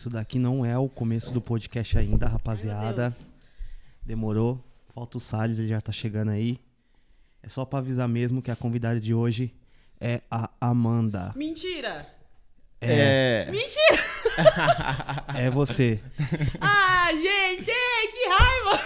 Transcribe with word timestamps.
Isso 0.00 0.08
daqui 0.08 0.38
não 0.38 0.64
é 0.64 0.78
o 0.78 0.88
começo 0.88 1.30
do 1.30 1.42
podcast 1.42 1.98
ainda, 1.98 2.26
rapaziada. 2.26 3.08
Ai. 3.08 3.12
Demorou. 4.02 4.58
Falta 4.94 5.18
o 5.18 5.20
Salles, 5.20 5.58
ele 5.58 5.68
já 5.68 5.78
tá 5.78 5.92
chegando 5.92 6.30
aí. 6.30 6.58
É 7.42 7.50
só 7.50 7.66
pra 7.66 7.80
avisar 7.80 8.08
mesmo 8.08 8.40
que 8.40 8.50
a 8.50 8.56
convidada 8.56 8.98
de 8.98 9.12
hoje 9.12 9.54
é 10.00 10.22
a 10.30 10.48
Amanda. 10.58 11.34
Mentira! 11.36 12.08
É, 12.80 13.46
Mentira! 13.50 14.02
é 15.36 15.50
você. 15.50 16.02
Ah, 16.62 17.08
gente, 17.12 17.66
que 17.66 18.28
raiva! 18.30 18.82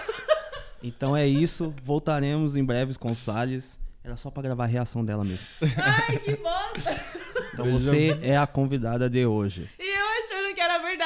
Então 0.83 1.17
é 1.17 1.25
isso. 1.29 1.73
Voltaremos 1.81 2.57
em 2.57 2.65
breves 2.65 2.96
com 2.96 3.12
o 3.12 3.15
Salles. 3.15 3.79
Era 4.03 4.17
só 4.17 4.33
pra 4.33 4.43
gravar 4.43 4.65
a 4.65 4.67
reação 4.67 5.05
dela 5.05 5.23
mesmo. 5.25 5.46
Ai, 5.77 6.19
que 6.19 6.35
bosta! 6.35 7.01
Então 7.53 7.71
você 7.71 8.19
é 8.21 8.37
a 8.37 8.49
convidada 8.49 9.09
de 9.09 9.25
hoje. 9.25 9.71
E 9.79 9.94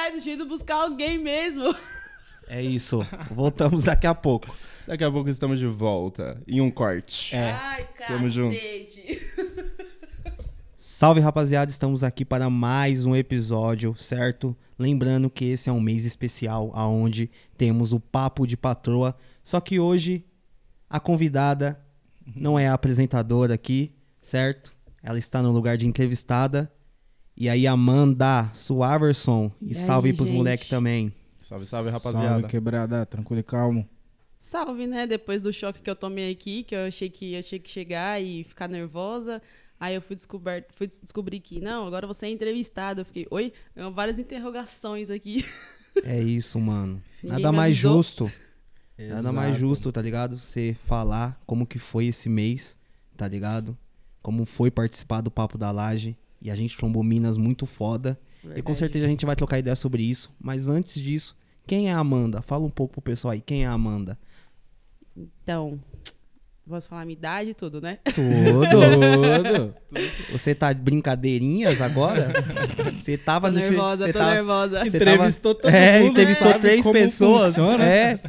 verdade, 0.08 0.22
tinha 0.22 0.34
ido 0.34 0.46
buscar 0.46 0.76
alguém 0.76 1.18
mesmo. 1.18 1.74
É 2.50 2.62
isso. 2.62 3.06
Voltamos 3.30 3.82
daqui 3.82 4.06
a 4.06 4.14
pouco. 4.14 4.56
Daqui 4.86 5.04
a 5.04 5.10
pouco 5.10 5.28
estamos 5.28 5.58
de 5.58 5.66
volta. 5.66 6.42
Em 6.48 6.62
um 6.62 6.70
corte. 6.70 7.36
É. 7.36 7.50
Ai, 7.50 7.86
Tamo 8.06 8.26
junto. 8.26 8.56
Salve 10.74 11.20
rapaziada, 11.20 11.70
estamos 11.70 12.02
aqui 12.02 12.24
para 12.24 12.48
mais 12.48 13.04
um 13.04 13.14
episódio, 13.14 13.94
certo? 13.98 14.56
Lembrando 14.78 15.28
que 15.28 15.44
esse 15.44 15.68
é 15.68 15.72
um 15.74 15.80
mês 15.80 16.06
especial 16.06 16.70
aonde 16.72 17.30
temos 17.58 17.92
o 17.92 18.00
papo 18.00 18.46
de 18.46 18.56
patroa. 18.56 19.14
Só 19.44 19.60
que 19.60 19.78
hoje 19.78 20.24
a 20.88 20.98
convidada 20.98 21.78
não 22.34 22.58
é 22.58 22.66
a 22.66 22.72
apresentadora 22.72 23.52
aqui, 23.52 23.92
certo? 24.22 24.72
Ela 25.02 25.18
está 25.18 25.42
no 25.42 25.52
lugar 25.52 25.76
de 25.76 25.86
entrevistada. 25.86 26.72
E 27.40 27.48
aí 27.48 27.66
Amanda 27.66 28.50
Suaverson 28.52 29.50
e 29.62 29.66
E 29.66 29.68
aí, 29.68 29.74
salve 29.74 30.12
pros 30.12 30.26
gente? 30.26 30.36
moleque 30.36 30.68
também. 30.68 31.12
Salve, 31.38 31.64
salve, 31.66 31.88
rapaziada. 31.90 32.28
Salve, 32.30 32.46
quebrada, 32.48 33.06
tranquilo 33.06 33.40
e 33.40 33.44
calmo. 33.44 33.88
Salve, 34.40 34.86
né? 34.86 35.06
Depois 35.06 35.40
do 35.40 35.52
choque 35.52 35.80
que 35.80 35.88
eu 35.88 35.94
tomei 35.96 36.30
aqui, 36.32 36.62
que 36.64 36.74
eu 36.74 36.86
achei 36.86 37.08
que 37.08 37.34
eu 37.34 37.42
tinha 37.42 37.58
que 37.60 37.70
chegar 37.70 38.20
e 38.20 38.42
ficar 38.44 38.68
nervosa. 38.68 39.40
Aí 39.78 39.94
eu 39.94 40.02
fui, 40.02 40.16
descober, 40.16 40.66
fui 40.72 40.88
des- 40.88 40.98
descobrir 41.00 41.38
que, 41.38 41.60
não, 41.60 41.86
agora 41.86 42.06
você 42.08 42.26
é 42.26 42.30
entrevistada. 42.30 43.02
Eu 43.02 43.04
fiquei, 43.04 43.26
oi? 43.30 43.52
Várias 43.94 44.18
interrogações 44.18 45.08
aqui. 45.08 45.44
É 46.02 46.20
isso, 46.20 46.58
mano. 46.60 47.00
Nada 47.22 47.52
mais 47.52 47.76
justo. 47.76 48.30
Nada 48.98 49.30
mais 49.32 49.50
Exato. 49.50 49.60
justo, 49.68 49.92
tá 49.92 50.02
ligado? 50.02 50.38
Você 50.40 50.76
falar 50.86 51.40
como 51.46 51.64
que 51.64 51.78
foi 51.78 52.06
esse 52.06 52.28
mês, 52.28 52.76
tá 53.16 53.28
ligado? 53.28 53.78
Como 54.20 54.44
foi 54.44 54.72
participar 54.72 55.20
do 55.20 55.30
Papo 55.30 55.56
da 55.56 55.70
Laje. 55.70 56.16
E 56.40 56.50
a 56.50 56.54
gente 56.54 56.76
trombou 56.76 57.02
minas 57.02 57.36
muito 57.36 57.66
foda. 57.66 58.18
E 58.42 58.42
com 58.42 58.48
Verdade. 58.54 58.78
certeza 58.78 59.06
a 59.06 59.08
gente 59.08 59.26
vai 59.26 59.34
trocar 59.36 59.58
ideia 59.58 59.74
sobre 59.76 60.02
isso. 60.02 60.30
Mas 60.40 60.68
antes 60.68 61.00
disso, 61.00 61.36
quem 61.66 61.88
é 61.88 61.92
a 61.92 61.98
Amanda? 61.98 62.40
Fala 62.42 62.64
um 62.64 62.70
pouco 62.70 62.94
pro 62.94 63.02
pessoal 63.02 63.32
aí. 63.32 63.40
Quem 63.40 63.64
é 63.64 63.66
a 63.66 63.72
Amanda? 63.72 64.16
Então, 65.42 65.80
posso 66.68 66.88
falar 66.88 67.02
a 67.02 67.04
minha 67.04 67.16
idade 67.18 67.50
e 67.50 67.54
tudo, 67.54 67.80
né? 67.80 67.98
Tudo. 68.14 68.70
Todo. 68.70 69.74
Você 70.30 70.54
tá 70.54 70.72
de 70.72 70.80
brincadeirinhas 70.80 71.80
agora? 71.80 72.32
Você 72.94 73.18
tava 73.18 73.48
Tô 73.48 73.56
nesse. 73.56 73.70
nervosa, 73.70 74.06
você 74.06 74.12
tô 74.12 74.18
tava- 74.20 74.34
nervosa. 74.34 74.80
você 74.84 74.96
Entrevistou 74.96 75.54
tava- 75.56 75.72
todo 75.72 75.74
É, 75.82 75.98
mundo, 76.00 76.10
entrevistou 76.12 76.48
sabe 76.48 76.60
três 76.60 76.82
como 76.82 76.92
pessoas. 76.94 77.46
funciona. 77.56 77.84
É. 77.84 78.20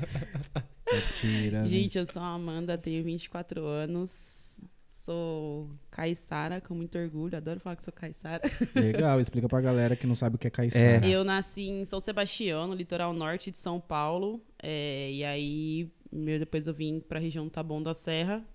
Mentira. 0.91 1.61
né? 1.61 1.67
Gente, 1.67 1.97
eu 1.99 2.05
sou 2.05 2.21
a 2.21 2.33
Amanda, 2.33 2.77
tenho 2.77 3.03
24 3.03 3.63
anos. 3.65 4.59
Sou 4.87 5.69
caiçara, 6.00 6.61
com 6.61 6.73
muito 6.73 6.97
orgulho. 6.97 7.36
Adoro 7.36 7.59
falar 7.59 7.75
que 7.75 7.83
sou 7.83 7.92
caiçara. 7.92 8.42
Legal, 8.73 9.19
explica 9.19 9.50
pra 9.50 9.59
galera 9.59 9.97
que 9.97 10.08
não 10.08 10.16
sabe 10.16 10.38
o 10.38 10.39
que 10.39 10.47
é 10.47 10.50
caiçara. 10.50 11.05
Eu 11.05 11.25
nasci 11.25 11.64
em 11.64 11.86
São 11.86 12.00
Sebastião, 12.00 12.67
no 12.67 12.73
litoral 12.73 13.11
norte 13.14 13.52
de 13.52 13.58
São 13.58 13.81
Paulo. 13.81 14.42
é, 14.64 15.11
e 15.11 15.25
aí, 15.25 15.92
meu, 16.09 16.39
depois 16.39 16.67
eu 16.67 16.73
vim 16.73 17.02
pra 17.02 17.20
região 17.20 17.44
do 17.44 17.52
Taboão 17.52 17.83
da 17.83 17.94
Serra, 17.94 18.45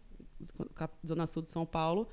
zona 1.07 1.27
sul 1.27 1.43
de 1.43 1.51
São 1.51 1.67
Paulo. 1.67 2.09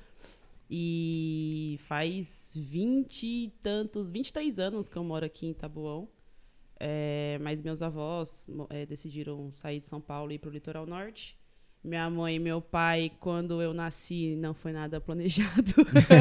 E 0.70 1.78
faz 1.86 2.54
20 2.56 3.26
e 3.26 3.54
tantos, 3.62 4.10
23 4.10 4.58
anos 4.58 4.88
que 4.88 4.96
eu 4.96 5.04
moro 5.04 5.24
aqui 5.24 5.46
em 5.46 5.54
Taboão. 5.54 6.08
É, 6.78 7.38
mas 7.40 7.62
meus 7.62 7.80
avós 7.80 8.46
é, 8.68 8.84
decidiram 8.84 9.50
sair 9.52 9.80
de 9.80 9.86
São 9.86 10.00
Paulo 10.00 10.32
e 10.32 10.34
ir 10.34 10.38
pro 10.38 10.50
litoral 10.50 10.84
norte. 10.84 11.38
Minha 11.84 12.08
mãe 12.08 12.36
e 12.36 12.38
meu 12.38 12.60
pai, 12.60 13.10
quando 13.18 13.60
eu 13.60 13.74
nasci, 13.74 14.36
não 14.36 14.54
foi 14.54 14.72
nada 14.72 15.00
planejado. 15.00 15.72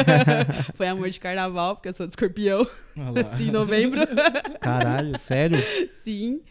foi 0.73 0.87
amor 0.87 1.09
de 1.11 1.19
carnaval, 1.19 1.75
porque 1.75 1.89
eu 1.89 1.93
sou 1.93 2.07
de 2.07 2.13
escorpião. 2.13 2.65
Nasci 3.13 3.43
em 3.43 3.51
novembro. 3.51 4.01
Caralho, 4.59 5.17
sério? 5.19 5.59
Sim. 5.91 6.41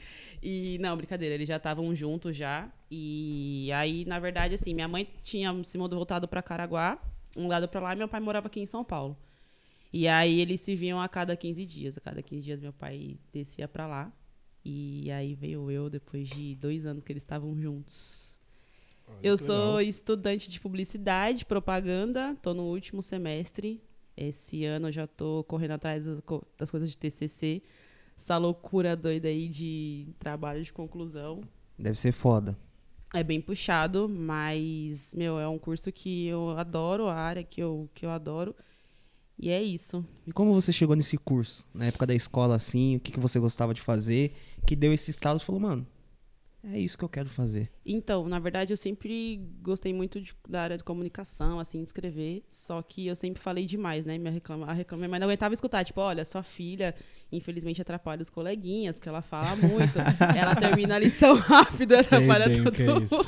E 0.41 0.78
não, 0.81 0.97
brincadeira, 0.97 1.34
eles 1.34 1.48
já 1.48 1.56
estavam 1.56 1.93
juntos 1.94 2.37
já. 2.37 2.72
E 2.88 3.69
aí, 3.75 4.04
na 4.04 4.21
verdade, 4.21 4.54
assim, 4.54 4.75
minha 4.75 4.87
mãe 4.87 5.09
tinha 5.22 5.53
se 5.65 5.77
mudado 5.77 5.97
voltado 5.97 6.28
para 6.28 6.41
Caraguá, 6.41 6.97
um 7.37 7.48
lado 7.48 7.69
para 7.69 7.81
lá, 7.81 7.92
e 7.92 7.97
meu 7.97 8.09
pai 8.09 8.21
morava 8.21 8.47
aqui 8.47 8.60
em 8.60 8.66
São 8.66 8.84
Paulo. 8.84 9.16
E 9.92 10.06
aí 10.06 10.41
eles 10.41 10.60
se 10.60 10.77
viam 10.77 11.00
a 11.00 11.09
cada 11.09 11.37
15 11.37 11.66
dias. 11.66 11.98
A 11.98 12.00
cada 12.00 12.22
15 12.22 12.42
dias 12.44 12.60
meu 12.60 12.72
pai 12.72 13.19
descia 13.32 13.66
para 13.66 13.87
lá. 13.87 14.12
E 14.65 15.10
aí 15.10 15.34
veio 15.34 15.71
eu 15.71 15.91
depois 15.91 16.28
de 16.28 16.54
dois 16.54 16.87
anos 16.87 17.03
que 17.03 17.12
eles 17.12 17.22
estavam 17.22 17.59
juntos. 17.60 18.29
Eu 19.22 19.37
sou 19.38 19.81
estudante 19.81 20.50
de 20.50 20.60
publicidade, 20.60 21.44
propaganda, 21.44 22.37
tô 22.43 22.54
no 22.54 22.65
último 22.65 23.03
semestre. 23.03 23.82
Esse 24.16 24.65
ano 24.65 24.88
eu 24.88 24.93
já 24.93 25.06
tô 25.06 25.44
correndo 25.44 25.72
atrás 25.72 26.04
das 26.06 26.21
co- 26.21 26.44
das 26.59 26.71
coisas 26.71 26.91
de 26.91 26.98
TCC. 26.98 27.62
Essa 28.16 28.37
loucura 28.37 28.94
doida 28.97 29.28
aí 29.28 29.48
de 29.48 30.09
trabalho 30.19 30.62
de 30.62 30.72
conclusão. 30.72 31.41
Deve 31.78 31.98
ser 31.98 32.12
foda. 32.12 32.59
É 33.15 33.25
bem 33.25 33.41
puxado, 33.41 34.09
mas, 34.09 35.15
meu, 35.16 35.38
é 35.41 35.48
um 35.48 35.59
curso 35.59 35.91
que 35.91 36.27
eu 36.27 36.50
adoro, 36.50 37.06
a 37.09 37.15
área 37.15 37.42
que 37.42 37.60
eu, 37.62 37.88
que 37.94 38.04
eu 38.06 38.10
adoro. 38.10 38.54
E 39.38 39.48
é 39.48 39.62
isso. 39.62 40.04
E 40.27 40.32
como 40.32 40.53
você 40.53 40.71
chegou 40.72 40.94
nesse 40.94 41.16
curso? 41.16 41.65
Na 41.72 41.87
época 41.87 42.06
da 42.06 42.15
escola, 42.15 42.54
assim, 42.56 42.97
o 42.97 43.00
que, 43.00 43.10
que 43.10 43.19
você 43.19 43.41
gostava 43.41 43.72
de 43.72 43.81
fazer? 43.81 44.32
Que 44.66 44.77
deu 44.77 44.92
esse 44.92 45.10
estalo 45.10 45.38
e 45.38 45.42
falou, 45.42 45.60
mano, 45.60 45.87
é 46.65 46.78
isso 46.78 46.97
que 46.98 47.04
eu 47.04 47.09
quero 47.09 47.28
fazer. 47.28 47.71
Então, 47.87 48.28
na 48.28 48.38
verdade, 48.38 48.72
eu 48.72 48.76
sempre 48.76 49.41
gostei 49.62 49.93
muito 49.94 50.21
de- 50.21 50.34
da 50.48 50.62
área 50.62 50.76
de 50.76 50.84
comunicação, 50.84 51.59
assim, 51.59 51.78
de 51.82 51.87
escrever. 51.88 52.44
Só 52.50 52.82
que 52.82 53.06
eu 53.06 53.16
sempre 53.16 53.41
falei 53.43 53.65
demais, 53.66 54.04
né? 54.04 54.19
Minha 54.19 54.31
reclama, 54.32 54.66
a 54.66 54.72
reclama, 54.72 55.09
mas 55.09 55.21
não 55.21 55.26
aguentava 55.26 55.54
escutar. 55.54 55.84
Tipo, 55.84 56.00
olha, 56.03 56.25
sua 56.25 56.43
filha, 56.43 56.94
infelizmente, 57.32 57.81
atrapalha 57.81 58.21
os 58.22 58.31
coleguinhas, 58.31 58.97
porque 58.98 59.09
ela 59.09 59.22
fala 59.22 59.56
muito. 59.56 59.98
ela 60.37 60.54
termina 60.54 60.97
a 60.97 60.98
lição 60.98 61.34
rápido, 61.34 61.94
atrapalha 61.97 62.47
todo 62.62 62.72
que 62.72 62.82
é 62.82 62.98
isso. 62.98 63.25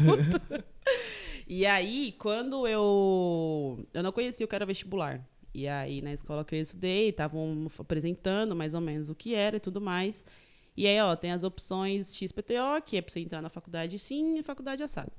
E 1.47 1.67
aí, 1.67 2.15
quando 2.19 2.67
eu. 2.67 3.87
Eu 3.93 4.03
não 4.03 4.13
conhecia 4.13 4.45
o 4.47 4.49
que 4.49 4.55
era 4.55 4.65
vestibular. 4.67 5.27
E 5.55 5.69
aí, 5.69 6.01
na 6.01 6.13
escola 6.13 6.45
que 6.45 6.55
eu 6.55 6.61
estudei, 6.61 7.11
estavam 7.11 7.67
apresentando 7.79 8.57
mais 8.57 8.73
ou 8.73 8.81
menos 8.81 9.09
o 9.11 9.15
que 9.15 9.35
era 9.35 9.57
e 9.57 9.61
tudo 9.61 9.81
mais. 9.81 10.25
E 10.77 10.87
aí, 10.87 11.01
ó, 11.01 11.15
tem 11.15 11.33
as 11.33 11.45
opções 11.45 12.17
XPTO, 12.17 12.83
que 12.85 12.97
é 12.97 13.03
pra 13.03 13.13
você 13.13 13.21
entrar 13.21 13.43
na 13.43 13.49
faculdade 13.49 13.99
sim 13.99 14.39
e 14.39 14.43
faculdade 14.43 14.83
assado. 14.83 15.13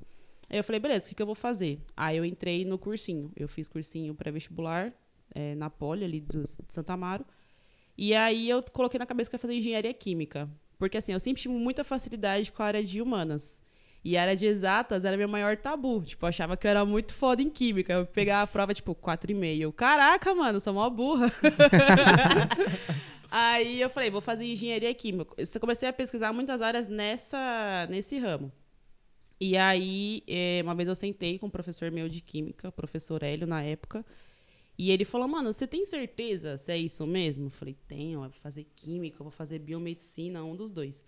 Aí 0.49 0.57
eu 0.57 0.63
falei, 0.63 0.79
beleza, 0.79 1.05
o 1.05 1.09
que, 1.09 1.15
que 1.15 1.21
eu 1.21 1.25
vou 1.25 1.35
fazer? 1.35 1.79
Aí 1.95 2.17
eu 2.17 2.25
entrei 2.25 2.65
no 2.65 2.77
cursinho. 2.77 3.31
Eu 3.35 3.47
fiz 3.47 3.67
cursinho 3.67 4.13
pré-vestibular 4.13 4.93
eh, 5.33 5.55
na 5.55 5.69
Poli, 5.69 6.03
ali 6.03 6.19
do, 6.19 6.43
de 6.43 6.49
Santa 6.69 6.93
Amaro. 6.93 7.25
E 7.97 8.13
aí 8.13 8.49
eu 8.49 8.61
coloquei 8.63 8.99
na 8.99 9.05
cabeça 9.05 9.29
que 9.29 9.35
eu 9.35 9.37
ia 9.37 9.41
fazer 9.41 9.55
engenharia 9.55 9.93
química. 9.93 10.49
Porque 10.77 10.97
assim, 10.97 11.13
eu 11.13 11.19
sempre 11.19 11.41
tive 11.41 11.53
muita 11.53 11.83
facilidade 11.83 12.51
com 12.51 12.61
a 12.63 12.65
área 12.65 12.83
de 12.83 13.01
humanas. 13.01 13.61
E 14.03 14.17
a 14.17 14.21
área 14.21 14.35
de 14.35 14.45
exatas 14.45 15.05
era 15.05 15.15
meu 15.15 15.29
maior 15.29 15.55
tabu. 15.55 16.01
Tipo, 16.03 16.25
eu 16.25 16.29
achava 16.29 16.57
que 16.57 16.67
eu 16.67 16.71
era 16.71 16.83
muito 16.83 17.13
foda 17.13 17.41
em 17.41 17.49
química. 17.49 17.93
Eu 17.93 18.05
pegava 18.05 18.43
a 18.43 18.47
prova, 18.47 18.73
tipo, 18.73 18.93
4,5. 18.93 19.61
Eu, 19.61 19.71
Caraca, 19.71 20.35
mano, 20.35 20.59
sou 20.59 20.73
mó 20.73 20.89
burra. 20.89 21.31
Aí 23.35 23.81
eu 23.81 23.89
falei, 23.89 24.11
vou 24.11 24.21
fazer 24.21 24.45
engenharia 24.45 24.93
química. 24.93 25.33
Eu 25.35 25.59
comecei 25.59 25.89
a 25.89 25.93
pesquisar 25.93 26.31
muitas 26.31 26.61
áreas 26.61 26.87
nessa, 26.87 27.87
nesse 27.89 28.19
ramo. 28.19 28.51
E 29.41 29.57
aí, 29.57 30.23
eh, 30.27 30.61
uma 30.63 30.75
vez 30.75 30.87
eu 30.87 30.95
sentei 30.95 31.39
com 31.39 31.47
um 31.47 31.49
professor 31.49 31.89
meu 31.89 32.07
de 32.07 32.21
química, 32.21 32.69
o 32.69 32.71
professor 32.71 33.23
Hélio, 33.23 33.47
na 33.47 33.63
época. 33.63 34.05
E 34.77 34.91
ele 34.91 35.03
falou, 35.03 35.27
mano, 35.27 35.51
você 35.51 35.65
tem 35.65 35.83
certeza 35.83 36.57
se 36.59 36.71
é 36.71 36.77
isso 36.77 37.07
mesmo? 37.07 37.47
Eu 37.47 37.49
falei, 37.49 37.75
tenho, 37.87 38.23
eu 38.23 38.29
vou 38.29 38.39
fazer 38.39 38.65
química, 38.75 39.17
eu 39.21 39.23
vou 39.23 39.31
fazer 39.31 39.57
biomedicina, 39.59 40.43
um 40.43 40.55
dos 40.55 40.71
dois. 40.71 41.03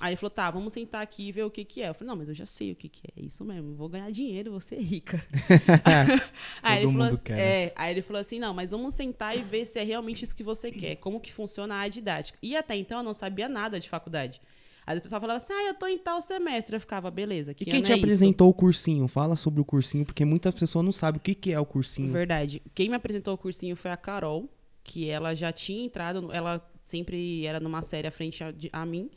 Aí 0.00 0.10
ele 0.10 0.16
falou, 0.16 0.30
tá, 0.30 0.50
vamos 0.50 0.72
sentar 0.72 1.02
aqui 1.02 1.28
e 1.28 1.32
ver 1.32 1.44
o 1.44 1.50
que 1.50 1.64
que 1.64 1.82
é. 1.82 1.88
Eu 1.88 1.94
falei, 1.94 2.08
não, 2.08 2.16
mas 2.16 2.28
eu 2.28 2.34
já 2.34 2.46
sei 2.46 2.72
o 2.72 2.76
que 2.76 2.88
que 2.88 3.02
é, 3.16 3.22
isso 3.22 3.44
mesmo, 3.44 3.74
vou 3.74 3.88
ganhar 3.88 4.10
dinheiro, 4.10 4.50
vou 4.50 4.60
ser 4.60 4.80
rica. 4.80 5.24
aí, 6.62 6.82
ele 6.82 6.92
falou 6.92 7.08
assim, 7.08 7.32
né? 7.32 7.40
é, 7.40 7.72
aí 7.76 7.92
ele 7.92 8.02
falou 8.02 8.20
assim, 8.20 8.38
não, 8.38 8.52
mas 8.52 8.70
vamos 8.70 8.94
sentar 8.94 9.36
e 9.36 9.42
ver 9.42 9.64
se 9.66 9.78
é 9.78 9.84
realmente 9.84 10.24
isso 10.24 10.34
que 10.34 10.42
você 10.42 10.70
quer, 10.72 10.96
como 10.96 11.20
que 11.20 11.32
funciona 11.32 11.80
a 11.80 11.88
didática. 11.88 12.38
E 12.42 12.56
até 12.56 12.74
então 12.74 12.98
eu 12.98 13.04
não 13.04 13.14
sabia 13.14 13.48
nada 13.48 13.78
de 13.78 13.88
faculdade. 13.88 14.40
Aí 14.84 14.98
o 14.98 15.00
pessoal 15.00 15.20
falava 15.20 15.36
assim, 15.36 15.52
ah, 15.52 15.68
eu 15.68 15.74
tô 15.74 15.86
em 15.86 15.96
tal 15.98 16.20
semestre. 16.20 16.74
Eu 16.74 16.80
ficava, 16.80 17.10
beleza, 17.10 17.54
que 17.54 17.62
E 17.62 17.66
quem 17.66 17.82
te 17.82 17.92
é 17.92 17.94
apresentou 17.94 18.48
o 18.48 18.54
cursinho? 18.54 19.06
Fala 19.06 19.36
sobre 19.36 19.60
o 19.60 19.64
cursinho, 19.64 20.04
porque 20.04 20.24
muitas 20.24 20.52
pessoas 20.54 20.84
não 20.84 20.90
sabem 20.92 21.18
o 21.18 21.22
que, 21.22 21.34
que 21.34 21.52
é 21.52 21.60
o 21.60 21.64
cursinho. 21.64 22.10
Verdade. 22.10 22.60
Quem 22.74 22.88
me 22.88 22.96
apresentou 22.96 23.34
o 23.34 23.38
cursinho 23.38 23.76
foi 23.76 23.92
a 23.92 23.96
Carol, 23.96 24.48
que 24.82 25.08
ela 25.08 25.34
já 25.34 25.52
tinha 25.52 25.84
entrado, 25.84 26.32
ela 26.32 26.68
sempre 26.84 27.46
era 27.46 27.60
numa 27.60 27.80
série 27.80 28.08
à 28.08 28.10
frente 28.10 28.42
a, 28.42 28.50
de- 28.50 28.70
a 28.72 28.84
mim. 28.84 29.08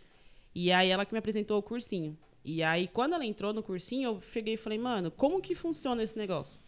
E 0.55 0.71
aí 0.71 0.89
ela 0.89 1.05
que 1.05 1.13
me 1.13 1.19
apresentou 1.19 1.59
o 1.59 1.61
cursinho. 1.61 2.17
E 2.43 2.63
aí, 2.63 2.87
quando 2.87 3.13
ela 3.13 3.25
entrou 3.25 3.51
no 3.51 3.61
cursinho, 3.61 4.09
eu 4.09 4.21
cheguei 4.21 4.53
e 4.53 4.57
falei, 4.57 4.77
mano, 4.77 5.11
como 5.11 5.41
que 5.41 5.53
funciona 5.53 6.01
esse 6.01 6.17
negócio? 6.17 6.61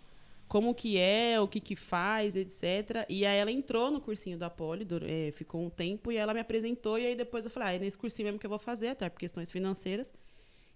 Como 0.48 0.74
que 0.76 0.98
é, 0.98 1.40
o 1.40 1.48
que 1.48 1.60
que 1.62 1.76
faz, 1.76 2.36
etc. 2.36 3.06
E 3.08 3.26
aí 3.26 3.38
ela 3.38 3.52
entrou 3.52 3.90
no 3.92 4.02
cursinho 4.02 4.38
da 4.38 4.50
Poli, 4.50 4.88
eh, 5.04 5.32
ficou 5.32 5.62
um 5.62 5.70
tempo, 5.70 6.12
e 6.12 6.18
ela 6.18 6.34
me 6.34 6.40
apresentou, 6.40 6.98
e 6.98 7.06
aí 7.06 7.16
depois 7.16 7.46
eu 7.46 7.52
falei, 7.52 7.70
ah, 7.70 7.74
é 7.74 7.80
nesse 7.80 7.98
cursinho 7.98 8.26
mesmo 8.26 8.40
que 8.40 8.46
eu 8.46 8.50
vou 8.50 8.60
fazer, 8.60 8.90
até 8.90 9.08
por 9.08 9.20
questões 9.20 9.52
financeiras. 9.52 10.12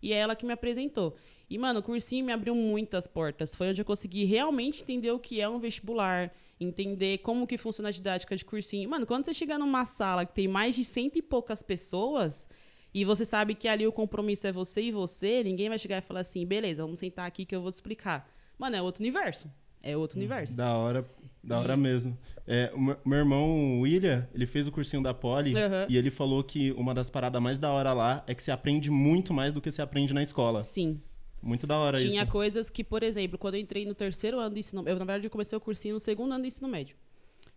E 0.01 0.13
é 0.13 0.17
ela 0.17 0.35
que 0.35 0.45
me 0.45 0.53
apresentou. 0.53 1.15
E, 1.49 1.57
mano, 1.57 1.79
o 1.79 1.83
cursinho 1.83 2.25
me 2.25 2.31
abriu 2.31 2.55
muitas 2.55 3.07
portas. 3.07 3.55
Foi 3.55 3.69
onde 3.69 3.81
eu 3.81 3.85
consegui 3.85 4.23
realmente 4.23 4.83
entender 4.83 5.11
o 5.11 5.19
que 5.19 5.41
é 5.41 5.49
um 5.49 5.59
vestibular, 5.59 6.31
entender 6.59 7.19
como 7.19 7.45
que 7.45 7.57
funciona 7.57 7.89
a 7.89 7.91
didática 7.91 8.35
de 8.35 8.45
cursinho. 8.45 8.89
Mano, 8.89 9.05
quando 9.05 9.25
você 9.25 9.33
chegar 9.33 9.59
numa 9.59 9.85
sala 9.85 10.25
que 10.25 10.33
tem 10.33 10.47
mais 10.47 10.75
de 10.75 10.83
cento 10.83 11.17
e 11.17 11.21
poucas 11.21 11.61
pessoas, 11.61 12.47
e 12.93 13.05
você 13.05 13.25
sabe 13.25 13.55
que 13.55 13.67
ali 13.67 13.85
o 13.87 13.91
compromisso 13.91 14.47
é 14.47 14.51
você 14.51 14.81
e 14.81 14.91
você, 14.91 15.43
ninguém 15.43 15.69
vai 15.69 15.79
chegar 15.79 15.97
e 15.97 16.01
falar 16.01 16.21
assim, 16.21 16.45
beleza, 16.45 16.81
vamos 16.83 16.99
sentar 16.99 17.25
aqui 17.27 17.45
que 17.45 17.55
eu 17.55 17.61
vou 17.61 17.71
te 17.71 17.75
explicar. 17.75 18.29
Mano, 18.57 18.75
é 18.75 18.81
outro 18.81 19.01
universo. 19.01 19.49
É 19.83 19.97
outro 19.97 20.17
universo. 20.19 20.55
Da 20.55 20.75
hora, 20.77 21.03
da 21.43 21.59
hora 21.59 21.75
mesmo. 21.75 22.15
É, 22.45 22.71
o 22.75 22.79
meu- 22.79 23.17
irmão, 23.19 23.79
William, 23.81 24.25
ele 24.33 24.45
fez 24.45 24.67
o 24.67 24.71
cursinho 24.71 25.01
da 25.01 25.11
Poli 25.13 25.55
Aham. 25.57 25.87
e 25.89 25.97
ele 25.97 26.11
falou 26.11 26.43
que 26.43 26.71
uma 26.73 26.93
das 26.93 27.09
paradas 27.09 27.41
mais 27.41 27.57
da 27.57 27.71
hora 27.71 27.91
lá 27.93 28.23
é 28.27 28.35
que 28.35 28.43
você 28.43 28.51
aprende 28.51 28.91
muito 28.91 29.33
mais 29.33 29.51
do 29.51 29.59
que 29.59 29.71
você 29.71 29.81
aprende 29.81 30.13
na 30.13 30.21
escola. 30.21 30.61
Sim. 30.61 31.01
Muito 31.41 31.65
da 31.65 31.75
hora 31.79 31.97
Tinha 31.97 32.21
isso. 32.21 32.31
coisas 32.31 32.69
que, 32.69 32.83
por 32.83 33.01
exemplo, 33.01 33.35
quando 33.39 33.55
eu 33.55 33.59
entrei 33.61 33.83
no 33.83 33.95
terceiro 33.95 34.37
ano 34.39 34.51
do 34.53 34.59
ensino 34.59 34.83
eu 34.87 34.93
na 34.99 35.05
verdade 35.05 35.25
eu 35.25 35.31
comecei 35.31 35.57
o 35.57 35.61
cursinho 35.61 35.95
no 35.95 35.99
segundo 35.99 36.31
ano 36.33 36.43
do 36.43 36.47
ensino 36.47 36.67
médio. 36.67 36.95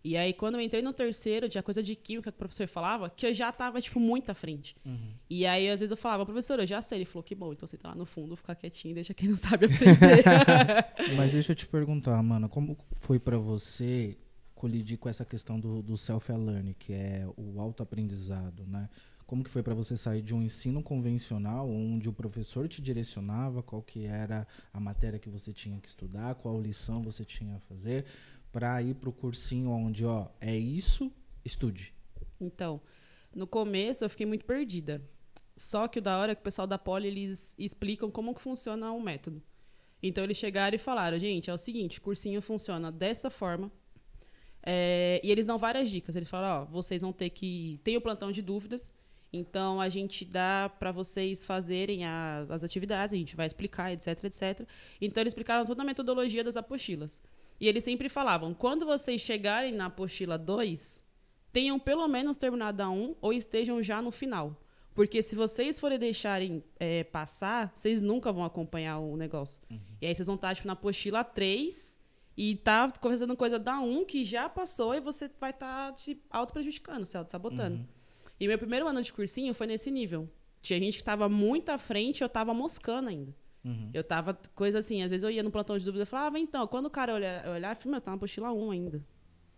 E 0.05 0.15
aí 0.15 0.33
quando 0.33 0.53
eu 0.53 0.61
entrei 0.61 0.83
no 0.83 0.93
terceiro, 0.93 1.49
tinha 1.49 1.63
coisa 1.63 1.81
de 1.81 1.95
química 1.95 2.31
que 2.31 2.35
o 2.35 2.37
professor 2.37 2.67
falava, 2.67 3.09
que 3.09 3.25
eu 3.25 3.33
já 3.33 3.51
tava 3.51 3.81
tipo 3.81 3.99
muito 3.99 4.29
à 4.29 4.35
frente. 4.35 4.75
E 5.27 5.47
aí 5.47 5.67
às 5.67 5.79
vezes 5.79 5.89
eu 5.89 5.97
falava, 5.97 6.23
professor, 6.23 6.59
eu 6.59 6.67
já 6.67 6.79
sei, 6.79 6.99
ele 6.99 7.05
falou 7.05 7.23
que 7.23 7.33
bom, 7.33 7.51
então 7.51 7.67
você 7.67 7.75
tá 7.75 7.89
lá 7.89 7.95
no 7.95 8.05
fundo, 8.05 8.35
ficar 8.35 8.53
quietinho, 8.53 8.93
deixa 8.93 9.15
quem 9.15 9.29
não 9.29 9.35
sabe 9.35 9.65
aprender. 9.65 10.23
Mas 11.17 11.31
deixa 11.31 11.53
eu 11.53 11.55
te 11.55 11.65
perguntar, 11.65 12.21
mano, 12.21 12.47
como 12.47 12.77
foi 12.91 13.17
pra 13.17 13.39
você 13.39 14.15
colidir 14.53 14.99
com 14.99 15.09
essa 15.09 15.25
questão 15.25 15.59
do, 15.59 15.81
do 15.81 15.97
self-learning, 15.97 16.75
que 16.77 16.93
é 16.93 17.27
o 17.35 17.59
autoaprendizado, 17.59 18.63
né? 18.67 18.87
Como 19.25 19.43
que 19.43 19.49
foi 19.49 19.63
pra 19.63 19.73
você 19.73 19.97
sair 19.97 20.21
de 20.21 20.35
um 20.35 20.41
ensino 20.43 20.83
convencional, 20.83 21.67
onde 21.67 22.07
o 22.07 22.13
professor 22.13 22.67
te 22.67 22.79
direcionava 22.79 23.63
qual 23.63 23.81
que 23.81 24.05
era 24.05 24.47
a 24.71 24.79
matéria 24.79 25.17
que 25.17 25.29
você 25.29 25.51
tinha 25.51 25.79
que 25.79 25.87
estudar, 25.87 26.35
qual 26.35 26.61
lição 26.61 27.01
você 27.01 27.25
tinha 27.25 27.55
a 27.55 27.59
fazer, 27.61 28.05
pra 28.55 28.81
ir 28.81 28.95
pro 28.95 29.11
cursinho 29.11 29.69
onde, 29.69 30.05
ó, 30.05 30.29
é 30.39 30.55
isso, 30.55 31.11
estude. 31.43 31.93
Então, 32.39 32.79
no 33.35 33.45
começo 33.45 34.05
eu 34.05 34.09
fiquei 34.09 34.25
muito 34.25 34.45
perdida. 34.45 35.03
Só 35.57 35.89
que 35.89 35.99
o 35.99 36.01
da 36.01 36.17
hora 36.17 36.31
é 36.31 36.35
que 36.35 36.39
o 36.39 36.43
pessoal 36.43 36.65
da 36.65 36.77
Poli, 36.77 37.09
eles 37.09 37.53
explicam 37.59 38.09
como 38.09 38.33
que 38.33 38.39
funciona 38.39 38.93
o 38.93 39.01
método. 39.01 39.43
Então, 40.01 40.23
eles 40.23 40.37
chegaram 40.37 40.73
e 40.73 40.79
falaram, 40.79 41.19
gente, 41.19 41.49
é 41.49 41.53
o 41.53 41.57
seguinte, 41.57 41.99
o 41.99 42.01
cursinho 42.01 42.41
funciona 42.41 42.93
dessa 42.93 43.29
forma. 43.29 43.69
É, 44.63 45.19
e 45.21 45.29
eles 45.29 45.45
dão 45.45 45.57
várias 45.57 45.89
dicas. 45.89 46.15
Eles 46.15 46.29
falam, 46.29 46.61
ó, 46.61 46.65
vocês 46.65 47.01
vão 47.01 47.11
ter 47.11 47.31
que... 47.31 47.81
Tem 47.83 47.97
o 47.97 48.01
plantão 48.01 48.31
de 48.31 48.41
dúvidas, 48.41 48.93
então 49.33 49.81
a 49.81 49.89
gente 49.89 50.23
dá 50.23 50.71
para 50.79 50.93
vocês 50.93 51.43
fazerem 51.43 52.05
as, 52.05 52.49
as 52.49 52.63
atividades, 52.63 53.13
a 53.13 53.17
gente 53.17 53.35
vai 53.35 53.47
explicar, 53.47 53.91
etc, 53.91 54.23
etc. 54.23 54.65
Então, 55.01 55.19
eles 55.19 55.31
explicaram 55.31 55.65
toda 55.65 55.81
a 55.81 55.85
metodologia 55.85 56.41
das 56.41 56.55
apostilas. 56.55 57.19
E 57.59 57.67
eles 57.67 57.83
sempre 57.83 58.09
falavam, 58.09 58.53
quando 58.53 58.85
vocês 58.85 59.21
chegarem 59.21 59.71
na 59.71 59.85
apostila 59.85 60.37
2, 60.37 61.03
tenham 61.51 61.79
pelo 61.79 62.07
menos 62.07 62.37
terminado 62.37 62.83
a 62.83 62.89
1 62.89 63.15
ou 63.21 63.31
estejam 63.31 63.81
já 63.81 64.01
no 64.01 64.11
final. 64.11 64.61
Porque 64.93 65.21
se 65.21 65.35
vocês 65.35 65.79
forem 65.79 65.99
deixarem 65.99 66.63
é, 66.79 67.03
passar, 67.03 67.71
vocês 67.75 68.01
nunca 68.01 68.31
vão 68.31 68.45
acompanhar 68.45 68.99
o 68.99 69.17
negócio. 69.17 69.61
E 70.01 70.05
aí 70.05 70.15
vocês 70.15 70.25
vão 70.25 70.35
estar 70.35 70.55
tipo, 70.55 70.67
na 70.67 70.73
apostila 70.73 71.23
3 71.23 71.99
e 72.37 72.55
tá 72.55 72.91
fazendo 73.01 73.35
coisa 73.35 73.59
da 73.59 73.79
1 73.79 74.05
que 74.05 74.23
já 74.23 74.47
passou 74.49 74.93
e 74.95 75.01
você 75.01 75.29
vai 75.39 75.51
estar 75.51 75.93
te 75.93 76.21
auto-prejudicando, 76.29 77.05
se 77.05 77.17
auto-sabotando. 77.17 77.85
E 78.39 78.47
meu 78.47 78.57
primeiro 78.57 78.87
ano 78.87 79.01
de 79.01 79.11
cursinho 79.11 79.53
foi 79.53 79.67
nesse 79.67 79.91
nível. 79.91 80.29
Tinha 80.61 80.79
gente 80.79 80.95
que 80.95 81.01
estava 81.01 81.29
muito 81.29 81.69
à 81.69 81.77
frente, 81.77 82.21
eu 82.21 82.27
estava 82.27 82.53
moscando 82.53 83.09
ainda. 83.09 83.35
Eu 83.93 84.03
tava, 84.03 84.37
coisa 84.53 84.79
assim, 84.79 85.01
às 85.01 85.09
vezes 85.09 85.23
eu 85.23 85.31
ia 85.31 85.41
no 85.41 85.51
plantão 85.51 85.77
de 85.77 85.83
dúvida 85.83 86.03
e 86.03 86.05
falava, 86.05 86.37
ah, 86.37 86.39
então, 86.39 86.67
quando 86.67 86.85
o 86.85 86.89
cara 86.89 87.13
olhar, 87.13 87.47
olhar 87.47 87.71
eu 87.71 87.75
falei, 87.75 87.91
mas 87.91 88.03
tá 88.03 88.11
na 88.11 88.17
apostila 88.17 88.51
1 88.51 88.71
ainda. 88.71 89.03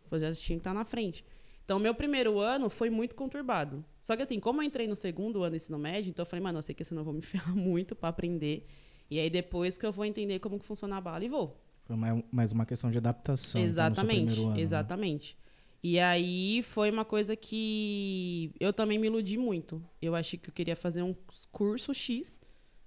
Eu 0.09 0.19
já 0.19 0.31
tinha 0.33 0.57
que 0.57 0.62
estar 0.62 0.74
na 0.74 0.86
frente. 0.86 1.25
Então, 1.65 1.80
meu 1.80 1.94
primeiro 1.94 2.39
ano 2.39 2.69
foi 2.69 2.89
muito 2.89 3.13
conturbado. 3.13 3.83
Só 4.01 4.15
que 4.15 4.24
assim, 4.24 4.39
como 4.39 4.62
eu 4.62 4.65
entrei 4.65 4.88
no 4.88 4.95
segundo 4.95 5.42
ano 5.42 5.50
do 5.50 5.56
ensino 5.57 5.77
médio, 5.77 6.09
então 6.09 6.24
eu 6.24 6.25
falei, 6.25 6.42
mano, 6.42 6.59
eu 6.59 6.63
sei 6.63 6.74
que 6.74 6.86
senão 6.86 7.01
eu 7.01 7.06
vou 7.06 7.13
me 7.13 7.21
ferrar 7.24 7.54
muito 7.54 7.94
pra 7.94 8.07
aprender. 8.07 8.65
E 9.09 9.19
aí 9.19 9.30
depois 9.30 9.77
que 9.77 9.86
eu 9.86 9.92
vou 9.92 10.06
entender 10.06 10.39
como 10.39 10.57
que 10.57 10.65
funciona 10.65 10.95
a 10.95 11.01
bala 11.01 11.25
e 11.25 11.27
vou. 11.27 11.62
Foi 11.83 11.95
mais, 12.31 12.51
uma 12.51 12.65
questão 12.65 12.89
de 12.89 12.98
adaptação. 12.98 13.62
Exatamente, 13.62 14.39
ano, 14.39 14.53
né? 14.53 14.62
exatamente. 14.62 15.38
E 15.83 16.00
aí 16.00 16.62
foi 16.63 16.89
uma 16.89 17.06
coisa 17.06 17.36
que 17.36 18.53
eu 18.60 18.74
também 18.74 18.98
me 18.98 19.07
iludi 19.07 19.38
muito. 19.38 19.81
Eu 20.01 20.15
achei 20.15 20.38
que 20.39 20.50
eu 20.50 20.53
queria 20.53 20.75
fazer 20.75 21.01
um 21.01 21.13
curso 21.51 21.94
X, 21.94 22.39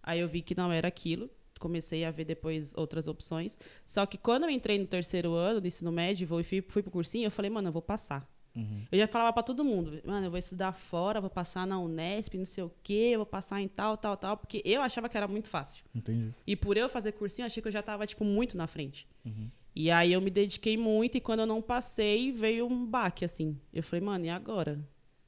aí 0.02 0.20
eu 0.20 0.28
vi 0.28 0.42
que 0.42 0.54
não 0.54 0.72
era 0.72 0.88
aquilo. 0.88 1.30
Comecei 1.58 2.04
a 2.06 2.10
ver 2.10 2.24
depois 2.24 2.72
outras 2.74 3.06
opções. 3.06 3.58
Só 3.84 4.06
que 4.06 4.16
quando 4.16 4.44
eu 4.44 4.50
entrei 4.50 4.78
no 4.78 4.86
terceiro 4.86 5.34
ano 5.34 5.60
do 5.60 5.66
ensino 5.66 5.92
médio 5.92 6.24
e 6.24 6.44
fui, 6.44 6.62
fui 6.66 6.82
pro 6.82 6.90
cursinho, 6.90 7.26
eu 7.26 7.30
falei, 7.30 7.50
mano, 7.50 7.68
eu 7.68 7.72
vou 7.72 7.82
passar. 7.82 8.26
Uhum. 8.54 8.84
Eu 8.90 8.98
já 8.98 9.06
falava 9.06 9.32
pra 9.32 9.42
todo 9.42 9.64
mundo, 9.64 10.00
mano, 10.04 10.26
eu 10.26 10.30
vou 10.30 10.38
estudar 10.38 10.72
fora, 10.72 11.20
vou 11.20 11.30
passar 11.30 11.66
na 11.66 11.78
Unesp, 11.78 12.34
não 12.34 12.44
sei 12.44 12.64
o 12.64 12.72
quê, 12.82 13.10
eu 13.12 13.20
vou 13.20 13.26
passar 13.26 13.60
em 13.60 13.68
tal, 13.68 13.96
tal, 13.96 14.16
tal, 14.16 14.36
porque 14.36 14.60
eu 14.64 14.82
achava 14.82 15.08
que 15.08 15.16
era 15.16 15.28
muito 15.28 15.48
fácil. 15.48 15.84
Entendi. 15.94 16.34
E 16.46 16.56
por 16.56 16.76
eu 16.76 16.88
fazer 16.88 17.12
cursinho, 17.12 17.44
eu 17.44 17.46
achei 17.46 17.62
que 17.62 17.68
eu 17.68 17.72
já 17.72 17.82
tava, 17.82 18.06
tipo, 18.06 18.24
muito 18.24 18.56
na 18.56 18.66
frente. 18.66 19.06
Uhum. 19.24 19.50
E 19.74 19.90
aí 19.90 20.12
eu 20.12 20.20
me 20.20 20.30
dediquei 20.30 20.76
muito 20.76 21.16
e 21.16 21.20
quando 21.20 21.40
eu 21.40 21.46
não 21.46 21.62
passei, 21.62 22.32
veio 22.32 22.66
um 22.66 22.84
baque, 22.84 23.24
assim. 23.24 23.58
Eu 23.72 23.82
falei, 23.82 24.04
mano, 24.04 24.24
e 24.24 24.28
agora? 24.28 24.80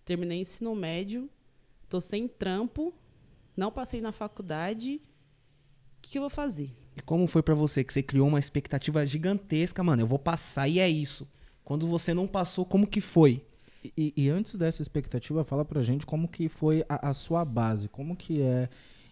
Terminei 0.05 0.41
ensino 0.41 0.75
médio, 0.75 1.31
tô 1.89 2.01
sem 2.01 2.27
trampo, 2.27 2.93
não 3.57 3.71
passei 3.71 4.01
na 4.01 4.13
faculdade, 4.13 5.01
o 5.99 6.03
que, 6.03 6.13
que 6.13 6.19
eu 6.19 6.23
vou 6.23 6.31
fazer? 6.31 6.71
E 6.97 7.01
como 7.01 7.27
foi 7.27 7.43
pra 7.43 7.55
você 7.55 7.83
que 7.85 7.93
você 7.93 8.03
criou 8.03 8.29
uma 8.29 8.39
expectativa 8.39 9.07
gigantesca, 9.07 9.83
mano? 9.83 10.03
Eu 10.03 10.07
vou 10.07 10.19
passar 10.19 10.69
e 10.69 10.79
é 10.79 10.89
isso. 10.89 11.27
Quando 11.65 11.87
você 11.87 12.13
não 12.13 12.27
passou, 12.27 12.67
como 12.67 12.87
que 12.87 13.01
foi? 13.01 13.45
E, 13.97 14.13
e 14.17 14.29
antes 14.29 14.55
dessa 14.57 14.83
expectativa, 14.83 15.43
fala 15.45 15.65
pra 15.65 15.83
gente 15.83 16.05
como 16.07 16.29
que 16.29 16.49
foi 16.49 16.85
a, 16.89 17.09
a 17.11 17.15
sua 17.15 17.45
base, 17.45 17.89
como 17.89 18.15
que 18.17 18.43
é 18.43 18.69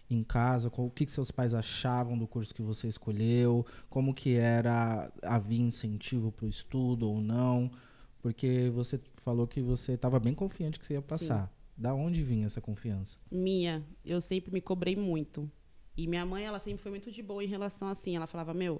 em 0.09 0.23
casa, 0.23 0.69
qual- 0.69 0.87
o 0.87 0.91
que, 0.91 1.05
que 1.05 1.11
seus 1.11 1.31
pais 1.31 1.53
achavam 1.53 2.17
do 2.17 2.27
curso 2.27 2.53
que 2.53 2.61
você 2.61 2.87
escolheu, 2.87 3.65
como 3.89 4.13
que 4.13 4.35
era, 4.35 5.11
havia 5.23 5.61
incentivo 5.61 6.31
pro 6.31 6.47
estudo 6.47 7.09
ou 7.09 7.21
não, 7.21 7.71
porque 8.21 8.69
você 8.73 8.99
falou 9.23 9.47
que 9.47 9.61
você 9.61 9.93
estava 9.93 10.19
bem 10.19 10.33
confiante 10.33 10.79
que 10.79 10.85
você 10.85 10.93
ia 10.95 11.01
passar. 11.01 11.51
Da 11.81 11.95
onde 11.95 12.21
vinha 12.21 12.45
essa 12.45 12.61
confiança? 12.61 13.17
Minha, 13.31 13.83
eu 14.05 14.21
sempre 14.21 14.53
me 14.53 14.61
cobrei 14.61 14.95
muito. 14.95 15.51
E 15.97 16.05
minha 16.05 16.23
mãe, 16.23 16.45
ela 16.45 16.59
sempre 16.59 16.83
foi 16.83 16.91
muito 16.91 17.11
de 17.11 17.23
boa 17.23 17.43
em 17.43 17.47
relação 17.47 17.87
assim. 17.87 18.15
Ela 18.15 18.27
falava, 18.27 18.53
meu, 18.53 18.79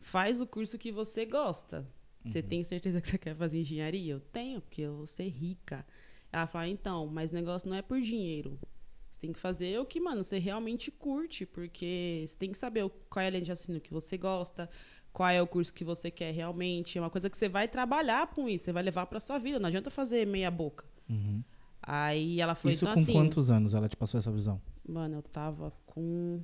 faz 0.00 0.40
o 0.40 0.46
curso 0.46 0.78
que 0.78 0.90
você 0.90 1.26
gosta. 1.26 1.86
Você 2.24 2.40
tem 2.40 2.64
certeza 2.64 3.02
que 3.02 3.08
você 3.08 3.18
quer 3.18 3.36
fazer 3.36 3.60
engenharia? 3.60 4.14
Eu 4.14 4.20
tenho, 4.20 4.62
porque 4.62 4.80
eu 4.80 4.96
vou 4.96 5.06
ser 5.06 5.28
rica. 5.28 5.84
Ela 6.32 6.46
falava, 6.46 6.70
então, 6.70 7.06
mas 7.06 7.32
o 7.32 7.34
negócio 7.34 7.68
não 7.68 7.76
é 7.76 7.82
por 7.82 8.00
dinheiro. 8.00 8.58
Você 9.10 9.20
tem 9.20 9.32
que 9.34 9.38
fazer 9.38 9.78
o 9.78 9.84
que, 9.84 10.00
mano, 10.00 10.24
você 10.24 10.38
realmente 10.38 10.90
curte, 10.90 11.44
porque 11.44 12.24
você 12.26 12.38
tem 12.38 12.50
que 12.50 12.56
saber 12.56 12.90
qual 13.10 13.22
é 13.22 13.26
a 13.26 13.30
linha 13.30 13.42
de 13.42 13.50
raciocínio 13.50 13.78
que 13.78 13.92
você 13.92 14.16
gosta, 14.16 14.70
qual 15.12 15.28
é 15.28 15.42
o 15.42 15.46
curso 15.46 15.74
que 15.74 15.84
você 15.84 16.10
quer 16.10 16.32
realmente. 16.32 16.96
É 16.96 17.00
uma 17.02 17.10
coisa 17.10 17.28
que 17.28 17.36
você 17.36 17.46
vai 17.46 17.68
trabalhar 17.68 18.28
com 18.28 18.48
isso, 18.48 18.64
você 18.64 18.72
vai 18.72 18.82
levar 18.82 19.04
pra 19.04 19.20
sua 19.20 19.36
vida. 19.36 19.58
Não 19.58 19.66
adianta 19.66 19.90
fazer 19.90 20.26
meia 20.26 20.50
boca. 20.50 20.86
Uhum. 21.10 21.42
Aí 21.82 22.40
ela 22.40 22.54
falou, 22.54 22.72
Isso 22.72 22.84
então 22.84 22.94
com 22.94 23.00
assim. 23.00 23.12
quantos 23.12 23.50
anos 23.50 23.74
ela 23.74 23.88
te 23.88 23.96
passou 23.96 24.18
essa 24.18 24.30
visão? 24.30 24.60
Mano, 24.88 25.16
eu 25.16 25.22
tava 25.22 25.72
com 25.84 26.40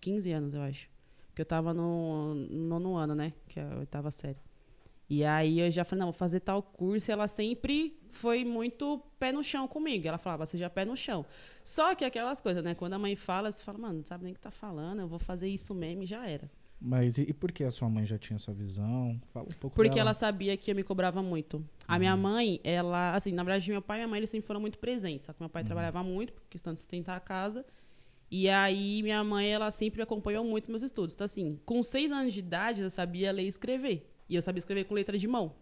15 0.00 0.32
anos, 0.32 0.54
eu 0.54 0.62
acho. 0.62 0.88
Porque 1.28 1.42
eu 1.42 1.46
tava 1.46 1.72
no 1.72 2.34
nono 2.34 2.96
ano, 2.96 3.14
né? 3.14 3.32
Que 3.46 3.60
é 3.60 3.62
a 3.62 3.78
oitava 3.78 4.10
série. 4.10 4.38
E 5.08 5.24
aí 5.24 5.60
eu 5.60 5.70
já 5.70 5.84
falei, 5.84 6.00
não, 6.00 6.06
vou 6.08 6.18
fazer 6.18 6.40
tal 6.40 6.62
curso. 6.62 7.10
E 7.10 7.12
ela 7.12 7.28
sempre 7.28 7.96
foi 8.10 8.44
muito 8.44 9.00
pé 9.18 9.32
no 9.32 9.42
chão 9.42 9.66
comigo. 9.68 10.06
Ela 10.06 10.18
falava, 10.18 10.44
seja 10.44 10.68
pé 10.68 10.84
no 10.84 10.96
chão. 10.96 11.24
Só 11.64 11.94
que 11.94 12.04
aquelas 12.04 12.40
coisas, 12.40 12.62
né? 12.62 12.74
Quando 12.74 12.94
a 12.94 12.98
mãe 12.98 13.14
fala, 13.16 13.50
você 13.50 13.62
fala, 13.62 13.78
mano, 13.78 13.98
não 13.98 14.04
sabe 14.04 14.24
nem 14.24 14.32
o 14.32 14.34
que 14.34 14.40
tá 14.40 14.50
falando, 14.50 15.00
eu 15.00 15.08
vou 15.08 15.18
fazer 15.18 15.48
isso 15.48 15.74
mesmo 15.74 16.02
e 16.02 16.06
já 16.06 16.26
era. 16.26 16.50
Mas 16.80 17.18
e, 17.18 17.22
e 17.22 17.32
por 17.32 17.50
que 17.50 17.64
a 17.64 17.70
sua 17.70 17.88
mãe 17.88 18.04
já 18.04 18.16
tinha 18.16 18.36
essa 18.36 18.52
visão? 18.52 19.20
Fala 19.32 19.46
um 19.46 19.58
pouco 19.58 19.74
Porque 19.74 19.96
dela. 19.96 20.10
ela 20.10 20.14
sabia 20.14 20.56
que 20.56 20.70
eu 20.70 20.74
me 20.76 20.84
cobrava 20.84 21.22
muito. 21.22 21.64
A 21.86 21.98
minha 21.98 22.16
mãe, 22.16 22.60
ela, 22.62 23.14
assim, 23.14 23.32
na 23.32 23.42
verdade, 23.42 23.68
meu 23.70 23.82
pai 23.82 23.98
e 23.98 24.00
minha 24.00 24.08
mãe, 24.08 24.18
eles 24.18 24.30
sempre 24.30 24.46
foram 24.46 24.60
muito 24.60 24.78
presentes. 24.78 25.26
Só 25.26 25.32
que 25.32 25.42
meu 25.42 25.48
pai 25.50 25.64
trabalhava 25.64 26.02
muito, 26.02 26.32
por 26.32 26.42
questão 26.48 26.72
de 26.72 26.78
sustentar 26.78 27.16
a 27.16 27.20
casa. 27.20 27.64
E 28.30 28.48
aí, 28.48 29.02
minha 29.02 29.24
mãe, 29.24 29.48
ela 29.48 29.70
sempre 29.70 30.02
acompanhou 30.02 30.44
muito 30.44 30.70
meus 30.70 30.82
estudos. 30.82 31.14
Então, 31.14 31.24
assim, 31.24 31.58
com 31.64 31.82
seis 31.82 32.12
anos 32.12 32.32
de 32.32 32.40
idade, 32.40 32.82
eu 32.82 32.90
sabia 32.90 33.32
ler 33.32 33.44
e 33.44 33.48
escrever. 33.48 34.08
E 34.28 34.36
eu 34.36 34.42
sabia 34.42 34.58
escrever 34.58 34.84
com 34.84 34.94
letra 34.94 35.18
de 35.18 35.26
mão. 35.26 35.54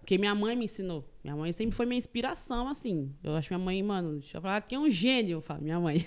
Porque 0.00 0.18
minha 0.18 0.34
mãe 0.34 0.56
me 0.56 0.64
ensinou. 0.64 1.08
Minha 1.22 1.36
mãe 1.36 1.52
sempre 1.52 1.76
foi 1.76 1.86
minha 1.86 1.98
inspiração, 1.98 2.68
assim. 2.68 3.14
Eu 3.22 3.36
acho 3.36 3.52
minha 3.52 3.64
mãe, 3.64 3.82
mano, 3.82 4.18
deixa 4.18 4.38
eu 4.38 4.42
falar 4.42 4.60
que 4.62 4.74
é 4.74 4.78
um 4.78 4.90
gênio, 4.90 5.34
eu 5.34 5.40
falo, 5.42 5.62
minha 5.62 5.78
mãe. 5.78 6.04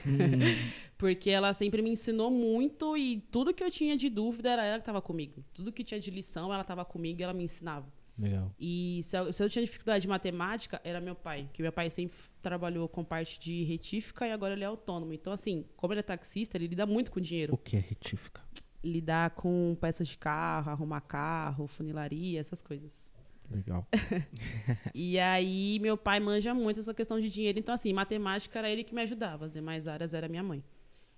Porque 0.97 1.29
ela 1.29 1.53
sempre 1.53 1.81
me 1.81 1.91
ensinou 1.91 2.31
muito 2.31 2.97
e 2.97 3.21
tudo 3.31 3.53
que 3.53 3.63
eu 3.63 3.69
tinha 3.69 3.95
de 3.95 4.09
dúvida 4.09 4.49
era 4.49 4.65
ela 4.65 4.77
que 4.77 4.81
estava 4.81 5.01
comigo. 5.01 5.43
Tudo 5.53 5.71
que 5.71 5.83
tinha 5.83 5.99
de 5.99 6.09
lição, 6.09 6.51
ela 6.51 6.61
estava 6.61 6.83
comigo 6.83 7.21
e 7.21 7.23
ela 7.23 7.33
me 7.33 7.43
ensinava. 7.43 7.91
Legal. 8.17 8.53
E 8.59 9.01
se 9.03 9.17
eu, 9.17 9.33
se 9.33 9.43
eu 9.43 9.49
tinha 9.49 9.65
dificuldade 9.65 10.03
de 10.03 10.07
matemática, 10.07 10.79
era 10.83 11.01
meu 11.01 11.15
pai. 11.15 11.49
Que 11.51 11.61
meu 11.61 11.71
pai 11.71 11.89
sempre 11.89 12.17
trabalhou 12.41 12.87
com 12.87 13.03
parte 13.03 13.39
de 13.39 13.63
retífica 13.63 14.27
e 14.27 14.31
agora 14.31 14.53
ele 14.53 14.63
é 14.63 14.67
autônomo. 14.67 15.13
Então, 15.13 15.33
assim, 15.33 15.65
como 15.75 15.93
ele 15.93 15.99
é 15.99 16.03
taxista, 16.03 16.57
ele 16.57 16.67
lida 16.67 16.85
muito 16.85 17.11
com 17.11 17.19
dinheiro. 17.19 17.53
O 17.53 17.57
que 17.57 17.75
é 17.75 17.79
retífica? 17.79 18.41
Lidar 18.83 19.31
com 19.31 19.77
peças 19.79 20.07
de 20.07 20.17
carro, 20.17 20.71
arrumar 20.71 21.01
carro, 21.01 21.67
funilaria, 21.67 22.39
essas 22.39 22.61
coisas. 22.61 23.12
Legal. 23.49 23.87
E 24.93 25.19
aí, 25.19 25.79
meu 25.79 25.97
pai 25.97 26.19
manja 26.19 26.53
muito 26.53 26.79
essa 26.79 26.93
questão 26.93 27.19
de 27.19 27.29
dinheiro. 27.29 27.59
Então, 27.59 27.73
assim, 27.73 27.93
matemática 27.93 28.59
era 28.59 28.69
ele 28.69 28.83
que 28.83 28.93
me 28.93 29.01
ajudava. 29.01 29.45
As 29.45 29.51
demais 29.51 29.87
áreas 29.87 30.13
era 30.13 30.27
minha 30.27 30.43
mãe. 30.43 30.63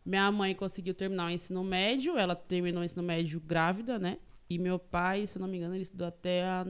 Minha 0.05 0.31
mãe 0.31 0.53
conseguiu 0.55 0.93
terminar 0.93 1.27
o 1.27 1.29
ensino 1.29 1.63
médio. 1.63 2.17
Ela 2.17 2.35
terminou 2.35 2.81
o 2.81 2.85
ensino 2.85 3.03
médio 3.03 3.39
grávida, 3.39 3.97
né? 3.99 4.17
E 4.49 4.57
meu 4.57 4.77
pai, 4.77 5.25
se 5.27 5.37
eu 5.37 5.41
não 5.41 5.47
me 5.47 5.57
engano, 5.57 5.73
ele 5.75 5.83
estudou 5.83 6.07
até 6.07 6.43
a 6.43 6.65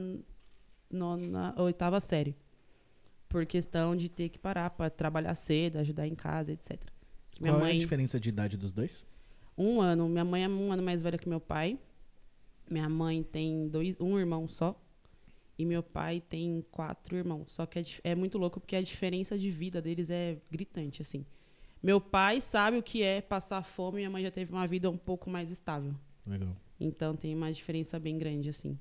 nona, 0.90 1.52
a 1.56 1.62
oitava 1.62 2.00
série. 2.00 2.36
Por 3.28 3.44
questão 3.44 3.94
de 3.94 4.08
ter 4.08 4.28
que 4.28 4.38
parar 4.38 4.70
para 4.70 4.88
trabalhar 4.88 5.34
cedo, 5.34 5.78
ajudar 5.78 6.06
em 6.06 6.14
casa, 6.14 6.52
etc. 6.52 6.78
Que 7.30 7.42
Minha 7.42 7.52
Qual 7.54 7.60
é 7.60 7.64
a 7.64 7.66
mãe, 7.68 7.78
diferença 7.78 8.18
de 8.18 8.28
idade 8.28 8.56
dos 8.56 8.72
dois? 8.72 9.04
um 9.56 9.80
ano. 9.80 10.08
Minha 10.08 10.24
mãe 10.24 10.44
é 10.44 10.48
um 10.48 10.72
ano 10.72 10.82
mais 10.82 11.02
velha 11.02 11.18
que 11.18 11.28
meu 11.28 11.40
pai. 11.40 11.78
Minha 12.70 12.88
mãe 12.88 13.22
tem 13.22 13.68
dois, 13.68 13.96
um 14.00 14.18
irmão 14.18 14.48
só. 14.48 14.80
E 15.58 15.64
meu 15.64 15.82
pai 15.82 16.20
tem 16.20 16.64
quatro 16.70 17.16
irmãos. 17.16 17.52
Só 17.52 17.64
que 17.66 17.78
é, 17.78 17.84
é 18.04 18.14
muito 18.14 18.36
louco 18.36 18.60
porque 18.60 18.76
a 18.76 18.82
diferença 18.82 19.38
de 19.38 19.50
vida 19.50 19.80
deles 19.80 20.10
é 20.10 20.36
gritante, 20.50 21.00
assim. 21.02 21.24
Meu 21.82 22.00
pai 22.00 22.40
sabe 22.40 22.76
o 22.78 22.82
que 22.82 23.02
é 23.02 23.20
passar 23.20 23.62
fome. 23.62 23.98
Minha 23.98 24.10
mãe 24.10 24.22
já 24.22 24.30
teve 24.30 24.52
uma 24.52 24.66
vida 24.66 24.90
um 24.90 24.96
pouco 24.96 25.30
mais 25.30 25.50
estável. 25.50 25.94
Legal. 26.26 26.54
Então 26.78 27.16
tem 27.16 27.34
uma 27.34 27.52
diferença 27.52 27.98
bem 27.98 28.18
grande, 28.18 28.50
assim. 28.50 28.78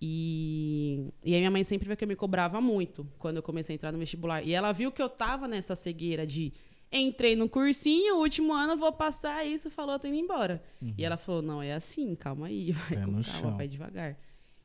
E, 0.00 1.12
e 1.22 1.34
aí 1.34 1.40
minha 1.40 1.50
mãe 1.50 1.62
sempre 1.62 1.86
viu 1.86 1.96
que 1.96 2.04
eu 2.04 2.08
me 2.08 2.16
cobrava 2.16 2.60
muito 2.60 3.06
quando 3.18 3.36
eu 3.36 3.42
comecei 3.42 3.74
a 3.74 3.76
entrar 3.76 3.92
no 3.92 3.98
vestibular. 3.98 4.42
E 4.42 4.52
ela 4.52 4.72
viu 4.72 4.90
que 4.90 5.02
eu 5.02 5.08
tava 5.08 5.46
nessa 5.46 5.76
cegueira 5.76 6.26
de 6.26 6.52
entrei 6.90 7.36
no 7.36 7.48
cursinho, 7.48 8.16
último 8.16 8.52
ano 8.52 8.72
eu 8.72 8.76
vou 8.76 8.92
passar 8.92 9.44
isso, 9.44 9.70
falou, 9.70 9.98
tô 9.98 10.08
indo 10.08 10.16
embora. 10.16 10.62
E 10.98 11.04
ela 11.04 11.16
falou, 11.16 11.42
não, 11.42 11.62
é 11.62 11.72
assim, 11.72 12.14
calma 12.16 12.46
aí, 12.46 12.72
vai 12.72 12.88
Pé 12.88 12.96
com 12.96 13.02
calma, 13.02 13.22
chão. 13.22 13.56
vai 13.56 13.68
devagar. 13.68 14.18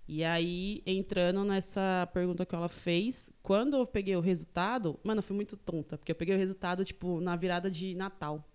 E 0.08 0.24
aí, 0.24 0.84
entrando 0.86 1.44
nessa 1.44 2.08
pergunta 2.14 2.46
que 2.46 2.54
ela 2.54 2.70
fez, 2.70 3.32
quando 3.42 3.78
eu 3.78 3.88
peguei 3.88 4.16
o 4.16 4.20
resultado, 4.20 5.00
mano, 5.04 5.20
eu 5.20 5.24
fui 5.24 5.36
muito 5.36 5.58
tonta, 5.58 5.98
porque 5.98 6.12
eu 6.12 6.16
peguei 6.16 6.36
o 6.36 6.38
resultado, 6.38 6.86
tipo, 6.86 7.20
na 7.20 7.36
virada 7.36 7.72
de 7.72 7.96
Natal. 7.96 8.48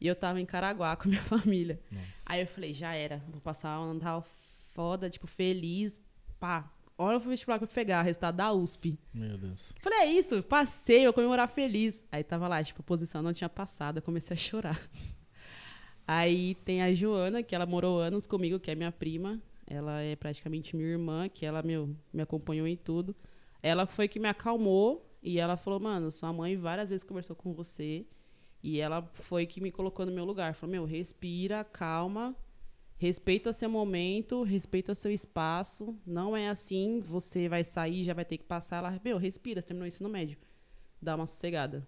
E 0.00 0.06
eu 0.06 0.14
tava 0.14 0.40
em 0.40 0.46
Caraguá 0.46 0.96
com 0.96 1.08
minha 1.08 1.20
família. 1.24 1.80
Nossa. 1.90 2.32
Aí 2.32 2.40
eu 2.40 2.46
falei, 2.46 2.72
já 2.72 2.94
era, 2.94 3.22
vou 3.28 3.40
passar 3.40 3.78
um 3.80 3.94
Natal 3.94 4.26
foda, 4.70 5.10
tipo, 5.10 5.26
feliz, 5.26 6.00
pá. 6.40 6.72
Olha 6.98 7.18
o 7.18 7.20
vestibular 7.20 7.58
que 7.58 7.64
eu 7.64 7.68
pegar, 7.68 8.00
resultado 8.00 8.36
da 8.36 8.50
USP. 8.52 8.98
Meu 9.12 9.36
Deus. 9.36 9.74
Falei, 9.82 9.98
é 9.98 10.06
isso, 10.06 10.42
passei, 10.42 11.04
vou 11.04 11.12
comemorar 11.12 11.46
feliz. 11.46 12.06
Aí 12.10 12.24
tava 12.24 12.48
lá, 12.48 12.64
tipo, 12.64 12.80
a 12.80 12.84
posição 12.84 13.22
não 13.22 13.34
tinha 13.34 13.50
passado, 13.50 13.98
eu 13.98 14.02
comecei 14.02 14.34
a 14.34 14.38
chorar. 14.38 14.80
Aí 16.08 16.54
tem 16.64 16.82
a 16.82 16.94
Joana, 16.94 17.42
que 17.42 17.54
ela 17.54 17.66
morou 17.66 18.00
anos 18.00 18.26
comigo, 18.26 18.58
que 18.58 18.70
é 18.70 18.74
minha 18.74 18.92
prima. 18.92 19.42
Ela 19.66 20.00
é 20.00 20.14
praticamente 20.14 20.76
minha 20.76 20.88
irmã, 20.88 21.28
que 21.28 21.44
ela 21.44 21.62
meu, 21.62 21.94
me 22.12 22.22
acompanhou 22.22 22.66
em 22.66 22.76
tudo. 22.76 23.14
Ela 23.62 23.86
foi 23.86 24.06
que 24.06 24.20
me 24.20 24.28
acalmou 24.28 25.04
e 25.22 25.40
ela 25.40 25.56
falou, 25.56 25.80
mano, 25.80 26.10
sua 26.12 26.32
mãe 26.32 26.56
várias 26.56 26.88
vezes 26.88 27.02
conversou 27.02 27.34
com 27.34 27.52
você. 27.52 28.06
E 28.62 28.80
ela 28.80 29.02
foi 29.14 29.46
que 29.46 29.60
me 29.60 29.70
colocou 29.72 30.06
no 30.06 30.12
meu 30.12 30.24
lugar. 30.24 30.54
Falou, 30.54 30.72
meu, 30.72 30.84
respira, 30.84 31.64
calma, 31.64 32.36
respeita 32.96 33.52
seu 33.52 33.68
momento, 33.68 34.42
respeita 34.42 34.94
seu 34.94 35.10
espaço. 35.10 35.98
Não 36.06 36.36
é 36.36 36.48
assim, 36.48 37.00
você 37.00 37.48
vai 37.48 37.64
sair, 37.64 38.04
já 38.04 38.14
vai 38.14 38.24
ter 38.24 38.38
que 38.38 38.44
passar. 38.44 38.78
Ela, 38.78 39.00
meu, 39.04 39.18
respira, 39.18 39.60
você 39.60 39.66
terminou 39.66 39.84
o 39.84 39.88
ensino 39.88 40.08
médio. 40.08 40.38
Dá 41.02 41.16
uma 41.16 41.26
sossegada. 41.26 41.86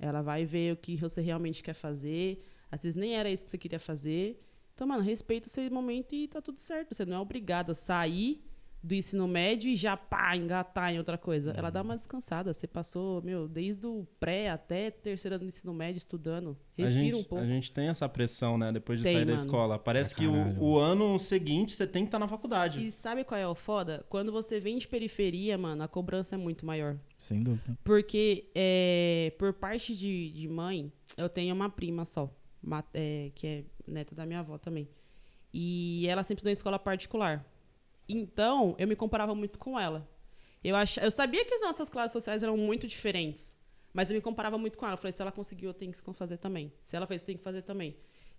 Ela 0.00 0.22
vai 0.22 0.44
ver 0.44 0.72
o 0.72 0.76
que 0.76 0.96
você 0.96 1.20
realmente 1.20 1.62
quer 1.62 1.74
fazer. 1.74 2.44
Às 2.70 2.82
vezes 2.82 2.96
nem 2.96 3.14
era 3.16 3.30
isso 3.30 3.44
que 3.44 3.50
você 3.50 3.58
queria 3.58 3.78
fazer. 3.78 4.42
Então, 4.82 4.88
mano, 4.88 5.02
respeita 5.04 5.46
o 5.46 5.50
seu 5.50 5.70
momento 5.70 6.12
e 6.12 6.26
tá 6.26 6.42
tudo 6.42 6.58
certo. 6.58 6.92
Você 6.92 7.04
não 7.06 7.16
é 7.18 7.20
obrigado 7.20 7.70
a 7.70 7.74
sair 7.74 8.42
do 8.82 8.94
ensino 8.96 9.28
médio 9.28 9.70
e 9.70 9.76
já 9.76 9.96
pá, 9.96 10.34
engatar 10.36 10.92
em 10.92 10.98
outra 10.98 11.16
coisa. 11.16 11.52
Ela 11.56 11.70
dá 11.70 11.82
uma 11.82 11.94
descansada. 11.94 12.52
Você 12.52 12.66
passou, 12.66 13.22
meu, 13.22 13.46
desde 13.46 13.86
o 13.86 14.04
pré 14.18 14.50
até 14.50 14.90
terceira 14.90 15.38
do 15.38 15.44
ensino 15.44 15.72
médio 15.72 15.98
estudando. 15.98 16.58
A 16.76 16.82
Respira 16.82 17.04
gente, 17.04 17.14
um 17.14 17.22
pouco. 17.22 17.44
a 17.44 17.46
gente 17.46 17.70
tem 17.70 17.86
essa 17.86 18.08
pressão, 18.08 18.58
né? 18.58 18.72
Depois 18.72 18.98
de 18.98 19.04
Tem, 19.04 19.14
sair 19.14 19.24
da 19.24 19.34
mano. 19.34 19.44
escola. 19.44 19.78
Parece 19.78 20.16
que 20.16 20.26
o, 20.26 20.58
o 20.60 20.78
ano 20.80 21.16
seguinte 21.20 21.74
você 21.76 21.86
tem 21.86 22.02
que 22.02 22.08
estar 22.08 22.18
na 22.18 22.26
faculdade. 22.26 22.84
E 22.84 22.90
sabe 22.90 23.22
qual 23.22 23.38
é 23.38 23.46
o 23.46 23.54
foda? 23.54 24.04
Quando 24.08 24.32
você 24.32 24.58
vem 24.58 24.76
de 24.78 24.88
periferia, 24.88 25.56
mano, 25.56 25.84
a 25.84 25.86
cobrança 25.86 26.34
é 26.34 26.38
muito 26.38 26.66
maior. 26.66 26.98
Sem 27.16 27.40
dúvida. 27.40 27.78
Porque, 27.84 28.50
é, 28.52 29.32
por 29.38 29.52
parte 29.52 29.94
de, 29.96 30.28
de 30.32 30.48
mãe, 30.48 30.92
eu 31.16 31.28
tenho 31.28 31.54
uma 31.54 31.70
prima 31.70 32.04
só, 32.04 32.28
ma- 32.60 32.82
é, 32.92 33.30
que 33.32 33.46
é 33.46 33.64
neta 33.90 34.14
da 34.14 34.26
minha 34.26 34.40
avó 34.40 34.58
também. 34.58 34.88
E 35.52 36.06
ela 36.08 36.22
sempre 36.22 36.40
estudou 36.40 36.50
em 36.50 36.54
escola 36.54 36.78
particular. 36.78 37.44
Então, 38.08 38.74
eu 38.78 38.86
me 38.86 38.96
comparava 38.96 39.34
muito 39.34 39.58
com 39.58 39.78
ela. 39.78 40.08
Eu, 40.62 40.76
ach, 40.76 40.98
eu 40.98 41.10
sabia 41.10 41.44
que 41.44 41.54
as 41.54 41.60
nossas 41.60 41.88
classes 41.88 42.12
sociais 42.12 42.42
eram 42.42 42.56
muito 42.56 42.86
diferentes, 42.86 43.56
mas 43.92 44.10
eu 44.10 44.14
me 44.14 44.20
comparava 44.20 44.56
muito 44.56 44.78
com 44.78 44.84
ela. 44.86 44.94
Eu 44.94 44.98
falei, 44.98 45.12
se 45.12 45.20
ela 45.20 45.32
conseguiu, 45.32 45.70
eu 45.70 45.74
tenho 45.74 45.92
que 45.92 45.98
fazer 46.12 46.36
também. 46.36 46.72
Se 46.82 46.96
ela 46.96 47.06
fez, 47.06 47.22
eu 47.22 47.26
tenho 47.26 47.38
que 47.38 47.44
fazer 47.44 47.62
também. 47.62 47.96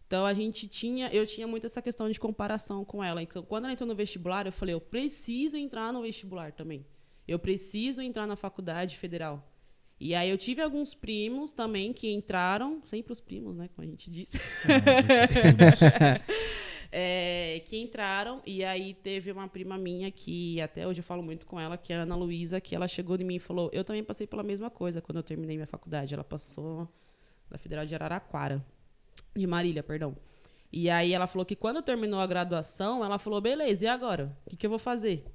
Então, 0.07 0.25
a 0.25 0.33
gente 0.33 0.67
tinha, 0.67 1.09
eu 1.13 1.25
tinha 1.25 1.47
muito 1.47 1.65
essa 1.65 1.81
questão 1.81 2.09
de 2.09 2.19
comparação 2.19 2.85
com 2.85 3.03
ela. 3.03 3.21
Então, 3.21 3.43
quando 3.43 3.65
ela 3.65 3.73
entrou 3.73 3.87
no 3.87 3.95
vestibular, 3.95 4.45
eu 4.45 4.51
falei, 4.51 4.73
eu 4.73 4.81
preciso 4.81 5.57
entrar 5.57 5.91
no 5.91 6.01
vestibular 6.01 6.51
também. 6.51 6.85
Eu 7.27 7.39
preciso 7.39 8.01
entrar 8.01 8.27
na 8.27 8.35
faculdade 8.35 8.97
federal. 8.97 9.52
E 10.03 10.13
aí 10.13 10.29
eu 10.29 10.37
tive 10.37 10.61
alguns 10.61 10.93
primos 10.93 11.53
também 11.53 11.93
que 11.93 12.11
entraram, 12.11 12.81
sempre 12.83 13.13
os 13.13 13.21
primos, 13.21 13.55
né, 13.55 13.69
como 13.73 13.87
a 13.87 13.89
gente 13.89 14.11
disse. 14.11 14.37
É, 16.95 17.63
que 17.65 17.75
entraram, 17.75 18.39
e 18.45 18.63
aí 18.63 18.93
teve 18.93 19.31
uma 19.31 19.47
prima 19.47 19.79
minha 19.79 20.11
que 20.11 20.61
até 20.61 20.87
hoje 20.87 20.99
eu 20.99 21.03
falo 21.03 21.23
muito 21.23 21.43
com 21.43 21.59
ela, 21.59 21.75
que 21.75 21.91
é 21.91 21.95
a 21.95 22.01
Ana 22.03 22.15
Luísa, 22.15 22.61
que 22.61 22.75
ela 22.75 22.87
chegou 22.87 23.15
em 23.15 23.23
mim 23.23 23.37
e 23.37 23.39
falou: 23.39 23.67
Eu 23.73 23.83
também 23.83 24.03
passei 24.03 24.27
pela 24.27 24.43
mesma 24.43 24.69
coisa 24.69 25.01
quando 25.01 25.17
eu 25.17 25.23
terminei 25.23 25.55
minha 25.55 25.65
faculdade. 25.65 26.13
Ela 26.13 26.23
passou 26.23 26.87
da 27.49 27.57
Federal 27.57 27.83
de 27.83 27.95
Araraquara, 27.95 28.63
de 29.35 29.47
Marília, 29.47 29.81
perdão. 29.81 30.15
E 30.71 30.87
aí 30.87 31.13
ela 31.13 31.25
falou 31.25 31.43
que 31.43 31.55
quando 31.55 31.81
terminou 31.81 32.19
a 32.19 32.27
graduação, 32.27 33.03
ela 33.03 33.17
falou: 33.17 33.41
Beleza, 33.41 33.85
e 33.85 33.87
agora? 33.87 34.37
O 34.45 34.51
que, 34.51 34.55
que 34.55 34.65
eu 34.67 34.69
vou 34.69 34.77
fazer? 34.77 35.25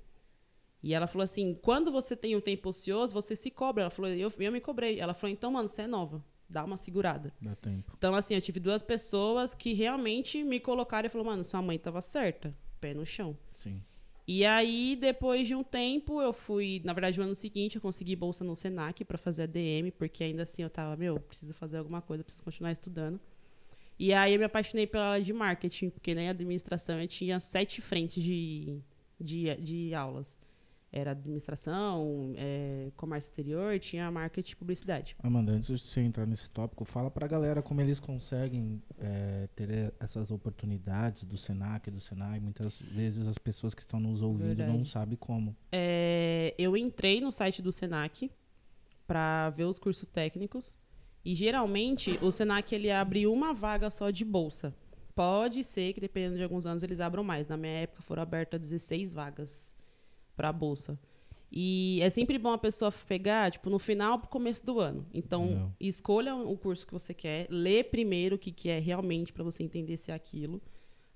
E 0.82 0.94
ela 0.94 1.06
falou 1.06 1.24
assim: 1.24 1.54
Quando 1.54 1.90
você 1.90 2.16
tem 2.16 2.36
um 2.36 2.40
tempo 2.40 2.68
ocioso, 2.68 3.12
você 3.12 3.34
se 3.34 3.50
cobra. 3.50 3.82
Ela 3.84 3.90
falou: 3.90 4.10
Eu, 4.10 4.32
eu 4.38 4.52
me 4.52 4.60
cobrei. 4.60 5.00
Ela 5.00 5.14
falou: 5.14 5.32
Então, 5.32 5.50
mano, 5.50 5.68
você 5.68 5.82
é 5.82 5.86
nova, 5.86 6.24
dá 6.48 6.64
uma 6.64 6.76
segurada. 6.76 7.32
Dá 7.40 7.54
tempo. 7.54 7.92
Então, 7.96 8.14
assim, 8.14 8.34
eu 8.34 8.40
tive 8.40 8.58
duas 8.58 8.82
pessoas 8.82 9.54
que 9.54 9.74
realmente 9.74 10.42
me 10.42 10.58
colocaram 10.58 11.06
e 11.06 11.08
falaram, 11.08 11.30
mano, 11.30 11.44
sua 11.44 11.60
mãe 11.60 11.78
tava 11.78 12.00
certa. 12.00 12.56
Pé 12.80 12.94
no 12.94 13.04
chão. 13.04 13.36
Sim. 13.54 13.82
E 14.26 14.44
aí, 14.44 14.96
depois 14.96 15.46
de 15.48 15.54
um 15.54 15.64
tempo, 15.64 16.20
eu 16.20 16.32
fui... 16.32 16.82
Na 16.84 16.92
verdade, 16.92 17.18
no 17.18 17.24
ano 17.24 17.34
seguinte, 17.34 17.76
eu 17.76 17.82
consegui 17.82 18.14
bolsa 18.14 18.44
no 18.44 18.54
Senac 18.54 19.02
para 19.04 19.16
fazer 19.16 19.44
ADM, 19.44 19.90
porque 19.96 20.22
ainda 20.22 20.42
assim 20.42 20.62
eu 20.62 20.70
tava, 20.70 20.96
meu, 20.96 21.18
preciso 21.18 21.54
fazer 21.54 21.78
alguma 21.78 22.02
coisa, 22.02 22.22
preciso 22.22 22.44
continuar 22.44 22.72
estudando. 22.72 23.18
E 23.98 24.12
aí 24.12 24.34
eu 24.34 24.38
me 24.38 24.44
apaixonei 24.44 24.86
pela 24.86 25.12
área 25.12 25.24
de 25.24 25.32
marketing, 25.32 25.90
porque 25.90 26.14
na 26.14 26.28
administração 26.28 27.00
eu 27.00 27.08
tinha 27.08 27.40
sete 27.40 27.80
frentes 27.80 28.22
de, 28.22 28.80
de, 29.18 29.56
de 29.56 29.94
aulas. 29.94 30.38
Era 30.90 31.10
administração, 31.10 32.32
é, 32.36 32.90
comércio 32.96 33.28
exterior, 33.28 33.78
tinha 33.78 34.10
marketing 34.10 34.52
e 34.52 34.56
publicidade. 34.56 35.16
Amanda, 35.22 35.52
antes 35.52 35.68
de 35.68 35.78
você 35.78 36.00
entrar 36.00 36.26
nesse 36.26 36.50
tópico, 36.50 36.82
fala 36.84 37.10
pra 37.10 37.26
galera 37.26 37.60
como 37.60 37.82
eles 37.82 38.00
conseguem 38.00 38.82
é, 38.98 39.48
ter 39.54 39.92
essas 40.00 40.30
oportunidades 40.30 41.24
do 41.24 41.36
Senac, 41.36 41.90
do 41.90 42.00
Senai. 42.00 42.40
Muitas 42.40 42.80
vezes 42.80 43.28
as 43.28 43.36
pessoas 43.36 43.74
que 43.74 43.82
estão 43.82 44.00
nos 44.00 44.22
ouvindo 44.22 44.56
não 44.60 44.66
Verdade. 44.66 44.88
sabem 44.88 45.16
como. 45.16 45.54
É, 45.70 46.54
eu 46.56 46.74
entrei 46.74 47.20
no 47.20 47.30
site 47.30 47.60
do 47.60 47.70
Senac 47.70 48.30
para 49.06 49.50
ver 49.50 49.64
os 49.64 49.78
cursos 49.78 50.06
técnicos 50.06 50.78
e 51.22 51.34
geralmente 51.34 52.18
o 52.22 52.30
Senac 52.30 52.74
ele 52.74 52.90
abre 52.90 53.26
uma 53.26 53.52
vaga 53.52 53.90
só 53.90 54.10
de 54.10 54.24
bolsa. 54.24 54.74
Pode 55.14 55.64
ser 55.64 55.92
que 55.92 56.00
dependendo 56.00 56.36
de 56.36 56.42
alguns 56.42 56.64
anos 56.64 56.82
eles 56.82 57.00
abram 57.00 57.22
mais. 57.22 57.46
Na 57.46 57.56
minha 57.56 57.72
época 57.72 58.00
foram 58.00 58.22
abertas 58.22 58.60
16 58.60 59.12
vagas 59.12 59.76
para 60.38 60.52
bolsa. 60.52 60.96
E 61.50 61.98
é 62.00 62.10
sempre 62.10 62.38
bom 62.38 62.52
a 62.52 62.58
pessoa 62.58 62.92
pegar, 62.92 63.50
tipo, 63.50 63.68
no 63.68 63.78
final 63.78 64.20
pro 64.20 64.28
começo 64.28 64.64
do 64.64 64.78
ano. 64.78 65.04
Então, 65.12 65.48
Legal. 65.48 65.72
escolha 65.80 66.36
o 66.36 66.56
curso 66.56 66.86
que 66.86 66.92
você 66.92 67.12
quer, 67.12 67.48
lê 67.50 67.82
primeiro 67.82 68.36
o 68.36 68.38
que, 68.38 68.52
que 68.52 68.68
é 68.68 68.78
realmente 68.78 69.32
para 69.32 69.42
você 69.42 69.64
entender 69.64 69.96
se 69.96 70.12
é 70.12 70.14
aquilo. 70.14 70.62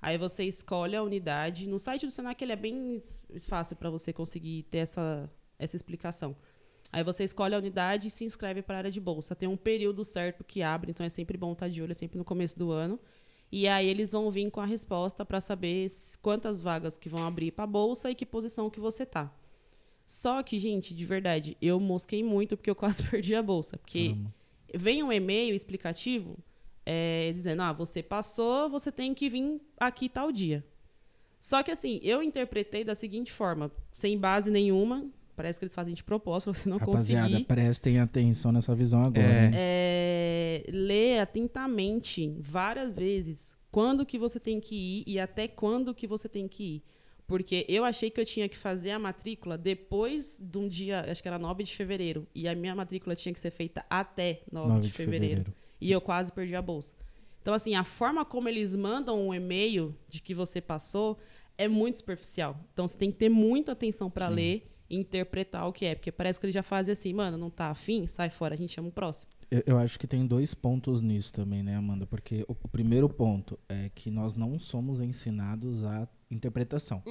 Aí 0.00 0.18
você 0.18 0.42
escolhe 0.44 0.96
a 0.96 1.02
unidade. 1.02 1.68
No 1.68 1.78
site 1.78 2.04
do 2.04 2.10
Senac 2.10 2.42
ele 2.42 2.52
é 2.52 2.56
bem 2.56 2.98
fácil 3.40 3.76
para 3.76 3.88
você 3.88 4.12
conseguir 4.12 4.64
ter 4.64 4.78
essa, 4.78 5.30
essa 5.58 5.76
explicação. 5.76 6.34
Aí 6.90 7.04
você 7.04 7.22
escolhe 7.22 7.54
a 7.54 7.58
unidade 7.58 8.08
e 8.08 8.10
se 8.10 8.24
inscreve 8.24 8.62
para 8.62 8.76
a 8.76 8.78
área 8.78 8.90
de 8.90 9.00
bolsa. 9.00 9.36
Tem 9.36 9.48
um 9.48 9.56
período 9.56 10.04
certo 10.04 10.42
que 10.42 10.62
abre, 10.62 10.90
então 10.90 11.06
é 11.06 11.08
sempre 11.08 11.38
bom 11.38 11.52
estar 11.52 11.68
de 11.68 11.80
olho, 11.80 11.92
é 11.92 11.94
sempre 11.94 12.18
no 12.18 12.24
começo 12.24 12.58
do 12.58 12.72
ano. 12.72 12.98
E 13.52 13.68
aí 13.68 13.86
eles 13.86 14.12
vão 14.12 14.30
vir 14.30 14.50
com 14.50 14.60
a 14.60 14.64
resposta 14.64 15.26
para 15.26 15.38
saber 15.38 15.86
quantas 16.22 16.62
vagas 16.62 16.96
que 16.96 17.10
vão 17.10 17.26
abrir 17.26 17.52
para 17.52 17.64
a 17.64 17.66
bolsa 17.66 18.10
e 18.10 18.14
que 18.14 18.24
posição 18.24 18.70
que 18.70 18.80
você 18.80 19.04
tá. 19.04 19.30
Só 20.06 20.42
que, 20.42 20.58
gente, 20.58 20.94
de 20.94 21.04
verdade, 21.04 21.54
eu 21.60 21.78
mosquei 21.78 22.24
muito 22.24 22.56
porque 22.56 22.70
eu 22.70 22.74
quase 22.76 23.02
perdi 23.02 23.34
a 23.34 23.42
bolsa. 23.42 23.76
Porque 23.76 24.16
vem 24.74 25.02
um 25.02 25.12
e-mail 25.12 25.54
explicativo 25.54 26.38
é, 26.86 27.30
dizendo, 27.34 27.60
ah, 27.60 27.74
você 27.74 28.02
passou, 28.02 28.70
você 28.70 28.90
tem 28.90 29.12
que 29.12 29.28
vir 29.28 29.60
aqui 29.78 30.08
tal 30.08 30.32
dia. 30.32 30.64
Só 31.38 31.62
que 31.62 31.70
assim, 31.70 32.00
eu 32.02 32.22
interpretei 32.22 32.84
da 32.84 32.94
seguinte 32.94 33.30
forma, 33.30 33.70
sem 33.92 34.16
base 34.16 34.50
nenhuma, 34.50 35.06
Parece 35.42 35.58
que 35.58 35.64
eles 35.64 35.74
fazem 35.74 35.92
de 35.92 36.04
propósito, 36.04 36.54
você 36.54 36.68
não 36.68 36.76
Rapaziada, 36.76 37.26
conseguir. 37.26 37.44
prestem 37.46 37.98
atenção 37.98 38.52
nessa 38.52 38.76
visão 38.76 39.02
agora. 39.02 39.26
É. 39.26 39.50
né? 39.50 39.50
É, 39.54 40.64
ler 40.68 41.18
atentamente, 41.18 42.32
várias 42.38 42.94
vezes, 42.94 43.56
quando 43.68 44.06
que 44.06 44.16
você 44.16 44.38
tem 44.38 44.60
que 44.60 44.76
ir 44.76 45.04
e 45.04 45.18
até 45.18 45.48
quando 45.48 45.92
que 45.92 46.06
você 46.06 46.28
tem 46.28 46.46
que 46.46 46.76
ir. 46.76 46.82
Porque 47.26 47.66
eu 47.68 47.84
achei 47.84 48.08
que 48.08 48.20
eu 48.20 48.24
tinha 48.24 48.48
que 48.48 48.56
fazer 48.56 48.92
a 48.92 49.00
matrícula 49.00 49.58
depois 49.58 50.38
de 50.40 50.58
um 50.58 50.68
dia, 50.68 51.04
acho 51.10 51.20
que 51.20 51.26
era 51.26 51.40
9 51.40 51.64
de 51.64 51.74
fevereiro. 51.74 52.24
E 52.32 52.46
a 52.46 52.54
minha 52.54 52.74
matrícula 52.74 53.16
tinha 53.16 53.32
que 53.32 53.40
ser 53.40 53.50
feita 53.50 53.84
até 53.90 54.42
9, 54.52 54.68
9 54.68 54.80
de, 54.80 54.86
de 54.88 54.92
fevereiro. 54.92 55.40
fevereiro. 55.42 55.54
E 55.80 55.90
eu 55.90 56.00
quase 56.00 56.30
perdi 56.30 56.54
a 56.54 56.62
bolsa. 56.62 56.94
Então, 57.40 57.52
assim, 57.52 57.74
a 57.74 57.82
forma 57.82 58.24
como 58.24 58.48
eles 58.48 58.76
mandam 58.76 59.28
um 59.28 59.34
e-mail 59.34 59.96
de 60.08 60.22
que 60.22 60.34
você 60.34 60.60
passou 60.60 61.18
é 61.58 61.66
muito 61.66 61.98
superficial. 61.98 62.60
Então, 62.72 62.86
você 62.86 62.96
tem 62.96 63.10
que 63.10 63.18
ter 63.18 63.28
muita 63.28 63.72
atenção 63.72 64.08
para 64.08 64.28
ler 64.28 64.71
interpretar 64.92 65.66
o 65.66 65.72
que 65.72 65.86
é. 65.86 65.94
Porque 65.94 66.12
parece 66.12 66.38
que 66.38 66.46
eles 66.46 66.54
já 66.54 66.62
fazem 66.62 66.92
assim, 66.92 67.12
mano, 67.12 67.38
não 67.38 67.50
tá 67.50 67.68
afim? 67.68 68.06
Sai 68.06 68.30
fora, 68.30 68.54
a 68.54 68.56
gente 68.56 68.72
chama 68.72 68.88
o 68.88 68.92
próximo. 68.92 69.32
Eu, 69.50 69.62
eu 69.66 69.78
acho 69.78 69.98
que 69.98 70.06
tem 70.06 70.26
dois 70.26 70.54
pontos 70.54 71.00
nisso 71.00 71.32
também, 71.32 71.62
né, 71.62 71.76
Amanda? 71.76 72.06
Porque 72.06 72.44
o, 72.48 72.52
o 72.62 72.68
primeiro 72.68 73.08
ponto 73.08 73.58
é 73.68 73.90
que 73.94 74.10
nós 74.10 74.34
não 74.34 74.58
somos 74.58 75.00
ensinados 75.00 75.84
a 75.84 76.06
interpretação. 76.30 77.02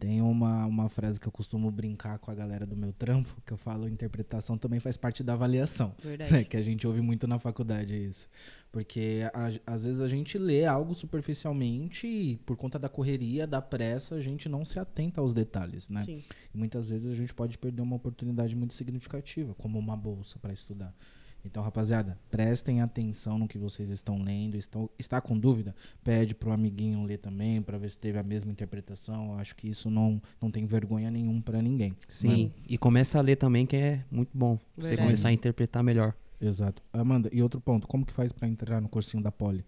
Tem 0.00 0.22
uma, 0.22 0.64
uma 0.64 0.88
frase 0.88 1.20
que 1.20 1.28
eu 1.28 1.32
costumo 1.32 1.70
brincar 1.70 2.18
com 2.18 2.30
a 2.30 2.34
galera 2.34 2.64
do 2.66 2.74
meu 2.74 2.90
trampo, 2.90 3.36
que 3.44 3.52
eu 3.52 3.56
falo 3.58 3.86
interpretação 3.86 4.56
também 4.56 4.80
faz 4.80 4.96
parte 4.96 5.22
da 5.22 5.34
avaliação. 5.34 5.94
Verdade. 6.02 6.32
né, 6.32 6.42
que 6.48 6.56
a 6.56 6.62
gente 6.62 6.86
ouve 6.86 7.02
muito 7.02 7.26
na 7.26 7.38
faculdade 7.38 7.94
isso. 7.94 8.26
Porque 8.72 9.20
a- 9.34 9.52
às 9.74 9.84
vezes 9.84 10.00
a 10.00 10.08
gente 10.08 10.38
lê 10.38 10.64
algo 10.64 10.94
superficialmente 10.94 12.06
e 12.06 12.36
por 12.38 12.56
conta 12.56 12.78
da 12.78 12.88
correria, 12.88 13.46
da 13.46 13.60
pressa, 13.60 14.14
a 14.14 14.20
gente 14.20 14.48
não 14.48 14.64
se 14.64 14.78
atenta 14.80 15.20
aos 15.20 15.32
detalhes, 15.34 15.88
né? 15.88 16.00
Sim. 16.04 16.22
E 16.54 16.56
muitas 16.58 16.88
vezes 16.88 17.06
a 17.10 17.14
gente 17.14 17.34
pode 17.34 17.58
perder 17.58 17.82
uma 17.82 17.96
oportunidade 17.96 18.56
muito 18.56 18.74
significativa, 18.74 19.54
como 19.54 19.78
uma 19.78 19.96
bolsa 19.96 20.38
para 20.38 20.52
estudar. 20.52 20.94
Então, 21.44 21.62
rapaziada, 21.62 22.18
prestem 22.30 22.80
atenção 22.80 23.38
no 23.38 23.48
que 23.48 23.58
vocês 23.58 23.90
estão 23.90 24.22
lendo. 24.22 24.56
Estão, 24.56 24.90
está 24.98 25.20
com 25.20 25.38
dúvida? 25.38 25.74
Pede 26.04 26.34
pro 26.34 26.52
amiguinho 26.52 27.02
ler 27.02 27.18
também, 27.18 27.62
para 27.62 27.78
ver 27.78 27.90
se 27.90 27.98
teve 27.98 28.18
a 28.18 28.22
mesma 28.22 28.52
interpretação. 28.52 29.32
Eu 29.32 29.38
acho 29.38 29.56
que 29.56 29.68
isso 29.68 29.90
não, 29.90 30.20
não 30.40 30.50
tem 30.50 30.66
vergonha 30.66 31.10
nenhum 31.10 31.40
para 31.40 31.62
ninguém. 31.62 31.96
Sim. 32.06 32.52
E 32.68 32.76
começa 32.76 33.18
a 33.18 33.22
ler 33.22 33.36
também, 33.36 33.66
que 33.66 33.76
é 33.76 34.04
muito 34.10 34.30
bom. 34.34 34.56
Pra 34.56 34.66
Você 34.76 34.88
Verdade. 34.90 35.08
começar 35.08 35.28
a 35.28 35.32
interpretar 35.32 35.82
melhor. 35.82 36.14
Exato. 36.40 36.82
Amanda, 36.92 37.28
e 37.32 37.42
outro 37.42 37.60
ponto, 37.60 37.86
como 37.86 38.04
que 38.04 38.12
faz 38.12 38.32
para 38.32 38.48
entrar 38.48 38.80
no 38.80 38.88
cursinho 38.88 39.22
da 39.22 39.30
Poli? 39.30 39.64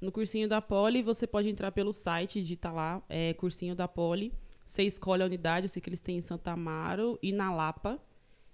No 0.00 0.12
cursinho 0.12 0.48
da 0.48 0.60
Poli, 0.60 1.02
você 1.02 1.26
pode 1.26 1.48
entrar 1.48 1.72
pelo 1.72 1.92
site, 1.92 2.40
digita 2.40 2.70
lá, 2.70 3.02
é 3.08 3.32
cursinho 3.34 3.74
da 3.74 3.88
Poli. 3.88 4.32
Você 4.64 4.82
escolhe 4.82 5.22
a 5.22 5.26
unidade, 5.26 5.66
eu 5.66 5.68
sei 5.68 5.80
que 5.80 5.88
eles 5.88 6.00
têm 6.00 6.18
em 6.18 6.20
Santa 6.20 6.52
Amaro 6.52 7.18
e 7.22 7.32
na 7.32 7.54
Lapa. 7.54 8.00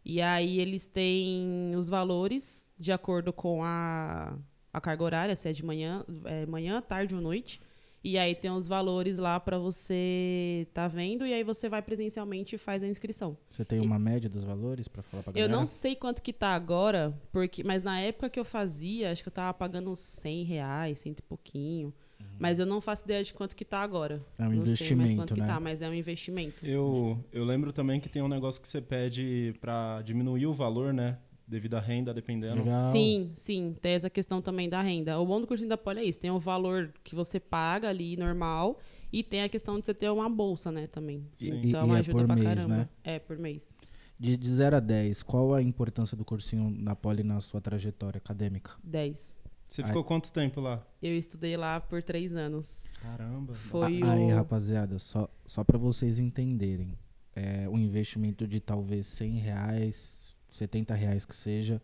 E 0.05 0.21
aí 0.21 0.59
eles 0.59 0.87
têm 0.87 1.73
os 1.77 1.89
valores 1.89 2.71
de 2.79 2.93
acordo 2.93 3.33
com 3.33 3.63
a, 3.65 4.37
a 4.73 4.81
carga 4.81 5.05
horária, 5.05 5.37
se 5.37 5.49
é 5.49 5.53
de 5.53 5.65
manhã, 5.65 6.05
é 6.25 6.45
manhã, 6.47 6.81
tarde 6.83 7.15
ou 7.15 7.21
noite. 7.21 7.61
E 8.05 8.19
aí 8.19 8.35
tem 8.35 8.51
os 8.51 8.67
valores 8.67 9.19
lá 9.19 9.39
para 9.39 9.59
você 9.61 10.67
tá 10.75 10.89
vendo 10.89 11.25
e 11.25 11.33
aí 11.33 11.45
você 11.45 11.69
vai 11.69 11.81
presencialmente 11.81 12.57
e 12.57 12.59
faz 12.59 12.83
a 12.83 12.89
inscrição. 12.89 13.39
Você 13.49 13.65
tem 13.65 13.79
uma 13.79 13.97
média 13.97 14.29
dos 14.29 14.43
valores 14.43 14.89
para 14.89 15.05
falar 15.05 15.23
Eu 15.29 15.33
galera? 15.33 15.53
não 15.53 15.65
sei 15.65 15.95
quanto 15.95 16.21
que 16.21 16.33
tá 16.33 16.49
agora, 16.49 17.15
porque, 17.31 17.63
mas 17.63 17.85
na 17.85 18.01
época 18.01 18.29
que 18.29 18.41
eu 18.41 18.45
fazia, 18.45 19.13
acho 19.13 19.23
que 19.23 19.29
eu 19.29 19.33
tava 19.33 19.55
pagando 19.55 19.89
uns 19.89 20.01
100 20.01 20.43
reais, 20.43 20.99
cento 20.99 21.21
e 21.21 21.23
pouquinho. 21.23 21.95
Mas 22.39 22.59
eu 22.59 22.67
não 22.67 22.81
faço 22.81 23.05
ideia 23.05 23.23
de 23.23 23.33
quanto 23.33 23.55
que 23.55 23.65
tá 23.65 23.81
agora. 23.81 24.21
É 24.39 24.43
um 24.43 24.51
não 24.51 24.53
sei 24.53 24.57
mais 24.57 24.67
investimento, 24.81 25.15
quanto 25.17 25.35
que 25.35 25.41
né? 25.41 25.47
tá, 25.47 25.61
mas 25.61 25.81
é 25.83 25.89
um 25.89 25.95
investimento. 25.95 26.65
Eu, 26.67 27.25
eu 27.33 27.45
lembro 27.45 27.73
também 27.73 28.01
que 28.01 28.09
tem 28.09 28.21
um 28.23 28.29
negócio 28.29 28.61
que 28.61 28.69
você 28.69 28.81
pede 28.81 29.55
pra 29.61 30.03
diminuir 30.03 30.47
o 30.47 30.53
valor, 30.53 30.93
né? 30.93 31.19
Devido 31.47 31.75
à 31.75 31.81
renda, 31.81 32.15
dependendo. 32.15 32.57
Legal. 32.63 32.79
Sim, 32.93 33.31
sim, 33.35 33.77
tem 33.81 33.93
essa 33.93 34.09
questão 34.09 34.41
também 34.41 34.69
da 34.69 34.81
renda. 34.81 35.19
O 35.21 35.27
bom 35.27 35.41
do 35.41 35.47
cursinho 35.47 35.69
da 35.69 35.77
Poli 35.77 36.01
é 36.01 36.05
isso, 36.05 36.19
tem 36.19 36.31
o 36.31 36.39
valor 36.39 36.93
que 37.05 37.15
você 37.15 37.39
paga 37.39 37.89
ali 37.89 38.17
normal 38.17 38.79
e 39.13 39.23
tem 39.23 39.43
a 39.43 39.49
questão 39.49 39.79
de 39.79 39.85
você 39.85 39.93
ter 39.93 40.09
uma 40.11 40.29
bolsa, 40.31 40.73
né, 40.73 40.87
também. 40.87 41.27
Sim. 41.37 41.61
E- 41.61 41.69
Então 41.69 41.89
e 41.89 41.97
é 41.97 41.99
ajuda 41.99 42.19
por 42.19 42.27
pra 42.27 42.35
mês, 42.37 42.47
caramba. 42.49 42.77
né? 42.77 42.89
É, 43.05 43.19
por 43.19 43.37
mês. 43.39 43.75
De, 44.19 44.37
de 44.37 44.49
0 44.51 44.77
a 44.77 44.81
10, 44.81 45.23
qual 45.23 45.53
a 45.53 45.61
importância 45.61 46.17
do 46.17 46.25
cursinho 46.25 46.71
da 46.85 46.95
Poli 46.97 47.23
na 47.23 47.39
sua 47.41 47.61
trajetória 47.61 48.19
acadêmica? 48.19 48.73
10. 48.83 49.37
Você 49.75 49.83
ficou 49.85 50.05
quanto 50.05 50.31
tempo 50.33 50.61
lá? 50.61 50.87
Eu 51.03 51.17
estudei 51.17 51.57
lá 51.57 51.81
por 51.81 52.03
três 52.03 52.35
anos. 52.35 52.95
Caramba. 53.01 53.55
Foi 53.55 54.03
A- 54.03 54.13
Aí, 54.13 54.25
o- 54.25 54.35
rapaziada, 54.35 54.99
só, 54.99 55.29
só 55.47 55.65
para 55.65 55.79
vocês 55.79 56.19
entenderem, 56.19 56.99
é 57.35 57.67
um 57.69 57.79
investimento 57.79 58.47
de 58.47 58.61
talvez 58.61 59.07
100 59.07 59.39
reais, 59.39 60.35
70 60.51 60.95
reais 60.95 61.25
que 61.25 61.35
seja, 61.35 61.81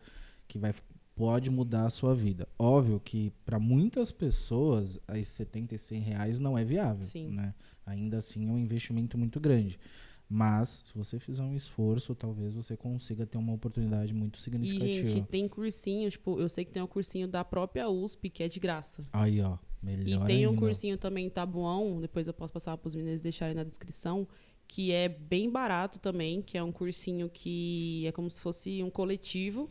que 0.46 0.58
vai 0.58 0.74
pode 1.16 1.50
mudar 1.50 1.86
a 1.86 1.90
sua 1.90 2.14
vida. 2.14 2.46
Óbvio 2.58 3.00
que 3.00 3.32
para 3.44 3.58
muitas 3.58 4.12
pessoas, 4.12 5.00
as 5.08 5.26
70 5.28 5.74
e 5.74 5.78
100 5.78 6.00
reais 6.00 6.38
não 6.38 6.56
é 6.56 6.64
viável, 6.64 7.02
Sim. 7.02 7.30
né? 7.32 7.54
Ainda 7.86 8.18
assim 8.18 8.46
é 8.46 8.52
um 8.52 8.58
investimento 8.58 9.16
muito 9.18 9.40
grande. 9.40 9.80
Mas, 10.28 10.82
se 10.86 10.94
você 10.94 11.18
fizer 11.18 11.42
um 11.42 11.54
esforço, 11.54 12.14
talvez 12.14 12.52
você 12.52 12.76
consiga 12.76 13.24
ter 13.24 13.38
uma 13.38 13.54
oportunidade 13.54 14.12
muito 14.12 14.38
E, 14.38 14.42
significativa. 14.42 15.08
gente, 15.08 15.26
tem 15.28 15.48
cursinho, 15.48 16.10
tipo, 16.10 16.38
eu 16.38 16.48
sei 16.50 16.66
que 16.66 16.72
tem 16.72 16.82
um 16.82 16.86
cursinho 16.86 17.26
da 17.26 17.42
própria 17.44 17.88
USP, 17.88 18.28
que 18.28 18.42
é 18.42 18.48
de 18.48 18.60
graça. 18.60 19.06
Aí, 19.10 19.40
ó, 19.40 19.56
melhor 19.82 20.24
E 20.24 20.26
tem 20.26 20.46
um 20.46 20.50
ainda. 20.50 20.60
cursinho 20.60 20.98
também 20.98 21.26
em 21.26 21.30
Tabuão, 21.30 21.98
depois 21.98 22.26
eu 22.26 22.34
posso 22.34 22.52
passar 22.52 22.76
para 22.76 22.88
os 22.88 22.94
meninos 22.94 23.22
deixarem 23.22 23.54
na 23.54 23.64
descrição, 23.64 24.28
que 24.66 24.92
é 24.92 25.08
bem 25.08 25.50
barato 25.50 25.98
também, 25.98 26.42
que 26.42 26.58
é 26.58 26.62
um 26.62 26.70
cursinho 26.72 27.30
que 27.30 28.06
é 28.06 28.12
como 28.12 28.30
se 28.30 28.38
fosse 28.38 28.82
um 28.82 28.90
coletivo. 28.90 29.70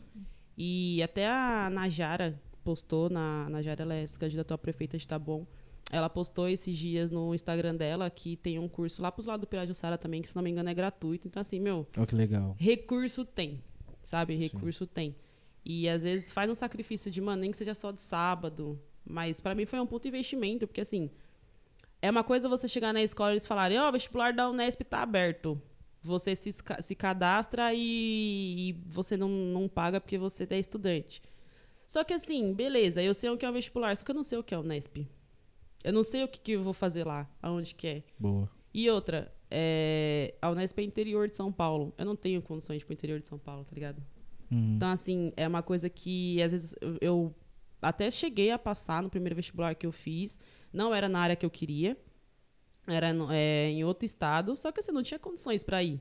E 0.56 1.00
até 1.04 1.28
a 1.28 1.70
Najara 1.70 2.36
postou, 2.64 3.08
na, 3.08 3.46
a 3.46 3.48
Najara 3.48 3.82
ela 3.84 3.94
é 3.94 4.04
se 4.04 4.18
candidatou 4.18 4.56
a 4.56 4.58
prefeita 4.58 4.98
de 4.98 5.06
Tabuão, 5.06 5.46
ela 5.90 6.08
postou 6.10 6.48
esses 6.48 6.76
dias 6.76 7.10
no 7.10 7.34
Instagram 7.34 7.74
dela 7.74 8.10
que 8.10 8.36
tem 8.36 8.58
um 8.58 8.68
curso 8.68 9.00
lá 9.00 9.10
pros 9.10 9.26
lados 9.26 9.40
do 9.40 9.46
Pirajussara 9.48 9.96
também, 9.96 10.20
que 10.20 10.28
se 10.28 10.36
não 10.36 10.42
me 10.42 10.50
engano 10.50 10.68
é 10.68 10.74
gratuito. 10.74 11.26
Então 11.26 11.40
assim, 11.40 11.58
meu, 11.60 11.86
Olha 11.96 12.06
que 12.06 12.14
legal. 12.14 12.54
recurso 12.58 13.24
tem, 13.24 13.62
sabe? 14.02 14.34
Sim. 14.34 14.40
Recurso 14.40 14.86
tem. 14.86 15.16
E 15.64 15.88
às 15.88 16.02
vezes 16.02 16.32
faz 16.32 16.50
um 16.50 16.54
sacrifício 16.54 17.10
de, 17.10 17.20
mano, 17.20 17.42
nem 17.42 17.50
que 17.50 17.56
seja 17.56 17.74
só 17.74 17.90
de 17.90 18.00
sábado. 18.00 18.80
Mas 19.04 19.40
pra 19.40 19.54
mim 19.54 19.64
foi 19.66 19.80
um 19.80 19.86
puto 19.86 20.08
investimento, 20.08 20.66
porque 20.66 20.82
assim, 20.82 21.10
é 22.02 22.10
uma 22.10 22.22
coisa 22.22 22.48
você 22.48 22.68
chegar 22.68 22.92
na 22.92 23.02
escola 23.02 23.30
e 23.30 23.34
eles 23.34 23.46
falarem, 23.46 23.78
ó, 23.78 23.88
o 23.88 23.92
vestibular 23.92 24.32
da 24.32 24.48
Unesp 24.50 24.82
tá 24.82 25.02
aberto. 25.02 25.60
Você 26.02 26.36
se, 26.36 26.50
se 26.52 26.94
cadastra 26.94 27.72
e, 27.74 28.68
e 28.68 28.72
você 28.86 29.16
não, 29.16 29.28
não 29.28 29.68
paga 29.68 30.00
porque 30.00 30.16
você 30.16 30.46
é 30.48 30.58
estudante. 30.58 31.20
Só 31.86 32.04
que 32.04 32.12
assim, 32.14 32.52
beleza, 32.54 33.02
eu 33.02 33.14
sei 33.14 33.30
o 33.30 33.36
que 33.36 33.44
é 33.44 33.50
o 33.50 33.52
vestibular, 33.52 33.96
só 33.96 34.04
que 34.04 34.10
eu 34.10 34.14
não 34.14 34.22
sei 34.22 34.38
o 34.38 34.44
que 34.44 34.54
é 34.54 34.58
o 34.58 34.60
Unesp. 34.60 35.06
Eu 35.84 35.92
não 35.92 36.02
sei 36.02 36.24
o 36.24 36.28
que, 36.28 36.40
que 36.40 36.52
eu 36.52 36.62
vou 36.62 36.72
fazer 36.72 37.04
lá, 37.06 37.28
aonde 37.42 37.74
que 37.74 37.86
é. 37.86 38.02
Boa. 38.18 38.48
E 38.74 38.88
outra, 38.90 39.32
é, 39.50 40.34
a 40.42 40.50
Unesp 40.50 40.78
é 40.78 40.82
interior 40.82 41.28
de 41.28 41.36
São 41.36 41.52
Paulo. 41.52 41.94
Eu 41.96 42.04
não 42.04 42.16
tenho 42.16 42.42
condições 42.42 42.78
de 42.78 42.84
ir 42.84 42.86
pro 42.86 42.94
interior 42.94 43.20
de 43.20 43.28
São 43.28 43.38
Paulo, 43.38 43.64
tá 43.64 43.74
ligado? 43.74 44.02
Uhum. 44.50 44.74
Então, 44.76 44.90
assim, 44.90 45.32
é 45.36 45.46
uma 45.46 45.62
coisa 45.62 45.88
que 45.88 46.42
às 46.42 46.52
vezes 46.52 46.74
eu, 46.80 46.98
eu 47.00 47.34
até 47.80 48.10
cheguei 48.10 48.50
a 48.50 48.58
passar 48.58 49.02
no 49.02 49.08
primeiro 49.10 49.36
vestibular 49.36 49.74
que 49.74 49.86
eu 49.86 49.92
fiz. 49.92 50.38
Não 50.72 50.94
era 50.94 51.08
na 51.08 51.20
área 51.20 51.36
que 51.36 51.46
eu 51.46 51.50
queria. 51.50 51.96
Era 52.86 53.12
no- 53.12 53.28
é, 53.30 53.68
em 53.70 53.84
outro 53.84 54.04
estado. 54.06 54.56
Só 54.56 54.72
que 54.72 54.80
assim, 54.80 54.92
não 54.92 55.02
tinha 55.02 55.18
condições 55.18 55.62
pra 55.62 55.82
ir. 55.82 56.00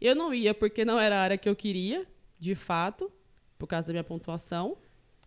Eu 0.00 0.14
não 0.14 0.32
ia 0.32 0.54
porque 0.54 0.84
não 0.84 0.98
era 0.98 1.16
a 1.16 1.20
área 1.22 1.38
que 1.38 1.48
eu 1.48 1.56
queria, 1.56 2.06
de 2.38 2.54
fato, 2.54 3.10
por 3.58 3.66
causa 3.66 3.86
da 3.86 3.92
minha 3.92 4.04
pontuação. 4.04 4.78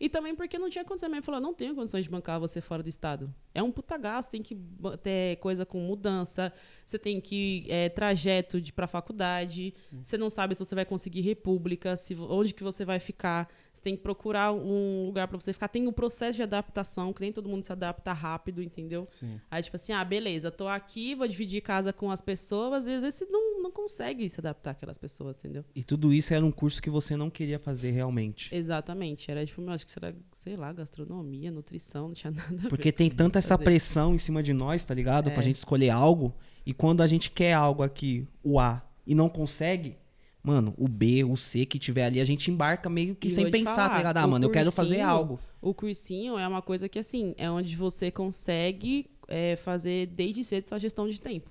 E 0.03 0.09
também 0.09 0.35
porque 0.35 0.59
não 0.59 0.69
tinha 0.69 0.83
condição. 0.83 1.07
Minha 1.07 1.19
mãe 1.19 1.21
falou, 1.21 1.39
não 1.39 1.53
tenho 1.53 1.73
condições 1.73 2.03
de 2.03 2.11
bancar 2.11 2.37
você 2.37 2.59
fora 2.59 2.83
do 2.83 2.89
estado. 2.89 3.33
É 3.53 3.63
um 3.63 3.71
puta 3.71 3.97
gasto, 3.97 4.31
tem 4.31 4.41
que 4.41 4.53
ter 5.01 5.37
coisa 5.37 5.65
com 5.65 5.79
mudança, 5.79 6.51
você 6.85 6.99
tem 6.99 7.21
que 7.21 7.65
é, 7.69 7.87
trajeto 7.87 8.59
de 8.59 8.73
para 8.73 8.85
faculdade, 8.85 9.73
você 10.01 10.17
não 10.17 10.29
sabe 10.29 10.55
se 10.55 10.65
você 10.65 10.75
vai 10.75 10.83
conseguir 10.83 11.21
república, 11.21 11.95
se, 11.95 12.15
onde 12.15 12.53
que 12.53 12.65
você 12.65 12.83
vai 12.83 12.99
ficar, 12.99 13.47
você 13.73 13.81
tem 13.81 13.95
que 13.95 14.03
procurar 14.03 14.51
um 14.51 15.05
lugar 15.05 15.25
para 15.29 15.39
você 15.39 15.53
ficar. 15.53 15.69
Tem 15.69 15.87
o 15.87 15.93
processo 15.93 16.35
de 16.35 16.43
adaptação, 16.43 17.13
que 17.13 17.21
nem 17.21 17.31
todo 17.31 17.47
mundo 17.47 17.63
se 17.63 17.71
adapta 17.71 18.11
rápido, 18.11 18.61
entendeu? 18.61 19.05
Sim. 19.07 19.39
Aí, 19.49 19.63
tipo 19.63 19.77
assim, 19.77 19.93
ah, 19.93 20.03
beleza, 20.03 20.51
tô 20.51 20.67
aqui, 20.67 21.15
vou 21.15 21.29
dividir 21.29 21.61
casa 21.61 21.93
com 21.93 22.11
as 22.11 22.19
pessoas, 22.19 22.87
e 22.87 22.91
às 22.91 23.03
vezes 23.03 23.25
não, 23.29 23.52
não 23.63 23.71
consegue 23.71 24.29
se 24.29 24.39
adaptar 24.39 24.71
àquelas 24.71 24.97
pessoas, 24.97 25.35
entendeu? 25.37 25.63
E 25.73 25.83
tudo 25.83 26.13
isso 26.13 26.33
era 26.33 26.45
um 26.45 26.51
curso 26.51 26.81
que 26.81 26.89
você 26.89 27.15
não 27.15 27.29
queria 27.29 27.57
fazer 27.57 27.91
realmente. 27.91 28.53
Exatamente. 28.53 29.31
Era 29.31 29.45
tipo, 29.45 29.61
eu 29.61 29.69
acho 29.71 29.85
que 29.85 29.91
será, 29.91 30.13
sei 30.33 30.55
lá, 30.55 30.71
gastronomia, 30.73 31.49
nutrição, 31.49 32.07
não 32.09 32.13
tinha 32.13 32.29
nada 32.35 32.43
a 32.51 32.55
ver 32.63 32.69
Porque 32.69 32.91
tem 32.91 33.09
tanta 33.09 33.39
essa 33.39 33.49
fazer. 33.57 33.63
pressão 33.63 34.13
em 34.13 34.17
cima 34.19 34.43
de 34.43 34.53
nós, 34.53 34.83
tá 34.85 34.93
ligado? 34.93 35.31
Pra 35.31 35.41
É. 35.41 35.45
gente 35.45 35.55
escolher 35.55 35.89
algo. 35.89 36.35
E 36.65 36.73
quando 36.73 37.01
a 37.01 37.07
gente 37.07 37.31
quer 37.31 37.53
algo 37.53 37.81
aqui, 37.81 38.27
o 38.43 38.59
A, 38.59 38.81
e 39.07 39.15
não 39.15 39.27
consegue, 39.29 39.97
mano, 40.43 40.73
o 40.77 40.87
B, 40.87 41.23
o 41.23 41.35
C 41.35 41.65
que 41.65 41.79
tiver 41.79 42.05
ali, 42.05 42.19
a 42.21 42.25
gente 42.25 42.51
embarca 42.51 42.89
meio 42.89 43.15
que 43.15 43.27
E 43.27 43.31
sem 43.31 43.49
pensar, 43.49 43.75
falar, 43.75 43.89
tá 43.89 43.97
ligado? 43.97 44.17
Ah, 44.17 44.27
mano, 44.27 44.45
eu 44.45 44.49
quero 44.51 44.71
fazer 44.71 44.95
cursinho- 44.95 45.09
algo. 45.09 45.39
O 45.61 45.73
cursinho 45.73 46.37
é 46.37 46.47
uma 46.47 46.61
coisa 46.61 46.87
que, 46.89 46.99
assim, 46.99 47.33
é 47.37 47.49
onde 47.49 47.75
você 47.75 48.11
consegue 48.11 49.09
é, 49.29 49.55
fazer 49.55 50.07
desde 50.07 50.43
cedo 50.43 50.67
sua 50.67 50.77
gestão 50.77 51.07
de 51.07 51.19
tempo. 51.21 51.49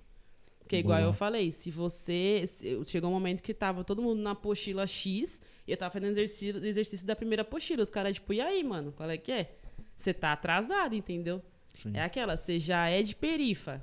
Porque, 0.63 0.77
igual 0.79 0.99
Boa. 1.01 1.09
eu 1.11 1.13
falei, 1.13 1.51
se 1.53 1.71
você. 1.71 2.45
se- 2.47 2.81
chegou 2.87 3.11
um 3.11 3.13
momento 3.13 3.43
que 3.43 3.53
tava 3.53 3.85
todo 3.85 4.01
mundo 4.01 4.21
na 4.23 4.31
apostila 4.31 4.87
X 4.87 5.41
e 5.67 5.73
eu 5.73 5.77
tava 5.77 5.91
fazendo 5.93 6.11
exercício, 6.13 6.65
exercício 6.65 7.07
da 7.07 7.15
primeira 7.17 7.43
apostila. 7.43 7.83
Os 7.83 7.91
caras, 7.91 8.15
tipo, 8.15 8.33
e 8.33 8.41
aí, 8.41 8.63
mano, 8.65 8.93
qual 8.93 9.11
é 9.11 9.17
que 9.17 9.33
é? 9.33 9.55
Você 9.97 10.15
tá 10.15 10.33
atrasado, 10.33 10.95
entendeu? 10.95 11.43
Sim. 11.75 11.91
É 11.95 12.03
aquela, 12.03 12.37
você 12.37 12.59
já 12.59 12.89
é 12.89 13.03
de 13.03 13.15
perifa. 13.17 13.83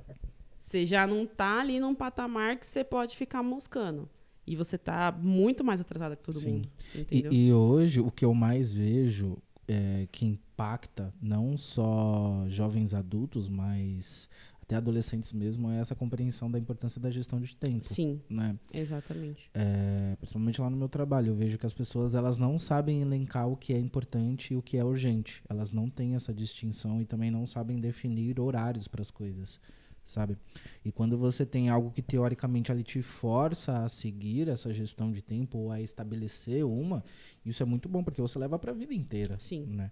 Você 0.60 0.86
já 0.86 1.06
não 1.08 1.26
tá 1.26 1.60
ali 1.62 1.80
num 1.80 1.96
patamar 1.96 2.58
que 2.58 2.66
você 2.66 2.84
pode 2.84 3.16
ficar 3.16 3.42
moscando. 3.44 4.10
E 4.48 4.56
você 4.56 4.78
tá 4.78 5.12
muito 5.12 5.64
mais 5.64 5.80
atrasado 5.80 6.16
que 6.18 6.24
todo 6.24 6.40
Sim. 6.40 6.52
mundo. 6.54 6.70
E, 6.96 7.00
Entendeu? 7.02 7.32
e 7.32 7.54
hoje 7.54 8.00
o 8.00 8.10
que 8.10 8.26
eu 8.26 8.34
mais 8.34 8.74
vejo 8.74 9.38
é, 9.68 10.08
que 10.12 10.26
impacta 10.26 11.14
não 11.22 11.56
só 11.58 12.46
jovens 12.48 12.94
adultos, 12.94 13.48
mas 13.48 14.28
até 14.70 14.76
adolescentes 14.76 15.34
mesmo, 15.34 15.72
é 15.72 15.80
essa 15.80 15.96
compreensão 15.96 16.50
da 16.50 16.60
importância 16.60 17.02
da 17.02 17.10
gestão 17.10 17.42
de 17.42 17.56
tempo. 17.56 17.84
Sim, 17.84 18.22
Né? 18.30 18.56
exatamente. 18.72 19.50
É, 19.52 20.16
principalmente 20.18 20.62
lá 20.62 20.70
no 20.70 20.78
meu 20.78 20.88
trabalho, 20.88 21.30
eu 21.30 21.36
vejo 21.36 21.58
que 21.58 21.66
as 21.66 21.74
pessoas 21.74 22.14
elas 22.14 22.38
não 22.38 22.60
sabem 22.60 23.02
elencar 23.02 23.48
o 23.50 23.58
que 23.58 23.74
é 23.74 23.80
importante 23.80 24.54
e 24.54 24.58
o 24.58 24.62
que 24.62 24.78
é 24.78 24.86
urgente. 24.86 25.42
Elas 25.50 25.72
não 25.72 25.90
têm 25.90 26.14
essa 26.14 26.32
distinção 26.32 27.02
e 27.02 27.06
também 27.06 27.32
não 27.32 27.48
sabem 27.48 27.80
definir 27.80 28.40
horários 28.40 28.88
para 28.88 29.02
as 29.02 29.10
coisas, 29.10 29.60
sabe? 30.06 30.38
E 30.86 30.92
quando 30.92 31.18
você 31.18 31.48
tem 31.48 31.70
algo 31.70 31.90
que 31.90 32.04
teoricamente 32.04 32.72
ali 32.72 32.84
te 32.84 33.02
força 33.02 33.80
a 33.84 33.90
seguir 33.90 34.50
essa 34.50 34.72
gestão 34.72 35.12
de 35.12 35.24
tempo 35.24 35.58
ou 35.58 35.72
a 35.72 35.82
estabelecer 35.82 36.64
uma, 36.64 37.04
isso 37.44 37.64
é 37.64 37.66
muito 37.66 37.90
bom 37.90 38.04
porque 38.04 38.22
você 38.22 38.38
leva 38.38 38.60
para 38.60 38.72
a 38.72 38.76
vida 38.76 38.94
inteira, 38.94 39.40
Sim. 39.40 39.66
né? 39.66 39.90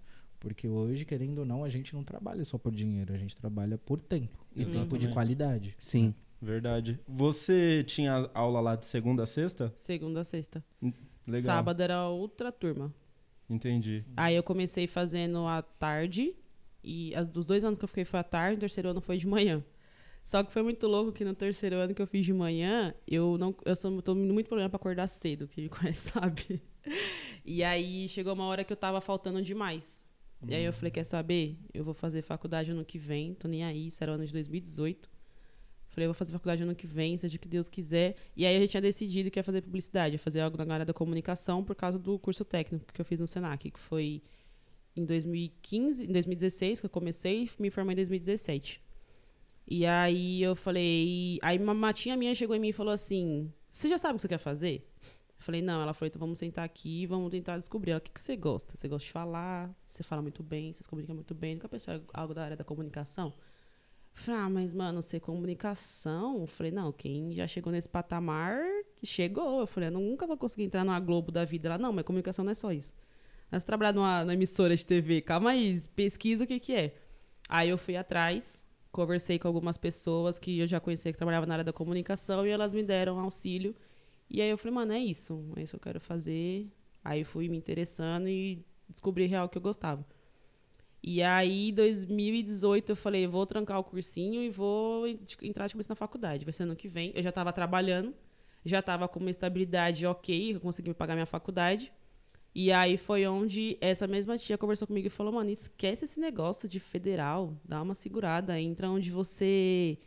Porque 0.47 0.67
hoje, 0.67 1.05
querendo 1.05 1.39
ou 1.39 1.45
não, 1.45 1.63
a 1.63 1.69
gente 1.69 1.93
não 1.93 2.03
trabalha 2.03 2.43
só 2.43 2.57
por 2.57 2.73
dinheiro, 2.73 3.13
a 3.13 3.17
gente 3.17 3.36
trabalha 3.36 3.77
por 3.77 3.99
tempo. 3.99 4.45
E 4.55 4.60
tempo 4.60 4.71
de 4.71 4.77
Exatamente. 4.77 5.13
qualidade. 5.13 5.75
Sim. 5.77 6.13
Verdade. 6.41 6.99
Você 7.07 7.83
tinha 7.86 8.29
aula 8.33 8.60
lá 8.60 8.75
de 8.75 8.86
segunda 8.86 9.23
a 9.23 9.27
sexta? 9.27 9.73
Segunda 9.75 10.21
a 10.21 10.23
sexta. 10.23 10.63
Legal. 11.27 11.41
Sábado 11.41 11.81
era 11.81 12.07
outra 12.07 12.51
turma. 12.51 12.93
Entendi. 13.49 14.03
Aí 14.15 14.36
eu 14.36 14.43
comecei 14.43 14.88
fazendo 14.88 15.45
à 15.47 15.62
tarde. 15.62 16.36
E 16.83 17.13
as, 17.15 17.27
dos 17.27 17.45
dois 17.45 17.63
anos 17.63 17.77
que 17.77 17.83
eu 17.83 17.88
fiquei 17.88 18.05
foi 18.05 18.19
à 18.19 18.23
tarde, 18.23 18.57
o 18.57 18.60
terceiro 18.60 18.89
ano 18.89 19.01
foi 19.01 19.17
de 19.17 19.27
manhã. 19.27 19.63
Só 20.23 20.43
que 20.43 20.51
foi 20.51 20.62
muito 20.62 20.88
louco 20.88 21.12
que 21.12 21.23
no 21.23 21.33
terceiro 21.33 21.77
ano 21.77 21.93
que 21.93 22.01
eu 22.01 22.07
fiz 22.07 22.25
de 22.25 22.33
manhã, 22.33 22.93
eu 23.07 23.38
não 23.38 23.55
eu 23.65 23.75
sou, 23.75 24.01
tô 24.01 24.13
tendo 24.13 24.33
muito 24.33 24.47
problema 24.47 24.69
pra 24.69 24.77
acordar 24.77 25.07
cedo, 25.07 25.47
quem 25.47 25.63
me 25.65 25.69
conhece 25.71 26.12
sabe. 26.12 26.62
E 27.45 27.63
aí 27.63 28.07
chegou 28.10 28.33
uma 28.33 28.45
hora 28.45 28.63
que 28.63 28.71
eu 28.71 28.77
tava 28.77 28.99
faltando 29.01 29.41
demais. 29.41 30.05
E 30.45 30.54
aí 30.54 30.63
eu 30.63 30.73
falei, 30.73 30.91
quer 30.91 31.04
saber? 31.04 31.58
Eu 31.73 31.84
vou 31.84 31.93
fazer 31.93 32.21
faculdade 32.21 32.71
ano 32.71 32.86
que 32.86 32.97
vem, 32.97 33.34
tô 33.34 33.47
nem 33.47 33.63
aí, 33.63 33.88
isso 33.88 34.04
era 34.04 34.12
o 34.12 34.15
ano 34.15 34.26
de 34.26 34.32
2018. 34.32 35.10
Falei, 35.88 36.06
eu 36.06 36.10
vou 36.10 36.13
fazer 36.13 36.32
faculdade 36.32 36.62
ano 36.62 36.76
que 36.76 36.86
vem, 36.86 37.17
seja 37.17 37.38
o 37.38 37.39
que 37.39 37.47
Deus 37.47 37.67
quiser. 37.67 38.15
E 38.36 38.45
aí 38.45 38.56
a 38.56 38.60
gente 38.60 38.69
tinha 38.69 38.82
decidido 38.82 39.32
que 39.32 39.39
ia 39.39 39.43
fazer 39.43 39.62
publicidade, 39.62 40.15
ia 40.15 40.19
fazer 40.19 40.41
algo 40.41 40.63
na 40.63 40.73
área 40.73 40.86
da 40.86 40.93
comunicação 40.93 41.63
por 41.63 41.76
causa 41.76 41.97
do 41.97 42.19
curso 42.19 42.45
técnico 42.45 42.86
que 42.93 43.02
eu 43.02 43.06
fiz 43.06 43.19
no 43.19 43.28
Senac, 43.28 43.71
que 43.71 43.80
foi 43.80 44.21
em 44.95 45.06
2015, 45.06 46.06
em 46.06 46.12
2016 46.12 46.80
que 46.82 46.86
eu 46.86 46.89
comecei 46.89 47.45
e 47.45 47.62
me 47.62 47.69
formei 47.71 47.93
em 47.93 47.97
2017. 47.97 48.82
E 49.67 49.86
aí 49.86 50.41
eu 50.41 50.56
falei, 50.56 51.39
aí 51.41 51.58
uma 51.58 51.73
matinha 51.73 52.15
minha 52.15 52.34
chegou 52.36 52.56
em 52.56 52.60
mim 52.60 52.69
e 52.69 52.73
falou 52.73 52.93
assim: 52.93 53.52
"Você 53.69 53.88
já 53.88 53.97
sabe 53.97 54.13
o 54.13 54.15
que 54.17 54.21
você 54.21 54.28
quer 54.28 54.38
fazer?" 54.38 54.88
Eu 55.39 55.43
falei: 55.43 55.62
"Não". 55.62 55.82
Ela 55.82 55.93
falou: 55.93 56.08
"Então 56.08 56.19
vamos 56.19 56.39
sentar 56.39 56.65
aqui, 56.65 57.04
e 57.04 57.06
vamos 57.08 57.30
tentar 57.32 57.58
descobrir. 57.58 57.91
Ela, 57.91 58.00
o 58.00 58.02
que 58.02 58.12
que 58.12 58.21
você 58.21 58.36
gosta? 58.36 58.76
Você 58.76 58.88
gosta 58.88 59.06
de 59.06 59.12
falar? 59.12 59.76
Você 59.86 60.04
fala 60.04 60.21
muito 60.21 60.43
bem, 60.43 60.73
você 60.73 60.84
se 60.84 60.89
comunica 60.89 61.13
muito 61.13 61.36
bem. 61.36 61.56
Nunca 61.56 61.69
pensou 61.69 61.93
em 61.93 62.04
algo 62.13 62.34
da 62.34 62.43
área 62.43 62.58
da 62.58 62.63
comunicação?" 62.63 63.34
Eu 64.17 64.23
Falei, 64.23 64.41
ah, 64.41 64.50
mas, 64.50 64.73
mano, 64.73 65.02
ser 65.04 65.19
comunicação. 65.19 66.41
Eu 66.41 66.47
falei, 66.47 66.71
não, 66.71 66.91
quem 66.91 67.34
já 67.36 67.47
chegou 67.47 67.71
nesse 67.71 67.88
patamar, 67.88 68.60
chegou. 69.04 69.60
Eu 69.60 69.67
falei, 69.67 69.89
eu 69.89 69.93
nunca 69.93 70.26
vou 70.26 70.36
conseguir 70.36 70.63
entrar 70.63 70.84
numa 70.84 71.00
Globo 71.00 71.32
da 71.32 71.45
vida. 71.45 71.69
Ela, 71.69 71.78
não, 71.78 71.93
mas 71.93 72.04
comunicação 72.04 72.43
não 72.43 72.52
é 72.52 72.56
só 72.56 72.71
isso. 72.71 72.95
Mas 73.52 73.63
trabalhar 73.63 73.93
numa, 73.93 74.21
numa 74.21 74.34
emissora 74.34 74.76
de 74.76 74.84
TV, 74.84 75.21
calma 75.21 75.52
aí, 75.52 75.80
pesquisa 75.95 76.43
o 76.43 76.47
que 76.47 76.60
que 76.60 76.73
é. 76.73 76.95
Aí 77.47 77.69
eu 77.69 77.78
fui 77.78 77.95
atrás, 77.95 78.65
conversei 78.91 79.38
com 79.38 79.47
algumas 79.47 79.78
pessoas 79.78 80.39
que 80.39 80.60
eu 80.60 80.67
já 80.67 80.80
conhecia 80.80 81.12
que 81.12 81.17
trabalhavam 81.17 81.47
na 81.47 81.54
área 81.54 81.63
da 81.63 81.71
comunicação 81.71 82.45
e 82.45 82.50
elas 82.50 82.73
me 82.73 82.84
deram 82.84 83.19
auxílio. 83.19 83.76
E 84.29 84.41
aí 84.41 84.49
eu 84.49 84.57
falei, 84.57 84.73
mano, 84.73 84.93
é 84.93 84.99
isso, 84.99 85.43
é 85.55 85.63
isso 85.63 85.71
que 85.71 85.75
eu 85.77 85.79
quero 85.81 85.99
fazer. 85.99 86.67
Aí 87.03 87.23
fui 87.23 87.47
me 87.49 87.57
interessando 87.57 88.27
e 88.27 88.65
descobri 88.89 89.25
real 89.25 89.47
que 89.49 89.57
eu 89.57 89.61
gostava. 89.61 90.05
E 91.01 91.21
aí, 91.23 91.69
em 91.69 91.73
2018, 91.73 92.91
eu 92.91 92.95
falei, 92.95 93.27
vou 93.27 93.45
trancar 93.45 93.79
o 93.79 93.83
cursinho 93.83 94.41
e 94.41 94.49
vou 94.49 95.07
en- 95.07 95.19
entrar 95.43 95.67
de 95.67 95.73
cabeça 95.73 95.89
na 95.89 95.95
faculdade. 95.95 96.43
Vai 96.43 96.51
ser 96.53 96.63
ano 96.63 96.75
que 96.75 96.87
vem. 96.87 97.11
Eu 97.15 97.23
já 97.23 97.29
estava 97.29 97.53
trabalhando, 97.53 98.13
já 98.65 98.79
estava 98.79 99.07
com 99.07 99.19
uma 99.19 99.29
estabilidade 99.31 100.05
ok, 100.05 100.55
eu 100.55 100.59
consegui 100.59 100.89
me 100.89 100.95
pagar 100.95 101.13
minha 101.13 101.25
faculdade. 101.25 101.93
E 102.55 102.71
aí 102.71 102.97
foi 102.97 103.27
onde 103.27 103.77
essa 103.81 104.07
mesma 104.07 104.37
tia 104.37 104.57
conversou 104.57 104.87
comigo 104.87 105.07
e 105.07 105.11
falou, 105.11 105.33
mano, 105.33 105.49
esquece 105.51 106.05
esse 106.05 106.19
negócio 106.19 106.67
de 106.67 106.79
federal, 106.79 107.55
dá 107.63 107.81
uma 107.81 107.95
segurada, 107.95 108.59
entra 108.59 108.89
onde 108.89 109.11
você 109.11 109.97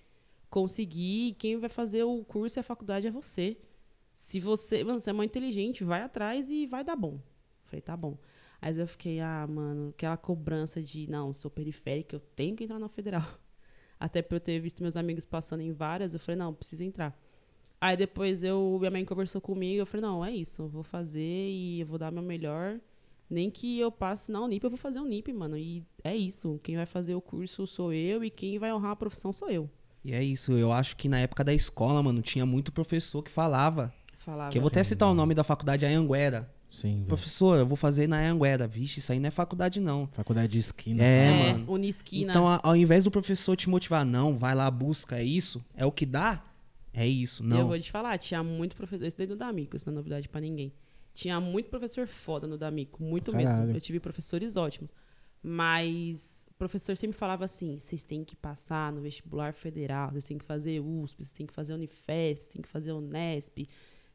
conseguir, 0.51 1.35
quem 1.39 1.59
vai 1.59 1.71
fazer 1.71 2.03
o 2.05 2.25
curso 2.25 2.59
e 2.59 2.61
a 2.61 2.65
faculdade 2.65 3.07
é 3.07 3.11
você. 3.11 3.57
Se 4.21 4.39
você, 4.39 4.85
mano, 4.85 4.99
você 4.99 5.09
é 5.09 5.13
muito 5.15 5.31
inteligente, 5.31 5.83
vai 5.83 6.03
atrás 6.03 6.51
e 6.51 6.67
vai 6.67 6.85
dar 6.85 6.95
bom. 6.95 7.19
Falei, 7.65 7.81
tá 7.81 7.97
bom. 7.97 8.19
Aí 8.61 8.79
eu 8.79 8.87
fiquei, 8.87 9.19
ah, 9.19 9.47
mano, 9.49 9.89
aquela 9.89 10.19
cobrança 10.19 10.83
de, 10.83 11.09
não, 11.09 11.33
sou 11.33 11.51
periférica, 11.51 12.17
eu 12.17 12.21
tenho 12.37 12.55
que 12.55 12.65
entrar 12.65 12.79
na 12.79 12.87
federal. 12.87 13.25
Até 13.99 14.21
por 14.21 14.35
eu 14.35 14.41
ter 14.41 14.61
visto 14.61 14.83
meus 14.83 14.95
amigos 14.95 15.25
passando 15.25 15.63
em 15.63 15.73
várias, 15.73 16.13
eu 16.13 16.21
falei, 16.21 16.39
não, 16.39 16.53
preciso 16.53 16.85
entrar. 16.85 17.19
Aí 17.81 17.97
depois 17.97 18.45
eu, 18.45 18.77
minha 18.79 18.91
mãe 18.91 19.07
conversou 19.07 19.41
comigo, 19.41 19.81
eu 19.81 19.87
falei, 19.87 20.03
não, 20.03 20.23
é 20.23 20.31
isso, 20.31 20.65
eu 20.65 20.69
vou 20.69 20.83
fazer 20.83 21.49
e 21.49 21.81
eu 21.81 21.87
vou 21.87 21.99
dar 21.99 22.13
meu 22.13 22.23
melhor. 22.23 22.79
Nem 23.29 23.51
que 23.51 23.79
eu 23.79 23.91
passe 23.91 24.31
na 24.31 24.43
Unip, 24.43 24.63
eu 24.63 24.71
vou 24.71 24.77
fazer 24.77 25.01
Unip, 25.01 25.33
mano. 25.33 25.57
E 25.57 25.83
é 26.05 26.15
isso, 26.15 26.61
quem 26.63 26.77
vai 26.77 26.85
fazer 26.85 27.15
o 27.15 27.23
curso 27.23 27.67
sou 27.67 27.91
eu 27.91 28.23
e 28.23 28.29
quem 28.29 28.59
vai 28.59 28.71
honrar 28.71 28.91
a 28.91 28.97
profissão 28.97 29.33
sou 29.33 29.49
eu. 29.49 29.71
E 30.05 30.13
é 30.13 30.23
isso, 30.23 30.53
eu 30.53 30.73
acho 30.73 30.97
que 30.97 31.09
na 31.09 31.19
época 31.19 31.45
da 31.45 31.53
escola, 31.53 32.03
mano, 32.03 32.23
tinha 32.23 32.47
muito 32.47 32.73
professor 32.73 33.23
que 33.23 33.31
falava. 33.31 33.95
Falava. 34.21 34.53
Que 34.53 34.59
eu 34.59 34.63
vou 34.63 34.69
até 34.69 34.85
citar 34.85 35.09
o 35.09 35.15
nome 35.15 35.35
da 35.35 35.43
faculdade, 35.43 35.87
a 35.87 35.89
Anguera. 35.89 36.49
Sim. 36.71 37.05
Professor, 37.09 37.59
eu 37.59 37.67
vou 37.67 37.75
fazer 37.77 38.07
na 38.07 38.19
Anguera. 38.19 38.69
Vixe, 38.69 39.01
isso 39.01 39.11
aí 39.11 39.19
não 39.19 39.29
é 39.29 39.31
faculdade, 39.31 39.81
não. 39.81 40.07
Faculdade 40.13 40.53
de 40.53 40.59
esquina. 40.59 41.03
É, 41.03 41.49
é, 41.49 41.53
mano. 41.53 41.73
Unisquina. 41.73 42.31
Então, 42.31 42.47
ao 42.63 42.77
invés 42.77 43.05
do 43.05 43.11
professor 43.11 43.57
te 43.57 43.69
motivar, 43.69 44.05
não, 44.05 44.37
vai 44.37 44.55
lá, 44.55 44.71
busca, 44.71 45.17
é 45.19 45.25
isso, 45.25 45.65
é 45.75 45.87
o 45.87 45.91
que 45.91 46.05
dá, 46.05 46.45
é 46.93 47.07
isso, 47.07 47.43
E 47.43 47.47
eu 47.47 47.49
não. 47.51 47.69
vou 47.69 47.81
te 47.81 47.91
falar, 47.91 48.19
tinha 48.19 48.43
muito 48.43 48.77
professor. 48.77 49.07
Isso 49.07 49.17
dentro 49.17 49.35
do 49.37 49.39
Damico, 49.39 49.75
isso 49.75 49.87
não 49.87 49.95
é 49.95 49.97
novidade 49.97 50.29
pra 50.29 50.41
ninguém. 50.41 50.73
Tinha 51.15 51.41
muito 51.41 51.71
professor 51.71 52.07
foda 52.07 52.47
no 52.47 52.59
Damico, 52.59 53.03
muito 53.03 53.33
Caralho. 53.33 53.63
mesmo. 53.63 53.77
Eu 53.77 53.81
tive 53.81 53.99
professores 53.99 54.55
ótimos. 54.55 54.93
Mas 55.43 56.47
o 56.51 56.55
professor 56.55 56.97
sempre 56.97 57.17
falava 57.17 57.45
assim: 57.47 57.79
vocês 57.79 58.03
têm 58.03 58.23
que 58.23 58.37
passar 58.37 58.93
no 58.93 59.01
vestibular 59.01 59.55
federal, 59.55 60.11
vocês 60.11 60.25
têm 60.25 60.37
que 60.39 60.45
fazer 60.45 60.81
USP, 60.81 61.17
vocês 61.25 61.33
têm 61.33 61.47
que 61.47 61.55
fazer 61.55 61.73
Unifesp, 61.75 62.45
vocês 62.45 62.49
têm 62.53 62.63
que 62.63 62.69
fazer 62.69 62.93
Unesp, 62.93 63.67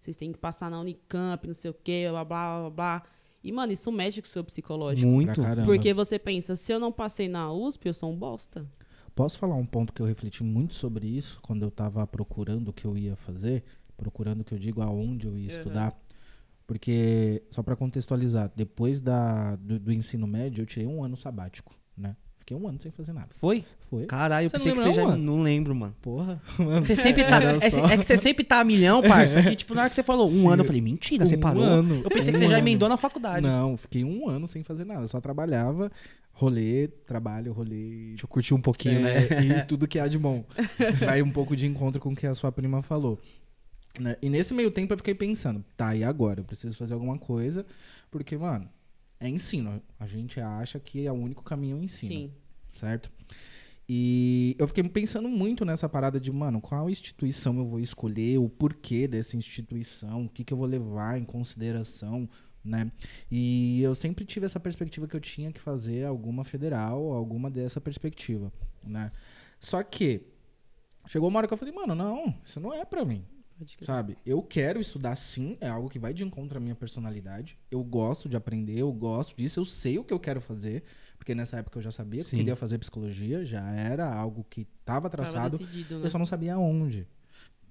vocês 0.05 0.17
têm 0.17 0.31
que 0.31 0.37
passar 0.39 0.69
na 0.71 0.79
Unicamp, 0.79 1.45
não 1.47 1.53
sei 1.53 1.71
o 1.71 1.73
quê, 1.73 2.07
blá 2.09 2.23
blá 2.23 2.59
blá 2.61 2.69
blá. 2.69 3.03
E, 3.43 3.51
mano, 3.51 3.71
isso 3.73 3.91
mexe 3.91 4.21
com 4.21 4.27
o 4.27 4.29
seu 4.31 4.43
psicológico. 4.43 5.07
Muito. 5.07 5.39
Porque 5.65 5.93
você 5.93 6.17
pensa, 6.17 6.55
se 6.55 6.71
eu 6.71 6.79
não 6.79 6.91
passei 6.91 7.27
na 7.27 7.51
USP, 7.53 7.87
eu 7.87 7.93
sou 7.93 8.11
um 8.11 8.17
bosta. 8.17 8.65
Posso 9.13 9.37
falar 9.37 9.55
um 9.55 9.65
ponto 9.65 9.93
que 9.93 10.01
eu 10.01 10.05
refleti 10.05 10.43
muito 10.43 10.73
sobre 10.73 11.07
isso 11.07 11.39
quando 11.41 11.61
eu 11.63 11.69
tava 11.71 12.05
procurando 12.07 12.69
o 12.69 12.73
que 12.73 12.85
eu 12.85 12.97
ia 12.97 13.15
fazer? 13.15 13.63
Procurando 13.95 14.41
o 14.41 14.43
que 14.43 14.53
eu 14.53 14.57
digo 14.59 14.81
aonde 14.81 15.27
eu 15.27 15.37
ia 15.37 15.51
Uhum. 15.51 15.57
estudar. 15.57 15.97
Porque, 16.67 17.43
só 17.51 17.61
pra 17.61 17.75
contextualizar, 17.75 18.51
depois 18.55 18.99
da, 18.99 19.55
do, 19.57 19.79
do 19.79 19.93
ensino 19.93 20.25
médio 20.25 20.63
eu 20.63 20.65
tirei 20.65 20.87
um 20.87 21.03
ano 21.03 21.15
sabático, 21.15 21.75
né? 21.95 22.15
Fiquei 22.45 22.55
um 22.55 22.67
ano 22.67 22.77
sem 22.79 22.91
fazer 22.91 23.12
nada. 23.12 23.29
Foi? 23.31 23.65
Foi. 23.89 24.05
Caralho, 24.05 24.45
eu 24.45 24.49
Você 24.51 24.58
pensei 24.60 24.73
que 24.73 24.77
você 24.79 24.93
já... 24.93 25.03
mano? 25.03 25.17
Não 25.17 25.41
lembro, 25.41 25.73
mano. 25.73 25.95
Porra. 25.99 26.39
Você 26.79 26.95
sempre 26.95 27.23
tá... 27.25 27.39
É, 27.41 27.93
é 27.93 27.97
que 27.97 28.03
você 28.05 28.17
sempre 28.17 28.43
tá 28.43 28.60
a 28.60 28.63
milhão, 28.63 29.01
parça. 29.01 29.41
Que, 29.41 29.55
tipo, 29.55 29.73
na 29.73 29.81
hora 29.81 29.89
que 29.89 29.95
você 29.95 30.03
falou 30.03 30.27
um 30.27 30.31
Sim. 30.31 30.47
ano, 30.51 30.62
eu 30.62 30.65
falei, 30.65 30.79
mentira, 30.79 31.25
você 31.25 31.38
Um 31.38 31.39
parou? 31.39 31.63
ano. 31.63 32.01
Eu 32.03 32.10
pensei 32.12 32.31
que 32.31 32.38
Um 32.38 32.41
você 32.41 32.47
já 32.47 32.58
ano. 32.58 32.63
emendou 32.63 32.88
na 32.88 32.97
faculdade. 32.97 33.41
Não, 33.47 33.75
fiquei 33.75 34.03
um 34.03 34.29
ano 34.29 34.45
sem 34.45 34.62
fazer 34.62 34.86
nada. 34.86 35.08
Só 35.08 35.19
trabalhava, 35.19 35.91
rolê, 36.34 36.88
trabalho, 36.88 37.51
rolê. 37.51 38.10
Deixa 38.10 38.25
eu 38.25 38.29
curtir 38.29 38.53
um 38.53 38.62
pouquinho, 38.62 38.99
É, 39.08 39.27
né? 39.27 39.62
E 39.62 39.65
tudo 39.65 39.88
que 39.88 39.97
há 39.97 40.08
de 40.08 40.19
bom. 40.19 40.45
Vai 41.03 41.23
um 41.23 41.31
pouco 41.31 41.55
de 41.55 41.65
encontro 41.65 41.99
com 41.99 42.12
o 42.12 42.15
que 42.15 42.27
a 42.27 42.36
sua 42.36 42.51
prima 42.51 42.84
falou. 42.84 43.19
Né? 43.99 44.17
E 44.21 44.29
nesse 44.29 44.53
meio 44.53 44.69
tempo 44.69 44.93
eu 44.93 44.97
fiquei 44.97 45.15
pensando, 45.15 45.65
tá, 45.75 45.95
e 45.95 46.03
agora? 46.03 46.41
Eu 46.41 46.43
preciso 46.43 46.77
fazer 46.77 46.93
alguma 46.93 47.17
coisa, 47.17 47.65
porque, 48.12 48.38
mano, 48.38 48.69
é 49.25 49.29
ensino. 49.29 49.81
A 49.99 50.05
gente 50.05 50.39
acha 50.39 50.79
que 50.79 51.05
é 51.05 51.11
o 51.11 51.15
único 51.15 51.43
caminho 51.43 51.77
o 51.77 51.83
ensino. 51.83 52.13
Sim. 52.13 52.31
Certo? 52.71 53.11
E 53.88 54.55
eu 54.57 54.67
fiquei 54.67 54.83
pensando 54.89 55.29
muito 55.29 55.63
nessa 55.63 55.88
parada 55.88 56.19
de, 56.19 56.31
mano, 56.31 56.59
qual 56.59 56.89
instituição 56.89 57.57
eu 57.57 57.65
vou 57.65 57.79
escolher, 57.79 58.39
o 58.39 58.49
porquê 58.49 59.07
dessa 59.07 59.38
instituição, 59.38 60.25
o 60.25 60.29
que, 60.29 60.43
que 60.43 60.51
eu 60.51 60.57
vou 60.57 60.65
levar 60.65 61.19
em 61.19 61.23
consideração, 61.23 62.27
né? 62.63 62.91
E 63.29 63.81
eu 63.83 63.93
sempre 63.93 64.25
tive 64.25 64.47
essa 64.47 64.59
perspectiva 64.59 65.07
que 65.07 65.15
eu 65.15 65.19
tinha 65.19 65.51
que 65.51 65.61
fazer 65.61 66.03
alguma 66.05 66.43
federal, 66.43 67.13
alguma 67.13 67.49
dessa 67.49 67.79
perspectiva, 67.79 68.51
né? 68.83 69.11
Só 69.59 69.83
que 69.83 70.23
chegou 71.07 71.29
uma 71.29 71.38
hora 71.38 71.47
que 71.47 71.53
eu 71.53 71.57
falei, 71.57 71.73
mano, 71.73 71.93
não, 71.93 72.35
isso 72.43 72.59
não 72.59 72.73
é 72.73 72.83
pra 72.83 73.05
mim. 73.05 73.23
Sabe? 73.81 74.17
Eu 74.25 74.41
quero 74.41 74.79
estudar 74.79 75.15
sim, 75.15 75.57
é 75.61 75.69
algo 75.69 75.89
que 75.89 75.97
vai 75.97 76.13
de 76.13 76.23
encontro 76.23 76.57
à 76.57 76.61
minha 76.61 76.75
personalidade. 76.75 77.57
Eu 77.71 77.83
gosto 77.83 78.27
de 78.27 78.35
aprender, 78.35 78.77
eu 78.77 78.91
gosto 78.91 79.35
disso, 79.35 79.59
eu 79.59 79.65
sei 79.65 79.97
o 79.97 80.03
que 80.03 80.13
eu 80.13 80.19
quero 80.19 80.41
fazer, 80.41 80.83
porque 81.17 81.33
nessa 81.33 81.57
época 81.57 81.77
eu 81.77 81.81
já 81.81 81.91
sabia 81.91 82.23
que 82.23 82.29
Sim. 82.29 82.37
eu 82.37 82.39
queria 82.39 82.55
fazer 82.55 82.77
psicologia, 82.77 83.45
já 83.45 83.69
era 83.71 84.13
algo 84.13 84.45
que 84.49 84.61
estava 84.61 85.09
Tava 85.09 85.09
traçado, 85.09 85.57
decidido, 85.57 85.99
né? 85.99 86.05
eu 86.05 86.09
só 86.09 86.17
não 86.17 86.25
sabia 86.25 86.57
onde, 86.57 87.07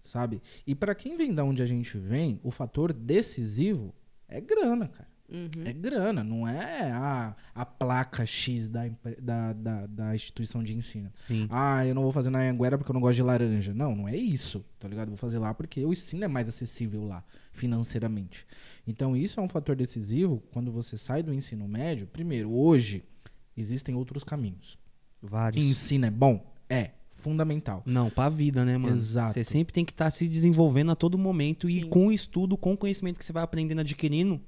sabe? 0.03 0.40
E 0.66 0.75
pra 0.75 0.94
quem 0.94 1.16
vem 1.16 1.35
da 1.35 1.44
onde 1.44 1.62
a 1.62 1.66
gente 1.66 1.97
vem, 1.99 2.40
o 2.42 2.51
fator 2.51 2.92
decisivo 2.92 3.94
é 4.27 4.40
grana, 4.40 4.88
cara. 4.88 5.13
Uhum. 5.29 5.65
É 5.65 5.73
grana, 5.73 6.23
não 6.23 6.47
é 6.47 6.93
a, 6.93 7.35
a 7.55 7.65
placa 7.65 8.27
X 8.27 8.69
da, 8.69 8.89
da, 9.21 9.53
da, 9.53 9.87
da 9.87 10.15
instituição 10.15 10.63
de 10.63 10.75
ensino. 10.75 11.11
Sim. 11.15 11.47
Ah, 11.51 11.85
eu 11.87 11.95
não 11.95 12.03
vou 12.03 12.13
fazer 12.13 12.31
na 12.31 12.41
Anguera 12.41 12.77
porque 12.77 12.91
eu 12.91 12.95
não 12.95 13.01
gosto 13.01 13.17
de 13.17 13.23
laranja. 13.23 13.73
Não, 13.73 13.97
não 13.97 14.07
é 14.07 14.17
isso, 14.17 14.65
tá 14.79 14.87
ligado? 14.87 15.09
Vou 15.09 15.17
fazer 15.17 15.39
lá 15.39 15.55
porque 15.55 15.85
o 15.85 15.93
ensino 15.93 16.25
é 16.25 16.29
mais 16.29 16.49
acessível 16.49 17.05
lá, 17.07 17.25
financeiramente. 17.53 18.47
Então, 18.87 19.17
isso 19.17 19.41
é 19.41 19.43
um 19.43 19.49
fator 19.49 19.75
decisivo 19.75 20.43
quando 20.53 20.71
você 20.71 20.99
sai 20.99 21.23
do 21.23 21.33
ensino 21.33 21.67
médio. 21.67 22.07
Primeiro, 22.07 22.53
hoje, 22.53 23.03
existem 23.57 23.95
outros 23.95 24.23
caminhos. 24.23 24.79
Vários. 25.23 25.65
Ensino 25.65 26.05
é 26.05 26.11
bom? 26.11 26.53
É, 26.69 26.91
fundamental. 27.17 27.83
Não, 27.87 28.11
pra 28.11 28.29
vida, 28.29 28.63
né, 28.63 28.77
mano? 28.77 28.95
Exato. 28.95 29.33
Você 29.33 29.43
sempre 29.43 29.73
tem 29.73 29.87
que 29.87 29.93
estar 29.93 30.11
se 30.11 30.29
desenvolvendo 30.29 30.93
a 30.93 30.95
todo 30.95 31.17
momento 31.17 31.67
e 31.67 31.81
Sim. 31.81 31.89
com 31.89 32.09
o 32.09 32.13
estudo, 32.13 32.59
com 32.59 32.75
o 32.75 32.77
conhecimento 32.77 33.19
que 33.19 33.25
você 33.25 33.33
vai 33.33 33.43
aprendendo, 33.43 33.81
adquirindo, 33.81 34.39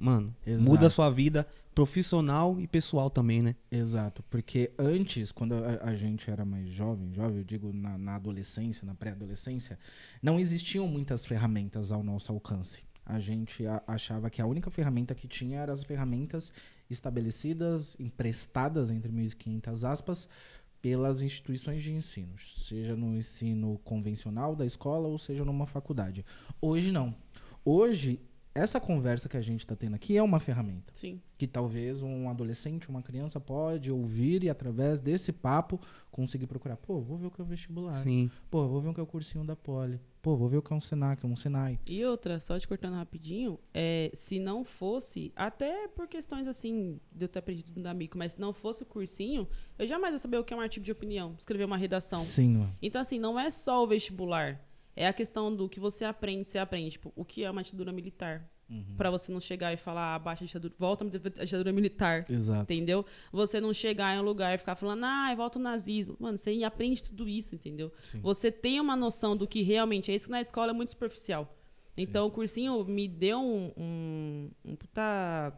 mano, 0.00 0.34
Exato. 0.46 0.64
muda 0.68 0.86
a 0.86 0.90
sua 0.90 1.10
vida 1.10 1.46
profissional 1.74 2.60
e 2.60 2.66
pessoal 2.66 3.08
também, 3.08 3.42
né? 3.42 3.54
Exato, 3.70 4.22
porque 4.28 4.70
antes, 4.78 5.30
quando 5.32 5.54
a, 5.54 5.80
a 5.90 5.94
gente 5.94 6.30
era 6.30 6.44
mais 6.44 6.68
jovem, 6.68 7.12
jovem, 7.14 7.38
eu 7.38 7.44
digo 7.44 7.72
na, 7.72 7.96
na 7.96 8.16
adolescência, 8.16 8.84
na 8.86 8.94
pré-adolescência, 8.94 9.78
não 10.22 10.38
existiam 10.38 10.86
muitas 10.88 11.24
ferramentas 11.24 11.92
ao 11.92 12.02
nosso 12.02 12.32
alcance. 12.32 12.82
A 13.06 13.18
gente 13.20 13.66
a- 13.66 13.82
achava 13.86 14.28
que 14.30 14.42
a 14.42 14.46
única 14.46 14.70
ferramenta 14.70 15.14
que 15.14 15.26
tinha 15.28 15.60
eram 15.60 15.72
as 15.72 15.82
ferramentas 15.84 16.52
estabelecidas, 16.88 17.96
emprestadas, 17.98 18.90
entre 18.90 19.10
1.500 19.12 19.84
aspas, 19.88 20.28
pelas 20.82 21.20
instituições 21.22 21.82
de 21.82 21.92
ensino, 21.92 22.32
seja 22.38 22.96
no 22.96 23.14
ensino 23.16 23.78
convencional 23.84 24.56
da 24.56 24.64
escola 24.64 25.08
ou 25.08 25.18
seja 25.18 25.44
numa 25.44 25.66
faculdade. 25.66 26.24
Hoje 26.60 26.90
não. 26.90 27.14
Hoje, 27.64 28.18
essa 28.54 28.80
conversa 28.80 29.28
que 29.28 29.36
a 29.36 29.40
gente 29.40 29.60
está 29.60 29.76
tendo 29.76 29.94
aqui 29.94 30.16
é 30.16 30.22
uma 30.22 30.40
ferramenta 30.40 30.92
Sim. 30.92 31.20
que 31.38 31.46
talvez 31.46 32.02
um 32.02 32.28
adolescente, 32.28 32.88
uma 32.88 33.02
criança 33.02 33.38
pode 33.38 33.92
ouvir 33.92 34.42
e 34.42 34.50
através 34.50 34.98
desse 34.98 35.32
papo 35.32 35.80
conseguir 36.10 36.46
procurar. 36.46 36.76
Pô, 36.76 37.00
vou 37.00 37.16
ver 37.16 37.26
o 37.26 37.30
que 37.30 37.40
é 37.40 37.44
o 37.44 37.46
vestibular. 37.46 37.92
Sim. 37.92 38.30
Pô, 38.50 38.66
vou 38.66 38.80
ver 38.80 38.88
o 38.88 38.94
que 38.94 39.00
é 39.00 39.02
o 39.02 39.06
cursinho 39.06 39.44
da 39.44 39.54
Poli. 39.54 40.00
Pô, 40.20 40.36
vou 40.36 40.48
ver 40.48 40.58
o 40.58 40.62
que 40.62 40.72
é 40.72 40.76
um 40.76 40.80
Senac, 40.80 41.24
um 41.24 41.34
Senai. 41.34 41.78
E 41.86 42.04
outra, 42.04 42.38
só 42.40 42.58
te 42.58 42.68
cortando 42.68 42.94
rapidinho, 42.94 43.58
é, 43.72 44.10
se 44.12 44.38
não 44.38 44.64
fosse, 44.64 45.32
até 45.34 45.88
por 45.88 46.06
questões 46.08 46.46
assim, 46.46 47.00
de 47.10 47.24
eu 47.24 47.28
ter 47.28 47.38
aprendido 47.38 47.80
da 47.80 47.94
Mico, 47.94 48.18
mas 48.18 48.34
se 48.34 48.40
não 48.40 48.52
fosse 48.52 48.82
o 48.82 48.86
cursinho, 48.86 49.48
eu 49.78 49.86
jamais 49.86 50.12
ia 50.12 50.18
saber 50.18 50.36
o 50.36 50.44
que 50.44 50.52
é 50.52 50.56
um 50.56 50.60
artigo 50.60 50.84
de 50.84 50.92
opinião, 50.92 51.34
escrever 51.38 51.64
uma 51.64 51.76
redação. 51.76 52.22
Sim, 52.22 52.58
mano. 52.58 52.76
Então, 52.82 53.00
assim, 53.00 53.18
não 53.18 53.40
é 53.40 53.50
só 53.50 53.82
o 53.82 53.86
vestibular. 53.86 54.60
É 54.96 55.06
a 55.06 55.12
questão 55.12 55.54
do 55.54 55.68
que 55.68 55.80
você 55.80 56.04
aprende, 56.04 56.48
você 56.48 56.58
aprende. 56.58 56.92
Tipo, 56.92 57.12
o 57.14 57.24
que 57.24 57.44
é 57.44 57.50
uma 57.50 57.62
ditadura 57.62 57.92
militar? 57.92 58.48
Pra 58.96 59.10
você 59.10 59.32
não 59.32 59.40
chegar 59.40 59.72
e 59.72 59.76
falar, 59.76 60.14
abaixa 60.14 60.44
a 60.44 60.46
ditadura, 60.46 60.72
volta 60.78 61.04
a 61.04 61.44
ditadura 61.44 61.72
militar. 61.72 62.24
Exato. 62.30 62.62
Entendeu? 62.62 63.04
Você 63.32 63.60
não 63.60 63.74
chegar 63.74 64.14
em 64.14 64.20
um 64.20 64.22
lugar 64.22 64.54
e 64.54 64.58
ficar 64.58 64.76
falando, 64.76 65.04
ah, 65.04 65.34
volta 65.34 65.58
o 65.58 65.62
nazismo. 65.62 66.16
Mano, 66.20 66.38
você 66.38 66.62
aprende 66.62 67.02
tudo 67.02 67.28
isso, 67.28 67.54
entendeu? 67.54 67.92
Sim. 68.02 68.20
Você 68.20 68.52
tem 68.52 68.78
uma 68.80 68.94
noção 68.94 69.36
do 69.36 69.46
que 69.46 69.62
realmente 69.62 70.12
é 70.12 70.14
isso 70.14 70.26
que 70.26 70.30
na 70.30 70.40
escola 70.40 70.70
é 70.70 70.72
muito 70.72 70.90
superficial. 70.90 71.56
Então, 71.96 72.28
o 72.28 72.30
cursinho 72.30 72.84
me 72.84 73.08
deu 73.08 73.40
um, 73.40 73.72
um, 73.76 74.50
um 74.64 74.76
puta 74.76 75.52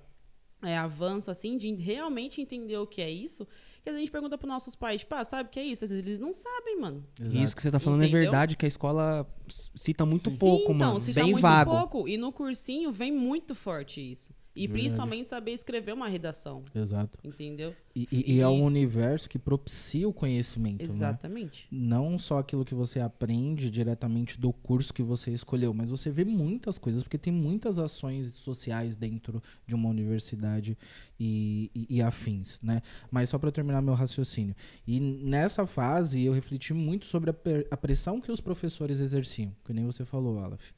é, 0.63 0.77
avanço, 0.79 1.31
assim, 1.31 1.59
de 1.59 1.73
realmente 1.75 2.41
entender 2.41 2.79
o 2.79 2.87
que 2.87 3.03
é 3.03 3.11
isso. 3.11 3.47
Que 3.83 3.91
a 3.91 3.93
gente 3.99 4.11
pergunta 4.13 4.39
pros 4.39 4.49
nossos 4.49 4.77
pais, 4.77 5.01
tipo, 5.01 5.13
ah, 5.15 5.25
sabe 5.25 5.49
o 5.49 5.51
que 5.51 5.59
é 5.59 5.65
isso? 5.65 5.83
Às 5.85 5.91
vezes 5.91 6.05
eles 6.07 6.21
não 6.21 6.33
sabem, 6.33 6.81
mano. 6.81 7.05
E 7.21 7.43
isso 7.43 7.57
que 7.57 7.61
você 7.63 7.71
tá 7.71 7.81
falando 7.81 8.03
é 8.03 8.07
Entendeu? 8.07 8.23
verdade, 8.23 8.57
que 8.57 8.65
a 8.65 8.69
escola 8.69 9.27
cita 9.49 10.07
muito 10.07 10.31
Sim, 10.31 10.39
pouco, 10.39 10.73
então, 10.73 10.89
mano. 10.89 11.01
cita 11.01 11.21
Bem 11.21 11.33
muito 11.33 11.43
vago. 11.43 11.71
pouco. 11.71 12.09
E 12.09 12.17
no 12.17 12.31
cursinho 12.31 12.93
vem 12.93 13.11
muito 13.11 13.55
forte 13.57 14.01
isso. 14.01 14.33
E 14.55 14.67
Verdade. 14.67 14.83
principalmente 14.83 15.29
saber 15.29 15.53
escrever 15.53 15.93
uma 15.95 16.09
redação. 16.09 16.63
Exato. 16.75 17.19
Entendeu? 17.25 17.75
E, 17.95 18.07
e- 18.13 18.33
e 18.35 18.41
é 18.41 18.49
um 18.49 18.63
universo 18.65 19.29
que 19.29 19.39
propicia 19.39 20.09
o 20.09 20.13
conhecimento, 20.13 20.81
né? 20.81 20.85
Exatamente. 20.85 21.67
Não 21.71 22.19
só 22.19 22.39
aquilo 22.39 22.65
que 22.65 22.75
você 22.75 23.01
aprende 23.01 23.71
diretamente 23.71 24.39
do 24.39 24.53
curso 24.53 24.93
que 24.93 25.03
você 25.03 25.31
escolheu, 25.31 25.73
mas 25.73 25.89
você 25.91 26.11
vê 26.11 26.25
muitas 26.25 26.79
coisas, 26.79 27.03
porque 27.03 27.17
tem 27.19 27.33
muitas 27.33 27.79
ações 27.79 28.29
sociais 28.35 28.95
dentro 28.97 29.43
de 29.67 29.75
uma 29.75 29.89
universidade 29.89 30.77
e, 31.19 31.71
e- 31.89 32.03
afins, 32.03 32.59
né? 32.63 32.83
Mas 33.11 33.29
só 33.29 33.39
para 33.39 33.51
terminar 33.53 33.81
meu 33.81 33.95
raciocínio. 33.95 34.55
E 34.87 34.99
nessa 35.01 35.67
fase 35.67 36.23
eu 36.25 36.33
refleti 36.33 36.75
muito 36.75 37.05
sobre 37.07 37.31
a, 37.31 37.35
a 37.71 37.77
pressão 37.77 38.21
que 38.21 38.31
os 38.33 38.41
professores 38.41 39.01
exerciam, 39.01 39.55
que 39.65 39.73
nem 39.73 39.85
você 39.87 40.05
falou, 40.05 40.39
Alaf. 40.39 40.73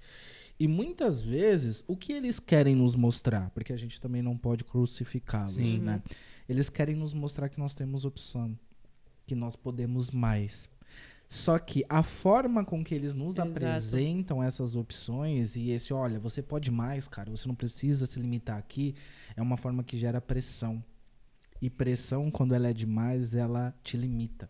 E 0.58 0.68
muitas 0.68 1.20
vezes, 1.20 1.82
o 1.86 1.96
que 1.96 2.12
eles 2.12 2.38
querem 2.38 2.76
nos 2.76 2.94
mostrar? 2.94 3.50
Porque 3.50 3.72
a 3.72 3.76
gente 3.76 4.00
também 4.00 4.22
não 4.22 4.36
pode 4.36 4.62
crucificá-los, 4.64 5.56
né? 5.56 6.02
Eles 6.48 6.68
querem 6.70 6.94
nos 6.94 7.12
mostrar 7.12 7.48
que 7.48 7.58
nós 7.58 7.74
temos 7.74 8.04
opção, 8.04 8.56
que 9.26 9.34
nós 9.34 9.56
podemos 9.56 10.10
mais. 10.10 10.68
Só 11.28 11.58
que 11.58 11.84
a 11.88 12.02
forma 12.02 12.64
com 12.64 12.84
que 12.84 12.94
eles 12.94 13.14
nos 13.14 13.34
Exato. 13.34 13.50
apresentam 13.50 14.42
essas 14.42 14.76
opções 14.76 15.56
e 15.56 15.70
esse, 15.70 15.92
olha, 15.92 16.20
você 16.20 16.42
pode 16.42 16.70
mais, 16.70 17.08
cara, 17.08 17.30
você 17.30 17.48
não 17.48 17.54
precisa 17.54 18.06
se 18.06 18.20
limitar 18.20 18.58
aqui, 18.58 18.94
é 19.34 19.42
uma 19.42 19.56
forma 19.56 19.82
que 19.82 19.98
gera 19.98 20.20
pressão. 20.20 20.84
E 21.60 21.70
pressão, 21.70 22.30
quando 22.30 22.54
ela 22.54 22.68
é 22.68 22.72
demais, 22.72 23.34
ela 23.34 23.74
te 23.82 23.96
limita. 23.96 24.48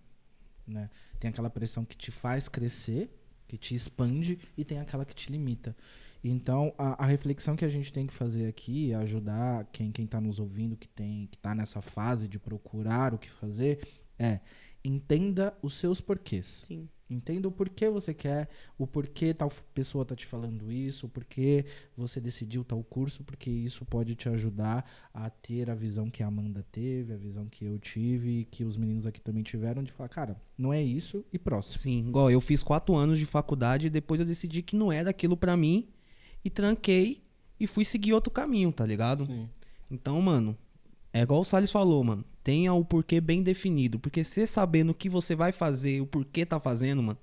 Né? 0.66 0.90
Tem 1.20 1.30
aquela 1.30 1.48
pressão 1.48 1.84
que 1.84 1.96
te 1.96 2.10
faz 2.10 2.48
crescer, 2.48 3.08
que 3.46 3.56
te 3.56 3.74
expande, 3.74 4.38
e 4.56 4.64
tem 4.64 4.78
aquela 4.78 5.04
que 5.04 5.14
te 5.14 5.30
limita. 5.30 5.76
Então, 6.22 6.72
a, 6.78 7.04
a 7.04 7.06
reflexão 7.06 7.54
que 7.54 7.64
a 7.64 7.68
gente 7.68 7.92
tem 7.92 8.06
que 8.06 8.14
fazer 8.14 8.46
aqui, 8.46 8.94
ajudar 8.94 9.68
quem 9.70 9.92
está 9.98 10.20
nos 10.20 10.40
ouvindo, 10.40 10.76
que 10.76 10.88
tem 10.88 11.26
que 11.30 11.36
está 11.36 11.54
nessa 11.54 11.82
fase 11.82 12.26
de 12.26 12.38
procurar 12.38 13.12
o 13.12 13.18
que 13.18 13.30
fazer, 13.30 13.86
é 14.18 14.40
entenda 14.82 15.54
os 15.62 15.74
seus 15.74 16.00
porquês. 16.00 16.64
Sim. 16.66 16.88
Entenda 17.08 17.46
o 17.46 17.52
porquê 17.52 17.90
você 17.90 18.14
quer, 18.14 18.48
o 18.78 18.86
porquê 18.86 19.34
tal 19.34 19.50
pessoa 19.74 20.04
tá 20.04 20.16
te 20.16 20.26
falando 20.26 20.72
isso, 20.72 21.06
o 21.06 21.08
porquê 21.08 21.66
você 21.96 22.18
decidiu 22.20 22.64
tal 22.64 22.82
curso, 22.82 23.22
porque 23.22 23.50
isso 23.50 23.84
pode 23.84 24.14
te 24.14 24.28
ajudar 24.28 24.88
a 25.12 25.28
ter 25.28 25.70
a 25.70 25.74
visão 25.74 26.08
que 26.08 26.22
a 26.22 26.26
Amanda 26.26 26.64
teve, 26.72 27.12
a 27.12 27.16
visão 27.16 27.46
que 27.46 27.64
eu 27.64 27.78
tive 27.78 28.40
e 28.40 28.44
que 28.44 28.64
os 28.64 28.76
meninos 28.76 29.06
aqui 29.06 29.20
também 29.20 29.42
tiveram 29.42 29.82
de 29.82 29.92
falar, 29.92 30.08
cara, 30.08 30.40
não 30.56 30.72
é 30.72 30.82
isso 30.82 31.24
e 31.32 31.38
próximo. 31.38 31.78
Sim, 31.78 32.08
igual 32.08 32.30
eu 32.30 32.40
fiz 32.40 32.62
quatro 32.62 32.94
anos 32.94 33.18
de 33.18 33.26
faculdade 33.26 33.88
e 33.88 33.90
depois 33.90 34.18
eu 34.18 34.26
decidi 34.26 34.62
que 34.62 34.74
não 34.74 34.90
era 34.90 35.10
aquilo 35.10 35.36
pra 35.36 35.56
mim 35.56 35.88
e 36.42 36.48
tranquei 36.48 37.22
e 37.60 37.66
fui 37.66 37.84
seguir 37.84 38.14
outro 38.14 38.30
caminho, 38.30 38.72
tá 38.72 38.84
ligado? 38.86 39.26
Sim. 39.26 39.48
Então, 39.90 40.20
mano, 40.20 40.56
é 41.14 41.22
igual 41.22 41.42
o 41.42 41.44
Salles 41.44 41.70
falou, 41.70 42.02
mano. 42.02 42.24
Tenha 42.42 42.74
o 42.74 42.84
porquê 42.84 43.20
bem 43.20 43.40
definido. 43.40 44.00
Porque 44.00 44.24
você 44.24 44.48
sabendo 44.48 44.90
o 44.90 44.94
que 44.94 45.08
você 45.08 45.36
vai 45.36 45.52
fazer, 45.52 46.00
o 46.00 46.06
porquê 46.06 46.44
tá 46.44 46.58
fazendo, 46.58 47.00
mano, 47.00 47.18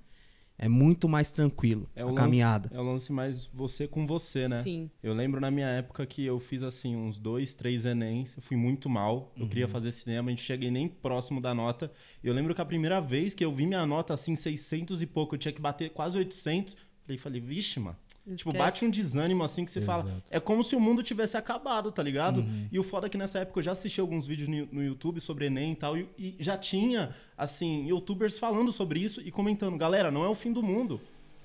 é 0.56 0.66
muito 0.66 1.08
mais 1.08 1.30
tranquilo 1.30 1.90
É 1.94 2.00
a 2.00 2.06
o 2.06 2.08
lance, 2.08 2.16
caminhada. 2.16 2.70
É 2.72 2.80
o 2.80 2.82
lance 2.82 3.12
mais 3.12 3.46
você 3.46 3.86
com 3.86 4.06
você, 4.06 4.48
né? 4.48 4.62
Sim. 4.62 4.90
Eu 5.02 5.12
lembro 5.12 5.40
na 5.42 5.50
minha 5.50 5.66
época 5.66 6.06
que 6.06 6.24
eu 6.24 6.40
fiz 6.40 6.62
assim 6.62 6.96
uns 6.96 7.18
dois, 7.18 7.54
três 7.54 7.84
Enems, 7.84 8.34
eu 8.34 8.42
fui 8.42 8.56
muito 8.56 8.88
mal. 8.88 9.30
Eu 9.36 9.46
queria 9.46 9.68
fazer 9.68 9.92
cinema, 9.92 10.28
a 10.28 10.30
gente 10.30 10.42
cheguei 10.42 10.70
nem 10.70 10.88
próximo 10.88 11.38
da 11.38 11.52
nota. 11.52 11.92
E 12.24 12.28
eu 12.28 12.32
lembro 12.32 12.54
que 12.54 12.62
a 12.62 12.64
primeira 12.64 12.98
vez 12.98 13.34
que 13.34 13.44
eu 13.44 13.52
vi 13.52 13.66
minha 13.66 13.84
nota 13.84 14.14
assim, 14.14 14.34
600 14.34 15.02
e 15.02 15.06
pouco, 15.06 15.34
eu 15.34 15.38
tinha 15.38 15.52
que 15.52 15.60
bater 15.60 15.90
quase 15.90 16.16
800. 16.16 16.74
Falei, 17.04 17.18
falei, 17.18 17.40
vixe, 17.40 17.78
mano. 17.78 17.96
Tipo, 18.24 18.50
Esquece. 18.50 18.58
bate 18.58 18.84
um 18.84 18.90
desânimo 18.90 19.42
assim 19.42 19.64
que 19.64 19.70
você 19.72 19.80
fala. 19.80 20.04
Exato. 20.04 20.22
É 20.30 20.38
como 20.38 20.62
se 20.62 20.76
o 20.76 20.80
mundo 20.80 21.02
tivesse 21.02 21.36
acabado, 21.36 21.90
tá 21.90 22.02
ligado? 22.02 22.44
E 22.70 22.78
o 22.78 22.82
foda 22.84 23.06
é 23.06 23.10
que 23.10 23.18
nessa 23.18 23.40
época 23.40 23.58
eu 23.58 23.64
já 23.64 23.72
assisti 23.72 24.00
alguns 24.00 24.26
vídeos 24.26 24.48
no, 24.48 24.66
no 24.66 24.82
YouTube 24.84 25.20
sobre 25.20 25.46
Enem 25.46 25.72
e 25.72 25.76
tal, 25.76 25.96
e, 25.98 26.08
e 26.16 26.36
já 26.38 26.56
tinha, 26.56 27.14
assim, 27.36 27.86
youtubers 27.88 28.38
falando 28.38 28.70
sobre 28.72 29.00
isso 29.00 29.20
e 29.20 29.30
comentando: 29.32 29.76
galera, 29.76 30.10
não 30.10 30.24
é 30.24 30.28
o 30.28 30.34
fim 30.36 30.52
do 30.52 30.62
mundo. 30.62 31.00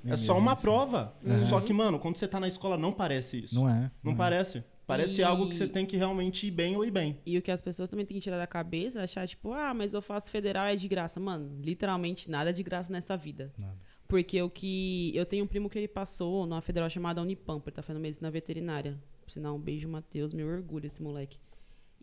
É 0.05 0.11
mesmo, 0.11 0.25
só 0.27 0.37
uma 0.37 0.53
assim. 0.53 0.61
prova. 0.61 1.13
Só 1.49 1.59
que, 1.59 1.73
mano, 1.73 1.97
quando 1.99 2.15
você 2.15 2.27
tá 2.27 2.39
na 2.39 2.47
escola, 2.47 2.77
não 2.77 2.93
parece 2.93 3.43
isso. 3.43 3.55
Não 3.55 3.67
é. 3.67 3.89
Não 4.03 4.11
é. 4.11 4.15
parece. 4.15 4.63
Parece 4.85 5.19
E- 5.19 5.23
algo 5.23 5.49
que 5.49 5.55
você 5.55 5.67
tem 5.67 5.85
que 5.85 5.97
realmente 5.97 6.47
ir 6.47 6.51
bem 6.51 6.75
ou 6.77 6.85
ir 6.85 6.91
bem. 6.91 7.17
E 7.25 7.37
o 7.37 7.41
que 7.41 7.51
as 7.51 7.59
pessoas 7.61 7.89
também 7.89 8.05
têm 8.05 8.15
que 8.15 8.23
tirar 8.23 8.37
da 8.37 8.47
cabeça 8.47 8.99
é 9.01 9.03
achar, 9.03 9.27
tipo, 9.27 9.51
ah, 9.51 9.73
mas 9.73 9.93
eu 9.93 10.01
faço 10.01 10.31
federal 10.31 10.65
é 10.67 10.75
de 10.77 10.87
graça. 10.87 11.19
Mano, 11.19 11.59
literalmente 11.61 12.29
nada 12.29 12.51
é 12.51 12.53
de 12.53 12.63
graça 12.63 12.93
nessa 12.93 13.17
vida. 13.17 13.51
Nada. 13.57 13.75
Porque 14.07 14.41
o 14.41 14.49
que. 14.49 15.11
Eu 15.15 15.25
tenho 15.25 15.43
um 15.43 15.47
primo 15.47 15.69
que 15.69 15.77
ele 15.77 15.87
passou 15.87 16.45
numa 16.45 16.61
federal 16.61 16.89
chamada 16.89 17.21
Unipampa, 17.21 17.69
ele 17.69 17.75
tá 17.75 17.81
fazendo 17.81 18.01
medicina 18.01 18.31
veterinária. 18.31 18.97
Por 19.21 19.31
sinal, 19.31 19.55
um 19.55 19.59
beijo, 19.59 19.89
Matheus, 19.89 20.33
meu 20.33 20.47
orgulho 20.47 20.87
esse 20.87 21.01
moleque. 21.03 21.37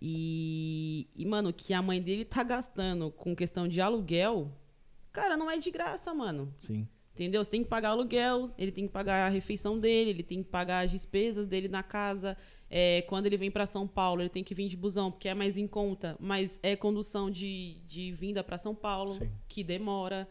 E, 0.01 1.09
e, 1.17 1.25
mano, 1.25 1.49
o 1.49 1.53
que 1.53 1.73
a 1.73 1.81
mãe 1.81 2.03
dele 2.03 2.25
tá 2.25 2.43
gastando 2.43 3.11
com 3.11 3.35
questão 3.35 3.67
de 3.67 3.81
aluguel, 3.81 4.53
cara, 5.11 5.37
não 5.37 5.51
é 5.51 5.57
de 5.57 5.71
graça, 5.71 6.13
mano. 6.13 6.55
Sim. 6.61 6.87
Entendeu? 7.15 7.43
Você 7.45 7.51
tem 7.53 7.63
que 7.63 7.71
pagar 7.71 7.91
aluguel, 7.91 8.53
ele 8.59 8.73
tem 8.73 8.87
que 8.87 8.93
pagar 8.93 9.27
a 9.27 9.31
refeição 9.31 9.79
dele, 9.79 10.11
ele 10.11 10.23
tem 10.23 10.43
que 10.43 10.51
pagar 10.51 10.85
as 10.85 10.91
despesas 10.91 11.47
dele 11.47 11.69
na 11.69 11.83
casa. 11.83 12.37
É, 12.69 13.03
quando 13.03 13.27
ele 13.27 13.37
vem 13.37 13.53
para 13.53 13.67
São 13.67 13.87
Paulo, 13.87 14.21
ele 14.21 14.29
tem 14.29 14.43
que 14.43 14.53
vir 14.53 14.67
de 14.67 14.77
busão, 14.77 15.13
porque 15.13 15.29
é 15.29 15.35
mais 15.35 15.57
em 15.57 15.67
conta, 15.67 16.17
mas 16.19 16.59
é 16.61 16.75
condução 16.75 17.31
de, 17.31 17.81
de 17.87 18.11
vinda 18.11 18.43
para 18.43 18.59
São 18.59 18.75
Paulo, 18.75 19.15
Sim. 19.15 19.31
que 19.47 19.63
demora, 19.63 20.29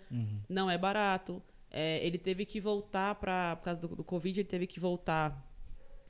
não 0.49 0.69
é 0.69 0.77
barato. 0.77 1.41
É, 1.73 2.05
ele 2.05 2.19
teve 2.19 2.45
que 2.45 2.59
voltar 2.61 3.15
para 3.15 3.55
por 3.55 3.63
causa 3.63 3.81
do, 3.81 3.87
do 3.95 4.03
Covid, 4.03 4.39
ele 4.39 4.47
teve 4.47 4.67
que 4.67 4.79
voltar 4.79 5.43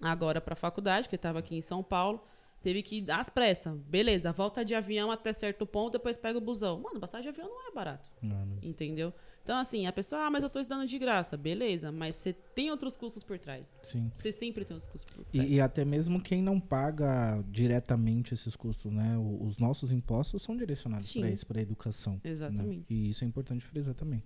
agora 0.01 0.41
para 0.41 0.51
a 0.53 0.57
faculdade, 0.57 1.07
que 1.07 1.15
ele 1.15 1.19
estava 1.19 1.39
aqui 1.39 1.55
em 1.55 1.61
São 1.61 1.81
Paulo. 1.81 2.21
Teve 2.61 2.81
que 2.81 3.01
dar 3.01 3.19
às 3.19 3.29
pressas. 3.29 3.77
Beleza, 3.81 4.31
volta 4.31 4.63
de 4.63 4.73
avião 4.73 5.11
até 5.11 5.33
certo 5.33 5.65
ponto, 5.65 5.93
depois 5.93 6.15
pega 6.15 6.37
o 6.37 6.41
busão. 6.41 6.79
Mano, 6.79 6.97
passagem 6.99 7.23
de 7.23 7.37
avião 7.37 7.53
não 7.53 7.69
é 7.69 7.73
barato. 7.73 8.09
Não 8.21 8.45
mesmo. 8.45 8.59
Entendeu? 8.63 9.13
Então, 9.43 9.57
assim, 9.57 9.85
a 9.85 9.91
pessoa, 9.91 10.21
ah, 10.21 10.29
mas 10.31 10.41
eu 10.43 10.49
tô 10.49 10.61
estudando 10.61 10.87
de 10.87 10.97
graça. 10.97 11.35
Beleza, 11.35 11.91
mas 11.91 12.15
você 12.15 12.31
tem 12.31 12.71
outros 12.71 12.95
custos 12.95 13.21
por 13.21 13.37
trás. 13.37 13.69
Sim. 13.83 14.09
Você 14.13 14.31
sempre 14.31 14.63
tem 14.63 14.73
outros 14.73 14.89
custos 14.89 15.13
por 15.13 15.25
trás. 15.25 15.49
E, 15.49 15.55
e 15.55 15.59
até 15.59 15.83
mesmo 15.83 16.21
quem 16.21 16.41
não 16.41 16.57
paga 16.57 17.43
diretamente 17.49 18.33
esses 18.33 18.55
custos, 18.55 18.93
né? 18.93 19.17
Os 19.17 19.57
nossos 19.57 19.91
impostos 19.91 20.41
são 20.41 20.55
direcionados 20.55 21.11
para 21.11 21.29
isso, 21.29 21.45
para 21.45 21.61
educação. 21.61 22.13
né? 22.13 22.19
Exatamente. 22.23 22.85
E 22.89 23.09
isso 23.09 23.25
é 23.25 23.27
importante 23.27 23.65
frisar 23.65 23.93
também. 23.93 24.23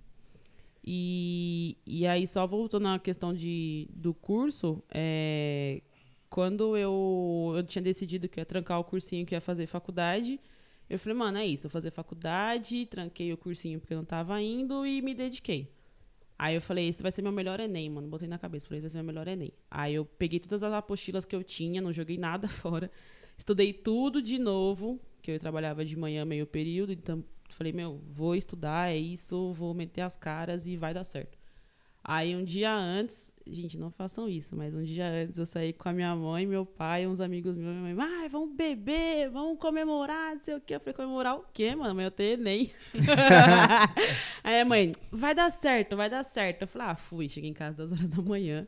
E, 0.90 1.76
e 1.84 2.06
aí, 2.06 2.26
só 2.26 2.46
voltando 2.46 2.88
à 2.88 2.98
questão 2.98 3.34
de, 3.34 3.86
do 3.92 4.14
curso, 4.14 4.82
é, 4.88 5.82
quando 6.30 6.78
eu, 6.78 7.52
eu 7.54 7.62
tinha 7.62 7.82
decidido 7.82 8.26
que 8.26 8.40
ia 8.40 8.46
trancar 8.46 8.80
o 8.80 8.84
cursinho 8.84 9.26
que 9.26 9.34
ia 9.34 9.40
fazer 9.40 9.66
faculdade, 9.66 10.40
eu 10.88 10.98
falei, 10.98 11.18
mano, 11.18 11.36
é 11.36 11.46
isso, 11.46 11.64
vou 11.64 11.70
fazer 11.70 11.90
faculdade, 11.90 12.86
tranquei 12.86 13.30
o 13.30 13.36
cursinho 13.36 13.78
porque 13.78 13.92
eu 13.92 13.98
não 13.98 14.04
tava 14.06 14.40
indo 14.40 14.86
e 14.86 15.02
me 15.02 15.12
dediquei. 15.12 15.70
Aí 16.38 16.54
eu 16.54 16.62
falei, 16.62 16.88
esse 16.88 17.02
vai 17.02 17.12
ser 17.12 17.20
meu 17.20 17.32
melhor 17.32 17.60
Enem, 17.60 17.90
mano. 17.90 18.08
Botei 18.08 18.26
na 18.26 18.38
cabeça, 18.38 18.66
falei, 18.66 18.78
esse 18.78 18.84
vai 18.84 18.90
ser 18.90 18.96
meu 18.96 19.12
melhor 19.12 19.28
Enem. 19.28 19.52
Aí 19.70 19.94
eu 19.94 20.06
peguei 20.06 20.40
todas 20.40 20.62
as 20.62 20.72
apostilas 20.72 21.26
que 21.26 21.36
eu 21.36 21.44
tinha, 21.44 21.82
não 21.82 21.92
joguei 21.92 22.16
nada 22.16 22.48
fora. 22.48 22.90
Estudei 23.36 23.74
tudo 23.74 24.22
de 24.22 24.38
novo, 24.38 24.98
que 25.20 25.32
eu 25.32 25.38
trabalhava 25.38 25.84
de 25.84 25.94
manhã 25.98 26.24
meio 26.24 26.46
período, 26.46 26.92
então 26.94 27.22
falei, 27.54 27.72
meu, 27.72 28.00
vou 28.08 28.34
estudar, 28.34 28.90
é 28.90 28.96
isso, 28.96 29.52
vou 29.52 29.74
meter 29.74 30.02
as 30.02 30.16
caras 30.16 30.66
e 30.66 30.76
vai 30.76 30.92
dar 30.92 31.04
certo. 31.04 31.38
Aí 32.10 32.34
um 32.34 32.42
dia 32.42 32.74
antes, 32.74 33.30
gente, 33.46 33.76
não 33.76 33.90
façam 33.90 34.26
isso, 34.26 34.56
mas 34.56 34.74
um 34.74 34.82
dia 34.82 35.06
antes 35.06 35.38
eu 35.38 35.44
saí 35.44 35.74
com 35.74 35.90
a 35.90 35.92
minha 35.92 36.16
mãe, 36.16 36.46
meu 36.46 36.64
pai, 36.64 37.06
uns 37.06 37.20
amigos 37.20 37.54
meus, 37.54 37.76
minha 37.76 37.94
mãe, 37.94 38.20
ai, 38.20 38.28
vamos 38.30 38.56
beber, 38.56 39.28
vamos 39.30 39.58
comemorar, 39.58 40.34
não 40.34 40.40
sei 40.40 40.54
o 40.54 40.60
quê. 40.60 40.76
Eu 40.76 40.80
falei, 40.80 40.94
comemorar 40.94 41.36
o 41.36 41.44
quê, 41.52 41.74
mano? 41.74 41.94
Mas 41.94 42.06
eu 42.06 42.10
tenho 42.10 42.38
nem. 42.38 42.70
Aí 44.42 44.60
a 44.60 44.64
mãe, 44.64 44.92
vai 45.10 45.34
dar 45.34 45.50
certo, 45.50 45.96
vai 45.96 46.08
dar 46.08 46.24
certo. 46.24 46.62
Eu 46.62 46.68
falei, 46.68 46.88
ah, 46.88 46.96
fui, 46.96 47.28
cheguei 47.28 47.50
em 47.50 47.54
casa 47.54 47.76
duas 47.76 47.92
horas 47.92 48.08
da 48.08 48.22
manhã. 48.22 48.66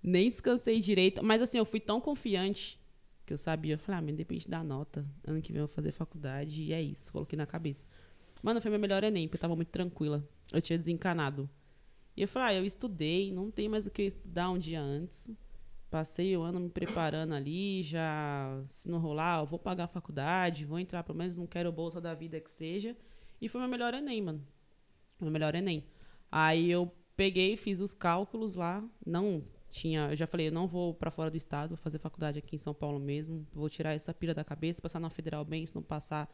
Nem 0.00 0.30
descansei 0.30 0.78
direito. 0.78 1.24
Mas 1.24 1.42
assim, 1.42 1.58
eu 1.58 1.64
fui 1.64 1.80
tão 1.80 2.00
confiante 2.00 2.78
eu 3.32 3.38
sabia. 3.38 3.74
Eu 3.74 3.78
falei, 3.78 3.98
ah, 3.98 4.02
mas 4.02 4.14
independente 4.14 4.48
da 4.48 4.62
nota, 4.62 5.04
ano 5.26 5.40
que 5.40 5.52
vem 5.52 5.60
eu 5.60 5.66
vou 5.66 5.74
fazer 5.74 5.92
faculdade 5.92 6.62
e 6.62 6.72
é 6.72 6.80
isso. 6.80 7.12
Coloquei 7.12 7.36
na 7.36 7.46
cabeça. 7.46 7.86
Mano, 8.42 8.60
foi 8.60 8.70
meu 8.70 8.80
melhor 8.80 9.04
Enem, 9.04 9.28
porque 9.28 9.36
eu 9.36 9.40
tava 9.40 9.56
muito 9.56 9.68
tranquila. 9.68 10.26
Eu 10.52 10.60
tinha 10.60 10.78
desencanado. 10.78 11.48
E 12.16 12.22
eu 12.22 12.28
falei, 12.28 12.56
ah, 12.56 12.60
eu 12.60 12.66
estudei, 12.66 13.32
não 13.32 13.50
tem 13.50 13.68
mais 13.68 13.86
o 13.86 13.90
que 13.90 14.02
estudar 14.02 14.50
um 14.50 14.58
dia 14.58 14.80
antes. 14.80 15.30
Passei 15.90 16.36
o 16.36 16.42
ano 16.42 16.58
me 16.58 16.70
preparando 16.70 17.34
ali, 17.34 17.82
já 17.82 18.62
se 18.66 18.88
não 18.88 18.98
rolar, 18.98 19.40
eu 19.40 19.46
vou 19.46 19.58
pagar 19.58 19.84
a 19.84 19.88
faculdade, 19.88 20.64
vou 20.64 20.78
entrar, 20.78 21.02
pelo 21.02 21.18
menos 21.18 21.36
não 21.36 21.46
quero 21.46 21.70
bolsa 21.70 22.00
da 22.00 22.14
vida 22.14 22.40
que 22.40 22.50
seja. 22.50 22.96
E 23.40 23.48
foi 23.48 23.60
meu 23.60 23.68
melhor 23.68 23.94
Enem, 23.94 24.22
mano. 24.22 24.46
Meu 25.20 25.30
melhor 25.30 25.54
Enem. 25.54 25.84
Aí 26.30 26.70
eu 26.70 26.90
peguei, 27.16 27.56
fiz 27.56 27.80
os 27.80 27.94
cálculos 27.94 28.56
lá, 28.56 28.82
não 29.04 29.44
tinha, 29.72 30.10
eu 30.10 30.16
já 30.16 30.26
falei, 30.26 30.48
eu 30.48 30.52
não 30.52 30.68
vou 30.68 30.92
pra 30.92 31.10
fora 31.10 31.30
do 31.30 31.36
estado, 31.36 31.70
vou 31.70 31.78
fazer 31.78 31.98
faculdade 31.98 32.38
aqui 32.38 32.54
em 32.56 32.58
São 32.58 32.74
Paulo 32.74 33.00
mesmo, 33.00 33.46
vou 33.52 33.70
tirar 33.70 33.94
essa 33.94 34.12
pira 34.12 34.34
da 34.34 34.44
cabeça, 34.44 34.82
passar 34.82 35.00
na 35.00 35.08
federal 35.08 35.44
bem, 35.46 35.64
se 35.64 35.74
não 35.74 35.82
passar, 35.82 36.30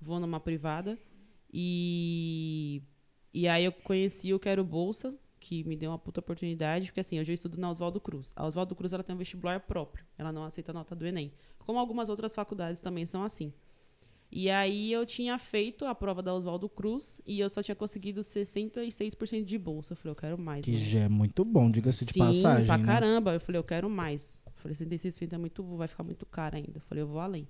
vou 0.00 0.18
numa 0.18 0.40
privada. 0.40 0.98
E 1.52 2.82
e 3.32 3.48
aí 3.48 3.64
eu 3.64 3.72
conheci 3.72 4.34
o 4.34 4.38
Quero 4.38 4.64
Bolsa, 4.64 5.16
que 5.38 5.64
me 5.64 5.76
deu 5.76 5.90
uma 5.90 5.98
puta 5.98 6.20
oportunidade, 6.20 6.86
porque 6.88 7.00
assim, 7.00 7.18
eu 7.18 7.24
já 7.24 7.32
estudo 7.32 7.56
na 7.56 7.70
Oswaldo 7.70 8.00
Cruz. 8.00 8.32
A 8.36 8.44
Oswaldo 8.44 8.74
Cruz 8.74 8.92
ela 8.92 9.02
tem 9.02 9.14
um 9.14 9.18
vestibular 9.18 9.60
próprio, 9.60 10.04
ela 10.18 10.32
não 10.32 10.44
aceita 10.44 10.72
nota 10.72 10.94
do 10.94 11.06
ENEM. 11.06 11.32
Como 11.58 11.78
algumas 11.78 12.08
outras 12.08 12.34
faculdades 12.34 12.80
também 12.80 13.06
são 13.06 13.22
assim. 13.22 13.54
E 14.34 14.48
aí 14.48 14.90
eu 14.90 15.04
tinha 15.04 15.36
feito 15.38 15.84
a 15.84 15.94
prova 15.94 16.22
da 16.22 16.32
Oswaldo 16.32 16.66
Cruz 16.66 17.20
e 17.26 17.38
eu 17.38 17.50
só 17.50 17.62
tinha 17.62 17.74
conseguido 17.74 18.22
66% 18.22 19.44
de 19.44 19.58
bolsa. 19.58 19.92
Eu 19.92 19.96
falei, 19.96 20.12
eu 20.12 20.16
quero 20.16 20.38
mais. 20.38 20.64
Que 20.64 20.72
mano. 20.72 20.82
já 20.84 21.00
é 21.00 21.08
muito 21.08 21.44
bom, 21.44 21.70
diga-se 21.70 22.06
de 22.06 22.14
Sim, 22.14 22.20
passagem. 22.20 22.64
pra 22.66 22.78
né? 22.78 22.84
caramba. 22.86 23.34
Eu 23.34 23.40
falei, 23.40 23.58
eu 23.58 23.64
quero 23.64 23.90
mais. 23.90 24.42
Eu 24.46 24.52
falei, 24.56 24.74
66% 24.74 25.34
é 25.34 25.36
muito, 25.38 25.62
vai 25.76 25.86
ficar 25.86 26.02
muito 26.02 26.24
caro 26.24 26.56
ainda. 26.56 26.72
Eu 26.76 26.80
falei, 26.80 27.02
eu 27.02 27.06
vou 27.06 27.20
além. 27.20 27.46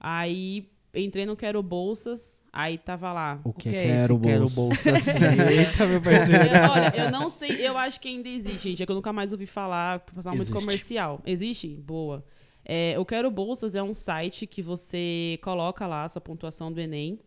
Aí 0.00 0.70
entrei 0.94 1.26
no 1.26 1.36
Quero 1.36 1.62
Bolsas, 1.62 2.42
aí 2.50 2.78
tava 2.78 3.12
lá. 3.12 3.40
O 3.44 3.50
O 3.50 3.52
que, 3.52 3.68
que 3.68 3.76
é 3.76 3.82
quero 3.84 4.14
esse 4.14 4.22
Quero 4.22 4.48
bolsa? 4.50 4.90
Bolsas? 4.90 5.08
Eita, 5.50 5.86
meu 5.86 6.00
parceiro. 6.00 6.44
Eu- 6.44 6.70
olha, 6.72 6.92
eu 6.96 7.10
não 7.10 7.28
sei, 7.28 7.66
eu 7.68 7.76
acho 7.76 8.00
que 8.00 8.08
ainda 8.08 8.28
existe, 8.28 8.70
gente. 8.70 8.82
É 8.82 8.86
que 8.86 8.90
eu 8.92 8.96
nunca 8.96 9.12
mais 9.12 9.32
ouvi 9.32 9.44
falar, 9.46 10.00
passar 10.00 10.34
muito 10.34 10.52
comercial. 10.52 11.20
Existe? 11.26 11.68
Boa. 11.76 12.24
É, 12.70 12.98
o 12.98 13.04
Quero 13.06 13.30
Bolsas 13.30 13.74
é 13.74 13.82
um 13.82 13.94
site 13.94 14.46
que 14.46 14.60
você 14.60 15.38
coloca 15.42 15.86
lá 15.86 16.04
a 16.04 16.08
sua 16.10 16.20
pontuação 16.20 16.70
do 16.70 16.78
Enem 16.78 17.18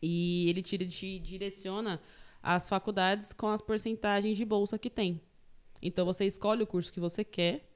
e 0.00 0.48
ele 0.48 0.62
te, 0.62 0.78
te 0.86 1.18
direciona 1.18 2.00
as 2.40 2.68
faculdades 2.68 3.32
com 3.32 3.48
as 3.48 3.60
porcentagens 3.60 4.38
de 4.38 4.44
bolsa 4.44 4.78
que 4.78 4.88
tem. 4.88 5.20
Então 5.82 6.06
você 6.06 6.24
escolhe 6.24 6.62
o 6.62 6.66
curso 6.66 6.92
que 6.92 7.00
você 7.00 7.24
quer. 7.24 7.68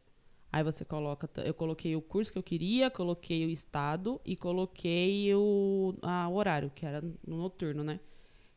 Aí 0.52 0.62
você 0.62 0.84
coloca. 0.84 1.28
Eu 1.42 1.52
coloquei 1.52 1.96
o 1.96 2.00
curso 2.00 2.32
que 2.32 2.38
eu 2.38 2.42
queria, 2.42 2.88
coloquei 2.88 3.44
o 3.44 3.50
estado 3.50 4.20
e 4.24 4.36
coloquei 4.36 5.34
o, 5.34 5.92
o 6.00 6.34
horário, 6.34 6.70
que 6.72 6.86
era 6.86 7.02
no 7.26 7.36
noturno, 7.36 7.82
né? 7.82 7.98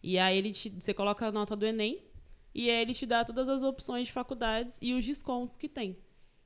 E 0.04 0.20
aí 0.20 0.38
ele 0.38 0.52
te, 0.52 0.70
você 0.70 0.94
coloca 0.94 1.26
a 1.26 1.32
nota 1.32 1.56
do 1.56 1.65
Enem 1.65 2.04
e 2.54 2.70
aí 2.70 2.82
ele 2.84 2.94
te 2.94 3.08
dá 3.08 3.26
todas 3.26 3.50
as 3.50 3.63
opções 3.63 4.08
de 4.08 4.13
faculdades 4.13 4.78
e 4.84 4.94
os 4.94 5.04
descontos 5.04 5.58
que 5.58 5.68
tem. 5.68 5.98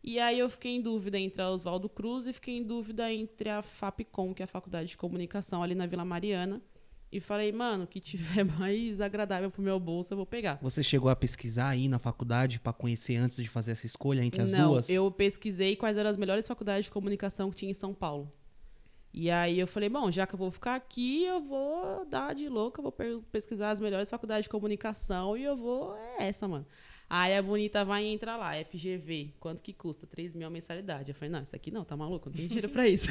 E 0.04 0.20
aí 0.20 0.38
eu 0.38 0.50
fiquei 0.50 0.76
em 0.76 0.82
dúvida 0.82 1.18
entre 1.18 1.42
a 1.42 1.50
Oswaldo 1.50 1.88
Cruz 1.88 2.28
e 2.28 2.34
fiquei 2.34 2.58
em 2.58 2.64
dúvida 2.64 3.12
entre 3.12 3.50
a 3.50 3.62
FAPCOM, 3.62 4.34
que 4.34 4.44
é 4.44 4.46
a 4.46 4.48
Faculdade 4.48 4.90
de 4.90 4.98
Comunicação 4.98 5.64
ali 5.64 5.74
na 5.74 5.86
Vila 5.86 6.04
Mariana. 6.04 6.62
E 7.10 7.20
falei, 7.20 7.52
mano, 7.52 7.86
o 7.86 7.88
que 7.88 8.00
tiver 8.02 8.44
mais 8.60 9.00
agradável 9.00 9.50
pro 9.50 9.62
meu 9.62 9.80
bolso, 9.80 10.12
eu 10.12 10.18
vou 10.18 10.26
pegar. 10.26 10.60
Você 10.62 10.84
chegou 10.84 11.10
a 11.10 11.16
pesquisar 11.16 11.70
aí 11.70 11.88
na 11.88 12.00
faculdade 12.00 12.60
pra 12.60 12.74
conhecer 12.74 13.16
antes 13.16 13.38
de 13.38 13.48
fazer 13.48 13.72
essa 13.72 13.86
escolha 13.86 14.24
entre 14.26 14.42
as 14.42 14.52
Não, 14.52 14.72
duas? 14.72 14.90
eu 14.90 15.10
pesquisei 15.10 15.76
quais 15.76 15.96
eram 15.96 16.10
as 16.10 16.18
melhores 16.18 16.46
faculdades 16.48 16.86
de 16.86 16.92
comunicação 16.92 17.50
que 17.50 17.58
tinha 17.58 17.72
em 17.72 17.76
São 17.76 17.94
Paulo. 17.94 18.30
E 19.14 19.30
aí 19.30 19.60
eu 19.60 19.68
falei, 19.68 19.90
bom, 19.90 20.10
já 20.10 20.26
que 20.26 20.34
eu 20.34 20.40
vou 20.40 20.50
ficar 20.50 20.74
aqui, 20.74 21.24
eu 21.24 21.40
vou 21.40 22.04
dar 22.08 22.34
de 22.34 22.50
louca, 22.50 22.82
vou 22.82 22.92
pesquisar 23.32 23.70
as 23.70 23.80
melhores 23.80 24.10
faculdades 24.10 24.46
de 24.46 24.50
comunicação 24.50 25.38
e 25.38 25.44
eu 25.44 25.56
vou. 25.56 25.96
É 26.18 26.28
essa, 26.28 26.48
mano. 26.48 26.66
Aí 27.16 27.38
a 27.38 27.44
bonita 27.44 27.86
vai 27.86 28.06
e 28.06 28.08
entra 28.08 28.36
lá, 28.36 28.54
FGV, 28.56 29.36
quanto 29.40 29.62
que 29.62 29.72
custa? 29.72 30.08
3 30.08 30.34
mil 30.34 30.48
a 30.48 30.50
mensalidade. 30.50 31.12
Eu 31.12 31.16
falei, 31.16 31.30
não, 31.30 31.44
isso 31.44 31.56
aqui 31.56 31.70
não, 31.70 31.86
tá 31.86 31.96
maluco, 31.96 32.28
não 32.28 32.36
tem 32.36 32.48
dinheiro 32.48 32.68
pra 32.70 32.88
isso. 32.88 33.08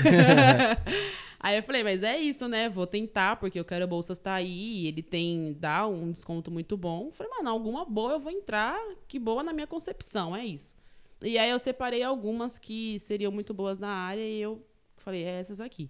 aí 1.39 1.57
eu 1.57 1.63
falei, 1.63 1.85
mas 1.85 2.03
é 2.03 2.19
isso, 2.19 2.49
né? 2.49 2.69
Vou 2.69 2.85
tentar, 2.85 3.37
porque 3.37 3.61
eu 3.61 3.65
quero 3.65 3.87
bolsas 3.87 4.19
tá 4.19 4.35
aí, 4.35 4.89
ele 4.89 5.05
tem, 5.05 5.57
dá 5.57 5.87
um 5.87 6.11
desconto 6.11 6.51
muito 6.51 6.77
bom. 6.77 7.07
Eu 7.07 7.13
falei, 7.13 7.33
mano, 7.33 7.51
alguma 7.51 7.85
boa 7.85 8.15
eu 8.15 8.19
vou 8.19 8.33
entrar, 8.33 8.77
que 9.07 9.21
boa 9.21 9.45
na 9.45 9.53
minha 9.53 9.69
concepção, 9.69 10.35
é 10.35 10.45
isso. 10.45 10.75
E 11.23 11.39
aí 11.39 11.51
eu 11.51 11.59
separei 11.61 12.03
algumas 12.03 12.59
que 12.59 12.99
seriam 12.99 13.31
muito 13.31 13.55
boas 13.55 13.79
na 13.79 13.91
área 13.91 14.29
e 14.29 14.41
eu 14.41 14.67
falei, 14.97 15.23
é 15.23 15.39
essas 15.39 15.61
aqui. 15.61 15.89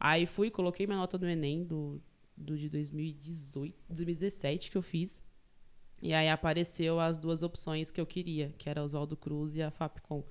Aí 0.00 0.26
fui, 0.26 0.50
coloquei 0.50 0.84
minha 0.84 0.98
nota 0.98 1.16
do 1.16 1.28
Enem 1.28 1.62
do, 1.62 2.02
do 2.36 2.56
de 2.58 2.68
2018, 2.68 3.72
2017 3.88 4.68
que 4.68 4.76
eu 4.76 4.82
fiz. 4.82 5.22
E 6.06 6.14
aí 6.14 6.28
apareceu 6.28 7.00
as 7.00 7.18
duas 7.18 7.42
opções 7.42 7.90
que 7.90 8.00
eu 8.00 8.06
queria, 8.06 8.54
que 8.56 8.70
era 8.70 8.80
Oswaldo 8.80 9.16
Cruz 9.16 9.56
e 9.56 9.62
a 9.62 9.72
Fapcom. 9.72 10.22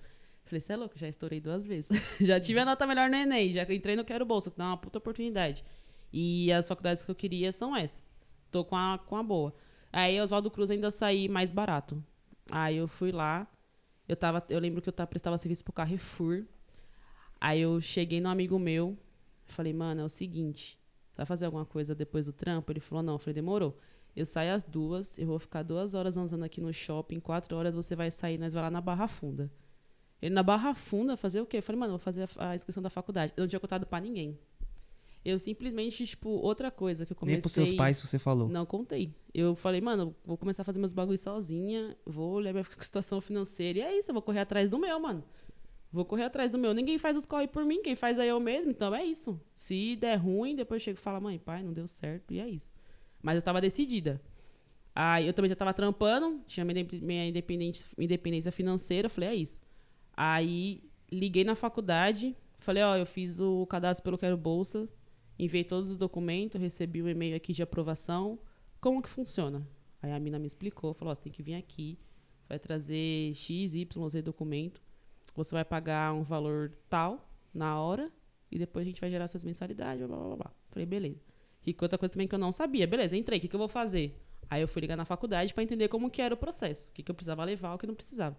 Falei, 0.46 0.62
você 0.62 0.72
é 0.72 0.78
louco, 0.78 0.98
já 0.98 1.06
estourei 1.06 1.42
duas 1.42 1.66
vezes. 1.66 1.92
já 2.22 2.40
tive 2.40 2.62
a 2.62 2.64
nota 2.64 2.88
melhor 2.88 3.10
no 3.10 3.16
Enem, 3.18 3.52
já 3.52 3.64
entrei 3.64 3.94
no 3.94 4.06
Quero 4.06 4.24
Bolsa, 4.24 4.50
que 4.50 4.58
dá 4.58 4.68
uma 4.68 4.78
puta 4.78 5.00
oportunidade. 5.00 5.66
E 6.14 6.50
as 6.54 6.66
faculdades 6.66 7.04
que 7.04 7.12
eu 7.12 7.16
queria 7.16 7.52
são 7.52 7.76
essas. 7.76 8.10
Tô 8.50 8.64
com 8.64 8.78
a, 8.78 8.98
com 8.98 9.18
a 9.18 9.24
boa. 9.24 9.54
Aí 9.92 10.22
Oswaldo 10.22 10.50
Cruz 10.50 10.72
ainda 10.72 10.90
saí 10.92 11.28
mais 11.28 11.52
barato. 11.52 12.02
Aí 12.50 12.78
eu 12.78 12.88
fui 12.88 13.12
lá. 13.12 13.46
Eu, 14.08 14.16
tava, 14.16 14.46
eu 14.48 14.62
lembro 14.62 14.82
que 14.82 14.88
eu 14.88 14.94
tava, 14.94 15.08
prestava 15.08 15.38
serviço 15.38 15.66
pro 15.66 15.74
Carrefour. 15.74 16.46
Aí 17.42 17.60
eu 17.60 17.82
cheguei 17.82 18.22
no 18.22 18.30
amigo 18.30 18.58
meu. 18.58 18.98
Falei, 19.44 19.74
mano, 19.74 20.00
é 20.00 20.06
o 20.06 20.10
seguinte. 20.10 20.80
Vai 21.18 21.26
fazer 21.26 21.48
alguma 21.48 21.66
coisa 21.66 21.94
depois 21.94 22.28
do 22.28 22.32
trampo? 22.32 22.72
Ele 22.72 22.80
falou, 22.80 23.04
não. 23.04 23.16
Eu 23.16 23.20
falei, 23.20 23.34
demorou. 23.34 23.78
Eu 24.16 24.26
saio 24.26 24.54
às 24.54 24.64
duas, 24.64 25.18
eu 25.18 25.28
vou 25.28 25.38
ficar 25.38 25.62
duas 25.62 25.94
horas 25.94 26.16
andando 26.16 26.44
aqui 26.44 26.62
no 26.62 26.74
shopping, 26.74 27.20
quatro 27.20 27.56
horas 27.58 27.76
você 27.76 27.96
vai 27.96 28.10
sair, 28.10 28.38
nós 28.38 28.54
vai 28.54 28.64
lá 28.64 28.72
na 28.72 28.80
Barra 28.80 29.08
Funda. 29.08 29.52
Ele 30.22 30.34
na 30.34 30.42
Barra 30.42 30.74
Funda 30.74 31.18
fazer 31.18 31.42
o 31.42 31.46
quê? 31.46 31.58
Eu 31.58 31.64
falei, 31.64 31.80
mano, 31.80 31.92
vou 31.92 32.00
fazer 32.00 32.30
a, 32.38 32.52
a 32.52 32.56
inscrição 32.56 32.82
da 32.82 32.90
faculdade. 32.90 33.34
Eu 33.36 33.42
não 33.42 33.48
tinha 33.48 33.60
contado 33.60 33.86
pra 33.86 34.00
ninguém. 34.00 34.40
Eu 35.26 35.40
simplesmente, 35.40 36.06
tipo, 36.06 36.30
outra 36.30 36.72
coisa 36.72 37.06
que 37.06 37.12
eu 37.12 37.16
comecei... 37.16 37.36
Nem 37.36 37.42
pros 37.42 37.52
seus 37.52 37.74
pais 37.74 38.00
você 38.00 38.18
falou. 38.18 38.48
Não 38.48 38.66
contei. 38.66 39.14
Eu 39.34 39.56
falei, 39.56 39.82
mano, 39.82 40.16
vou 40.24 40.38
começar 40.38 40.62
a 40.62 40.66
fazer 40.66 40.80
meus 40.80 40.94
bagulhos 40.94 41.22
sozinha, 41.22 41.98
vou 42.06 42.34
olhar 42.34 42.54
minha 42.54 42.64
situação 42.80 43.20
financeira. 43.20 43.80
E 43.80 43.82
é 43.82 43.98
isso, 43.98 44.12
eu 44.12 44.14
vou 44.14 44.22
correr 44.22 44.40
atrás 44.40 44.70
do 44.70 44.80
meu, 44.80 45.00
mano. 45.00 45.24
Vou 45.92 46.06
correr 46.06 46.24
atrás 46.24 46.52
do 46.52 46.58
meu. 46.58 46.74
Ninguém 46.74 46.98
faz 46.98 47.18
os 47.18 47.26
corre 47.26 47.48
por 47.48 47.66
mim, 47.66 47.82
quem 47.82 47.96
faz 47.96 48.18
é 48.18 48.28
eu 48.28 48.40
mesmo. 48.40 48.72
Então 48.72 48.94
é 48.94 49.04
isso. 49.04 49.40
Se 49.56 49.96
der 49.96 50.16
ruim, 50.16 50.56
depois 50.56 50.82
eu 50.82 50.86
chego 50.86 51.00
e 51.00 51.02
falo, 51.02 51.20
mãe, 51.22 51.40
pai, 51.40 51.64
não 51.64 51.74
deu 51.74 51.88
certo. 51.88 52.34
E 52.34 52.40
é 52.40 52.48
isso. 52.48 52.72
Mas 53.26 53.38
eu 53.38 53.42
tava 53.42 53.60
decidida. 53.60 54.22
Aí 54.94 55.26
eu 55.26 55.34
também 55.34 55.50
já 55.50 55.56
tava 55.56 55.74
trampando, 55.74 56.42
tinha 56.46 56.64
minha 56.64 57.26
independência, 57.28 58.52
financeira. 58.52 59.10
Falei, 59.10 59.30
é 59.30 59.34
isso. 59.34 59.60
Aí 60.16 60.84
liguei 61.12 61.44
na 61.44 61.56
faculdade, 61.56 62.38
falei, 62.60 62.84
ó, 62.84 62.96
eu 62.96 63.06
fiz 63.06 63.40
o 63.40 63.66
cadastro 63.66 64.04
pelo 64.04 64.16
Quero 64.16 64.38
Bolsa, 64.38 64.88
enviei 65.40 65.64
todos 65.64 65.90
os 65.90 65.98
documentos, 65.98 66.62
recebi 66.62 67.02
o 67.02 67.06
um 67.06 67.10
e-mail 67.10 67.36
aqui 67.36 67.52
de 67.52 67.64
aprovação. 67.64 68.38
Como 68.80 69.02
que 69.02 69.10
funciona? 69.10 69.68
Aí 70.04 70.12
a 70.12 70.20
mina 70.20 70.38
me 70.38 70.46
explicou, 70.46 70.94
falou, 70.94 71.12
ó, 71.12 71.16
você 71.16 71.22
tem 71.22 71.32
que 71.32 71.42
vir 71.42 71.56
aqui, 71.56 71.98
você 72.42 72.50
vai 72.50 72.60
trazer 72.60 73.34
X, 73.34 73.74
Y, 73.74 74.10
Z 74.10 74.22
documento, 74.22 74.84
você 75.36 75.56
vai 75.56 75.66
pagar 75.66 76.14
um 76.14 76.22
valor 76.22 76.78
tal 76.88 77.28
na 77.52 77.82
hora 77.82 78.12
e 78.52 78.60
depois 78.60 78.86
a 78.86 78.88
gente 78.88 79.02
vai 79.02 79.10
gerar 79.10 79.28
suas 79.28 79.44
mensalidades, 79.44 80.06
blá, 80.06 80.16
blá. 80.16 80.36
blá. 80.36 80.52
Falei, 80.70 80.86
beleza. 80.86 81.35
E 81.66 81.76
outra 81.82 81.98
coisa 81.98 82.14
também 82.14 82.28
que 82.28 82.36
eu 82.36 82.40
não 82.40 82.52
sabia, 82.52 82.86
beleza, 82.86 83.18
entrei, 83.18 83.40
o 83.40 83.42
que, 83.42 83.48
que 83.48 83.56
eu 83.56 83.60
vou 83.60 83.68
fazer? 83.68 84.22
Aí 84.50 84.62
eu 84.62 84.68
fui 84.68 84.82
ligar 84.82 84.96
na 84.96 85.06
faculdade 85.06 85.54
para 85.54 85.64
entender 85.64 85.88
como 85.88 86.10
que 86.10 86.22
era 86.22 86.34
o 86.34 86.38
processo, 86.38 86.90
o 86.90 86.92
que, 86.92 87.02
que 87.02 87.10
eu 87.10 87.16
precisava 87.16 87.44
levar, 87.44 87.74
o 87.74 87.78
que 87.78 87.88
não 87.88 87.96
precisava. 87.96 88.38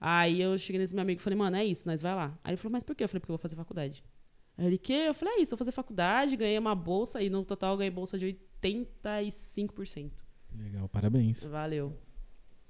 Aí 0.00 0.40
eu 0.40 0.56
cheguei 0.58 0.78
nesse 0.78 0.94
meu 0.94 1.02
amigo 1.02 1.20
e 1.20 1.22
falei, 1.22 1.38
mano, 1.38 1.56
é 1.56 1.64
isso, 1.64 1.88
nós 1.88 2.00
vai 2.00 2.14
lá. 2.14 2.38
Aí 2.44 2.50
ele 2.50 2.56
falou, 2.56 2.72
mas 2.72 2.82
por 2.82 2.94
quê? 2.94 3.04
Eu 3.04 3.08
falei, 3.08 3.20
porque 3.20 3.32
eu 3.32 3.36
vou 3.36 3.42
fazer 3.42 3.56
faculdade. 3.56 4.04
Aí 4.56 4.66
ele, 4.66 4.78
que? 4.78 4.92
Eu 4.92 5.14
falei, 5.14 5.34
é 5.34 5.40
isso, 5.42 5.50
vou 5.50 5.58
fazer 5.58 5.72
faculdade, 5.72 6.36
ganhei 6.36 6.58
uma 6.58 6.74
bolsa 6.74 7.20
e 7.20 7.28
no 7.28 7.44
total 7.44 7.72
eu 7.72 7.78
ganhei 7.78 7.90
bolsa 7.90 8.18
de 8.18 8.36
85%. 8.62 10.12
Legal, 10.54 10.88
parabéns. 10.88 11.42
Valeu. 11.44 11.92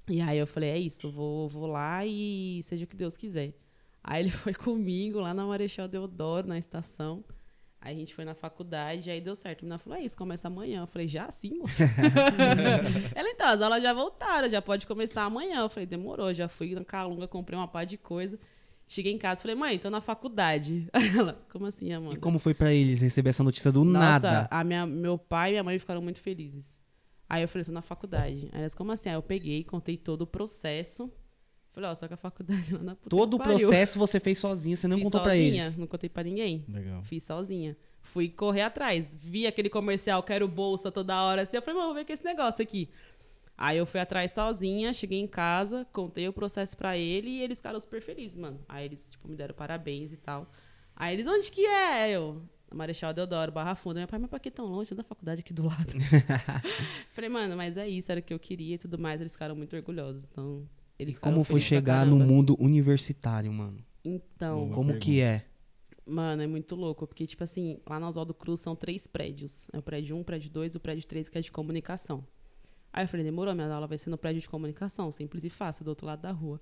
E 0.09 0.21
aí 0.21 0.37
eu 0.37 0.47
falei, 0.47 0.69
é 0.69 0.77
isso, 0.79 1.11
vou, 1.11 1.49
vou 1.49 1.67
lá 1.67 2.05
e 2.05 2.61
seja 2.63 2.85
o 2.85 2.87
que 2.87 2.95
Deus 2.95 3.17
quiser. 3.17 3.53
Aí 4.03 4.23
ele 4.23 4.31
foi 4.31 4.53
comigo 4.53 5.19
lá 5.19 5.33
na 5.33 5.45
Marechal 5.45 5.87
Deodoro, 5.87 6.47
na 6.47 6.57
estação. 6.57 7.23
Aí 7.79 7.95
a 7.95 7.99
gente 7.99 8.13
foi 8.13 8.25
na 8.25 8.33
faculdade, 8.33 9.09
aí 9.09 9.21
deu 9.21 9.35
certo. 9.35 9.61
A 9.61 9.63
menina 9.63 9.77
falou, 9.77 9.99
é 9.99 10.03
isso, 10.03 10.17
começa 10.17 10.47
amanhã. 10.47 10.81
Eu 10.81 10.87
falei, 10.87 11.07
já 11.07 11.29
sim, 11.29 11.59
moça? 11.59 11.83
Ela, 13.15 13.29
então, 13.29 13.47
as 13.47 13.61
aulas 13.61 13.81
já 13.81 13.93
voltaram, 13.93 14.49
já 14.49 14.61
pode 14.61 14.87
começar 14.87 15.23
amanhã. 15.23 15.61
Eu 15.61 15.69
falei, 15.69 15.85
demorou, 15.85 16.33
já 16.33 16.47
fui 16.47 16.73
na 16.73 16.83
Calunga, 16.83 17.27
comprei 17.27 17.57
uma 17.57 17.67
pá 17.67 17.83
de 17.83 17.97
coisa. 17.97 18.39
Cheguei 18.87 19.13
em 19.13 19.17
casa, 19.17 19.41
falei, 19.41 19.55
mãe, 19.55 19.77
tô 19.77 19.89
na 19.89 20.01
faculdade. 20.01 20.87
Ela, 21.17 21.39
como 21.51 21.65
assim, 21.65 21.91
Amanda? 21.91 22.15
E 22.15 22.17
como 22.17 22.39
foi 22.39 22.53
para 22.53 22.73
eles 22.73 23.01
receber 23.01 23.29
essa 23.29 23.43
notícia 23.43 23.71
do 23.71 23.83
Nossa, 23.83 23.99
nada? 23.99 24.47
A 24.49 24.63
minha, 24.63 24.85
meu 24.85 25.17
pai 25.17 25.49
e 25.49 25.51
minha 25.53 25.63
mãe 25.63 25.77
ficaram 25.77 26.01
muito 26.01 26.19
felizes. 26.19 26.81
Aí 27.29 27.41
eu 27.41 27.47
falei, 27.47 27.65
tô 27.65 27.71
na 27.71 27.81
faculdade. 27.81 28.49
Aí 28.53 28.61
elas, 28.61 28.73
como 28.73 28.91
assim? 28.91 29.09
Aí 29.09 29.15
eu 29.15 29.21
peguei, 29.21 29.63
contei 29.63 29.97
todo 29.97 30.21
o 30.21 30.27
processo. 30.27 31.11
Falei, 31.77 31.91
ó, 31.91 31.93
só 31.93 32.07
que 32.07 32.15
a 32.15 32.17
faculdade 32.17 32.73
lá 32.73 32.81
na 32.81 32.95
puta 32.95 33.07
Todo 33.07 33.35
o 33.35 33.37
processo 33.37 33.99
você 33.99 34.19
fez 34.19 34.39
sozinha, 34.39 34.75
você 34.75 34.87
não 34.87 34.97
Fiz 34.97 35.03
contou 35.03 35.21
pra 35.21 35.29
sozinha, 35.29 35.63
eles. 35.63 35.77
Não 35.77 35.85
contei 35.85 36.09
pra 36.09 36.23
ninguém. 36.23 36.65
Legal. 36.67 37.03
Fiz 37.03 37.23
sozinha. 37.23 37.77
Fui 38.01 38.29
correr 38.29 38.63
atrás. 38.63 39.13
Vi 39.13 39.45
aquele 39.45 39.69
comercial, 39.69 40.23
quero 40.23 40.47
bolsa 40.47 40.91
toda 40.91 41.21
hora 41.21 41.43
assim. 41.43 41.55
Eu 41.55 41.61
falei, 41.61 41.75
mano, 41.79 41.89
vou 41.89 41.95
ver 41.97 42.03
que 42.03 42.11
é 42.11 42.15
esse 42.15 42.25
negócio 42.25 42.63
aqui. 42.63 42.89
Aí 43.55 43.77
eu 43.77 43.85
fui 43.85 43.99
atrás 43.99 44.31
sozinha, 44.31 44.91
cheguei 44.91 45.19
em 45.19 45.27
casa, 45.27 45.85
contei 45.93 46.27
o 46.27 46.33
processo 46.33 46.75
pra 46.75 46.97
ele 46.97 47.29
e 47.29 47.43
eles 47.43 47.59
ficaram 47.59 47.79
super 47.79 48.01
felizes, 48.01 48.37
mano. 48.37 48.59
Aí 48.67 48.85
eles, 48.85 49.11
tipo, 49.11 49.27
me 49.27 49.35
deram 49.35 49.53
parabéns 49.53 50.11
e 50.11 50.17
tal. 50.17 50.51
Aí 50.95 51.13
eles, 51.13 51.27
onde 51.27 51.51
que 51.51 51.63
é? 51.63 52.09
Eu, 52.09 52.41
Marechal 52.73 53.13
Deodoro, 53.13 53.51
Barra 53.51 53.75
Funda. 53.75 53.99
Meu 53.99 54.07
pai, 54.07 54.17
mas 54.17 54.31
pra 54.31 54.39
que 54.39 54.49
tão 54.49 54.65
longe? 54.65 54.95
Da 54.95 55.03
faculdade 55.03 55.41
aqui 55.41 55.53
do 55.53 55.65
lado. 55.65 55.93
Falei, 57.13 57.29
mano, 57.29 57.55
mas 57.55 57.77
é 57.77 57.87
isso, 57.87 58.11
era 58.11 58.19
o 58.19 58.23
que 58.23 58.33
eu 58.33 58.39
queria 58.39 58.73
e 58.73 58.77
tudo 58.79 58.97
mais. 58.97 59.21
Eles 59.21 59.33
ficaram 59.33 59.55
muito 59.55 59.75
orgulhosos. 59.75 60.25
Então, 60.25 60.67
eles 60.99 61.17
E 61.17 61.21
como 61.21 61.43
foi 61.43 61.61
chegar 61.61 62.05
no 62.05 62.17
mundo 62.17 62.55
universitário, 62.59 63.51
mano? 63.51 63.83
Então, 64.03 64.65
Boa 64.65 64.75
como 64.75 64.97
que 64.97 65.21
é? 65.21 65.45
Mano, 66.05 66.41
é 66.41 66.47
muito 66.47 66.73
louco, 66.73 67.05
porque, 67.05 67.27
tipo 67.27 67.43
assim, 67.43 67.79
lá 67.85 67.99
na 67.99 68.07
Oswaldo 68.07 68.33
Cruz 68.33 68.61
são 68.61 68.75
três 68.75 69.05
prédios. 69.07 69.67
É 69.73 69.77
o 69.77 69.81
prédio 69.81 70.15
1, 70.15 70.21
o 70.21 70.23
prédio 70.23 70.49
2 70.49 70.73
e 70.73 70.77
o 70.77 70.79
prédio 70.79 71.05
3, 71.05 71.27
que 71.27 71.37
é 71.37 71.41
de 71.41 71.51
comunicação. 71.51 72.25
Aí 72.93 73.03
eu 73.03 73.07
falei, 73.09 73.25
demorou, 73.25 73.53
minha 73.53 73.71
aula 73.71 73.85
vai 73.85 73.97
ser 73.97 74.09
no 74.09 74.17
prédio 74.17 74.41
de 74.41 74.47
comunicação, 74.47 75.11
simples 75.11 75.43
e 75.43 75.49
fácil, 75.49 75.83
do 75.83 75.89
outro 75.89 76.07
lado 76.07 76.21
da 76.21 76.31
rua. 76.31 76.61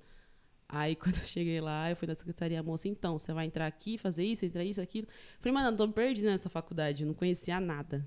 Aí 0.68 0.96
quando 0.98 1.18
eu 1.18 1.26
cheguei 1.26 1.62
lá, 1.62 1.92
eu 1.92 1.96
fui 1.96 2.08
na 2.08 2.16
secretaria, 2.16 2.62
moça, 2.64 2.88
então, 2.88 3.20
você 3.20 3.32
vai 3.32 3.46
entrar 3.46 3.68
aqui, 3.68 4.00
fazer 4.00 4.24
isso, 4.24 4.44
entrar 4.44 4.64
isso, 4.64 4.82
aquilo. 4.82 5.08
Falei, 5.40 5.54
mano, 5.54 5.70
eu 5.70 5.78
tô 5.78 5.88
perdida 5.90 6.32
nessa 6.32 6.50
faculdade, 6.50 7.04
eu 7.04 7.08
não 7.08 7.14
conhecia 7.14 7.60
nada. 7.60 8.04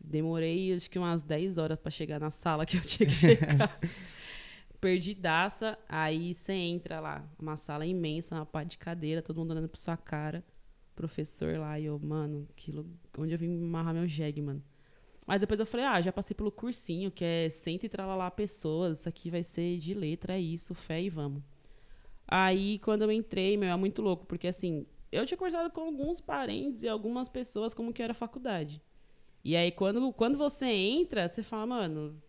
Demorei, 0.00 0.74
acho 0.74 0.90
que 0.90 0.98
umas 0.98 1.22
10 1.22 1.56
horas 1.58 1.78
pra 1.78 1.90
chegar 1.90 2.18
na 2.18 2.32
sala 2.32 2.66
que 2.66 2.76
eu 2.76 2.80
tinha 2.80 3.06
que 3.06 3.14
chegar. 3.14 3.78
Perdidaça, 4.80 5.76
aí 5.88 6.32
você 6.32 6.52
entra 6.52 7.00
lá, 7.00 7.28
uma 7.38 7.56
sala 7.56 7.84
imensa, 7.84 8.36
uma 8.36 8.46
pá 8.46 8.62
de 8.62 8.78
cadeira, 8.78 9.20
todo 9.20 9.38
mundo 9.38 9.50
olhando 9.50 9.68
pra 9.68 9.80
sua 9.80 9.96
cara. 9.96 10.44
Professor 10.94 11.58
lá, 11.58 11.78
e 11.78 11.86
eu, 11.86 11.98
mano, 11.98 12.46
aquilo, 12.50 12.86
onde 13.16 13.32
eu 13.32 13.38
vim 13.38 13.62
amarrar 13.62 13.94
meu 13.94 14.06
jegue, 14.06 14.40
mano. 14.40 14.62
Mas 15.26 15.40
depois 15.40 15.60
eu 15.60 15.66
falei, 15.66 15.84
ah, 15.84 16.00
já 16.00 16.12
passei 16.12 16.34
pelo 16.34 16.50
cursinho, 16.50 17.10
que 17.10 17.24
é 17.24 17.50
senta 17.50 17.86
e 17.86 17.88
tralalá 17.88 18.30
pessoas, 18.30 19.00
isso 19.00 19.08
aqui 19.08 19.30
vai 19.30 19.42
ser 19.42 19.76
de 19.78 19.94
letra, 19.94 20.34
é 20.34 20.40
isso, 20.40 20.74
fé 20.74 21.02
e 21.02 21.10
vamos. 21.10 21.42
Aí, 22.26 22.78
quando 22.78 23.02
eu 23.02 23.12
entrei, 23.12 23.56
meu, 23.56 23.70
é 23.70 23.76
muito 23.76 24.00
louco, 24.00 24.26
porque 24.26 24.48
assim, 24.48 24.86
eu 25.10 25.26
tinha 25.26 25.36
conversado 25.36 25.70
com 25.70 25.80
alguns 25.80 26.20
parentes 26.20 26.82
e 26.82 26.88
algumas 26.88 27.28
pessoas 27.28 27.74
como 27.74 27.92
que 27.92 28.02
era 28.02 28.12
a 28.12 28.14
faculdade. 28.14 28.82
E 29.44 29.56
aí, 29.56 29.70
quando, 29.70 30.12
quando 30.12 30.36
você 30.36 30.66
entra, 30.66 31.28
você 31.28 31.42
fala, 31.42 31.66
mano, 31.66 32.22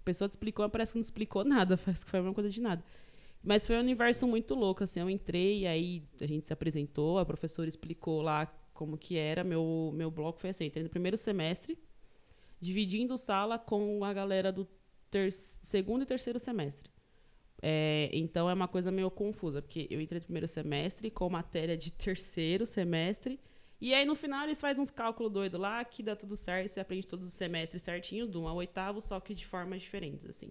a 0.00 0.04
pessoa 0.04 0.28
te 0.28 0.32
explicou, 0.32 0.64
mas 0.64 0.72
parece 0.72 0.92
que 0.92 0.98
não 0.98 1.02
explicou 1.02 1.44
nada, 1.44 1.76
parece 1.84 2.04
que 2.04 2.10
foi 2.10 2.20
a 2.20 2.22
mesma 2.22 2.34
coisa 2.34 2.50
de 2.50 2.60
nada. 2.60 2.82
Mas 3.42 3.66
foi 3.66 3.76
um 3.76 3.80
universo 3.80 4.26
muito 4.26 4.54
louco, 4.54 4.84
assim, 4.84 5.00
eu 5.00 5.08
entrei, 5.08 5.66
aí 5.66 6.02
a 6.20 6.26
gente 6.26 6.46
se 6.46 6.52
apresentou, 6.52 7.18
a 7.18 7.24
professora 7.24 7.68
explicou 7.68 8.20
lá 8.20 8.46
como 8.74 8.98
que 8.98 9.16
era, 9.16 9.42
meu, 9.44 9.90
meu 9.94 10.10
bloco 10.10 10.40
foi 10.40 10.50
assim, 10.50 10.66
entrei 10.66 10.82
no 10.82 10.90
primeiro 10.90 11.16
semestre, 11.16 11.78
dividindo 12.60 13.16
sala 13.16 13.58
com 13.58 14.04
a 14.04 14.12
galera 14.12 14.52
do 14.52 14.66
ter 15.10 15.32
segundo 15.32 16.02
e 16.02 16.06
terceiro 16.06 16.38
semestre. 16.38 16.90
É, 17.62 18.08
então 18.12 18.48
é 18.48 18.54
uma 18.54 18.68
coisa 18.68 18.90
meio 18.90 19.10
confusa, 19.10 19.60
porque 19.60 19.86
eu 19.90 20.00
entrei 20.00 20.20
no 20.20 20.24
primeiro 20.24 20.48
semestre 20.48 21.10
com 21.10 21.28
matéria 21.28 21.76
de 21.76 21.92
terceiro 21.92 22.64
semestre, 22.64 23.38
e 23.80 23.94
aí 23.94 24.04
no 24.04 24.14
final 24.14 24.44
eles 24.44 24.60
fazem 24.60 24.82
uns 24.82 24.90
cálculos 24.90 25.32
doidos 25.32 25.58
lá 25.58 25.84
que 25.84 26.02
dá 26.02 26.14
tudo 26.14 26.36
certo, 26.36 26.70
você 26.70 26.80
aprende 26.80 27.06
todos 27.06 27.26
os 27.26 27.32
semestres 27.32 27.82
certinho, 27.82 28.26
do 28.26 28.42
1 28.42 28.48
ao 28.48 28.56
oitavo, 28.56 29.00
só 29.00 29.18
que 29.20 29.34
de 29.34 29.46
formas 29.46 29.80
diferentes, 29.80 30.26
assim. 30.26 30.50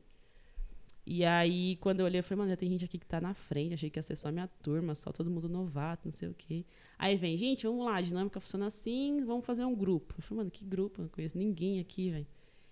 E 1.11 1.25
aí, 1.25 1.75
quando 1.77 2.01
eu 2.01 2.05
olhei, 2.05 2.19
eu 2.19 2.23
falei, 2.23 2.38
mano, 2.39 2.51
já 2.51 2.55
tem 2.55 2.69
gente 2.69 2.86
aqui 2.86 2.99
que 2.99 3.05
tá 3.05 3.19
na 3.19 3.34
frente, 3.34 3.73
achei 3.73 3.89
que 3.89 3.97
ia 3.97 4.03
ser 4.03 4.15
só 4.15 4.32
minha 4.32 4.47
turma, 4.47 4.93
só 4.93 5.11
todo 5.11 5.30
mundo 5.30 5.49
novato, 5.49 6.03
não 6.05 6.11
sei 6.11 6.30
o 6.30 6.36
quê. 6.36 6.63
Aí 6.99 7.15
vem, 7.15 7.36
gente, 7.36 7.65
vamos 7.65 7.84
lá, 7.84 7.95
a 7.95 8.01
dinâmica 8.01 8.39
funciona 8.39 8.67
assim, 8.67 9.23
vamos 9.25 9.43
fazer 9.43 9.65
um 9.65 9.75
grupo. 9.75 10.13
Eu 10.17 10.21
falei, 10.21 10.38
mano, 10.39 10.51
que 10.51 10.63
grupo? 10.63 11.01
Eu 11.01 11.03
não 11.03 11.09
conheço 11.09 11.36
ninguém 11.36 11.80
aqui, 11.80 12.11
velho. 12.11 12.27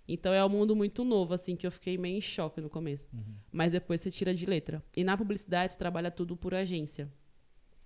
Então 0.08 0.32
é 0.32 0.45
um 0.45 0.49
mundo 0.49 0.76
muito 0.76 1.03
novo, 1.03 1.34
assim, 1.34 1.55
que 1.55 1.66
eu 1.66 1.72
fiquei 1.72 1.97
meio 1.97 2.16
em 2.16 2.22
choque 2.22 2.62
no 2.62 2.70
começo. 2.70 3.10
Mas 3.51 3.72
depois 3.72 4.01
você 4.01 4.12
tira 4.12 4.34
de 4.36 4.45
letra. 4.45 4.84
E 4.95 5.03
na 5.03 5.18
publicidade 5.18 5.74
você 5.74 5.78
trabalha 5.80 6.12
tudo 6.12 6.38
por 6.38 6.53
agência. 6.53 7.12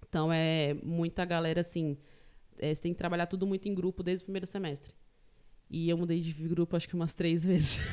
Então 0.08 0.34
é 0.34 0.74
muita 0.84 1.24
galera, 1.24 1.62
assim, 1.62 1.98
é, 2.62 2.74
você 2.74 2.82
tem 2.82 2.94
que 2.94 2.98
trabalhar 2.98 3.26
tudo 3.26 3.46
muito 3.48 3.68
em 3.68 3.74
grupo 3.74 4.04
desde 4.04 4.24
o 4.24 4.26
primeiro 4.26 4.46
semestre. 4.46 4.94
E 5.70 5.90
eu 5.90 5.98
mudei 5.98 6.20
de 6.20 6.34
grupo 6.34 6.76
acho 6.76 6.88
que 6.88 6.94
umas 6.94 7.14
três 7.14 7.44
vezes. 7.44 7.80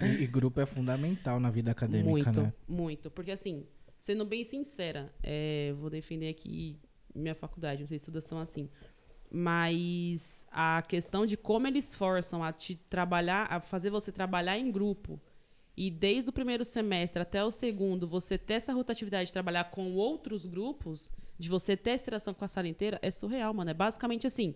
E, 0.00 0.24
e 0.24 0.26
grupo 0.26 0.60
é 0.60 0.66
fundamental 0.66 1.40
na 1.40 1.50
vida 1.50 1.70
acadêmica, 1.70 2.10
muito, 2.10 2.42
né? 2.42 2.52
muito. 2.68 3.10
Porque 3.10 3.30
assim, 3.30 3.64
sendo 4.00 4.24
bem 4.24 4.44
sincera, 4.44 5.12
é, 5.22 5.72
vou 5.78 5.88
defender 5.88 6.28
aqui 6.28 6.78
minha 7.14 7.34
faculdade, 7.34 7.82
não 7.82 7.88
sei 7.88 7.98
se 7.98 8.06
todas 8.06 8.24
são 8.24 8.38
assim. 8.38 8.68
Mas 9.30 10.46
a 10.50 10.82
questão 10.82 11.24
de 11.24 11.36
como 11.36 11.66
eles 11.66 11.94
forçam 11.94 12.42
a 12.42 12.52
te 12.52 12.76
trabalhar, 12.76 13.46
a 13.50 13.60
fazer 13.60 13.90
você 13.90 14.12
trabalhar 14.12 14.58
em 14.58 14.70
grupo. 14.70 15.20
E 15.76 15.90
desde 15.90 16.30
o 16.30 16.32
primeiro 16.32 16.64
semestre 16.64 17.20
até 17.20 17.44
o 17.44 17.50
segundo, 17.50 18.06
você 18.06 18.38
ter 18.38 18.54
essa 18.54 18.72
rotatividade 18.72 19.26
de 19.26 19.32
trabalhar 19.32 19.64
com 19.64 19.92
outros 19.94 20.46
grupos, 20.46 21.12
de 21.38 21.48
você 21.48 21.76
ter 21.76 21.90
essa 21.90 22.04
interação 22.04 22.32
com 22.32 22.44
a 22.44 22.48
sala 22.48 22.68
inteira, 22.68 22.98
é 23.02 23.10
surreal, 23.10 23.52
mano. 23.52 23.70
É 23.70 23.74
basicamente 23.74 24.26
assim. 24.26 24.54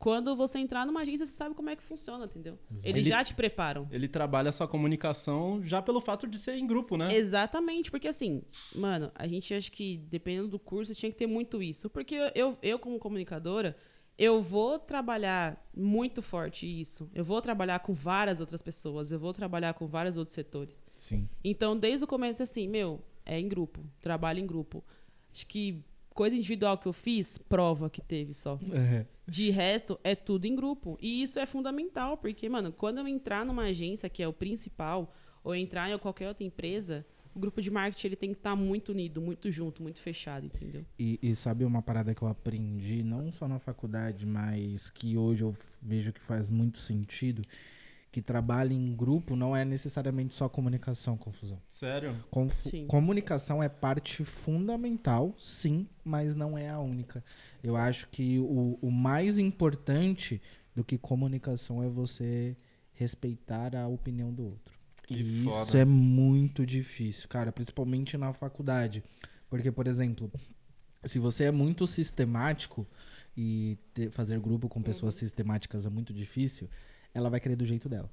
quando 0.00 0.36
você 0.36 0.60
entrar 0.60 0.86
numa 0.86 1.00
agência, 1.00 1.26
você 1.26 1.32
sabe 1.32 1.56
como 1.56 1.70
é 1.70 1.74
que 1.74 1.82
funciona, 1.82 2.24
entendeu? 2.24 2.56
Eles 2.84 3.00
Ele- 3.00 3.02
já 3.08 3.24
te 3.24 3.34
preparam. 3.34 3.88
Ele 3.90 4.06
trabalha 4.06 4.48
a 4.50 4.52
sua 4.52 4.68
comunicação 4.68 5.60
já 5.64 5.82
pelo 5.82 6.00
fato 6.00 6.24
de 6.28 6.38
ser 6.38 6.54
em 6.54 6.64
grupo, 6.68 6.96
né? 6.96 7.12
Exatamente, 7.16 7.90
porque 7.90 8.06
assim, 8.06 8.42
mano, 8.76 9.10
a 9.12 9.26
gente 9.26 9.52
acha 9.52 9.68
que 9.68 9.96
dependendo 10.08 10.46
do 10.46 10.58
curso 10.58 10.94
tinha 10.94 11.10
que 11.10 11.18
ter 11.18 11.26
muito 11.26 11.60
isso. 11.60 11.90
Porque 11.90 12.14
eu, 12.36 12.56
eu 12.62 12.78
como 12.78 12.96
comunicadora, 13.00 13.76
eu 14.18 14.42
vou 14.42 14.78
trabalhar 14.78 15.64
muito 15.74 16.20
forte 16.20 16.66
isso. 16.66 17.08
Eu 17.14 17.24
vou 17.24 17.40
trabalhar 17.40 17.78
com 17.78 17.94
várias 17.94 18.40
outras 18.40 18.60
pessoas, 18.60 19.12
eu 19.12 19.18
vou 19.18 19.32
trabalhar 19.32 19.74
com 19.74 19.86
vários 19.86 20.16
outros 20.16 20.34
setores. 20.34 20.84
Sim. 20.96 21.28
Então, 21.44 21.78
desde 21.78 22.04
o 22.04 22.08
começo, 22.08 22.42
assim, 22.42 22.66
meu, 22.66 23.00
é 23.24 23.38
em 23.38 23.48
grupo, 23.48 23.80
trabalho 24.00 24.40
em 24.40 24.46
grupo. 24.46 24.84
Acho 25.32 25.46
que 25.46 25.84
coisa 26.12 26.34
individual 26.34 26.76
que 26.76 26.88
eu 26.88 26.92
fiz, 26.92 27.38
prova 27.38 27.88
que 27.88 28.00
teve 28.00 28.34
só. 28.34 28.58
É. 28.72 29.06
De 29.24 29.50
resto, 29.50 30.00
é 30.02 30.16
tudo 30.16 30.46
em 30.46 30.56
grupo. 30.56 30.98
E 31.00 31.22
isso 31.22 31.38
é 31.38 31.46
fundamental, 31.46 32.16
porque, 32.16 32.48
mano, 32.48 32.72
quando 32.72 32.98
eu 32.98 33.06
entrar 33.06 33.46
numa 33.46 33.64
agência 33.64 34.08
que 34.08 34.20
é 34.20 34.26
o 34.26 34.32
principal, 34.32 35.14
ou 35.44 35.54
entrar 35.54 35.88
em 35.88 35.96
qualquer 35.96 36.26
outra 36.26 36.42
empresa, 36.42 37.06
o 37.34 37.38
grupo 37.38 37.60
de 37.62 37.70
marketing 37.70 38.06
ele 38.08 38.16
tem 38.16 38.30
que 38.32 38.38
estar 38.38 38.56
muito 38.56 38.90
unido, 38.92 39.20
muito 39.20 39.50
junto, 39.50 39.82
muito 39.82 40.00
fechado, 40.00 40.46
entendeu? 40.46 40.84
E, 40.98 41.18
e 41.22 41.34
sabe 41.34 41.64
uma 41.64 41.80
parada 41.82 42.14
que 42.14 42.22
eu 42.22 42.28
aprendi, 42.28 43.02
não 43.02 43.30
só 43.32 43.46
na 43.46 43.58
faculdade, 43.58 44.26
mas 44.26 44.90
que 44.90 45.16
hoje 45.16 45.44
eu 45.44 45.54
vejo 45.82 46.12
que 46.12 46.20
faz 46.20 46.50
muito 46.50 46.78
sentido? 46.78 47.42
Que 48.10 48.22
trabalho 48.22 48.72
em 48.72 48.96
grupo 48.96 49.36
não 49.36 49.54
é 49.54 49.64
necessariamente 49.66 50.32
só 50.34 50.48
comunicação, 50.48 51.16
confusão. 51.16 51.60
Sério? 51.68 52.16
Confu- 52.30 52.70
Sim. 52.70 52.86
Comunicação 52.86 53.62
é 53.62 53.68
parte 53.68 54.24
fundamental, 54.24 55.34
sim, 55.36 55.86
mas 56.02 56.34
não 56.34 56.56
é 56.56 56.70
a 56.70 56.80
única. 56.80 57.22
Eu 57.62 57.76
acho 57.76 58.08
que 58.08 58.38
o, 58.38 58.78
o 58.80 58.90
mais 58.90 59.38
importante 59.38 60.40
do 60.74 60.82
que 60.82 60.96
comunicação 60.96 61.82
é 61.82 61.88
você 61.88 62.56
respeitar 62.94 63.76
a 63.76 63.86
opinião 63.86 64.32
do 64.32 64.42
outro. 64.44 64.77
Que 65.08 65.14
E 65.14 65.46
isso 65.46 65.48
foda. 65.66 65.78
é 65.78 65.84
muito 65.86 66.66
difícil, 66.66 67.28
cara, 67.30 67.50
principalmente 67.50 68.16
na 68.18 68.32
faculdade. 68.34 69.02
Porque, 69.48 69.72
por 69.72 69.86
exemplo, 69.86 70.30
se 71.02 71.18
você 71.18 71.44
é 71.44 71.50
muito 71.50 71.86
sistemático 71.86 72.86
e 73.34 73.78
ter- 73.94 74.10
fazer 74.10 74.38
grupo 74.38 74.68
com 74.68 74.82
pessoas 74.82 75.14
Uhum. 75.14 75.20
sistemáticas 75.20 75.86
é 75.86 75.88
muito 75.88 76.12
difícil, 76.12 76.68
ela 77.14 77.30
vai 77.30 77.40
querer 77.40 77.56
do 77.56 77.64
jeito 77.64 77.88
dela. 77.88 78.10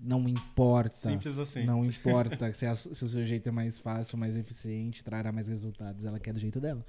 Não 0.00 0.28
importa. 0.28 0.94
Simples 0.94 1.38
assim. 1.38 1.64
Não 1.64 1.84
importa 1.86 2.52
se, 2.54 2.66
a- 2.66 2.74
se 2.74 2.90
o 3.04 3.08
seu 3.08 3.24
jeito 3.24 3.48
é 3.48 3.52
mais 3.52 3.78
fácil, 3.78 4.18
mais 4.18 4.36
eficiente, 4.36 5.04
trará 5.04 5.30
mais 5.30 5.48
resultados. 5.48 6.04
Ela 6.04 6.18
quer 6.18 6.32
do 6.32 6.40
jeito 6.40 6.60
dela, 6.60 6.84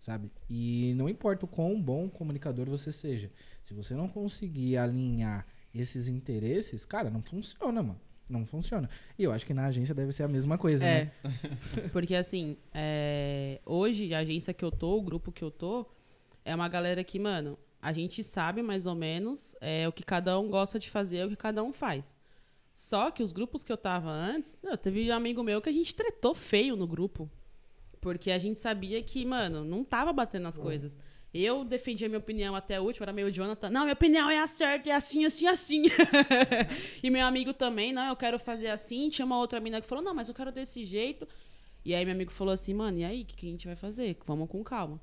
sabe? 0.00 0.30
E 0.48 0.94
não 0.96 1.06
importa 1.08 1.44
o 1.44 1.48
quão 1.48 1.80
bom 1.80 2.08
comunicador 2.08 2.66
você 2.68 2.90
seja. 2.92 3.30
Se 3.62 3.74
você 3.74 3.94
não 3.94 4.08
conseguir 4.08 4.78
alinhar 4.78 5.46
esses 5.74 6.08
interesses, 6.08 6.86
cara, 6.86 7.10
não 7.10 7.22
funciona, 7.22 7.82
mano. 7.82 8.00
Não 8.28 8.46
funciona. 8.46 8.88
E 9.18 9.24
eu 9.24 9.32
acho 9.32 9.44
que 9.44 9.52
na 9.52 9.66
agência 9.66 9.94
deve 9.94 10.12
ser 10.12 10.22
a 10.22 10.28
mesma 10.28 10.56
coisa, 10.56 10.84
É. 10.84 11.04
né? 11.04 11.12
Porque, 11.92 12.14
assim, 12.14 12.56
é, 12.72 13.60
hoje, 13.66 14.14
a 14.14 14.18
agência 14.20 14.54
que 14.54 14.64
eu 14.64 14.70
tô, 14.70 14.96
o 14.98 15.02
grupo 15.02 15.30
que 15.30 15.42
eu 15.42 15.50
tô, 15.50 15.86
é 16.44 16.54
uma 16.54 16.68
galera 16.68 17.04
que, 17.04 17.18
mano, 17.18 17.58
a 17.80 17.92
gente 17.92 18.22
sabe 18.24 18.62
mais 18.62 18.86
ou 18.86 18.94
menos 18.94 19.54
é, 19.60 19.86
o 19.88 19.92
que 19.92 20.02
cada 20.02 20.38
um 20.38 20.48
gosta 20.48 20.78
de 20.78 20.88
fazer, 20.88 21.26
o 21.26 21.30
que 21.30 21.36
cada 21.36 21.62
um 21.62 21.72
faz. 21.72 22.16
Só 22.72 23.10
que 23.10 23.22
os 23.22 23.32
grupos 23.32 23.62
que 23.62 23.70
eu 23.70 23.76
tava 23.76 24.10
antes, 24.10 24.58
não, 24.62 24.76
teve 24.76 25.10
um 25.10 25.14
amigo 25.14 25.42
meu 25.42 25.60
que 25.60 25.68
a 25.68 25.72
gente 25.72 25.94
tretou 25.94 26.34
feio 26.34 26.74
no 26.74 26.86
grupo. 26.86 27.30
Porque 28.00 28.30
a 28.30 28.38
gente 28.38 28.58
sabia 28.58 29.02
que, 29.02 29.24
mano, 29.26 29.62
não 29.64 29.84
tava 29.84 30.12
batendo 30.12 30.48
as 30.48 30.56
coisas. 30.56 30.96
Eu 31.34 31.64
defendia 31.64 32.08
minha 32.08 32.18
opinião 32.18 32.54
até 32.54 32.76
a 32.76 32.82
última, 32.82 33.04
era 33.04 33.12
meio 33.12 33.30
Jonathan. 33.32 33.70
Não, 33.70 33.82
minha 33.82 33.94
opinião 33.94 34.28
é 34.28 34.38
a 34.38 34.46
certa, 34.46 34.90
é 34.90 34.92
assim, 34.92 35.24
assim, 35.24 35.46
assim. 35.46 35.84
e 37.02 37.08
meu 37.08 37.26
amigo 37.26 37.54
também, 37.54 37.90
não, 37.92 38.06
eu 38.06 38.16
quero 38.16 38.38
fazer 38.38 38.68
assim. 38.68 39.08
Tinha 39.08 39.24
uma 39.24 39.38
outra 39.38 39.58
mina 39.58 39.80
que 39.80 39.86
falou, 39.86 40.04
não, 40.04 40.14
mas 40.14 40.28
eu 40.28 40.34
quero 40.34 40.52
desse 40.52 40.84
jeito. 40.84 41.26
E 41.84 41.94
aí 41.94 42.04
meu 42.04 42.14
amigo 42.14 42.30
falou 42.30 42.52
assim, 42.52 42.74
mano, 42.74 42.98
e 42.98 43.04
aí, 43.04 43.22
o 43.22 43.24
que, 43.24 43.34
que 43.34 43.46
a 43.46 43.50
gente 43.50 43.66
vai 43.66 43.76
fazer? 43.76 44.16
Vamos 44.26 44.48
com 44.48 44.62
calma. 44.62 45.00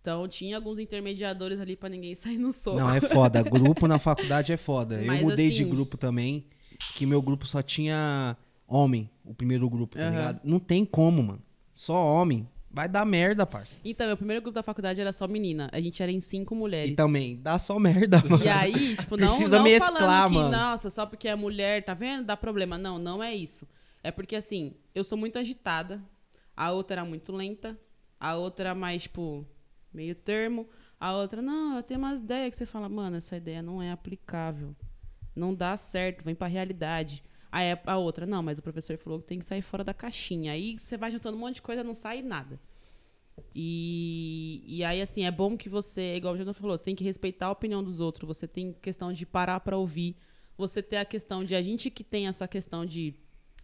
Então 0.00 0.26
tinha 0.26 0.56
alguns 0.56 0.78
intermediadores 0.78 1.60
ali 1.60 1.76
pra 1.76 1.90
ninguém 1.90 2.14
sair 2.16 2.38
no 2.38 2.50
soco. 2.50 2.78
Não, 2.78 2.94
é 2.94 3.00
foda. 3.00 3.42
Grupo 3.42 3.86
na 3.86 3.98
faculdade 3.98 4.52
é 4.52 4.56
foda. 4.56 5.00
Mas, 5.04 5.20
eu 5.20 5.28
mudei 5.28 5.50
de 5.50 5.62
assim- 5.64 5.70
grupo 5.70 5.98
também, 5.98 6.46
que 6.94 7.04
meu 7.04 7.20
grupo 7.20 7.46
só 7.46 7.60
tinha 7.60 8.36
homem, 8.66 9.10
o 9.22 9.34
primeiro 9.34 9.68
grupo, 9.68 9.98
tá 9.98 10.08
ligado? 10.08 10.40
Não 10.42 10.58
tem 10.58 10.84
como, 10.84 11.22
mano. 11.22 11.42
Só 11.74 11.94
homem. 11.94 12.48
Vai 12.78 12.88
dar 12.88 13.04
merda, 13.04 13.44
parça. 13.44 13.80
Então, 13.84 14.06
meu 14.06 14.16
primeiro 14.16 14.40
grupo 14.40 14.54
da 14.54 14.62
faculdade 14.62 15.00
era 15.00 15.12
só 15.12 15.26
menina. 15.26 15.68
A 15.72 15.80
gente 15.80 16.00
era 16.00 16.12
em 16.12 16.20
cinco 16.20 16.54
mulheres. 16.54 16.92
E 16.92 16.94
também, 16.94 17.36
dá 17.36 17.58
só 17.58 17.76
merda, 17.76 18.22
mano. 18.24 18.44
E 18.44 18.48
aí, 18.48 18.94
tipo, 18.94 19.16
não, 19.16 19.26
Precisa 19.26 19.56
não 19.56 19.64
mesclar, 19.64 19.98
falando 19.98 20.28
que, 20.28 20.34
mano. 20.36 20.50
nossa, 20.52 20.88
só 20.88 21.04
porque 21.04 21.26
é 21.26 21.34
mulher, 21.34 21.84
tá 21.84 21.92
vendo? 21.92 22.26
Dá 22.26 22.36
problema. 22.36 22.78
Não, 22.78 22.96
não 22.96 23.20
é 23.20 23.34
isso. 23.34 23.66
É 24.00 24.12
porque, 24.12 24.36
assim, 24.36 24.76
eu 24.94 25.02
sou 25.02 25.18
muito 25.18 25.40
agitada, 25.40 26.00
a 26.56 26.70
outra 26.70 27.00
era 27.00 27.04
muito 27.04 27.32
lenta, 27.32 27.76
a 28.20 28.36
outra 28.36 28.76
mais, 28.76 29.02
tipo, 29.02 29.44
meio 29.92 30.14
termo, 30.14 30.68
a 31.00 31.12
outra, 31.16 31.42
não, 31.42 31.78
eu 31.78 31.82
tenho 31.82 31.98
umas 31.98 32.20
ideias 32.20 32.50
que 32.50 32.56
você 32.58 32.66
fala, 32.66 32.88
mano, 32.88 33.16
essa 33.16 33.36
ideia 33.36 33.60
não 33.60 33.82
é 33.82 33.90
aplicável. 33.90 34.76
Não 35.34 35.52
dá 35.52 35.76
certo, 35.76 36.22
vem 36.22 36.36
pra 36.36 36.46
realidade. 36.46 37.24
Aí 37.50 37.76
a 37.84 37.96
outra, 37.96 38.24
não, 38.24 38.40
mas 38.40 38.58
o 38.58 38.62
professor 38.62 38.96
falou 38.98 39.18
que 39.18 39.26
tem 39.26 39.40
que 39.40 39.46
sair 39.46 39.62
fora 39.62 39.82
da 39.82 39.92
caixinha. 39.92 40.52
Aí 40.52 40.78
você 40.78 40.96
vai 40.96 41.10
juntando 41.10 41.36
um 41.36 41.40
monte 41.40 41.56
de 41.56 41.62
coisa, 41.62 41.82
não 41.82 41.94
sai 41.94 42.22
nada. 42.22 42.60
E, 43.54 44.62
e 44.66 44.84
aí, 44.84 45.00
assim, 45.00 45.24
é 45.24 45.30
bom 45.30 45.56
que 45.56 45.68
você, 45.68 46.16
igual 46.16 46.34
o 46.34 46.36
Jonathan 46.36 46.58
falou, 46.58 46.76
você 46.76 46.84
tem 46.84 46.94
que 46.94 47.04
respeitar 47.04 47.46
a 47.46 47.50
opinião 47.50 47.82
dos 47.82 48.00
outros, 48.00 48.26
você 48.26 48.46
tem 48.46 48.72
questão 48.72 49.12
de 49.12 49.24
parar 49.26 49.60
pra 49.60 49.76
ouvir, 49.76 50.16
você 50.56 50.82
tem 50.82 50.98
a 50.98 51.04
questão 51.04 51.44
de 51.44 51.54
a 51.54 51.62
gente 51.62 51.90
que 51.90 52.02
tem 52.02 52.28
essa 52.28 52.48
questão 52.48 52.84
de 52.84 53.14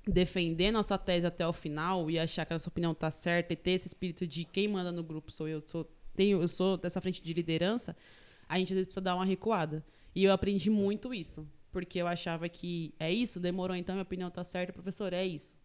defender 0.06 0.70
nossa 0.70 0.98
tese 0.98 1.26
até 1.26 1.46
o 1.46 1.52
final 1.52 2.10
e 2.10 2.18
achar 2.18 2.44
que 2.44 2.52
a 2.52 2.56
nossa 2.56 2.68
opinião 2.68 2.94
tá 2.94 3.10
certa 3.10 3.52
e 3.52 3.56
ter 3.56 3.72
esse 3.72 3.86
espírito 3.86 4.26
de 4.26 4.44
quem 4.44 4.68
manda 4.68 4.92
no 4.92 5.02
grupo 5.02 5.32
sou 5.32 5.48
eu, 5.48 5.62
sou, 5.66 5.90
tenho, 6.14 6.42
eu 6.42 6.48
sou 6.48 6.76
dessa 6.76 7.00
frente 7.00 7.22
de 7.22 7.32
liderança, 7.32 7.96
a 8.48 8.58
gente 8.58 8.72
às 8.72 8.76
vezes 8.76 8.86
precisa 8.86 9.00
dar 9.00 9.14
uma 9.14 9.24
recuada. 9.24 9.84
E 10.14 10.22
eu 10.24 10.32
aprendi 10.32 10.70
muito 10.70 11.12
isso, 11.12 11.48
porque 11.72 12.00
eu 12.00 12.06
achava 12.06 12.48
que 12.48 12.94
é 13.00 13.12
isso, 13.12 13.40
demorou 13.40 13.74
então, 13.74 13.94
minha 13.94 14.02
opinião 14.02 14.30
tá 14.30 14.44
certa, 14.44 14.72
professor, 14.72 15.12
é 15.12 15.24
isso. 15.24 15.56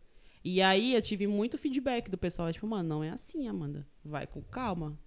E 0.44 0.62
aí 0.62 0.94
eu 0.94 1.02
tive 1.02 1.28
muito 1.28 1.58
feedback 1.58 2.10
do 2.10 2.18
pessoal, 2.18 2.52
tipo, 2.52 2.66
mano, 2.66 2.88
não 2.88 3.04
é 3.04 3.10
assim, 3.10 3.48
Amanda. 3.48 3.86
Vai 4.04 4.26
com 4.26 4.42
calma. 4.42 4.98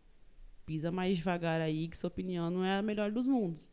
Pisa 0.66 0.93
mais 0.93 1.16
devagar 1.16 1.61
aí, 1.61 1.89
que 1.89 1.97
sua 1.97 2.09
opinião 2.09 2.51
não 2.51 2.64
é 2.64 2.78
a 2.78 2.83
melhor 2.83 3.11
dos 3.11 3.26
mundos. 3.26 3.70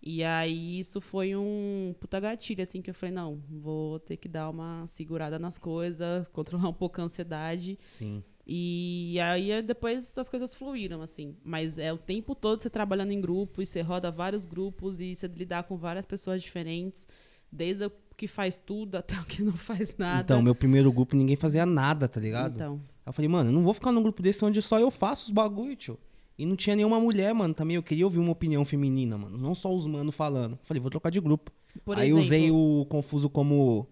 E 0.00 0.24
aí 0.24 0.80
isso 0.80 1.00
foi 1.00 1.36
um 1.36 1.94
puta 2.00 2.18
gatilho, 2.18 2.62
assim, 2.62 2.82
que 2.82 2.90
eu 2.90 2.94
falei, 2.94 3.14
não, 3.14 3.40
vou 3.48 4.00
ter 4.00 4.16
que 4.16 4.28
dar 4.28 4.50
uma 4.50 4.84
segurada 4.86 5.38
nas 5.38 5.58
coisas, 5.58 6.26
controlar 6.28 6.68
um 6.68 6.72
pouco 6.72 7.00
a 7.00 7.04
ansiedade. 7.04 7.78
Sim. 7.82 8.22
E 8.44 9.16
aí 9.20 9.62
depois 9.62 10.18
as 10.18 10.28
coisas 10.28 10.54
fluíram, 10.54 11.02
assim. 11.02 11.36
Mas 11.44 11.78
é 11.78 11.92
o 11.92 11.98
tempo 11.98 12.34
todo 12.34 12.60
você 12.60 12.68
trabalhando 12.68 13.12
em 13.12 13.20
grupo, 13.20 13.62
e 13.62 13.66
você 13.66 13.80
roda 13.80 14.10
vários 14.10 14.44
grupos, 14.44 15.00
e 15.00 15.14
você 15.14 15.28
lidar 15.28 15.62
com 15.64 15.76
várias 15.76 16.04
pessoas 16.04 16.42
diferentes, 16.42 17.06
desde 17.50 17.88
que 18.22 18.28
faz 18.28 18.56
tudo 18.56 18.94
até 18.98 19.18
o 19.18 19.24
que 19.24 19.42
não 19.42 19.52
faz 19.52 19.96
nada. 19.98 20.22
Então, 20.22 20.40
meu 20.40 20.54
primeiro 20.54 20.92
grupo 20.92 21.16
ninguém 21.16 21.34
fazia 21.34 21.66
nada, 21.66 22.06
tá 22.06 22.20
ligado? 22.20 22.54
Então. 22.54 22.80
Aí 23.04 23.10
eu 23.10 23.12
falei, 23.12 23.28
mano, 23.28 23.50
eu 23.50 23.52
não 23.52 23.64
vou 23.64 23.74
ficar 23.74 23.90
num 23.90 24.02
grupo 24.02 24.22
desse 24.22 24.44
onde 24.44 24.62
só 24.62 24.78
eu 24.78 24.92
faço 24.92 25.26
os 25.26 25.30
bagulho, 25.32 25.74
tio. 25.74 25.98
E 26.38 26.46
não 26.46 26.54
tinha 26.54 26.76
nenhuma 26.76 27.00
mulher, 27.00 27.34
mano, 27.34 27.52
também. 27.52 27.76
Eu 27.76 27.82
queria 27.82 28.04
ouvir 28.04 28.18
uma 28.18 28.30
opinião 28.30 28.64
feminina, 28.64 29.18
mano. 29.18 29.36
Não 29.36 29.54
só 29.54 29.74
os 29.74 29.86
mano 29.86 30.12
falando. 30.12 30.58
Falei, 30.62 30.80
vou 30.80 30.90
trocar 30.90 31.10
de 31.10 31.20
grupo. 31.20 31.50
Por 31.84 31.98
Aí 31.98 32.08
exemplo, 32.08 32.24
usei 32.24 32.50
o 32.50 32.86
Confuso 32.88 33.28
como 33.28 33.86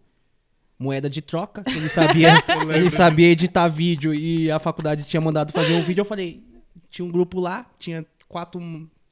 moeda 0.78 1.10
de 1.10 1.20
troca. 1.20 1.64
Ele 1.66 1.88
sabia, 1.88 2.32
ele 2.74 2.88
sabia 2.88 3.26
editar 3.28 3.68
vídeo 3.68 4.14
e 4.14 4.50
a 4.50 4.58
faculdade 4.58 5.04
tinha 5.04 5.20
mandado 5.20 5.52
fazer 5.52 5.74
um 5.74 5.84
vídeo. 5.84 6.00
Eu 6.00 6.06
falei, 6.06 6.42
tinha 6.88 7.04
um 7.04 7.10
grupo 7.10 7.40
lá, 7.40 7.68
tinha 7.78 8.06
quatro. 8.28 8.60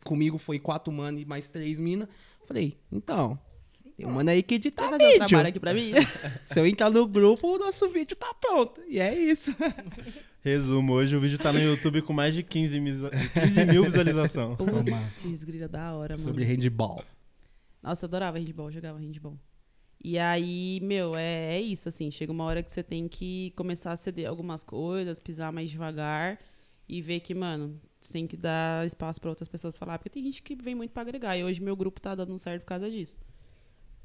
Comigo 0.05 0.39
foi 0.39 0.59
quatro 0.59 0.93
mano 0.93 1.19
e 1.19 1.25
mais 1.25 1.49
três 1.49 1.79
mina. 1.79 2.09
Falei, 2.47 2.79
então. 2.91 3.39
Tem 3.99 4.07
um 4.07 4.13
mano 4.13 4.31
aí 4.31 4.45
que 4.45 4.55
edita 4.55 4.83
Vai 4.83 4.91
fazer 4.93 5.05
um 5.05 5.09
vídeo. 5.13 5.27
trabalho 5.27 5.49
aqui 5.49 5.59
pra 5.61 5.75
mim? 5.75 5.93
Se 6.47 6.61
eu 6.61 6.65
entrar 6.67 6.89
no 6.89 7.05
grupo, 7.07 7.57
o 7.57 7.59
nosso 7.59 7.89
vídeo 7.89 8.17
tá 8.17 8.33
pronto. 8.41 8.81
E 8.89 9.01
é 9.01 9.13
isso. 9.13 9.53
Resumo, 10.41 10.93
hoje 10.93 11.17
o 11.17 11.21
vídeo 11.21 11.37
tá 11.37 11.53
no 11.53 11.59
YouTube 11.61 12.01
com 12.03 12.13
mais 12.13 12.33
de 12.33 12.45
15, 12.45 12.79
misa- 12.81 13.11
15 13.35 13.65
mil 13.67 13.83
visualizações. 13.83 14.57
Putz, 14.57 15.43
grila 15.45 15.67
da 15.67 15.95
hora, 15.97 16.15
mano. 16.15 16.23
Sobre 16.25 16.45
handball. 16.45 17.03
Nossa, 17.83 18.05
eu 18.05 18.09
adorava 18.09 18.39
handball, 18.39 18.71
jogava 18.71 18.99
handball. 19.01 19.37
E 20.03 20.17
aí, 20.17 20.79
meu, 20.81 21.17
é, 21.17 21.57
é 21.57 21.61
isso, 21.61 21.89
assim. 21.89 22.09
Chega 22.09 22.31
uma 22.31 22.45
hora 22.45 22.63
que 22.63 22.73
você 22.73 22.85
tem 22.85 23.09
que 23.09 23.53
começar 23.57 23.91
a 23.91 23.97
ceder 23.97 24.29
algumas 24.29 24.63
coisas, 24.63 25.19
pisar 25.19 25.53
mais 25.53 25.69
devagar 25.71 26.39
e 26.89 27.03
ver 27.03 27.19
que, 27.19 27.35
mano, 27.35 27.81
você 28.01 28.13
tem 28.13 28.29
que 28.29 28.37
dar 28.37 28.87
espaço 28.87 29.21
pra 29.21 29.29
outras 29.29 29.49
pessoas 29.49 29.77
falar. 29.77 29.99
Porque 29.99 30.09
tem 30.09 30.23
gente 30.23 30.41
que 30.41 30.55
vem 30.55 30.77
muito 30.77 30.93
pra 30.93 31.03
agregar. 31.03 31.37
E 31.37 31.43
hoje 31.43 31.61
meu 31.61 31.75
grupo 31.75 32.01
tá 32.01 32.15
dando 32.15 32.39
certo 32.39 32.63
por 32.63 32.69
causa 32.69 32.89
disso. 32.89 33.19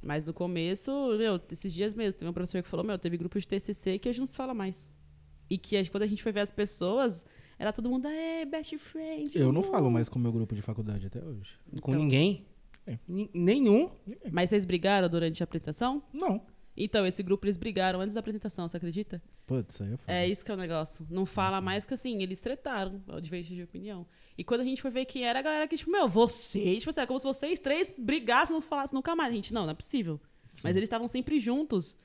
Mas 0.03 0.25
no 0.25 0.33
começo, 0.33 0.91
meu, 1.17 1.39
esses 1.49 1.73
dias 1.73 1.93
mesmo, 1.93 2.19
teve 2.19 2.29
um 2.29 2.33
professor 2.33 2.61
que 2.61 2.67
falou, 2.67 2.85
meu, 2.85 2.99
teve 2.99 3.17
grupo 3.17 3.39
de 3.39 3.47
TCC 3.47 3.97
que 3.97 4.09
hoje 4.09 4.19
não 4.19 4.27
se 4.27 4.35
fala 4.35 4.53
mais. 4.53 4.91
E 5.49 5.57
que 5.57 5.89
quando 5.89 6.03
a 6.03 6.07
gente 6.07 6.21
foi 6.21 6.31
ver 6.33 6.41
as 6.41 6.51
pessoas, 6.51 7.25
era 7.57 7.71
todo 7.71 7.89
mundo, 7.89 8.07
é, 8.07 8.43
best 8.45 8.77
friend. 8.77 9.37
Eu 9.37 9.53
não 9.53 9.61
uh." 9.61 9.63
falo 9.63 9.89
mais 9.89 10.09
com 10.09 10.19
o 10.19 10.21
meu 10.21 10.31
grupo 10.31 10.53
de 10.53 10.61
faculdade 10.61 11.07
até 11.07 11.23
hoje. 11.23 11.57
Com 11.81 11.91
Então. 11.91 12.03
ninguém? 12.03 12.45
É. 12.85 12.99
Nenhum. 13.07 13.89
Mas 14.29 14.49
vocês 14.49 14.65
brigaram 14.65 15.07
durante 15.07 15.41
a 15.41 15.45
apresentação? 15.45 16.03
Não. 16.11 16.45
Então, 16.75 17.05
esse 17.05 17.23
grupo 17.23 17.45
eles 17.45 17.55
brigaram 17.55 18.01
antes 18.01 18.13
da 18.13 18.19
apresentação, 18.19 18.67
você 18.67 18.75
acredita? 18.75 19.21
Putz, 19.53 19.81
aí 19.81 19.93
é 19.93 19.97
foda. 19.97 20.13
É 20.13 20.27
isso 20.27 20.43
que 20.43 20.51
é 20.51 20.53
o 20.53 20.57
negócio. 20.57 21.05
Não 21.09 21.25
fala 21.25 21.61
mais 21.61 21.85
que 21.85 21.93
assim, 21.93 22.21
eles 22.23 22.41
tretaram, 22.41 23.01
a 23.07 23.19
divergência 23.19 23.55
de 23.55 23.63
opinião. 23.63 24.05
E 24.37 24.43
quando 24.43 24.61
a 24.61 24.63
gente 24.63 24.81
foi 24.81 24.89
ver 24.89 25.05
quem 25.05 25.25
era, 25.25 25.39
a 25.39 25.41
galera 25.41 25.67
que, 25.67 25.77
tipo, 25.77 25.91
meu, 25.91 26.07
vocês, 26.09 26.79
tipo 26.79 26.89
assim, 26.89 27.01
é 27.01 27.05
como 27.05 27.19
se 27.19 27.27
vocês 27.27 27.59
três 27.59 27.99
brigassem 27.99 28.55
e 28.55 28.55
não 28.55 28.61
falassem 28.61 28.95
nunca 28.95 29.15
mais. 29.15 29.31
A 29.31 29.35
gente, 29.35 29.53
não, 29.53 29.63
não 29.63 29.71
é 29.71 29.75
possível. 29.75 30.19
Mas 30.63 30.75
eles 30.75 30.87
estavam 30.87 31.07
sempre 31.07 31.39
juntos. 31.39 31.95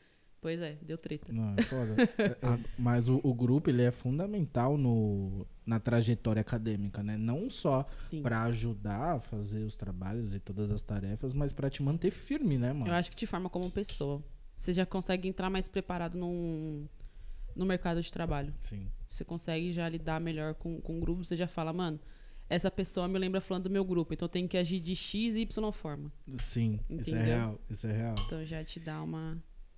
Pois 0.40 0.61
é, 0.61 0.78
deu 0.82 0.96
treta. 0.96 1.32
Não, 1.32 1.55
é 1.57 1.62
foda. 1.62 1.96
É, 2.18 2.24
é, 2.24 2.64
mas 2.78 3.09
o, 3.09 3.20
o 3.24 3.34
grupo, 3.34 3.70
ele 3.70 3.82
é 3.82 3.90
fundamental 3.90 4.76
no, 4.76 5.46
na 5.66 5.80
trajetória 5.80 6.40
acadêmica, 6.40 7.03
né? 7.03 7.16
Não 7.16 7.51
só 7.51 7.86
Sim. 7.96 8.22
pra 8.22 8.42
ajudar 8.44 9.16
a 9.16 9.20
fazer 9.20 9.64
os 9.64 9.74
trabalhos 9.74 10.34
e 10.34 10.38
todas 10.38 10.70
as 10.70 10.82
tarefas, 10.82 11.34
mas 11.34 11.53
pra 11.53 11.68
te 11.68 11.82
manter 11.82 12.11
firme, 12.11 12.57
né, 12.57 12.72
mano? 12.72 12.88
Eu 12.88 12.94
acho 12.94 13.11
que 13.11 13.16
te 13.16 13.26
forma 13.26 13.51
como 13.51 13.70
pessoa. 13.70 14.22
Você 14.57 14.72
já 14.72 14.84
consegue 14.84 15.28
entrar 15.28 15.49
mais 15.49 15.68
preparado 15.68 16.18
num, 16.18 16.88
no 17.59 17.66
mercado 17.66 18.00
de 18.00 18.11
trabalho. 18.11 18.54
Sim. 18.61 18.86
Você 19.09 19.24
consegue 19.24 19.72
já 19.72 19.88
lidar 19.88 20.20
melhor 20.20 20.54
com, 20.54 20.80
com 20.80 20.96
o 20.98 21.00
grupo. 21.00 21.24
Você 21.24 21.36
já 21.36 21.48
fala, 21.48 21.72
mano, 21.72 21.98
essa 22.48 22.70
pessoa 22.70 23.09
me 23.09 23.18
lembra 23.18 23.40
falando 23.40 23.64
do 23.64 23.70
meu 23.70 23.84
grupo. 23.84 24.14
Então 24.14 24.26
eu 24.26 24.30
tenho 24.30 24.48
que 24.48 24.56
agir 24.56 24.80
de 24.80 24.94
X 24.94 25.34
e 25.34 25.40
Y 25.40 25.72
forma. 25.72 26.12
Sim, 26.38 26.78
isso 26.88 27.11
é 27.14 27.18
Entendeu? 27.18 27.24
real, 27.24 27.61
isso 27.68 27.86
é 27.86 27.92
real. 27.92 28.14
Então 28.26 28.44
já 28.46 28.62
te 28.64 28.78
dá 28.80 29.02
uma, 29.02 29.36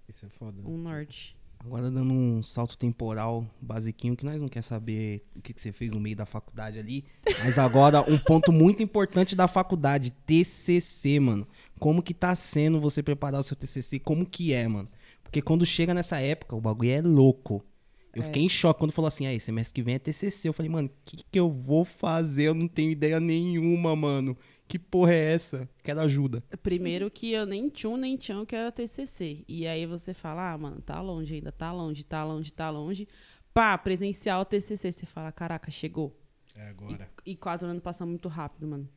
Isso 0.09 0.27
é 0.27 0.29
foda. 0.29 0.61
um 0.65 0.77
norte. 0.77 1.37
Agora 1.63 1.91
dando 1.91 2.13
um 2.15 2.43
salto 2.43 2.77
temporal 2.79 3.47
basiquinho, 3.61 4.17
que 4.17 4.25
nós 4.25 4.41
não 4.41 4.49
quer 4.49 4.63
saber 4.63 5.27
o 5.37 5.43
que, 5.43 5.53
que 5.53 5.61
você 5.61 5.71
fez 5.71 5.93
no 5.93 6.01
meio 6.01 6.17
da 6.17 6.25
faculdade 6.25 6.79
ali. 6.79 7.05
Mas 7.45 7.59
agora, 7.59 8.01
um 8.11 8.17
ponto 8.17 8.51
muito 8.51 8.83
importante 8.83 9.37
da 9.37 9.47
faculdade, 9.47 10.11
TCC, 10.25 11.21
mano. 11.21 11.47
Como 11.79 12.03
que 12.03 12.15
tá 12.15 12.35
sendo 12.35 12.81
você 12.81 13.03
preparar 13.03 13.41
o 13.41 13.45
seu 13.45 13.55
TCC? 13.57 13.99
Como 13.99 14.25
que 14.25 14.55
é, 14.55 14.67
mano? 14.67 14.89
Porque 15.23 15.43
quando 15.43 15.67
chega 15.67 15.93
nessa 15.93 16.19
época, 16.19 16.57
o 16.57 16.61
bagulho 16.63 16.91
é 16.93 17.03
louco. 17.03 17.63
Eu 18.15 18.23
É. 18.23 18.25
fiquei 18.25 18.43
em 18.43 18.49
choque 18.49 18.81
quando 18.81 18.93
falou 18.93 19.07
assim, 19.09 19.27
aí, 19.27 19.39
semestre 19.39 19.73
que 19.75 19.83
vem 19.83 19.95
é 19.95 19.99
TCC. 19.99 20.49
Eu 20.49 20.53
falei, 20.53 20.71
mano, 20.71 20.89
o 20.89 20.93
que, 21.05 21.25
que 21.31 21.39
eu 21.39 21.49
vou 21.49 21.85
fazer? 21.85 22.45
Eu 22.49 22.55
não 22.55 22.67
tenho 22.67 22.91
ideia 22.91 23.21
nenhuma, 23.21 23.95
mano. 23.95 24.37
Que 24.67 24.79
porra 24.79 25.13
é 25.13 25.33
essa? 25.33 25.69
Quero 25.83 26.01
ajuda. 26.01 26.43
Primeiro 26.63 27.11
que 27.11 27.33
eu 27.33 27.45
nem 27.47 27.69
tchum, 27.69 27.97
nem 27.97 28.17
tchão 28.17 28.45
que 28.47 28.55
era 28.55 28.71
TCC. 28.71 29.45
E 29.49 29.67
aí 29.67 29.85
você 29.87 30.13
fala, 30.15 30.53
ah, 30.53 30.59
mano, 30.59 30.81
tá 30.81 31.01
longe 31.01 31.35
ainda, 31.35 31.51
tá 31.53 31.73
longe, 31.73 32.05
tá 32.05 32.25
longe, 32.25 32.53
tá 32.53 32.71
longe. 32.71 33.09
Pá, 33.53 33.77
presencial 33.79 34.45
TCC. 34.45 34.93
Você 34.93 35.07
fala, 35.07 35.33
caraca, 35.33 35.71
chegou. 35.71 36.17
É 36.55 36.69
agora. 36.69 37.09
E 37.27 37.35
quatro 37.37 37.67
anos 37.69 37.83
passam 37.83 38.07
muito 38.07 38.29
rápido, 38.29 38.67
mano. 38.67 38.89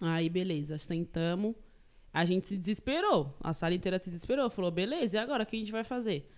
Aí, 0.00 0.28
beleza, 0.28 0.76
sentamos. 0.78 1.54
A 2.12 2.24
gente 2.24 2.46
se 2.46 2.56
desesperou. 2.56 3.36
A 3.40 3.54
sala 3.54 3.74
inteira 3.74 3.98
se 3.98 4.10
desesperou. 4.10 4.50
Falou, 4.50 4.70
beleza, 4.70 5.16
e 5.16 5.20
agora? 5.20 5.44
O 5.44 5.46
que 5.46 5.56
a 5.56 5.58
gente 5.58 5.72
vai 5.72 5.84
fazer? 5.84 6.28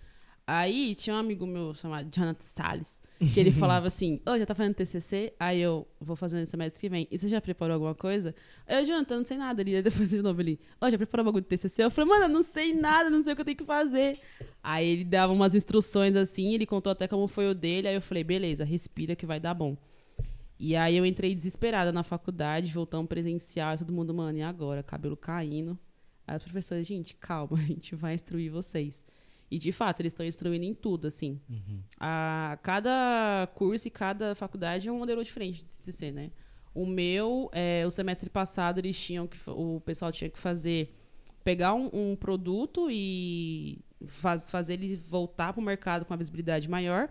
Aí 0.45 0.93
tinha 0.95 1.15
um 1.15 1.19
amigo 1.19 1.47
meu 1.47 1.73
chamado 1.73 2.09
Jonathan 2.13 2.43
Salles, 2.45 3.01
que 3.33 3.39
ele 3.39 3.51
falava 3.53 3.87
assim: 3.87 4.19
Ô, 4.25 4.37
já 4.37 4.45
tá 4.45 4.53
fazendo 4.53 4.75
TCC? 4.75 5.33
Aí 5.39 5.61
eu 5.61 5.87
vou 6.01 6.17
fazer 6.17 6.37
no 6.39 6.45
semestre 6.45 6.81
que 6.81 6.89
vem. 6.89 7.07
E 7.09 7.17
você 7.17 7.29
já 7.29 7.39
preparou 7.39 7.75
alguma 7.75 7.95
coisa? 7.95 8.35
Eu, 8.67 8.83
Jonathan, 8.83 9.17
não 9.17 9.25
sei 9.25 9.37
nada 9.37 9.61
ali. 9.61 9.75
Aí 9.75 9.81
depois 9.83 10.09
de 10.09 10.21
novo 10.21 10.41
ali: 10.41 10.59
Ô, 10.81 10.89
já 10.89 10.97
preparou 10.97 11.25
bagulho 11.25 11.43
de 11.43 11.47
TCC? 11.47 11.83
Eu 11.83 11.89
falei, 11.89 12.09
mano, 12.09 12.25
eu 12.25 12.29
não 12.29 12.43
sei 12.43 12.73
nada, 12.73 13.09
não 13.09 13.23
sei 13.23 13.31
o 13.31 13.35
que 13.35 13.41
eu 13.41 13.45
tenho 13.45 13.57
que 13.57 13.63
fazer. 13.63 14.19
Aí 14.61 14.85
ele 14.85 15.05
dava 15.05 15.31
umas 15.31 15.55
instruções 15.55 16.15
assim, 16.15 16.53
ele 16.53 16.65
contou 16.65 16.91
até 16.91 17.07
como 17.07 17.25
foi 17.27 17.49
o 17.49 17.55
dele. 17.55 17.87
Aí 17.87 17.95
eu 17.95 18.01
falei: 18.01 18.23
beleza, 18.23 18.65
respira 18.65 19.15
que 19.15 19.25
vai 19.25 19.39
dar 19.39 19.53
bom. 19.53 19.77
E 20.59 20.75
aí 20.75 20.95
eu 20.97 21.05
entrei 21.05 21.33
desesperada 21.33 21.91
na 21.91 22.03
faculdade, 22.03 22.71
voltamos 22.71 23.07
presencial, 23.07 23.77
todo 23.77 23.93
mundo, 23.93 24.13
mano, 24.13 24.37
e 24.37 24.41
agora? 24.41 24.83
Cabelo 24.83 25.15
caindo. 25.15 25.79
Aí 26.27 26.37
os 26.37 26.43
professores, 26.43 26.85
gente, 26.85 27.15
calma, 27.15 27.55
a 27.59 27.61
gente 27.61 27.95
vai 27.95 28.13
instruir 28.13 28.51
vocês. 28.51 29.05
E 29.53 29.59
de 29.59 29.71
fato, 29.71 29.99
eles 29.99 30.13
estão 30.13 30.25
instruindo 30.25 30.65
em 30.65 30.73
tudo, 30.73 31.05
assim. 31.05 31.39
A, 31.99 32.57
cada 32.63 33.47
curso 33.53 33.87
e 33.87 33.91
cada 33.91 34.33
faculdade 34.33 34.89
é 34.89 34.91
um 34.91 34.97
modelo 34.97 35.23
diferente 35.23 35.59
de 35.59 35.65
TCC, 35.65 36.11
né? 36.11 36.31
O 36.73 36.87
meu, 36.87 37.51
é, 37.53 37.83
o 37.85 37.91
semestre 37.91 38.31
passado, 38.31 38.79
eles 38.79 38.99
tinham 38.99 39.27
que, 39.27 39.37
o 39.47 39.79
pessoal 39.81 40.11
tinha 40.11 40.27
que 40.27 40.39
fazer, 40.39 40.91
pegar 41.43 41.75
um, 41.75 41.87
um 41.93 42.15
produto 42.15 42.87
e 42.89 43.79
faz, 44.07 44.49
fazer 44.49 44.73
ele 44.73 44.95
voltar 44.95 45.53
para 45.53 45.61
o 45.61 45.63
mercado 45.63 46.03
com 46.03 46.11
uma 46.11 46.17
visibilidade 46.17 46.67
maior. 46.67 47.07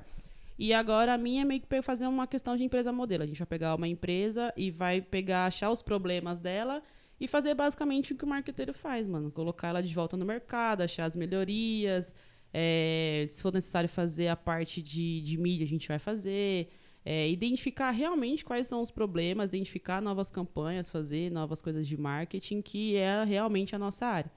E 0.59 0.75
agora 0.75 1.15
a 1.15 1.19
minha 1.19 1.43
é 1.43 1.45
meio 1.45 1.61
que 1.61 1.81
fazer 1.81 2.09
uma 2.09 2.27
questão 2.27 2.57
de 2.57 2.65
empresa 2.65 2.91
modelo. 2.91 3.23
A 3.23 3.27
gente 3.27 3.39
vai 3.39 3.47
pegar 3.47 3.77
uma 3.77 3.87
empresa 3.87 4.53
e 4.57 4.69
vai 4.69 5.01
pegar, 5.01 5.47
achar 5.47 5.71
os 5.71 5.81
problemas 5.81 6.41
dela 6.41 6.83
e 7.21 7.29
fazer 7.29 7.55
basicamente 7.55 8.13
o 8.13 8.17
que 8.17 8.25
o 8.25 8.29
marqueteiro 8.29 8.75
faz, 8.75 9.07
mano. 9.07 9.31
Colocar 9.31 9.69
ela 9.69 9.81
de 9.81 9.95
volta 9.95 10.17
no 10.17 10.25
mercado, 10.25 10.83
achar 10.83 11.05
as 11.05 11.15
melhorias. 11.15 12.13
É, 12.53 13.27
se 13.29 13.43
for 13.43 13.53
necessário 13.53 13.89
fazer 13.89 14.29
a 14.29 14.37
parte 14.37 14.83
de, 14.83 15.21
de 15.23 15.39
mídia, 15.39 15.65
a 15.65 15.69
gente 15.69 15.89
vai 15.89 15.99
fazer. 15.99 16.69
é, 17.05 17.29
identificar 17.29 17.91
realmente 17.91 18.45
quais 18.45 18.69
são 18.69 18.81
os 18.81 18.91
problemas, 18.91 19.49
identificar 19.49 20.01
novas 20.01 20.31
campanhas, 20.31 20.91
fazer 20.91 21.31
novas 21.31 21.61
coisas 21.61 21.87
de 21.89 21.97
marketing, 21.97 22.63
que 22.63 22.97
é 22.97 23.25
realmente 23.25 23.75
a 23.75 23.79
nossa 23.79 24.07
área. 24.07 24.31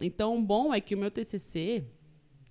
Então, 0.00 0.38
o 0.38 0.42
bom 0.42 0.72
é 0.72 0.80
que 0.80 0.94
o 0.94 0.98
meu 0.98 1.10
TCC 1.10 1.84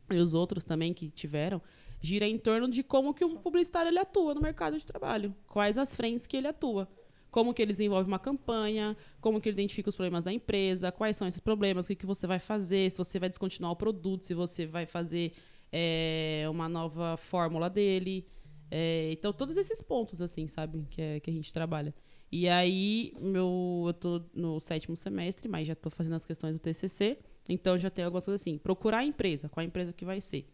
e 0.09 0.15
os 0.15 0.33
outros 0.33 0.65
também 0.65 0.93
que 0.93 1.09
tiveram 1.09 1.61
gira 2.01 2.25
em 2.25 2.37
torno 2.37 2.67
de 2.67 2.83
como 2.83 3.13
que 3.13 3.23
o 3.23 3.37
publicitário 3.37 3.89
ele 3.89 3.99
atua 3.99 4.33
no 4.33 4.41
mercado 4.41 4.77
de 4.77 4.85
trabalho, 4.85 5.35
quais 5.47 5.77
as 5.77 5.95
frentes 5.95 6.25
que 6.25 6.35
ele 6.35 6.47
atua, 6.47 6.89
como 7.31 7.53
que 7.53 7.61
ele 7.61 7.71
desenvolve 7.71 8.07
uma 8.07 8.19
campanha, 8.19 8.95
como 9.21 9.39
que 9.39 9.47
ele 9.47 9.55
identifica 9.55 9.89
os 9.89 9.95
problemas 9.95 10.23
da 10.23 10.33
empresa, 10.33 10.91
quais 10.91 11.15
são 11.15 11.27
esses 11.27 11.39
problemas, 11.39 11.85
o 11.85 11.87
que, 11.87 11.95
que 11.95 12.05
você 12.05 12.27
vai 12.27 12.37
fazer, 12.37 12.91
se 12.91 12.97
você 12.97 13.17
vai 13.17 13.29
descontinuar 13.29 13.71
o 13.71 13.75
produto, 13.75 14.25
se 14.25 14.33
você 14.33 14.65
vai 14.65 14.85
fazer 14.85 15.31
é, 15.71 16.45
uma 16.51 16.67
nova 16.67 17.15
fórmula 17.15 17.69
dele. 17.69 18.27
É, 18.69 19.11
então, 19.13 19.31
todos 19.31 19.55
esses 19.55 19.81
pontos, 19.81 20.21
assim, 20.21 20.45
sabe, 20.45 20.85
que, 20.89 21.01
é, 21.01 21.19
que 21.19 21.29
a 21.29 21.33
gente 21.33 21.51
trabalha. 21.53 21.95
E 22.29 22.47
aí, 22.47 23.13
meu, 23.19 23.83
eu 23.87 23.93
tô 23.93 24.21
no 24.33 24.59
sétimo 24.59 24.95
semestre, 24.95 25.49
mas 25.49 25.67
já 25.67 25.75
tô 25.75 25.89
fazendo 25.89 26.15
as 26.15 26.25
questões 26.25 26.53
do 26.53 26.59
TCC. 26.59 27.17
Então, 27.49 27.77
já 27.77 27.89
tem 27.89 28.05
algumas 28.05 28.25
coisas 28.25 28.41
assim. 28.41 28.57
Procurar 28.57 28.99
a 28.99 29.03
empresa, 29.05 29.49
qual 29.49 29.61
a 29.61 29.65
empresa 29.65 29.91
que 29.91 30.05
vai 30.05 30.21
ser. 30.21 30.47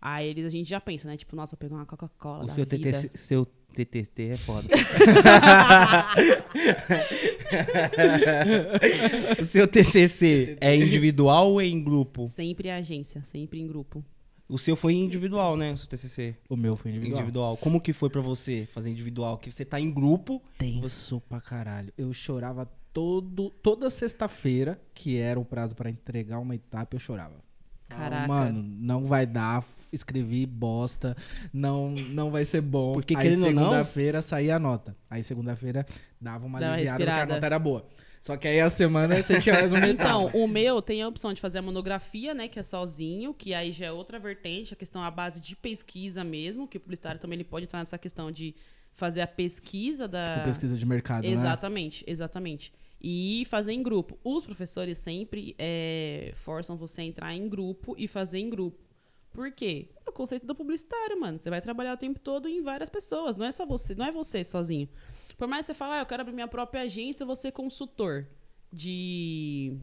Aí 0.00 0.28
eles, 0.28 0.44
a 0.44 0.48
gente 0.48 0.68
já 0.68 0.80
pensa, 0.80 1.08
né? 1.08 1.16
Tipo, 1.16 1.34
nossa, 1.34 1.56
pegar 1.56 1.74
uma 1.76 1.86
Coca-Cola 1.86 2.44
O 2.44 2.46
da 2.46 2.52
seu 2.52 2.64
vida. 2.64 2.76
TTC, 2.78 3.10
seu 3.14 3.44
TTT 3.44 4.22
é 4.30 4.36
foda. 4.36 4.68
o 9.40 9.44
seu 9.44 9.66
TCC 9.66 10.56
é 10.60 10.76
individual 10.76 11.52
ou 11.52 11.60
é 11.60 11.66
em 11.66 11.82
grupo? 11.82 12.26
Sempre 12.28 12.70
agência, 12.70 13.22
sempre 13.24 13.60
em 13.60 13.66
grupo. 13.66 14.04
O 14.48 14.56
seu 14.56 14.76
foi 14.76 14.94
individual, 14.94 15.56
né? 15.56 15.72
O 15.72 15.76
seu 15.76 15.88
TCC. 15.88 16.34
O 16.48 16.56
meu 16.56 16.74
foi 16.76 16.90
Individual. 16.90 17.20
individual. 17.20 17.56
Como 17.58 17.80
que 17.80 17.92
foi 17.92 18.08
pra 18.08 18.22
você 18.22 18.66
fazer 18.72 18.90
individual? 18.90 19.36
Que 19.36 19.50
você 19.50 19.64
tá 19.64 19.78
em 19.78 19.92
grupo. 19.92 20.42
Tenso 20.56 21.20
pra 21.28 21.40
caralho. 21.40 21.92
Eu 21.98 22.12
chorava 22.14 22.64
todo, 22.92 23.50
toda 23.50 23.90
sexta-feira, 23.90 24.80
que 24.94 25.18
era 25.18 25.38
o 25.38 25.44
prazo 25.44 25.74
pra 25.74 25.90
entregar 25.90 26.38
uma 26.38 26.54
etapa, 26.54 26.96
eu 26.96 27.00
chorava. 27.00 27.46
Caraca. 27.88 28.28
Mano, 28.28 28.62
não 28.62 29.04
vai 29.06 29.26
dar, 29.26 29.64
escrevi 29.92 30.44
bosta, 30.44 31.16
não, 31.52 31.90
não 31.90 32.30
vai 32.30 32.44
ser 32.44 32.60
bom. 32.60 32.94
Porque, 32.94 33.16
Aí 33.16 33.34
segunda-feira 33.34 34.20
saía 34.20 34.56
a 34.56 34.58
nota. 34.58 34.96
Aí 35.08 35.22
segunda-feira 35.22 35.86
dava 36.20 36.46
uma 36.46 36.60
Dá 36.60 36.74
aliviada 36.74 36.98
porque 36.98 37.20
a 37.20 37.26
nota 37.26 37.46
era 37.46 37.58
boa. 37.58 37.86
Só 38.20 38.36
que 38.36 38.46
aí 38.46 38.60
a 38.60 38.68
semana 38.68 39.22
você 39.22 39.40
tinha 39.40 39.54
mais 39.54 39.72
uma 39.72 39.86
Então, 39.88 40.26
o 40.34 40.46
meu 40.46 40.82
tem 40.82 41.02
a 41.02 41.08
opção 41.08 41.32
de 41.32 41.40
fazer 41.40 41.58
a 41.58 41.62
monografia, 41.62 42.34
né? 42.34 42.48
Que 42.48 42.58
é 42.58 42.62
sozinho, 42.62 43.32
que 43.32 43.54
aí 43.54 43.72
já 43.72 43.86
é 43.86 43.92
outra 43.92 44.18
vertente, 44.18 44.74
a 44.74 44.76
questão 44.76 45.02
a 45.02 45.10
base 45.10 45.40
de 45.40 45.56
pesquisa 45.56 46.22
mesmo, 46.22 46.68
que 46.68 46.76
o 46.76 46.80
publicitário 46.80 47.20
também 47.20 47.36
ele 47.36 47.44
pode 47.44 47.64
entrar 47.64 47.78
nessa 47.78 47.96
questão 47.96 48.30
de 48.30 48.54
fazer 48.92 49.22
a 49.22 49.26
pesquisa 49.26 50.06
da. 50.06 50.24
Tipo, 50.24 50.44
pesquisa 50.46 50.76
de 50.76 50.84
mercado, 50.84 51.24
né? 51.24 51.30
Exatamente, 51.30 52.04
exatamente. 52.06 52.72
E 53.00 53.44
fazer 53.48 53.72
em 53.72 53.82
grupo. 53.82 54.18
Os 54.24 54.44
professores 54.44 54.98
sempre 54.98 55.54
é, 55.58 56.32
forçam 56.34 56.76
você 56.76 57.02
a 57.02 57.04
entrar 57.04 57.34
em 57.34 57.48
grupo 57.48 57.94
e 57.96 58.08
fazer 58.08 58.38
em 58.38 58.50
grupo. 58.50 58.88
Por 59.30 59.52
quê? 59.52 59.90
É 60.04 60.10
o 60.10 60.12
conceito 60.12 60.46
do 60.46 60.54
publicitário, 60.54 61.20
mano. 61.20 61.38
Você 61.38 61.48
vai 61.48 61.60
trabalhar 61.60 61.94
o 61.94 61.96
tempo 61.96 62.18
todo 62.18 62.48
em 62.48 62.60
várias 62.60 62.90
pessoas. 62.90 63.36
Não 63.36 63.46
é 63.46 63.52
só 63.52 63.64
você, 63.64 63.94
não 63.94 64.06
é 64.06 64.10
você 64.10 64.42
sozinho. 64.42 64.88
Por 65.36 65.46
mais 65.46 65.64
que 65.64 65.72
você 65.72 65.74
fale, 65.74 65.94
ah, 65.94 66.00
eu 66.00 66.06
quero 66.06 66.22
abrir 66.22 66.34
minha 66.34 66.48
própria 66.48 66.82
agência, 66.82 67.24
vou 67.24 67.36
ser 67.36 67.52
consultor 67.52 68.26
de, 68.72 69.78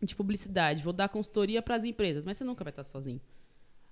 de 0.00 0.14
publicidade, 0.14 0.82
vou 0.82 0.92
dar 0.92 1.08
consultoria 1.08 1.60
para 1.60 1.74
as 1.74 1.84
empresas, 1.84 2.24
mas 2.24 2.36
você 2.36 2.44
nunca 2.44 2.62
vai 2.62 2.70
estar 2.70 2.84
sozinho. 2.84 3.20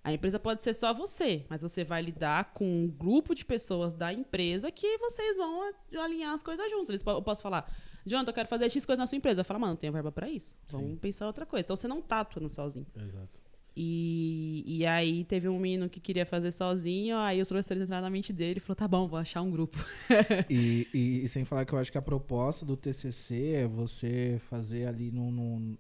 A 0.05 0.13
empresa 0.13 0.39
pode 0.39 0.63
ser 0.63 0.75
só 0.75 0.93
você, 0.93 1.47
mas 1.49 1.63
você 1.63 1.83
vai 1.83 2.03
lidar 2.03 2.53
com 2.53 2.65
um 2.65 2.87
grupo 2.87 3.35
de 3.35 3.43
pessoas 3.43 3.95
da 3.95 4.13
empresa 4.13 4.71
que 4.71 4.99
vocês 4.99 5.39
vão 5.39 5.73
alinhar 5.99 6.35
as 6.35 6.43
coisas 6.43 6.71
juntos. 6.71 7.03
Eu 7.05 7.23
posso 7.23 7.43
falar, 7.43 7.73
Jonathan, 8.07 8.31
eu 8.31 8.35
quero 8.35 8.49
fazer 8.49 8.71
X 8.71 8.85
coisa 8.85 9.01
na 9.03 9.07
sua 9.07 9.17
empresa. 9.17 9.43
Fala, 9.45 9.59
mano, 9.61 9.73
não 9.73 9.77
tenho 9.79 9.93
verba 9.93 10.13
pra 10.13 10.29
isso. 10.29 10.57
Vamos 10.69 10.99
pensar 10.99 11.27
outra 11.27 11.47
coisa. 11.47 11.65
Então 11.65 11.77
você 11.77 11.89
não 11.89 12.03
tá 12.03 12.21
atuando 12.21 12.49
sozinho. 12.49 12.87
Exato. 12.97 13.45
E, 13.77 14.63
e 14.67 14.87
aí 14.87 15.25
teve 15.25 15.49
um 15.49 15.59
menino 15.59 15.89
que 15.89 15.99
queria 15.99 16.25
fazer 16.25 16.53
sozinho, 16.53 17.17
aí 17.19 17.41
os 17.43 17.49
professores 17.49 17.83
entraram 17.83 18.03
na 18.05 18.11
mente 18.11 18.33
dele 18.33 18.59
e 18.59 18.61
falou, 18.61 18.77
tá 18.77 18.87
bom, 18.87 19.09
vou 19.09 19.19
achar 19.19 19.43
um 19.43 19.51
grupo. 19.51 19.77
E, 20.49 20.87
e- 20.95 21.25
e 21.25 21.29
sem 21.29 21.45
falar 21.45 21.65
que 21.65 21.73
eu 21.73 21.79
acho 21.79 21.91
que 21.91 21.99
a 21.99 22.03
proposta 22.03 22.65
do 22.65 22.77
TCC 22.77 23.53
é 23.55 23.67
você 23.67 24.39
fazer 24.49 24.87
ali 24.87 25.11
num, 25.11 25.31
num, 25.33 25.77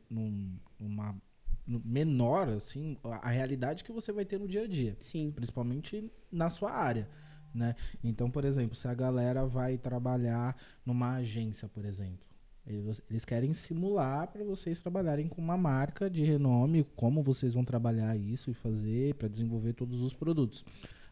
num- 0.80 1.80
menor, 1.84 2.48
assim, 2.48 2.96
a 3.04 3.28
a 3.28 3.30
realidade 3.30 3.84
que 3.84 3.92
você 3.92 4.12
vai 4.12 4.24
ter 4.24 4.38
no 4.38 4.48
dia 4.48 4.62
a 4.64 4.66
dia. 4.66 4.96
Sim. 5.00 5.30
principalmente 5.30 6.10
na 6.32 6.50
sua 6.50 6.72
área, 6.72 7.08
né? 7.54 7.74
Então, 8.02 8.30
por 8.30 8.44
exemplo, 8.44 8.74
se 8.74 8.88
a 8.88 8.94
galera 8.94 9.46
vai 9.46 9.78
trabalhar 9.78 10.56
numa 10.84 11.16
agência, 11.16 11.68
por 11.68 11.84
exemplo, 11.84 12.24
eles, 12.66 13.24
querem 13.26 13.52
simular 13.52 14.26
para 14.28 14.42
vocês 14.42 14.80
trabalharem 14.80 15.28
com 15.28 15.40
uma 15.40 15.56
marca 15.56 16.08
de 16.08 16.24
renome, 16.24 16.82
como 16.96 17.22
vocês 17.22 17.52
vão 17.52 17.64
trabalhar 17.64 18.16
isso 18.16 18.50
e 18.50 18.54
fazer 18.54 19.14
para 19.16 19.28
desenvolver 19.28 19.74
todos 19.74 20.00
os 20.00 20.14
produtos. 20.14 20.64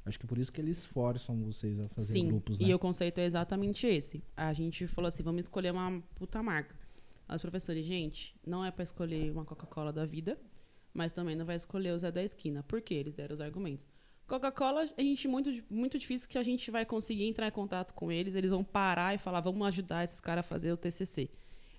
Acho 0.04 0.18
que 0.18 0.26
por 0.26 0.38
isso 0.38 0.50
que 0.50 0.60
eles 0.60 0.86
forçam 0.86 1.36
vocês 1.44 1.78
a 1.78 1.88
fazer 1.90 2.12
Sim, 2.14 2.28
grupos, 2.28 2.58
né? 2.58 2.66
e 2.66 2.74
o 2.74 2.78
conceito 2.78 3.18
é 3.18 3.24
exatamente 3.24 3.86
esse. 3.86 4.24
A 4.34 4.52
gente 4.52 4.86
falou 4.86 5.08
assim, 5.08 5.22
vamos 5.22 5.42
escolher 5.42 5.72
uma 5.72 6.02
puta 6.14 6.42
marca. 6.42 6.74
Aí 7.28 7.36
Os 7.36 7.42
professores, 7.42 7.84
gente, 7.84 8.34
não 8.44 8.64
é 8.64 8.70
pra 8.70 8.82
escolher 8.82 9.30
uma 9.30 9.44
Coca-Cola 9.44 9.92
da 9.92 10.06
vida, 10.06 10.38
mas 10.92 11.12
também 11.12 11.36
não 11.36 11.44
vai 11.44 11.56
escolher 11.56 11.92
o 11.92 11.98
Zé 11.98 12.10
da 12.10 12.22
Esquina. 12.22 12.62
Por 12.62 12.80
quê? 12.80 12.94
Eles 12.94 13.14
deram 13.14 13.34
os 13.34 13.40
argumentos. 13.40 13.86
Coca-Cola, 14.32 14.86
a 14.96 15.28
muito, 15.28 15.50
muito 15.68 15.98
difícil 15.98 16.26
que 16.26 16.38
a 16.38 16.42
gente 16.42 16.70
vai 16.70 16.86
conseguir 16.86 17.28
entrar 17.28 17.48
em 17.48 17.50
contato 17.50 17.92
com 17.92 18.10
eles, 18.10 18.34
eles 18.34 18.50
vão 18.50 18.64
parar 18.64 19.14
e 19.14 19.18
falar, 19.18 19.42
vamos 19.42 19.66
ajudar 19.66 20.04
esses 20.04 20.22
caras 20.22 20.42
a 20.42 20.48
fazer 20.48 20.72
o 20.72 20.76
TCC. 20.78 21.28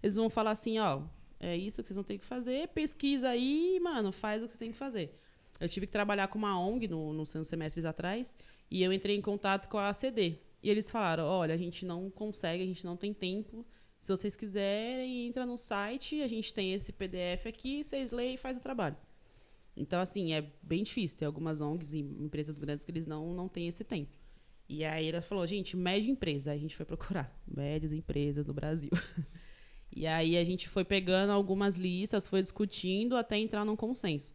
Eles 0.04 0.16
vão 0.16 0.30
falar 0.30 0.52
assim, 0.52 0.78
ó, 0.78 1.02
é 1.40 1.58
isso 1.58 1.82
que 1.82 1.88
vocês 1.88 1.96
vão 1.96 2.04
ter 2.04 2.20
que 2.20 2.24
fazer, 2.24 2.68
pesquisa 2.68 3.30
aí, 3.30 3.80
mano, 3.82 4.12
faz 4.12 4.44
o 4.44 4.46
que 4.46 4.52
vocês 4.52 4.60
têm 4.60 4.72
que 4.72 4.78
fazer. 4.78 5.20
Eu 5.60 5.68
tive 5.68 5.88
que 5.88 5.92
trabalhar 5.92 6.28
com 6.28 6.38
uma 6.38 6.60
ONG 6.60 6.88
no, 6.88 7.12
nos 7.12 7.32
semestres 7.32 7.86
atrás 7.86 8.36
e 8.70 8.84
eu 8.84 8.94
entrei 8.94 9.16
em 9.16 9.22
contato 9.22 9.68
com 9.68 9.80
a 9.80 9.90
ACD. 9.90 10.38
E 10.62 10.70
eles 10.70 10.92
falaram: 10.92 11.26
olha, 11.26 11.56
a 11.56 11.58
gente 11.58 11.88
não 11.88 12.08
consegue, 12.12 12.62
a 12.62 12.68
gente 12.68 12.86
não 12.86 12.96
tem 12.96 13.16
tempo. 13.16 13.66
Se 13.98 14.12
vocês 14.12 14.36
quiserem, 14.36 15.26
entra 15.26 15.44
no 15.44 15.58
site, 15.58 16.22
a 16.22 16.28
gente 16.28 16.54
tem 16.54 16.74
esse 16.74 16.94
PDF 16.94 17.48
aqui, 17.48 17.84
vocês 17.84 18.12
leem 18.12 18.36
e 18.36 18.38
faz 18.38 18.60
o 18.60 18.62
trabalho. 18.62 18.96
Então, 19.76 20.00
assim, 20.00 20.34
é 20.34 20.52
bem 20.62 20.84
difícil. 20.84 21.18
Tem 21.18 21.26
algumas 21.26 21.62
ONGs 21.62 21.94
e 21.94 22.00
empresas 22.00 22.60
grandes 22.60 22.86
que 22.86 22.92
eles 22.92 23.08
não, 23.08 23.34
não 23.34 23.48
têm 23.48 23.68
esse 23.68 23.84
tempo. 23.84 24.18
E 24.70 24.84
aí 24.86 25.10
ela 25.10 25.22
falou, 25.22 25.46
gente, 25.46 25.76
média 25.76 26.10
empresa. 26.10 26.52
Aí 26.52 26.58
a 26.58 26.62
gente 26.62 26.76
foi 26.76 26.86
procurar 26.86 27.36
médias 27.48 27.92
empresas 27.92 28.46
no 28.46 28.54
Brasil. 28.54 28.92
e 29.96 30.08
aí 30.08 30.38
a 30.38 30.44
gente 30.44 30.70
foi 30.70 30.86
pegando 30.86 31.32
algumas 31.32 31.78
listas, 31.78 32.28
foi 32.28 32.42
discutindo 32.42 33.16
até 33.16 33.38
entrar 33.38 33.66
num 33.66 33.76
consenso. 33.76 34.34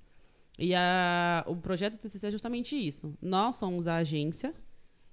E 0.58 0.74
a, 0.74 1.44
o 1.46 1.56
projeto 1.56 1.94
do 1.94 1.98
TCC 1.98 2.26
é 2.26 2.30
justamente 2.32 2.76
isso. 2.76 3.16
Nós 3.22 3.56
somos 3.56 3.86
a 3.86 3.96
agência 3.96 4.52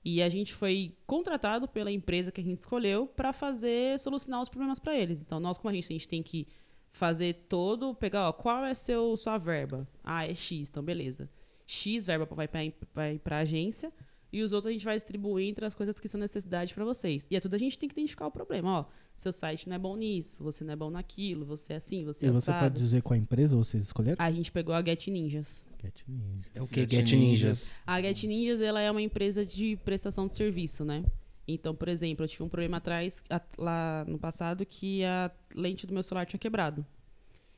e 0.03 0.21
a 0.21 0.29
gente 0.29 0.53
foi 0.53 0.95
contratado 1.05 1.67
pela 1.67 1.91
empresa 1.91 2.31
que 2.31 2.41
a 2.41 2.43
gente 2.43 2.61
escolheu 2.61 3.07
para 3.07 3.31
fazer 3.31 3.99
solucionar 3.99 4.41
os 4.41 4.49
problemas 4.49 4.79
para 4.79 4.95
eles. 4.95 5.21
Então, 5.21 5.39
nós 5.39 5.57
como 5.57 5.69
agência, 5.69 5.93
a 5.93 5.97
gente 5.97 6.07
tem 6.07 6.23
que 6.23 6.47
fazer 6.95 7.45
todo, 7.49 7.93
pegar, 7.93 8.29
ó, 8.29 8.31
qual 8.31 8.63
é 8.63 8.73
seu 8.73 9.17
sua 9.17 9.37
verba? 9.37 9.85
Ah, 10.01 10.25
é 10.25 10.33
X, 10.33 10.69
então 10.69 10.81
beleza. 10.81 11.29
X 11.67 12.05
verba 12.05 12.25
vai 12.25 12.47
para 12.47 12.61
vai 12.93 13.19
para 13.19 13.39
agência 13.39 13.91
e 14.31 14.41
os 14.41 14.53
outros 14.53 14.69
a 14.69 14.73
gente 14.73 14.85
vai 14.85 14.95
distribuir 14.95 15.49
entre 15.49 15.65
as 15.65 15.75
coisas 15.75 15.99
que 15.99 16.07
são 16.07 16.17
necessidade 16.19 16.73
para 16.73 16.85
vocês. 16.85 17.27
E 17.29 17.35
é 17.35 17.41
tudo 17.41 17.53
a 17.53 17.59
gente 17.59 17.77
tem 17.77 17.89
que 17.89 17.93
identificar 17.93 18.27
o 18.27 18.31
problema, 18.31 18.79
ó. 18.79 18.85
Seu 19.13 19.33
site 19.33 19.67
não 19.67 19.75
é 19.75 19.79
bom 19.79 19.97
nisso, 19.97 20.41
você 20.41 20.63
não 20.63 20.71
é 20.71 20.75
bom 20.75 20.89
naquilo, 20.89 21.45
você 21.45 21.73
é 21.73 21.75
assim, 21.75 22.05
você 22.05 22.27
é 22.27 22.29
E 22.29 22.31
você 22.31 22.49
assado. 22.49 22.65
pode 22.65 22.75
dizer 22.77 23.01
qual 23.01 23.17
empresa 23.17 23.57
vocês 23.57 23.83
escolheram? 23.83 24.17
A 24.17 24.31
gente 24.31 24.49
pegou 24.49 24.73
a 24.73 24.81
Get 24.83 25.07
Ninjas. 25.07 25.65
Get 25.81 26.01
Ninja. 26.07 26.49
É 26.53 26.61
o 26.61 26.67
que? 26.67 26.79
Get 26.81 26.91
Get 26.91 27.11
Ninjas. 27.11 27.73
A 27.85 28.01
Get 28.01 28.23
Ninjas 28.23 28.61
ela 28.61 28.79
é 28.79 28.89
uma 28.89 29.01
empresa 29.01 29.45
de 29.45 29.75
prestação 29.83 30.27
de 30.27 30.35
serviço, 30.35 30.85
né? 30.85 31.03
Então, 31.47 31.75
por 31.75 31.87
exemplo, 31.87 32.23
eu 32.23 32.27
tive 32.27 32.43
um 32.43 32.49
problema 32.49 32.77
atrás, 32.77 33.23
lá 33.57 34.03
no 34.07 34.17
passado, 34.17 34.65
que 34.65 35.03
a 35.03 35.31
lente 35.53 35.85
do 35.85 35.93
meu 35.93 36.01
celular 36.01 36.25
tinha 36.25 36.39
quebrado. 36.39 36.85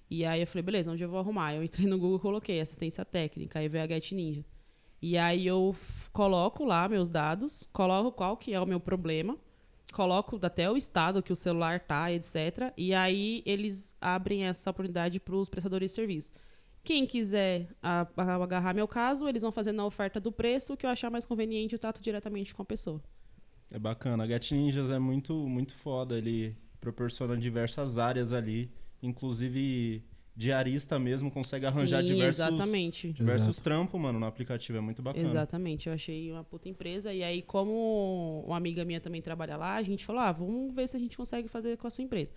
E 0.10 0.26
aí 0.26 0.42
eu 0.42 0.48
falei, 0.48 0.64
beleza, 0.64 0.92
onde 0.92 1.04
eu 1.04 1.10
vou 1.10 1.20
arrumar? 1.20 1.54
Eu 1.54 1.64
entrei 1.64 1.88
no 1.88 1.98
Google 1.98 2.20
coloquei 2.20 2.60
assistência 2.62 3.04
técnica, 3.04 3.60
aí 3.60 3.68
veio 3.68 3.84
a 3.84 3.88
Get 3.88 4.12
Ninja. 4.12 4.46
E 5.02 5.18
aí 5.18 5.46
eu 5.46 5.76
coloco 6.12 6.66
lá 6.66 6.90
meus 6.90 7.10
dados, 7.10 7.68
coloco 7.72 8.12
qual 8.12 8.36
que 8.36 8.54
é 8.54 8.60
o 8.60 8.66
meu 8.66 8.80
problema, 8.80 9.38
coloco 9.94 10.40
até 10.42 10.70
o 10.70 10.76
estado 10.76 11.22
que 11.22 11.32
o 11.32 11.36
celular 11.36 11.80
tá, 11.80 12.12
etc. 12.12 12.74
E 12.76 12.94
aí 12.94 13.44
eles 13.46 13.96
abrem 14.02 14.46
essa 14.46 14.70
oportunidade 14.70 15.20
para 15.20 15.36
os 15.36 15.50
prestadores 15.50 15.92
de 15.92 15.96
serviço. 15.96 16.32
Quem 16.84 17.06
quiser 17.06 17.70
agarrar 18.16 18.74
meu 18.74 18.88
caso, 18.88 19.28
eles 19.28 19.42
vão 19.42 19.52
fazendo 19.52 19.82
a 19.82 19.86
oferta 19.86 20.20
do 20.20 20.32
preço, 20.32 20.76
que 20.76 20.86
eu 20.86 20.90
achar 20.90 21.12
mais 21.12 21.26
conveniente, 21.26 21.74
eu 21.74 21.80
trato 21.80 22.02
diretamente 22.02 22.56
com 22.56 22.62
a 22.62 22.66
pessoa. 22.66 23.02
É 23.72 23.80
bacana. 23.80 24.24
A 24.24 24.28
Get 24.28 24.52
Ninjas 24.52 24.90
é 24.90 25.00
muito, 25.00 25.34
muito 25.34 25.74
foda. 25.76 26.18
Ele 26.18 26.56
proporciona 26.80 27.36
diversas 27.36 27.98
áreas 27.98 28.34
ali. 28.34 28.72
Inclusive, 29.02 30.04
diarista 30.38 31.00
mesmo 31.00 31.32
consegue 31.32 31.66
arranjar 31.66 32.02
Sim, 32.02 32.08
diversos, 32.14 32.46
exatamente. 32.46 33.12
diversos 33.12 33.48
Exato. 33.50 33.64
trampos, 33.64 34.00
mano, 34.00 34.20
no 34.20 34.26
aplicativo. 34.28 34.78
É 34.78 34.82
muito 34.82 35.02
bacana. 35.02 35.28
Exatamente, 35.28 35.88
eu 35.88 35.94
achei 35.94 36.32
uma 36.32 36.44
puta 36.44 36.70
empresa. 36.70 37.12
E 37.12 37.24
aí, 37.24 37.42
como 37.42 38.44
uma 38.46 38.56
amiga 38.56 38.86
minha 38.86 39.02
também 39.02 39.22
trabalha 39.22 39.58
lá, 39.58 39.76
a 39.76 39.84
gente 39.84 40.06
falou: 40.06 40.22
ah, 40.22 40.32
vamos 40.32 40.74
ver 40.74 40.88
se 40.88 40.96
a 40.96 41.00
gente 41.00 41.18
consegue 41.18 41.48
fazer 41.48 41.76
com 41.78 41.88
a 41.88 41.90
sua 41.90 42.04
empresa. 42.04 42.34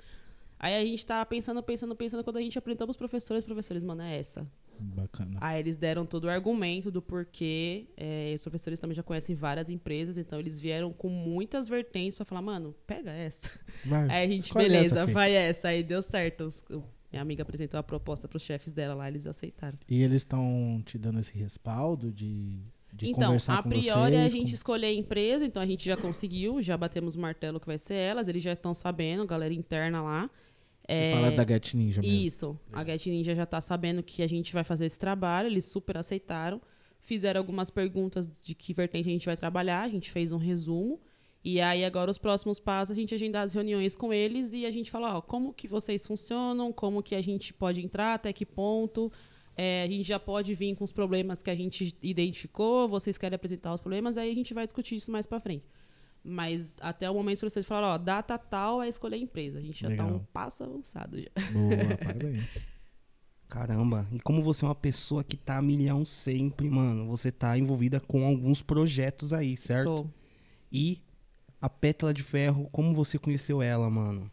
Aí 0.63 0.77
a 0.77 0.85
gente 0.85 1.07
tava 1.07 1.25
pensando, 1.25 1.63
pensando, 1.63 1.97
pensando, 1.97 2.23
quando 2.23 2.37
a 2.37 2.41
gente 2.43 2.59
apresentou 2.59 2.87
pros 2.87 2.97
professores, 2.99 3.43
os 3.43 3.47
professores, 3.47 3.83
mano, 3.83 4.03
é 4.03 4.19
essa. 4.19 4.47
Bacana. 4.79 5.33
Aí 5.41 5.59
eles 5.59 5.75
deram 5.77 6.05
todo 6.07 6.25
o 6.25 6.29
argumento 6.29 6.91
do 6.91 7.01
porquê. 7.01 7.87
é, 7.97 8.33
os 8.35 8.43
professores 8.43 8.79
também 8.79 8.95
já 8.95 9.03
conhecem 9.03 9.35
várias 9.35 9.71
empresas, 9.71 10.19
então 10.19 10.39
eles 10.39 10.61
vieram 10.61 10.93
com 10.93 11.09
muitas 11.09 11.67
vertentes 11.69 12.15
pra 12.17 12.25
falar, 12.27 12.43
mano, 12.43 12.75
pega 12.87 13.11
essa. 13.11 13.51
Vai, 13.85 14.09
Aí 14.11 14.27
a 14.27 14.29
gente, 14.29 14.53
beleza, 14.53 15.01
essa, 15.03 15.07
vai 15.13 15.33
essa. 15.33 15.69
Aí 15.69 15.83
deu 15.83 16.03
certo. 16.03 16.45
Os- 16.45 16.63
minha 17.13 17.23
amiga 17.23 17.43
apresentou 17.43 17.81
a 17.81 17.83
proposta 17.83 18.29
pros 18.29 18.43
chefes 18.43 18.71
dela 18.71 18.95
lá, 18.95 19.09
eles 19.09 19.27
aceitaram. 19.27 19.79
E 19.89 20.03
eles 20.03 20.23
estão 20.23 20.81
te 20.85 20.97
dando 20.97 21.19
esse 21.21 21.37
respaldo 21.37 22.13
de, 22.13 22.61
de 22.93 23.09
então, 23.09 23.35
a 23.49 23.63
priori 23.63 24.13
vocês? 24.13 24.25
a 24.25 24.29
gente 24.29 24.49
com- 24.51 24.55
escolheu 24.55 24.89
a 24.91 24.93
empresa, 24.93 25.45
então 25.45 25.61
a 25.61 25.67
gente 25.67 25.85
já 25.85 25.97
conseguiu, 25.97 26.63
já 26.63 26.77
batemos 26.77 27.17
o 27.17 27.21
martelo 27.21 27.59
que 27.59 27.67
vai 27.67 27.79
ser 27.79 27.95
elas, 27.95 28.29
eles 28.29 28.43
já 28.43 28.53
estão 28.53 28.73
sabendo, 28.73 29.27
galera 29.27 29.53
interna 29.53 30.01
lá. 30.03 30.31
Você 30.87 30.93
É, 30.95 31.13
fala 31.15 31.31
da 31.31 31.47
Get 31.47 31.75
Ninja 31.75 32.01
mesmo. 32.03 32.27
Isso. 32.27 32.59
A 32.73 32.85
Get 32.85 33.07
Ninja 33.07 33.35
já 33.35 33.47
tá 33.47 33.61
sabendo 33.61 34.03
que 34.03 34.23
a 34.23 34.27
gente 34.27 34.53
vai 34.53 34.65
fazer 34.65 34.87
esse 34.87 34.99
trabalho, 34.99 35.47
eles 35.49 35.65
super 35.65 35.97
aceitaram. 35.97 36.61
Fizeram 37.03 37.41
algumas 37.41 37.71
perguntas 37.71 38.31
de 38.43 38.55
que 38.55 38.75
vertente 38.75 39.09
a 39.09 39.13
gente 39.13 39.27
vai 39.27 39.37
trabalhar, 39.37 39.83
a 39.83 39.89
gente 39.89 40.11
fez 40.11 40.33
um 40.33 40.37
resumo. 40.37 41.01
E 41.43 41.59
aí 41.61 41.85
agora 41.85 42.11
os 42.11 42.19
próximos 42.19 42.61
passos, 42.61 42.91
a 42.91 42.95
gente 43.01 43.15
agendar 43.15 43.45
as 43.45 43.55
reuniões 43.55 43.97
com 43.97 44.13
eles 44.13 44.53
e 44.53 44.67
a 44.67 44.71
gente 44.71 44.91
fala, 44.91 45.17
ó, 45.17 45.21
como 45.23 45.55
que 45.55 45.67
vocês 45.67 46.07
funcionam, 46.07 46.71
como 46.73 47.03
que 47.03 47.15
a 47.15 47.23
gente 47.23 47.55
pode 47.55 47.81
entrar, 47.83 48.15
até 48.15 48.33
que 48.33 48.45
ponto. 48.45 49.11
É, 49.57 49.83
a 49.83 49.87
gente 49.91 50.07
já 50.07 50.19
pode 50.19 50.55
vir 50.55 50.75
com 50.75 50.85
os 50.85 50.93
problemas 50.93 51.43
que 51.43 51.51
a 51.51 51.55
gente 51.55 51.95
identificou, 52.03 52.89
vocês 52.89 53.17
querem 53.17 53.37
apresentar 53.37 53.75
os 53.75 53.81
problemas, 53.81 54.17
aí 54.17 54.31
a 54.31 54.35
gente 54.35 54.53
vai 54.55 54.65
discutir 54.67 54.97
isso 54.97 55.11
mais 55.11 55.27
pra 55.27 55.41
frente. 55.41 55.65
Mas 56.23 56.77
até 56.81 57.11
o 57.11 57.15
momento 57.15 57.41
vocês 57.41 57.67
falaram, 57.67 57.95
ó, 57.95 57.99
data 57.99 58.39
tal 58.39 58.83
é 58.83 58.89
escolher 58.89 59.17
a 59.17 59.19
empresa. 59.19 59.59
A 59.59 59.63
gente 59.63 59.81
já 59.81 59.95
tá 59.97 60.05
um 60.07 60.19
passo 60.19 60.65
avançado 60.65 61.19
já. 61.21 61.31
Boa, 61.53 61.97
parabéns. 62.05 62.67
Caramba, 63.49 64.07
e 64.13 64.21
como 64.21 64.43
você 64.43 64.65
é 64.65 64.69
uma 64.69 64.75
pessoa 64.75 65.25
que 65.25 65.37
tá 65.37 65.57
a 65.57 65.63
milhão 65.63 66.05
sempre, 66.05 66.71
mano, 66.71 67.09
você 67.09 67.33
tá 67.33 67.59
envolvida 67.59 67.99
com 67.99 68.25
alguns 68.25 68.63
projetos 68.63 69.33
aí, 69.33 69.57
certo? 69.57 70.05
Tô. 70.05 70.07
E 70.71 71.03
a 71.61 71.69
Pétala 71.69 72.15
de 72.15 72.23
Ferro, 72.23 72.69
como 72.71 72.95
você 72.95 73.19
conheceu 73.19 73.61
ela, 73.61 73.91
mano? 73.91 74.31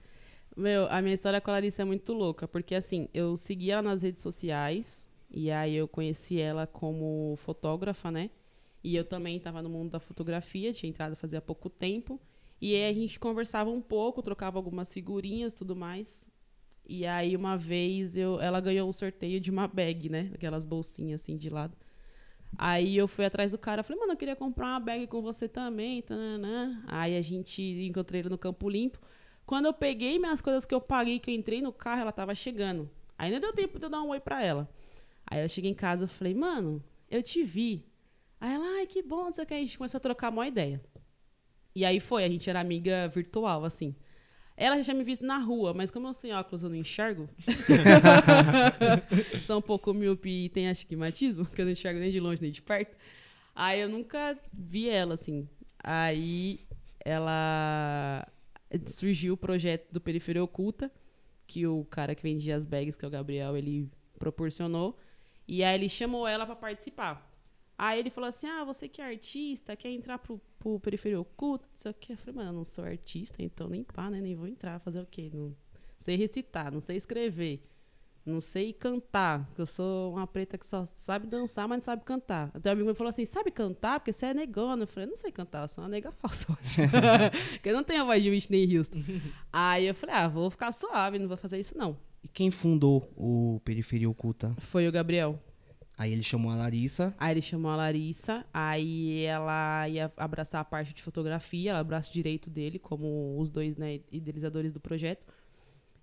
Meu, 0.55 0.87
a 0.89 1.01
minha 1.01 1.15
história 1.15 1.41
com 1.41 1.49
a 1.49 1.55
Larissa 1.55 1.81
é 1.81 1.85
muito 1.85 2.13
louca, 2.13 2.47
porque 2.47 2.75
assim, 2.75 3.07
eu 3.13 3.35
segui 3.35 3.71
ela 3.71 3.81
nas 3.81 4.03
redes 4.03 4.21
sociais, 4.21 5.09
e 5.29 5.51
aí 5.51 5.75
eu 5.75 5.87
conheci 5.87 6.39
ela 6.39 6.67
como 6.67 7.35
fotógrafa, 7.37 8.11
né? 8.11 8.29
E 8.87 8.95
eu 8.95 9.03
também 9.03 9.35
estava 9.35 9.61
no 9.61 9.67
mundo 9.67 9.91
da 9.91 9.99
fotografia, 9.99 10.71
tinha 10.71 10.89
entrado 10.89 11.13
fazia 11.17 11.41
pouco 11.41 11.69
tempo. 11.69 12.17
E 12.61 12.73
aí 12.73 12.89
a 12.89 12.93
gente 12.93 13.19
conversava 13.19 13.69
um 13.69 13.81
pouco, 13.81 14.23
trocava 14.23 14.57
algumas 14.57 14.93
figurinhas 14.93 15.53
tudo 15.53 15.75
mais. 15.75 16.25
E 16.87 17.05
aí 17.05 17.35
uma 17.35 17.57
vez 17.57 18.15
eu, 18.15 18.39
ela 18.39 18.61
ganhou 18.61 18.87
um 18.87 18.93
sorteio 18.93 19.41
de 19.41 19.51
uma 19.51 19.67
bag, 19.67 20.07
né? 20.07 20.31
Aquelas 20.33 20.65
bolsinhas 20.65 21.21
assim 21.21 21.35
de 21.35 21.49
lado. 21.49 21.75
Aí 22.57 22.95
eu 22.95 23.09
fui 23.09 23.25
atrás 23.25 23.51
do 23.51 23.57
cara, 23.57 23.83
falei, 23.83 23.99
mano, 23.99 24.13
eu 24.13 24.17
queria 24.17 24.37
comprar 24.37 24.67
uma 24.67 24.79
bag 24.79 25.05
com 25.07 25.21
você 25.21 25.49
também, 25.49 26.01
tananã. 26.01 26.81
Aí 26.87 27.17
a 27.17 27.21
gente 27.21 27.61
encontrei 27.61 28.21
ele 28.21 28.29
no 28.29 28.37
Campo 28.37 28.69
Limpo. 28.69 29.01
Quando 29.45 29.65
eu 29.65 29.73
peguei 29.73 30.17
minhas 30.17 30.39
coisas 30.39 30.65
que 30.65 30.73
eu 30.73 30.79
paguei, 30.79 31.19
que 31.19 31.29
eu 31.29 31.35
entrei 31.35 31.61
no 31.61 31.73
carro, 31.73 32.03
ela 32.03 32.13
tava 32.13 32.33
chegando. 32.33 32.89
Aí 33.17 33.31
nem 33.31 33.41
deu 33.41 33.51
tempo 33.51 33.79
de 33.79 33.85
eu 33.85 33.89
dar 33.89 34.01
um 34.01 34.07
oi 34.07 34.21
pra 34.21 34.41
ela. 34.41 34.69
Aí 35.29 35.41
eu 35.41 35.49
cheguei 35.49 35.71
em 35.71 35.75
casa 35.75 36.05
e 36.05 36.07
falei, 36.07 36.33
mano, 36.33 36.81
eu 37.09 37.21
te 37.21 37.43
vi. 37.43 37.85
Aí 38.39 38.53
ela, 38.53 38.65
ai, 38.77 38.85
que 38.85 39.01
bom, 39.01 39.25
não 39.25 39.33
sei 39.33 39.43
o 39.43 39.47
que. 39.47 39.53
A 39.53 39.57
gente 39.57 39.77
começou 39.77 39.97
a 39.97 40.01
trocar 40.01 40.29
uma 40.29 40.47
ideia. 40.47 40.81
E 41.75 41.85
aí 41.85 41.99
foi, 41.99 42.23
a 42.23 42.29
gente 42.29 42.49
era 42.49 42.59
amiga 42.59 43.07
virtual, 43.07 43.63
assim. 43.63 43.95
Ela 44.55 44.77
já 44.77 44.85
tinha 44.85 44.95
me 44.95 45.03
visto 45.03 45.23
na 45.23 45.37
rua, 45.37 45.71
mas 45.71 45.91
como 45.91 46.07
eu 46.07 46.13
sem 46.13 46.33
óculos 46.33 46.63
eu 46.63 46.69
não 46.69 46.75
enxergo. 46.75 47.29
Sou 49.45 49.59
um 49.59 49.61
pouco 49.61 49.93
míope 49.93 50.45
e 50.45 50.49
tem 50.49 50.67
astigmatismo, 50.67 51.45
porque 51.45 51.61
eu 51.61 51.65
não 51.65 51.73
enxergo 51.73 51.99
nem 51.99 52.11
de 52.11 52.19
longe 52.19 52.41
nem 52.41 52.51
de 52.51 52.63
perto. 52.63 52.97
Aí 53.53 53.79
eu 53.79 53.87
nunca 53.87 54.35
vi 54.51 54.89
ela, 54.89 55.13
assim. 55.13 55.47
Aí 55.83 56.59
ela 57.05 58.27
surgiu 58.87 59.35
o 59.35 59.37
projeto 59.37 59.91
do 59.91 60.01
Periferia 60.01 60.43
Oculta, 60.43 60.91
que 61.45 61.67
o 61.67 61.85
cara 61.85 62.15
que 62.15 62.23
vendia 62.23 62.55
as 62.55 62.65
bags, 62.65 62.97
que 62.97 63.05
é 63.05 63.07
o 63.07 63.11
Gabriel, 63.11 63.55
ele 63.55 63.87
proporcionou. 64.17 64.97
E 65.47 65.63
aí 65.63 65.75
ele 65.75 65.87
chamou 65.87 66.27
ela 66.27 66.45
para 66.45 66.55
participar. 66.55 67.31
Aí 67.77 67.99
ele 67.99 68.09
falou 68.09 68.27
assim: 68.27 68.47
Ah, 68.47 68.63
você 68.63 68.87
que 68.87 69.01
é 69.01 69.05
artista, 69.05 69.75
quer 69.75 69.91
entrar 69.91 70.17
pro, 70.17 70.41
pro 70.57 70.79
Periferia 70.79 71.19
Oculta? 71.19 71.67
Não 71.71 71.79
sei 71.79 71.91
o 71.91 71.93
quê. 71.93 72.13
Eu 72.13 72.17
falei, 72.17 72.35
mano, 72.35 72.49
eu 72.49 72.53
não 72.53 72.63
sou 72.63 72.83
artista, 72.83 73.43
então 73.43 73.69
nem 73.69 73.83
pá, 73.83 74.09
né? 74.09 74.19
Nem 74.19 74.35
vou 74.35 74.47
entrar. 74.47 74.79
Fazer 74.79 74.99
o 74.99 75.05
quê? 75.05 75.29
Não 75.33 75.55
sei 75.99 76.15
recitar, 76.15 76.71
não 76.71 76.81
sei 76.81 76.97
escrever. 76.97 77.63
Não 78.25 78.41
sei 78.41 78.73
cantar, 78.73 79.45
porque 79.45 79.61
eu 79.61 79.65
sou 79.65 80.11
uma 80.11 80.27
preta 80.27 80.57
que 80.57 80.67
só 80.67 80.83
sabe 80.95 81.25
dançar, 81.27 81.65
mas 81.65 81.77
não 81.77 81.83
sabe 81.83 82.03
cantar. 82.03 82.51
Até 82.53 82.69
um 82.69 82.73
amigo 82.73 82.89
me 82.89 82.93
falou 82.93 83.09
assim: 83.09 83.23
sabe 83.23 83.51
cantar? 83.51 84.01
Porque 84.01 84.11
você 84.11 84.25
é 84.25 84.33
negona. 84.33 84.83
Eu 84.83 84.87
falei: 84.87 85.07
não 85.07 85.15
sei 85.15 85.31
cantar, 85.31 85.61
eu 85.61 85.67
sou 85.69 85.83
uma 85.83 85.89
nega 85.89 86.11
falsa 86.11 86.51
hoje. 86.51 86.81
porque 87.53 87.69
eu 87.69 87.73
não 87.73 87.83
tenho 87.83 88.01
a 88.01 88.05
voz 88.05 88.21
de 88.21 88.29
Whitney 88.29 88.77
Houston. 88.77 89.01
Aí 89.53 89.87
eu 89.87 89.95
falei: 89.95 90.15
ah, 90.15 90.27
vou 90.27 90.49
ficar 90.49 90.71
suave, 90.73 91.19
não 91.19 91.27
vou 91.27 91.37
fazer 91.37 91.59
isso 91.59 91.77
não. 91.77 91.95
E 92.21 92.27
quem 92.27 92.51
fundou 92.51 93.09
o 93.15 93.61
Periferia 93.63 94.09
Oculta? 94.09 94.53
Foi 94.59 94.87
o 94.87 94.91
Gabriel. 94.91 95.39
Aí 95.97 96.13
ele 96.13 96.21
chamou 96.21 96.51
a 96.51 96.55
Larissa. 96.55 97.15
Aí 97.17 97.33
ele 97.33 97.41
chamou 97.41 97.71
a 97.71 97.75
Larissa, 97.75 98.45
aí 98.53 99.23
ela 99.23 99.89
ia 99.89 100.11
abraçar 100.15 100.61
a 100.61 100.65
parte 100.65 100.93
de 100.93 101.01
fotografia, 101.01 101.71
ela 101.71 101.79
abraço 101.79 102.13
direito 102.13 102.51
dele, 102.51 102.77
como 102.77 103.35
os 103.39 103.49
dois 103.49 103.75
né, 103.77 104.01
idealizadores 104.11 104.71
do 104.71 104.79
projeto. 104.79 105.25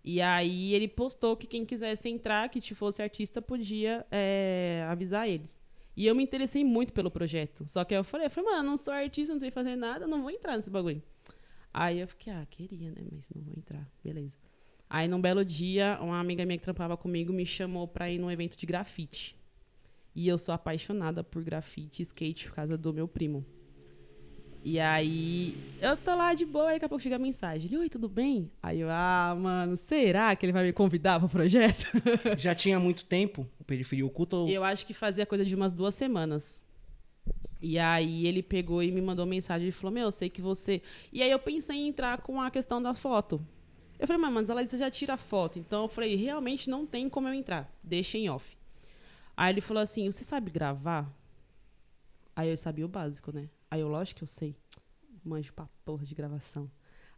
E 0.02 0.20
aí 0.20 0.74
ele 0.74 0.88
postou 0.88 1.36
que 1.36 1.46
quem 1.46 1.64
quisesse 1.64 2.08
entrar, 2.08 2.48
que 2.48 2.74
fosse 2.74 3.02
artista, 3.02 3.40
podia 3.40 4.04
é, 4.10 4.84
avisar 4.88 5.28
eles. 5.28 5.58
E 5.96 6.06
eu 6.06 6.14
me 6.14 6.24
interessei 6.24 6.64
muito 6.64 6.92
pelo 6.92 7.08
projeto. 7.08 7.64
Só 7.68 7.84
que 7.84 7.94
eu 7.94 8.02
falei, 8.02 8.26
eu 8.26 8.30
falei, 8.30 8.50
mano, 8.50 8.70
não 8.70 8.76
sou 8.76 8.92
artista, 8.92 9.32
não 9.32 9.40
sei 9.40 9.52
fazer 9.52 9.76
nada, 9.76 10.08
não 10.08 10.22
vou 10.22 10.30
entrar 10.30 10.56
nesse 10.56 10.70
bagulho. 10.70 11.00
Aí 11.72 12.00
eu 12.00 12.08
fiquei, 12.08 12.32
ah, 12.32 12.44
queria, 12.50 12.90
né? 12.90 13.00
Mas 13.12 13.28
não 13.32 13.42
vou 13.42 13.54
entrar. 13.56 13.88
Beleza. 14.02 14.36
Aí 14.90 15.06
num 15.06 15.20
belo 15.20 15.44
dia, 15.44 15.98
uma 16.02 16.18
amiga 16.18 16.44
minha 16.44 16.58
que 16.58 16.64
trampava 16.64 16.96
comigo 16.96 17.32
me 17.32 17.46
chamou 17.46 17.86
pra 17.86 18.10
ir 18.10 18.18
num 18.18 18.30
evento 18.30 18.56
de 18.56 18.66
grafite. 18.66 19.36
E 20.14 20.28
eu 20.28 20.38
sou 20.38 20.54
apaixonada 20.54 21.24
por 21.24 21.42
grafite 21.42 22.00
e 22.00 22.04
skate 22.04 22.48
por 22.48 22.54
causa 22.54 22.78
do 22.78 22.92
meu 22.92 23.08
primo. 23.08 23.44
E 24.66 24.80
aí, 24.80 25.58
eu 25.78 25.94
tô 25.94 26.14
lá 26.14 26.32
de 26.32 26.46
boa, 26.46 26.70
aí 26.70 26.76
daqui 26.76 26.86
a 26.86 26.88
pouco 26.88 27.02
chega 27.02 27.16
a 27.16 27.18
mensagem. 27.18 27.66
Ele, 27.66 27.76
oi, 27.76 27.90
tudo 27.90 28.08
bem? 28.08 28.50
Aí 28.62 28.80
eu, 28.80 28.88
ah, 28.90 29.36
mano, 29.38 29.76
será 29.76 30.34
que 30.34 30.46
ele 30.46 30.54
vai 30.54 30.64
me 30.64 30.72
convidar 30.72 31.20
pro 31.20 31.28
projeto? 31.28 31.86
Já 32.38 32.54
tinha 32.54 32.80
muito 32.80 33.04
tempo 33.04 33.46
o 33.60 33.64
Periferia 33.64 34.06
Oculta? 34.06 34.36
Ou... 34.36 34.48
Eu 34.48 34.64
acho 34.64 34.86
que 34.86 34.94
fazia 34.94 35.26
coisa 35.26 35.44
de 35.44 35.54
umas 35.54 35.74
duas 35.74 35.94
semanas. 35.94 36.62
E 37.60 37.78
aí 37.78 38.26
ele 38.26 38.42
pegou 38.42 38.82
e 38.82 38.90
me 38.90 39.02
mandou 39.02 39.26
mensagem. 39.26 39.66
Ele 39.66 39.72
falou, 39.72 39.92
meu, 39.92 40.04
eu 40.04 40.12
sei 40.12 40.30
que 40.30 40.40
você... 40.40 40.80
E 41.12 41.22
aí 41.22 41.30
eu 41.30 41.38
pensei 41.38 41.76
em 41.76 41.88
entrar 41.88 42.22
com 42.22 42.40
a 42.40 42.50
questão 42.50 42.80
da 42.80 42.94
foto. 42.94 43.46
Eu 43.98 44.06
falei, 44.06 44.22
mas 44.30 44.48
ela 44.48 44.66
já 44.66 44.90
tira 44.90 45.18
foto. 45.18 45.58
Então 45.58 45.82
eu 45.82 45.88
falei, 45.88 46.14
realmente 46.14 46.70
não 46.70 46.86
tem 46.86 47.06
como 47.10 47.28
eu 47.28 47.34
entrar. 47.34 47.70
Deixa 47.82 48.16
em 48.16 48.30
off. 48.30 48.56
Aí 49.36 49.52
ele 49.52 49.60
falou 49.60 49.82
assim, 49.82 50.10
você 50.10 50.24
sabe 50.24 50.50
gravar? 50.50 51.12
Aí 52.36 52.50
eu 52.50 52.56
sabia 52.56 52.84
o 52.84 52.88
básico, 52.88 53.32
né? 53.32 53.48
Aí 53.70 53.80
eu, 53.80 53.88
lógico 53.88 54.18
que 54.18 54.24
eu 54.24 54.28
sei. 54.28 54.56
Manjo 55.24 55.52
pra 55.52 55.68
porra 55.84 56.04
de 56.04 56.14
gravação. 56.14 56.70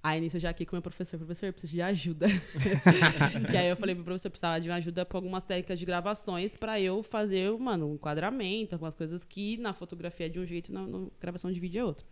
Aí 0.02 0.20
nisso 0.20 0.36
eu 0.36 0.40
já 0.40 0.50
aqui 0.50 0.64
com 0.64 0.72
o 0.72 0.76
meu 0.76 0.82
professor, 0.82 1.18
professor, 1.18 1.46
eu 1.46 1.52
preciso 1.52 1.72
de 1.72 1.82
ajuda. 1.82 2.28
que 3.50 3.56
aí 3.56 3.68
eu 3.68 3.76
falei 3.76 3.94
pro 3.94 4.04
professor, 4.04 4.28
eu 4.28 4.30
precisava 4.30 4.60
de 4.60 4.70
ajuda 4.70 5.04
com 5.04 5.16
algumas 5.16 5.42
técnicas 5.42 5.78
de 5.78 5.84
gravações 5.84 6.54
para 6.54 6.80
eu 6.80 7.02
fazer, 7.02 7.50
mano, 7.58 7.90
um 7.90 7.94
enquadramento, 7.94 8.74
algumas 8.74 8.94
coisas 8.94 9.24
que 9.24 9.56
na 9.56 9.72
fotografia 9.72 10.26
é 10.26 10.28
de 10.28 10.38
um 10.38 10.46
jeito 10.46 10.70
e 10.70 10.72
na, 10.72 10.86
na, 10.86 11.08
gravação 11.20 11.50
de 11.50 11.58
vídeo 11.58 11.80
é 11.80 11.84
outro. 11.84 12.06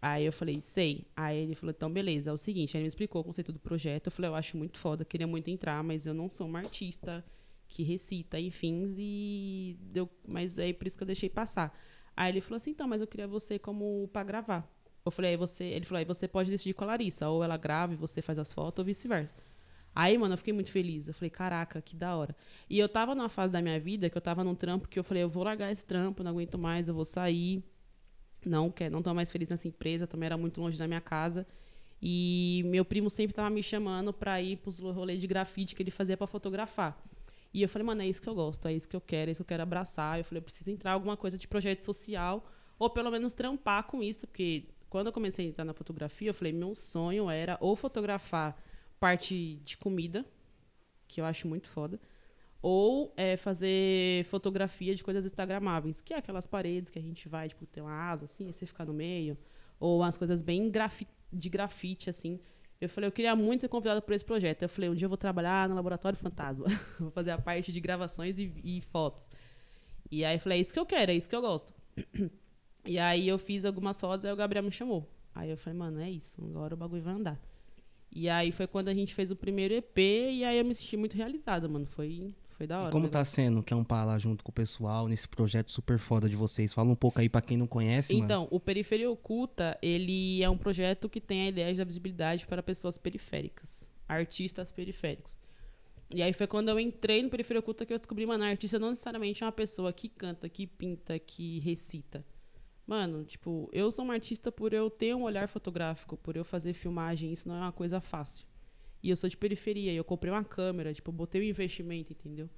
Aí 0.00 0.24
eu 0.24 0.32
falei, 0.32 0.60
sei. 0.60 1.06
Aí 1.14 1.36
ele 1.38 1.54
falou, 1.54 1.74
então 1.76 1.92
beleza, 1.92 2.30
é 2.30 2.32
o 2.32 2.38
seguinte. 2.38 2.76
Aí 2.76 2.80
ele 2.80 2.84
me 2.84 2.88
explicou 2.88 3.20
o 3.20 3.24
conceito 3.24 3.52
do 3.52 3.58
projeto. 3.58 4.06
Eu 4.06 4.12
falei, 4.12 4.30
eu 4.30 4.34
acho 4.34 4.56
muito 4.56 4.78
foda, 4.78 5.04
queria 5.04 5.26
muito 5.26 5.48
entrar, 5.48 5.84
mas 5.84 6.06
eu 6.06 6.14
não 6.14 6.30
sou 6.30 6.46
uma 6.46 6.60
artista 6.60 7.24
que 7.72 7.82
recita, 7.82 8.38
enfim, 8.38 8.84
e 8.98 9.78
deu, 9.80 10.06
mas 10.28 10.58
aí 10.58 10.74
por 10.74 10.86
isso 10.86 10.96
que 10.98 11.02
eu 11.02 11.06
deixei 11.06 11.30
passar. 11.30 11.74
Aí 12.14 12.30
ele 12.30 12.42
falou 12.42 12.56
assim, 12.56 12.72
então, 12.72 12.86
mas 12.86 13.00
eu 13.00 13.06
queria 13.06 13.26
você 13.26 13.58
como 13.58 14.08
para 14.12 14.22
gravar. 14.22 14.70
Eu 15.02 15.10
falei, 15.10 15.30
aí 15.30 15.36
você, 15.38 15.64
ele 15.64 15.86
falou, 15.86 15.98
aí 15.98 16.04
você 16.04 16.28
pode 16.28 16.50
decidir 16.50 16.74
com 16.74 16.84
a 16.84 16.88
Larissa, 16.88 17.30
ou 17.30 17.42
ela 17.42 17.56
grava 17.56 17.94
e 17.94 17.96
você 17.96 18.20
faz 18.20 18.38
as 18.38 18.52
fotos, 18.52 18.80
ou 18.80 18.84
vice-versa. 18.84 19.34
Aí, 19.94 20.18
mano, 20.18 20.34
eu 20.34 20.38
fiquei 20.38 20.52
muito 20.52 20.70
feliz. 20.70 21.08
Eu 21.08 21.14
falei, 21.14 21.30
caraca, 21.30 21.80
que 21.80 21.96
da 21.96 22.14
hora. 22.14 22.36
E 22.68 22.78
eu 22.78 22.88
tava 22.88 23.14
numa 23.14 23.28
fase 23.30 23.52
da 23.52 23.62
minha 23.62 23.80
vida 23.80 24.10
que 24.10 24.16
eu 24.16 24.22
tava 24.22 24.44
num 24.44 24.54
trampo 24.54 24.86
que 24.86 24.98
eu 24.98 25.04
falei, 25.04 25.22
eu 25.22 25.28
vou 25.30 25.42
largar 25.42 25.72
esse 25.72 25.84
trampo, 25.84 26.22
não 26.22 26.30
aguento 26.30 26.58
mais, 26.58 26.88
eu 26.88 26.94
vou 26.94 27.06
sair. 27.06 27.64
Não 28.44 28.70
quer, 28.70 28.90
não 28.90 29.02
tô 29.02 29.14
mais 29.14 29.30
feliz 29.30 29.48
nessa 29.48 29.66
empresa, 29.66 30.06
também 30.06 30.26
era 30.26 30.36
muito 30.36 30.60
longe 30.60 30.78
da 30.78 30.86
minha 30.86 31.00
casa. 31.00 31.46
E 32.02 32.62
meu 32.66 32.84
primo 32.84 33.08
sempre 33.08 33.34
tava 33.34 33.48
me 33.48 33.62
chamando 33.62 34.12
pra 34.12 34.42
ir 34.42 34.56
pros 34.58 34.78
rolês 34.78 35.20
de 35.20 35.26
grafite 35.26 35.74
que 35.74 35.82
ele 35.82 35.90
fazia 35.90 36.16
para 36.16 36.26
fotografar. 36.26 37.00
E 37.54 37.62
eu 37.62 37.68
falei, 37.68 37.86
mano, 37.86 38.02
é 38.02 38.06
isso 38.06 38.20
que 38.22 38.28
eu 38.28 38.34
gosto, 38.34 38.66
é 38.66 38.72
isso 38.72 38.88
que 38.88 38.96
eu 38.96 39.00
quero, 39.00 39.30
é 39.30 39.32
isso 39.32 39.40
que 39.40 39.42
eu 39.42 39.48
quero 39.48 39.62
abraçar. 39.62 40.18
Eu 40.18 40.24
falei, 40.24 40.38
eu 40.38 40.42
preciso 40.42 40.70
entrar 40.70 40.92
alguma 40.92 41.16
coisa 41.16 41.36
de 41.36 41.46
projeto 41.46 41.80
social, 41.80 42.44
ou 42.78 42.88
pelo 42.88 43.10
menos 43.10 43.34
trampar 43.34 43.84
com 43.84 44.02
isso, 44.02 44.26
porque 44.26 44.68
quando 44.88 45.08
eu 45.08 45.12
comecei 45.12 45.46
a 45.46 45.48
entrar 45.48 45.64
na 45.64 45.74
fotografia, 45.74 46.30
eu 46.30 46.34
falei, 46.34 46.52
meu 46.52 46.74
sonho 46.74 47.30
era 47.30 47.58
ou 47.60 47.76
fotografar 47.76 48.56
parte 48.98 49.56
de 49.64 49.76
comida, 49.76 50.24
que 51.06 51.20
eu 51.20 51.24
acho 51.24 51.46
muito 51.46 51.68
foda, 51.68 52.00
ou 52.62 53.12
é, 53.16 53.36
fazer 53.36 54.24
fotografia 54.26 54.94
de 54.94 55.02
coisas 55.02 55.26
instagramáveis, 55.26 56.00
que 56.00 56.14
é 56.14 56.18
aquelas 56.18 56.46
paredes 56.46 56.90
que 56.90 56.98
a 56.98 57.02
gente 57.02 57.28
vai, 57.28 57.48
tipo, 57.48 57.66
ter 57.66 57.80
uma 57.80 57.92
asa 57.92 58.24
assim, 58.24 58.48
e 58.48 58.52
você 58.52 58.64
ficar 58.64 58.86
no 58.86 58.94
meio, 58.94 59.36
ou 59.78 60.00
umas 60.00 60.16
coisas 60.16 60.40
bem 60.40 60.70
grafi 60.70 61.06
de 61.32 61.48
grafite, 61.48 62.08
assim. 62.08 62.38
Eu 62.82 62.88
falei, 62.88 63.06
eu 63.06 63.12
queria 63.12 63.36
muito 63.36 63.60
ser 63.60 63.68
convidada 63.68 64.02
por 64.02 64.12
esse 64.12 64.24
projeto. 64.24 64.64
Eu 64.64 64.68
falei, 64.68 64.90
um 64.90 64.94
dia 64.96 65.06
eu 65.06 65.08
vou 65.08 65.16
trabalhar 65.16 65.68
no 65.68 65.74
Laboratório 65.76 66.18
Fantasma. 66.18 66.66
vou 66.98 67.12
fazer 67.12 67.30
a 67.30 67.38
parte 67.38 67.70
de 67.70 67.78
gravações 67.78 68.40
e, 68.40 68.52
e, 68.64 68.80
fotos. 68.90 69.30
E 70.10 70.24
aí 70.24 70.34
eu 70.34 70.40
falei, 70.40 70.58
é 70.58 70.60
isso 70.62 70.72
que 70.72 70.80
eu 70.80 70.84
quero, 70.84 71.12
é 71.12 71.14
isso 71.14 71.28
que 71.28 71.36
eu 71.36 71.40
gosto. 71.40 71.72
e 72.84 72.98
aí 72.98 73.28
eu 73.28 73.38
fiz 73.38 73.64
algumas 73.64 74.00
fotos, 74.00 74.26
aí 74.26 74.32
o 74.32 74.36
Gabriel 74.36 74.64
me 74.64 74.72
chamou. 74.72 75.08
Aí 75.32 75.48
eu 75.48 75.56
falei, 75.56 75.78
mano, 75.78 76.00
é 76.00 76.10
isso, 76.10 76.44
agora 76.44 76.74
o 76.74 76.76
bagulho 76.76 77.02
vai 77.02 77.14
andar. 77.14 77.40
E 78.10 78.28
aí 78.28 78.50
foi 78.50 78.66
quando 78.66 78.88
a 78.88 78.94
gente 78.94 79.14
fez 79.14 79.30
o 79.30 79.36
primeiro 79.36 79.74
EP, 79.74 79.98
e 79.98 80.44
aí 80.44 80.58
eu 80.58 80.64
me 80.64 80.74
senti 80.74 80.96
muito 80.96 81.16
realizada, 81.16 81.68
mano. 81.68 81.86
Foi 81.86 82.34
foi 82.62 82.66
da 82.66 82.78
hora. 82.78 82.88
E 82.88 82.92
como 82.92 83.08
tá 83.08 83.24
sendo 83.24 83.62
trampar 83.62 84.06
lá 84.06 84.18
junto 84.18 84.44
com 84.44 84.50
o 84.50 84.54
pessoal 84.54 85.08
nesse 85.08 85.28
projeto 85.28 85.70
super 85.70 85.98
foda 85.98 86.28
de 86.28 86.36
vocês? 86.36 86.72
Fala 86.72 86.90
um 86.90 86.94
pouco 86.94 87.20
aí 87.20 87.28
para 87.28 87.40
quem 87.40 87.56
não 87.56 87.66
conhece, 87.66 88.14
Então, 88.14 88.42
mano. 88.42 88.48
o 88.52 88.60
Periferia 88.60 89.10
Oculta, 89.10 89.76
ele 89.82 90.42
é 90.42 90.48
um 90.48 90.56
projeto 90.56 91.08
que 91.08 91.20
tem 91.20 91.42
a 91.42 91.48
ideia 91.48 91.74
da 91.74 91.84
visibilidade 91.84 92.46
para 92.46 92.62
pessoas 92.62 92.96
periféricas, 92.96 93.88
artistas 94.08 94.70
periféricos. 94.70 95.38
E 96.10 96.22
aí 96.22 96.32
foi 96.32 96.46
quando 96.46 96.68
eu 96.68 96.78
entrei 96.78 97.22
no 97.22 97.30
Periferia 97.30 97.60
Oculta 97.60 97.84
que 97.84 97.92
eu 97.92 97.98
descobri, 97.98 98.26
mano, 98.26 98.44
artista 98.44 98.78
não 98.78 98.90
necessariamente 98.90 99.42
é 99.42 99.46
uma 99.46 99.52
pessoa 99.52 99.92
que 99.92 100.08
canta, 100.08 100.48
que 100.48 100.66
pinta, 100.66 101.18
que 101.18 101.58
recita. 101.60 102.24
Mano, 102.86 103.24
tipo, 103.24 103.70
eu 103.72 103.90
sou 103.90 104.04
uma 104.04 104.14
artista 104.14 104.52
por 104.52 104.72
eu 104.72 104.90
ter 104.90 105.14
um 105.14 105.22
olhar 105.22 105.48
fotográfico, 105.48 106.16
por 106.16 106.36
eu 106.36 106.44
fazer 106.44 106.74
filmagem, 106.74 107.32
isso 107.32 107.48
não 107.48 107.56
é 107.56 107.60
uma 107.60 107.72
coisa 107.72 108.00
fácil. 108.00 108.46
E 109.02 109.10
eu 109.10 109.16
sou 109.16 109.28
de 109.28 109.36
periferia, 109.36 109.92
e 109.92 109.96
eu 109.96 110.04
comprei 110.04 110.32
uma 110.32 110.44
câmera, 110.44 110.94
tipo, 110.94 111.10
botei 111.10 111.40
o 111.40 111.44
um 111.44 111.48
investimento, 111.48 112.12
entendeu? 112.12 112.48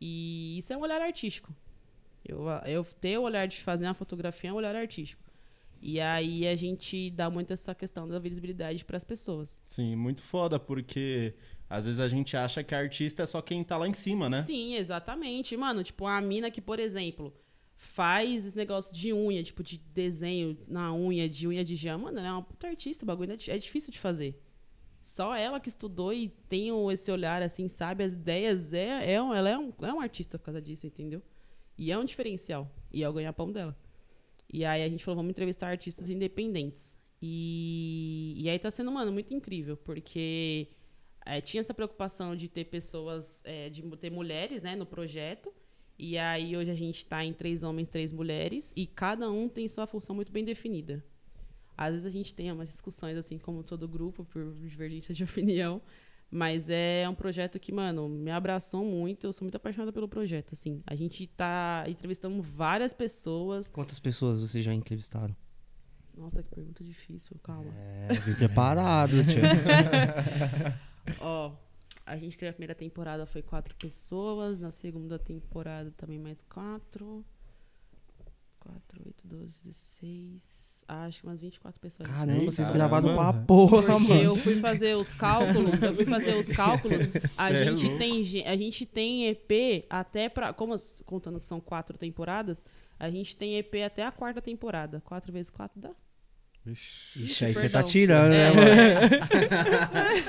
E 0.00 0.56
isso 0.58 0.72
é 0.72 0.76
um 0.76 0.80
olhar 0.80 1.00
artístico. 1.00 1.54
Eu, 2.24 2.46
eu 2.66 2.84
ter 2.84 3.18
o 3.18 3.22
olhar 3.22 3.46
de 3.46 3.60
fazer 3.60 3.84
uma 3.84 3.94
fotografia 3.94 4.50
é 4.50 4.52
um 4.52 4.56
olhar 4.56 4.76
artístico. 4.76 5.22
E 5.80 6.00
aí 6.00 6.46
a 6.46 6.54
gente 6.54 7.10
dá 7.10 7.28
muito 7.28 7.52
essa 7.52 7.74
questão 7.74 8.06
da 8.06 8.20
visibilidade 8.20 8.84
para 8.84 8.96
as 8.96 9.02
pessoas. 9.02 9.60
Sim, 9.64 9.96
muito 9.96 10.22
foda, 10.22 10.58
porque 10.58 11.34
às 11.68 11.86
vezes 11.86 11.98
a 11.98 12.06
gente 12.06 12.36
acha 12.36 12.62
que 12.62 12.72
artista 12.72 13.24
é 13.24 13.26
só 13.26 13.42
quem 13.42 13.64
tá 13.64 13.76
lá 13.76 13.88
em 13.88 13.92
cima, 13.92 14.30
né? 14.30 14.42
Sim, 14.44 14.76
exatamente. 14.76 15.56
Mano, 15.56 15.82
tipo, 15.82 16.06
a 16.06 16.20
mina 16.20 16.52
que, 16.52 16.60
por 16.60 16.78
exemplo, 16.78 17.34
faz 17.76 18.46
esse 18.46 18.56
negócio 18.56 18.94
de 18.94 19.12
unha, 19.12 19.42
tipo, 19.42 19.60
de 19.64 19.78
desenho 19.78 20.56
na 20.68 20.94
unha, 20.94 21.28
de 21.28 21.48
unha 21.48 21.64
de 21.64 21.74
gel, 21.74 21.98
mano, 21.98 22.16
ela 22.16 22.28
é 22.28 22.32
uma 22.32 22.42
puta 22.42 22.68
artista, 22.68 23.04
o 23.04 23.06
bagulho 23.06 23.32
é, 23.32 23.50
é 23.50 23.58
difícil 23.58 23.90
de 23.90 23.98
fazer 23.98 24.40
só 25.02 25.34
ela 25.34 25.58
que 25.58 25.68
estudou 25.68 26.12
e 26.12 26.28
tem 26.48 26.68
esse 26.92 27.10
olhar, 27.10 27.42
assim, 27.42 27.68
sabe? 27.68 28.04
As 28.04 28.14
ideias, 28.14 28.72
é, 28.72 29.12
é, 29.12 29.14
ela 29.14 29.48
é 29.48 29.58
um, 29.58 29.72
é 29.82 29.92
um 29.92 30.00
artista 30.00 30.38
por 30.38 30.46
causa 30.46 30.62
disso, 30.62 30.86
entendeu? 30.86 31.20
E 31.76 31.90
é 31.90 31.98
um 31.98 32.04
diferencial. 32.04 32.70
E 32.92 33.02
é 33.02 33.08
o 33.08 33.12
ganha-pão 33.12 33.50
dela. 33.50 33.76
E 34.52 34.64
aí 34.64 34.82
a 34.82 34.88
gente 34.88 35.04
falou, 35.04 35.16
vamos 35.16 35.30
entrevistar 35.30 35.68
artistas 35.68 36.08
independentes. 36.08 36.96
E, 37.20 38.34
e 38.36 38.48
aí 38.48 38.58
tá 38.58 38.70
sendo, 38.70 38.92
mano, 38.92 39.10
muito 39.10 39.32
incrível, 39.34 39.76
porque 39.76 40.68
é, 41.24 41.40
tinha 41.40 41.60
essa 41.60 41.72
preocupação 41.72 42.36
de 42.36 42.48
ter 42.48 42.64
pessoas, 42.66 43.42
é, 43.44 43.70
de 43.70 43.82
ter 43.96 44.10
mulheres, 44.10 44.62
né, 44.62 44.76
no 44.76 44.86
projeto. 44.86 45.52
E 45.98 46.18
aí 46.18 46.56
hoje 46.56 46.70
a 46.70 46.74
gente 46.74 47.06
tá 47.06 47.24
em 47.24 47.32
três 47.32 47.62
homens, 47.62 47.88
três 47.88 48.12
mulheres, 48.12 48.72
e 48.76 48.86
cada 48.86 49.30
um 49.30 49.48
tem 49.48 49.66
sua 49.68 49.86
função 49.86 50.14
muito 50.14 50.32
bem 50.32 50.44
definida. 50.44 51.04
Às 51.86 51.92
vezes 51.92 52.06
a 52.06 52.10
gente 52.10 52.34
tem 52.34 52.50
umas 52.50 52.68
discussões, 52.68 53.16
assim, 53.16 53.38
como 53.38 53.62
todo 53.62 53.88
grupo, 53.88 54.24
por 54.24 54.54
divergência 54.54 55.14
de 55.14 55.24
opinião. 55.24 55.80
Mas 56.30 56.70
é 56.70 57.06
um 57.10 57.14
projeto 57.14 57.60
que, 57.60 57.70
mano, 57.70 58.08
me 58.08 58.30
abraçou 58.30 58.82
muito. 58.82 59.26
Eu 59.26 59.34
sou 59.34 59.44
muito 59.44 59.56
apaixonada 59.56 59.92
pelo 59.92 60.08
projeto, 60.08 60.54
assim. 60.54 60.82
A 60.86 60.94
gente 60.94 61.26
tá 61.26 61.84
entrevistando 61.86 62.40
várias 62.40 62.94
pessoas. 62.94 63.68
Quantas 63.68 64.00
pessoas 64.00 64.40
vocês 64.40 64.64
já 64.64 64.72
entrevistaram? 64.72 65.36
Nossa, 66.16 66.42
que 66.42 66.48
pergunta 66.48 66.82
difícil, 66.82 67.38
calma. 67.42 67.70
É, 67.74 68.14
vim 68.14 68.34
preparado, 68.34 69.12
tio. 69.24 69.42
Ó, 71.20 71.54
a 72.06 72.16
gente 72.16 72.36
teve 72.38 72.48
a 72.48 72.52
primeira 72.52 72.74
temporada, 72.74 73.26
foi 73.26 73.42
quatro 73.42 73.74
pessoas. 73.76 74.58
Na 74.58 74.70
segunda 74.70 75.18
temporada 75.18 75.90
também 75.98 76.18
mais 76.18 76.42
quatro. 76.42 77.24
Quatro, 78.58 79.02
oito, 79.04 79.26
doze, 79.26 79.60
dezesseis. 79.62 80.71
Acho 80.88 81.20
que 81.20 81.26
umas 81.26 81.40
24 81.40 81.80
pessoas. 81.80 82.08
Caramba, 82.08 82.40
vocês 82.44 82.68
Caramba. 82.68 82.74
gravaram 82.74 83.14
pra 83.14 83.32
porra, 83.44 83.82
Porque 83.82 84.12
eu 84.12 84.18
mano. 84.24 84.34
fui 84.34 84.56
fazer 84.60 84.96
os 84.96 85.10
cálculos, 85.10 85.82
eu 85.82 85.94
fui 85.94 86.04
fazer 86.04 86.34
os 86.36 86.48
cálculos. 86.54 86.98
A 87.38 87.50
é 87.52 87.64
gente 87.64 87.84
louco. 87.84 87.98
tem 87.98 88.44
a 88.46 88.56
gente 88.56 88.84
tem 88.86 89.26
EP 89.28 89.86
até 89.88 90.28
pra. 90.28 90.52
como 90.52 90.74
contando 91.06 91.40
que 91.40 91.46
são 91.46 91.60
quatro 91.60 91.96
temporadas, 91.96 92.64
a 92.98 93.08
gente 93.10 93.34
tem 93.36 93.56
EP 93.56 93.74
até 93.86 94.04
a 94.04 94.12
quarta 94.12 94.42
temporada. 94.42 95.00
Quatro 95.04 95.32
vezes 95.32 95.50
quatro 95.50 95.80
dá? 95.80 95.90
Ixi, 96.64 97.44
aí 97.44 97.54
você 97.54 97.68
tá 97.68 97.82
tirando, 97.82 98.30
né, 98.30 98.48
É. 98.48 98.52
mano? 98.54 98.70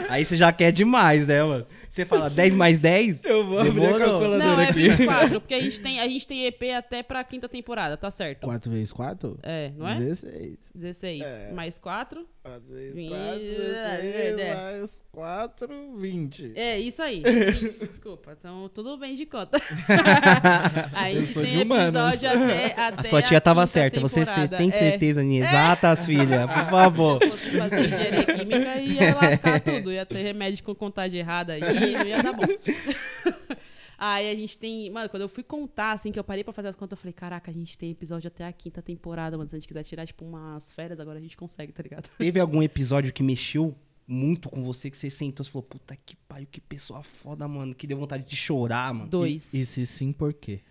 Aí 0.10 0.26
você 0.26 0.36
já 0.36 0.52
quer 0.52 0.72
demais, 0.72 1.28
né, 1.28 1.44
mano? 1.44 1.68
Você 1.88 2.06
fala 2.06 2.28
10 2.28 2.56
mais 2.56 2.80
10? 2.80 3.24
Eu 3.26 3.46
vou 3.46 3.60
abrir 3.60 3.86
a 3.86 3.98
calculadora 4.00 4.38
Não, 4.40 4.60
é 4.60 4.70
aqui. 4.70 4.90
24, 4.90 5.40
porque 5.42 5.54
a 5.54 5.62
gente 5.62 5.80
tem 5.80 6.00
a 6.00 6.08
gente 6.08 6.28
tem 6.28 6.46
EP 6.48 6.64
até 6.76 7.04
pra 7.04 7.24
quinta 7.24 7.48
temporada, 7.48 7.96
tá 7.96 8.10
certo? 8.10 8.42
4 8.46 8.72
vezes 8.72 8.92
4? 8.92 9.38
É, 9.44 9.72
não 9.78 9.88
é? 9.88 9.96
16. 9.96 10.58
16 10.74 11.24
mais 11.54 11.78
4. 11.78 12.26
4 12.44 12.62
vezes 12.70 12.94
Vinte, 12.94 13.10
4, 13.10 13.26
é, 13.26 13.38
16, 13.39 14.38
é. 14.38 14.54
mais 14.56 15.04
4, 15.14 15.98
20. 15.98 16.52
É, 16.56 16.78
isso 16.80 17.02
aí. 17.02 17.22
20, 17.24 17.80
desculpa. 17.88 18.36
Então, 18.38 18.70
tudo 18.74 18.98
bem 18.98 19.16
de 19.16 19.26
conta. 19.26 19.58
a 20.94 21.12
gente 21.12 21.34
tem 21.34 21.62
episódio 21.62 22.30
até, 22.30 22.66
até 22.78 23.02
A 23.02 23.04
sua 23.10 23.22
tia 23.22 23.39
tava 23.39 23.62
quinta 23.62 23.68
certa. 23.72 24.02
Você 24.02 24.26
temporada. 24.26 24.58
tem 24.58 24.68
É. 24.68 24.72
certeza 24.72 25.24
em 25.24 25.38
exatas, 25.38 26.06
filha? 26.06 26.46
Por 26.48 26.70
favor. 26.70 27.20
Se 27.20 27.26
eu 27.26 27.32
fosse 27.32 27.58
fazer 27.58 27.86
engenharia 27.88 28.26
química, 28.26 28.76
ia 28.78 29.16
lascar 29.16 29.60
tudo. 29.62 29.91
Ia 29.94 30.06
ter 30.06 30.22
remédio 30.24 30.64
com 30.66 30.76
contagem 30.76 31.22
errada 31.22 31.54
aí, 31.54 31.62
não 31.94 32.06
ia 32.06 32.22
dar 32.22 32.34
bom. 32.34 32.44
Aí 33.98 34.30
a 34.30 34.36
gente 34.36 34.58
tem. 34.58 34.89
Mano, 34.89 35.10
quando 35.10 35.22
eu 35.22 35.30
fui 35.30 35.44
contar, 35.44 35.91
assim, 35.91 36.12
que 36.12 36.20
eu 36.20 36.24
parei 36.24 36.44
pra 36.44 36.54
fazer 36.54 36.70
as 36.70 36.76
contas, 36.76 36.98
eu 36.98 37.02
falei: 37.02 37.14
caraca, 37.14 37.50
a 37.50 37.54
gente 37.54 37.78
tem 37.78 37.91
episódio 37.91 38.28
até 38.28 38.46
a 38.46 38.52
quinta 38.52 38.82
temporada, 38.82 39.38
mano. 39.38 39.50
Se 39.50 39.56
a 39.56 39.60
gente 39.60 39.68
quiser 39.68 39.84
tirar, 39.84 40.06
tipo, 40.06 40.26
umas 40.26 40.72
férias, 40.72 41.00
agora 41.00 41.20
a 41.20 41.22
gente 41.22 41.38
consegue, 41.38 41.72
tá 41.72 41.84
ligado? 41.84 42.10
Teve 42.18 42.39
algum 42.39 42.62
episódio 42.62 43.14
que 43.14 43.24
mexeu 43.24 43.76
muito 44.08 44.50
com 44.50 44.64
você, 44.64 44.89
que 44.89 44.98
você 44.98 45.10
sentou 45.10 45.46
e 45.46 45.50
falou, 45.50 45.64
puta 45.64 45.96
que 45.96 46.16
pariu, 46.16 46.48
que 46.52 46.60
pessoa 46.60 47.04
foda, 47.04 47.48
mano, 47.48 47.74
que 47.74 47.88
deu 47.88 47.98
vontade 47.98 48.24
de 48.24 48.36
chorar, 48.36 48.94
mano. 48.94 49.10
Dois. 49.10 49.54
E, 49.54 49.62
e 49.62 49.66
se 49.66 49.86
sim, 49.86 50.12
por 50.12 50.34
quê? 50.34 50.62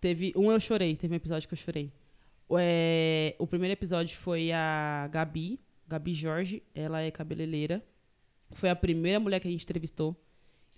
Teve 0.00 0.32
um 0.36 0.50
eu 0.50 0.60
chorei, 0.60 0.94
teve 0.94 1.14
um 1.14 1.16
episódio 1.16 1.48
que 1.48 1.54
eu 1.54 1.58
chorei. 1.58 1.92
O, 2.48 2.56
é, 2.58 3.34
o 3.38 3.46
primeiro 3.46 3.72
episódio 3.72 4.16
foi 4.16 4.52
a 4.52 5.08
Gabi, 5.10 5.60
Gabi 5.86 6.14
Jorge, 6.14 6.62
ela 6.74 7.00
é 7.00 7.10
cabeleireira. 7.10 7.84
Foi 8.52 8.70
a 8.70 8.76
primeira 8.76 9.18
mulher 9.18 9.40
que 9.40 9.48
a 9.48 9.50
gente 9.50 9.64
entrevistou. 9.64 10.16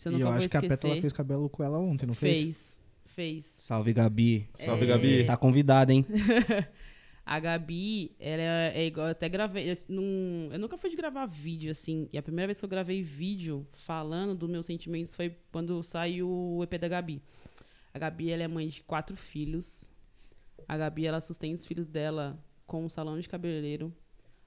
Isso 0.00 0.08
eu 0.08 0.12
e 0.12 0.14
nunca 0.14 0.24
eu 0.24 0.28
vou 0.28 0.38
acho 0.38 0.48
que 0.48 0.56
a 0.56 0.60
esquecer. 0.60 0.76
Pétala 0.82 1.00
fez 1.02 1.12
cabelo 1.12 1.48
com 1.50 1.62
ela 1.62 1.78
ontem, 1.78 2.06
não 2.06 2.14
fez? 2.14 2.38
fez, 2.38 2.80
fez. 3.04 3.44
Salve, 3.58 3.92
Gabi. 3.92 4.48
Salve, 4.54 4.84
É. 4.84 4.86
Gabi. 4.86 5.24
Tá 5.26 5.36
convidada, 5.36 5.92
hein? 5.92 6.06
A 7.26 7.38
Gabi, 7.38 8.16
ela 8.18 8.42
é 8.74 8.86
igual, 8.86 9.06
eu 9.06 9.12
até 9.12 9.28
gravei, 9.28 9.72
eu, 9.72 9.76
não- 9.88 10.48
eu 10.52 10.58
nunca 10.58 10.76
fui 10.76 10.90
de 10.90 10.96
gravar 10.96 11.26
vídeo, 11.26 11.70
assim, 11.70 12.08
e 12.12 12.18
a 12.18 12.22
primeira 12.22 12.48
vez 12.48 12.58
que 12.58 12.64
eu 12.64 12.68
gravei 12.68 13.02
vídeo 13.02 13.64
falando 13.72 14.34
dos 14.34 14.48
meus 14.50 14.66
sentimentos 14.66 15.14
foi 15.14 15.36
quando 15.52 15.80
saiu 15.84 16.28
o 16.28 16.62
EP 16.64 16.76
da 16.78 16.88
Gabi. 16.88 17.22
A 17.94 17.98
Gabi, 18.00 18.30
ela 18.30 18.42
é 18.42 18.48
mãe 18.48 18.66
de 18.68 18.82
quatro 18.82 19.16
filhos. 19.16 19.92
A 20.66 20.76
Gabi, 20.76 21.06
ela 21.06 21.20
sustenta 21.20 21.54
os 21.54 21.66
filhos 21.66 21.86
dela 21.86 22.42
com 22.66 22.84
um 22.84 22.88
salão 22.88 23.18
de 23.20 23.28
cabeleireiro. 23.28 23.94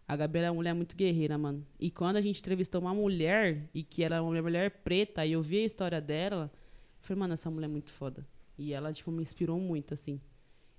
A 0.07 0.15
Gabi 0.15 0.39
ela 0.39 0.47
é 0.47 0.51
uma 0.51 0.55
mulher 0.55 0.73
muito 0.73 0.95
guerreira, 0.95 1.37
mano. 1.37 1.65
E 1.79 1.89
quando 1.89 2.17
a 2.17 2.21
gente 2.21 2.39
entrevistou 2.39 2.81
uma 2.81 2.93
mulher, 2.93 3.69
e 3.73 3.83
que 3.83 4.03
era 4.03 4.21
uma 4.21 4.41
mulher 4.41 4.69
preta, 4.83 5.25
e 5.25 5.31
eu 5.31 5.41
vi 5.41 5.59
a 5.59 5.65
história 5.65 6.01
dela, 6.01 6.51
eu 6.53 7.07
falei, 7.07 7.19
mano, 7.19 7.33
essa 7.33 7.49
mulher 7.49 7.67
é 7.67 7.71
muito 7.71 7.91
foda. 7.91 8.25
E 8.57 8.73
ela, 8.73 8.91
tipo, 8.91 9.11
me 9.11 9.21
inspirou 9.21 9.59
muito, 9.59 9.93
assim. 9.93 10.19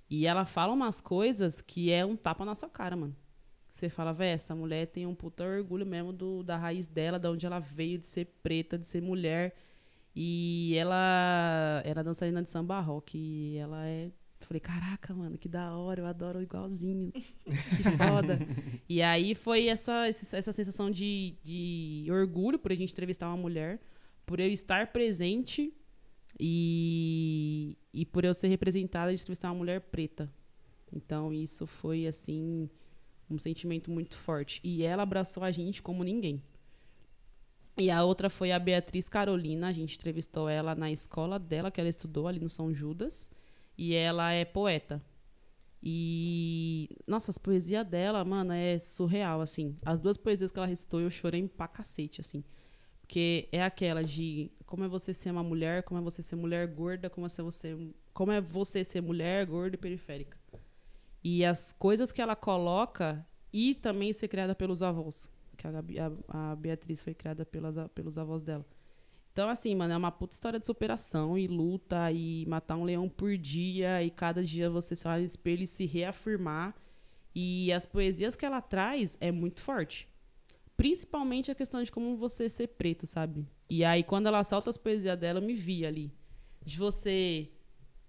E 0.09 0.27
ela 0.27 0.45
fala 0.45 0.73
umas 0.73 1.01
coisas 1.01 1.61
que 1.61 1.91
é 1.91 2.05
um 2.05 2.17
tapa 2.17 2.45
na 2.45 2.55
sua 2.55 2.69
cara, 2.69 2.95
mano. 2.97 3.17
Você 3.71 3.89
fala, 3.89 4.13
véi, 4.13 4.31
essa 4.31 4.55
mulher 4.55 4.87
tem 4.87 5.05
um 5.07 5.15
puta 5.15 5.43
orgulho 5.43 5.85
mesmo 5.85 6.13
do, 6.13 6.45
da 6.45 6.57
raiz 6.57 6.87
dela, 6.87 7.19
de 7.19 7.27
onde 7.27 7.45
ela 7.45 7.59
veio, 7.59 7.99
de 7.99 8.07
ser 8.07 8.27
preta, 8.43 8.79
de 8.79 8.87
ser 8.87 9.03
mulher. 9.03 9.57
E 10.15 10.77
ela 10.77 11.83
era 11.85 12.05
dançarina 12.05 12.41
de 12.41 12.49
samba 12.49 12.79
rock. 12.81 13.19
E 13.19 13.57
ela 13.57 13.85
é. 13.85 14.11
Eu 14.45 14.49
falei, 14.49 14.61
caraca, 14.61 15.15
mano, 15.15 15.39
que 15.39 15.49
da 15.49 15.75
hora, 15.75 16.03
eu 16.03 16.07
adoro 16.07 16.43
igualzinho. 16.43 17.11
Que 17.13 17.23
foda. 17.97 18.39
e 18.87 19.01
aí 19.01 19.35
foi 19.35 19.69
essa, 19.69 20.07
essa 20.07 20.53
sensação 20.53 20.91
de, 20.91 21.35
de 21.43 22.07
orgulho 22.11 22.59
por 22.59 22.71
a 22.71 22.75
gente 22.75 22.93
entrevistar 22.93 23.27
uma 23.29 23.39
mulher, 23.39 23.81
por 24.27 24.39
eu 24.39 24.51
estar 24.51 24.93
presente 24.93 25.73
e, 26.39 27.79
e 27.91 28.05
por 28.05 28.23
eu 28.23 28.35
ser 28.35 28.49
representada 28.49 29.15
de 29.15 29.21
entrevistar 29.21 29.49
uma 29.49 29.57
mulher 29.57 29.81
preta. 29.81 30.31
Então 30.93 31.33
isso 31.33 31.67
foi 31.67 32.07
assim 32.07 32.69
um 33.31 33.39
sentimento 33.39 33.91
muito 33.91 34.15
forte. 34.15 34.61
E 34.63 34.83
ela 34.83 35.05
abraçou 35.05 35.43
a 35.43 35.51
gente 35.51 35.83
como 35.83 36.05
ninguém. 36.05 36.43
E 37.79 37.91
a 37.91 38.05
outra 38.05 38.29
foi 38.29 38.53
a 38.53 38.59
Beatriz 38.59 39.09
Carolina. 39.09 39.69
A 39.69 39.73
gente 39.73 39.97
entrevistou 39.97 40.51
ela 40.51 40.75
na 40.75 40.93
escola 40.93 41.39
dela, 41.39 41.71
que 41.71 41.81
ela 41.81 41.89
estudou 41.89 42.29
ali 42.29 42.41
no 42.41 42.51
São 42.51 42.75
Judas. 42.75 43.31
E 43.77 43.95
ela 43.95 44.33
é 44.33 44.45
poeta. 44.45 45.03
E. 45.83 46.89
Nossa, 47.07 47.31
as 47.31 47.39
poesias 47.39 47.87
dela, 47.87 48.25
mano, 48.25 48.53
é 48.53 48.79
surreal, 48.79 49.41
assim. 49.41 49.77
As 49.85 49.99
duas 49.99 50.17
poesias 50.17 50.51
que 50.51 50.59
ela 50.59 50.67
recitou, 50.67 51.01
eu 51.01 51.11
chorei 51.11 51.47
pra 51.49 51.69
cacete, 51.69 52.21
assim. 52.21 52.43
Porque 53.01 53.49
é 53.53 53.63
aquela 53.63 54.03
de 54.03 54.51
como 54.67 54.85
é 54.85 54.89
você 54.89 55.13
ser 55.13 55.31
uma 55.31 55.43
mulher, 55.43 55.83
como 55.83 56.01
é 56.01 56.03
você 56.03 56.23
ser 56.23 56.37
mulher 56.37 56.67
gorda, 56.69 57.11
como 57.11 57.27
é 57.27 57.29
você, 57.29 57.77
como 58.15 58.33
é 58.33 58.41
você 58.41 58.83
ser 58.83 59.03
mulher 59.03 59.45
gorda 59.47 59.77
e 59.77 59.79
periférica. 59.79 60.39
E 61.23 61.45
as 61.45 61.73
coisas 61.73 62.13
que 62.13 62.23
ela 62.23 62.37
coloca 62.37 63.27
e 63.53 63.75
também 63.75 64.13
ser 64.13 64.29
criada 64.29 64.55
pelos 64.55 64.83
avós. 64.83 65.29
Que 65.57 65.67
a, 65.67 65.73
a- 66.29 66.53
a 66.53 66.57
Beatriz 66.57 67.01
foi 67.03 67.15
criada 67.15 67.45
pelas, 67.47 67.77
pelos 67.95 68.19
avós 68.19 68.43
dela. 68.43 68.67
Então, 69.35 69.51
assim, 69.51 69.75
mano, 69.75 69.93
é 69.93 69.97
uma 69.97 70.13
puta 70.13 70.33
história 70.33 70.61
de 70.61 70.65
superação 70.65 71.37
e 71.37 71.49
luta 71.49 72.13
e 72.13 72.47
matar 72.47 72.77
um 72.77 72.85
leão 72.85 73.09
por 73.09 73.37
dia 73.37 74.01
e 74.01 74.09
cada 74.09 74.45
dia 74.45 74.71
você 74.71 74.95
se 74.95 75.09
olhar 75.09 75.19
no 75.19 75.25
espelho 75.25 75.65
e 75.65 75.67
se 75.67 75.87
reafirmar. 75.87 76.73
E 77.35 77.73
as 77.73 77.85
poesias 77.85 78.37
que 78.37 78.47
ela 78.47 78.61
traz 78.61 79.19
é 79.21 79.33
muito 79.33 79.61
forte. 79.61 80.09
Principalmente 80.77 81.51
a 81.51 81.55
questão 81.55 81.83
de 81.83 81.91
como 81.91 82.17
você 82.17 82.49
ser 82.49 82.69
preto, 82.69 83.09
sabe? 83.09 83.45
E 83.69 83.85
aí, 83.85 84.05
quando 84.05 84.29
ela 84.29 84.45
solta 84.45 84.71
as 84.71 84.79
poesias 84.79 85.19
dela, 85.19 85.41
eu 85.41 85.45
me 85.45 85.55
vi 85.55 85.85
ali. 85.85 86.13
De 86.65 86.79
você, 86.79 87.51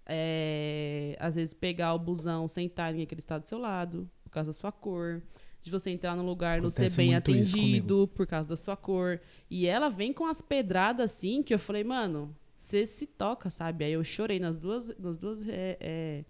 é, 0.05 1.17
às 1.19 1.33
vezes, 1.33 1.55
pegar 1.55 1.95
o 1.95 1.99
busão, 1.99 2.47
sentar 2.47 2.93
em 2.93 3.01
aquele 3.01 3.17
estado 3.17 3.41
do 3.41 3.49
seu 3.49 3.57
lado, 3.57 4.07
por 4.23 4.29
causa 4.29 4.51
da 4.51 4.53
sua 4.53 4.71
cor. 4.71 5.23
De 5.65 5.71
você 5.71 5.89
entrar 5.89 6.15
no 6.15 6.23
lugar, 6.23 6.61
não 6.61 6.69
ser 6.69 6.83
Acontece 6.83 6.97
bem 6.97 7.15
atendido 7.15 8.07
por 8.13 8.27
causa 8.27 8.47
da 8.47 8.55
sua 8.55 8.77
cor. 8.77 9.19
E 9.49 9.65
ela 9.65 9.89
vem 9.89 10.13
com 10.13 10.27
as 10.27 10.39
pedradas 10.39 11.11
assim, 11.11 11.41
que 11.41 11.51
eu 11.51 11.57
falei, 11.57 11.83
mano, 11.83 12.35
você 12.55 12.85
se 12.85 13.07
toca, 13.07 13.49
sabe? 13.49 13.83
Aí 13.83 13.93
eu 13.93 14.03
chorei 14.03 14.39
nas 14.39 14.57
duas, 14.57 14.95
nas 14.99 15.17
duas 15.17 15.47
é, 15.47 15.75
é, 15.79 16.25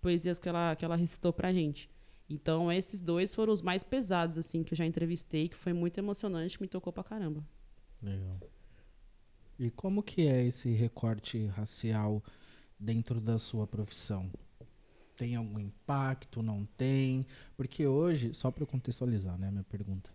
poesias 0.00 0.38
que 0.38 0.48
ela, 0.48 0.76
que 0.76 0.84
ela 0.84 0.94
recitou 0.94 1.32
pra 1.32 1.52
gente. 1.52 1.90
Então, 2.30 2.70
esses 2.70 3.00
dois 3.00 3.34
foram 3.34 3.52
os 3.52 3.62
mais 3.62 3.82
pesados, 3.82 4.38
assim, 4.38 4.62
que 4.62 4.74
eu 4.74 4.78
já 4.78 4.86
entrevistei, 4.86 5.48
que 5.48 5.56
foi 5.56 5.72
muito 5.72 5.98
emocionante, 5.98 6.60
me 6.60 6.68
tocou 6.68 6.92
pra 6.92 7.02
caramba. 7.02 7.44
Legal. 8.00 8.38
E 9.58 9.72
como 9.72 10.04
que 10.04 10.28
é 10.28 10.46
esse 10.46 10.70
recorte 10.70 11.46
racial 11.46 12.22
dentro 12.78 13.20
da 13.20 13.38
sua 13.38 13.66
profissão? 13.66 14.30
Tem 15.18 15.34
algum 15.34 15.58
impacto? 15.58 16.42
Não 16.42 16.64
tem? 16.76 17.26
Porque 17.56 17.84
hoje, 17.84 18.32
só 18.32 18.52
para 18.52 18.64
contextualizar, 18.64 19.36
né, 19.36 19.50
minha 19.50 19.64
pergunta, 19.64 20.10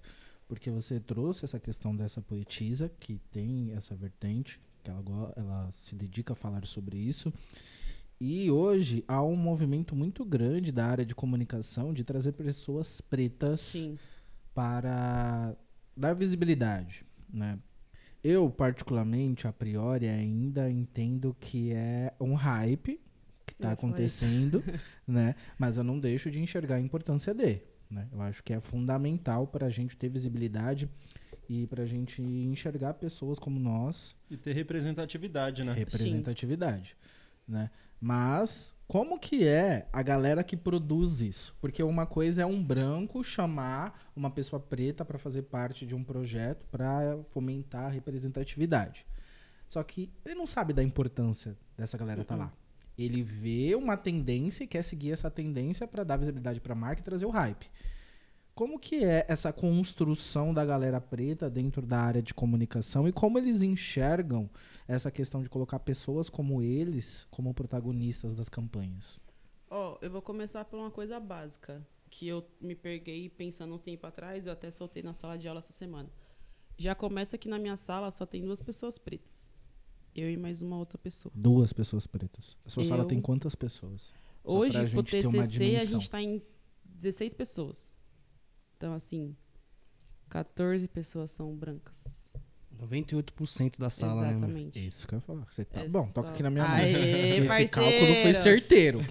porque 0.48 0.72
você 0.72 0.98
trouxe 0.98 1.44
essa 1.44 1.60
questão 1.60 1.94
dessa 1.94 2.22
poetisa 2.22 2.90
que 3.00 3.20
tem 3.30 3.74
essa 3.74 3.94
vertente, 3.94 4.62
que 4.82 4.90
ela, 4.90 5.34
ela 5.36 5.72
se 5.74 5.94
dedica 5.94 6.32
a 6.32 6.36
falar 6.36 6.66
sobre 6.66 6.98
isso. 6.98 7.34
E 8.20 8.50
hoje 8.50 9.04
há 9.06 9.22
um 9.22 9.36
movimento 9.36 9.94
muito 9.94 10.24
grande 10.24 10.72
da 10.72 10.86
área 10.86 11.06
de 11.06 11.14
comunicação 11.14 11.94
de 11.94 12.06
trazer 12.06 12.32
pessoas 12.32 13.02
pretas 13.02 13.60
Sim. 13.60 14.00
para 14.54 15.54
dar 15.98 16.14
visibilidade, 16.14 17.06
né? 17.30 17.60
Eu, 18.24 18.50
particularmente, 18.50 19.48
a 19.48 19.52
priori, 19.52 20.08
ainda 20.08 20.72
entendo 20.72 21.36
que 21.38 21.74
é 21.74 22.14
um 22.22 22.36
hype 22.36 23.02
que 23.54 23.60
está 23.60 23.70
isso. 23.70 23.80
acontecendo, 23.80 24.64
né? 25.08 25.36
Mas 25.58 25.78
eu 25.78 25.84
não 25.84 26.00
deixo 26.00 26.30
de 26.30 26.40
enxergar 26.40 26.76
a 26.76 26.80
importância 26.80 27.34
de, 27.34 27.62
Né? 27.90 28.08
Eu 28.12 28.22
acho 28.22 28.44
que 28.44 28.54
é 28.54 28.60
fundamental 28.60 29.48
para 29.48 29.68
a 29.68 29.70
gente 29.70 29.96
ter 29.96 30.10
visibilidade 30.10 30.90
e 31.50 31.68
para 31.68 31.84
a 31.84 31.86
gente 31.86 32.22
enxergar 32.22 32.96
pessoas 32.96 33.40
como 33.40 33.60
nós. 33.60 34.16
E 34.30 34.38
ter 34.38 34.54
representatividade, 34.54 35.64
né? 35.64 35.74
Representatividade. 35.74 36.96
Né? 37.48 37.70
Mas 38.00 38.74
como 38.88 39.20
que 39.20 39.48
é 39.48 39.88
a 39.92 40.02
galera 40.02 40.44
que 40.44 40.58
produz 40.58 41.22
isso? 41.22 41.56
Porque 41.60 41.82
uma 41.82 42.06
coisa 42.06 42.42
é 42.42 42.46
um 42.46 42.64
branco 42.64 43.24
chamar 43.24 44.12
uma 44.16 44.30
pessoa 44.30 44.60
preta 44.60 45.06
para 45.06 45.18
fazer 45.18 45.44
parte 45.44 45.86
de 45.86 45.96
um 45.96 46.04
projeto 46.04 46.66
para 46.70 47.18
fomentar 47.30 47.86
a 47.86 47.90
representatividade. 47.90 49.06
Só 49.68 49.82
que 49.84 50.12
ele 50.26 50.36
não 50.36 50.46
sabe 50.46 50.74
da 50.74 50.84
importância 50.84 51.58
dessa 51.78 51.98
galera 51.98 52.22
estar 52.22 52.38
tá 52.38 52.44
lá. 52.44 52.54
Ele 52.98 53.24
vê 53.24 53.76
uma 53.76 53.98
tendência 53.98 54.64
e 54.64 54.68
quer 54.68 54.84
seguir 54.84 55.12
essa 55.12 55.30
tendência 55.30 55.88
para 55.88 56.04
dar 56.04 56.18
visibilidade 56.18 56.60
para 56.60 56.74
a 56.74 56.76
marca 56.76 57.02
e 57.02 57.04
trazer 57.04 57.26
o 57.26 57.32
hype. 57.32 57.70
Como 58.56 58.78
que 58.78 59.04
é 59.04 59.26
essa 59.28 59.52
construção 59.52 60.54
da 60.54 60.64
galera 60.64 61.02
preta 61.02 61.50
dentro 61.50 61.86
da 61.88 62.00
área 62.00 62.22
de 62.22 62.36
comunicação 62.36 63.08
e 63.08 63.12
como 63.12 63.40
eles 63.40 63.64
enxergam 63.64 64.48
essa 64.88 65.10
questão 65.10 65.42
de 65.42 65.50
colocar 65.50 65.80
pessoas 65.80 66.30
como 66.30 66.62
eles 66.62 67.26
como 67.32 67.52
protagonistas 67.54 68.36
das 68.36 68.50
campanhas? 68.50 69.20
Ó, 69.72 69.94
oh, 69.94 70.06
eu 70.06 70.12
vou 70.12 70.22
começar 70.22 70.64
por 70.66 70.78
uma 70.78 70.92
coisa 70.92 71.20
básica 71.20 71.84
que 72.12 72.28
eu 72.28 72.48
me 72.62 72.76
peguei 72.76 73.28
pensando 73.28 73.74
um 73.74 73.80
tempo 73.80 74.06
atrás, 74.06 74.46
eu 74.46 74.54
até 74.54 74.70
soltei 74.70 75.02
na 75.02 75.14
sala 75.14 75.36
de 75.36 75.48
aula 75.48 75.60
essa 75.60 75.72
semana. 75.72 76.12
Já 76.78 76.94
começa 76.94 77.40
que 77.40 77.50
na 77.50 77.58
minha 77.58 77.76
sala 77.76 78.12
só 78.12 78.24
tem 78.24 78.44
duas 78.44 78.62
pessoas 78.62 79.00
pretas. 79.00 79.53
Eu 80.16 80.30
e 80.30 80.38
mais 80.38 80.62
uma 80.62 80.78
outra 80.78 80.98
pessoa. 80.98 81.32
Duas 81.36 81.74
pessoas 81.74 82.06
pretas. 82.06 82.56
A 82.66 82.70
sua 82.70 82.84
eu... 82.84 82.88
sala 82.88 83.06
tem 83.06 83.20
quantas 83.20 83.56
pessoas? 83.56 84.12
Hoje, 84.44 84.78
o 84.96 85.04
TCC, 85.04 85.76
a 85.78 85.84
gente 85.86 86.04
está 86.04 86.22
em 86.22 86.42
16 86.86 87.34
pessoas. 87.34 87.92
Então, 88.78 88.94
assim, 88.94 89.36
14 90.30 90.88
pessoas 90.88 91.32
são 91.32 91.56
brancas. 91.56 92.32
98% 92.82 93.80
da 93.80 93.90
sala, 93.90 94.22
né, 94.22 94.32
Exatamente. 94.32 94.80
né? 94.80 94.86
Isso 94.88 95.08
que 95.08 95.14
eu 95.14 95.18
ia 95.18 95.22
falar. 95.22 95.46
Você 95.50 95.64
tá... 95.64 95.82
É 95.82 95.88
Bom, 95.88 96.06
só... 96.06 96.14
toca 96.14 96.30
aqui 96.30 96.44
na 96.44 96.50
minha 96.50 96.68
mão. 96.68 96.78
Esse 96.80 97.68
cálculo 97.70 98.16
foi 98.22 98.34
certeiro. 98.34 99.02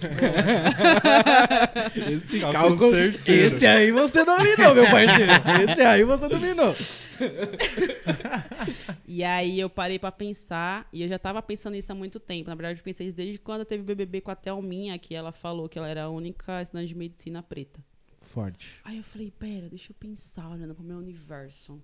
esse 1.95 2.39
cálculo, 2.39 2.93
certeiro. 2.93 3.45
Esse 3.45 3.65
aí 3.65 3.91
você 3.91 4.23
dominou, 4.23 4.75
meu 4.75 4.85
parceiro. 4.85 5.31
Esse 5.71 5.81
aí 5.81 6.03
você 6.03 6.29
dominou. 6.29 6.75
e 9.07 9.23
aí 9.23 9.59
eu 9.59 9.69
parei 9.69 9.99
para 9.99 10.11
pensar, 10.11 10.87
e 10.91 11.01
eu 11.01 11.07
já 11.07 11.19
tava 11.19 11.41
pensando 11.41 11.73
nisso 11.73 11.91
há 11.91 11.95
muito 11.95 12.19
tempo. 12.19 12.49
Na 12.49 12.55
verdade, 12.55 12.79
eu 12.79 12.83
pensei 12.83 13.07
isso 13.07 13.17
desde 13.17 13.39
quando 13.39 13.61
eu 13.61 13.65
teve 13.65 13.83
BBB 13.83 14.21
com 14.21 14.31
a 14.31 14.35
Thelminha, 14.35 14.97
que 14.97 15.15
ela 15.15 15.31
falou 15.31 15.69
que 15.69 15.77
ela 15.77 15.87
era 15.87 16.03
a 16.03 16.09
única 16.09 16.61
estudante 16.61 16.87
de 16.89 16.95
medicina 16.95 17.41
preta. 17.41 17.83
Forte. 18.21 18.79
Aí 18.83 18.97
eu 18.97 19.03
falei, 19.03 19.31
pera, 19.31 19.69
deixa 19.69 19.91
eu 19.91 19.95
pensar, 19.95 20.49
olhando 20.49 20.73
pro 20.73 20.83
meu 20.83 20.97
universo. 20.97 21.83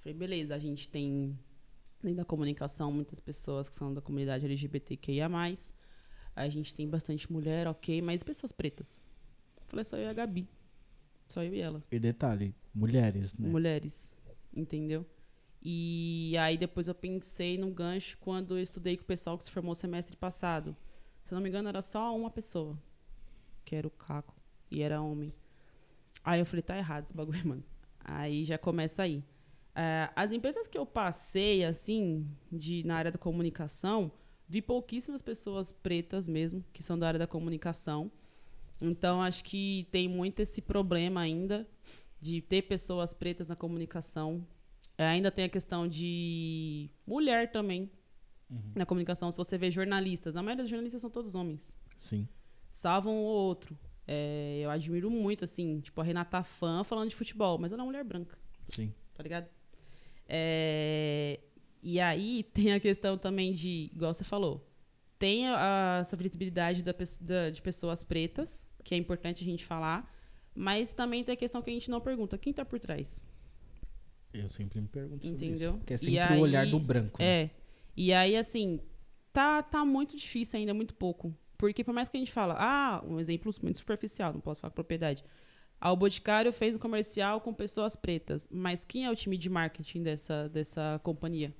Falei, 0.00 0.14
beleza, 0.14 0.54
a 0.54 0.58
gente 0.58 0.88
tem 0.88 1.38
dentro 2.02 2.18
da 2.18 2.24
comunicação 2.24 2.92
muitas 2.92 3.20
pessoas 3.20 3.68
que 3.68 3.74
são 3.74 3.92
da 3.92 4.00
comunidade 4.00 4.44
LGBTQIA+. 4.44 5.28
A 6.36 6.48
gente 6.48 6.72
tem 6.72 6.88
bastante 6.88 7.30
mulher, 7.32 7.66
ok, 7.66 8.00
mas 8.00 8.22
pessoas 8.22 8.52
pretas. 8.52 9.02
Falei, 9.66 9.84
só 9.84 9.96
eu 9.96 10.04
e 10.04 10.08
a 10.08 10.12
Gabi. 10.12 10.48
Só 11.28 11.42
eu 11.42 11.52
e 11.52 11.60
ela. 11.60 11.82
E 11.90 11.98
detalhe, 11.98 12.54
mulheres, 12.74 13.34
né? 13.34 13.48
Mulheres, 13.48 14.16
entendeu? 14.54 15.04
E 15.62 16.36
aí 16.38 16.56
depois 16.56 16.88
eu 16.88 16.94
pensei 16.94 17.58
no 17.58 17.70
gancho 17.70 18.16
quando 18.18 18.56
eu 18.56 18.62
estudei 18.62 18.96
com 18.96 19.02
o 19.02 19.06
pessoal 19.06 19.36
que 19.36 19.44
se 19.44 19.50
formou 19.50 19.74
semestre 19.74 20.16
passado. 20.16 20.76
Se 21.24 21.34
eu 21.34 21.36
não 21.36 21.42
me 21.42 21.48
engano, 21.48 21.68
era 21.68 21.82
só 21.82 22.16
uma 22.16 22.30
pessoa, 22.30 22.78
que 23.64 23.74
era 23.76 23.86
o 23.86 23.90
Caco, 23.90 24.34
e 24.70 24.82
era 24.82 25.02
homem. 25.02 25.32
Aí 26.24 26.40
eu 26.40 26.46
falei, 26.46 26.62
tá 26.62 26.76
errado 26.76 27.04
esse 27.04 27.14
bagulho, 27.14 27.40
mano. 27.46 27.64
Aí 28.04 28.44
já 28.44 28.56
começa 28.56 29.02
aí. 29.02 29.22
É, 29.74 30.10
as 30.16 30.32
empresas 30.32 30.66
que 30.66 30.78
eu 30.78 30.86
passei, 30.86 31.64
assim, 31.64 32.26
de, 32.50 32.82
na 32.84 32.96
área 32.96 33.12
da 33.12 33.18
comunicação, 33.18 34.10
vi 34.48 34.62
pouquíssimas 34.62 35.22
pessoas 35.22 35.70
pretas 35.70 36.26
mesmo, 36.26 36.64
que 36.72 36.82
são 36.82 36.98
da 36.98 37.06
área 37.06 37.18
da 37.18 37.26
comunicação. 37.26 38.10
Então, 38.80 39.20
acho 39.20 39.44
que 39.44 39.86
tem 39.90 40.08
muito 40.08 40.40
esse 40.40 40.62
problema 40.62 41.20
ainda 41.20 41.68
de 42.20 42.40
ter 42.40 42.62
pessoas 42.62 43.12
pretas 43.12 43.46
na 43.46 43.54
comunicação. 43.54 44.46
É, 44.98 45.06
ainda 45.06 45.30
tem 45.30 45.44
a 45.44 45.48
questão 45.48 45.86
de 45.86 46.90
mulher 47.06 47.52
também 47.52 47.88
uhum. 48.50 48.72
na 48.74 48.84
comunicação. 48.84 49.30
Se 49.30 49.38
você 49.38 49.56
vê 49.56 49.70
jornalistas, 49.70 50.34
a 50.34 50.42
maioria 50.42 50.64
dos 50.64 50.70
jornalistas 50.70 51.00
são 51.00 51.08
todos 51.08 51.36
homens. 51.36 51.76
Sim. 51.98 52.28
Salvam 52.70 53.14
um 53.14 53.18
ou 53.18 53.46
outro. 53.46 53.78
É, 54.06 54.58
eu 54.60 54.70
admiro 54.70 55.08
muito, 55.08 55.44
assim, 55.44 55.80
tipo, 55.80 56.00
a 56.00 56.04
Renata 56.04 56.42
Fã 56.42 56.82
falando 56.82 57.10
de 57.10 57.14
futebol, 57.14 57.58
mas 57.58 57.72
ela 57.72 57.80
é 57.80 57.84
uma 57.84 57.90
mulher 57.90 58.02
branca. 58.02 58.36
Sim. 58.66 58.92
Tá 59.14 59.22
ligado? 59.22 59.48
É, 60.26 61.40
e 61.82 62.00
aí 62.00 62.42
tem 62.52 62.72
a 62.72 62.80
questão 62.80 63.16
também 63.16 63.52
de, 63.52 63.90
igual 63.94 64.12
você 64.12 64.24
falou, 64.24 64.68
tem 65.18 65.48
a, 65.48 65.98
essa 66.00 66.16
visibilidade 66.16 66.82
da, 66.82 66.92
da, 67.20 67.50
de 67.50 67.62
pessoas 67.62 68.02
pretas, 68.02 68.66
que 68.82 68.94
é 68.94 68.98
importante 68.98 69.42
a 69.42 69.46
gente 69.46 69.64
falar, 69.64 70.12
mas 70.54 70.92
também 70.92 71.22
tem 71.22 71.34
a 71.34 71.36
questão 71.36 71.62
que 71.62 71.70
a 71.70 71.72
gente 71.72 71.90
não 71.90 72.00
pergunta, 72.00 72.36
quem 72.36 72.52
tá 72.52 72.64
por 72.64 72.80
trás? 72.80 73.24
Eu 74.32 74.48
sempre 74.50 74.80
me 74.80 74.88
pergunto 74.88 75.24
sobre 75.24 75.46
Entendeu? 75.46 75.74
isso. 75.76 75.84
Que 75.84 75.94
é 75.94 75.96
sempre 75.96 76.18
aí, 76.18 76.38
o 76.38 76.42
olhar 76.42 76.66
do 76.66 76.78
branco. 76.78 77.20
Né? 77.20 77.42
É. 77.42 77.50
E 77.96 78.12
aí, 78.12 78.36
assim, 78.36 78.80
tá, 79.32 79.62
tá 79.62 79.84
muito 79.84 80.16
difícil 80.16 80.58
ainda, 80.58 80.74
muito 80.74 80.94
pouco. 80.94 81.34
Porque 81.56 81.82
por 81.82 81.92
mais 81.92 82.08
que 82.08 82.16
a 82.16 82.20
gente 82.20 82.30
fala, 82.32 82.56
ah, 82.58 83.02
um 83.04 83.18
exemplo 83.18 83.52
muito 83.62 83.78
superficial, 83.78 84.32
não 84.32 84.40
posso 84.40 84.60
falar 84.60 84.70
com 84.70 84.76
propriedade. 84.76 85.24
Ah, 85.80 85.92
o 85.92 85.96
Boticário 85.96 86.52
fez 86.52 86.76
um 86.76 86.78
comercial 86.78 87.40
com 87.40 87.52
pessoas 87.52 87.96
pretas, 87.96 88.46
mas 88.50 88.84
quem 88.84 89.04
é 89.04 89.10
o 89.10 89.16
time 89.16 89.36
de 89.36 89.48
marketing 89.48 90.02
dessa, 90.02 90.48
dessa 90.48 91.00
companhia? 91.02 91.54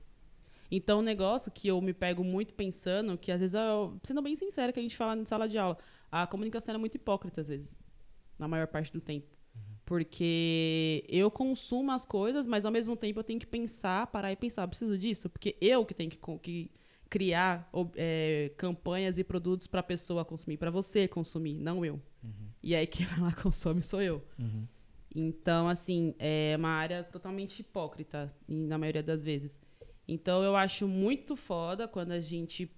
Então, 0.71 0.99
um 0.99 1.03
negócio 1.03 1.51
que 1.51 1.69
eu 1.69 1.81
me 1.81 1.95
pego 1.95 2.23
muito 2.23 2.53
pensando, 2.53 3.16
que 3.16 3.33
às 3.33 3.41
vezes, 3.41 3.55
eu, 3.55 3.99
sendo 4.03 4.21
bem 4.21 4.37
sincera, 4.37 4.73
que 4.73 4.79
a 4.79 4.83
gente 4.83 4.97
fala 4.97 5.16
na 5.16 5.25
sala 5.25 5.49
de 5.49 5.57
aula, 5.57 5.79
a 6.12 6.27
comunicação 6.27 6.75
é 6.75 6.79
muito 6.79 6.97
hipócrita 6.97 7.41
às 7.41 7.49
vezes, 7.49 7.75
na 8.39 8.47
maior 8.47 8.66
parte 8.66 8.93
do 8.93 9.01
tempo. 9.01 9.38
Porque 9.89 11.03
eu 11.09 11.30
consumo 11.30 11.93
as 11.93 12.05
coisas, 12.05 12.47
mas 12.47 12.66
ao 12.66 12.70
mesmo 12.70 12.95
tempo 12.95 13.20
eu 13.20 13.24
tenho 13.24 13.41
que 13.41 13.47
pensar, 13.47 14.07
parar 14.09 14.30
e 14.30 14.36
pensar, 14.36 14.68
preciso 14.68 14.99
disso? 14.99 15.30
Porque 15.30 15.57
eu 15.62 15.82
que 15.86 15.95
tenho 15.95 16.11
que, 16.11 16.18
que 16.43 16.70
criar 17.09 17.70
é, 17.97 18.53
campanhas 18.59 19.16
e 19.16 19.24
produtos 19.24 19.66
para 19.66 19.80
a 19.80 19.82
pessoa 19.82 20.26
consumir, 20.26 20.59
para 20.59 20.70
você 20.70 21.09
consumir, 21.09 21.55
não 21.55 21.86
eu. 21.86 21.95
Uhum. 22.22 22.51
E 22.62 22.74
aí 22.74 22.86
quem 22.86 23.07
vai 23.07 23.18
lá 23.18 23.32
consome 23.43 23.80
sou 23.80 24.03
eu. 24.03 24.22
Uhum. 24.39 24.68
Então, 25.16 25.66
assim, 25.66 26.14
é 26.18 26.55
uma 26.59 26.68
área 26.68 27.03
totalmente 27.03 27.61
hipócrita, 27.61 28.30
na 28.47 28.76
maioria 28.76 29.03
das 29.03 29.24
vezes. 29.24 29.59
Então, 30.07 30.43
eu 30.43 30.55
acho 30.55 30.86
muito 30.86 31.34
foda 31.34 31.89
quando 31.89 32.12
a 32.12 32.20
gente 32.20 32.70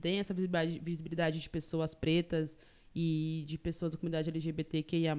tem 0.00 0.20
essa 0.20 0.32
visibilidade, 0.32 0.78
visibilidade 0.78 1.38
de 1.38 1.50
pessoas 1.50 1.94
pretas 1.94 2.56
e 2.94 3.44
de 3.46 3.58
pessoas 3.58 3.92
da 3.92 3.98
comunidade 3.98 4.30
LGBTQIA+, 4.30 5.14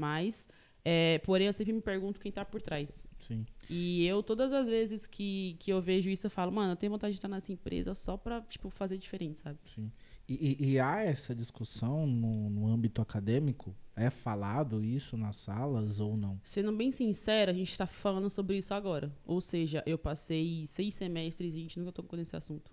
é, 0.83 1.19
porém, 1.19 1.47
eu 1.47 1.53
sempre 1.53 1.73
me 1.73 1.81
pergunto 1.81 2.19
quem 2.19 2.29
está 2.29 2.43
por 2.43 2.61
trás. 2.61 3.07
Sim. 3.19 3.45
E 3.69 4.05
eu, 4.05 4.23
todas 4.23 4.51
as 4.51 4.67
vezes 4.67 5.05
que, 5.05 5.55
que 5.59 5.71
eu 5.71 5.81
vejo 5.81 6.09
isso, 6.09 6.25
eu 6.25 6.31
falo, 6.31 6.51
mano, 6.51 6.73
eu 6.73 6.75
tenho 6.75 6.91
vontade 6.91 7.13
de 7.13 7.17
estar 7.19 7.27
nessa 7.27 7.51
empresa 7.51 7.93
só 7.93 8.17
para 8.17 8.41
tipo, 8.41 8.69
fazer 8.69 8.97
diferente, 8.97 9.39
sabe? 9.41 9.59
Sim. 9.65 9.91
E, 10.27 10.57
e, 10.59 10.71
e 10.71 10.79
há 10.79 11.01
essa 11.01 11.35
discussão 11.35 12.07
no, 12.07 12.49
no, 12.49 12.67
âmbito 12.67 13.01
acadêmico? 13.01 13.75
É 13.95 14.09
falado 14.09 14.83
isso 14.83 15.17
nas 15.17 15.35
salas 15.35 15.99
ou 15.99 16.15
não? 16.15 16.39
Sendo 16.41 16.71
bem 16.71 16.89
sincera, 16.89 17.51
a 17.51 17.53
gente 17.53 17.71
está 17.71 17.85
falando 17.85 18.29
sobre 18.29 18.57
isso 18.57 18.73
agora. 18.73 19.13
Ou 19.25 19.41
seja, 19.41 19.83
eu 19.85 19.97
passei 19.97 20.65
seis 20.65 20.95
semestres 20.95 21.53
e 21.53 21.57
a 21.57 21.61
gente 21.61 21.77
nunca 21.77 21.91
tocou 21.91 22.17
nesse 22.17 22.35
assunto. 22.35 22.71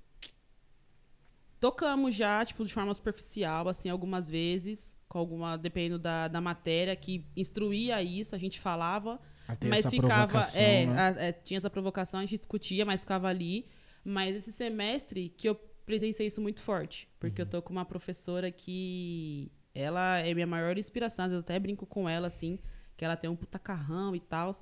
Tocamos 1.61 2.15
já, 2.15 2.45
tipo, 2.45 2.65
de 2.65 2.73
forma 2.73 2.95
superficial, 2.95 3.69
assim, 3.69 3.89
algumas 3.89 4.29
vezes, 4.31 4.97
com 5.09 5.19
alguma, 5.19 5.57
dependendo 5.57 5.99
da, 5.99 6.29
da 6.29 6.41
matéria, 6.41 6.95
que 6.95 7.27
instruía 7.37 8.01
isso, 8.03 8.35
a 8.35 8.39
gente 8.39 8.61
falava, 8.61 9.21
mas 9.69 9.89
ficava. 9.89 10.41
É, 10.55 10.87
né? 10.87 11.01
a, 11.01 11.07
é, 11.25 11.33
tinha 11.33 11.59
essa 11.59 11.71
provocação, 11.71 12.21
a 12.21 12.23
gente 12.25 12.39
discutia, 12.39 12.85
mas 12.85 13.01
ficava 13.01 13.29
ali. 13.29 13.67
Mas 14.05 14.37
esse 14.37 14.53
semestre 14.53 15.29
que 15.31 15.49
eu 15.49 15.55
presenciei 15.85 16.29
isso 16.29 16.41
muito 16.41 16.63
forte, 16.63 17.09
porque 17.19 17.43
uhum. 17.43 17.47
eu 17.47 17.51
tô 17.51 17.63
com 17.63 17.73
uma 17.73 17.85
professora 17.85 18.51
que 18.51 19.51
ela 19.75 20.19
é 20.19 20.35
minha 20.35 20.47
maior 20.47 20.77
inspiração, 20.77 21.31
eu 21.33 21.41
até 21.41 21.59
brinco 21.59 21.87
com 21.87 22.09
ela, 22.09 22.27
assim, 22.27 22.59
que 22.97 23.05
ela 23.05 23.17
tem 23.17 23.29
um 23.29 23.37
puta 23.37 23.59
carrão 23.59 24.15
e 24.15 24.21
tal. 24.21 24.53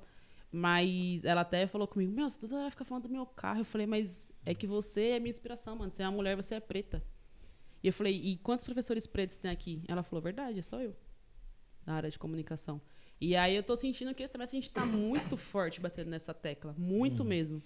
Mas 0.51 1.25
ela 1.25 1.41
até 1.41 1.67
falou 1.67 1.87
comigo, 1.87 2.11
meu, 2.11 2.29
você 2.29 2.39
toda 2.39 2.57
hora 2.57 2.71
fica 2.71 2.85
falando 2.85 3.03
do 3.03 3.09
meu 3.09 3.25
carro. 3.25 3.61
Eu 3.61 3.65
falei, 3.65 3.85
mas 3.85 4.31
é 4.45 4.53
que 4.53 4.65
você 4.65 5.09
é 5.09 5.19
minha 5.19 5.29
inspiração, 5.29 5.75
mano. 5.75 5.91
Você 5.91 6.03
é 6.03 6.05
uma 6.05 6.15
mulher, 6.15 6.35
você 6.35 6.55
é 6.55 6.59
preta. 6.59 7.03
E 7.83 7.87
eu 7.87 7.93
falei, 7.93 8.13
e 8.15 8.37
quantos 8.37 8.63
professores 8.63 9.05
pretos 9.05 9.37
tem 9.37 9.51
aqui? 9.51 9.83
Ela 9.87 10.03
falou, 10.03 10.21
verdade, 10.21 10.59
é 10.59 10.61
só 10.61 10.81
eu. 10.81 10.95
Na 11.85 11.95
área 11.95 12.09
de 12.09 12.17
comunicação. 12.17 12.81
E 13.19 13.35
aí 13.35 13.55
eu 13.55 13.63
tô 13.63 13.75
sentindo 13.75 14.13
que 14.13 14.23
esse 14.23 14.31
semestre 14.31 14.57
a 14.57 14.61
gente 14.61 14.71
tá 14.71 14.85
muito 14.85 15.35
forte 15.35 15.81
batendo 15.81 16.09
nessa 16.09 16.33
tecla. 16.33 16.75
Muito 16.77 17.23
uhum. 17.23 17.29
mesmo. 17.29 17.63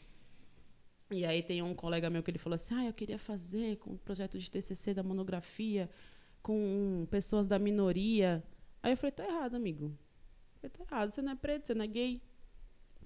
E 1.12 1.26
aí 1.26 1.44
tem 1.44 1.62
um 1.62 1.76
colega 1.76 2.10
meu 2.10 2.24
que 2.24 2.32
ele 2.32 2.38
falou 2.40 2.56
assim, 2.56 2.74
ah, 2.74 2.86
eu 2.86 2.94
queria 2.94 3.18
fazer 3.20 3.78
com 3.78 3.92
o 3.92 3.98
projeto 3.98 4.40
de 4.40 4.50
TCC 4.50 4.94
da 4.94 5.04
monografia 5.04 5.90
com 6.42 7.06
pessoas 7.12 7.46
da 7.46 7.60
minoria. 7.60 8.44
Aí 8.82 8.94
eu 8.94 8.98
falei, 8.98 9.12
tá 9.12 9.26
errado, 9.26 9.56
amigo. 9.56 9.96
falei, 10.56 10.70
tá 10.72 10.84
errado, 10.84 11.12
você 11.12 11.22
não 11.22 11.34
é 11.34 11.36
preto, 11.36 11.68
você 11.68 11.74
não 11.74 11.84
é 11.84 11.88
gay. 11.88 12.22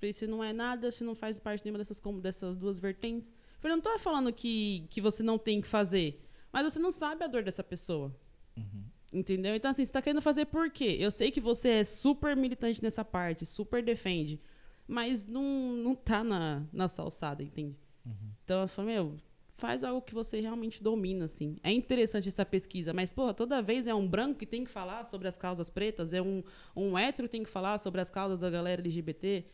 Falei, 0.05 0.13
você 0.13 0.27
não 0.27 0.43
é 0.43 0.53
nada, 0.53 0.91
você 0.91 1.03
não 1.03 1.15
faz 1.15 1.39
parte 1.39 1.63
nenhuma 1.63 1.79
dessas, 1.79 1.99
dessas 2.21 2.55
duas 2.55 2.79
vertentes. 2.79 3.33
falei, 3.59 3.75
não 3.75 3.81
tô 3.81 3.97
falando 3.97 4.31
que, 4.31 4.85
que 4.89 5.01
você 5.01 5.23
não 5.23 5.37
tem 5.37 5.61
que 5.61 5.67
fazer, 5.67 6.21
mas 6.51 6.71
você 6.71 6.79
não 6.79 6.91
sabe 6.91 7.23
a 7.23 7.27
dor 7.27 7.43
dessa 7.43 7.63
pessoa. 7.63 8.15
Uhum. 8.55 8.83
Entendeu? 9.11 9.55
Então, 9.55 9.71
assim, 9.71 9.83
você 9.83 9.91
tá 9.91 10.01
querendo 10.01 10.21
fazer 10.21 10.45
por 10.45 10.69
quê? 10.69 10.97
Eu 10.99 11.09
sei 11.09 11.31
que 11.31 11.39
você 11.39 11.69
é 11.69 11.83
super 11.83 12.35
militante 12.35 12.83
nessa 12.83 13.03
parte, 13.03 13.45
super 13.45 13.83
defende, 13.83 14.41
mas 14.87 15.25
não, 15.25 15.43
não 15.43 15.95
tá 15.95 16.23
na, 16.23 16.63
na 16.71 16.87
salsada, 16.87 17.41
entende? 17.41 17.77
Uhum. 18.05 18.31
Então, 18.43 18.61
eu 18.61 18.67
falei, 18.67 18.95
meu, 18.95 19.15
faz 19.55 19.83
algo 19.83 20.01
que 20.01 20.13
você 20.13 20.41
realmente 20.41 20.83
domina, 20.83 21.25
assim. 21.25 21.57
É 21.63 21.71
interessante 21.71 22.27
essa 22.27 22.45
pesquisa, 22.45 22.93
mas, 22.93 23.13
porra, 23.13 23.33
toda 23.33 23.61
vez 23.61 23.87
é 23.87 23.95
um 23.95 24.07
branco 24.07 24.37
que 24.37 24.45
tem 24.45 24.65
que 24.65 24.69
falar 24.69 25.05
sobre 25.05 25.27
as 25.27 25.37
causas 25.37 25.69
pretas, 25.69 26.13
é 26.13 26.21
um, 26.21 26.43
um 26.75 26.97
hétero 26.97 27.27
que 27.27 27.31
tem 27.31 27.43
que 27.43 27.49
falar 27.49 27.77
sobre 27.77 28.01
as 28.01 28.09
causas 28.09 28.39
da 28.39 28.49
galera 28.49 28.81
LGBT, 28.81 29.45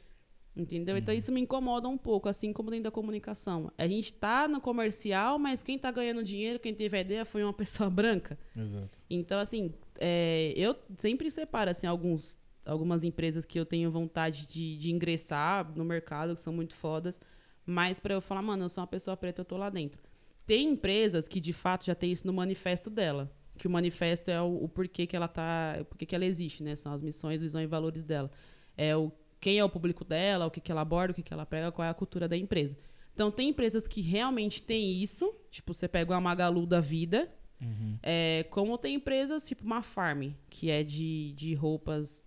entendeu? 0.55 0.97
Então, 0.97 1.13
uhum. 1.13 1.17
Isso 1.17 1.31
me 1.31 1.41
incomoda 1.41 1.87
um 1.87 1.97
pouco, 1.97 2.27
assim 2.27 2.51
como 2.51 2.69
dentro 2.69 2.85
da 2.85 2.91
comunicação. 2.91 3.71
A 3.77 3.87
gente 3.87 4.13
tá 4.13 4.47
no 4.47 4.59
comercial, 4.59 5.39
mas 5.39 5.63
quem 5.63 5.77
tá 5.77 5.91
ganhando 5.91 6.23
dinheiro, 6.23 6.59
quem 6.59 6.73
teve 6.73 6.97
a 6.97 7.01
ideia 7.01 7.25
foi 7.25 7.43
uma 7.43 7.53
pessoa 7.53 7.89
branca. 7.89 8.37
Exato. 8.55 8.97
Então, 9.09 9.39
assim, 9.39 9.73
é, 9.99 10.53
eu 10.55 10.75
sempre 10.97 11.29
separo, 11.31 11.69
assim, 11.71 11.87
alguns, 11.87 12.37
algumas 12.65 13.03
empresas 13.03 13.45
que 13.45 13.59
eu 13.59 13.65
tenho 13.65 13.89
vontade 13.91 14.47
de, 14.47 14.77
de 14.77 14.91
ingressar 14.91 15.71
no 15.75 15.85
mercado, 15.85 16.35
que 16.35 16.41
são 16.41 16.53
muito 16.53 16.75
fodas, 16.75 17.19
mas 17.65 17.99
para 17.99 18.13
eu 18.13 18.21
falar, 18.21 18.41
mano, 18.41 18.65
eu 18.65 18.69
sou 18.69 18.81
uma 18.81 18.87
pessoa 18.87 19.15
preta, 19.15 19.41
eu 19.41 19.45
tô 19.45 19.57
lá 19.57 19.69
dentro. 19.69 20.01
Tem 20.45 20.69
empresas 20.69 21.27
que 21.27 21.39
de 21.39 21.53
fato 21.53 21.85
já 21.85 21.95
tem 21.95 22.11
isso 22.11 22.25
no 22.25 22.33
manifesto 22.33 22.89
dela, 22.89 23.31
que 23.57 23.67
o 23.67 23.69
manifesto 23.69 24.31
é 24.31 24.41
o, 24.41 24.63
o 24.63 24.67
porquê 24.67 25.05
que 25.05 25.15
ela 25.15 25.27
tá, 25.27 25.77
o 25.79 25.85
porquê 25.85 26.05
que 26.05 26.15
ela 26.15 26.25
existe, 26.25 26.63
né? 26.63 26.75
São 26.75 26.91
as 26.91 27.01
missões, 27.01 27.41
visão 27.41 27.61
e 27.61 27.67
valores 27.67 28.03
dela. 28.03 28.31
É 28.75 28.95
o 28.95 29.11
quem 29.41 29.57
é 29.57 29.65
o 29.65 29.69
público 29.69 30.05
dela, 30.05 30.45
o 30.45 30.51
que, 30.51 30.61
que 30.61 30.71
ela 30.71 30.81
aborda, 30.81 31.11
o 31.11 31.15
que, 31.15 31.23
que 31.23 31.33
ela 31.33 31.45
prega, 31.45 31.71
qual 31.71 31.85
é 31.85 31.89
a 31.89 31.93
cultura 31.93 32.29
da 32.29 32.37
empresa. 32.37 32.77
Então 33.13 33.31
tem 33.31 33.49
empresas 33.49 33.87
que 33.87 33.99
realmente 33.99 34.61
têm 34.61 35.01
isso, 35.01 35.35
tipo 35.49 35.73
você 35.73 35.87
pega 35.87 36.13
uma 36.13 36.21
Magalu 36.21 36.65
da 36.65 36.79
vida, 36.79 37.29
uhum. 37.59 37.97
é, 38.03 38.45
como 38.51 38.77
tem 38.77 38.95
empresas 38.95 39.45
tipo 39.47 39.65
uma 39.65 39.81
Farm, 39.81 40.29
que 40.49 40.69
é 40.69 40.83
de, 40.83 41.33
de 41.33 41.55
roupas 41.55 42.23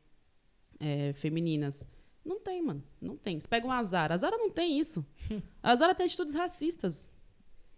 é, 0.80 1.12
femininas. 1.14 1.86
Não 2.24 2.40
tem, 2.40 2.62
mano. 2.62 2.82
Não 3.00 3.16
tem. 3.16 3.38
Você 3.38 3.46
pega 3.46 3.66
um 3.66 3.70
Azar. 3.70 4.10
A 4.10 4.16
Zara 4.16 4.36
não 4.38 4.50
tem 4.50 4.78
isso. 4.78 5.04
A 5.62 5.76
Zara 5.76 5.94
tem 5.94 6.06
atitudes 6.06 6.34
racistas. 6.34 7.10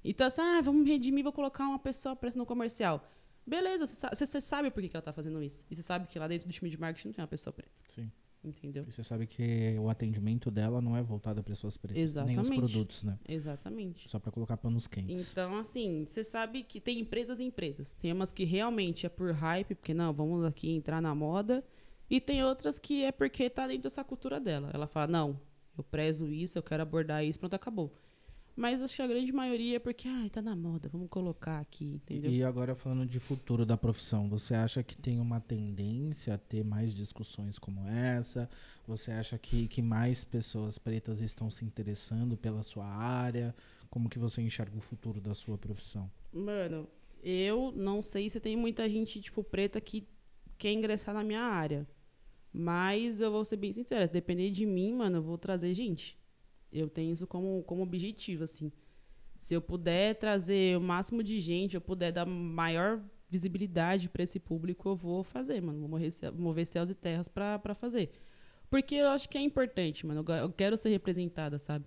Então, 0.05 0.27
assim, 0.29 0.41
ah, 0.41 0.61
vamos 0.63 0.87
redimir, 0.87 1.25
vou 1.25 1.33
colocar 1.33 1.65
uma 1.65 1.81
pessoa 1.81 2.15
preta 2.15 2.39
no 2.39 2.47
comercial. 2.47 3.11
Beleza, 3.45 3.87
você 3.87 4.41
sabe 4.41 4.71
por 4.71 4.81
que, 4.81 4.89
que 4.89 4.97
ela 4.97 5.03
tá 5.03 5.13
fazendo 5.13 5.43
isso. 5.43 5.65
E 5.69 5.75
você 5.75 5.83
sabe 5.83 6.07
que 6.07 6.17
lá 6.19 6.29
dentro 6.29 6.47
do 6.47 6.53
time 6.53 6.71
de 6.71 6.79
marketing 6.79 7.09
não 7.09 7.15
tem 7.15 7.23
uma 7.23 7.29
pessoa 7.29 7.53
preta. 7.53 7.73
Sim. 7.89 8.11
Entendeu? 8.47 8.85
E 8.87 8.93
você 8.93 9.03
sabe 9.03 9.27
que 9.27 9.77
o 9.79 9.91
atendimento 9.91 10.51
dela 10.51 10.81
não 10.81 10.97
é 10.97 11.03
voltado 11.03 11.41
a 11.41 11.43
pessoas 11.43 11.77
pretas. 11.77 12.01
Exatamente. 12.01 12.37
Nem 12.37 12.61
os 12.61 12.71
produtos, 12.71 13.03
né? 13.03 13.19
Exatamente. 13.29 14.09
Só 14.09 14.21
para 14.21 14.31
colocar 14.31 14.57
panos 14.57 14.87
quentes. 14.87 15.33
Então, 15.33 15.59
assim, 15.59 16.05
você 16.07 16.23
sabe 16.23 16.63
que 16.63 16.81
tem 16.81 17.01
empresas 17.01 17.41
e 17.41 17.45
empresas. 17.45 17.95
Tem 17.95 18.13
umas 18.13 18.31
que 18.31 18.45
realmente 18.45 19.05
é 19.05 19.09
por 19.09 19.33
hype, 19.33 19.75
porque 19.75 19.93
não, 19.93 20.13
vamos 20.13 20.45
aqui 20.45 20.71
entrar 20.71 21.03
na 21.03 21.15
moda. 21.15 21.65
E 22.09 22.21
tem 22.21 22.45
outras 22.45 22.79
que 22.79 23.05
é 23.05 23.11
porque 23.11 23.51
tá 23.51 23.67
dentro 23.67 23.83
dessa 23.83 24.05
cultura 24.05 24.39
dela. 24.39 24.71
Ela 24.73 24.87
fala, 24.87 25.09
não, 25.09 25.41
eu 25.77 25.83
prezo 25.83 26.33
isso, 26.33 26.57
eu 26.57 26.63
quero 26.63 26.83
abordar 26.83 27.25
isso, 27.25 27.39
pronto, 27.41 27.55
acabou. 27.55 27.93
Mas 28.57 28.81
acho 28.81 28.97
que 28.97 29.03
a 29.03 29.07
grande 29.07 29.31
maioria 29.33 29.77
é 29.77 29.79
porque, 29.79 30.09
ai, 30.09 30.31
tá 30.31 30.41
na 30.41 30.57
moda, 30.57 30.89
vamos 30.89 31.11
colocar 31.11 31.61
aqui, 31.61 31.85
entendeu? 31.85 32.31
E 32.31 32.43
agora 32.43 32.75
falando 32.75 33.05
de 33.05 33.21
futuro 33.21 33.67
da 33.67 33.77
profissão, 33.77 34.31
você 34.31 34.55
acha 34.55 34.83
que 34.83 34.97
tem 34.97 35.21
uma 35.21 35.41
tendência 35.41 36.33
a 36.33 36.39
ter 36.39 36.65
mais 36.65 36.95
discussões 36.95 37.59
como 37.59 37.87
essa? 37.87 38.49
Você 38.87 39.13
acha 39.13 39.37
que, 39.37 39.69
que 39.69 39.83
mais 39.83 40.25
pessoas 40.25 40.79
pretas 40.79 41.21
estão 41.21 41.51
se 41.51 41.67
interessando 41.67 42.35
pela 42.35 42.63
sua 42.63 42.87
área? 42.87 43.55
Como 43.91 44.09
que 44.09 44.19
você 44.19 44.41
enxerga 44.41 44.79
o 44.79 44.81
futuro 44.81 45.21
da 45.21 45.35
sua 45.35 45.59
profissão? 45.59 46.11
Mano, 46.33 46.89
eu 47.23 47.73
não 47.77 48.03
sei 48.03 48.31
se 48.31 48.41
tem 48.41 48.57
muita 48.57 48.89
gente, 48.89 49.21
tipo, 49.21 49.45
preta 49.45 49.81
que 49.83 50.09
quer 50.57 50.73
ingressar 50.73 51.15
na 51.15 51.23
minha 51.23 51.43
área. 51.43 51.87
Mas 52.51 53.21
eu 53.21 53.31
vou 53.31 53.45
ser 53.45 53.59
bem 53.59 53.71
sincera, 53.71 54.07
se 54.07 54.15
depender 54.15 54.51
de 54.51 54.65
mim, 54.65 54.95
mano, 54.95 55.19
eu 55.19 55.23
vou 55.23 55.37
trazer 55.37 55.75
gente. 55.75 56.17
Eu 56.73 56.89
tenho 56.89 57.13
isso 57.13 57.27
como, 57.27 57.63
como 57.65 57.83
objetivo, 57.83 58.45
assim. 58.45 58.73
Se 59.39 59.55
eu 59.55 59.61
puder 59.61 60.15
trazer 60.17 60.77
o 60.77 60.81
máximo 60.81 61.23
de 61.23 61.41
gente, 61.41 61.75
eu 61.75 61.81
puder 61.81 62.13
dar 62.13 62.27
maior 62.27 63.03
visibilidade 63.29 64.09
para 64.09 64.23
esse 64.23 64.39
público, 64.39 64.89
eu 64.89 64.97
vou 64.97 65.23
fazer, 65.23 65.61
mano. 65.61 65.81
Vou 65.81 65.89
mover, 65.89 66.11
mover 66.33 66.67
céus 66.67 66.91
e 66.91 66.95
terras 66.95 67.29
para 67.29 67.75
fazer. 67.75 68.11
Porque 68.71 68.95
eu 68.97 69.09
acho 69.09 69.29
que 69.29 69.39
é 69.39 69.41
importante, 69.41 70.07
mano. 70.07 70.25
Eu 70.29 70.51
quero 70.51 70.77
ser 70.77 70.89
representada, 70.91 71.59
sabe? 71.59 71.87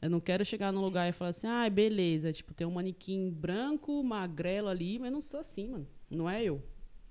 Eu 0.00 0.10
não 0.10 0.20
quero 0.20 0.44
chegar 0.44 0.72
num 0.72 0.80
lugar 0.80 1.08
e 1.08 1.12
falar 1.12 1.30
assim, 1.30 1.46
ah, 1.46 1.68
beleza, 1.70 2.32
tipo, 2.32 2.52
tem 2.52 2.66
um 2.66 2.70
manequim 2.72 3.30
branco, 3.30 4.02
magrelo 4.02 4.68
ali, 4.68 4.98
mas 4.98 5.10
não 5.10 5.20
sou 5.20 5.40
assim, 5.40 5.70
mano. 5.70 5.88
Não 6.10 6.28
é 6.28 6.42
eu. 6.42 6.62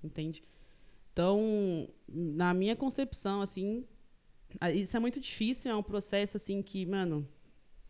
Entende? 0.02 0.42
Então, 1.12 1.88
na 2.06 2.54
minha 2.54 2.76
concepção, 2.76 3.40
assim, 3.40 3.84
isso 4.74 4.96
é 4.96 5.00
muito 5.00 5.20
difícil, 5.20 5.70
é 5.70 5.76
um 5.76 5.82
processo, 5.82 6.36
assim, 6.36 6.62
que, 6.62 6.86
mano, 6.86 7.28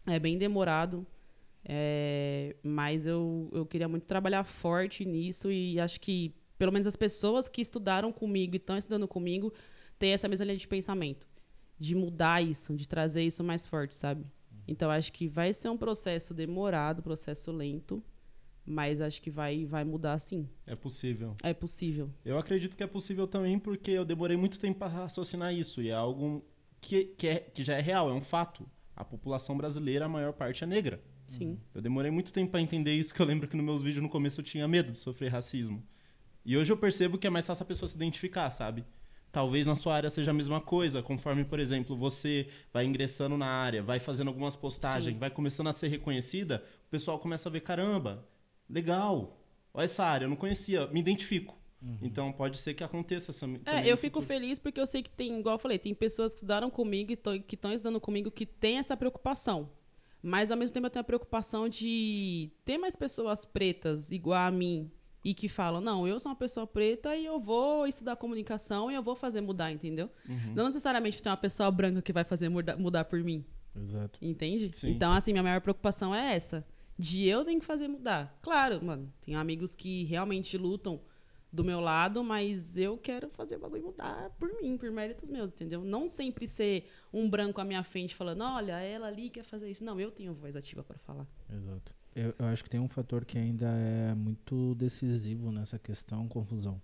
é 0.07 0.19
bem 0.19 0.39
demorado. 0.39 1.07
É, 1.69 2.55
mas 2.63 3.07
eu, 3.07 3.51
eu 3.53 3.67
queria 3.67 3.89
muito 3.89 4.05
trabalhar 4.05 4.45
forte 4.45 5.05
nisso 5.05 5.51
e 5.51 5.81
acho 5.81 6.01
que, 6.01 6.33
pelo 6.57 6.73
menos, 6.73 6.87
as 6.87 6.95
pessoas 6.95 7.49
que 7.49 7.61
estudaram 7.61 8.13
comigo 8.13 8.55
e 8.55 8.57
estão 8.57 8.79
estudando 8.79 9.09
comigo 9.09 9.53
têm 9.99 10.13
essa 10.13 10.29
mesma 10.29 10.47
linha 10.47 10.59
de 10.59 10.69
pensamento. 10.69 11.27
De 11.79 11.95
mudar 11.95 12.43
isso, 12.43 12.75
de 12.75 12.87
trazer 12.87 13.23
isso 13.23 13.43
mais 13.43 13.67
forte, 13.67 13.97
sabe? 13.97 14.25
Então, 14.69 14.91
acho 14.91 15.13
que 15.13 15.29
vai 15.29 15.53
ser 15.53 15.69
um 15.69 15.77
processo 15.77 16.33
demorado, 16.33 17.03
processo 17.03 17.53
lento, 17.53 18.03
mas 18.65 19.01
acho 19.01 19.21
que 19.21 19.31
vai, 19.31 19.65
vai 19.65 19.85
mudar 19.85 20.19
sim. 20.19 20.49
É 20.67 20.75
possível. 20.75 21.37
É 21.43 21.53
possível. 21.53 22.11
Eu 22.25 22.39
acredito 22.39 22.77
que 22.77 22.83
é 22.83 22.87
possível 22.87 23.27
também 23.27 23.59
porque 23.59 23.91
eu 23.91 24.05
demorei 24.05 24.37
muito 24.37 24.59
tempo 24.59 24.79
para 24.79 24.89
raciocinar 24.89 25.55
isso. 25.55 25.83
E 25.83 25.89
é 25.89 25.95
algo 25.95 26.45
que, 26.81 27.05
que, 27.17 27.27
é, 27.27 27.41
que 27.41 27.65
já 27.65 27.75
é 27.75 27.81
real, 27.81 28.11
é 28.11 28.13
um 28.13 28.23
fato. 28.23 28.69
A 28.95 29.05
população 29.05 29.57
brasileira, 29.57 30.07
a 30.07 30.09
maior 30.09 30.33
parte 30.33 30.65
é 30.65 30.67
negra. 30.67 31.03
Sim. 31.27 31.59
Eu 31.75 31.83
demorei 31.83 32.11
muito 32.11 32.33
tempo 32.33 32.53
para 32.53 32.61
entender 32.61 32.95
isso, 32.95 33.13
que 33.13 33.21
eu 33.21 33.27
lembro 33.27 33.49
que 33.49 33.57
nos 33.57 33.65
meus 33.65 33.83
vídeos 33.83 34.03
no 34.03 34.09
começo 34.09 34.41
eu 34.41 34.45
tinha 34.45 34.67
medo 34.69 34.93
de 34.93 34.99
sofrer 34.99 35.31
racismo. 35.31 35.83
E 36.45 36.57
hoje 36.57 36.73
eu 36.73 36.77
percebo 36.77 37.19
que 37.19 37.27
é 37.27 37.31
mais 37.31 37.47
fácil 37.47 37.65
a 37.65 37.67
pessoa 37.67 37.89
se 37.89 37.97
identificar, 37.97 38.49
sabe? 38.51 38.85
Talvez 39.33 39.67
na 39.67 39.77
sua 39.77 39.97
área 39.97 40.09
seja 40.09 40.31
a 40.31 40.35
mesma 40.35 40.61
coisa, 40.61 41.03
conforme, 41.03 41.45
por 41.45 41.59
exemplo, 41.59 41.97
você 41.97 42.49
vai 42.73 42.87
ingressando 42.87 43.37
na 43.37 43.47
área, 43.47 43.83
vai 43.83 43.99
fazendo 43.99 44.29
algumas 44.29 44.57
postagens, 44.57 45.13
Sim. 45.13 45.19
vai 45.19 45.29
começando 45.29 45.67
a 45.67 45.73
ser 45.73 45.89
reconhecida, 45.89 46.65
o 46.87 46.91
pessoal 46.91 47.19
começa 47.19 47.49
a 47.49 47.53
ver, 47.53 47.61
caramba, 47.61 48.27
legal, 48.71 49.45
olha 49.75 49.85
essa 49.85 50.05
área, 50.05 50.25
eu 50.25 50.31
não 50.31 50.37
conhecia, 50.37 50.87
me 50.87 51.01
identifico. 51.01 51.59
Uhum. 51.81 51.99
Então 52.03 52.33
pode 52.33 52.59
ser 52.59 52.75
que 52.75 52.83
aconteça 52.83 53.31
essa. 53.31 53.47
É, 53.67 53.91
eu 53.91 53.97
fico 53.97 54.23
feliz 54.23 54.59
porque 54.59 54.81
eu 54.81 54.87
sei 54.87 55.03
que 55.03 55.11
tem, 55.11 55.39
igual 55.39 55.57
eu 55.57 55.59
falei, 55.59 55.79
tem 55.79 55.95
pessoas 55.95 56.33
que 56.33 56.39
estudaram 56.39 56.71
comigo 56.71 57.13
e 57.13 57.17
que 57.41 57.55
estão 57.55 57.73
estudando 57.73 58.01
comigo 58.01 58.31
que 58.31 58.47
tem 58.47 58.79
essa 58.79 58.97
preocupação. 58.97 59.71
Mas 60.23 60.51
ao 60.51 60.57
mesmo 60.57 60.75
tempo 60.75 60.87
eu 60.87 60.91
tenho 60.91 61.03
a 61.03 61.05
preocupação 61.05 61.69
de 61.69 62.51
ter 62.65 62.79
mais 62.79 62.97
pessoas 62.97 63.45
pretas 63.45 64.11
igual 64.11 64.41
a 64.41 64.51
mim 64.51 64.91
e 65.23 65.35
que 65.35 65.49
falam, 65.49 65.81
não, 65.81 66.07
eu 66.07 66.19
sou 66.19 66.31
uma 66.31 66.37
pessoa 66.37 66.67
preta 66.67 67.15
e 67.15 67.25
eu 67.27 67.39
vou 67.39 67.87
estudar 67.87 68.17
comunicação 68.17 68.91
e 68.91 68.95
eu 68.95 69.03
vou 69.03 69.15
fazer 69.15 69.41
mudar, 69.41 69.71
entendeu? 69.73 70.09
Uhum. 70.29 70.55
Não 70.55 70.67
necessariamente 70.67 71.23
tem 71.23 71.31
uma 71.31 71.37
pessoa 71.37 71.71
branca 71.71 72.01
que 72.01 72.13
vai 72.13 72.25
fazer 72.25 72.49
mudar, 72.49 72.77
mudar 72.77 73.05
por 73.05 73.23
mim. 73.23 73.45
Exato. 73.75 74.19
Entende? 74.23 74.71
Sim. 74.73 74.91
Então, 74.91 75.13
assim, 75.13 75.33
minha 75.33 75.43
maior 75.43 75.61
preocupação 75.61 76.15
é 76.15 76.35
essa 76.35 76.67
de 76.99 77.27
eu 77.27 77.45
tenho 77.45 77.61
que 77.61 77.67
fazer 77.67 77.89
mudar. 77.89 78.39
Claro, 78.41 78.83
mano, 78.85 79.13
tem 79.21 79.35
amigos 79.35 79.75
que 79.75 80.05
realmente 80.05 80.57
lutam 80.57 81.01
do 81.57 81.65
meu 81.65 81.81
lado, 81.81 82.23
mas 82.23 82.77
eu 82.77 82.99
quero 82.99 83.31
fazer 83.31 83.57
o 83.57 83.59
bagulho 83.59 83.85
mudar 83.85 84.31
por 84.39 84.53
mim, 84.61 84.77
por 84.77 84.91
méritos 84.91 85.31
meus, 85.31 85.49
entendeu? 85.49 85.83
Não 85.83 86.07
sempre 86.09 86.47
ser 86.47 86.87
um 87.13 87.29
branco 87.29 87.61
à 87.61 87.65
minha 87.65 87.83
frente 87.83 88.15
falando, 88.15 88.43
olha, 88.43 88.79
ela 88.81 89.07
ali 89.07 89.31
quer 89.31 89.43
fazer 89.43 89.71
isso. 89.71 89.83
Não, 89.83 89.99
eu 89.99 90.11
tenho 90.11 90.35
voz 90.35 90.55
ativa 90.55 90.85
para 90.85 90.99
falar. 90.99 91.27
Exato. 91.51 91.95
Eu, 92.15 92.35
eu, 92.39 92.47
acho 92.47 92.63
que 92.63 92.71
tem 92.71 92.79
um 92.79 92.89
fator 92.89 93.25
que 93.25 93.39
ainda 93.39 93.69
é 93.69 94.15
muito 94.15 94.75
decisivo 94.75 95.51
nessa 95.51 95.79
questão, 95.79 96.29
confusão. 96.29 96.81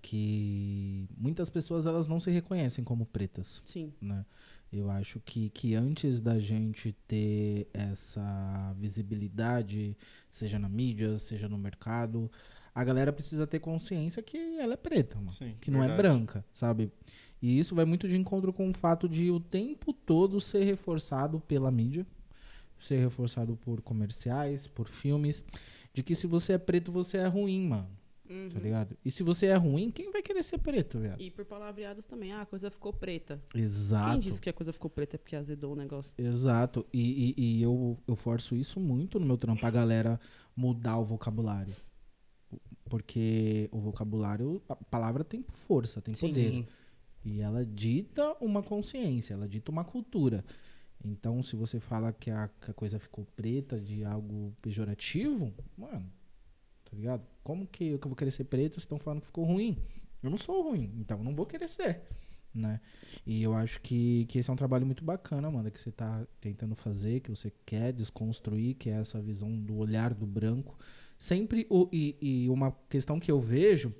Que 0.00 1.06
muitas 1.16 1.50
pessoas 1.50 1.86
elas 1.86 2.06
não 2.06 2.18
se 2.18 2.30
reconhecem 2.30 2.84
como 2.84 3.04
pretas. 3.04 3.60
Sim. 3.64 3.92
Né? 4.00 4.24
Eu 4.72 4.90
acho 4.90 5.20
que, 5.20 5.50
que 5.50 5.74
antes 5.74 6.20
da 6.20 6.38
gente 6.38 6.92
ter 7.06 7.68
essa 7.72 8.74
visibilidade, 8.78 9.96
seja 10.30 10.58
na 10.58 10.68
mídia, 10.68 11.18
seja 11.18 11.48
no 11.48 11.58
mercado, 11.58 12.30
a 12.76 12.84
galera 12.84 13.10
precisa 13.10 13.46
ter 13.46 13.58
consciência 13.58 14.22
que 14.22 14.36
ela 14.58 14.74
é 14.74 14.76
preta, 14.76 15.16
mano, 15.16 15.30
Sim, 15.30 15.56
que 15.58 15.70
não 15.70 15.82
é 15.82 15.96
branca, 15.96 16.44
sabe? 16.52 16.92
E 17.40 17.58
isso 17.58 17.74
vai 17.74 17.86
muito 17.86 18.06
de 18.06 18.18
encontro 18.18 18.52
com 18.52 18.68
o 18.68 18.72
fato 18.74 19.08
de 19.08 19.30
o 19.30 19.40
tempo 19.40 19.94
todo 19.94 20.38
ser 20.42 20.62
reforçado 20.64 21.40
pela 21.40 21.70
mídia, 21.70 22.06
ser 22.78 22.98
reforçado 22.98 23.56
por 23.56 23.80
comerciais, 23.80 24.66
por 24.66 24.88
filmes, 24.88 25.42
de 25.94 26.02
que 26.02 26.14
se 26.14 26.26
você 26.26 26.52
é 26.52 26.58
preto, 26.58 26.92
você 26.92 27.16
é 27.16 27.26
ruim, 27.26 27.66
mano. 27.66 27.88
Tá 28.52 28.58
ligado? 28.58 28.94
E 29.02 29.10
se 29.10 29.22
você 29.22 29.46
é 29.46 29.54
ruim, 29.54 29.90
quem 29.90 30.10
vai 30.10 30.20
querer 30.20 30.42
ser 30.42 30.58
preto, 30.58 30.98
viado? 30.98 31.18
E 31.18 31.30
por 31.30 31.46
palavreados 31.46 32.04
também, 32.04 32.32
ah, 32.32 32.42
a 32.42 32.46
coisa 32.46 32.70
ficou 32.70 32.92
preta. 32.92 33.42
Exato. 33.54 34.10
Quem 34.10 34.20
disse 34.20 34.40
que 34.40 34.50
a 34.50 34.52
coisa 34.52 34.72
ficou 34.72 34.90
preta 34.90 35.16
é 35.16 35.18
porque 35.18 35.36
azedou 35.36 35.72
o 35.72 35.76
negócio? 35.76 36.12
Exato. 36.18 36.84
E, 36.92 37.34
e, 37.38 37.58
e 37.58 37.62
eu, 37.62 37.96
eu 38.06 38.16
forço 38.16 38.54
isso 38.54 38.78
muito 38.78 39.18
no 39.18 39.24
meu 39.24 39.38
trampo, 39.38 39.64
a 39.64 39.70
galera 39.70 40.20
mudar 40.54 40.98
o 40.98 41.04
vocabulário. 41.04 41.72
Porque 42.88 43.68
o 43.72 43.80
vocabulário, 43.80 44.62
a 44.68 44.76
palavra 44.76 45.24
tem 45.24 45.44
força, 45.52 46.00
tem 46.00 46.14
poder. 46.14 46.50
Sim. 46.50 46.66
E 47.24 47.40
ela 47.40 47.64
dita 47.66 48.36
uma 48.40 48.62
consciência, 48.62 49.34
ela 49.34 49.48
dita 49.48 49.70
uma 49.70 49.84
cultura. 49.84 50.44
Então, 51.04 51.42
se 51.42 51.56
você 51.56 51.78
fala 51.80 52.12
que 52.12 52.30
a, 52.30 52.48
que 52.60 52.70
a 52.70 52.74
coisa 52.74 52.98
ficou 52.98 53.26
preta 53.36 53.80
de 53.80 54.04
algo 54.04 54.54
pejorativo, 54.62 55.52
mano, 55.76 56.10
tá 56.84 56.96
ligado? 56.96 57.26
Como 57.42 57.66
que 57.66 57.84
eu, 57.84 57.98
que 57.98 58.06
eu 58.06 58.08
vou 58.08 58.16
querer 58.16 58.30
ser 58.30 58.44
preto 58.44 58.74
se 58.74 58.80
estão 58.80 58.98
falando 58.98 59.20
que 59.20 59.26
ficou 59.26 59.44
ruim? 59.44 59.76
Eu 60.22 60.30
não 60.30 60.36
sou 60.36 60.70
ruim, 60.70 60.92
então 60.98 61.18
eu 61.18 61.24
não 61.24 61.34
vou 61.34 61.46
querer 61.46 61.68
ser, 61.68 62.02
né? 62.54 62.80
E 63.26 63.42
eu 63.42 63.54
acho 63.54 63.80
que, 63.80 64.24
que 64.26 64.38
esse 64.38 64.50
é 64.50 64.52
um 64.52 64.56
trabalho 64.56 64.86
muito 64.86 65.04
bacana, 65.04 65.50
mano, 65.50 65.70
que 65.70 65.80
você 65.80 65.92
tá 65.92 66.26
tentando 66.40 66.74
fazer, 66.74 67.20
que 67.20 67.30
você 67.30 67.52
quer 67.64 67.92
desconstruir, 67.92 68.74
que 68.74 68.88
é 68.88 68.94
essa 68.94 69.20
visão 69.20 69.56
do 69.56 69.76
olhar 69.76 70.14
do 70.14 70.26
branco. 70.26 70.78
Sempre, 71.18 71.66
o, 71.70 71.88
e, 71.92 72.16
e 72.20 72.48
uma 72.48 72.72
questão 72.88 73.18
que 73.18 73.30
eu 73.30 73.40
vejo 73.40 73.94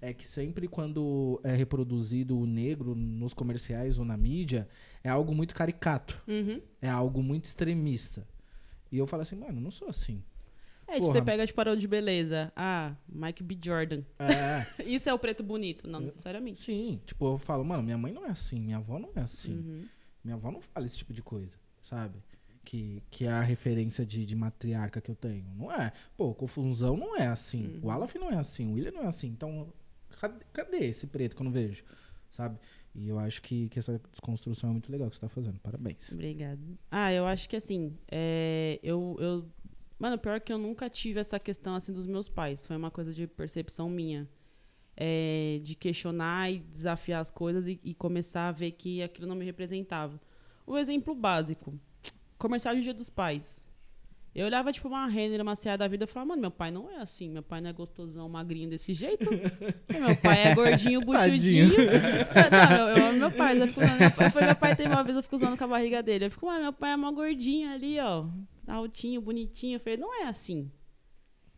é 0.00 0.12
que 0.12 0.26
sempre 0.26 0.68
quando 0.68 1.40
é 1.42 1.54
reproduzido 1.54 2.38
o 2.38 2.46
negro 2.46 2.94
nos 2.94 3.34
comerciais 3.34 3.98
ou 3.98 4.04
na 4.04 4.16
mídia, 4.16 4.68
é 5.02 5.08
algo 5.08 5.34
muito 5.34 5.54
caricato. 5.54 6.22
Uhum. 6.26 6.60
É 6.80 6.88
algo 6.88 7.22
muito 7.22 7.44
extremista. 7.44 8.26
E 8.92 8.98
eu 8.98 9.06
falo 9.06 9.22
assim, 9.22 9.36
mano, 9.36 9.60
não 9.60 9.70
sou 9.70 9.88
assim. 9.88 10.22
É, 10.86 10.94
tipo, 10.94 11.00
Porra. 11.06 11.12
você 11.12 11.22
pega 11.22 11.46
de 11.46 11.52
parão 11.52 11.76
de 11.76 11.86
beleza. 11.86 12.50
Ah, 12.56 12.94
Mike 13.06 13.42
B. 13.42 13.58
Jordan. 13.62 14.02
É, 14.18 14.82
Isso 14.86 15.08
é 15.08 15.12
o 15.12 15.18
preto 15.18 15.42
bonito? 15.42 15.86
Não 15.86 16.00
necessariamente. 16.00 16.62
sim. 16.62 17.00
Tipo, 17.04 17.34
eu 17.34 17.38
falo, 17.38 17.64
mano, 17.64 17.82
minha 17.82 17.98
mãe 17.98 18.12
não 18.12 18.24
é 18.24 18.30
assim, 18.30 18.58
minha 18.60 18.78
avó 18.78 18.98
não 18.98 19.10
é 19.14 19.20
assim. 19.20 19.56
Uhum. 19.56 19.84
Minha 20.24 20.36
avó 20.36 20.50
não 20.50 20.60
fala 20.60 20.86
esse 20.86 20.96
tipo 20.96 21.12
de 21.12 21.22
coisa, 21.22 21.58
sabe? 21.82 22.22
Que, 22.68 23.02
que 23.10 23.24
é 23.24 23.30
a 23.30 23.40
referência 23.40 24.04
de, 24.04 24.26
de 24.26 24.36
matriarca 24.36 25.00
que 25.00 25.10
eu 25.10 25.14
tenho. 25.14 25.46
Não 25.56 25.72
é. 25.72 25.90
Pô, 26.18 26.34
Confusão 26.34 26.98
não 26.98 27.16
é 27.16 27.26
assim. 27.26 27.80
O 27.82 27.88
Aleph 27.88 28.14
não 28.16 28.30
é 28.30 28.36
assim. 28.36 28.66
O 28.66 28.74
William 28.74 28.90
não 28.90 29.04
é 29.04 29.06
assim. 29.06 29.28
Então, 29.28 29.72
cadê, 30.20 30.44
cadê 30.52 30.76
esse 30.84 31.06
preto 31.06 31.34
que 31.34 31.40
eu 31.40 31.44
não 31.46 31.50
vejo? 31.50 31.82
Sabe? 32.28 32.58
E 32.94 33.08
eu 33.08 33.18
acho 33.18 33.40
que, 33.40 33.70
que 33.70 33.78
essa 33.78 33.98
desconstrução 34.12 34.68
é 34.68 34.72
muito 34.74 34.92
legal 34.92 35.08
que 35.08 35.16
você 35.16 35.20
tá 35.22 35.30
fazendo. 35.30 35.58
Parabéns. 35.60 36.12
Obrigada. 36.12 36.60
Ah, 36.90 37.10
eu 37.10 37.24
acho 37.24 37.48
que 37.48 37.56
assim, 37.56 37.96
é, 38.06 38.78
eu, 38.82 39.16
eu. 39.18 39.48
Mano, 39.98 40.18
pior 40.18 40.38
que 40.38 40.52
eu 40.52 40.58
nunca 40.58 40.90
tive 40.90 41.20
essa 41.20 41.40
questão 41.40 41.74
assim 41.74 41.94
dos 41.94 42.06
meus 42.06 42.28
pais. 42.28 42.66
Foi 42.66 42.76
uma 42.76 42.90
coisa 42.90 43.14
de 43.14 43.26
percepção 43.26 43.88
minha. 43.88 44.28
É, 44.94 45.58
de 45.62 45.74
questionar 45.74 46.52
e 46.52 46.58
desafiar 46.58 47.22
as 47.22 47.30
coisas 47.30 47.66
e, 47.66 47.80
e 47.82 47.94
começar 47.94 48.48
a 48.48 48.52
ver 48.52 48.72
que 48.72 49.02
aquilo 49.02 49.26
não 49.26 49.36
me 49.36 49.46
representava. 49.46 50.20
O 50.66 50.76
exemplo 50.76 51.14
básico: 51.14 51.80
comercial 52.38 52.74
de 52.74 52.82
Dia 52.82 52.94
dos 52.94 53.10
Pais. 53.10 53.66
Eu 54.34 54.46
olhava, 54.46 54.72
tipo, 54.72 54.86
uma 54.86 55.06
Renner, 55.06 55.40
uma 55.42 55.56
Ceará 55.56 55.78
da 55.78 55.88
vida 55.88 56.04
e 56.04 56.06
falava, 56.06 56.28
mano, 56.28 56.42
meu 56.42 56.50
pai 56.50 56.70
não 56.70 56.88
é 56.88 56.98
assim. 56.98 57.28
Meu 57.28 57.42
pai 57.42 57.60
não 57.60 57.70
é 57.70 57.72
gostosão, 57.72 58.28
magrinho 58.28 58.68
desse 58.68 58.94
jeito. 58.94 59.28
Meu 59.90 60.16
pai 60.16 60.44
é 60.44 60.54
gordinho, 60.54 61.00
buchudinho. 61.00 61.66
não, 62.52 62.88
eu, 62.88 62.96
eu 62.96 63.06
amo 63.06 63.18
meu 63.18 63.30
pai. 63.32 63.60
Eu 63.60 63.66
fico 63.66 63.80
usando, 63.80 63.98
meu, 63.98 64.10
pai, 64.12 64.46
meu 64.46 64.54
pai 64.54 64.76
tem 64.76 64.86
uma 64.86 65.02
vez, 65.02 65.16
eu 65.16 65.22
fico 65.24 65.34
usando 65.34 65.56
com 65.58 65.64
a 65.64 65.66
barriga 65.66 66.02
dele. 66.02 66.26
Eu 66.26 66.30
fico, 66.30 66.46
mano, 66.46 66.62
meu 66.62 66.72
pai 66.72 66.92
é 66.92 66.96
uma 66.96 67.10
gordinho 67.10 67.72
ali, 67.72 67.98
ó. 67.98 68.26
Altinho, 68.66 69.20
bonitinho. 69.20 69.76
Eu 69.76 69.80
falei, 69.80 69.96
não 69.96 70.22
é 70.22 70.28
assim. 70.28 70.70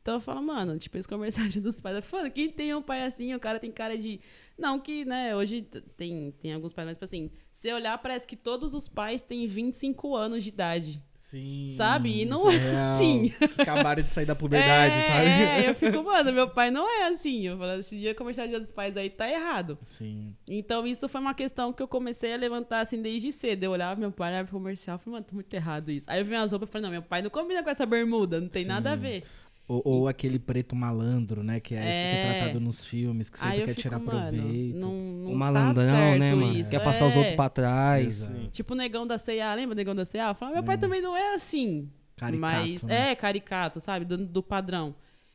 Então 0.00 0.14
eu 0.14 0.20
falo, 0.20 0.42
mano, 0.42 0.78
tipo, 0.78 0.96
esse 0.96 1.06
comercial 1.06 1.46
de 1.48 1.60
dos 1.60 1.78
pais. 1.78 1.96
Eu 1.96 2.02
falo, 2.02 2.22
mano, 2.22 2.34
quem 2.34 2.50
tem 2.50 2.74
um 2.74 2.80
pai 2.80 3.02
assim, 3.04 3.34
o 3.34 3.40
cara 3.40 3.58
tem 3.58 3.70
cara 3.70 3.98
de. 3.98 4.20
Não 4.60 4.78
que, 4.78 5.04
né, 5.06 5.34
hoje 5.34 5.62
tem, 5.96 6.32
tem 6.32 6.52
alguns 6.52 6.72
pais, 6.72 6.86
mas 6.86 6.96
tipo 6.96 7.04
assim, 7.04 7.30
se 7.50 7.72
olhar, 7.72 7.96
parece 7.98 8.26
que 8.26 8.36
todos 8.36 8.74
os 8.74 8.86
pais 8.86 9.22
têm 9.22 9.46
25 9.46 10.14
anos 10.14 10.44
de 10.44 10.50
idade. 10.50 11.02
Sim. 11.30 11.68
Sabe? 11.68 12.22
E 12.22 12.24
não 12.24 12.50
é 12.50 12.76
assim. 12.80 13.32
Que 13.54 13.62
acabaram 13.62 14.02
de 14.02 14.10
sair 14.10 14.26
da 14.26 14.34
puberdade, 14.34 14.94
é, 14.94 15.02
sabe? 15.02 15.28
É, 15.28 15.70
eu 15.70 15.74
fico, 15.76 16.02
mano, 16.02 16.32
meu 16.32 16.50
pai 16.50 16.72
não 16.72 16.88
é 16.88 17.06
assim. 17.06 17.46
Eu 17.46 17.56
falo, 17.56 17.72
esse 17.78 17.96
dia 17.98 18.14
comercial 18.14 18.46
de 18.46 18.50
dia 18.50 18.60
dos 18.60 18.72
pais 18.72 18.96
aí 18.96 19.08
tá 19.08 19.30
errado. 19.30 19.78
Sim. 19.86 20.34
Então, 20.48 20.84
isso 20.86 21.08
foi 21.08 21.20
uma 21.20 21.32
questão 21.32 21.72
que 21.72 21.82
eu 21.82 21.86
comecei 21.86 22.34
a 22.34 22.36
levantar 22.36 22.80
assim 22.80 23.00
desde 23.00 23.30
cedo. 23.30 23.62
Eu 23.62 23.70
olhava 23.70 24.00
meu 24.00 24.10
pai, 24.10 24.30
olhava 24.30 24.48
pro 24.48 24.58
comercial, 24.58 24.96
eu 24.96 24.98
falei, 24.98 25.12
mano, 25.12 25.24
tá 25.24 25.34
muito 25.34 25.54
errado 25.54 25.90
isso. 25.90 26.06
Aí 26.10 26.20
eu 26.20 26.24
vi 26.24 26.34
as 26.34 26.50
roupas 26.50 26.68
e 26.68 26.72
falei, 26.72 26.82
não, 26.82 26.90
meu 26.90 27.02
pai 27.02 27.22
não 27.22 27.30
combina 27.30 27.62
com 27.62 27.70
essa 27.70 27.86
bermuda, 27.86 28.40
não 28.40 28.48
tem 28.48 28.64
nada 28.64 28.92
a 28.92 28.96
Sim. 28.96 29.02
ver. 29.02 29.24
Ou, 29.72 29.82
ou 29.84 30.08
aquele 30.08 30.40
preto 30.40 30.74
malandro, 30.74 31.44
né? 31.44 31.60
Que 31.60 31.76
é, 31.76 31.78
É. 31.78 32.22
retratado 32.32 32.58
nos 32.58 32.84
filmes, 32.84 33.30
que 33.30 33.38
sempre 33.38 33.58
quer 33.58 33.68
fico, 33.68 33.80
tirar 33.82 34.00
mano, 34.00 34.10
proveito. 34.32 34.76
não, 34.78 34.92
não 34.92 35.26
O 35.28 35.32
tá 35.32 35.38
malandrão, 35.38 35.74
certo 35.94 36.18
né, 36.18 36.34
mano? 36.34 36.52
isso. 36.58 36.70
Quer 36.72 36.82
passar 36.82 37.06
os 37.06 37.14
É. 37.14 37.18
outros 37.18 37.36
pra 37.36 37.48
trás. 37.48 38.06
Exato. 38.22 38.48
Tipo 38.50 38.74
o 38.74 38.76
negão 38.76 39.06
da 39.06 39.16
C&A, 39.16 39.54
lembra 39.54 39.74
o 39.74 39.76
negão 39.76 39.94
da 39.94 40.04
C&A? 40.04 40.30
Eu 40.30 40.34
falava, 40.34 40.56
meu 40.56 40.64
pai 40.64 40.76
também 40.76 41.00
não 41.00 41.16
é 41.16 41.34
assim. 41.34 41.88
Caricato, 42.16 42.40
Mas 42.68 42.82
né? 42.82 43.12
é 43.12 43.14
caricato, 43.14 43.80
sabe? 43.80 44.04
Do, 44.04 44.26
do 44.26 44.42
padrão. 44.42 44.92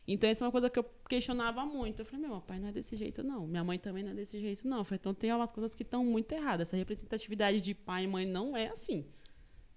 Então, 0.07 0.30
isso 0.30 0.44
é 0.44 0.48
uma 0.48 0.52
coisa 0.52 0.70
que 0.70 0.78
eu 0.78 0.86
questionava 1.10 1.66
muito. 1.66 2.02
Eu 2.02 2.06
falei, 2.06 2.22
meu, 2.22 2.32
meu 2.32 2.41
pai 2.41 2.60
não 2.60 2.68
é 2.68 2.72
desse 2.74 2.95
jeito, 2.98 3.24
não. 3.24 3.48
Minha 3.48 3.64
mãe 3.64 3.80
também 3.80 4.03
não 4.03 4.12
é 4.12 4.14
desse 4.14 4.38
jeito, 4.40 4.68
não. 4.68 4.80
Eu 4.80 4.84
falei, 4.84 4.99
então 4.99 5.14
tem 5.14 5.32
umas 5.34 5.52
coisas 5.52 5.74
que 5.74 5.82
estão 5.82 6.03
muito 6.03 6.32
erradas. 6.34 6.68
Essa 6.68 6.78
representatividade 6.78 7.62
de 7.62 7.74
pai 7.74 8.03
e 8.03 8.07
mãe 8.07 8.26
não 8.26 8.56
é 8.56 8.68
assim. 8.68 9.06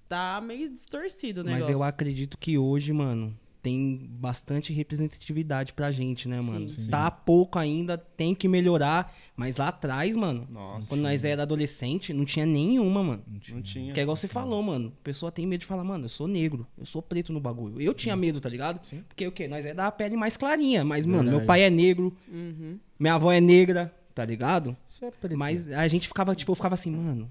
Tá 0.08 0.40
meio 0.40 0.68
distorcido 0.68 1.42
o 1.42 1.44
negócio. 1.44 1.66
Mas 1.66 1.74
eu 1.74 1.82
acredito 1.82 2.36
que 2.36 2.58
hoje, 2.58 2.92
mano, 2.92 3.34
tem 3.62 4.06
bastante 4.12 4.72
representatividade 4.72 5.72
pra 5.72 5.90
gente, 5.90 6.28
né, 6.28 6.40
mano? 6.40 6.68
Sim. 6.68 6.88
Tá 6.90 7.10
pouco 7.10 7.58
ainda, 7.58 7.96
tem 7.98 8.34
que 8.34 8.46
melhorar. 8.48 9.14
Mas 9.36 9.56
lá 9.56 9.68
atrás, 9.68 10.14
mano, 10.16 10.46
Nossa. 10.50 10.86
quando 10.88 11.00
nós 11.02 11.24
era 11.24 11.42
adolescente, 11.42 12.12
não 12.12 12.24
tinha 12.24 12.46
nenhuma, 12.46 13.02
mano. 13.02 13.22
Não 13.52 13.62
tinha. 13.62 13.92
Que 13.92 14.00
é 14.00 14.02
igual 14.02 14.16
você 14.16 14.28
falou, 14.28 14.62
mano. 14.62 14.92
A 15.00 15.04
pessoa 15.04 15.30
tem 15.32 15.46
medo 15.46 15.60
de 15.60 15.66
falar, 15.66 15.84
mano, 15.84 16.04
eu 16.04 16.08
sou 16.08 16.26
negro, 16.28 16.66
eu 16.76 16.86
sou 16.86 17.02
preto 17.02 17.32
no 17.32 17.40
bagulho. 17.40 17.80
Eu 17.80 17.94
tinha 17.94 18.14
medo, 18.16 18.40
tá 18.40 18.48
ligado? 18.48 18.84
Sim. 18.86 19.02
Porque 19.08 19.26
o 19.26 19.32
quê? 19.32 19.48
Nós 19.48 19.64
é 19.66 19.74
da 19.74 19.90
pele 19.90 20.16
mais 20.16 20.36
clarinha. 20.36 20.84
Mas, 20.84 21.04
mano, 21.04 21.18
Verdade. 21.24 21.36
meu 21.38 21.46
pai 21.46 21.62
é 21.62 21.70
negro, 21.70 22.16
Uhum. 22.30 22.78
minha 22.98 23.14
avó 23.14 23.32
é 23.32 23.40
negra, 23.40 23.94
tá 24.14 24.24
ligado? 24.24 24.76
É 25.00 25.10
preto. 25.10 25.36
Mas 25.38 25.70
a 25.70 25.86
gente 25.86 26.08
ficava, 26.08 26.34
tipo, 26.34 26.50
eu 26.50 26.56
ficava 26.56 26.74
assim, 26.74 26.90
mano, 26.90 27.30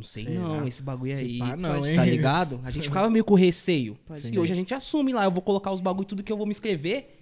não 0.00 0.06
sei 0.06 0.24
Será? 0.24 0.40
não, 0.40 0.66
esse 0.66 0.82
bagulho 0.82 1.14
Se 1.16 1.22
aí. 1.22 1.38
pá, 1.38 1.56
não, 1.56 1.80
tá 1.82 2.04
ligado? 2.04 2.60
A 2.64 2.70
gente 2.70 2.84
ficava 2.88 3.10
meio 3.10 3.24
com 3.24 3.34
receio. 3.34 3.98
Pode 4.06 4.32
e 4.34 4.38
hoje 4.38 4.52
a 4.52 4.56
gente 4.56 4.72
assume 4.74 5.12
lá, 5.12 5.24
eu 5.24 5.30
vou 5.30 5.42
colocar 5.42 5.70
os 5.72 5.80
bagulho 5.80 6.06
tudo 6.06 6.22
que 6.22 6.32
eu 6.32 6.36
vou 6.36 6.46
me 6.46 6.52
escrever. 6.52 7.16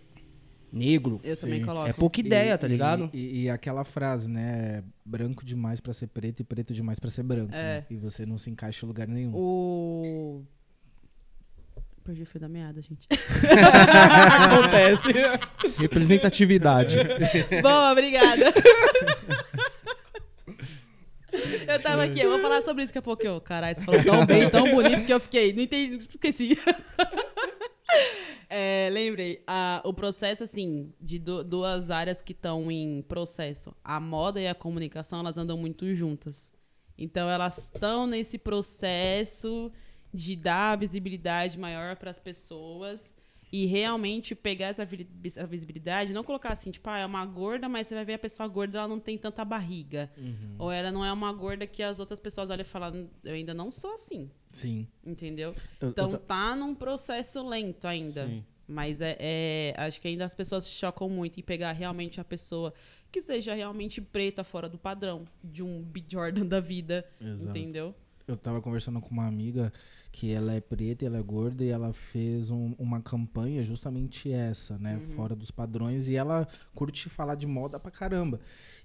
Negro. 0.71 1.19
Eu 1.25 1.35
também 1.37 1.61
Sim. 1.61 1.65
coloco. 1.65 1.89
É 1.89 1.93
pouca 1.95 2.21
ideia, 2.21 2.53
E- 2.53 2.59
tá 2.59 2.67
e- 2.67 2.71
ligado? 2.71 3.11
E, 3.13 3.45
e 3.45 3.51
aquela 3.51 3.85
frase, 3.85 4.29
né? 4.31 4.85
Branco 5.05 5.43
demais 5.45 5.81
pra 5.81 5.93
ser 5.95 6.09
preto 6.09 6.41
e 6.41 6.45
preto 6.45 6.75
demais 6.75 6.99
pra 7.01 7.11
ser 7.11 7.23
branco. 7.23 7.55
É. 7.55 7.79
né? 7.81 7.87
E 7.91 7.97
você 7.97 8.27
não 8.27 8.37
se 8.37 8.51
encaixa 8.51 8.85
em 8.85 8.89
lugar 8.89 9.09
nenhum. 9.09 9.33
O. 9.35 10.43
Perdi 12.05 12.23
o 12.23 12.27
fio 12.27 12.39
da 12.41 12.49
meada, 12.49 12.81
gente. 12.83 13.09
Acontece. 14.45 15.79
Representatividade. 15.81 16.97
Boa, 17.63 17.93
obrigada. 17.93 18.53
Eu 21.67 21.81
tava 21.83 22.05
aqui, 22.05 22.21
eu 22.21 22.31
vou 22.31 22.41
falar 22.41 22.63
sobre 22.63 22.83
isso 22.85 22.91
daqui 22.93 22.99
a 22.99 23.03
pouco. 23.03 23.27
Eu, 23.27 23.41
caralho, 23.41 23.77
você 23.77 23.85
falou 23.85 24.03
tão 24.05 24.27
bem, 24.27 24.49
tão 24.51 24.71
bonito 24.71 25.05
que 25.05 25.13
eu 25.13 25.21
fiquei. 25.21 25.53
Não 25.53 25.63
entendi, 25.63 26.07
esqueci. 26.09 26.59
É, 28.51 28.89
lembrei, 28.91 29.43
a- 29.47 29.83
o 29.85 29.93
processo, 29.93 30.43
assim, 30.43 30.93
de 31.01 31.19
du- 31.19 31.45
duas 31.45 31.91
áreas 31.91 32.23
que 32.23 32.33
estão 32.33 32.71
em 32.71 33.03
processo. 33.03 33.75
A 33.85 34.01
moda 34.01 34.41
e 34.41 34.49
a 34.49 34.55
comunicação, 34.55 35.21
elas 35.21 35.37
andam 35.37 35.57
muito 35.59 35.95
juntas. 35.95 36.51
Então, 36.97 37.29
elas 37.29 37.59
estão 37.59 38.07
nesse 38.07 38.39
processo 38.39 39.71
de 40.15 40.35
dar 40.35 40.79
visibilidade 40.79 41.59
maior 41.59 41.97
para 41.97 42.11
as 42.11 42.19
pessoas 42.19 43.15
e 43.51 43.65
realmente 43.67 44.35
pegar 44.35 44.67
essa 44.67 44.85
vi- 44.85 45.09
essa 45.25 45.47
visibilidade, 45.47 46.13
não 46.13 46.23
colocar 46.23 46.53
assim, 46.53 46.71
tipo, 46.71 46.89
ah, 46.91 46.99
é 46.99 47.07
uma 47.07 47.25
gorda, 47.25 47.69
mas 47.69 47.87
você 47.87 47.95
vai 47.95 48.05
ver 48.05 48.15
a 48.15 48.19
pessoa 48.19 48.47
gorda, 48.49 48.79
ela 48.79 48.89
não 48.89 49.01
tem 49.01 49.17
tanta 49.17 49.45
barriga. 49.45 50.11
Ou 50.59 50.71
ela 50.71 50.91
não 50.93 51.05
é 51.05 51.13
uma 51.13 51.33
gorda 51.33 51.67
que 51.67 51.83
as 51.83 51.99
outras 51.99 52.21
pessoas 52.21 52.51
olham 52.51 52.61
e 52.63 52.65
falam, 52.65 53.09
eu 53.25 53.33
ainda 53.35 53.55
não 53.55 53.71
sou 53.71 53.93
assim, 53.95 54.31
Sim. 54.53 54.87
entendeu? 55.05 55.51
Eu- 55.81 55.89
eu 55.89 55.89
Então 55.91 56.11
ta- 56.13 56.19
tá 56.19 56.57
num 56.57 56.75
processo 56.75 57.47
lento 57.49 57.87
ainda. 57.87 58.27
Sim. 58.27 58.45
Mas 58.71 59.01
é, 59.01 59.17
é- 59.19 59.75
acho 59.79 59.99
que 59.99 60.09
ainda 60.09 60.27
as 60.27 60.35
pessoas 60.35 60.65
se 60.67 60.73
chocam 60.73 61.09
muito 61.09 61.41
em 61.41 61.43
pegar 61.43 61.73
realmente 61.73 62.21
a 62.21 62.25
pessoa 62.25 62.75
que 63.11 63.23
seja 63.23 63.55
realmente 63.55 63.99
preta 63.99 64.45
fora 64.45 64.69
do 64.69 64.77
padrão 64.77 65.25
de 65.43 65.63
um 65.63 65.83
B. 65.83 66.05
Jordan 66.07 66.45
da 66.45 66.61
vida, 66.61 67.03
Exato. 67.19 67.49
entendeu? 67.57 67.95
Eu 68.27 68.37
tava 68.37 68.61
conversando 68.61 69.01
com 69.01 69.09
uma 69.09 69.27
amiga 69.27 69.73
que 70.19 70.33
ela 70.33 70.53
é 70.53 70.61
preta, 70.61 71.05
ela 71.07 71.17
é 71.19 71.23
gorda 71.23 71.63
e 71.65 71.69
ela 71.69 71.93
fez 71.93 72.51
um- 72.51 72.75
uma 72.77 73.01
campanha 73.01 73.63
justamente 73.63 74.33
essa, 74.33 74.77
né? 74.79 74.99
Fora 75.15 75.37
dos 75.37 75.53
padrões. 75.53 76.09
E 76.09 76.17
ela 76.17 76.49
curte 76.75 77.09
falar 77.09 77.37
de 77.37 77.47
moda 77.47 77.79
pra 77.79 77.91
caramba. 77.91 78.41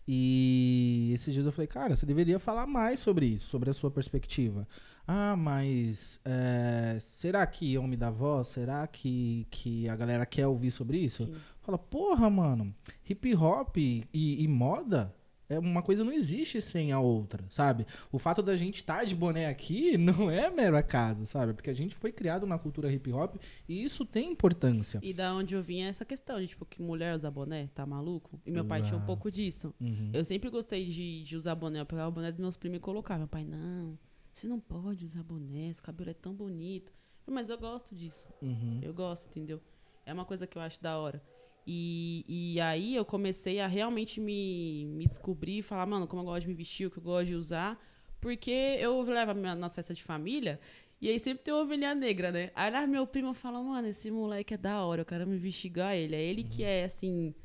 E 0.07 1.09
esses 1.13 1.33
dias 1.33 1.45
eu 1.45 1.51
falei, 1.51 1.67
cara, 1.67 1.95
você 1.95 2.05
deveria 2.05 2.37
falar 2.37 2.67
mais 2.67 2.99
sobre 2.99 3.25
isso, 3.25 3.47
sobre 3.47 3.69
a 3.69 3.73
sua 3.73 3.89
perspectiva. 3.89 4.67
Ah, 5.07 5.35
mas 5.35 6.19
é, 6.23 6.97
será 6.99 7.45
que 7.47 7.77
homem 7.79 7.97
da 7.97 8.11
voz? 8.11 8.47
Será 8.47 8.85
que, 8.85 9.47
que 9.49 9.89
a 9.89 9.95
galera 9.95 10.25
quer 10.25 10.45
ouvir 10.47 10.69
sobre 10.71 10.97
isso? 10.99 11.25
Sim. 11.25 11.33
Fala, 11.61 11.77
porra, 11.79 12.29
mano, 12.29 12.73
hip 13.09 13.33
hop 13.35 13.77
e, 13.77 14.05
e 14.13 14.47
moda 14.47 15.13
é 15.53 15.59
uma 15.59 15.81
coisa 15.81 16.03
não 16.03 16.11
existe 16.11 16.59
sem 16.61 16.91
a 16.91 16.99
outra, 16.99 17.45
sabe? 17.49 17.85
O 18.11 18.19
fato 18.19 18.41
da 18.41 18.55
gente 18.55 18.77
estar 18.77 19.05
de 19.05 19.15
boné 19.15 19.47
aqui 19.47 19.97
não 19.97 20.29
é 20.29 20.49
mero 20.49 20.77
acaso, 20.77 21.25
sabe? 21.25 21.53
Porque 21.53 21.69
a 21.69 21.73
gente 21.73 21.95
foi 21.95 22.11
criado 22.11 22.45
na 22.45 22.57
cultura 22.57 22.91
hip 22.91 23.11
hop 23.11 23.35
e 23.67 23.83
isso 23.83 24.05
tem 24.05 24.31
importância. 24.31 24.99
E 25.03 25.13
da 25.13 25.33
onde 25.33 25.55
eu 25.55 25.63
vinha 25.63 25.87
é 25.87 25.89
essa 25.89 26.05
questão 26.05 26.39
de, 26.39 26.47
tipo, 26.47 26.65
que 26.65 26.81
mulher 26.81 27.15
usa 27.15 27.29
boné, 27.29 27.67
tá 27.73 27.85
maluco? 27.85 28.39
E 28.45 28.51
meu 28.51 28.65
pai 28.65 28.81
tinha 28.81 28.97
um 28.97 29.05
pouco 29.05 29.31
disso. 29.31 29.73
Uhum. 29.79 30.11
Eu 30.13 30.25
sempre 30.25 30.49
gostei 30.49 30.85
de, 30.85 31.23
de 31.23 31.37
usar 31.37 31.55
boné. 31.55 31.81
Eu 31.81 31.85
pegava 31.85 32.09
o 32.09 32.11
boné 32.11 32.31
dos 32.31 32.39
meus 32.39 32.55
primos 32.55 32.77
e 32.77 32.79
colocava. 32.79 33.19
Meu 33.19 33.27
pai, 33.27 33.43
não, 33.43 33.97
você 34.31 34.47
não 34.47 34.59
pode 34.59 35.05
usar 35.05 35.23
boné, 35.23 35.69
esse 35.69 35.81
cabelo 35.81 36.09
é 36.09 36.13
tão 36.13 36.33
bonito. 36.33 36.91
Mas 37.25 37.49
eu 37.49 37.57
gosto 37.57 37.95
disso. 37.95 38.27
Uhum. 38.41 38.79
Eu 38.81 38.93
gosto, 38.93 39.27
entendeu? 39.27 39.61
É 40.05 40.13
uma 40.13 40.25
coisa 40.25 40.45
que 40.45 40.57
eu 40.57 40.61
acho 40.61 40.81
da 40.81 40.97
hora. 40.97 41.23
E, 41.65 42.25
e 42.27 42.61
aí 42.61 42.95
eu 42.95 43.05
comecei 43.05 43.59
a 43.59 43.67
realmente 43.67 44.19
me, 44.19 44.85
me 44.85 45.05
descobrir 45.05 45.59
e 45.59 45.61
falar, 45.61 45.85
mano, 45.85 46.07
como 46.07 46.21
eu 46.21 46.25
gosto 46.25 46.41
de 46.41 46.47
me 46.49 46.53
vestir, 46.53 46.87
o 46.87 46.91
que 46.91 46.97
eu 46.97 47.03
gosto 47.03 47.27
de 47.27 47.35
usar. 47.35 47.79
Porque 48.19 48.77
eu 48.79 49.01
levo 49.01 49.33
nas 49.33 49.75
festas 49.75 49.97
de 49.97 50.03
família 50.03 50.59
e 51.03 51.09
aí 51.09 51.19
sempre 51.19 51.43
tem 51.43 51.53
uma 51.53 51.63
ovelhinha 51.63 51.93
negra, 51.93 52.31
né? 52.31 52.49
Aí 52.55 52.71
lá 52.71 52.87
meu 52.87 53.05
primo 53.05 53.33
fala, 53.33 53.61
mano, 53.61 53.89
esse 53.89 54.09
moleque 54.09 54.53
é 54.53 54.57
da 54.57 54.85
hora, 54.85 55.01
eu 55.01 55.05
quero 55.05 55.27
me 55.27 55.37
vestir 55.37 55.67
igual 55.69 55.87
a 55.87 55.95
ele. 55.95 56.15
É 56.15 56.21
ele 56.21 56.45
que 56.45 56.63
é, 56.63 56.85
assim, 56.85 57.35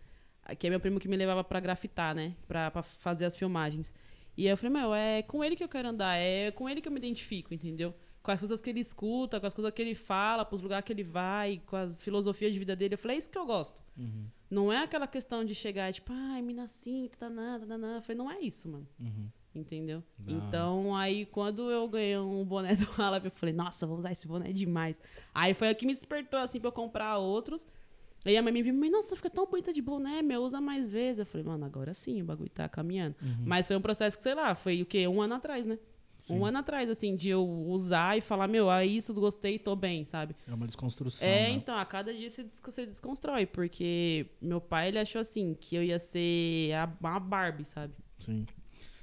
que 0.57 0.69
é 0.69 0.71
meu 0.71 0.79
primo 0.79 1.01
que 1.01 1.09
me 1.09 1.17
levava 1.17 1.43
pra 1.43 1.59
grafitar, 1.59 2.15
né? 2.15 2.37
Pra, 2.47 2.71
pra 2.71 2.85
fazer 2.85 3.25
as 3.25 3.37
filmagens. 3.37 3.93
E 4.37 4.45
aí 4.45 4.51
eu 4.51 4.57
falei, 4.57 4.73
meu, 4.81 4.95
é 4.95 5.23
com 5.23 5.43
ele 5.43 5.57
que 5.57 5.65
eu 5.65 5.69
quero 5.69 5.89
andar, 5.89 6.17
é 6.17 6.53
com 6.53 6.69
ele 6.69 6.81
que 6.81 6.87
eu 6.87 6.93
me 6.93 6.99
identifico, 6.99 7.53
entendeu? 7.53 7.93
Com 8.29 8.33
as 8.33 8.41
coisas 8.41 8.61
que 8.61 8.69
ele 8.69 8.81
escuta, 8.81 9.41
com 9.41 9.47
as 9.47 9.55
coisas 9.55 9.73
que 9.73 9.81
ele 9.81 9.95
fala, 9.95 10.45
pros 10.45 10.61
lugares 10.61 10.85
que 10.85 10.93
ele 10.93 11.03
vai, 11.03 11.63
com 11.65 11.75
as 11.77 12.03
filosofias 12.03 12.53
de 12.53 12.59
vida 12.59 12.77
dele. 12.77 12.93
Eu 12.93 12.99
falei, 12.99 13.17
é 13.17 13.19
isso 13.19 13.31
que 13.31 13.39
eu 13.39 13.47
gosto. 13.47 13.83
Uhum. 13.97 14.27
Não 14.51 14.71
é 14.71 14.83
aquela 14.83 15.07
questão 15.07 15.47
de 15.47 15.55
chegar 15.55 15.89
e 15.89 15.95
tipo, 15.95 16.13
ai, 16.13 16.43
mina 16.43 16.65
assim, 16.65 17.09
tananã, 17.19 17.59
tananã. 17.59 17.97
Eu 17.97 18.03
falei, 18.03 18.19
não 18.19 18.31
é 18.31 18.39
isso, 18.39 18.69
mano. 18.69 18.87
Uhum. 19.01 19.31
Entendeu? 19.55 20.05
Hora. 20.21 20.31
então, 20.31 20.95
aí, 20.95 21.25
quando 21.25 21.71
eu 21.71 21.89
ganhei 21.89 22.19
um 22.19 22.45
boné 22.45 22.77
do 22.77 23.03
Alap, 23.03 23.25
eu 23.25 23.31
falei, 23.31 23.55
nossa, 23.55 23.87
vou 23.87 23.97
usar 23.97 24.13
esse 24.13 24.29
boné 24.29 24.53
demais. 24.53 25.01
Aí 25.33 25.55
foi 25.55 25.73
o 25.73 25.75
que 25.75 25.87
me 25.87 25.95
despertou, 25.95 26.39
assim, 26.39 26.61
pra 26.61 26.69
eu 26.69 26.73
comprar 26.73 27.17
outros. 27.17 27.67
Aí 28.27 28.37
a 28.37 28.43
mãe 28.43 28.53
me 28.53 28.63
viu, 28.63 28.75
mas 28.75 28.91
nossa, 28.91 29.17
fica 29.17 29.31
tão 29.31 29.47
bonita 29.47 29.73
de 29.73 29.81
boné, 29.81 30.21
meu, 30.21 30.43
usa 30.43 30.61
mais 30.61 30.91
vezes. 30.91 31.21
Eu 31.21 31.25
falei, 31.25 31.47
mano, 31.47 31.65
agora 31.65 31.95
sim, 31.95 32.21
o 32.21 32.27
bagulho 32.27 32.51
tá 32.51 32.69
caminhando. 32.69 33.17
Mas 33.47 33.67
foi 33.67 33.75
um 33.75 33.81
processo 33.81 34.19
que, 34.19 34.23
sei 34.23 34.35
lá, 34.35 34.55
foi 34.55 34.83
o 34.83 34.87
quê? 34.87 35.09
Um 35.09 35.23
ano 35.23 35.37
atrás, 35.37 35.65
né? 35.65 35.79
Um 36.35 36.45
ano 36.45 36.59
atrás, 36.59 36.89
assim, 36.91 37.15
de 37.17 37.31
eu 37.31 37.45
usar 37.47 38.17
e 38.17 38.21
falar, 38.21 38.49
meu, 38.49 38.69
ah, 38.71 38.85
isso 38.85 39.13
gostei, 39.15 39.59
tô 39.59 39.75
bem, 39.77 40.05
sabe? 40.05 40.35
É 40.47 40.53
uma 40.55 40.67
desconstrução. 40.67 41.27
É, 41.27 41.43
né? 41.43 41.51
então, 41.51 41.77
a 41.77 41.85
cada 41.85 42.13
dia 42.13 42.29
você, 42.29 42.43
des- 42.43 42.61
você 42.65 42.87
desconstrói, 42.87 43.47
porque 43.47 44.27
meu 44.41 44.61
pai, 44.61 44.89
ele 44.89 44.99
achou 44.99 45.21
assim, 45.21 45.55
que 45.55 45.77
eu 45.77 45.83
ia 45.83 45.99
ser 45.99 46.73
a, 46.75 46.89
uma 47.01 47.19
Barbie, 47.21 47.65
sabe? 47.65 47.93
Sim. 48.19 48.47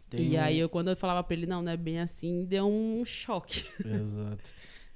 e 0.07 0.09
Tem 0.09 0.37
um- 0.37 0.41
aí, 0.43 0.57
eu, 0.57 0.69
quando 0.69 0.89
eu 0.89 0.95
falava 0.95 1.23
pra 1.23 1.35
ele, 1.35 1.45
não, 1.45 1.61
não 1.61 1.71
é 1.71 1.77
bem 1.77 1.99
assim, 1.99 2.45
deu 2.45 2.67
um 2.67 3.03
choque. 3.05 3.65
Exato. 3.83 4.43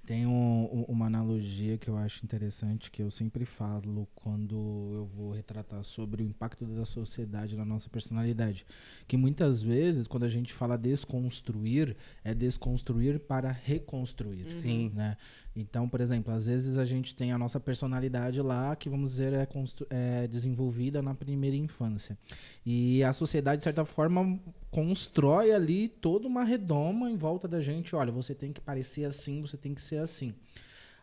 Tem 0.09 0.25
um- 0.25 0.63
um- 0.73 0.85
uma 0.87 1.05
analogia 1.05 1.77
que 1.77 1.87
eu 1.87 1.95
acho 1.95 2.25
interessante, 2.25 2.89
que 2.89 2.99
eu 2.99 3.11
sempre 3.11 3.45
falo 3.45 4.07
quando 4.15 4.55
eu 4.95 5.05
vou 5.05 5.31
retratar 5.33 5.83
sobre 5.83 6.23
o 6.23 6.25
impacto 6.25 6.65
da 6.65 6.83
sociedade 6.83 7.55
na 7.55 7.63
nossa 7.63 7.87
personalidade. 7.91 8.65
Que 9.07 9.15
muitas 9.15 9.61
vezes, 9.61 10.07
quando 10.07 10.23
a 10.23 10.27
gente 10.27 10.51
fala 10.51 10.79
desconstruir, 10.79 11.95
é 12.23 12.33
desconstruir 12.33 13.19
para 13.19 13.51
reconstruir. 13.51 14.49
Sim. 14.49 14.91
Né? 14.95 15.15
Então, 15.55 15.89
por 15.89 15.99
exemplo, 15.99 16.33
às 16.33 16.47
vezes 16.47 16.77
a 16.77 16.85
gente 16.85 17.15
tem 17.15 17.31
a 17.31 17.37
nossa 17.37 17.59
personalidade 17.59 18.41
lá, 18.41 18.75
que 18.75 18.87
vamos 18.87 19.11
dizer 19.11 19.33
é, 19.33 19.47
é 19.89 20.27
desenvolvida 20.27 21.01
na 21.01 21.13
primeira 21.13 21.55
infância. 21.55 22.17
E 22.65 23.03
a 23.03 23.11
sociedade, 23.11 23.57
de 23.57 23.63
certa 23.63 23.83
forma, 23.83 24.39
constrói 24.71 25.51
ali 25.51 25.89
toda 25.89 26.27
uma 26.27 26.43
redoma 26.43 27.09
em 27.09 27.17
volta 27.17 27.47
da 27.47 27.59
gente. 27.59 27.95
Olha, 27.95 28.11
você 28.11 28.35
tem 28.35 28.53
que 28.53 28.61
parecer 28.61 29.05
assim, 29.05 29.41
você 29.41 29.57
tem 29.57 29.73
que 29.73 29.81
ser 29.81 29.97
assim. 29.97 30.33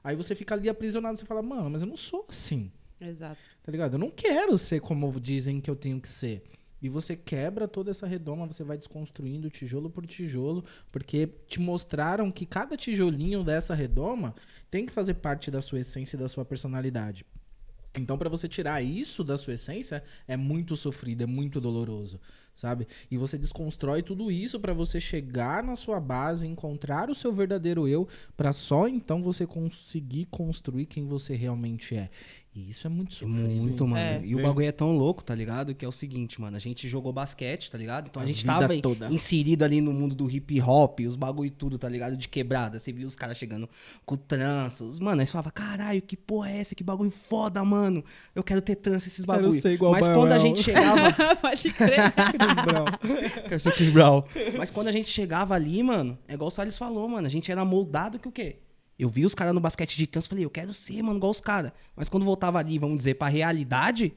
Aí 0.03 0.15
você 0.15 0.35
fica 0.35 0.55
ali 0.55 0.69
aprisionado, 0.69 1.19
você 1.19 1.25
fala, 1.25 1.43
mano, 1.43 1.69
mas 1.69 1.83
eu 1.83 1.89
não 1.89 1.97
sou 1.97 2.25
assim. 2.29 2.71
Exato. 3.01 3.41
Tá 3.63 3.73
ligado? 3.73 3.95
Eu 3.95 3.99
não 3.99 4.11
quero 4.11 4.57
ser 4.57 4.81
como 4.81 5.21
dizem 5.21 5.61
que 5.61 5.71
eu 5.71 5.77
tenho 5.77 6.01
que 6.01 6.09
ser. 6.09 6.45
E 6.81 6.89
você 6.89 7.17
quebra 7.17 7.67
toda 7.67 7.91
essa 7.91 8.07
redoma, 8.07 8.47
você 8.47 8.63
vai 8.63 8.77
desconstruindo 8.77 9.51
tijolo 9.51 9.89
por 9.89 10.07
tijolo, 10.07 10.65
porque 10.93 11.29
te 11.49 11.61
mostraram 11.61 12.31
que 12.31 12.45
cada 12.45 12.77
tijolinho 12.77 13.43
dessa 13.43 13.75
redoma 13.75 14.35
tem 14.71 14.85
que 14.85 14.93
fazer 14.93 15.15
parte 15.15 15.51
da 15.51 15.63
sua 15.63 15.81
essência 15.81 16.17
e 16.17 16.21
da 16.21 16.29
sua 16.29 16.45
personalidade. 16.45 17.25
Então, 17.99 18.19
pra 18.19 18.29
você 18.29 18.49
tirar 18.49 18.83
isso 18.83 19.25
da 19.25 19.37
sua 19.39 19.55
essência, 19.55 20.03
é 20.29 20.37
muito 20.37 20.77
sofrido, 20.77 21.23
é 21.23 21.27
muito 21.27 21.61
doloroso, 21.61 22.21
sabe? 22.55 22.87
E 23.11 23.17
você 23.17 23.39
desconstrói 23.39 24.03
tudo 24.03 24.31
isso 24.31 24.61
pra 24.61 24.75
você 24.75 25.01
chegar 25.01 25.63
na 25.63 25.75
sua 25.77 25.99
base, 25.99 26.47
encontrar 26.47 27.09
o 27.09 27.15
seu 27.15 27.33
verdadeiro 27.33 27.89
eu, 27.89 28.07
pra 28.37 28.53
só 28.53 28.87
então 28.87 29.23
você 29.23 29.47
conseguir 29.47 30.27
construir 30.27 30.87
quem 30.87 31.07
você 31.07 31.35
realmente 31.35 31.97
é. 31.97 32.11
E 32.57 32.71
isso 32.71 32.87
é 32.87 32.91
muito 32.91 33.13
sofrido. 33.13 33.55
Muito, 33.55 33.87
mano. 33.87 34.01
É. 34.01 34.23
E 34.25 34.35
o 34.35 34.43
bagulho 34.43 34.67
é 34.67 34.73
tão 34.73 34.93
louco, 34.97 35.23
tá 35.23 35.35
ligado? 35.35 35.75
Que 35.75 35.85
é 35.85 35.89
o 35.89 35.93
seguinte, 35.93 36.41
mano. 36.41 36.57
A 36.57 36.59
gente 36.59 36.89
jogou 36.89 37.13
basquete, 37.13 37.71
tá 37.71 37.77
ligado? 37.77 38.07
Então 38.09 38.19
a, 38.19 38.25
A 38.25 38.27
gente 38.27 38.47
tava 38.47 38.75
toda. 38.81 39.13
inserido 39.13 39.63
ali 39.63 39.83
no 39.83 39.93
mundo 39.93 40.15
do 40.15 40.31
hip 40.31 40.59
hop, 40.63 41.01
os 41.01 41.17
bagulho 41.17 41.49
e 41.49 41.51
tudo, 41.51 41.77
tá 41.77 41.87
ligado? 41.87 42.17
De 42.17 42.27
quebrada. 42.27 42.79
Você 42.79 42.95
viu 42.95 43.07
os 43.07 43.15
caras 43.15 43.37
chegando 43.37 43.69
com 44.07 44.17
trança. 44.17 44.85
Os, 44.85 44.99
mano, 44.99 45.21
aí 45.21 45.27
você 45.27 45.33
falava, 45.33 45.51
caralho, 45.51 46.01
que 46.01 46.17
porra 46.17 46.51
é 46.51 46.61
essa? 46.61 46.75
Que 46.75 46.83
bagulho 46.83 47.11
foda, 47.11 47.63
mano. 47.63 48.03
Eu 48.35 48.43
quero 48.43 48.63
ter 48.63 48.77
trança 48.77 49.07
esses 49.07 49.27
Quero 49.27 49.43
bagulho. 49.43 49.61
ser 49.61 49.73
igual 49.73 49.93
Mas 49.93 50.09
quando 50.09 50.33
a 50.33 50.39
gente 50.39 50.63
chegava. 50.63 51.13
Pode 51.37 51.71
crer. 51.75 52.13
Chris 52.13 52.65
Brown. 52.65 52.87
Quero 53.49 53.61
ser 53.61 53.73
Chris 53.75 53.91
Brown. 53.91 54.23
Mas 54.57 54.71
quando 54.71 54.89
a 54.89 54.93
gente 54.93 55.11
chegava 55.11 55.55
ali, 55.55 55.83
mano, 55.83 56.17
é 56.27 56.33
igual 56.33 56.49
o 56.49 56.51
Salles 56.51 56.79
falou, 56.79 57.07
mano. 57.07 57.27
A 57.27 57.31
gente 57.31 57.53
era 57.53 57.63
moldado 57.67 58.19
que 58.19 58.29
o 58.29 58.33
quê? 58.33 58.57
Eu 58.99 59.09
vi 59.11 59.27
os 59.27 59.35
caras 59.35 59.53
no 59.53 59.61
basquete 59.61 59.97
de 59.97 60.07
trança, 60.07 60.29
falei, 60.29 60.45
eu 60.45 60.51
quero 60.51 60.73
ser, 60.73 61.03
mano, 61.03 61.19
igual 61.19 61.31
os 61.31 61.41
caras. 61.41 61.73
Mas 61.95 62.09
quando 62.09 62.25
voltava 62.25 62.59
ali, 62.59 62.79
vamos 62.79 62.97
dizer, 62.97 63.15
pra 63.15 63.29
realidade, 63.29 64.13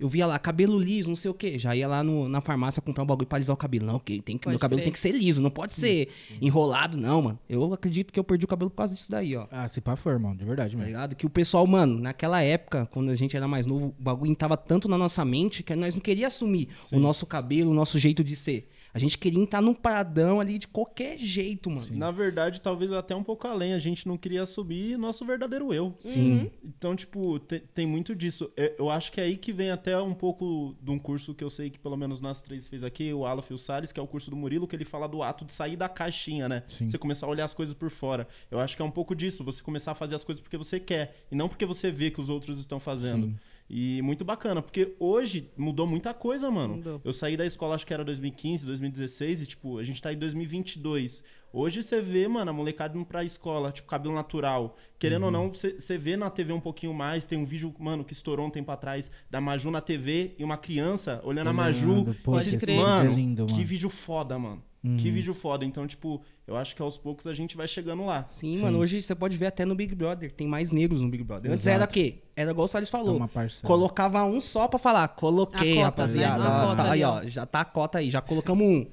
eu 0.00 0.08
via 0.08 0.26
lá, 0.26 0.38
cabelo 0.38 0.78
liso, 0.80 1.08
não 1.08 1.14
sei 1.16 1.30
o 1.30 1.34
quê. 1.34 1.56
Já 1.58 1.76
ia 1.76 1.86
lá 1.86 2.02
no- 2.02 2.28
na 2.28 2.40
farmácia 2.40 2.82
comprar 2.82 3.04
um 3.04 3.06
bagulho 3.06 3.26
pra 3.28 3.36
alisar 3.38 3.54
o 3.54 3.56
cabelo. 3.56 3.86
Não, 3.86 3.98
que 3.98 4.20
tem 4.20 4.36
que, 4.36 4.44
Pode 4.44 4.54
meu 4.54 4.58
cabelo 4.58 4.78
crer. 4.78 4.84
tem 4.84 4.92
que 4.92 4.98
ser 4.98 5.12
liso, 5.12 5.40
não 5.40 5.50
pode 5.50 5.74
ser 5.74 6.08
enrolado, 6.42 6.96
não, 6.96 7.22
mano. 7.22 7.38
Eu 7.48 7.72
acredito 7.72 8.12
que 8.12 8.18
eu 8.18 8.24
perdi 8.24 8.44
o 8.44 8.48
cabelo 8.48 8.70
por 8.70 8.76
causa 8.78 8.94
disso 8.94 9.10
daí, 9.10 9.36
ó. 9.36 9.46
Ah, 9.50 9.68
se 9.68 9.80
pá 9.80 9.94
foi, 9.96 10.12
irmão, 10.14 10.34
de 10.34 10.44
verdade 10.44 10.72
Tá 10.72 10.78
mesmo. 10.78 10.88
ligado? 10.88 11.14
Que 11.14 11.26
o 11.26 11.30
pessoal, 11.30 11.66
mano, 11.66 12.00
naquela 12.00 12.42
época, 12.42 12.86
quando 12.86 13.10
a 13.10 13.14
gente 13.14 13.36
era 13.36 13.46
mais 13.46 13.66
novo, 13.66 13.94
o 13.98 14.02
bagulho 14.02 14.34
tava 14.34 14.56
tanto 14.56 14.88
na 14.88 14.98
nossa 14.98 15.24
mente 15.24 15.62
que 15.62 15.76
nós 15.76 15.94
não 15.94 16.00
queríamos 16.00 16.34
assumir 16.34 16.68
o 16.90 16.98
nosso 16.98 17.24
cabelo, 17.26 17.70
o 17.70 17.74
nosso 17.74 17.98
jeito 17.98 18.24
de 18.24 18.34
ser. 18.34 18.68
A 18.94 18.98
gente 19.00 19.18
queria 19.18 19.42
estar 19.42 19.60
num 19.60 19.74
paradão 19.74 20.40
ali 20.40 20.56
de 20.56 20.68
qualquer 20.68 21.18
jeito, 21.18 21.68
mano. 21.68 21.88
Na 21.96 22.12
verdade, 22.12 22.62
talvez 22.62 22.92
até 22.92 23.12
um 23.14 23.24
pouco 23.24 23.48
além. 23.48 23.72
A 23.74 23.78
gente 23.80 24.06
não 24.06 24.16
queria 24.16 24.46
subir 24.46 24.96
nosso 24.96 25.24
verdadeiro 25.24 25.74
eu. 25.74 25.96
Sim. 25.98 26.48
Então, 26.62 26.94
tipo, 26.94 27.40
te- 27.40 27.58
tem 27.74 27.86
muito 27.88 28.14
disso. 28.14 28.48
É, 28.56 28.72
Eu 28.78 28.88
acho 28.88 29.10
que 29.10 29.20
é 29.20 29.24
aí 29.24 29.36
que 29.36 29.52
vem 29.52 29.72
até 29.72 30.00
um 30.00 30.14
pouco 30.14 30.76
de 30.80 30.92
um 30.92 30.98
curso 30.98 31.34
que 31.34 31.42
eu 31.42 31.50
sei 31.50 31.70
que 31.70 31.78
pelo 31.78 31.96
menos 31.96 32.20
nós 32.20 32.40
três 32.40 32.68
fez 32.68 32.84
aqui, 32.84 33.12
o 33.12 33.26
Alaf 33.26 33.50
e 33.50 33.54
o 33.54 33.58
Salles, 33.58 33.90
que 33.90 33.98
é 33.98 34.02
o 34.02 34.06
curso 34.06 34.30
do 34.30 34.36
Murilo, 34.36 34.68
que 34.68 34.76
ele 34.76 34.84
fala 34.84 35.08
do 35.08 35.24
ato 35.24 35.44
de 35.44 35.52
sair 35.52 35.74
da 35.76 35.88
caixinha, 35.88 36.48
né? 36.48 36.62
Sim. 36.68 36.86
Você 36.88 36.96
começar 36.96 37.26
a 37.26 37.30
olhar 37.30 37.44
as 37.46 37.52
coisas 37.54 37.74
por 37.74 37.90
fora. 37.90 38.28
Eu 38.48 38.60
acho 38.60 38.76
que 38.76 38.82
é 38.82 38.84
um 38.84 38.92
pouco 38.92 39.12
disso, 39.14 39.42
você 39.42 39.60
começar 39.60 39.90
a 39.90 39.94
fazer 39.96 40.14
as 40.14 40.22
coisas 40.22 40.40
porque 40.40 40.56
você 40.56 40.78
quer, 40.78 41.16
e 41.32 41.34
não 41.34 41.48
porque 41.48 41.66
você 41.66 41.90
vê 41.90 42.12
que 42.12 42.20
os 42.20 42.28
outros 42.28 42.60
estão 42.60 42.78
fazendo. 42.78 43.26
Sim. 43.26 43.36
E 43.68 44.02
muito 44.02 44.24
bacana, 44.24 44.60
porque 44.60 44.94
hoje 45.00 45.50
mudou 45.56 45.86
muita 45.86 46.12
coisa, 46.12 46.50
mano. 46.50 46.76
Mudou. 46.76 47.00
Eu 47.02 47.12
saí 47.14 47.36
da 47.36 47.46
escola, 47.46 47.74
acho 47.74 47.86
que 47.86 47.94
era 47.94 48.04
2015, 48.04 48.66
2016, 48.66 49.42
e, 49.42 49.46
tipo, 49.46 49.78
a 49.78 49.82
gente 49.84 50.02
tá 50.02 50.12
em 50.12 50.18
2022. 50.18 51.24
Hoje 51.52 51.82
você 51.82 52.00
vê, 52.00 52.28
mano, 52.28 52.50
a 52.50 52.54
molecada 52.54 52.96
indo 52.96 53.06
pra 53.06 53.24
escola, 53.24 53.72
tipo, 53.72 53.88
cabelo 53.88 54.14
natural. 54.14 54.76
Querendo 54.98 55.24
ou 55.26 55.30
não, 55.30 55.48
você 55.50 55.96
vê 55.96 56.16
na 56.16 56.28
TV 56.28 56.52
um 56.52 56.60
pouquinho 56.60 56.92
mais. 56.92 57.24
Tem 57.26 57.38
um 57.38 57.44
vídeo, 57.44 57.74
mano, 57.78 58.04
que 58.04 58.12
estourou 58.12 58.46
um 58.46 58.50
tempo 58.50 58.70
atrás, 58.70 59.10
da 59.30 59.40
Maju 59.40 59.70
na 59.70 59.80
TV 59.80 60.34
e 60.38 60.44
uma 60.44 60.58
criança 60.58 61.20
olhando 61.24 61.48
a 61.48 61.52
Maju. 61.52 61.92
Olhando, 61.92 62.14
pô, 62.22 62.32
Pode 62.32 62.48
esse 62.48 62.58
crer. 62.58 62.76
vídeo 62.76 62.86
Mano, 62.88 63.10
é 63.12 63.14
lindo, 63.14 63.46
que 63.46 63.52
mano. 63.52 63.64
vídeo 63.66 63.88
foda, 63.88 64.38
mano. 64.38 64.62
Que 64.98 65.10
vídeo 65.10 65.32
foda. 65.32 65.64
Então, 65.64 65.86
tipo, 65.86 66.20
eu 66.46 66.56
acho 66.56 66.76
que 66.76 66.82
aos 66.82 66.98
poucos 66.98 67.26
a 67.26 67.32
gente 67.32 67.56
vai 67.56 67.66
chegando 67.66 68.04
lá. 68.04 68.26
Sim, 68.26 68.56
Sim. 68.56 68.62
mano, 68.62 68.78
hoje 68.78 69.00
você 69.00 69.14
pode 69.14 69.34
ver 69.36 69.46
até 69.46 69.64
no 69.64 69.74
Big 69.74 69.94
Brother, 69.94 70.30
tem 70.30 70.46
mais 70.46 70.70
negros 70.70 71.00
no 71.00 71.08
Big 71.08 71.24
Brother. 71.24 71.50
Antes 71.50 71.66
Exato. 71.66 71.82
era 71.82 71.90
o 71.90 71.92
quê? 71.92 72.18
Era 72.36 72.50
igual 72.50 72.66
o 72.66 72.68
Salles 72.68 72.88
É 72.90 72.92
falou. 72.92 73.16
uma 73.16 73.26
parcela. 73.28 73.66
Colocava 73.66 74.22
um 74.24 74.40
só 74.42 74.68
pra 74.68 74.78
falar, 74.78 75.08
coloquei, 75.08 75.72
A 75.72 75.74
cota, 75.76 75.84
rapaziada. 75.86 76.44
né? 76.44 76.76
Tá, 76.76 76.90
aí, 76.92 77.02
ó, 77.02 77.22
já 77.26 77.46
tá 77.46 77.60
a 77.60 77.64
cota 77.64 77.98
aí, 77.98 78.10
já 78.10 78.20
colocamos 78.20 78.66
um. 78.66 78.86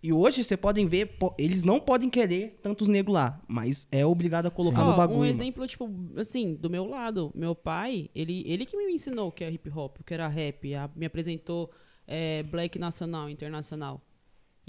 E 0.00 0.12
hoje 0.12 0.44
vocês 0.44 0.60
podem 0.60 0.86
ver, 0.86 1.06
pô, 1.18 1.34
eles 1.38 1.64
não 1.64 1.80
podem 1.80 2.08
querer 2.10 2.60
tantos 2.62 2.86
negros 2.86 3.14
lá, 3.14 3.40
mas 3.48 3.88
é 3.90 4.06
obrigado 4.06 4.46
a 4.46 4.50
colocar 4.50 4.82
Ó, 4.84 4.90
no 4.90 4.96
bagulho. 4.96 5.16
um 5.16 5.20
mano. 5.22 5.30
exemplo, 5.30 5.66
tipo, 5.66 5.90
assim, 6.16 6.54
do 6.54 6.68
meu 6.70 6.84
lado. 6.86 7.32
Meu 7.34 7.54
pai, 7.54 8.08
ele, 8.14 8.44
ele 8.46 8.64
que 8.64 8.76
me 8.76 8.92
ensinou 8.92 9.28
o 9.28 9.32
que 9.32 9.42
é 9.42 9.50
hip 9.50 9.68
hop, 9.74 9.96
o 10.00 10.04
que 10.04 10.14
era 10.14 10.28
rap. 10.28 10.72
a- 10.74 10.88
me 10.94 11.04
apresentou 11.06 11.70
é, 12.06 12.42
black 12.44 12.78
nacional, 12.78 13.28
internacional. 13.28 14.00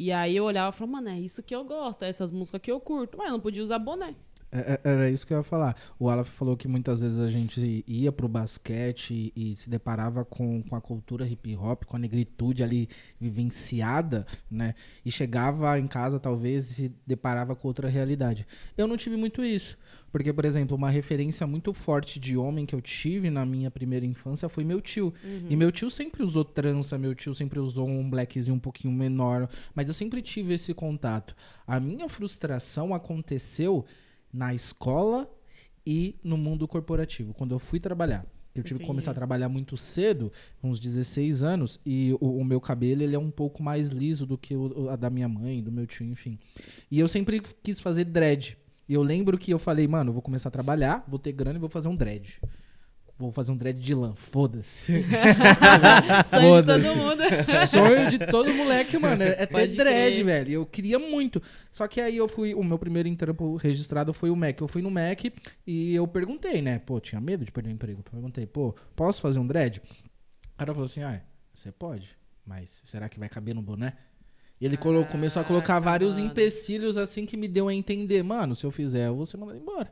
E 0.02 0.14
aí 0.14 0.38
eu 0.38 0.46
olhava 0.46 0.74
e 0.74 0.80
falava, 0.80 0.94
mano, 0.94 1.10
é 1.10 1.20
isso 1.20 1.44
que 1.44 1.54
eu 1.54 1.62
gosto, 1.66 2.04
é 2.04 2.08
essas 2.08 2.32
músicas 2.32 2.62
que 2.62 2.72
eu 2.72 2.80
curto. 2.80 3.18
Mas 3.18 3.28
eu 3.28 3.34
não 3.34 3.40
podia 3.42 3.62
usar 3.62 3.78
boné. 3.78 4.16
É, 4.52 4.80
é, 4.84 4.92
Era 4.92 5.10
isso 5.10 5.26
que 5.26 5.34
eu 5.34 5.38
ia 5.38 5.44
falar. 5.44 5.76
O 6.00 6.10
Aleph 6.10 6.30
falou 6.30 6.58
que 6.58 6.68
muitas 6.68 7.02
vezes 7.02 7.20
a 7.20 7.30
gente 7.30 7.84
ia 7.88 8.12
pro 8.12 8.28
basquete 8.28 9.32
e, 9.36 9.52
e 9.52 9.56
se 9.56 9.70
deparava 9.70 10.26
com, 10.26 10.64
com 10.64 10.76
a 10.76 10.82
cultura 10.82 11.28
hip 11.28 11.56
hop, 11.56 11.84
com 11.86 11.96
a 11.96 12.00
negritude 12.00 12.64
ali 12.64 12.90
vivenciada, 13.20 14.26
né? 14.50 14.74
E 15.06 15.12
chegava 15.12 15.80
em 15.80 15.88
casa, 15.88 16.20
talvez, 16.20 16.72
e 16.72 16.74
se 16.74 16.96
deparava 17.06 17.56
com 17.56 17.68
outra 17.68 17.88
realidade. 17.88 18.48
Eu 18.78 18.88
não 18.88 18.98
tive 18.98 19.16
muito 19.16 19.44
isso. 19.44 19.78
Porque, 20.12 20.34
por 20.34 20.44
exemplo, 20.44 20.76
uma 20.76 20.90
referência 20.90 21.46
muito 21.46 21.72
forte 21.72 22.20
de 22.20 22.36
homem 22.36 22.66
que 22.66 22.74
eu 22.74 22.82
tive 22.82 23.30
na 23.30 23.46
minha 23.46 23.70
primeira 23.70 24.06
infância 24.06 24.50
foi 24.50 24.64
meu 24.64 24.82
tio. 24.82 25.14
E 25.50 25.56
meu 25.56 25.72
tio 25.72 25.90
sempre 25.92 26.24
usou 26.24 26.44
trança, 26.44 26.98
meu 26.98 27.14
tio 27.14 27.36
sempre 27.36 27.60
usou 27.60 27.88
um 27.88 28.10
blackzinho 28.10 28.56
um 28.56 28.60
pouquinho 28.60 28.92
menor. 28.92 29.48
Mas 29.76 29.88
eu 29.88 29.94
sempre 29.94 30.22
tive 30.22 30.56
esse 30.56 30.74
contato. 30.74 31.36
A 31.68 31.80
minha 31.80 32.10
frustração 32.10 32.94
aconteceu 32.94 33.86
na 34.32 34.54
escola 34.54 35.30
e 35.86 36.16
no 36.24 36.38
mundo 36.38 36.68
corporativo, 36.68 37.34
quando 37.34 37.54
eu 37.54 37.60
fui 37.60 37.80
trabalhar. 37.80 38.26
Eu 38.56 38.64
tive 38.64 38.80
que 38.80 38.84
Entendi. 38.84 38.88
começar 38.88 39.12
a 39.12 39.14
trabalhar 39.14 39.48
muito 39.48 39.78
cedo, 39.78 40.32
uns 40.62 40.80
16 40.80 41.44
anos, 41.44 41.80
e 41.86 42.14
o, 42.20 42.40
o 42.40 42.44
meu 42.44 42.60
cabelo 42.60 43.02
ele 43.04 43.16
é 43.16 43.20
um 43.20 43.32
pouco 43.32 43.62
mais 43.64 43.90
liso 43.90 44.26
do 44.26 44.38
que 44.38 44.56
o, 44.56 44.84
o- 44.86 44.90
a 44.90 44.96
da 44.96 45.10
minha 45.10 45.30
mãe, 45.30 45.62
do 45.64 45.72
meu 45.72 45.86
tio, 45.88 46.06
enfim. 46.06 46.38
E 46.92 47.00
eu 47.00 47.08
sempre 47.08 47.40
quis 47.64 47.80
fazer 47.80 48.06
dread. 48.06 48.58
E 48.88 48.94
eu 48.96 49.04
lembro 49.04 49.38
que 49.38 49.52
eu 49.52 49.60
falei, 49.60 49.88
mano, 49.88 50.10
eu 50.10 50.14
vou 50.14 50.22
começar 50.22 50.50
a 50.50 50.52
trabalhar, 50.52 51.06
vou 51.08 51.20
ter 51.20 51.32
grana 51.32 51.58
e 51.58 51.60
vou 51.60 51.70
fazer 51.70 51.88
um 51.90 51.96
dread. 51.96 52.40
Vou 53.20 53.34
fazer 53.34 53.52
um 53.52 53.58
dread 53.58 53.78
de 53.78 53.94
lã, 53.94 54.16
foda-se. 54.16 55.04
Sonho 56.30 56.62
de 56.62 56.68
todo 56.68 56.96
mundo. 56.96 57.22
Sonho 57.70 58.10
de 58.10 58.20
todo 58.20 58.54
moleque, 58.54 58.98
mano. 58.98 59.22
É, 59.22 59.28
é 59.30 59.46
ter 59.46 59.48
Pode 59.48 59.76
dread, 59.76 60.14
crer. 60.14 60.24
velho. 60.26 60.52
Eu 60.54 60.66
queria 60.66 60.98
muito. 60.98 61.42
Só 61.70 61.86
que 61.88 62.00
aí 62.00 62.16
eu 62.16 62.28
fui. 62.30 62.54
O 62.54 62.64
meu 62.64 62.80
primeiro 62.80 63.14
trampo 63.18 63.58
registrado 63.58 64.14
foi 64.14 64.30
o 64.30 64.36
Mac. 64.36 64.60
Eu 64.62 64.68
fui 64.70 64.82
no 64.82 64.90
Mac 64.90 65.26
e 65.68 65.94
eu 65.94 66.08
perguntei, 66.08 66.62
né? 66.62 66.80
Pô, 66.80 67.00
tinha 67.02 67.20
medo 67.20 67.44
de 67.44 67.52
perder 67.52 67.70
o 67.70 67.74
emprego. 67.74 68.00
Eu 68.00 68.12
perguntei, 68.12 68.46
pô, 68.48 68.74
posso 68.96 69.20
fazer 69.22 69.38
um 69.40 69.46
dread? 69.46 69.82
O 70.54 70.58
cara 70.58 70.74
falou 70.74 70.86
assim: 70.86 71.04
ah, 71.04 71.22
você 71.54 71.72
pode, 71.74 72.18
mas 72.46 72.82
será 72.86 73.10
que 73.10 73.20
vai 73.20 73.28
caber 73.28 73.54
no 73.54 73.62
boné? 73.62 73.94
E 74.62 74.66
ele 74.66 74.78
colo- 74.78 75.06
começou 75.06 75.42
a 75.42 75.46
colocar 75.46 75.80
vários 75.80 76.16
mano. 76.16 76.28
empecilhos 76.28 76.96
assim 76.98 77.26
que 77.26 77.36
me 77.38 77.48
deu 77.48 77.68
a 77.68 77.74
entender, 77.74 78.24
mano, 78.24 78.56
se 78.56 78.66
eu 78.66 78.72
fizer, 78.72 79.08
eu 79.08 79.16
vou 79.16 79.26
ser 79.26 79.36
mandado 79.38 79.58
embora. 79.58 79.92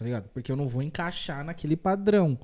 Tá 0.00 0.06
ligado? 0.06 0.30
Porque 0.32 0.50
eu 0.50 0.56
não 0.56 0.66
vou 0.66 0.80
encaixar 0.80 1.44
naquele 1.44 1.76
padrão. 1.76 2.38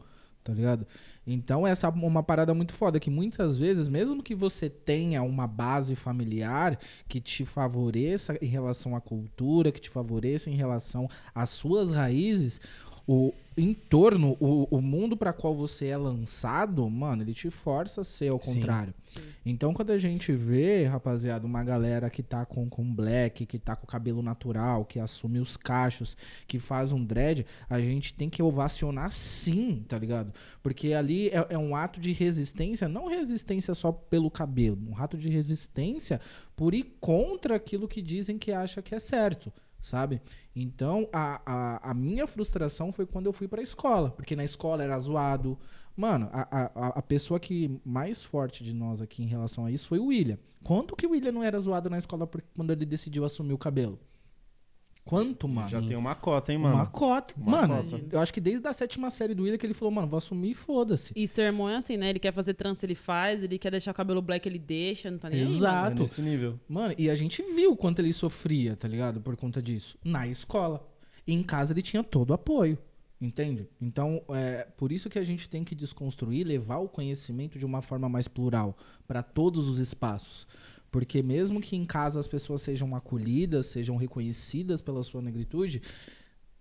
Tá 0.45 0.53
ligado? 0.53 0.87
Então, 1.27 1.67
essa 1.67 1.87
é 1.87 1.91
uma 1.91 2.23
parada 2.23 2.53
muito 2.53 2.75
foda, 2.75 3.01
que 3.01 3.09
muitas 3.09 3.57
vezes, 3.57 3.89
mesmo 3.89 4.23
que 4.23 4.35
você 4.35 4.69
tenha 4.69 5.23
uma 5.23 5.47
base 5.47 5.97
familiar 5.97 6.79
que 7.09 7.19
te 7.19 7.47
favoreça 7.47 8.37
em 8.43 8.47
relação 8.47 8.95
à 8.95 9.01
cultura, 9.01 9.73
que 9.73 9.81
te 9.81 9.89
favoreça 9.89 10.51
em 10.51 10.55
relação 10.55 11.09
às 11.35 11.49
suas 11.49 11.91
raízes, 11.91 12.61
o 13.09 13.33
entorno, 13.57 14.37
o, 14.39 14.67
o 14.71 14.83
mundo 14.83 15.17
para 15.17 15.33
qual 15.33 15.55
você 15.55 15.87
é 15.87 15.97
lançado, 15.97 16.89
mano, 16.91 17.23
ele 17.23 17.33
te 17.33 17.51
força 17.51 18.03
a 18.03 18.05
ser 18.05 18.29
ao 18.29 18.43
Sim. 18.43 18.55
contrário. 18.55 18.95
Então, 19.45 19.73
quando 19.73 19.91
a 19.91 19.99
gente 19.99 20.33
vê, 20.33 20.85
rapaziada, 20.85 21.47
uma 21.47 21.65
galera 21.65 22.11
que 22.11 22.23
tá 22.23 22.45
com, 22.45 22.69
com 22.69 22.85
black, 22.85 23.47
que 23.47 23.59
tá 23.59 23.75
com 23.75 23.87
cabelo 23.87 24.23
natural, 24.23 24.85
que 24.85 25.01
assume 25.01 25.39
os 25.39 25.57
cachos, 25.57 26.17
que 26.47 26.59
faz 26.59 26.93
um 26.93 27.03
dread, 27.03 27.47
a 27.69 27.81
gente 27.81 28.13
tem 28.13 28.29
que 28.29 28.43
ovacionar 28.43 29.11
sim, 29.11 29.85
tá 29.89 29.99
ligado? 29.99 30.33
Porque 30.63 30.93
ali 30.93 31.29
é, 31.29 31.47
é 31.51 31.59
um 31.59 31.75
ato 31.75 31.99
de 31.99 32.13
resistência, 32.13 32.89
não 32.89 33.09
resistência 33.09 33.75
só 33.75 33.91
pelo 33.91 34.31
cabelo, 34.31 34.79
um 34.91 35.03
ato 35.03 35.17
de 35.17 35.31
resistência 35.31 36.21
por 36.55 36.75
ir 36.75 36.97
contra 37.01 37.57
aquilo 37.57 37.89
que 37.89 38.03
dizem 38.03 38.39
que 38.39 38.53
acha 38.53 38.83
que 38.83 38.95
é 38.95 38.99
certo. 38.99 39.53
Sabe? 39.87 40.21
Então, 40.55 41.09
a, 41.13 41.41
a, 41.47 41.91
a 41.91 41.95
minha 41.95 42.27
frustração 42.27 42.91
foi 42.91 43.07
quando 43.07 43.27
eu 43.27 43.33
fui 43.33 43.47
pra 43.47 43.63
escola. 43.63 44.11
Porque 44.11 44.35
na 44.35 44.43
escola 44.43 44.83
era 44.83 44.99
zoado, 44.99 45.57
Mano, 45.97 46.29
a, 46.31 46.43
a, 46.51 46.89
a 46.99 47.03
pessoa 47.03 47.39
que 47.41 47.81
mais 47.85 48.21
forte 48.23 48.63
de 48.63 48.75
nós 48.75 49.01
aqui 49.01 49.23
em 49.23 49.27
relação 49.27 49.65
a 49.65 49.71
isso 49.71 49.87
foi 49.87 49.99
o 49.99 50.07
William. 50.07 50.39
Quanto 50.63 50.97
que 50.97 51.07
o 51.07 51.13
William 51.13 51.33
não 51.33 51.43
era 51.43 51.59
zoado 51.59 51.89
na 51.89 51.97
escola 51.97 52.29
quando 52.55 52.73
ele 52.73 52.85
decidiu 52.85 53.25
assumir 53.25 53.55
o 53.55 53.59
cabelo? 53.59 53.99
Quanto, 55.07 55.47
mano? 55.47 55.71
Já 55.71 55.81
tem 55.81 55.95
uma 55.97 56.17
cota, 56.17 56.53
hein, 56.53 56.59
mano? 56.59 56.75
Uma 56.75 56.87
cota. 56.87 57.33
Uma 57.37 57.65
mano, 57.65 57.85
cota. 57.85 58.05
eu 58.11 58.19
acho 58.19 58.35
que 58.35 58.41
desde 58.41 58.67
a 58.67 58.73
sétima 58.73 59.09
série 59.09 59.37
do 59.37 59.45
William 59.45 59.57
que 59.57 59.65
ele 59.65 59.73
falou, 59.73 59.95
mano, 59.95 60.09
vou 60.09 60.19
assumir 60.19 60.51
e 60.51 60.55
foda-se. 60.55 61.13
E 61.15 61.29
seu 61.29 61.45
irmão 61.45 61.69
é 61.69 61.77
assim, 61.77 61.97
né? 61.97 62.11
Ele 62.11 62.19
quer 62.19 62.33
fazer 62.33 62.55
trança, 62.55 62.85
ele 62.85 62.97
faz. 62.97 63.45
Ele 63.45 63.57
quer 63.57 63.71
deixar 63.71 63.93
o 63.93 63.95
cabelo 63.95 64.21
black, 64.21 64.49
ele 64.49 64.59
deixa. 64.59 65.09
Não 65.09 65.17
tá 65.17 65.31
nem 65.31 65.39
aí, 65.39 65.45
mano. 65.47 65.59
Exato. 65.59 66.01
É 66.01 66.03
nesse 66.03 66.21
nível. 66.21 66.59
Mano, 66.69 66.93
e 66.99 67.09
a 67.09 67.15
gente 67.15 67.41
viu 67.55 67.71
o 67.71 67.77
quanto 67.77 68.01
ele 68.01 68.13
sofria, 68.13 68.75
tá 68.75 68.89
ligado? 68.89 69.21
Por 69.21 69.37
conta 69.37 69.63
disso. 69.63 69.97
Na 70.05 70.27
escola. 70.27 70.85
E 71.25 71.33
em 71.33 71.43
casa 71.45 71.73
ele 71.73 71.83
tinha 71.83 72.03
todo 72.03 72.31
o 72.31 72.35
apoio. 72.35 72.77
Entende? 73.21 73.69
Então, 73.81 74.21
é 74.31 74.67
por 74.77 74.91
isso 74.91 75.09
que 75.09 75.21
a 75.21 75.25
gente 75.25 75.49
tem 75.49 75.63
que 75.63 75.75
desconstruir, 75.75 76.45
levar 76.45 76.79
o 76.79 76.89
conhecimento 76.89 77.61
de 77.61 77.65
uma 77.65 77.81
forma 77.81 78.09
mais 78.09 78.27
plural 78.27 78.77
para 79.07 79.23
todos 79.23 79.69
os 79.69 79.79
espaços. 79.79 80.49
Porque 80.99 81.23
mesmo 81.23 81.61
que 81.61 81.77
em 81.77 81.85
casa 81.85 82.19
as 82.19 82.27
pessoas 82.27 82.63
sejam 82.63 82.97
acolhidas, 82.97 83.67
sejam 83.67 83.97
reconhecidas 83.97 84.81
pela 84.81 85.03
sua 85.03 85.21
negritude, 85.21 85.83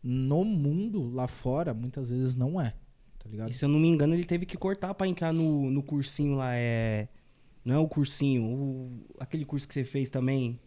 no 0.03 0.44
mundo 0.44 1.10
lá 1.14 1.26
fora 1.26 1.74
muitas 1.74 2.10
vezes 2.10 2.36
não 2.36 2.60
é. 2.60 2.74
Tá 3.18 3.30
ligado? 3.30 3.49
E 3.49 3.53
se 3.53 3.64
eu 3.64 3.70
não 3.70 3.80
me 3.80 3.88
engano, 3.88 4.14
ele 4.14 4.26
teve 4.26 4.45
que 4.45 4.57
cortar 4.57 4.94
pra 4.94 5.07
entrar 5.07 5.32
no, 5.32 5.72
no 5.72 5.82
cursinho 5.82 6.36
lá, 6.36 6.53
é... 6.53 7.07
Não 7.64 7.76
é 7.76 7.80
o 7.80 7.88
cursinho, 7.88 8.44
o- 8.44 9.06
aquele 9.20 9.45
curso 9.45 9.66
que 9.68 9.74
você 9.74 9.86
fez 9.86 10.10
também. 10.10 10.60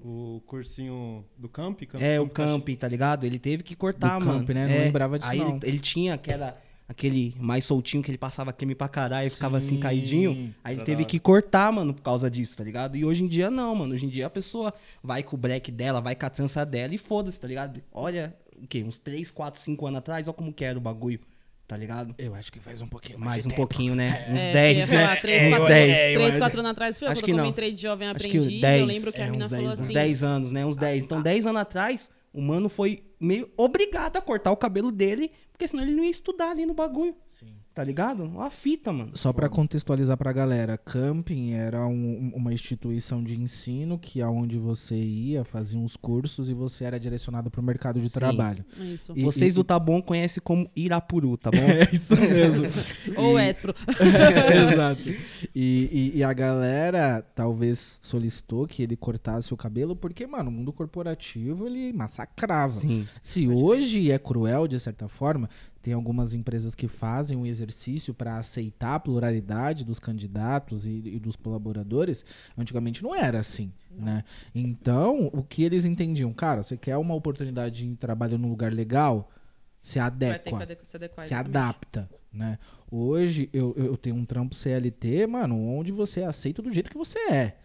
O 0.00 0.40
cursinho 0.46 1.24
do 1.36 1.48
Camp? 1.48 1.80
Camp 1.82 2.00
é, 2.00 2.20
o 2.20 2.28
Camp 2.28 2.64
Camp, 2.64 2.78
tá 2.78 2.86
ligado? 2.86 3.24
Ele 3.24 3.38
teve 3.40 3.62
que 3.64 3.74
cortar, 3.74 4.20
Do 4.20 4.24
mano. 4.24 4.38
Camp, 4.38 4.50
né? 4.50 4.66
Não 4.68 4.74
É, 4.74 4.84
lembrava 4.84 5.18
disso, 5.18 5.30
Aí 5.32 5.38
não. 5.40 5.56
Ele, 5.56 5.58
ele 5.64 5.78
tinha 5.80 6.16
que 6.16 6.30
era 6.30 6.56
aquele 6.88 7.34
mais 7.38 7.64
soltinho 7.64 8.02
que 8.02 8.10
ele 8.10 8.18
passava 8.18 8.52
creme 8.52 8.74
pra 8.74 8.88
caralho 8.88 9.26
e 9.26 9.30
ficava 9.30 9.58
assim 9.58 9.70
Sim. 9.76 9.80
caidinho. 9.80 10.54
Aí 10.62 10.76
ele 10.76 10.84
teve 10.84 11.04
que 11.04 11.18
cortar, 11.18 11.72
mano, 11.72 11.92
por 11.92 12.02
causa 12.02 12.30
disso, 12.30 12.56
tá 12.56 12.64
ligado? 12.64 12.96
E 12.96 13.04
hoje 13.04 13.24
em 13.24 13.26
dia 13.26 13.50
não, 13.50 13.74
mano. 13.74 13.94
Hoje 13.94 14.06
em 14.06 14.08
dia 14.08 14.26
a 14.26 14.30
pessoa 14.30 14.72
vai 15.02 15.22
com 15.22 15.34
o 15.34 15.38
black 15.38 15.70
dela, 15.72 16.00
vai 16.00 16.14
com 16.14 16.26
a 16.26 16.30
trança 16.30 16.64
dela 16.64 16.94
e 16.94 16.98
foda-se, 16.98 17.40
tá 17.40 17.48
ligado? 17.48 17.80
Olha, 17.92 18.34
o 18.62 18.66
quê? 18.66 18.84
Uns 18.84 18.98
3, 18.98 19.30
4, 19.30 19.60
5 19.60 19.86
anos 19.86 19.98
atrás, 19.98 20.26
olha 20.28 20.34
como 20.34 20.52
que 20.52 20.64
era 20.64 20.78
o 20.78 20.80
bagulho, 20.80 21.18
tá 21.66 21.76
ligado? 21.76 22.14
Eu 22.18 22.34
acho 22.36 22.52
que 22.52 22.60
faz 22.60 22.80
um 22.80 22.86
pouquinho 22.86 23.18
mais, 23.18 23.30
Mais 23.30 23.46
um 23.46 23.48
tempo. 23.48 23.56
pouquinho, 23.62 23.94
né? 23.96 24.24
Uns 24.30 24.40
É, 24.42 24.52
10, 24.52 24.76
ia 24.78 24.86
falar, 24.86 25.08
né? 25.14 25.16
três, 25.16 25.42
Uns 25.42 25.50
quatro- 25.50 25.66
10. 25.66 25.90
É, 25.90 26.10
eu 26.10 26.14
Três, 26.14 26.30
acho- 26.30 26.38
quatro 26.38 26.60
anos 26.60 26.70
atrás, 26.70 26.98
foi 26.98 27.08
acho 27.08 27.14
quando 27.20 27.24
que 27.24 27.30
eu 27.32 27.36
não. 27.36 27.46
entrei 27.46 27.72
de 27.72 27.82
jovem 27.82 28.08
Acho 28.08 28.18
que 28.20 28.26
aprendiz. 28.38 28.60
10, 28.60 28.80
eu 28.80 28.86
lembro 28.86 29.12
que 29.12 29.20
é, 29.20 29.24
a 29.24 29.30
mina 29.30 29.44
uns 29.46 29.50
falou 29.50 29.66
10 29.66 29.72
assim. 29.80 29.88
Uns 29.88 29.92
10 29.94 30.22
anos, 30.22 30.52
né? 30.52 30.64
Uns 30.64 30.76
10. 30.76 31.02
Então, 31.04 31.20
10 31.20 31.46
anos 31.46 31.60
atrás, 31.60 32.10
o 32.32 32.40
mano 32.40 32.68
foi 32.68 33.02
meio 33.18 33.50
obrigado 33.56 34.16
a 34.18 34.20
cortar 34.20 34.52
o 34.52 34.56
cabelo 34.56 34.92
dele, 34.92 35.32
porque 35.56 35.66
senão 35.66 35.82
ele 35.82 35.94
não 35.94 36.04
ia 36.04 36.10
estudar 36.10 36.50
ali 36.50 36.66
no 36.66 36.74
bagulho. 36.74 37.16
Sim. 37.30 37.56
Tá 37.76 37.84
ligado? 37.84 38.24
Uma 38.24 38.50
fita, 38.50 38.90
mano. 38.90 39.10
Só 39.14 39.34
pra 39.34 39.50
contextualizar 39.50 40.16
pra 40.16 40.32
galera, 40.32 40.78
camping 40.78 41.52
era 41.52 41.86
um- 41.86 42.32
uma 42.34 42.50
instituição 42.50 43.22
de 43.22 43.38
ensino 43.38 43.98
que 43.98 44.22
aonde 44.22 44.56
você 44.56 44.96
ia, 44.96 45.44
fazia 45.44 45.78
uns 45.78 45.94
cursos 45.94 46.48
e 46.48 46.54
você 46.54 46.86
era 46.86 46.98
direcionado 46.98 47.50
pro 47.50 47.62
mercado 47.62 48.00
de 48.00 48.08
Sim. 48.08 48.18
trabalho. 48.18 48.64
Isso. 48.80 49.12
E- 49.14 49.22
Vocês 49.22 49.52
do 49.52 49.62
Tá 49.62 49.78
Bom 49.78 50.00
conhecem 50.00 50.42
como 50.42 50.70
Irapuru, 50.74 51.36
tá 51.36 51.50
bom? 51.50 51.58
É 51.68 51.86
isso 51.92 52.16
mesmo. 52.16 52.64
Ou 53.14 53.38
Espro. 53.38 53.74
Exato. 54.72 55.08
E, 55.54 56.12
e- 56.14 56.18
e 56.18 56.24
a 56.24 56.32
galera 56.32 57.20
talvez 57.34 57.98
solicitou 58.00 58.66
que 58.66 58.82
ele 58.82 58.96
cortasse 58.96 59.52
o 59.52 59.56
cabelo, 59.56 59.94
porque, 59.94 60.26
mano, 60.26 60.48
o 60.48 60.52
mundo 60.52 60.72
corporativo 60.72 61.66
ele 61.66 61.92
massacrava. 61.92 62.72
Sim. 62.72 63.06
Se 63.20 63.46
hoje 63.46 64.10
é 64.10 64.18
cruel, 64.18 64.66
de 64.66 64.80
certa 64.80 65.08
forma, 65.08 65.50
tem 65.86 65.94
algumas 65.94 66.34
empresas 66.34 66.74
que 66.74 66.88
fazem 66.88 67.38
um 67.38 67.46
exercício 67.46 68.12
para 68.12 68.38
aceitar 68.38 68.96
a 68.96 68.98
pluralidade 68.98 69.84
dos 69.84 70.00
candidatos 70.00 70.84
e, 70.84 70.90
e 70.90 71.18
dos 71.20 71.36
colaboradores. 71.36 72.24
Antigamente 72.58 73.04
não 73.04 73.14
era 73.14 73.38
assim, 73.38 73.72
né? 73.88 74.24
Então, 74.52 75.30
o 75.32 75.44
que 75.44 75.62
eles 75.62 75.84
entendiam? 75.84 76.32
Cara, 76.32 76.64
você 76.64 76.76
quer 76.76 76.96
uma 76.96 77.14
oportunidade 77.14 77.86
de 77.88 77.94
trabalho 77.94 78.36
num 78.36 78.48
lugar 78.48 78.72
legal? 78.72 79.30
Se 79.80 80.00
Vai 80.00 80.10
ter 80.10 80.26
adequa 80.26 80.62
ade- 80.64 80.78
se 80.82 80.96
adequar. 80.96 81.24
se 81.28 81.34
adapta, 81.34 82.10
né? 82.32 82.58
Hoje 82.90 83.48
eu, 83.52 83.72
eu 83.76 83.96
tenho 83.96 84.16
um 84.16 84.24
trampo 84.24 84.56
CLT, 84.56 85.28
mano, 85.28 85.56
onde 85.56 85.92
você 85.92 86.22
é 86.22 86.26
aceito 86.26 86.62
do 86.62 86.72
jeito 86.72 86.90
que 86.90 86.98
você 86.98 87.20
é, 87.30 87.58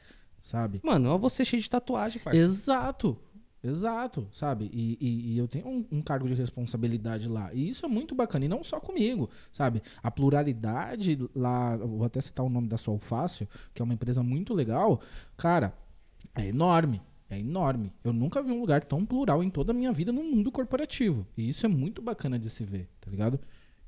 sabe? 0.43 0.79
Mano, 0.83 1.09
olha 1.09 1.17
você 1.17 1.43
cheio 1.43 1.59
de 1.63 1.67
tatuagem, 1.71 2.21
parceiro. 2.21 2.47
Exato, 2.47 3.17
exato, 3.63 4.27
sabe? 4.31 4.69
E, 4.73 4.97
e- 4.99 5.33
e 5.33 5.37
eu 5.37 5.47
tenho 5.47 5.67
um, 5.67 5.85
um 5.91 6.01
cargo 6.01 6.27
de 6.27 6.33
responsabilidade 6.33 7.27
lá. 7.27 7.53
E 7.53 7.67
isso 7.67 7.85
é 7.85 7.89
muito 7.89 8.15
bacana, 8.15 8.45
e 8.45 8.47
não 8.47 8.63
só 8.63 8.79
comigo, 8.79 9.29
sabe? 9.53 9.81
A 10.01 10.09
pluralidade 10.11 11.17
lá, 11.35 11.77
vou 11.77 12.03
até 12.05 12.19
citar 12.21 12.45
o 12.45 12.49
nome 12.49 12.67
da 12.67 12.77
Solfácil, 12.77 13.47
que 13.73 13.81
é 13.81 13.85
uma 13.85 13.93
empresa 13.93 14.23
muito 14.23 14.53
legal, 14.53 14.99
cara, 15.37 15.73
é 16.35 16.47
enorme. 16.47 17.01
É 17.29 17.39
enorme. 17.39 17.93
Eu 18.03 18.11
nunca 18.11 18.43
vi 18.43 18.51
um 18.51 18.59
lugar 18.59 18.83
tão 18.83 19.05
plural 19.05 19.41
em 19.41 19.49
toda 19.49 19.71
a 19.71 19.73
minha 19.73 19.93
vida 19.93 20.11
no 20.11 20.21
mundo 20.21 20.51
corporativo. 20.51 21.25
E 21.37 21.47
isso 21.47 21.65
é 21.65 21.69
muito 21.69 22.01
bacana 22.01 22.37
de 22.37 22.49
se 22.49 22.65
ver, 22.65 22.89
tá 22.99 23.09
ligado? 23.09 23.39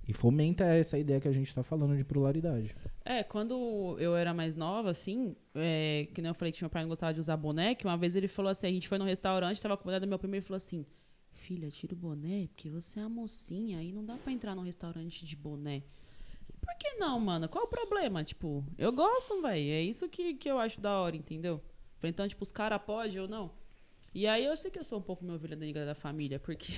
E 0.07 0.13
fomenta 0.13 0.65
essa 0.65 0.97
ideia 0.97 1.19
que 1.19 1.27
a 1.27 1.31
gente 1.31 1.53
tá 1.53 1.63
falando 1.63 1.95
de 1.95 2.03
pluralidade. 2.03 2.75
É, 3.05 3.23
quando 3.23 3.97
eu 3.99 4.15
era 4.15 4.33
mais 4.33 4.55
nova, 4.55 4.91
assim, 4.91 5.35
é, 5.55 6.07
que 6.13 6.21
nem 6.21 6.29
eu 6.29 6.35
falei 6.35 6.51
que 6.51 6.61
meu 6.61 6.69
pai 6.69 6.81
não 6.81 6.89
gostava 6.89 7.13
de 7.13 7.19
usar 7.19 7.37
boné, 7.37 7.73
que 7.73 7.85
uma 7.85 7.97
vez 7.97 8.15
ele 8.15 8.27
falou 8.27 8.51
assim, 8.51 8.67
a 8.67 8.71
gente 8.71 8.87
foi 8.87 8.97
num 8.97 9.05
restaurante, 9.05 9.61
tava 9.61 9.77
com 9.77 9.83
o 9.83 9.85
boné 9.85 9.99
do 9.99 10.07
meu 10.07 10.19
primo 10.19 10.35
ele 10.35 10.41
falou 10.41 10.57
assim, 10.57 10.85
filha, 11.31 11.69
tira 11.69 11.93
o 11.93 11.97
boné, 11.97 12.47
porque 12.47 12.69
você 12.69 12.99
é 12.99 13.03
a 13.03 13.09
mocinha, 13.09 13.79
aí 13.79 13.91
não 13.91 14.03
dá 14.03 14.17
pra 14.17 14.31
entrar 14.31 14.55
num 14.55 14.63
restaurante 14.63 15.25
de 15.25 15.35
boné. 15.35 15.83
Por 16.59 16.75
que 16.77 16.95
não, 16.95 17.19
mano? 17.19 17.49
Qual 17.49 17.65
o 17.65 17.67
problema? 17.67 18.23
Tipo, 18.23 18.65
eu 18.77 18.91
gosto, 18.91 19.41
velho. 19.41 19.71
É 19.71 19.81
isso 19.81 20.07
que, 20.07 20.33
que 20.35 20.49
eu 20.49 20.57
acho 20.57 20.79
da 20.79 20.99
hora, 21.01 21.15
entendeu? 21.15 21.61
Então, 22.01 22.27
tipo, 22.27 22.43
os 22.43 22.51
caras 22.51 22.81
podem 22.81 23.19
ou 23.19 23.27
não? 23.27 23.51
E 24.13 24.27
aí 24.27 24.45
eu 24.45 24.55
sei 24.55 24.71
que 24.71 24.79
eu 24.79 24.83
sou 24.83 24.99
um 24.99 25.01
pouco 25.01 25.23
minha 25.23 25.35
ovelha 25.35 25.55
negra 25.55 25.85
da 25.85 25.95
família, 25.95 26.39
porque, 26.39 26.71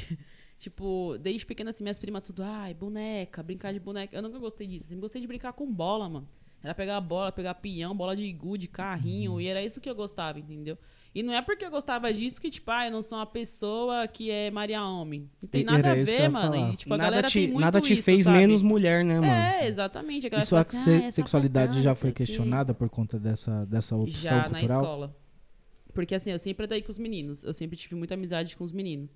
tipo, 0.57 1.17
desde 1.19 1.45
pequena 1.45 1.69
assim, 1.69 1.83
minhas 1.83 1.99
primas 1.99 2.23
tudo, 2.23 2.43
ai, 2.43 2.73
boneca, 2.73 3.43
brincar 3.43 3.73
de 3.73 3.79
boneca. 3.79 4.15
Eu 4.15 4.21
nunca 4.21 4.39
gostei 4.39 4.67
disso. 4.67 4.85
Eu 4.85 4.89
sempre 4.89 5.01
gostei 5.01 5.21
de 5.21 5.27
brincar 5.27 5.53
com 5.53 5.71
bola, 5.71 6.09
mano. 6.09 6.27
Era 6.63 6.73
pegar 6.73 6.99
bola, 6.99 7.31
pegar 7.31 7.53
peão, 7.55 7.95
bola 7.95 8.15
de 8.15 8.31
gude, 8.33 8.67
carrinho, 8.67 9.39
e 9.39 9.45
era 9.47 9.63
isso 9.63 9.79
que 9.79 9.87
eu 9.87 9.93
gostava, 9.93 10.39
entendeu? 10.39 10.75
E 11.13 11.21
não 11.23 11.33
é 11.33 11.41
porque 11.41 11.63
eu 11.63 11.69
gostava 11.71 12.11
disso 12.11 12.41
que, 12.41 12.49
tipo, 12.49 12.69
ah, 12.71 12.87
eu 12.87 12.91
não 12.91 13.01
sou 13.01 13.17
uma 13.17 13.25
pessoa 13.25 14.05
que 14.07 14.29
é 14.29 14.51
Maria 14.51 14.83
Homem. 14.83 15.29
Não 15.41 15.47
tem 15.47 15.63
nada 15.63 15.91
a 15.91 15.95
ver, 15.95 16.27
mano. 16.27 16.73
E, 16.73 16.75
tipo, 16.75 16.93
a 16.93 16.97
nada 16.97 17.09
galera 17.09 17.27
te, 17.29 17.39
tem 17.39 17.47
muito 17.49 17.61
nada 17.61 17.79
te 17.79 17.93
isso, 17.93 18.03
fez 18.03 18.25
sabe? 18.25 18.37
menos 18.37 18.61
mulher, 18.61 19.05
né, 19.05 19.19
mano? 19.21 19.31
É, 19.31 19.65
exatamente. 19.67 20.27
A 20.27 20.29
galera 20.29 20.43
E 20.43 20.47
sua 20.47 20.59
assim, 20.61 20.89
ah, 20.89 21.03
é 21.03 21.11
sexualidade 21.11 21.81
já 21.81 21.95
foi 21.95 22.11
questionada 22.11 22.73
por 22.73 22.89
conta 22.89 23.17
dessa, 23.17 23.65
dessa 23.65 23.95
opção 23.95 24.21
Já 24.21 24.37
na 24.37 24.43
cultural? 24.59 24.81
escola. 24.81 25.15
Porque 25.93 26.15
assim, 26.15 26.31
eu 26.31 26.39
sempre 26.39 26.65
andei 26.65 26.81
com 26.81 26.91
os 26.91 26.97
meninos. 26.97 27.43
Eu 27.43 27.53
sempre 27.53 27.77
tive 27.77 27.95
muita 27.95 28.15
amizade 28.15 28.57
com 28.57 28.63
os 28.63 28.73
meninos. 28.73 29.15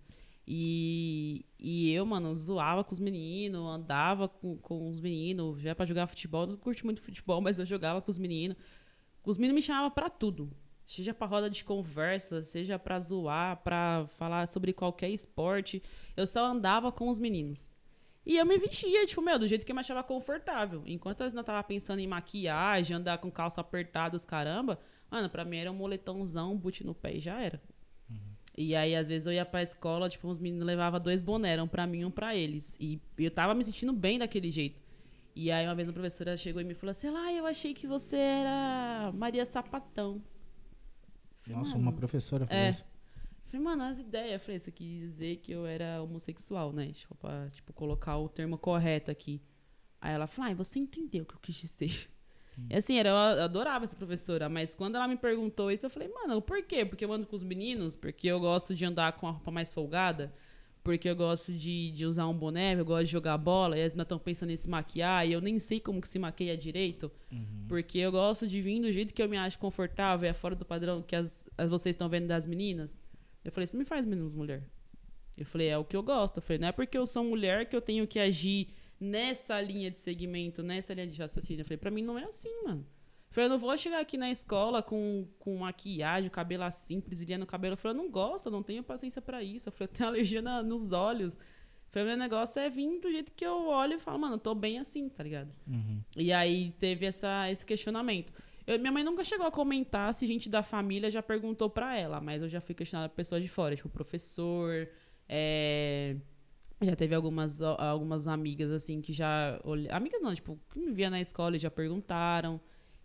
E, 0.51 1.45
e 1.59 1.93
eu, 1.93 2.07
mano, 2.07 2.35
zoava 2.35 2.83
com 2.83 2.91
os 2.91 2.99
meninos, 2.99 3.61
andava 3.67 4.27
com, 4.27 4.57
com 4.57 4.89
os 4.89 4.99
meninos, 4.99 5.61
já 5.61 5.75
pra 5.75 5.85
jogar 5.85 6.07
futebol. 6.07 6.47
Não 6.47 6.57
curti 6.57 6.83
muito 6.83 7.03
futebol, 7.03 7.39
mas 7.39 7.59
eu 7.59 7.67
jogava 7.67 8.01
com 8.01 8.09
os 8.09 8.17
meninos. 8.17 8.57
Os 9.23 9.37
meninos 9.37 9.55
me 9.55 9.61
chamavam 9.61 9.91
pra 9.91 10.09
tudo. 10.09 10.49
Seja 10.83 11.13
pra 11.13 11.27
roda 11.27 11.51
de 11.51 11.63
conversa, 11.63 12.43
seja 12.43 12.79
pra 12.79 12.99
zoar, 12.99 13.57
pra 13.57 14.07
falar 14.17 14.47
sobre 14.47 14.73
qualquer 14.73 15.09
esporte. 15.11 15.83
Eu 16.17 16.25
só 16.25 16.43
andava 16.47 16.91
com 16.91 17.09
os 17.09 17.19
meninos. 17.19 17.71
E 18.25 18.35
eu 18.37 18.45
me 18.45 18.57
vestia, 18.57 19.05
tipo, 19.05 19.21
meu, 19.21 19.37
do 19.37 19.47
jeito 19.47 19.63
que 19.63 19.71
eu 19.71 19.75
me 19.75 19.81
achava 19.81 20.01
confortável. 20.01 20.81
Enquanto 20.87 21.21
eu 21.21 21.27
ainda 21.27 21.43
tava 21.43 21.63
pensando 21.63 21.99
em 21.99 22.07
maquiagem, 22.07 22.97
andar 22.97 23.19
com 23.19 23.29
calça 23.29 23.61
apertada, 23.61 24.17
os 24.17 24.25
caramba, 24.25 24.79
mano, 25.11 25.29
pra 25.29 25.45
mim 25.45 25.57
era 25.57 25.71
um 25.71 25.75
moletãozão, 25.75 26.53
um 26.53 26.57
boot 26.57 26.83
no 26.83 26.95
pé 26.95 27.17
e 27.17 27.19
já 27.19 27.39
era. 27.39 27.61
E 28.61 28.75
aí, 28.75 28.93
às 28.93 29.07
vezes, 29.07 29.25
eu 29.25 29.31
ia 29.31 29.45
pra 29.45 29.63
escola, 29.63 30.09
tipo, 30.09 30.27
os 30.27 30.37
meninos 30.37 30.67
levavam 30.67 30.99
dois 30.99 31.21
bonés, 31.21 31.57
um 31.61 31.65
pra 31.65 31.87
mim 31.87 31.99
e 31.99 32.05
um 32.05 32.11
pra 32.11 32.35
eles. 32.35 32.75
E 32.77 32.99
eu 33.17 33.31
tava 33.31 33.55
me 33.55 33.63
sentindo 33.63 33.93
bem 33.93 34.19
daquele 34.19 34.51
jeito. 34.51 34.81
E 35.33 35.49
aí, 35.49 35.65
uma 35.65 35.73
vez, 35.73 35.87
uma 35.87 35.93
professora 35.93 36.35
chegou 36.35 36.61
e 36.61 36.65
me 36.65 36.73
falou 36.73 36.91
assim, 36.91 37.09
lá, 37.09 37.31
eu 37.31 37.45
achei 37.45 37.73
que 37.73 37.87
você 37.87 38.17
era 38.17 39.13
Maria 39.15 39.45
Sapatão. 39.45 40.21
Falei, 41.39 41.57
Nossa, 41.57 41.71
"Mano, 41.71 41.83
uma 41.83 41.93
professora 41.93 42.45
falou 42.45 42.61
é. 42.61 42.69
isso. 42.69 42.83
Falei, 43.45 43.63
mano, 43.63 43.83
as 43.83 43.97
ideias. 43.97 44.33
Eu 44.33 44.39
Falei, 44.41 44.59
você 44.59 44.71
quis 44.73 44.99
dizer 44.99 45.37
que 45.37 45.53
eu 45.53 45.65
era 45.65 46.03
homossexual, 46.03 46.73
né? 46.73 46.91
Tipo, 46.91 47.15
pra, 47.15 47.49
tipo, 47.51 47.71
colocar 47.71 48.17
o 48.17 48.27
termo 48.27 48.57
correto 48.57 49.09
aqui. 49.09 49.41
Aí 50.01 50.13
ela 50.13 50.27
falou, 50.27 50.51
ah, 50.51 50.55
você 50.55 50.79
entendeu 50.79 51.23
o 51.23 51.25
que 51.25 51.35
eu 51.35 51.39
quis 51.39 51.55
dizer. 51.55 52.09
E 52.69 52.75
assim, 52.75 52.97
era, 52.97 53.09
eu 53.09 53.43
adorava 53.43 53.85
essa 53.85 53.95
professora, 53.95 54.49
mas 54.49 54.73
quando 54.73 54.95
ela 54.95 55.07
me 55.07 55.17
perguntou 55.17 55.71
isso, 55.71 55.85
eu 55.85 55.89
falei, 55.89 56.07
mano, 56.07 56.41
por 56.41 56.61
quê? 56.63 56.85
Porque 56.85 57.05
eu 57.05 57.11
ando 57.11 57.27
com 57.27 57.35
os 57.35 57.43
meninos, 57.43 57.95
porque 57.95 58.27
eu 58.27 58.39
gosto 58.39 58.73
de 58.73 58.85
andar 58.85 59.13
com 59.13 59.27
a 59.27 59.31
roupa 59.31 59.51
mais 59.51 59.73
folgada, 59.73 60.33
porque 60.83 61.09
eu 61.09 61.15
gosto 61.15 61.51
de, 61.51 61.91
de 61.91 62.05
usar 62.05 62.27
um 62.27 62.33
boné, 62.33 62.73
eu 62.73 62.85
gosto 62.85 63.05
de 63.05 63.11
jogar 63.11 63.37
bola, 63.37 63.77
e 63.77 63.81
eles 63.81 63.93
ainda 63.93 64.03
estão 64.03 64.17
pensando 64.17 64.51
em 64.51 64.57
se 64.57 64.69
maquiar, 64.69 65.27
e 65.27 65.33
eu 65.33 65.41
nem 65.41 65.59
sei 65.59 65.79
como 65.79 66.01
que 66.01 66.07
se 66.09 66.17
maqueia 66.17 66.57
direito, 66.57 67.11
porque 67.67 67.99
eu 67.99 68.11
gosto 68.11 68.47
de 68.47 68.61
vir 68.61 68.81
do 68.81 68.91
jeito 68.91 69.13
que 69.13 69.21
eu 69.21 69.29
me 69.29 69.37
acho 69.37 69.59
confortável, 69.59 70.29
é 70.29 70.33
fora 70.33 70.55
do 70.55 70.65
padrão 70.65 71.01
que 71.01 71.15
as, 71.15 71.47
as 71.57 71.69
vocês 71.69 71.93
estão 71.93 72.09
vendo 72.09 72.27
das 72.27 72.45
meninas. 72.45 72.97
Eu 73.43 73.51
falei, 73.51 73.65
isso 73.65 73.75
não 73.75 73.79
me 73.79 73.85
faz 73.85 74.05
menos 74.05 74.33
mulher. 74.35 74.63
Eu 75.37 75.45
falei, 75.45 75.69
é 75.69 75.77
o 75.77 75.85
que 75.85 75.95
eu 75.95 76.03
gosto. 76.03 76.37
Eu 76.37 76.41
falei, 76.41 76.59
não 76.59 76.67
é 76.67 76.71
porque 76.71 76.97
eu 76.97 77.05
sou 77.05 77.23
mulher 77.23 77.67
que 77.67 77.75
eu 77.75 77.81
tenho 77.81 78.05
que 78.05 78.19
agir 78.19 78.73
nessa 78.99 79.59
linha 79.61 79.89
de 79.89 79.99
segmento, 79.99 80.61
nessa 80.61 80.93
linha 80.93 81.07
de 81.07 81.19
raciocínio. 81.19 81.61
Eu 81.61 81.65
falei, 81.65 81.77
pra 81.77 81.91
mim 81.91 82.01
não 82.03 82.17
é 82.17 82.25
assim, 82.25 82.51
mano. 82.63 82.85
Eu 83.29 83.33
falei, 83.33 83.45
eu 83.45 83.49
não 83.51 83.59
vou 83.59 83.77
chegar 83.77 83.99
aqui 83.99 84.17
na 84.17 84.31
escola 84.31 84.81
com, 84.81 85.27
com 85.37 85.55
maquiagem, 85.57 86.29
cabelo 86.29 86.63
assim, 86.63 86.99
presilhando 86.99 87.43
o 87.43 87.47
cabelo. 87.47 87.73
Eu 87.73 87.77
falei, 87.77 87.97
eu 87.97 88.03
não 88.03 88.09
gosto, 88.11 88.49
não 88.49 88.63
tenho 88.63 88.83
paciência 88.83 89.21
pra 89.21 89.43
isso. 89.43 89.69
Eu 89.69 89.71
falei, 89.73 89.89
eu 89.91 89.95
tenho 89.97 90.09
alergia 90.09 90.41
na- 90.41 90.63
nos 90.63 90.91
olhos. 90.91 91.35
Eu 91.35 91.39
falei, 91.91 92.07
meu 92.09 92.17
negócio 92.17 92.59
é 92.59 92.69
vir 92.69 92.99
do 92.99 93.11
jeito 93.11 93.31
que 93.31 93.45
eu 93.45 93.67
olho 93.67 93.93
e 93.95 93.99
falo, 93.99 94.17
mano, 94.19 94.35
eu 94.35 94.39
tô 94.39 94.53
bem 94.55 94.79
assim, 94.79 95.07
tá 95.09 95.23
ligado? 95.23 95.51
E 96.17 96.31
aí 96.33 96.71
teve 96.79 97.05
essa, 97.05 97.49
esse 97.51 97.65
questionamento. 97.65 98.33
Eu- 98.65 98.79
minha 98.79 98.91
mãe 98.91 99.03
nunca 99.03 99.23
chegou 99.23 99.45
a 99.45 99.51
comentar 99.51 100.11
se 100.13 100.25
gente 100.27 100.49
da 100.49 100.61
família 100.63 101.09
já 101.11 101.21
perguntou 101.23 101.69
pra 101.69 101.95
ela, 101.97 102.19
mas 102.19 102.41
eu 102.41 102.49
já 102.49 102.59
fui 102.59 102.73
questionada 102.75 103.09
por 103.09 103.15
pessoas 103.15 103.41
de 103.43 103.47
fora, 103.49 103.75
tipo 103.75 103.89
professor, 103.89 104.87
é, 105.27 106.15
já 106.81 106.95
teve 106.95 107.13
algumas, 107.15 107.61
algumas 107.61 108.27
amigas 108.27 108.71
assim 108.71 109.01
que 109.01 109.11
já 109.13 109.59
olh- 109.63 109.87
amigas 109.91 110.21
não, 110.21 110.33
tipo, 110.33 110.59
que 110.71 110.79
me 110.79 110.91
via 110.91 111.09
na 111.09 111.19
escola 111.19 111.55
e 111.55 111.59
já 111.59 111.69
perguntaram. 111.69 112.59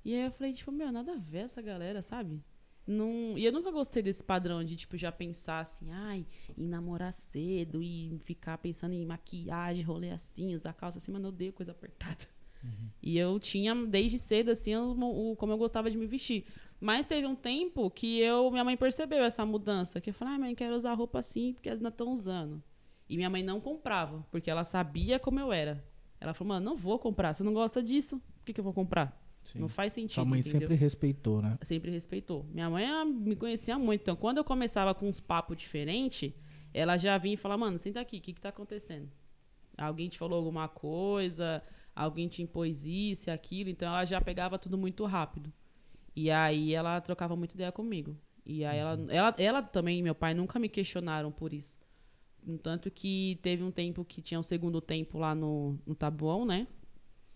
E 0.04 0.14
aí 0.14 0.26
eu 0.26 0.30
falei, 0.30 0.52
tipo, 0.52 0.70
meu, 0.70 0.92
nada 0.92 1.12
a 1.12 1.16
ver 1.16 1.38
essa 1.38 1.60
galera, 1.62 2.02
sabe? 2.02 2.42
Não, 2.86 3.32
e 3.38 3.44
eu 3.44 3.50
nunca 3.52 3.70
gostei 3.70 4.02
desse 4.02 4.22
padrão 4.22 4.62
de, 4.62 4.76
tipo, 4.76 4.96
já 4.98 5.10
pensar 5.10 5.60
assim, 5.60 5.90
ai, 5.90 6.26
em 6.56 6.66
namorar 6.68 7.12
cedo 7.14 7.82
e 7.82 8.18
ficar 8.20 8.58
pensando 8.58 8.92
em 8.92 9.06
maquiagem, 9.06 9.82
rolê 9.82 10.10
assim, 10.10 10.54
usar 10.54 10.74
calça 10.74 10.98
assim, 10.98 11.10
mano, 11.10 11.26
eu 11.26 11.28
odeio 11.30 11.52
coisa 11.52 11.72
apertada. 11.72 12.26
E 13.02 13.18
eu 13.18 13.38
tinha, 13.40 13.74
desde 13.86 14.18
cedo, 14.18 14.50
assim, 14.50 14.74
o, 14.76 15.32
o- 15.32 15.36
como 15.36 15.52
eu 15.52 15.58
gostava 15.58 15.90
de 15.90 15.98
me 15.98 16.06
vestir. 16.06 16.44
Mas 16.80 17.04
teve 17.06 17.26
um 17.26 17.34
tempo 17.34 17.90
que 17.90 18.18
eu, 18.20 18.50
minha 18.50 18.64
mãe 18.64 18.76
percebeu 18.76 19.22
essa 19.24 19.44
mudança. 19.44 20.00
Que 20.00 20.10
eu 20.10 20.14
falei, 20.14 20.34
ai, 20.34 20.40
mãe, 20.40 20.54
quero 20.54 20.74
usar 20.76 20.94
roupa 20.94 21.18
assim, 21.18 21.52
porque 21.54 21.68
elas 21.68 21.78
ainda 21.80 21.88
estão 21.90 22.10
usando. 22.12 22.62
E 23.08 23.16
minha 23.16 23.28
mãe 23.28 23.42
não 23.42 23.60
comprava, 23.60 24.26
porque 24.30 24.50
ela 24.50 24.64
sabia 24.64 25.18
como 25.18 25.38
eu 25.38 25.52
era. 25.52 25.84
Ela 26.20 26.32
falou, 26.32 26.54
mano, 26.54 26.64
não 26.64 26.76
vou 26.76 26.98
comprar. 26.98 27.34
Você 27.34 27.42
não 27.42 27.52
gosta 27.52 27.82
disso, 27.82 28.18
por 28.18 28.44
que, 28.44 28.52
que 28.52 28.60
eu 28.60 28.64
vou 28.64 28.72
comprar? 28.72 29.20
Sim. 29.42 29.58
Não 29.58 29.68
faz 29.68 29.92
sentido. 29.92 30.14
Sua 30.14 30.24
mãe 30.24 30.40
entendeu? 30.40 30.60
sempre 30.60 30.74
respeitou, 30.74 31.42
né? 31.42 31.58
sempre 31.62 31.90
respeitou. 31.90 32.46
Minha 32.50 32.70
mãe 32.70 32.86
me 33.04 33.36
conhecia 33.36 33.78
muito. 33.78 34.00
Então, 34.00 34.16
quando 34.16 34.38
eu 34.38 34.44
começava 34.44 34.94
com 34.94 35.06
uns 35.06 35.20
papos 35.20 35.56
diferentes, 35.58 36.32
ela 36.72 36.96
já 36.96 37.18
vinha 37.18 37.34
e 37.34 37.36
falava, 37.36 37.60
mano, 37.60 37.78
senta 37.78 38.00
aqui, 38.00 38.16
o 38.16 38.20
que, 38.20 38.32
que 38.32 38.40
tá 38.40 38.48
acontecendo? 38.48 39.10
Alguém 39.76 40.08
te 40.08 40.18
falou 40.18 40.38
alguma 40.38 40.66
coisa, 40.66 41.62
alguém 41.94 42.26
te 42.26 42.42
impôs 42.42 42.86
isso 42.86 43.28
e 43.28 43.30
aquilo, 43.30 43.68
então 43.68 43.88
ela 43.88 44.04
já 44.04 44.20
pegava 44.20 44.58
tudo 44.58 44.78
muito 44.78 45.04
rápido. 45.04 45.52
E 46.16 46.30
aí 46.30 46.72
ela 46.72 47.00
trocava 47.00 47.36
muita 47.36 47.54
ideia 47.54 47.70
comigo. 47.70 48.16
E 48.46 48.64
aí 48.64 48.78
ela, 48.78 49.06
ela, 49.08 49.34
ela 49.38 49.62
também 49.62 50.02
meu 50.02 50.14
pai 50.14 50.32
nunca 50.32 50.58
me 50.58 50.68
questionaram 50.68 51.30
por 51.30 51.52
isso. 51.52 51.78
Tanto 52.62 52.90
que 52.90 53.38
teve 53.42 53.62
um 53.62 53.70
tempo 53.70 54.04
que 54.04 54.20
tinha 54.20 54.38
um 54.38 54.42
segundo 54.42 54.80
tempo 54.80 55.18
lá 55.18 55.34
no, 55.34 55.78
no 55.86 55.94
Tabuão, 55.94 56.44
né? 56.44 56.66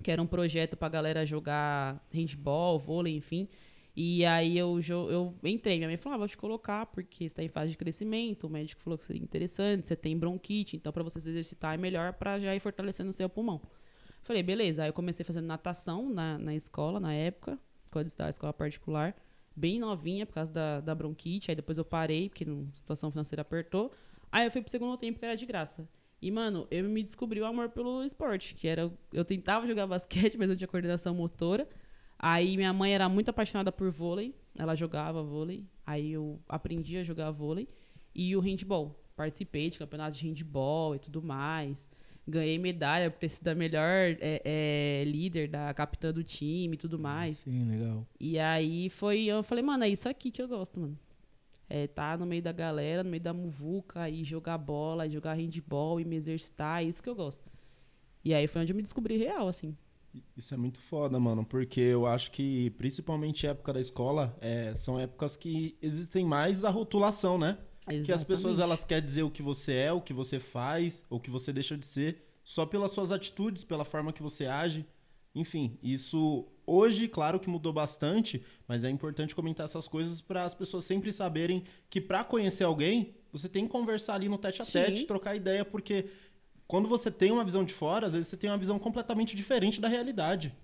Que 0.03 0.11
era 0.11 0.21
um 0.21 0.27
projeto 0.27 0.77
pra 0.77 0.89
galera 0.89 1.25
jogar 1.25 2.07
handball, 2.13 2.79
vôlei, 2.79 3.17
enfim. 3.17 3.49
E 3.97 4.25
aí 4.25 4.57
eu, 4.57 4.79
eu 5.11 5.35
entrei, 5.43 5.77
minha 5.77 5.89
mãe 5.89 5.97
falou, 5.97 6.15
ah, 6.15 6.19
vou 6.19 6.29
te 6.29 6.37
colocar, 6.37 6.87
porque 6.87 7.29
você 7.29 7.35
tá 7.35 7.43
em 7.43 7.49
fase 7.49 7.73
de 7.73 7.77
crescimento, 7.77 8.47
o 8.47 8.51
médico 8.51 8.81
falou 8.81 8.97
que 8.97 9.05
seria 9.05 9.21
interessante, 9.21 9.89
você 9.89 9.97
tem 9.97 10.17
bronquite, 10.17 10.77
então 10.77 10.93
para 10.93 11.03
você 11.03 11.21
se 11.21 11.29
exercitar 11.29 11.75
é 11.75 11.77
melhor 11.77 12.13
para 12.13 12.39
já 12.39 12.55
ir 12.55 12.61
fortalecendo 12.61 13.11
o 13.11 13.13
seu 13.13 13.29
pulmão. 13.29 13.61
Falei, 14.23 14.43
beleza. 14.43 14.85
Aí 14.85 14.89
eu 14.89 14.93
comecei 14.93 15.25
fazendo 15.25 15.47
natação 15.47 16.09
na, 16.09 16.39
na 16.39 16.55
escola, 16.55 17.01
na 17.01 17.13
época, 17.13 17.59
quando 17.91 18.05
eu 18.05 18.09
estudava 18.09 18.31
escola 18.31 18.53
particular, 18.53 19.17
bem 19.57 19.81
novinha 19.81 20.25
por 20.25 20.35
causa 20.35 20.53
da, 20.53 20.81
da 20.81 20.95
bronquite, 20.95 21.51
aí 21.51 21.57
depois 21.57 21.77
eu 21.77 21.85
parei, 21.85 22.29
porque 22.29 22.45
a 22.45 22.77
situação 22.77 23.11
financeira 23.11 23.43
apertou. 23.43 23.93
Aí 24.31 24.47
eu 24.47 24.51
fui 24.51 24.61
pro 24.61 24.71
segundo 24.71 24.97
tempo, 24.97 25.19
que 25.19 25.25
era 25.25 25.37
de 25.37 25.47
graça. 25.47 25.89
E, 26.21 26.31
mano, 26.31 26.67
eu 26.71 26.85
me 26.85 27.03
descobri 27.03 27.41
o 27.41 27.47
amor 27.47 27.69
pelo 27.71 28.03
esporte, 28.03 28.55
que 28.55 28.67
era. 28.67 28.93
Eu 29.13 29.25
tentava 29.25 29.67
jogar 29.67 29.87
basquete, 29.89 30.37
mas 30.37 30.51
eu 30.51 30.57
tinha 30.57 30.69
coordenação 30.69 31.15
motora. 31.15 31.69
Aí 32.19 32.57
minha 32.57 32.73
mãe 32.73 32.93
era 32.93 33.09
muito 33.09 33.29
apaixonada 33.29 33.71
por 33.71 33.91
vôlei, 33.93 34.35
ela 34.57 34.75
jogava 34.75 35.23
vôlei. 35.23 35.65
Aí 35.87 36.13
eu 36.13 36.41
aprendi 36.49 36.99
a 36.99 37.05
jogar 37.05 37.31
vôlei. 37.31 37.69
E 38.15 38.35
o 38.35 38.41
handball. 38.41 39.01
Participei 39.15 39.71
de 39.71 39.79
campeonatos 39.79 40.19
de 40.19 40.27
handball 40.27 40.97
e 40.97 40.99
tudo 40.99 41.23
mais. 41.23 41.91
Ganhei 42.27 42.59
medalha 42.59 43.11
por 43.11 43.19
ter 43.19 43.29
sido 43.29 43.49
a 43.49 43.55
melhor 43.55 44.17
é, 44.21 44.43
é, 44.45 45.05
líder 45.07 45.49
da 45.49 45.73
capitã 45.73 46.13
do 46.13 46.23
time 46.23 46.75
e 46.75 46.77
tudo 46.77 46.99
mais. 46.99 47.39
Sim, 47.39 47.71
legal. 47.71 48.07
E 48.21 48.39
aí 48.39 48.91
foi, 48.91 49.25
eu 49.25 49.43
falei, 49.43 49.65
mano, 49.65 49.85
é 49.85 49.89
isso 49.89 50.09
aqui 50.09 50.31
que 50.31 50.43
eu 50.43 50.49
gosto, 50.49 50.79
mano. 50.79 50.99
É 51.69 51.87
tá 51.87 52.17
no 52.17 52.25
meio 52.25 52.43
da 52.43 52.53
galera, 52.53 53.05
no 53.05 53.11
meio 53.11 53.23
da 53.23 53.33
muvuca, 53.33 54.09
e 54.09 54.25
jogar 54.25 54.57
bola, 54.57 55.07
e 55.07 55.11
jogar 55.11 55.35
handball, 55.35 56.01
e 56.01 56.05
me 56.05 56.17
exercitar, 56.17 56.83
é 56.83 56.85
isso 56.85 57.03
que 57.03 57.09
eu 57.09 57.15
gosto. 57.15 57.45
E 58.25 58.33
aí 58.35 58.47
foi 58.47 58.63
onde 58.63 58.73
eu 58.73 58.77
me 58.77 58.83
descobri 58.83 59.17
real, 59.17 59.49
assim. 59.49 59.77
Isso 60.37 60.55
é 60.55 60.57
muito 60.57 60.81
foda, 60.81 61.21
mano, 61.21 61.45
porque 61.45 61.81
eu 61.81 62.07
acho 62.07 62.31
que, 62.31 62.71
principalmente 62.71 63.47
época 63.47 63.73
da 63.73 63.81
escola, 63.81 64.37
é, 64.41 64.75
são 64.75 64.99
épocas 64.99 65.37
que 65.37 65.77
existem 65.83 66.25
mais 66.25 66.65
a 66.65 66.71
rotulação, 66.71 67.39
né? 67.39 67.59
Que 68.05 68.13
as 68.13 68.23
pessoas 68.23 68.57
Exatamente. 68.57 68.63
elas 68.63 68.85
querem 68.85 69.05
dizer 69.05 69.23
o 69.23 69.31
que 69.31 69.43
você 69.43 69.73
é, 69.75 69.93
o 69.93 70.01
que 70.01 70.13
você 70.13 70.39
faz, 70.39 71.05
ou 71.09 71.19
o 71.19 71.21
que 71.21 71.31
você 71.31 71.53
deixa 71.53 71.77
de 71.77 71.87
ser, 71.87 72.23
só 72.45 72.67
pelas 72.67 72.91
suas 72.91 73.11
atitudes, 73.11 73.65
pela 73.65 73.85
forma 73.85 74.13
que 74.13 74.23
você 74.23 74.47
age. 74.47 74.85
Enfim, 75.35 75.79
isso 75.83 76.47
hoje, 76.69 77.09
claro 77.09 77.41
que 77.41 77.49
mudou 77.49 77.73
bastante, 77.73 78.45
mas 78.67 78.85
é 78.85 78.91
importante 78.91 79.35
comentar 79.35 79.65
essas 79.65 79.89
coisas 79.89 80.21
para 80.21 80.45
as 80.45 80.55
pessoas 80.55 80.85
sempre 80.85 81.13
saberem 81.13 81.65
que 81.89 82.01
para 82.01 82.23
conhecer 82.25 82.65
alguém, 82.65 83.15
você 83.33 83.49
tem 83.49 83.65
que 83.65 83.71
conversar 83.73 84.15
ali 84.15 84.29
no 84.29 84.39
tete 84.39 84.63
a 84.63 84.65
tete, 84.65 85.01
Sim. 85.01 85.07
trocar 85.07 85.35
ideia, 85.37 85.65
porque 85.65 86.07
quando 86.67 86.89
você 86.89 87.11
tem 87.11 87.31
uma 87.31 87.45
visão 87.45 87.65
de 87.65 87.73
fora, 87.73 88.07
às 88.07 88.13
vezes 88.13 88.29
você 88.29 88.37
tem 88.37 88.51
uma 88.51 88.59
visão 88.59 88.79
completamente 88.79 89.35
diferente 89.35 89.81
da 89.81 89.89
realidade. 89.89 90.55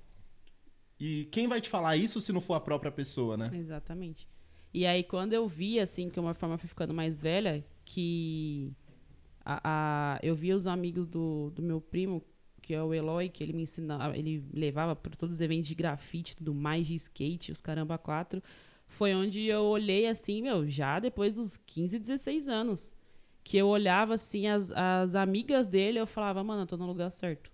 E 0.99 1.25
quem 1.33 1.49
vai 1.49 1.61
te 1.61 1.69
falar 1.69 1.97
isso 1.97 2.21
se 2.21 2.33
não 2.33 2.41
for 2.41 2.55
a 2.55 2.61
própria 2.61 2.93
pessoa, 2.93 3.37
né? 3.37 3.51
Exatamente. 3.53 4.29
E 4.73 4.87
aí, 4.87 5.03
quando 5.03 5.33
eu 5.33 5.47
vi, 5.47 5.79
assim, 5.81 6.09
que 6.09 6.19
uma 6.21 6.35
forma 6.35 6.59
foi 6.59 6.69
ficando 6.69 6.93
mais 6.95 7.21
velha, 7.23 7.65
que 7.85 8.73
a, 9.45 9.61
a- 10.17 10.21
eu 10.23 10.35
via 10.35 10.57
os 10.57 10.67
amigos 10.67 11.07
do, 11.07 11.51
do 11.51 11.63
meu 11.63 11.81
primo, 11.81 12.23
que 12.65 12.73
é 12.73 12.83
o 12.83 12.95
Eloy, 12.95 13.29
que 13.29 13.45
ele 13.45 13.53
me 13.53 13.65
ensinava, 13.65 14.17
ele 14.17 14.43
levava 14.51 14.97
para 14.97 15.15
todos 15.15 15.35
os 15.35 15.41
eventos 15.43 15.69
de 15.69 15.75
grafite 15.75 16.33
e 16.33 16.37
tudo 16.37 16.55
mais, 16.55 16.87
de 16.87 16.95
skate, 16.95 17.53
os 17.53 17.61
caramba 17.61 17.99
quatro. 17.99 18.43
Foi 18.87 19.15
onde 19.15 19.45
eu 19.45 19.65
olhei 19.65 20.07
assim, 20.07 20.41
meu, 20.41 20.67
já 20.67 20.99
depois 20.99 21.37
dos 21.37 21.59
15, 21.59 21.99
16 21.99 22.49
anos. 22.49 22.95
Que 23.43 23.59
eu 23.59 23.69
olhava 23.69 24.15
assim, 24.15 24.47
as, 24.47 24.71
as 24.71 25.15
amigas 25.15 25.67
dele, 25.67 25.99
eu 25.99 26.07
falava, 26.07 26.43
mano, 26.43 26.63
eu 26.63 26.67
tô 26.67 26.79
no 26.79 26.87
lugar 26.87 27.11
certo. 27.11 27.53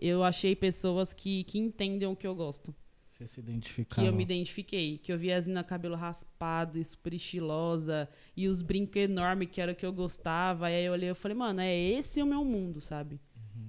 Eu 0.00 0.24
achei 0.24 0.56
pessoas 0.56 1.12
que, 1.12 1.44
que 1.44 1.58
entendem 1.58 2.08
o 2.08 2.16
que 2.16 2.26
eu 2.26 2.34
gosto 2.34 2.74
Você 3.12 3.26
se 3.26 3.34
que 3.34 3.40
identificava. 3.40 4.08
eu 4.08 4.14
me 4.14 4.22
identifiquei. 4.22 4.96
Que 4.96 5.12
eu 5.12 5.18
vi 5.18 5.30
as 5.30 5.46
meninas 5.46 5.66
cabelo 5.66 5.94
raspado 5.94 6.78
e 6.78 6.84
super 6.84 7.12
estilosa. 7.12 8.08
E 8.34 8.48
os 8.48 8.62
brincos 8.62 8.96
enormes, 8.96 9.50
que 9.52 9.60
era 9.60 9.72
o 9.72 9.74
que 9.74 9.84
eu 9.84 9.92
gostava. 9.92 10.70
E 10.70 10.74
aí 10.74 10.84
eu 10.86 10.92
olhei 10.92 11.10
e 11.10 11.14
falei, 11.14 11.36
mano, 11.36 11.60
é 11.60 11.76
esse 11.76 12.22
o 12.22 12.26
meu 12.26 12.44
mundo, 12.44 12.80
sabe? 12.80 13.20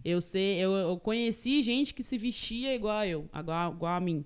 Eu 0.04 0.20
sei, 0.22 0.58
eu, 0.58 0.72
eu 0.74 1.00
conheci 1.00 1.62
gente 1.62 1.94
que 1.94 2.04
se 2.04 2.18
vestia 2.18 2.76
igual 2.76 2.98
a 2.98 3.08
eu, 3.08 3.30
igual, 3.34 3.74
igual 3.74 3.96
a 3.96 4.00
mim. 4.00 4.26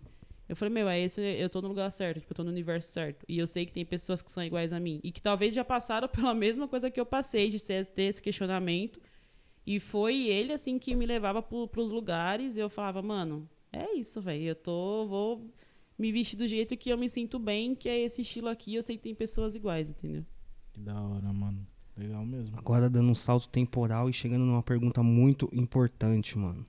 Eu 0.49 0.55
falei, 0.55 0.73
meu, 0.73 0.87
é 0.87 0.99
esse, 0.99 1.21
eu 1.21 1.49
tô 1.49 1.61
no 1.61 1.67
lugar 1.67 1.91
certo, 1.91 2.21
tipo, 2.21 2.31
eu 2.31 2.35
tô 2.35 2.43
no 2.43 2.49
universo 2.49 2.89
certo. 2.89 3.25
E 3.27 3.37
eu 3.37 3.45
sei 3.45 3.65
que 3.65 3.73
tem 3.73 3.85
pessoas 3.85 4.21
que 4.21 4.31
são 4.31 4.43
iguais 4.43 4.71
a 4.71 4.79
mim. 4.79 5.01
E 5.03 5.11
que 5.11 5.21
talvez 5.21 5.53
já 5.53 5.63
passaram 5.63 6.07
pela 6.09 6.33
mesma 6.33 6.67
coisa 6.67 6.89
que 6.89 6.99
eu 6.99 7.05
passei, 7.05 7.49
de 7.49 7.59
ser, 7.59 7.85
ter 7.85 8.03
esse 8.03 8.21
questionamento. 8.21 8.99
E 9.65 9.79
foi 9.79 10.27
ele, 10.27 10.53
assim, 10.53 10.79
que 10.79 10.95
me 10.95 11.05
levava 11.05 11.41
pro, 11.41 11.67
pros 11.67 11.91
lugares. 11.91 12.55
E 12.55 12.61
eu 12.61 12.69
falava, 12.69 13.01
mano, 13.01 13.47
é 13.73 13.93
isso, 13.93 14.21
velho. 14.21 14.45
Eu 14.45 14.55
tô, 14.55 15.05
vou 15.05 15.53
me 15.99 16.11
vestir 16.13 16.37
do 16.37 16.47
jeito 16.47 16.77
que 16.77 16.89
eu 16.89 16.97
me 16.97 17.09
sinto 17.09 17.37
bem, 17.37 17.75
que 17.75 17.89
é 17.89 17.99
esse 17.99 18.21
estilo 18.21 18.47
aqui. 18.47 18.73
Eu 18.73 18.83
sei 18.83 18.95
que 18.95 19.03
tem 19.03 19.13
pessoas 19.13 19.53
iguais, 19.53 19.89
entendeu? 19.89 20.25
Que 20.71 20.79
da 20.79 21.01
hora, 21.01 21.33
mano. 21.33 21.67
Legal 21.97 22.23
mesmo. 22.25 22.55
Agora 22.57 22.89
dando 22.89 23.09
um 23.09 23.15
salto 23.15 23.47
temporal 23.47 24.09
e 24.09 24.13
chegando 24.13 24.45
numa 24.45 24.61
pergunta 24.63 25.01
muito 25.01 25.49
importante, 25.51 26.37
mano. 26.37 26.65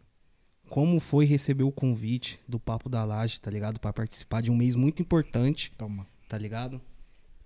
Como 0.69 1.01
foi 1.01 1.25
receber 1.25 1.65
o 1.65 1.73
convite 1.73 2.39
do 2.47 2.59
Papo 2.59 2.89
da 2.89 3.05
Laje, 3.05 3.41
tá 3.41 3.51
ligado? 3.51 3.79
Pra 3.81 3.93
participar 3.93 4.43
de 4.43 4.51
um 4.51 4.57
mês 4.57 4.75
muito 4.75 5.01
importante, 5.03 5.73
Toma. 5.79 6.07
tá 6.29 6.37
ligado? 6.37 6.81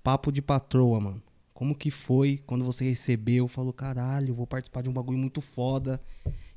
Papo 0.02 0.32
de 0.32 0.42
patroa, 0.42 0.98
mano. 1.00 1.22
Como 1.54 1.74
que 1.74 1.90
foi 1.90 2.42
quando 2.46 2.64
você 2.64 2.84
recebeu? 2.88 3.46
Falou, 3.46 3.72
caralho, 3.72 4.34
vou 4.34 4.46
participar 4.46 4.82
de 4.82 4.88
um 4.88 4.92
bagulho 4.92 5.18
muito 5.18 5.40
foda, 5.40 6.00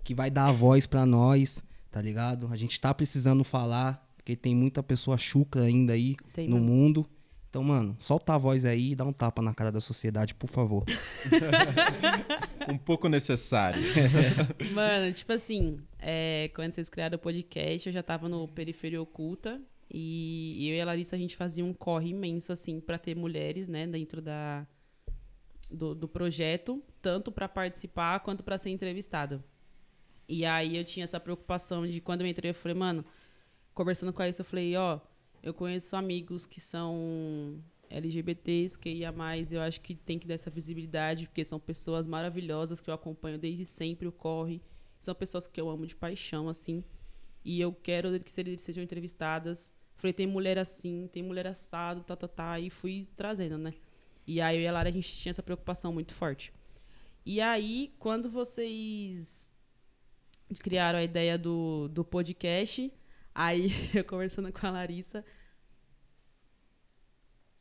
que 0.03 0.15
vai 0.15 0.31
dar 0.31 0.47
a 0.47 0.51
voz 0.51 0.87
pra 0.87 1.05
nós, 1.05 1.63
tá 1.91 2.01
ligado? 2.01 2.47
A 2.51 2.55
gente 2.55 2.79
tá 2.81 2.91
precisando 2.93 3.43
falar, 3.43 4.03
porque 4.15 4.35
tem 4.35 4.55
muita 4.55 4.81
pessoa 4.81 5.17
chucra 5.17 5.63
ainda 5.63 5.93
aí 5.93 6.15
Tem 6.33 6.47
no 6.49 6.55
mesmo. 6.55 6.71
mundo. 6.71 7.09
Então, 7.55 7.63
mano, 7.63 7.95
solta 7.99 8.33
a 8.33 8.37
voz 8.37 8.65
aí 8.65 8.91
e 8.91 8.95
dá 8.95 9.05
um 9.05 9.13
tapa 9.13 9.41
na 9.41 9.53
cara 9.53 9.71
da 9.71 9.79
sociedade, 9.79 10.35
por 10.35 10.49
favor. 10.49 10.83
Um 12.67 12.77
pouco 12.77 13.07
necessário. 13.07 13.81
Mano, 14.73 15.13
tipo 15.13 15.31
assim, 15.31 15.79
é, 15.99 16.49
quando 16.55 16.73
vocês 16.73 16.89
criaram 16.89 17.15
o 17.15 17.19
podcast, 17.19 17.87
eu 17.87 17.93
já 17.93 18.01
tava 18.01 18.27
no 18.27 18.47
Periferia 18.47 18.99
Oculta. 18.99 19.61
E 19.89 20.67
eu 20.67 20.75
e 20.75 20.81
a 20.81 20.85
Larissa, 20.85 21.15
a 21.15 21.19
gente 21.19 21.37
fazia 21.37 21.63
um 21.63 21.73
corre 21.73 22.09
imenso, 22.09 22.51
assim, 22.51 22.79
pra 22.79 22.97
ter 22.97 23.15
mulheres, 23.15 23.67
né, 23.67 23.85
dentro 23.85 24.19
da, 24.19 24.65
do, 25.69 25.93
do 25.93 26.07
projeto, 26.07 26.83
tanto 27.03 27.31
pra 27.31 27.47
participar 27.47 28.19
quanto 28.21 28.43
pra 28.43 28.57
ser 28.57 28.71
entrevistada. 28.71 29.45
E 30.27 30.43
aí 30.43 30.75
eu 30.75 30.83
tinha 30.83 31.03
essa 31.03 31.19
preocupação 31.19 31.85
de 31.85 32.01
quando 32.01 32.21
eu 32.21 32.27
entrei, 32.27 32.49
eu 32.49 32.55
falei, 32.55 32.75
mano, 32.75 33.05
conversando 33.75 34.11
com 34.11 34.23
a 34.23 34.25
Larissa, 34.25 34.41
eu 34.41 34.45
falei, 34.45 34.75
ó, 34.75 34.99
eu 35.45 35.53
conheço 35.53 35.95
amigos 35.95 36.47
que 36.47 36.59
são 36.59 37.63
LGBTs, 37.87 38.79
que 38.79 38.89
ia 38.89 39.11
mais, 39.11 39.51
eu 39.51 39.61
acho 39.61 39.79
que 39.79 39.93
tem 39.93 40.17
que 40.17 40.27
dar 40.27 40.33
essa 40.33 40.49
visibilidade, 40.49 41.27
porque 41.27 41.45
são 41.45 41.59
pessoas 41.59 42.07
maravilhosas 42.07 42.81
que 42.81 42.89
eu 42.89 42.93
acompanho 42.95 43.37
desde 43.37 43.63
sempre 43.63 44.07
o 44.07 44.11
corre. 44.11 44.59
São 44.99 45.13
pessoas 45.13 45.47
que 45.47 45.61
eu 45.61 45.69
amo 45.69 45.85
de 45.85 45.95
paixão, 45.95 46.49
assim. 46.49 46.83
E 47.43 47.61
eu 47.61 47.71
quero 47.71 48.19
que 48.19 48.41
eles 48.41 48.61
sejam 48.63 48.83
entrevistadas. 48.83 49.71
Falei, 49.95 50.13
tem 50.13 50.25
mulher 50.25 50.57
assim, 50.57 51.07
tem 51.13 51.21
mulher 51.21 51.45
assado, 51.45 52.01
tá, 52.01 52.15
tá, 52.15 52.27
tá. 52.27 52.59
E 52.59 52.71
fui 52.71 53.07
trazendo, 53.15 53.59
né? 53.59 53.75
E 54.25 54.41
aí 54.41 54.57
eu 54.57 54.63
e 54.63 54.67
a 54.67 54.71
Lara, 54.71 54.89
a 54.89 54.91
gente 54.91 55.15
tinha 55.15 55.29
essa 55.29 55.43
preocupação 55.43 55.93
muito 55.93 56.15
forte. 56.15 56.51
E 57.23 57.39
aí, 57.39 57.93
quando 57.99 58.27
vocês 58.31 59.51
criaram 60.59 60.97
a 60.97 61.03
ideia 61.03 61.37
do, 61.37 61.87
do 61.87 62.03
podcast, 62.03 62.91
aí 63.33 63.69
eu 63.93 64.03
conversando 64.03 64.51
com 64.51 64.65
a 64.65 64.71
Larissa, 64.71 65.23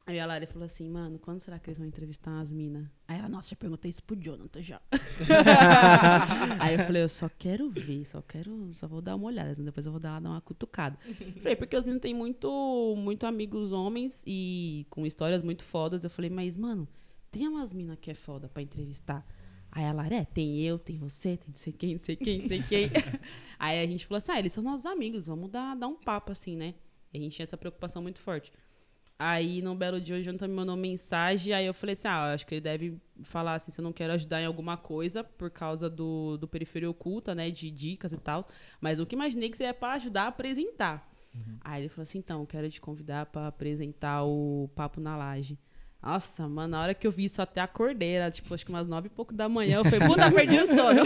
aí 0.07 0.21
a 0.21 0.27
Lara 0.27 0.47
falou 0.47 0.67
assim, 0.67 0.89
mano, 0.89 1.19
quando 1.19 1.41
será 1.41 1.59
que 1.59 1.69
eles 1.69 1.79
vão 1.79 1.87
entrevistar 1.87 2.39
as 2.39 2.53
minas? 2.53 2.87
Aí 3.09 3.19
ela, 3.19 3.29
nossa, 3.29 3.55
eu 3.55 3.59
perguntei 3.59 3.91
isso 3.91 4.03
pro 4.03 4.17
Jonathan 4.17 4.63
já. 4.63 4.81
aí 6.61 6.75
eu 6.75 6.85
falei, 6.85 7.03
eu 7.03 7.09
só 7.09 7.29
quero 7.29 7.71
ver, 7.71 8.05
só 8.05 8.21
quero, 8.21 8.73
só 8.75 8.87
vou 8.87 9.01
dar 9.01 9.17
uma 9.17 9.27
olhada, 9.27 9.51
assim, 9.51 9.65
depois 9.65 9.87
eu 9.87 9.93
vou 9.93 10.01
dar, 10.01 10.21
dar 10.21 10.31
uma 10.31 10.41
cutucada. 10.41 10.99
falei, 11.41 11.57
porque 11.57 11.77
os 11.77 11.87
meninos 11.87 12.03
têm 12.03 12.15
muito, 12.15 12.95
muito 12.97 13.27
amigos 13.27 13.73
homens 13.73 14.23
e 14.27 14.87
com 14.91 15.07
histórias 15.07 15.43
muito 15.43 15.65
fodas. 15.65 16.05
Eu 16.05 16.11
falei, 16.11 16.31
mas, 16.31 16.57
mano, 16.57 16.87
tem 17.31 17.49
umas 17.49 17.73
minas 17.73 17.99
que 18.01 18.11
é 18.11 18.15
foda 18.15 18.49
pra 18.49 18.63
entrevistar. 18.63 19.27
Aí 19.75 19.85
a 19.85 19.93
Lara, 19.93 20.15
é, 20.15 20.25
tem 20.25 20.61
eu, 20.61 20.79
tem 20.79 20.97
você, 20.97 21.37
tem 21.37 21.49
não 21.49 21.57
sei 21.57 21.73
quem, 21.73 21.93
não 21.95 21.99
sei 21.99 22.15
quem, 22.15 22.39
não 22.39 22.47
sei 22.47 22.63
quem. 22.63 22.91
Aí 23.59 23.81
a 23.81 23.87
gente 23.87 24.07
falou 24.07 24.19
assim, 24.19 24.31
ah, 24.31 24.39
eles 24.39 24.53
são 24.53 24.63
nossos 24.63 24.87
amigos, 24.87 25.27
vamos 25.27 25.51
dar, 25.51 25.75
dar 25.75 25.89
um 25.89 25.97
papo 25.97 26.31
assim, 26.31 26.57
né? 26.57 26.75
E 27.13 27.19
a 27.19 27.21
gente 27.21 27.35
tinha 27.35 27.43
essa 27.43 27.57
preocupação 27.57 28.01
muito 28.01 28.21
forte. 28.21 28.53
Aí, 29.19 29.63
num 29.63 29.77
belo 29.77 30.01
dia, 30.01 30.17
o 30.17 30.23
Jonathan 30.23 30.49
me 30.49 30.55
mandou 30.55 30.77
mensagem, 30.77 31.53
aí 31.53 31.67
eu 31.67 31.75
falei 31.75 31.93
assim, 31.93 32.09
ah, 32.09 32.33
acho 32.33 32.45
que 32.47 32.55
ele 32.55 32.61
deve 32.61 33.01
falar 33.23 33.55
assim, 33.55 33.71
se 33.71 33.81
eu 33.81 33.83
não 33.85 33.93
quero 33.93 34.13
ajudar 34.13 34.43
em 34.43 34.47
alguma 34.47 34.77
coisa, 34.77 35.23
por 35.23 35.51
causa 35.51 35.89
do, 35.89 36.37
do 36.37 36.49
Periferia 36.49 36.91
Oculta, 36.91 37.33
né, 37.35 37.49
de 37.49 37.71
dicas 37.71 38.13
e 38.13 38.19
tal, 38.19 38.45
mas 38.81 38.99
nunca 38.99 39.15
imaginei 39.15 39.49
que 39.49 39.57
seria 39.57 39.73
pra 39.73 39.93
ajudar 39.93 40.25
a 40.25 40.29
apresentar. 40.29 41.09
Aí 41.61 41.83
ele 41.83 41.89
falou 41.89 42.03
assim, 42.03 42.19
então, 42.19 42.41
eu 42.41 42.47
quero 42.47 42.69
te 42.71 42.81
convidar 42.81 43.27
pra 43.27 43.49
apresentar 43.49 44.25
o 44.25 44.69
Papo 44.75 45.01
na 45.01 45.17
Laje. 45.17 45.59
Nossa, 46.03 46.47
mano, 46.47 46.69
na 46.69 46.83
hora 46.83 46.95
que 46.95 47.07
eu 47.07 47.11
vi 47.11 47.25
isso, 47.25 47.41
até 47.41 47.61
acordei, 47.63 48.11
era 48.11 48.31
tipo, 48.31 48.53
acho 48.53 48.65
que 48.65 48.71
umas 48.71 48.87
nove 48.87 49.07
e 49.07 49.11
pouco 49.11 49.33
da 49.33 49.49
manhã, 49.49 49.79
eu 49.79 49.85
falei, 49.85 50.07
puta, 50.07 50.31
perdi 50.31 50.59
o 50.59 50.67
sono. 50.67 51.01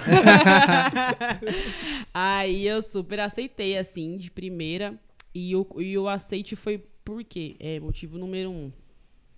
Aí 2.12 2.66
eu 2.66 2.82
super 2.82 3.20
aceitei, 3.20 3.78
assim, 3.78 4.16
de 4.16 4.28
primeira, 4.28 4.98
e 5.32 5.54
o, 5.54 5.66
e 5.78 5.96
o 5.96 6.08
aceite 6.08 6.56
foi 6.56 6.84
por 7.08 7.24
quê? 7.24 7.56
É, 7.58 7.80
motivo 7.80 8.18
número 8.18 8.50
um, 8.50 8.70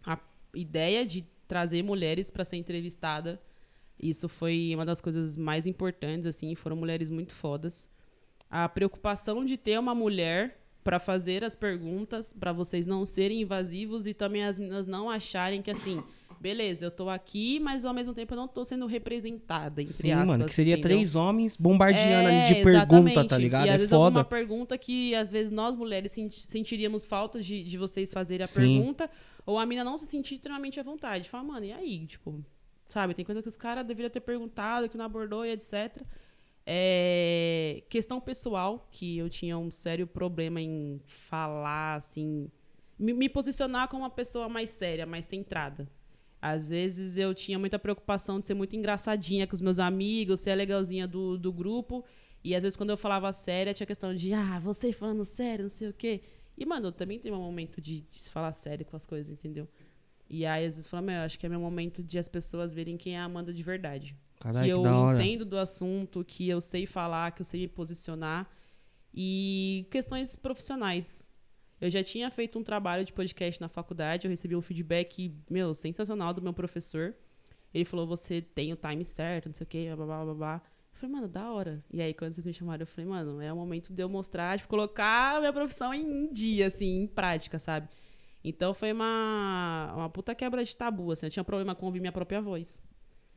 a 0.05 0.19
ideia 0.53 1.07
de 1.07 1.25
trazer 1.47 1.85
mulheres 1.85 2.29
para 2.29 2.45
ser 2.45 2.57
entrevistada, 2.57 3.41
isso 3.97 4.29
foi 4.29 4.73
uma 4.75 4.85
das 4.85 5.01
coisas 5.01 5.37
mais 5.37 5.69
importantes, 5.69 6.27
assim, 6.27 6.53
foram 6.57 6.75
mulheres 6.75 7.11
muito 7.11 7.33
fodas. 7.33 7.89
A 8.51 8.69
preocupação 8.69 9.45
de 9.45 9.57
ter 9.57 9.79
uma 9.79 9.95
mulher 9.95 10.61
para 10.83 10.99
fazer 10.99 11.45
as 11.45 11.55
perguntas, 11.55 12.33
para 12.33 12.53
vocês 12.53 12.87
não 12.87 13.07
serem 13.07 13.43
invasivos 13.43 14.05
e 14.05 14.15
também 14.15 14.43
as 14.43 14.59
meninas 14.59 14.89
não 14.89 15.09
acharem 15.09 15.63
que 15.63 15.71
assim, 15.71 16.03
beleza, 16.41 16.87
eu 16.87 16.91
tô 16.91 17.09
aqui, 17.11 17.61
mas 17.61 17.85
ao 17.85 17.93
mesmo 17.93 18.15
tempo 18.15 18.33
eu 18.33 18.37
não 18.37 18.49
tô 18.49 18.65
sendo 18.65 18.87
representada, 18.87 19.83
entre 19.83 19.93
Sim, 19.93 20.11
aspas. 20.13 20.29
mano, 20.31 20.47
que 20.47 20.55
seria 20.55 20.73
entendeu? 20.75 20.97
três 20.97 21.15
homens 21.15 21.55
bombardeando 21.55 22.29
É, 22.29 22.33
ali 22.33 22.43
de 22.55 22.55
pergunta, 22.65 23.11
exatamente. 23.11 23.29
tá 23.29 23.39
ligado? 23.39 23.67
E 23.67 23.69
às 23.69 23.75
é 23.75 23.79
vezes 23.79 23.91
foda. 23.91 24.05
alguma 24.07 24.25
pergunta 24.25 24.79
que 24.79 25.15
às 25.15 25.31
vezes 25.31 25.51
nós 25.53 25.77
mulheres 25.77 26.11
senti- 26.13 26.51
sentiríamos 26.51 27.05
falta 27.05 27.41
de, 27.41 27.63
de 27.63 27.77
vocês 27.79 28.11
fazerem 28.13 28.45
a 28.45 28.49
Sim. 28.49 28.55
pergunta, 28.79 29.11
ou 29.45 29.59
a 29.59 29.67
mina 29.67 29.85
não 29.85 29.99
se 29.99 30.07
sentir 30.07 30.37
extremamente 30.37 30.81
à 30.81 30.83
vontade. 30.83 31.29
Fala, 31.29 31.45
mano, 31.45 31.67
e 31.67 31.73
aí? 31.73 32.07
Tipo, 32.07 32.43
sabe, 32.89 33.13
tem 33.15 33.25
coisa 33.25 33.43
que 33.43 33.49
os 33.49 33.57
caras 33.57 33.87
deveriam 33.87 34.11
ter 34.11 34.21
perguntado, 34.21 34.89
que 34.89 34.97
não 34.97 35.05
abordou 35.05 35.45
e 35.45 35.51
etc. 35.51 36.03
É, 36.83 37.83
questão 37.89 38.21
pessoal, 38.21 38.89
que 38.91 39.19
eu 39.19 39.29
tinha 39.29 39.59
um 39.59 39.71
sério 39.71 40.07
problema 40.07 40.61
em 40.61 41.01
falar, 41.05 41.97
assim, 41.97 42.49
me, 42.99 43.13
me 43.13 43.29
posicionar 43.29 43.89
como 43.89 44.03
uma 44.05 44.11
pessoa 44.11 44.49
mais 44.49 44.71
séria, 44.71 45.05
mais 45.05 45.27
centrada. 45.27 45.89
Às 46.41 46.71
vezes 46.71 47.17
eu 47.17 47.35
tinha 47.35 47.59
muita 47.59 47.79
preocupação 47.79 48.41
de 48.41 48.47
ser 48.47 48.55
muito 48.55 48.75
engraçadinha 48.75 49.47
com 49.47 49.55
os 49.55 49.61
meus 49.61 49.79
amigos, 49.79 50.41
ser 50.41 50.53
a 50.53 50.55
legalzinha 50.55 51.07
do, 51.07 51.37
do 51.37 51.53
grupo. 51.53 52.05
E 52.43 52.55
às 52.55 52.63
vezes 52.63 52.77
quando 52.77 52.91
eu 52.91 52.97
falava 52.97 53.33
séria, 53.33 53.75
tinha 53.75 53.87
questão 53.87 54.15
de, 54.15 54.33
ah, 54.33 54.59
você 54.59 54.93
falando 54.93 55.25
sério, 55.25 55.65
não 55.65 55.69
sei 55.69 55.89
o 55.89 55.93
quê. 55.93 56.23
E, 56.57 56.65
mano, 56.65 56.89
eu 56.89 56.93
também 56.93 57.19
tenho 57.19 57.35
um 57.37 57.43
momento 57.43 57.81
de, 57.81 58.03
de 58.03 58.17
se 58.17 58.31
falar 58.31 58.53
sério 58.53 58.85
com 58.85 58.97
as 58.97 59.05
coisas, 59.05 59.33
entendeu? 59.33 59.69
E 60.29 60.47
aí 60.47 60.65
às 60.65 60.75
vezes 60.75 60.87
eu 60.87 60.91
falo, 60.91 61.07
meu, 61.07 61.17
eu 61.17 61.23
acho 61.23 61.39
que 61.39 61.45
é 61.45 61.49
meu 61.49 61.61
momento 61.61 62.03
de 62.03 62.19
as 62.19 62.29
pessoas 62.29 62.73
verem 62.73 62.97
quem 62.97 63.17
é 63.17 63.19
a 63.19 63.25
Amanda 63.25 63.53
de 63.53 63.63
verdade. 63.63 64.17
Caralho, 64.39 64.65
que 64.65 64.67
que 64.67 64.73
eu 64.73 64.83
hora. 64.83 65.23
entendo 65.23 65.45
do 65.45 65.59
assunto, 65.59 66.25
que 66.25 66.49
eu 66.49 66.61
sei 66.61 66.87
falar, 66.87 67.33
que 67.33 67.43
eu 67.43 67.45
sei 67.45 67.61
me 67.61 67.69
posicionar. 67.69 68.49
E 69.13 69.87
questões 69.91 70.37
profissionais. 70.37 71.30
Eu 71.81 71.89
já 71.89 72.05
tinha 72.05 72.31
feito 72.31 72.59
um 72.59 72.63
trabalho 72.63 73.05
de 73.05 73.13
podcast 73.13 73.61
na 73.61 73.69
faculdade, 73.69 74.27
eu 74.27 74.31
recebi 74.31 74.55
um 74.55 74.61
feedback, 74.61 75.35
meu, 75.49 75.73
sensacional 75.75 76.35
do 76.35 76.43
meu 76.43 76.53
professor. 76.53 77.15
Ele 77.73 77.85
falou, 77.85 78.07
você 78.07 78.43
tem 78.43 78.73
o 78.73 78.77
time 78.77 79.05
certo, 79.05 79.47
não 79.47 79.55
sei 79.55 79.65
o 79.65 79.67
quê, 79.67 79.93
blá, 79.97 80.05
blá, 80.05 80.25
blá, 80.25 80.35
blá. 80.35 80.63
Eu 80.93 80.99
falei, 80.99 81.15
mano, 81.15 81.29
da 81.29 81.51
hora. 81.51 81.83
E 81.91 82.03
aí, 82.03 82.13
quando 82.13 82.35
vocês 82.35 82.45
me 82.45 82.53
chamaram, 82.53 82.83
eu 82.83 82.87
falei, 82.87 83.09
mano, 83.09 83.41
é 83.41 83.51
o 83.51 83.57
momento 83.57 83.93
de 83.93 84.03
eu 84.03 84.09
mostrar, 84.09 84.59
de 84.59 84.67
colocar 84.67 85.37
a 85.37 85.41
minha 85.41 85.53
profissão 85.53 85.95
em 85.95 86.31
dia, 86.31 86.67
assim, 86.67 87.03
em 87.03 87.07
prática, 87.07 87.59
sabe? 87.59 87.89
Então 88.43 88.75
foi 88.75 88.93
uma, 88.93 89.93
uma 89.97 90.11
puta 90.11 90.35
quebra 90.35 90.65
de 90.65 90.77
tabu, 90.77 91.13
assim. 91.13 91.27
Eu 91.27 91.31
tinha 91.31 91.45
problema 91.45 91.75
com 91.75 91.87
ouvir 91.87 92.01
minha 92.01 92.13
própria 92.13 92.41
voz. 92.41 92.83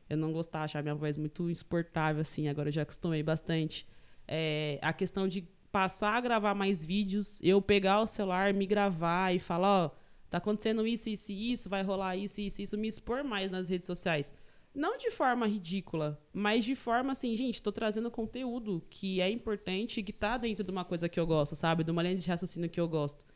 Eu 0.08 0.16
não 0.16 0.32
gostava, 0.32 0.64
achava 0.64 0.82
minha 0.82 0.94
voz 0.94 1.16
muito 1.16 1.48
insuportável, 1.48 2.20
assim. 2.20 2.48
Agora 2.48 2.68
eu 2.68 2.72
já 2.72 2.82
acostumei 2.82 3.22
bastante. 3.22 3.86
É, 4.26 4.78
a 4.82 4.92
questão 4.92 5.28
de 5.28 5.48
passar 5.74 6.14
a 6.14 6.20
gravar 6.20 6.54
mais 6.54 6.84
vídeos, 6.84 7.40
eu 7.42 7.60
pegar 7.60 8.00
o 8.00 8.06
celular, 8.06 8.54
me 8.54 8.64
gravar 8.64 9.34
e 9.34 9.40
falar, 9.40 9.86
ó, 9.86 9.90
tá 10.30 10.38
acontecendo 10.38 10.86
isso, 10.86 11.10
isso 11.10 11.32
e 11.32 11.50
isso, 11.50 11.68
vai 11.68 11.82
rolar 11.82 12.16
isso, 12.16 12.40
isso, 12.40 12.62
isso, 12.62 12.78
me 12.78 12.86
expor 12.86 13.24
mais 13.24 13.50
nas 13.50 13.70
redes 13.70 13.84
sociais. 13.84 14.32
Não 14.72 14.96
de 14.96 15.10
forma 15.10 15.48
ridícula, 15.48 16.22
mas 16.32 16.64
de 16.64 16.76
forma 16.76 17.10
assim, 17.10 17.36
gente, 17.36 17.60
tô 17.60 17.72
trazendo 17.72 18.08
conteúdo 18.08 18.86
que 18.88 19.20
é 19.20 19.28
importante 19.28 19.98
e 19.98 20.04
que 20.04 20.12
tá 20.12 20.36
dentro 20.36 20.62
de 20.62 20.70
uma 20.70 20.84
coisa 20.84 21.08
que 21.08 21.18
eu 21.18 21.26
gosto, 21.26 21.56
sabe? 21.56 21.82
De 21.82 21.90
uma 21.90 22.04
linha 22.04 22.14
de 22.14 22.28
raciocínio 22.28 22.70
que 22.70 22.80
eu 22.80 22.86
gosto. 22.86 23.26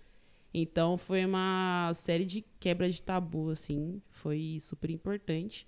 Então 0.54 0.96
foi 0.96 1.24
uma 1.24 1.90
série 1.92 2.24
de 2.24 2.44
quebra 2.60 2.88
de 2.88 3.02
tabu, 3.02 3.50
assim, 3.50 4.00
foi 4.10 4.58
super 4.60 4.90
importante. 4.90 5.66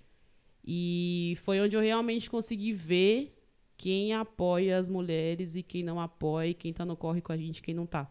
E 0.65 1.33
foi 1.41 1.59
onde 1.59 1.75
eu 1.75 1.81
realmente 1.81 2.29
consegui 2.29 2.71
ver 2.71 3.40
quem 3.81 4.13
apoia 4.13 4.77
as 4.77 4.87
mulheres 4.87 5.55
e 5.55 5.63
quem 5.63 5.81
não 5.81 5.99
apoia, 5.99 6.53
quem 6.53 6.71
tá 6.71 6.85
no 6.85 6.95
corre 6.95 7.19
com 7.19 7.31
a 7.31 7.37
gente 7.37 7.63
quem 7.63 7.73
não 7.73 7.87
tá. 7.87 8.07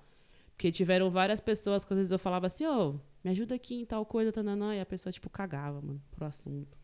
Porque 0.50 0.72
tiveram 0.72 1.08
várias 1.12 1.38
pessoas 1.38 1.84
que 1.84 1.92
às 1.92 1.96
vezes 1.96 2.10
eu 2.10 2.18
falava 2.18 2.48
assim, 2.48 2.66
ô, 2.66 2.94
me 3.22 3.30
ajuda 3.30 3.54
aqui 3.54 3.82
em 3.82 3.84
tal 3.84 4.04
coisa, 4.04 4.32
tananã, 4.32 4.74
e 4.74 4.80
a 4.80 4.84
pessoa, 4.84 5.12
tipo, 5.12 5.30
cagava, 5.30 5.80
mano, 5.80 6.02
pro 6.10 6.26
assunto. 6.26 6.76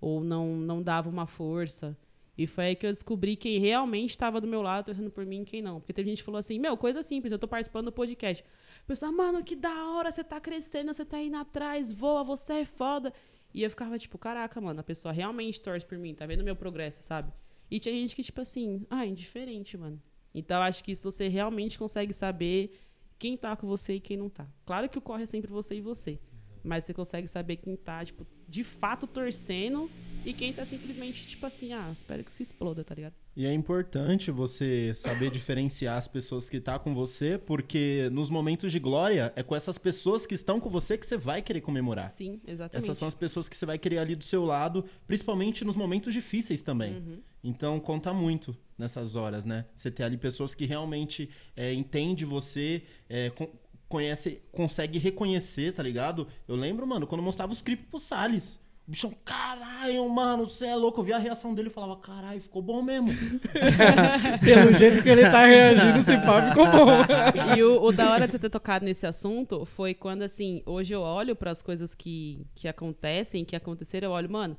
Ou 0.00 0.24
não, 0.24 0.56
não 0.56 0.82
dava 0.82 1.10
uma 1.10 1.26
força. 1.26 1.94
E 2.36 2.46
foi 2.46 2.64
aí 2.64 2.74
que 2.74 2.86
eu 2.86 2.92
descobri 2.92 3.36
quem 3.36 3.58
realmente 3.58 4.12
estava 4.12 4.40
do 4.40 4.46
meu 4.48 4.62
lado, 4.62 4.86
torcendo 4.86 5.10
por 5.10 5.26
mim 5.26 5.42
e 5.42 5.44
quem 5.44 5.60
não. 5.60 5.78
Porque 5.78 5.92
teve 5.92 6.08
gente 6.08 6.20
que 6.20 6.24
falou 6.24 6.38
assim, 6.38 6.58
meu, 6.58 6.78
coisa 6.78 7.02
simples, 7.02 7.30
eu 7.30 7.38
tô 7.38 7.46
participando 7.46 7.84
do 7.84 7.92
podcast. 7.92 8.42
A 8.82 8.86
pessoa, 8.86 9.12
mano, 9.12 9.44
que 9.44 9.54
da 9.54 9.90
hora, 9.90 10.10
você 10.10 10.24
tá 10.24 10.40
crescendo, 10.40 10.94
você 10.94 11.04
tá 11.04 11.20
indo 11.20 11.36
atrás, 11.36 11.92
voa, 11.92 12.24
você 12.24 12.54
é 12.54 12.64
foda. 12.64 13.12
E 13.52 13.62
eu 13.62 13.68
ficava 13.68 13.98
tipo, 13.98 14.16
caraca, 14.16 14.58
mano, 14.62 14.80
a 14.80 14.82
pessoa 14.82 15.12
realmente 15.12 15.60
torce 15.60 15.84
por 15.84 15.98
mim, 15.98 16.14
tá 16.14 16.24
vendo 16.24 16.42
meu 16.42 16.56
progresso, 16.56 17.02
sabe? 17.02 17.30
E 17.74 17.80
tinha 17.80 17.92
gente 17.92 18.14
que, 18.14 18.22
tipo 18.22 18.40
assim, 18.40 18.86
ah, 18.88 19.04
indiferente, 19.04 19.76
mano. 19.76 20.00
Então 20.32 20.62
acho 20.62 20.84
que 20.84 20.92
isso 20.92 21.10
você 21.10 21.26
realmente 21.26 21.76
consegue 21.76 22.12
saber 22.12 22.70
quem 23.18 23.36
tá 23.36 23.56
com 23.56 23.66
você 23.66 23.94
e 23.94 24.00
quem 24.00 24.16
não 24.16 24.28
tá. 24.28 24.46
Claro 24.64 24.88
que 24.88 24.96
o 24.96 25.00
corre 25.00 25.24
é 25.24 25.26
sempre 25.26 25.50
você 25.50 25.74
e 25.74 25.80
você. 25.80 26.20
Mas 26.62 26.84
você 26.84 26.94
consegue 26.94 27.26
saber 27.26 27.56
quem 27.56 27.74
tá, 27.74 28.04
tipo, 28.04 28.24
de 28.48 28.62
fato 28.62 29.08
torcendo 29.08 29.90
e 30.24 30.32
quem 30.32 30.52
tá 30.52 30.64
simplesmente, 30.64 31.26
tipo 31.26 31.44
assim, 31.46 31.72
ah, 31.72 31.90
espero 31.92 32.22
que 32.22 32.30
se 32.30 32.44
exploda, 32.44 32.84
tá 32.84 32.94
ligado? 32.94 33.14
E 33.34 33.44
é 33.44 33.52
importante 33.52 34.30
você 34.30 34.94
saber 34.94 35.32
diferenciar 35.32 35.96
as 35.96 36.06
pessoas 36.06 36.48
que 36.48 36.60
tá 36.60 36.78
com 36.78 36.94
você, 36.94 37.36
porque 37.36 38.08
nos 38.12 38.30
momentos 38.30 38.70
de 38.70 38.78
glória 38.78 39.32
é 39.34 39.42
com 39.42 39.56
essas 39.56 39.78
pessoas 39.78 40.24
que 40.24 40.36
estão 40.36 40.60
com 40.60 40.70
você 40.70 40.96
que 40.96 41.04
você 41.04 41.16
vai 41.16 41.42
querer 41.42 41.60
comemorar. 41.60 42.08
Sim, 42.08 42.40
exatamente. 42.46 42.84
Essas 42.84 42.96
são 42.96 43.08
as 43.08 43.16
pessoas 43.16 43.48
que 43.48 43.56
você 43.56 43.66
vai 43.66 43.80
querer 43.80 43.98
ali 43.98 44.14
do 44.14 44.22
seu 44.22 44.44
lado, 44.44 44.84
principalmente 45.08 45.64
nos 45.64 45.74
momentos 45.74 46.14
difíceis 46.14 46.62
também. 46.62 46.94
Uhum. 46.94 47.33
Então 47.44 47.78
conta 47.78 48.12
muito 48.14 48.56
nessas 48.78 49.14
horas, 49.16 49.44
né? 49.44 49.66
Você 49.76 49.90
ter 49.90 50.02
ali 50.02 50.16
pessoas 50.16 50.54
que 50.54 50.64
realmente 50.64 51.28
é, 51.54 51.72
entende 51.74 52.24
você, 52.24 52.82
é, 53.08 53.28
con- 53.30 53.50
conhece, 53.86 54.40
consegue 54.50 54.98
reconhecer, 54.98 55.72
tá 55.72 55.82
ligado? 55.82 56.26
Eu 56.48 56.56
lembro, 56.56 56.86
mano, 56.86 57.06
quando 57.06 57.20
eu 57.20 57.24
mostrava 57.24 57.52
os 57.52 57.60
clipes 57.60 57.86
pro 57.90 58.00
Salles. 58.00 58.58
O 58.86 58.90
bichão, 58.90 59.14
caralho, 59.24 60.06
mano, 60.10 60.44
você 60.46 60.66
é 60.66 60.74
louco. 60.76 61.00
Eu 61.00 61.04
via 61.04 61.16
a 61.16 61.18
reação 61.18 61.54
dele 61.54 61.68
e 61.68 61.72
falava, 61.72 61.96
caralho, 61.96 62.38
ficou 62.40 62.60
bom 62.60 62.82
mesmo. 62.82 63.08
Pelo 64.44 64.72
jeito 64.74 65.02
que 65.02 65.08
ele 65.08 65.22
tá 65.22 65.46
reagindo, 65.46 65.98
esse 65.98 66.16
papo 66.24 66.48
ficou 66.48 66.66
bom. 66.66 66.86
E 67.56 67.62
o, 67.62 67.82
o 67.82 67.92
da 67.92 68.10
hora 68.10 68.26
de 68.26 68.32
você 68.32 68.38
ter 68.38 68.50
tocado 68.50 68.84
nesse 68.84 69.06
assunto 69.06 69.64
foi 69.64 69.94
quando, 69.94 70.22
assim, 70.22 70.62
hoje 70.66 70.94
eu 70.94 71.00
olho 71.00 71.34
para 71.34 71.50
as 71.50 71.62
coisas 71.62 71.94
que, 71.94 72.46
que 72.54 72.68
acontecem, 72.68 73.44
que 73.44 73.56
aconteceram, 73.56 74.08
eu 74.08 74.12
olho, 74.12 74.30
mano, 74.30 74.56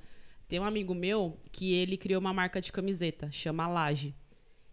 tem 0.47 0.59
um 0.59 0.63
amigo 0.63 0.93
meu 0.93 1.37
que 1.51 1.73
ele 1.73 1.97
criou 1.97 2.19
uma 2.21 2.33
marca 2.33 2.61
de 2.61 2.71
camiseta, 2.71 3.31
chama 3.31 3.67
Laje. 3.67 4.15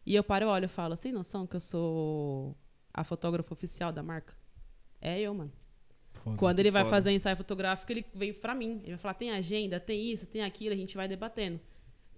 E 0.05 0.15
eu 0.15 0.25
paro 0.25 0.45
e 0.45 0.49
olho 0.49 0.65
e 0.65 0.69
falo, 0.69 0.97
sem 0.97 1.13
noção 1.13 1.47
que 1.47 1.57
eu 1.57 1.61
sou 1.61 2.57
a 2.93 3.05
fotógrafa 3.05 3.53
oficial 3.55 3.93
da 3.93 4.03
marca? 4.03 4.35
É 5.01 5.21
eu, 5.21 5.33
mano. 5.35 5.53
Quando 6.37 6.59
ele 6.61 6.71
vai 6.71 6.83
foda. 6.85 6.97
fazer 6.97 7.11
ensaio 7.13 7.37
fotográfico, 7.37 7.91
ele 7.91 8.05
vem 8.15 8.33
pra 8.33 8.55
mim. 8.55 8.81
Ele 8.83 8.91
vai 8.91 8.99
falar, 8.99 9.15
tem 9.15 9.31
agenda, 9.31 9.81
tem 9.81 10.11
isso, 10.13 10.27
tem 10.27 10.43
aquilo, 10.43 10.73
a 10.75 10.77
gente 10.77 10.95
vai 10.97 11.09
debatendo. 11.09 11.59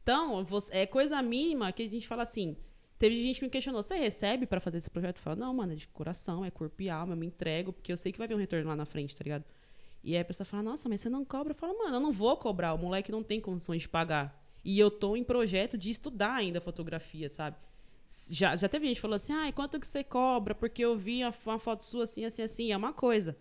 Então, 0.03 0.45
você- 0.45 0.77
é 0.79 0.87
coisa 0.87 1.21
mínima 1.23 1.73
que 1.73 1.83
a 1.83 1.89
gente 1.89 2.07
fala 2.07 2.23
assim. 2.23 2.57
Teve 2.99 3.17
gente 3.21 3.39
que 3.39 3.45
me 3.45 3.51
questionou, 3.51 3.83
você 3.83 3.95
recebe 3.97 4.47
pra 4.47 4.61
fazer 4.61 4.79
esse 4.79 4.91
projeto? 4.91 5.17
Eu 5.19 5.23
falo, 5.23 5.37
não, 5.41 5.53
mano, 5.55 5.73
é 5.73 5.77
de 5.77 5.89
coração, 5.89 6.45
é 6.45 6.51
corpo 6.51 6.81
e 6.83 6.89
alma, 6.91 7.13
eu 7.13 7.17
me 7.17 7.27
entrego, 7.27 7.73
porque 7.73 7.93
eu 7.93 7.97
sei 7.97 8.13
que 8.13 8.19
vai 8.19 8.29
vir 8.29 8.35
um 8.35 8.39
retorno 8.39 8.69
lá 8.69 8.77
na 8.77 8.85
frente, 8.85 9.15
tá 9.17 9.23
ligado? 9.25 9.45
E 10.05 10.15
aí 10.15 10.21
a 10.21 10.25
pessoa 10.25 10.45
fala, 10.45 10.63
nossa, 10.63 10.87
mas 10.89 11.01
você 11.01 11.09
não 11.09 11.25
cobra? 11.25 11.53
Eu 11.53 11.57
falo, 11.57 11.77
mano, 11.79 11.97
eu 11.97 12.01
não 12.01 12.13
vou 12.13 12.37
cobrar, 12.37 12.75
o 12.75 12.79
moleque 12.79 13.11
não 13.11 13.23
tem 13.23 13.41
condições 13.41 13.83
de 13.83 13.89
pagar. 13.89 14.39
E 14.63 14.79
eu 14.79 14.91
tô 14.91 15.17
em 15.17 15.25
projeto 15.25 15.79
de 15.79 15.89
estudar 15.91 16.35
ainda 16.35 16.61
fotografia, 16.61 17.31
sabe? 17.33 17.57
Já, 18.31 18.55
já 18.55 18.69
teve 18.69 18.87
gente 18.87 18.97
que 18.97 19.01
falou 19.03 19.17
assim, 19.17 19.33
ah, 19.33 19.51
quanto 19.53 19.81
que 19.81 19.87
você 19.87 20.05
cobra? 20.05 20.55
Porque 20.55 20.85
eu 20.85 20.97
vi 20.97 21.25
uma, 21.25 21.33
uma 21.47 21.59
foto 21.59 21.85
sua 21.85 22.05
assim, 22.05 22.25
assim, 22.25 22.43
assim, 22.43 22.71
é 22.71 22.77
uma 22.77 22.93
coisa. 22.93 23.35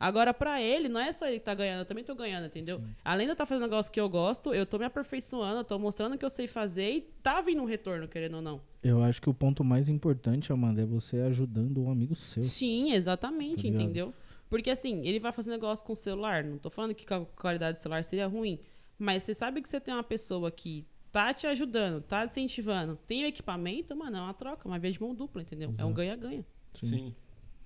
Agora, 0.00 0.32
pra 0.32 0.62
ele, 0.62 0.88
não 0.88 1.00
é 1.00 1.12
só 1.12 1.26
ele 1.26 1.40
que 1.40 1.44
tá 1.44 1.54
ganhando, 1.54 1.80
eu 1.80 1.84
também 1.84 2.04
tô 2.04 2.14
ganhando, 2.14 2.46
entendeu? 2.46 2.80
Além 3.04 3.26
de 3.26 3.30
eu 3.30 3.32
estar 3.32 3.46
fazendo 3.46 3.62
um 3.64 3.66
negócio 3.66 3.90
que 3.90 4.00
eu 4.00 4.08
gosto, 4.08 4.54
eu 4.54 4.64
tô 4.64 4.78
me 4.78 4.84
aperfeiçoando, 4.84 5.58
eu 5.58 5.64
tô 5.64 5.76
mostrando 5.76 6.14
o 6.14 6.18
que 6.18 6.24
eu 6.24 6.30
sei 6.30 6.46
fazer 6.46 6.90
e 6.90 7.00
tá 7.22 7.40
vindo 7.40 7.60
um 7.62 7.64
retorno, 7.64 8.06
querendo 8.06 8.36
ou 8.36 8.42
não. 8.42 8.60
Eu 8.80 9.02
acho 9.02 9.20
que 9.20 9.28
o 9.28 9.34
ponto 9.34 9.64
mais 9.64 9.88
importante, 9.88 10.52
Amanda, 10.52 10.82
é 10.82 10.86
você 10.86 11.18
ajudando 11.20 11.82
um 11.82 11.90
amigo 11.90 12.14
seu. 12.14 12.44
Sim, 12.44 12.92
exatamente, 12.92 13.62
Tá 13.62 13.68
entendeu? 13.68 14.14
Porque 14.48 14.70
assim, 14.70 15.06
ele 15.06 15.20
vai 15.20 15.32
fazer 15.32 15.50
negócio 15.50 15.84
com 15.84 15.92
o 15.92 15.96
celular, 15.96 16.42
não 16.44 16.58
tô 16.58 16.70
falando 16.70 16.94
que 16.94 17.12
a 17.12 17.20
qualidade 17.20 17.78
do 17.78 17.82
celular 17.82 18.02
seria 18.02 18.26
ruim, 18.26 18.58
mas 18.98 19.22
você 19.22 19.34
sabe 19.34 19.60
que 19.60 19.68
você 19.68 19.80
tem 19.80 19.92
uma 19.92 20.02
pessoa 20.02 20.50
que 20.50 20.86
tá 21.12 21.32
te 21.32 21.46
ajudando, 21.46 22.02
tá 22.02 22.26
te 22.26 22.30
incentivando, 22.32 22.96
tem 23.06 23.24
o 23.24 23.26
equipamento, 23.26 23.94
mano, 23.96 24.16
é 24.16 24.20
uma 24.20 24.34
troca, 24.34 24.66
uma 24.66 24.78
vez 24.78 24.94
de 24.94 25.02
mão 25.02 25.14
dupla, 25.14 25.42
entendeu? 25.42 25.68
É 25.68 25.70
um 25.70 25.74
Exato. 25.74 25.92
ganha-ganha. 25.92 26.46
Sim. 26.72 27.14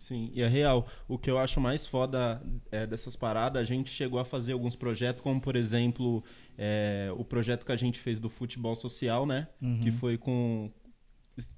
Sim, 0.02 0.32
e 0.34 0.42
é 0.42 0.48
real. 0.48 0.84
O 1.06 1.16
que 1.16 1.30
eu 1.30 1.38
acho 1.38 1.60
mais 1.60 1.86
foda 1.86 2.42
é, 2.72 2.84
dessas 2.84 3.14
paradas, 3.14 3.62
a 3.62 3.64
gente 3.64 3.88
chegou 3.88 4.18
a 4.18 4.24
fazer 4.24 4.52
alguns 4.52 4.74
projetos, 4.74 5.22
como 5.22 5.40
por 5.40 5.54
exemplo, 5.54 6.24
é, 6.58 7.12
o 7.16 7.24
projeto 7.24 7.64
que 7.64 7.70
a 7.70 7.76
gente 7.76 8.00
fez 8.00 8.18
do 8.18 8.28
futebol 8.28 8.74
social, 8.74 9.24
né? 9.24 9.46
Que 9.80 9.92
foi 9.92 10.18
com. 10.18 10.72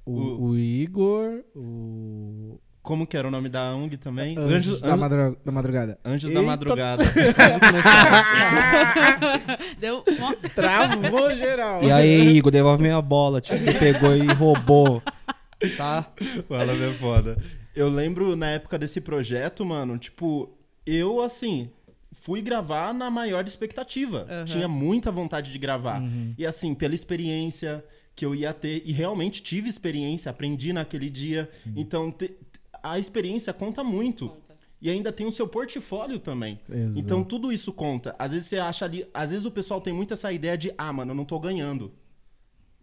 O, 0.04 0.48
o 0.48 0.58
Igor, 0.58 1.42
o. 1.56 2.60
Como 2.84 3.06
que 3.06 3.16
era 3.16 3.26
o 3.26 3.30
nome 3.30 3.48
da 3.48 3.74
ONG 3.74 3.96
também? 3.96 4.36
Anjos, 4.38 4.82
da, 4.82 4.88
Anjos- 4.88 5.00
madru- 5.00 5.38
da 5.42 5.50
Madrugada. 5.50 5.98
Anjos 6.04 6.30
da 6.30 6.38
Eita, 6.40 6.46
Madrugada. 6.50 7.02
Não 7.02 7.82
sai. 7.82 9.74
Deu 9.80 10.04
uma... 10.06 10.36
Travou 10.54 11.34
geral. 11.34 11.82
E 11.82 11.90
aí, 11.90 12.36
Igor, 12.36 12.52
devolve 12.52 12.82
minha 12.82 13.00
bola, 13.00 13.40
tio. 13.40 13.58
Você 13.58 13.72
pegou 13.72 14.14
e 14.14 14.26
roubou. 14.26 15.02
Tá? 15.78 16.06
Fala, 16.46 16.72
é 16.72 16.92
foda. 16.92 17.38
Eu 17.74 17.88
lembro 17.88 18.36
na 18.36 18.48
época 18.50 18.78
desse 18.78 19.00
projeto, 19.00 19.64
mano, 19.64 19.96
tipo, 19.98 20.50
eu 20.86 21.22
assim. 21.22 21.70
Fui 22.12 22.40
gravar 22.40 22.94
na 22.94 23.10
maior 23.10 23.44
expectativa. 23.46 24.26
Aham. 24.30 24.44
Tinha 24.44 24.68
muita 24.68 25.10
vontade 25.10 25.50
de 25.52 25.58
gravar. 25.58 26.00
E 26.38 26.46
assim, 26.46 26.72
pela 26.72 26.94
experiência 26.94 27.84
que 28.14 28.24
eu 28.24 28.34
ia 28.34 28.52
ter, 28.52 28.82
e 28.86 28.92
realmente 28.92 29.42
tive 29.42 29.68
experiência, 29.68 30.30
aprendi 30.30 30.72
naquele 30.72 31.10
dia. 31.10 31.50
Então, 31.76 32.10
te- 32.12 32.30
a 32.84 32.98
experiência 32.98 33.52
conta 33.52 33.82
muito. 33.82 34.28
Conta. 34.28 34.44
E 34.80 34.90
ainda 34.90 35.10
tem 35.10 35.26
o 35.26 35.32
seu 35.32 35.48
portfólio 35.48 36.18
também. 36.18 36.60
Exato. 36.68 36.98
Então 36.98 37.24
tudo 37.24 37.50
isso 37.50 37.72
conta. 37.72 38.14
Às 38.18 38.32
vezes 38.32 38.48
você 38.48 38.58
acha 38.58 38.84
ali. 38.84 39.06
Às 39.14 39.30
vezes 39.30 39.46
o 39.46 39.50
pessoal 39.50 39.80
tem 39.80 39.92
muito 39.92 40.12
essa 40.12 40.30
ideia 40.30 40.58
de, 40.58 40.74
ah, 40.76 40.92
mano, 40.92 41.12
eu 41.12 41.14
não 41.14 41.24
tô 41.24 41.40
ganhando. 41.40 41.92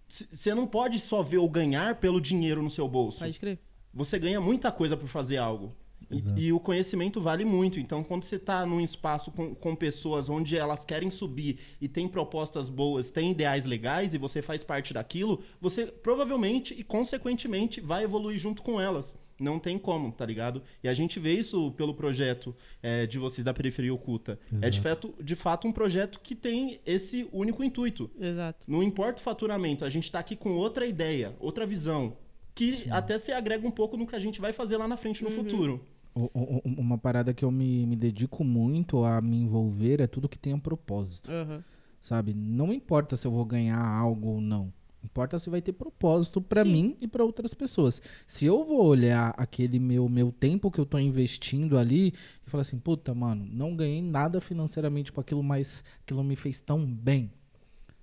Você 0.08 0.54
não 0.54 0.66
pode 0.66 1.00
só 1.00 1.22
ver 1.22 1.38
o 1.38 1.48
ganhar 1.48 1.96
pelo 1.96 2.20
dinheiro 2.20 2.62
no 2.62 2.70
seu 2.70 2.88
bolso. 2.88 3.20
Pode 3.20 3.40
crer. 3.40 3.60
Você 3.94 4.18
ganha 4.18 4.42
muita 4.42 4.72
coisa 4.72 4.98
por 4.98 5.08
fazer 5.08 5.38
algo. 5.38 5.76
E-. 6.10 6.48
E, 6.48 6.54
o 6.54 6.60
conhecimento 6.60 7.22
vale 7.22 7.46
muito. 7.46 7.80
Então, 7.80 8.04
quando 8.04 8.24
você 8.24 8.36
está 8.36 8.66
num 8.66 8.82
espaço 8.82 9.32
com, 9.32 9.54
com 9.56 9.76
pessoas 9.76 10.28
onde 10.28 10.58
elas 10.58 10.84
querem 10.84 11.10
subir 11.10 11.60
e 11.80 11.88
tem 11.88 12.08
propostas 12.08 12.68
boas, 12.68 13.12
tem 13.12 13.32
ideais 13.32 13.66
legais 13.66 14.14
e 14.14 14.18
você 14.18 14.42
faz 14.42 14.64
parte 14.64 14.94
daquilo, 14.94 15.42
você 15.60 15.86
provavelmente 15.86 16.74
e 16.74 16.84
consequentemente 16.84 17.80
vai 17.80 18.04
evoluir 18.04 18.38
junto 18.38 18.62
com 18.62 18.82
elas. 18.82 19.16
Não 19.42 19.58
tem 19.60 19.78
como, 19.80 20.12
tá 20.12 20.26
ligado? 20.26 20.62
E 20.84 20.88
a 20.88 20.94
gente 20.94 21.20
vê 21.20 21.34
isso 21.34 21.72
pelo 21.72 21.94
projeto 21.96 22.56
é, 22.82 23.08
de 23.08 23.18
vocês 23.18 23.44
da 23.44 23.54
Periferia 23.54 23.94
Oculta. 23.94 24.40
É 24.62 24.70
de 24.70 24.80
fato, 24.80 25.14
de 25.22 25.36
fato 25.36 25.68
um 25.68 25.72
projeto 25.72 26.20
que 26.20 26.36
tem 26.36 26.80
esse 26.86 27.28
único 27.34 27.64
intuito. 27.64 28.10
Exato. 28.20 28.60
Não 28.68 28.84
importa 28.84 29.20
o 29.20 29.24
faturamento, 29.24 29.84
a 29.84 29.90
gente 29.90 30.12
tá 30.12 30.20
aqui 30.20 30.36
com 30.36 30.52
outra 30.52 30.86
ideia, 30.86 31.36
outra 31.40 31.66
visão. 31.66 32.16
Que 32.54 32.86
até 32.92 33.18
se 33.18 33.32
agrega 33.32 33.68
um 33.68 33.72
pouco 33.72 33.98
no 33.98 34.06
que 34.06 34.16
a 34.16 34.20
gente 34.20 34.40
vai 34.40 34.54
fazer 34.54 34.78
lá 34.78 34.88
na 34.88 34.98
frente 34.98 35.24
no 35.24 35.32
futuro. 35.32 35.84
O- 36.14 36.30
o- 36.34 36.58
o- 36.58 36.62
Uma 36.82 36.98
parada 36.98 37.34
que 37.34 37.44
eu 37.46 37.50
me, 37.50 37.86
me 37.88 37.96
dedico 37.96 38.44
muito 38.44 39.04
a 39.06 39.22
me 39.22 39.38
envolver 39.38 40.02
é 40.02 40.06
tudo 40.08 40.28
que 40.28 40.38
tenha 40.38 40.58
propósito, 40.58 41.32
Aham. 41.32 41.64
sabe? 42.00 42.34
Não 42.34 42.72
importa 42.74 43.16
se 43.16 43.26
eu 43.26 43.32
vou 43.32 43.46
ganhar 43.46 43.80
algo 43.82 44.28
ou 44.28 44.42
não. 44.42 44.72
Importa 45.04 45.40
se 45.40 45.50
vai 45.50 45.62
ter 45.62 45.74
propósito 45.74 46.42
pra 46.42 46.64
Sim. 46.64 46.72
mim 46.72 46.98
e 47.02 47.08
pra 47.08 47.24
outras 47.24 47.54
pessoas. 47.54 48.02
Se 48.28 48.46
eu 48.46 48.64
vou 48.64 48.86
olhar 48.86 49.34
aquele 49.38 49.80
meu, 49.80 50.08
meu 50.08 50.32
tempo 50.32 50.70
que 50.70 50.80
eu 50.80 50.86
tô 50.86 51.00
investindo 51.00 51.78
ali 51.78 52.14
e 52.46 52.50
falar 52.50 52.62
assim, 52.62 52.78
puta, 52.78 53.14
mano, 53.14 53.48
não 53.52 53.76
ganhei 53.76 54.02
nada 54.02 54.40
financeiramente 54.40 55.12
com 55.12 55.20
aquilo, 55.20 55.42
mas 55.44 55.84
aquilo 56.04 56.24
me 56.24 56.36
fez 56.36 56.60
tão 56.60 56.86
bem. 56.86 57.32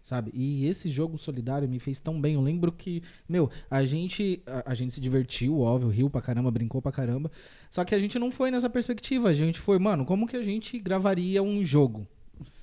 Sabe? 0.01 0.31
E 0.33 0.67
esse 0.67 0.89
jogo 0.89 1.19
solidário 1.19 1.69
me 1.69 1.79
fez 1.79 2.01
tão 2.01 2.19
bem. 2.19 2.35
Eu 2.35 2.41
lembro 2.41 2.73
que, 2.73 3.03
meu, 3.29 3.51
a 3.71 3.85
gente, 3.85 4.43
a, 4.47 4.73
a 4.73 4.75
gente 4.75 4.95
se 4.95 5.01
divertiu, 5.01 5.61
óbvio, 5.61 5.91
riu 5.91 6.09
pra 6.09 6.23
caramba, 6.23 6.51
brincou 6.51 6.81
pra 6.81 6.91
caramba. 6.91 7.31
Só 7.69 7.85
que 7.85 7.95
a 7.95 7.99
gente 7.99 8.19
não 8.19 8.31
foi 8.31 8.51
nessa 8.51 8.71
perspectiva. 8.71 9.29
A 9.29 9.35
gente 9.35 9.59
foi, 9.61 9.79
mano, 9.79 10.07
como 10.07 10.27
que 10.27 10.37
a 10.37 10.43
gente 10.43 10.79
gravaria 10.79 11.43
um 11.43 11.63
jogo? 11.63 12.07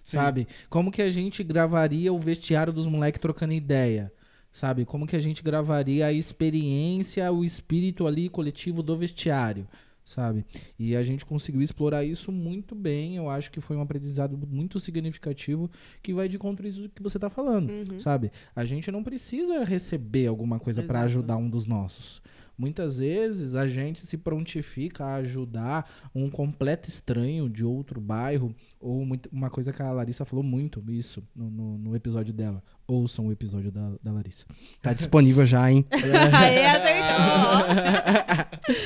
Sabe? 0.01 0.47
Como 0.69 0.91
que 0.91 1.01
a 1.01 1.09
gente 1.09 1.43
gravaria 1.43 2.13
o 2.13 2.19
vestiário 2.19 2.71
dos 2.71 2.87
moleques 2.87 3.19
trocando 3.19 3.53
ideia? 3.53 4.11
Sabe? 4.55 4.85
Como 4.85 5.05
que 5.05 5.17
a 5.17 5.19
gente 5.19 5.43
gravaria 5.43 6.05
a 6.05 6.13
experiência, 6.13 7.29
o 7.29 7.43
espírito 7.43 8.07
ali 8.07 8.29
coletivo 8.29 8.81
do 8.81 8.95
vestiário? 8.97 9.67
Sabe? 10.05 10.45
E 10.79 10.95
a 10.95 11.03
gente 11.03 11.25
conseguiu 11.25 11.61
explorar 11.61 12.05
isso 12.05 12.31
muito 12.31 12.73
bem. 12.73 13.17
Eu 13.17 13.29
acho 13.29 13.51
que 13.51 13.59
foi 13.59 13.75
um 13.75 13.81
aprendizado 13.81 14.37
muito 14.37 14.79
significativo 14.79 15.69
que 16.01 16.13
vai 16.13 16.29
de 16.29 16.37
contra 16.37 16.65
isso 16.67 16.87
que 16.95 17.01
você 17.03 17.19
tá 17.19 17.29
falando, 17.29 17.69
sabe? 17.99 18.31
A 18.55 18.63
gente 18.63 18.89
não 18.91 19.03
precisa 19.03 19.63
receber 19.65 20.27
alguma 20.27 20.57
coisa 20.59 20.81
Exato. 20.81 21.05
ajudar 21.05 21.37
um 21.37 21.49
dos 21.49 21.65
nossos. 21.65 22.21
Muitas 22.57 22.99
vezes 22.99 23.53
a 23.55 23.67
gente 23.67 23.99
se 24.05 24.15
prontifica 24.17 25.03
a 25.03 25.15
ajudar 25.15 25.89
um 26.13 26.29
completo 26.29 26.87
estranho 26.87 27.49
de 27.49 27.65
outro 27.65 27.99
bairro, 27.99 28.55
ou 28.79 29.03
muito- 29.05 29.27
uma 29.29 29.49
coisa 29.49 29.73
que 29.73 29.81
a 29.81 29.91
Larissa 29.91 30.23
falou 30.23 30.41
muito, 30.43 30.81
isso, 30.89 31.21
no, 31.35 31.49
no- 31.51 31.77
no 31.79 31.95
episódio 31.95 32.31
dela. 32.31 32.63
Ouçam 32.87 33.25
o 33.27 33.31
episódio 33.31 33.71
da, 33.71 33.93
da 34.03 34.11
Larissa. 34.11 34.45
Tá 34.79 34.93
disponível 34.93 35.43
já, 35.45 35.71
hein? 35.71 35.83
Aí 35.91 36.65
acertou. 36.65 36.95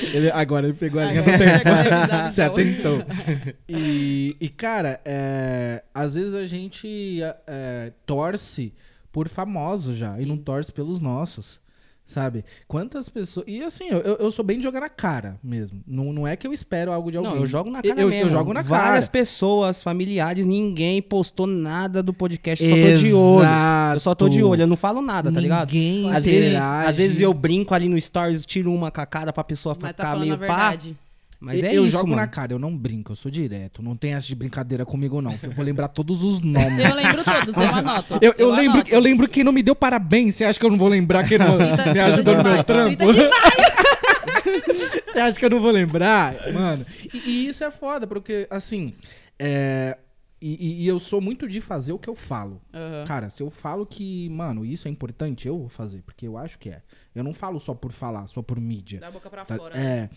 Ele- 0.14 0.30
agora 0.30 0.66
ele 0.66 0.74
pegou 0.76 1.00
a 1.00 1.04
linha 1.04 1.22
do 1.22 1.30
tempo. 1.30 1.68
Se 2.32 2.40
atentou. 2.42 3.04
E, 3.68 4.36
e, 4.40 4.48
cara, 4.48 5.00
é, 5.04 5.82
às 5.94 6.14
vezes 6.14 6.34
a 6.34 6.46
gente 6.46 7.20
é, 7.46 7.92
torce 8.06 8.72
por 9.12 9.28
famosos 9.28 9.96
já 9.96 10.18
e 10.20 10.24
não 10.24 10.36
torce 10.38 10.72
pelos 10.72 10.98
nossos. 11.00 11.59
Sabe? 12.10 12.44
Quantas 12.66 13.08
pessoas. 13.08 13.46
E 13.46 13.62
assim, 13.62 13.84
eu, 13.88 14.00
eu 14.00 14.32
sou 14.32 14.44
bem 14.44 14.58
de 14.58 14.64
jogar 14.64 14.80
na 14.80 14.88
cara 14.88 15.38
mesmo. 15.40 15.80
Não, 15.86 16.12
não 16.12 16.26
é 16.26 16.34
que 16.34 16.44
eu 16.44 16.52
espero 16.52 16.90
algo 16.90 17.08
de 17.08 17.16
alguém. 17.16 17.34
Não, 17.34 17.40
eu 17.40 17.46
jogo 17.46 17.70
na 17.70 17.80
cara 17.80 18.00
eu, 18.00 18.08
mesmo. 18.08 18.26
Eu 18.26 18.30
jogo 18.30 18.52
na 18.52 18.62
Várias 18.62 19.04
cara. 19.04 19.12
pessoas, 19.12 19.80
familiares, 19.80 20.44
ninguém 20.44 21.00
postou 21.00 21.46
nada 21.46 22.02
do 22.02 22.12
podcast. 22.12 22.64
Eu 22.64 22.70
só 22.70 22.82
tô 22.82 22.96
de 22.96 23.12
olho. 23.12 23.48
Eu 23.94 24.00
só 24.00 24.14
tô 24.16 24.28
de 24.28 24.42
olho, 24.42 24.62
eu 24.62 24.66
não 24.66 24.76
falo 24.76 25.00
nada, 25.00 25.30
tá 25.30 25.38
ligado? 25.38 25.72
Ninguém 25.72 26.12
Às 26.12 26.24
vezes, 26.24 26.56
às 26.56 26.96
vezes 26.96 27.20
eu 27.20 27.32
brinco 27.32 27.74
ali 27.74 27.88
no 27.88 28.00
stories, 28.00 28.44
tiro 28.44 28.74
uma 28.74 28.90
com 28.90 29.00
a 29.00 29.06
cara 29.06 29.32
pra 29.32 29.44
pessoa 29.44 29.76
Mas 29.80 29.90
ficar 29.90 30.12
tá 30.14 30.18
meio 30.18 30.36
pá. 30.36 30.76
Mas 31.40 31.62
é 31.62 31.74
eu 31.74 31.84
isso, 31.84 31.92
jogo 31.92 32.08
mano. 32.08 32.20
na 32.20 32.26
cara, 32.28 32.52
eu 32.52 32.58
não 32.58 32.76
brinco, 32.76 33.12
eu 33.12 33.16
sou 33.16 33.30
direto. 33.30 33.82
Não 33.82 33.96
tem 33.96 34.12
essa 34.12 34.26
de 34.26 34.34
brincadeira 34.34 34.84
comigo, 34.84 35.22
não. 35.22 35.32
Eu 35.42 35.50
vou 35.52 35.64
lembrar 35.64 35.88
todos 35.88 36.22
os 36.22 36.40
nomes. 36.44 36.78
Eu 36.78 36.94
lembro 36.94 37.24
todos, 37.24 37.56
eu 37.56 37.62
anoto. 37.74 38.18
Eu, 38.20 38.34
eu 38.36 38.50
lembro, 38.50 38.72
anoto. 38.80 38.90
eu 38.90 39.00
lembro 39.00 39.26
quem 39.28 39.42
não 39.42 39.50
me 39.52 39.62
deu 39.62 39.74
parabéns. 39.74 40.34
Você 40.34 40.44
acha 40.44 40.58
que 40.60 40.66
eu 40.66 40.70
não 40.70 40.76
vou 40.76 40.88
lembrar 40.88 41.26
quem 41.26 41.38
não 41.38 41.56
30 41.56 41.92
me 41.94 41.98
ajudou 42.00 42.36
no 42.36 42.42
meu 42.44 42.62
trampo? 42.64 42.96
30 42.96 43.12
de 43.12 43.18
maio. 43.18 43.30
Você 45.06 45.18
acha 45.18 45.38
que 45.38 45.44
eu 45.44 45.50
não 45.50 45.60
vou 45.60 45.70
lembrar? 45.70 46.34
Mano, 46.52 46.86
e, 47.12 47.18
e 47.30 47.48
isso 47.48 47.64
é 47.64 47.70
foda, 47.70 48.06
porque, 48.06 48.46
assim, 48.50 48.94
é, 49.38 49.96
e, 50.40 50.84
e- 50.84 50.86
eu 50.86 50.98
sou 50.98 51.20
muito 51.20 51.48
de 51.48 51.60
fazer 51.60 51.92
o 51.92 51.98
que 51.98 52.08
eu 52.08 52.14
falo. 52.14 52.60
Aham. 52.72 53.04
Cara, 53.06 53.30
se 53.30 53.42
eu 53.42 53.50
falo 53.50 53.84
que, 53.84 54.28
mano, 54.30 54.64
isso 54.64 54.86
é 54.88 54.90
importante, 54.90 55.48
eu 55.48 55.58
vou 55.58 55.68
fazer, 55.68 56.02
porque 56.02 56.26
eu 56.26 56.36
acho 56.38 56.58
que 56.58 56.68
é. 56.70 56.82
Eu 57.14 57.24
não 57.24 57.32
falo 57.32 57.58
só 57.58 57.74
por 57.74 57.90
falar, 57.92 58.26
só 58.28 58.40
por 58.40 58.60
mídia. 58.60 59.00
Da 59.00 59.10
boca 59.10 59.28
pra 59.28 59.44
Tá- 59.44 59.56
fora. 59.56 59.74
né? 59.76 60.08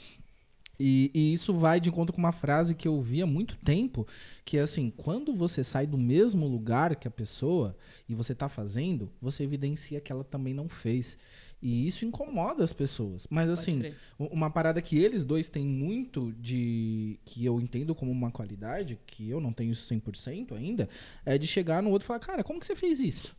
E, 0.79 1.11
e 1.13 1.31
isso 1.33 1.53
vai 1.53 1.79
de 1.79 1.89
encontro 1.89 2.13
com 2.13 2.19
uma 2.19 2.31
frase 2.31 2.73
que 2.73 2.87
eu 2.87 2.99
vi 3.01 3.21
há 3.21 3.27
muito 3.27 3.55
tempo, 3.57 4.07
que 4.43 4.57
é 4.57 4.61
assim, 4.61 4.89
quando 4.89 5.33
você 5.35 5.63
sai 5.63 5.85
do 5.85 5.97
mesmo 5.99 6.47
lugar 6.47 6.95
que 6.95 7.07
a 7.07 7.11
pessoa 7.11 7.77
e 8.09 8.15
você 8.15 8.33
tá 8.33 8.49
fazendo, 8.49 9.11
você 9.21 9.43
evidencia 9.43 10.01
que 10.01 10.11
ela 10.11 10.23
também 10.23 10.53
não 10.53 10.67
fez. 10.67 11.17
E 11.61 11.85
isso 11.87 12.03
incomoda 12.05 12.63
as 12.63 12.73
pessoas. 12.73 13.25
Mas 13.29 13.49
Pode 13.49 13.59
assim, 13.61 13.79
crer. 13.79 13.95
uma 14.19 14.49
parada 14.49 14.81
que 14.81 14.97
eles 14.99 15.23
dois 15.23 15.47
têm 15.47 15.65
muito 15.65 16.33
de. 16.33 17.17
que 17.23 17.45
eu 17.45 17.61
entendo 17.61 17.95
como 17.95 18.11
uma 18.11 18.31
qualidade, 18.31 18.99
que 19.05 19.29
eu 19.29 19.39
não 19.39 19.53
tenho 19.53 19.71
isso 19.71 19.87
100% 19.93 20.53
ainda, 20.57 20.89
é 21.25 21.37
de 21.37 21.47
chegar 21.47 21.81
no 21.81 21.89
outro 21.91 22.05
e 22.05 22.07
falar: 22.07 22.19
Cara, 22.19 22.43
como 22.43 22.59
que 22.59 22.65
você 22.65 22.75
fez 22.75 22.99
isso? 22.99 23.33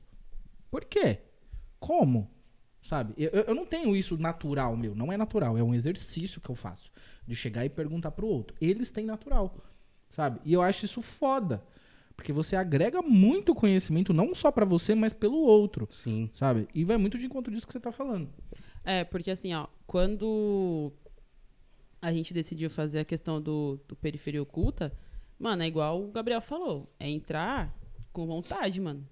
Por 0.71 0.85
quê? 0.87 1.19
Como? 1.79 2.31
Sabe? 2.81 3.13
Eu- 3.17 3.31
eu 3.49 3.55
não 3.55 3.67
tenho 3.67 3.95
isso 3.95 4.17
natural, 4.17 4.75
meu. 4.77 4.95
Não 4.95 5.13
é 5.13 5.17
natural. 5.19 5.59
É 5.59 5.63
um 5.63 5.75
exercício 5.75 6.41
que 6.41 6.49
eu 6.51 6.55
faço. 6.55 6.91
De 7.27 7.35
chegar 7.35 7.65
e 7.65 7.71
perguntar 7.71 8.11
pro 8.11 8.27
outro. 8.27 8.57
Eles 8.61 8.91
têm 8.91 9.05
natural. 9.05 9.55
Sabe? 10.11 10.41
E 10.45 10.53
eu 10.53 10.63
acho 10.63 10.85
isso 10.85 11.03
foda. 11.03 11.65
Porque 12.17 12.33
você 12.33 12.55
agrega 12.55 13.03
muito 13.03 13.55
conhecimento, 13.55 14.13
não 14.13 14.35
só 14.35 14.51
pra 14.53 14.65
você, 14.65 14.95
mas 14.95 15.13
pelo 15.13 15.39
outro. 15.39 15.89
Sim. 15.91 16.31
Sabe? 16.33 16.69
E 16.75 16.85
vai 16.85 16.97
muito 16.97 17.19
de 17.19 17.27
encontro 17.27 17.53
disso 17.53 17.67
que 17.67 17.73
você 17.73 17.81
tá 17.81 17.91
falando. 17.91 18.29
É, 18.85 19.03
porque 19.03 19.31
assim, 19.31 19.53
ó, 19.55 19.67
quando 19.87 20.93
a 22.01 22.13
gente 22.13 22.35
decidiu 22.35 22.71
fazer 22.71 23.01
a 23.01 23.05
questão 23.05 23.41
do, 23.41 23.81
do 23.89 23.97
periferia 23.97 24.43
oculta, 24.43 24.93
mano, 25.39 25.63
é 25.63 25.67
igual 25.67 26.03
o 26.03 26.13
Gabriel 26.13 26.41
falou. 26.41 26.95
É 27.01 27.09
entrar 27.09 27.75
com 28.13 28.27
vontade, 28.27 28.81
mano. 28.81 29.09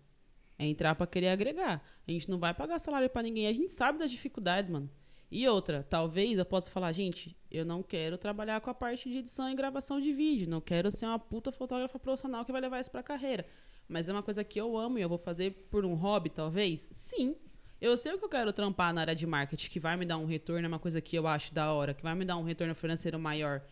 É 0.59 0.67
entrar 0.67 0.95
pra 0.95 1.07
querer 1.07 1.29
agregar. 1.29 1.83
A 2.07 2.11
gente 2.11 2.31
não 2.31 2.39
vai 2.39 2.55
pagar 2.55 2.79
salário 2.79 3.11
pra 3.11 3.23
ninguém. 3.23 3.49
A 3.49 3.53
gente 3.53 3.73
sabe 3.73 3.99
das 3.99 4.11
dificuldades, 4.11 4.71
mano. 4.71 4.89
E 5.35 5.49
outra, 5.49 5.83
talvez 5.89 6.39
eu 6.39 6.45
possa 6.45 6.71
falar, 6.71 6.93
gente, 6.93 7.35
eu 7.51 7.65
não 7.65 7.83
quero 7.83 8.19
trabalhar 8.19 8.61
com 8.61 8.69
a 8.69 8.75
parte 8.75 9.09
de 9.09 9.17
edição 9.17 9.49
e 9.49 9.55
gravação 9.55 9.99
de 9.99 10.13
vídeo. 10.13 10.47
Não 10.47 10.61
quero 10.61 10.93
ser 10.93 11.07
uma 11.07 11.19
puta 11.19 11.51
fotógrafa 11.51 11.99
profissional 11.99 12.45
que 12.45 12.53
vai 12.53 12.61
levar 12.61 12.79
isso 12.79 12.91
pra 12.91 13.03
carreira. 13.03 13.47
Mas 13.89 14.11
é 14.11 14.13
uma 14.13 14.23
coisa 14.23 14.45
que 14.45 14.61
eu 14.61 14.77
amo 14.77 14.99
e 14.99 15.01
eu 15.01 15.09
vou 15.09 15.17
fazer 15.17 15.69
por 15.71 15.87
um 15.87 15.95
hobby, 15.95 16.29
talvez? 16.29 16.87
Sim. 16.93 17.35
Eu 17.81 17.97
sei 17.97 18.13
o 18.13 18.19
que 18.19 18.27
eu 18.27 18.29
quero 18.29 18.53
trampar 18.53 18.93
na 18.93 19.01
área 19.01 19.17
de 19.17 19.27
marketing, 19.27 19.71
que 19.71 19.81
vai 19.81 19.97
me 19.97 20.05
dar 20.05 20.19
um 20.19 20.27
retorno, 20.27 20.67
é 20.67 20.69
uma 20.69 20.79
coisa 20.79 21.01
que 21.01 21.17
eu 21.17 21.27
acho 21.27 21.55
da 21.55 21.73
hora, 21.73 21.95
que 21.95 22.03
vai 22.03 22.15
me 22.15 22.27
dar 22.27 22.37
um 22.37 22.43
retorno 22.43 22.75
financeiro 22.75 23.19
maior. 23.19 23.63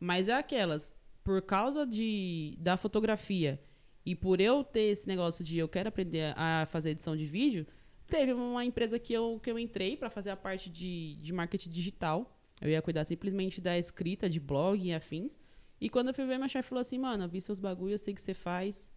Mas 0.00 0.26
é 0.26 0.32
aquelas, 0.32 0.96
por 1.22 1.40
causa 1.42 1.86
de, 1.86 2.56
da 2.58 2.76
fotografia 2.76 3.62
e 4.04 4.16
por 4.16 4.40
eu 4.40 4.64
ter 4.64 4.90
esse 4.90 5.06
negócio 5.06 5.44
de 5.44 5.60
eu 5.60 5.68
quero 5.68 5.90
aprender 5.90 6.34
a 6.36 6.66
fazer 6.66 6.90
edição 6.90 7.16
de 7.16 7.24
vídeo, 7.24 7.64
teve 8.06 8.32
uma 8.32 8.64
empresa 8.64 8.98
que 8.98 9.12
eu, 9.12 9.40
que 9.42 9.50
eu 9.50 9.58
entrei 9.58 9.96
para 9.96 10.10
fazer 10.10 10.30
a 10.30 10.36
parte 10.36 10.70
de, 10.70 11.16
de 11.16 11.32
marketing 11.32 11.70
digital. 11.70 12.38
Eu 12.60 12.70
ia 12.70 12.80
cuidar 12.80 13.04
simplesmente 13.04 13.60
da 13.60 13.78
escrita 13.78 14.28
de 14.28 14.40
blog 14.40 14.82
e 14.82 14.92
afins. 14.92 15.38
E 15.80 15.88
quando 15.88 16.08
eu 16.08 16.14
fui 16.14 16.24
ver, 16.24 16.36
minha 16.36 16.48
chefe 16.48 16.68
falou 16.68 16.80
assim, 16.80 16.98
mano, 16.98 17.28
vi 17.28 17.40
seus 17.40 17.60
bagulhos, 17.60 18.00
eu 18.00 18.04
sei 18.04 18.14
que 18.14 18.22
você 18.22 18.32
faz. 18.32 18.90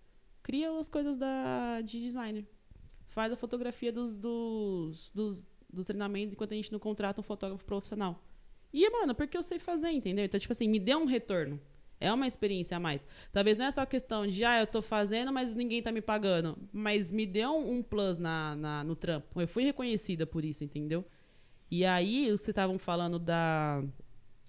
Cria 0.43 0.71
as 0.79 0.87
coisas 0.87 1.17
da, 1.17 1.81
de 1.81 1.99
designer 1.99 2.45
faz 3.07 3.31
a 3.31 3.35
fotografia 3.35 3.91
dos, 3.91 4.17
dos, 4.17 5.09
dos, 5.13 5.47
dos 5.71 5.85
treinamentos 5.85 6.33
enquanto 6.33 6.51
a 6.51 6.55
gente 6.55 6.71
não 6.71 6.79
contrata 6.79 7.19
um 7.19 7.23
fotógrafo 7.23 7.65
profissional. 7.65 8.23
E, 8.71 8.87
mano, 8.89 9.15
porque 9.15 9.37
eu 9.37 9.43
sei 9.43 9.59
fazer, 9.59 9.89
entendeu? 9.91 10.25
Então, 10.25 10.39
tipo 10.39 10.51
assim, 10.51 10.67
me 10.67 10.79
deu 10.79 10.99
um 10.99 11.05
retorno. 11.05 11.59
É 11.99 12.13
uma 12.13 12.27
experiência 12.27 12.77
a 12.77 12.79
mais. 12.79 13.07
Talvez 13.31 13.57
não 13.57 13.65
é 13.65 13.71
só 13.71 13.85
questão 13.85 14.27
de, 14.27 14.43
ah, 14.43 14.59
eu 14.59 14.67
tô 14.67 14.81
fazendo, 14.81 15.33
mas 15.33 15.55
ninguém 15.55 15.81
tá 15.81 15.91
me 15.91 16.01
pagando. 16.01 16.57
Mas 16.71 17.11
me 17.11 17.25
deu 17.25 17.57
um 17.57 17.81
plus 17.81 18.17
na, 18.17 18.55
na, 18.55 18.83
no 18.83 18.95
trampo. 18.95 19.41
Eu 19.41 19.47
fui 19.47 19.63
reconhecida 19.63 20.25
por 20.25 20.45
isso, 20.45 20.63
entendeu? 20.63 21.03
E 21.71 21.83
aí, 21.85 22.27
vocês 22.27 22.49
estavam 22.49 22.77
falando 22.77 23.17
da, 23.17 23.83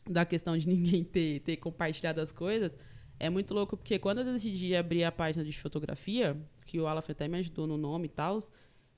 da 0.09 0.25
questão 0.25 0.57
de 0.57 0.69
ninguém 0.69 1.03
ter, 1.05 1.41
ter 1.41 1.57
compartilhado 1.57 2.21
as 2.21 2.33
coisas, 2.33 2.77
é 3.19 3.29
muito 3.29 3.53
louco, 3.53 3.77
porque 3.77 3.99
quando 3.99 4.19
eu 4.19 4.25
decidi 4.25 4.77
abrir 4.77 5.05
a 5.05 5.11
página 5.11 5.45
de 5.45 5.53
fotografia, 5.59 6.37
que 6.65 6.79
o 6.79 6.87
Alaf 6.87 7.11
até 7.11 7.27
me 7.27 7.39
ajudou 7.39 7.67
no 7.67 7.77
nome 7.77 8.07
e 8.07 8.11
tal, 8.11 8.39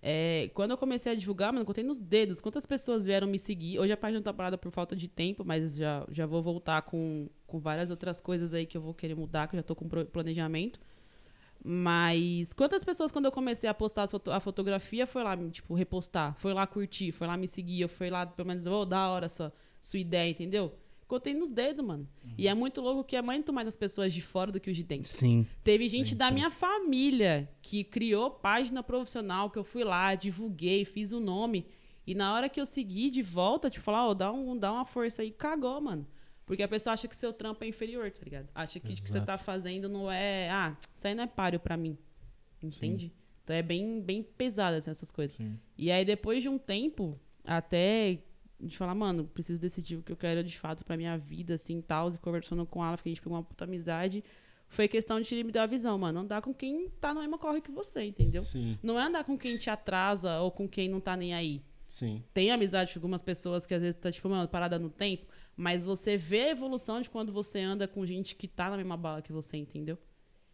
é, 0.03 0.51
quando 0.55 0.73
eu 0.73 0.79
comecei 0.79 1.13
a 1.13 1.15
divulgar, 1.15 1.53
mano, 1.53 1.65
contei 1.65 1.85
nos 1.85 1.99
dedos 1.99 2.41
quantas 2.41 2.67
pessoas 2.67 3.05
vieram 3.05 3.27
me 3.27 3.39
seguir. 3.39 3.79
Hoje 3.79 3.93
a 3.93 3.97
página 3.97 4.23
tá 4.23 4.33
parada 4.33 4.59
por 4.59 4.71
falta 4.71 4.95
de 4.95 5.09
tempo, 5.09 5.45
mas 5.45 5.77
já, 5.77 6.07
já 6.11 6.27
vou 6.27 6.43
voltar 6.43 6.83
com, 6.83 7.29
com 7.51 7.59
várias 7.59 7.91
outras 7.91 8.21
coisas 8.21 8.55
aí 8.55 8.65
que 8.65 8.77
eu 8.77 8.81
vou 8.81 8.95
querer 8.95 9.15
mudar, 9.15 9.47
que 9.49 9.57
eu 9.57 9.59
já 9.59 9.63
tô 9.63 9.75
com 9.75 9.87
planejamento. 9.89 10.81
Mas 11.63 12.53
quantas 12.55 12.83
pessoas, 12.83 13.13
quando 13.13 13.27
eu 13.27 13.33
comecei 13.33 13.69
a 13.69 13.75
postar 13.75 14.05
as 14.05 14.11
foto- 14.11 14.31
a 14.31 14.41
fotografia, 14.41 15.07
foi 15.07 15.23
lá, 15.23 15.37
tipo, 15.51 15.75
repostar, 15.75 16.35
foi 16.39 16.55
lá 16.55 16.67
curtir, 16.67 17.13
foi 17.13 17.27
lá 17.27 17.37
me 17.37 17.47
seguir, 17.47 17.83
eu 17.83 17.89
fui 17.89 18.09
lá, 18.09 18.25
pelo 18.25 18.49
menos, 18.49 18.65
oh, 18.67 18.85
da 18.87 19.09
hora 19.11 19.29
só. 19.29 19.53
sua 19.79 19.99
ideia, 19.99 20.31
entendeu? 20.31 20.75
Contei 21.07 21.35
nos 21.35 21.51
dedos, 21.51 21.85
mano. 21.85 22.07
E 22.39 22.47
é 22.47 22.55
muito 22.55 22.81
louco 22.81 23.03
que 23.03 23.17
é 23.17 23.23
muito 23.23 23.53
mais 23.53 23.65
das 23.67 23.77
pessoas 23.77 24.13
de 24.13 24.21
fora 24.23 24.53
do 24.53 24.61
que 24.61 24.71
os 24.71 24.77
de 24.77 24.85
dentro. 24.85 25.11
Sim. 25.11 25.47
Teve 25.63 25.89
gente 25.89 26.15
da 26.15 26.31
minha 26.31 26.51
família 26.51 27.51
que 27.63 27.83
criou 27.83 28.31
página 28.31 28.83
profissional, 28.83 29.51
que 29.51 29.59
eu 29.59 29.65
fui 29.65 29.83
lá, 29.83 30.15
divulguei, 30.15 30.85
fiz 30.85 31.13
o 31.13 31.19
nome. 31.19 31.67
E 32.07 32.15
na 32.15 32.33
hora 32.35 32.49
que 32.49 32.61
eu 32.61 32.67
segui 32.67 33.11
de 33.11 33.23
volta, 33.23 33.69
tipo, 33.71 33.85
falar, 33.85 34.07
ó, 34.07 34.15
dá, 34.15 34.31
um, 34.33 34.57
dá 34.57 34.71
uma 34.73 34.85
força 34.85 35.23
aí, 35.23 35.31
cagou, 35.31 35.81
mano. 35.81 36.07
Porque 36.51 36.65
a 36.65 36.69
pessoa 36.69 36.95
acha 36.95 37.07
que 37.07 37.15
seu 37.15 37.33
trampo 37.33 37.63
é 37.63 37.69
inferior, 37.69 38.11
tá 38.11 38.23
ligado? 38.25 38.49
Acha 38.53 38.81
que 38.81 38.93
o 38.93 38.97
que 38.97 39.09
você 39.09 39.21
tá 39.21 39.39
fazendo 39.39 39.89
não 39.89 40.11
é. 40.11 40.51
Ah, 40.51 40.77
isso 40.93 41.07
aí 41.07 41.15
não 41.15 41.23
é 41.23 41.27
páreo 41.29 41.61
pra 41.61 41.77
mim. 41.77 41.97
Entende? 42.61 43.13
Então 43.45 43.55
é 43.55 43.63
bem, 43.63 44.01
bem 44.03 44.21
pesado 44.21 44.77
assim, 44.77 44.91
essas 44.91 45.13
coisas. 45.13 45.37
Sim. 45.37 45.57
E 45.79 45.93
aí, 45.93 46.05
depois 46.05 46.43
de 46.43 46.49
um 46.49 46.59
tempo, 46.59 47.17
até 47.45 48.19
de 48.59 48.77
falar, 48.77 48.97
mano, 48.97 49.29
preciso 49.29 49.61
decidir 49.61 49.95
o 49.95 50.03
que 50.03 50.11
eu 50.11 50.17
quero 50.17 50.43
de 50.43 50.59
fato 50.59 50.85
pra 50.85 50.97
minha 50.97 51.17
vida, 51.17 51.55
assim, 51.55 51.81
tal, 51.81 52.09
e 52.11 52.19
conversando 52.19 52.67
com 52.67 52.85
ela, 52.85 52.97
porque 52.97 53.11
a 53.11 53.13
gente 53.13 53.23
pegou 53.23 53.37
uma 53.39 53.45
puta 53.45 53.63
amizade. 53.63 54.25
Foi 54.67 54.89
questão 54.89 55.21
de 55.21 55.33
ele 55.33 55.45
me 55.45 55.53
dar 55.53 55.63
a 55.63 55.67
visão, 55.67 55.97
mano. 55.97 56.19
Andar 56.19 56.43
com 56.43 56.53
quem 56.53 56.89
tá 57.01 57.15
no 57.15 57.21
mesmo 57.21 57.39
corre 57.39 57.61
que 57.61 57.71
você, 57.71 58.03
entendeu? 58.07 58.43
Sim, 58.43 58.77
Não 58.83 58.99
é 58.99 59.05
andar 59.05 59.23
com 59.23 59.39
quem 59.39 59.57
te 59.57 59.71
atrasa 59.71 60.41
ou 60.41 60.51
com 60.51 60.69
quem 60.69 60.89
não 60.89 60.99
tá 61.01 61.17
nem 61.17 61.33
aí. 61.33 61.63
sim. 61.87 62.25
Tem 62.35 62.51
amizade 62.51 62.93
com 62.93 62.99
algumas 62.99 63.23
pessoas 63.23 63.65
que 63.65 63.73
às 63.73 63.81
vezes 63.81 63.95
tá, 64.01 64.11
tipo, 64.11 64.29
mano, 64.29 64.49
parada 64.49 64.81
no 64.81 64.91
tempo, 64.91 65.27
mas 65.61 65.85
você 65.85 66.17
vê 66.17 66.45
a 66.45 66.51
evolução 66.53 67.03
de 67.03 67.11
quando 67.11 67.31
você 67.31 67.61
anda 67.61 67.87
com 67.87 68.07
gente 68.07 68.35
que 68.35 68.49
tá 68.49 68.71
na 68.71 68.79
mesma 68.79 68.97
bala 68.97 69.21
que 69.21 69.31
você, 69.31 69.59
entendeu? 69.59 69.99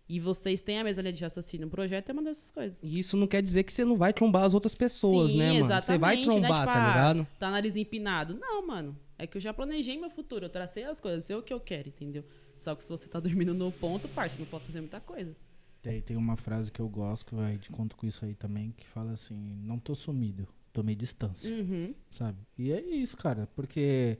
E 0.08 0.18
vocês 0.18 0.60
têm 0.60 0.80
a 0.80 0.84
mesma 0.84 1.00
linha 1.02 1.12
de 1.12 1.22
raciocínio. 1.22 1.68
O 1.68 1.70
projeto 1.70 2.08
é 2.08 2.12
uma 2.12 2.24
dessas 2.24 2.50
coisas. 2.50 2.80
E 2.82 2.98
isso 2.98 3.16
não 3.16 3.28
quer 3.28 3.40
dizer 3.40 3.62
que 3.62 3.72
você 3.72 3.84
não 3.84 3.96
vai 3.96 4.12
trombar 4.12 4.42
as 4.42 4.52
outras 4.52 4.74
pessoas, 4.74 5.30
Sim, 5.30 5.38
né, 5.38 5.52
mano? 5.52 5.64
Você 5.80 5.96
vai 5.98 6.16
exatamente, 6.16 6.26
né? 6.26 6.48
trombar, 6.48 6.60
Tipo, 6.60 6.72
tá 6.72 6.84
ah, 6.84 6.88
ligado? 6.88 7.26
Tá 7.38 7.50
nariz 7.52 7.76
empinado. 7.76 8.34
Não, 8.34 8.66
mano. 8.66 8.98
É 9.16 9.28
que 9.28 9.36
eu 9.36 9.40
já 9.40 9.54
planejei 9.54 9.96
meu 9.96 10.10
futuro. 10.10 10.44
Eu 10.44 10.48
tracei 10.48 10.82
as 10.84 11.00
coisas. 11.00 11.24
Sei 11.24 11.36
o 11.36 11.42
que 11.42 11.52
eu 11.52 11.60
quero, 11.60 11.88
entendeu? 11.88 12.24
Só 12.58 12.74
que 12.74 12.82
se 12.82 12.88
você 12.88 13.06
tá 13.08 13.18
dormindo 13.20 13.54
no 13.54 13.70
ponto, 13.70 14.08
parte, 14.08 14.40
não 14.40 14.46
posso 14.46 14.66
fazer 14.66 14.80
muita 14.80 15.00
coisa. 15.00 15.36
Tem, 15.82 16.00
tem 16.00 16.16
uma 16.16 16.36
frase 16.36 16.70
que 16.72 16.80
eu 16.80 16.88
gosto, 16.88 17.26
que 17.26 17.34
vai 17.34 17.58
de 17.58 17.70
conta 17.70 17.94
com 17.94 18.06
isso 18.06 18.24
aí 18.24 18.34
também, 18.34 18.72
que 18.76 18.86
fala 18.88 19.12
assim, 19.12 19.36
não 19.62 19.78
tô 19.78 19.94
sumido, 19.94 20.48
tomei 20.72 20.96
distância, 20.96 21.54
Uhum. 21.54 21.94
sabe? 22.10 22.38
E 22.58 22.72
é 22.72 22.80
isso, 22.80 23.16
cara, 23.16 23.48
porque 23.54 24.18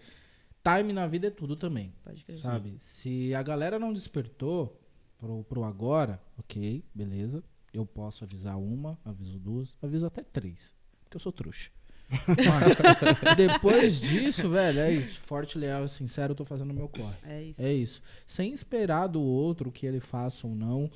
time 0.67 0.93
na 0.93 1.07
vida 1.07 1.29
é 1.29 1.31
tudo 1.31 1.57
também, 1.57 1.93
Pode 2.05 2.25
crer. 2.25 2.39
sabe? 2.39 2.77
Se 2.79 3.35
a 3.35 3.43
galera 3.43 3.79
não 3.79 3.93
despertou 3.93 4.81
pro, 5.19 5.45
pro 5.45 5.65
agora, 5.65 6.21
ok, 6.39 6.85
beleza, 6.95 7.43
eu 7.73 7.87
posso 7.87 8.25
avisar 8.25 8.59
uma, 8.59 8.99
aviso 9.05 9.39
duas, 9.39 9.77
aviso 9.83 10.07
até 10.07 10.23
três, 10.23 10.75
porque 11.05 11.17
eu 11.17 11.21
sou 11.21 11.33
trouxa. 11.33 11.71
Mano, 12.29 13.35
depois 13.37 14.01
disso, 14.01 14.49
velho, 14.49 14.79
é 14.79 14.93
isso. 14.93 15.19
Forte, 15.21 15.59
leal 15.59 15.85
e 15.85 15.89
sincero, 15.89 16.33
eu 16.33 16.37
tô 16.37 16.45
fazendo 16.45 16.71
o 16.71 16.75
meu 16.75 16.89
corre. 16.89 17.17
É 17.25 17.43
isso. 17.43 17.63
É 17.63 17.73
isso. 17.73 18.03
Sem 18.25 18.53
esperar 18.53 19.09
do 19.09 19.21
outro 19.21 19.73
que 19.73 19.87
ele 19.87 19.99
faça 19.99 20.47
ou 20.47 20.55
não, 20.55 20.89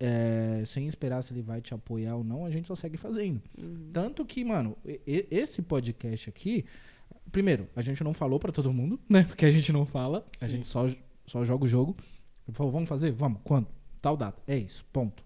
é, 0.00 0.62
sem 0.66 0.86
esperar 0.86 1.22
se 1.22 1.32
ele 1.32 1.42
vai 1.42 1.60
te 1.60 1.74
apoiar 1.74 2.16
ou 2.16 2.24
não, 2.24 2.44
a 2.44 2.50
gente 2.50 2.66
só 2.66 2.74
segue 2.74 2.96
fazendo. 2.96 3.42
Uhum. 3.58 3.90
Tanto 3.92 4.24
que, 4.24 4.44
mano, 4.44 4.76
esse 5.06 5.62
podcast 5.62 6.30
aqui, 6.30 6.64
primeiro, 7.30 7.68
a 7.74 7.82
gente 7.82 8.02
não 8.04 8.12
falou 8.12 8.38
pra 8.38 8.52
todo 8.52 8.72
mundo, 8.72 9.00
né? 9.08 9.24
Porque 9.24 9.46
a 9.46 9.50
gente 9.50 9.72
não 9.72 9.84
fala, 9.84 10.24
a 10.40 10.46
Sim. 10.46 10.52
gente 10.52 10.66
só, 10.66 10.88
só 11.26 11.44
joga 11.44 11.64
o 11.64 11.68
jogo. 11.68 11.94
Ele 12.46 12.56
falou, 12.56 12.70
vamos 12.70 12.88
fazer? 12.88 13.10
Vamos. 13.12 13.40
Quando? 13.42 13.68
Tal 14.00 14.16
data. 14.16 14.42
É 14.46 14.56
isso, 14.56 14.84
ponto. 14.92 15.24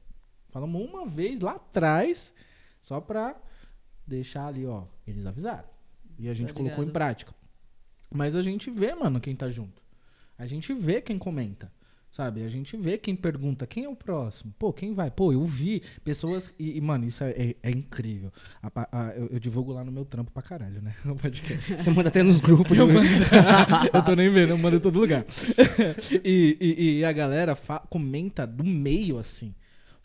Falamos 0.51 0.81
uma 0.89 1.07
vez 1.07 1.41
lá 1.41 1.53
atrás, 1.53 2.33
só 2.81 3.01
pra 3.01 3.37
deixar 4.07 4.47
ali, 4.47 4.65
ó, 4.65 4.85
eles 5.07 5.27
avisaram. 5.27 5.69
E 6.19 6.29
a 6.29 6.35
gente 6.35 6.53
colocou 6.53 6.83
em 6.83 6.91
prática. 6.91 7.35
Mas 8.11 8.35
a 8.35 8.43
gente 8.43 8.71
vê, 8.71 8.95
mano, 8.95 9.21
quem 9.21 9.37
tá 9.37 9.49
junto. 9.49 9.83
A 10.39 10.47
gente 10.47 10.73
vê 10.73 11.01
quem 11.01 11.19
comenta. 11.19 11.71
Sabe? 12.11 12.43
A 12.43 12.49
gente 12.49 12.77
vê 12.77 12.97
quem 12.99 13.15
pergunta 13.15 13.67
quem 13.67 13.85
é 13.85 13.89
o 13.89 13.95
próximo. 13.95 14.53
Pô, 14.59 14.73
quem 14.73 14.93
vai? 14.95 15.11
Pô, 15.11 15.33
eu 15.33 15.45
vi 15.45 15.83
pessoas. 16.03 16.53
E, 16.59 16.77
e, 16.77 16.81
mano, 16.81 17.05
isso 17.05 17.23
é, 17.23 17.31
é- 17.31 17.57
é 17.63 17.71
incrível. 17.71 18.33
A 18.63 18.71
a- 18.91 19.13
eu, 19.15 19.27
eu 19.33 19.39
divulgo 19.39 19.73
lá 19.73 19.85
no 19.85 19.93
meu 19.93 20.05
trampo 20.05 20.31
pra 20.33 20.43
caralho, 20.43 20.81
né? 20.83 20.95
Podcast. 21.21 21.75
Você 21.77 21.91
manda 21.91 22.09
até 22.09 22.23
nos 22.23 22.41
grupos. 22.41 22.77
Eu, 22.77 22.87
né? 22.87 22.95
mando, 22.95 23.07
eu 23.93 24.03
tô 24.05 24.15
nem 24.17 24.31
vendo, 24.31 24.51
eu 24.51 24.59
mando 24.59 24.77
em 24.77 24.81
todo 24.81 24.99
lugar. 24.99 25.25
E, 26.25 26.57
e- 26.61 26.99
e 26.99 27.05
a 27.05 27.13
galera 27.13 27.57
comenta 27.89 28.47
do 28.47 28.65
meio 28.65 29.19
assim. 29.19 29.55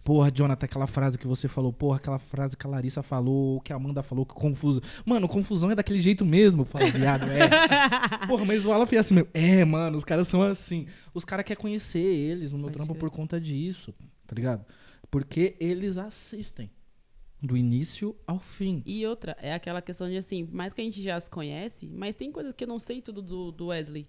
Porra, 0.03 0.29
Jonathan, 0.29 0.65
aquela 0.65 0.85
frase 0.85 1.17
que 1.17 1.25
você 1.25 1.47
falou, 1.47 1.71
porra, 1.71 1.95
aquela 1.95 2.19
frase 2.19 2.57
que 2.57 2.67
a 2.67 2.69
Larissa 2.69 3.01
falou, 3.01 3.61
que 3.61 3.71
a 3.71 3.77
Amanda 3.77 4.03
falou, 4.03 4.25
que 4.25 4.33
confuso. 4.33 4.81
Mano, 5.05 5.29
confusão 5.29 5.71
é 5.71 5.75
daquele 5.75 6.01
jeito 6.01 6.25
mesmo. 6.25 6.63
Eu 6.63 6.65
falo, 6.65 6.85
viado, 6.91 7.23
é. 7.23 7.47
Porra, 8.27 8.43
mas 8.43 8.65
o 8.65 8.73
Alan 8.73 8.85
fez 8.85 8.99
assim 8.99 9.13
mesmo. 9.13 9.29
É, 9.33 9.63
mano, 9.63 9.95
os 9.95 10.03
caras 10.03 10.27
são 10.27 10.41
assim. 10.41 10.87
Os 11.13 11.23
caras 11.23 11.45
querem 11.45 11.61
conhecer 11.61 12.03
eles 12.03 12.51
no 12.51 12.57
meu 12.57 12.65
Pode 12.65 12.75
trampo 12.75 12.93
crer. 12.93 12.99
por 12.99 13.09
conta 13.11 13.39
disso, 13.39 13.93
tá 14.27 14.35
ligado? 14.35 14.65
Porque 15.09 15.55
eles 15.59 15.97
assistem. 15.97 16.69
Do 17.41 17.57
início 17.57 18.15
ao 18.25 18.39
fim. 18.39 18.81
E 18.85 19.05
outra, 19.05 19.37
é 19.41 19.53
aquela 19.53 19.81
questão 19.81 20.09
de 20.09 20.15
assim, 20.15 20.47
mais 20.51 20.73
que 20.73 20.79
a 20.79 20.83
gente 20.83 21.01
já 21.01 21.19
se 21.19 21.29
conhece, 21.29 21.89
mas 21.89 22.15
tem 22.15 22.31
coisas 22.31 22.53
que 22.53 22.63
eu 22.63 22.67
não 22.69 22.79
sei 22.79 23.01
tudo 23.01 23.21
do, 23.21 23.51
do 23.51 23.67
Wesley. 23.67 24.07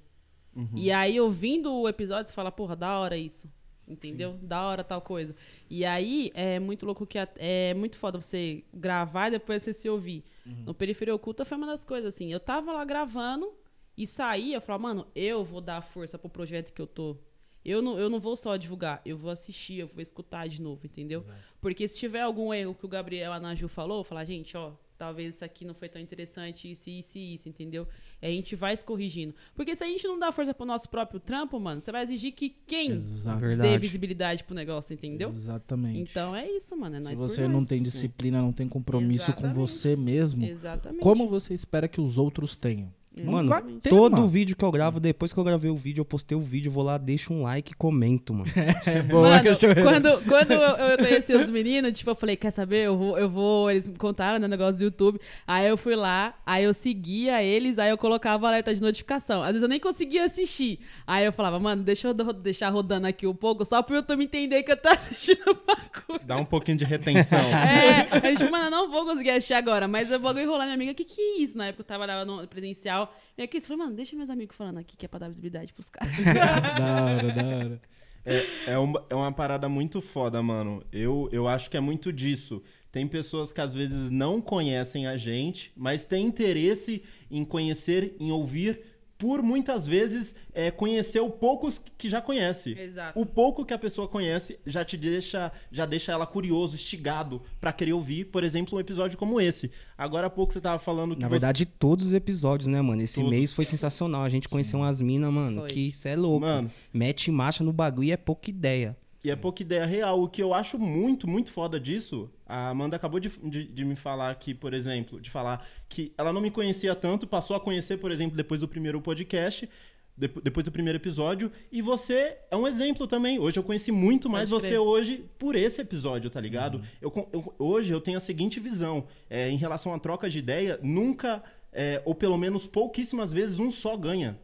Uhum. 0.54 0.68
E 0.74 0.92
aí, 0.92 1.20
ouvindo 1.20 1.72
o 1.72 1.88
episódio, 1.88 2.26
você 2.26 2.32
fala, 2.32 2.52
porra, 2.52 2.76
da 2.76 2.96
hora 2.96 3.16
isso. 3.16 3.48
Entendeu? 3.86 4.38
Da 4.42 4.64
hora 4.64 4.82
tal 4.82 5.00
coisa. 5.00 5.34
E 5.68 5.84
aí, 5.84 6.30
é 6.34 6.58
muito 6.58 6.86
louco 6.86 7.06
que 7.06 7.18
é 7.36 7.74
muito 7.74 7.98
foda 7.98 8.20
você 8.20 8.64
gravar 8.72 9.28
e 9.28 9.32
depois 9.32 9.62
você 9.62 9.72
se 9.72 9.88
ouvir. 9.88 10.24
No 10.64 10.74
Periferia 10.74 11.14
Oculta 11.14 11.44
foi 11.44 11.56
uma 11.56 11.66
das 11.66 11.84
coisas, 11.84 12.14
assim. 12.14 12.32
Eu 12.32 12.40
tava 12.40 12.72
lá 12.72 12.84
gravando 12.84 13.52
e 13.96 14.06
saía, 14.06 14.56
eu 14.56 14.60
falava, 14.60 14.82
mano, 14.82 15.06
eu 15.14 15.44
vou 15.44 15.60
dar 15.60 15.80
força 15.82 16.18
pro 16.18 16.28
projeto 16.28 16.72
que 16.72 16.80
eu 16.82 16.86
tô. 16.86 17.16
Eu 17.64 17.80
não, 17.80 17.98
eu 17.98 18.10
não 18.10 18.20
vou 18.20 18.36
só 18.36 18.56
divulgar, 18.56 19.00
eu 19.06 19.16
vou 19.16 19.30
assistir, 19.30 19.78
eu 19.78 19.86
vou 19.86 20.02
escutar 20.02 20.46
de 20.46 20.60
novo, 20.60 20.84
entendeu? 20.84 21.24
Porque 21.62 21.88
se 21.88 21.98
tiver 21.98 22.20
algum 22.20 22.52
erro 22.52 22.74
que 22.74 22.84
o 22.84 22.88
Gabriel 22.88 23.32
Anaju 23.32 23.68
falou, 23.68 24.04
falar, 24.04 24.26
gente, 24.26 24.54
ó, 24.54 24.72
talvez 24.96 25.36
isso 25.36 25.44
aqui 25.44 25.64
não 25.64 25.74
foi 25.74 25.88
tão 25.88 26.00
interessante, 26.00 26.70
isso, 26.70 26.88
isso 26.90 27.18
e 27.18 27.34
isso, 27.34 27.48
entendeu? 27.48 27.86
E 28.20 28.26
a 28.26 28.30
gente 28.30 28.54
vai 28.56 28.76
se 28.76 28.84
corrigindo. 28.84 29.34
Porque 29.54 29.74
se 29.74 29.84
a 29.84 29.86
gente 29.86 30.06
não 30.06 30.18
dá 30.18 30.30
força 30.32 30.54
pro 30.54 30.64
nosso 30.66 30.88
próprio 30.88 31.20
trampo, 31.20 31.58
mano, 31.58 31.80
você 31.80 31.90
vai 31.92 32.02
exigir 32.02 32.32
que 32.32 32.50
quem 32.66 32.92
Exato. 32.92 33.40
dê 33.40 33.48
Verdade. 33.48 33.78
visibilidade 33.78 34.44
pro 34.44 34.54
negócio, 34.54 34.94
entendeu? 34.94 35.30
Exatamente. 35.30 35.98
Então 36.10 36.34
é 36.34 36.48
isso, 36.50 36.76
mano. 36.76 36.96
É 36.96 37.02
Se 37.02 37.14
você 37.14 37.42
por 37.42 37.50
não 37.50 37.64
tem 37.64 37.82
disciplina, 37.82 38.40
não 38.40 38.52
tem 38.52 38.68
compromisso 38.68 39.32
com 39.32 39.46
Exatamente. 39.46 39.56
você 39.56 39.96
mesmo, 39.96 40.44
Exatamente. 40.44 41.02
como 41.02 41.28
você 41.28 41.54
espera 41.54 41.88
que 41.88 42.00
os 42.00 42.18
outros 42.18 42.56
tenham? 42.56 42.92
Mano, 43.22 43.78
ter, 43.80 43.90
Todo 43.90 44.16
mano. 44.16 44.28
vídeo 44.28 44.56
que 44.56 44.64
eu 44.64 44.72
gravo, 44.72 44.98
depois 44.98 45.32
que 45.32 45.38
eu 45.38 45.44
gravei 45.44 45.70
o 45.70 45.76
vídeo, 45.76 46.00
eu 46.00 46.04
postei 46.04 46.36
o 46.36 46.40
vídeo, 46.40 46.70
vou 46.72 46.82
lá, 46.82 46.98
deixo 46.98 47.32
um 47.32 47.42
like 47.42 47.72
e 47.72 47.74
comento, 47.76 48.34
mano. 48.34 48.50
É 48.86 49.02
boa, 49.02 49.28
Mano, 49.28 49.42
cachorro. 49.44 49.74
quando, 49.82 50.24
quando 50.28 50.50
eu, 50.52 50.60
eu 50.60 50.98
conheci 50.98 51.32
os 51.34 51.48
meninos, 51.48 51.92
tipo, 51.92 52.10
eu 52.10 52.14
falei, 52.14 52.36
quer 52.36 52.50
saber? 52.50 52.84
Eu 52.84 52.96
vou, 52.98 53.18
eu 53.18 53.28
vou. 53.30 53.70
Eles 53.70 53.88
me 53.88 53.96
contaram 53.96 54.38
né, 54.38 54.48
negócio 54.48 54.76
do 54.76 54.84
YouTube. 54.84 55.20
Aí 55.46 55.66
eu 55.66 55.76
fui 55.76 55.94
lá, 55.96 56.34
aí 56.44 56.64
eu 56.64 56.74
seguia 56.74 57.42
eles, 57.42 57.78
aí 57.78 57.90
eu 57.90 57.96
colocava 57.96 58.46
alerta 58.48 58.74
de 58.74 58.80
notificação. 58.82 59.42
Às 59.42 59.48
vezes 59.48 59.62
eu 59.62 59.68
nem 59.68 59.78
conseguia 59.80 60.24
assistir. 60.24 60.80
Aí 61.06 61.24
eu 61.24 61.32
falava, 61.32 61.58
mano, 61.60 61.82
deixa 61.82 62.08
eu 62.08 62.14
deixar 62.14 62.68
rodando 62.70 63.06
aqui 63.06 63.26
um 63.26 63.34
pouco, 63.34 63.64
só 63.64 63.82
pro 63.82 63.94
YouTube 63.96 64.24
entender 64.24 64.62
que 64.62 64.72
eu 64.72 64.76
tô 64.76 64.88
assistindo 64.92 65.50
o 65.50 65.54
bagulho. 65.54 66.20
Dá 66.26 66.36
um 66.36 66.44
pouquinho 66.44 66.76
de 66.78 66.84
retenção. 66.84 67.38
É, 67.54 68.08
a 68.16 68.30
gente, 68.30 68.50
mano, 68.50 68.66
eu 68.66 68.70
não 68.70 68.90
vou 68.90 69.04
conseguir 69.04 69.30
assistir 69.30 69.54
agora, 69.54 69.86
mas 69.88 70.10
eu 70.10 70.18
vou 70.20 70.36
enrolar 70.38 70.64
minha 70.66 70.74
amiga, 70.74 70.92
o 70.92 70.94
que 70.94 71.04
que 71.04 71.20
é 71.20 71.38
isso? 71.40 71.56
Na 71.56 71.66
época 71.66 71.82
eu 71.82 71.86
trabalhava 71.86 72.24
no 72.24 72.46
presencial. 72.46 73.03
E 73.36 73.42
aqui, 73.42 73.56
eu 73.56 73.60
falei, 73.62 73.78
mano, 73.78 73.94
deixa 73.94 74.16
meus 74.16 74.30
amigos 74.30 74.56
falando 74.56 74.78
aqui 74.78 74.96
que 74.96 75.06
é 75.06 75.08
pra 75.08 75.18
dar 75.18 75.28
visibilidade 75.28 75.72
pros 75.72 75.88
caras. 75.90 76.12
da 76.78 77.04
hora, 77.04 77.32
da 77.32 77.46
hora. 77.46 77.82
É, 78.24 78.72
é, 78.72 78.78
uma, 78.78 79.04
é 79.10 79.14
uma 79.14 79.32
parada 79.32 79.68
muito 79.68 80.00
foda, 80.00 80.42
mano. 80.42 80.82
Eu, 80.92 81.28
eu 81.30 81.46
acho 81.46 81.70
que 81.70 81.76
é 81.76 81.80
muito 81.80 82.12
disso. 82.12 82.62
Tem 82.90 83.06
pessoas 83.06 83.52
que 83.52 83.60
às 83.60 83.74
vezes 83.74 84.10
não 84.10 84.40
conhecem 84.40 85.06
a 85.06 85.16
gente, 85.16 85.72
mas 85.76 86.06
têm 86.06 86.26
interesse 86.26 87.02
em 87.30 87.44
conhecer, 87.44 88.16
em 88.18 88.30
ouvir, 88.30 88.80
por 89.16 89.42
muitas 89.42 89.86
vezes 89.86 90.34
é, 90.52 90.70
conhecer 90.70 91.20
o 91.20 91.30
pouco 91.30 91.70
que 91.96 92.08
já 92.08 92.20
conhece. 92.20 92.72
Exato. 92.78 93.18
O 93.18 93.24
pouco 93.24 93.64
que 93.64 93.72
a 93.72 93.78
pessoa 93.78 94.08
conhece 94.08 94.58
já 94.66 94.84
te 94.84 94.96
deixa, 94.96 95.52
já 95.70 95.86
deixa 95.86 96.12
ela 96.12 96.26
curioso, 96.26 96.74
instigado 96.74 97.40
pra 97.60 97.72
querer 97.72 97.92
ouvir, 97.92 98.24
por 98.26 98.42
exemplo, 98.44 98.76
um 98.76 98.80
episódio 98.80 99.16
como 99.16 99.40
esse. 99.40 99.70
Agora 99.96 100.26
há 100.26 100.30
pouco 100.30 100.52
você 100.52 100.60
tava 100.60 100.78
falando 100.78 101.14
que 101.14 101.22
Na 101.22 101.28
você- 101.28 101.32
verdade, 101.32 101.64
todos 101.66 102.06
os 102.06 102.12
episódios, 102.12 102.66
né, 102.66 102.82
mano? 102.82 103.02
Esse 103.02 103.16
Todos. 103.16 103.30
mês 103.30 103.52
foi 103.52 103.64
sensacional. 103.64 104.22
A 104.24 104.28
gente 104.28 104.48
conheceu 104.48 104.80
umas 104.80 105.00
minas, 105.00 105.32
mano, 105.32 105.60
Foi. 105.60 105.70
que 105.70 105.80
isso 105.88 106.06
é 106.08 106.16
louco. 106.16 106.40
Mano. 106.46 106.70
Mete 106.92 107.30
marcha 107.30 107.62
no 107.64 107.72
bagulho 107.72 108.08
e 108.08 108.12
é 108.12 108.16
pouca 108.16 108.50
ideia. 108.50 108.96
E 109.24 109.30
é 109.30 109.34
pouca 109.36 109.62
ideia 109.62 109.86
real. 109.86 110.22
O 110.22 110.28
que 110.28 110.42
eu 110.42 110.52
acho 110.52 110.78
muito, 110.78 111.26
muito 111.26 111.50
foda 111.50 111.80
disso, 111.80 112.30
a 112.46 112.68
Amanda 112.68 112.94
acabou 112.94 113.18
de, 113.18 113.30
de, 113.42 113.64
de 113.64 113.84
me 113.84 113.96
falar 113.96 114.30
aqui, 114.30 114.52
por 114.52 114.74
exemplo, 114.74 115.18
de 115.18 115.30
falar 115.30 115.66
que 115.88 116.12
ela 116.18 116.30
não 116.30 116.42
me 116.42 116.50
conhecia 116.50 116.94
tanto, 116.94 117.26
passou 117.26 117.56
a 117.56 117.60
conhecer, 117.60 117.96
por 117.96 118.10
exemplo, 118.10 118.36
depois 118.36 118.60
do 118.60 118.68
primeiro 118.68 119.00
podcast, 119.00 119.66
depo- 120.14 120.42
depois 120.42 120.62
do 120.64 120.70
primeiro 120.70 120.98
episódio, 120.98 121.50
e 121.72 121.80
você 121.80 122.36
é 122.50 122.56
um 122.56 122.68
exemplo 122.68 123.06
também. 123.06 123.38
Hoje 123.38 123.58
eu 123.58 123.62
conheci 123.62 123.90
muito 123.90 124.28
mais 124.28 124.50
Pode 124.50 124.60
você 124.62 124.68
crer. 124.68 124.78
hoje 124.80 125.24
por 125.38 125.56
esse 125.56 125.80
episódio, 125.80 126.28
tá 126.28 126.38
ligado? 126.38 126.74
Uhum. 126.76 126.82
Eu, 127.00 127.28
eu- 127.32 127.54
hoje 127.58 127.92
eu 127.94 128.02
tenho 128.02 128.18
a 128.18 128.20
seguinte 128.20 128.60
visão, 128.60 129.06
é, 129.30 129.48
em 129.48 129.56
relação 129.56 129.94
à 129.94 129.98
troca 129.98 130.28
de 130.28 130.38
ideia, 130.38 130.78
nunca 130.82 131.42
é, 131.72 132.00
ou 132.04 132.14
pelo 132.14 132.36
menos 132.36 132.66
pouquíssimas 132.66 133.32
vezes 133.32 133.58
um 133.58 133.70
só 133.70 133.96
ganha. 133.96 134.38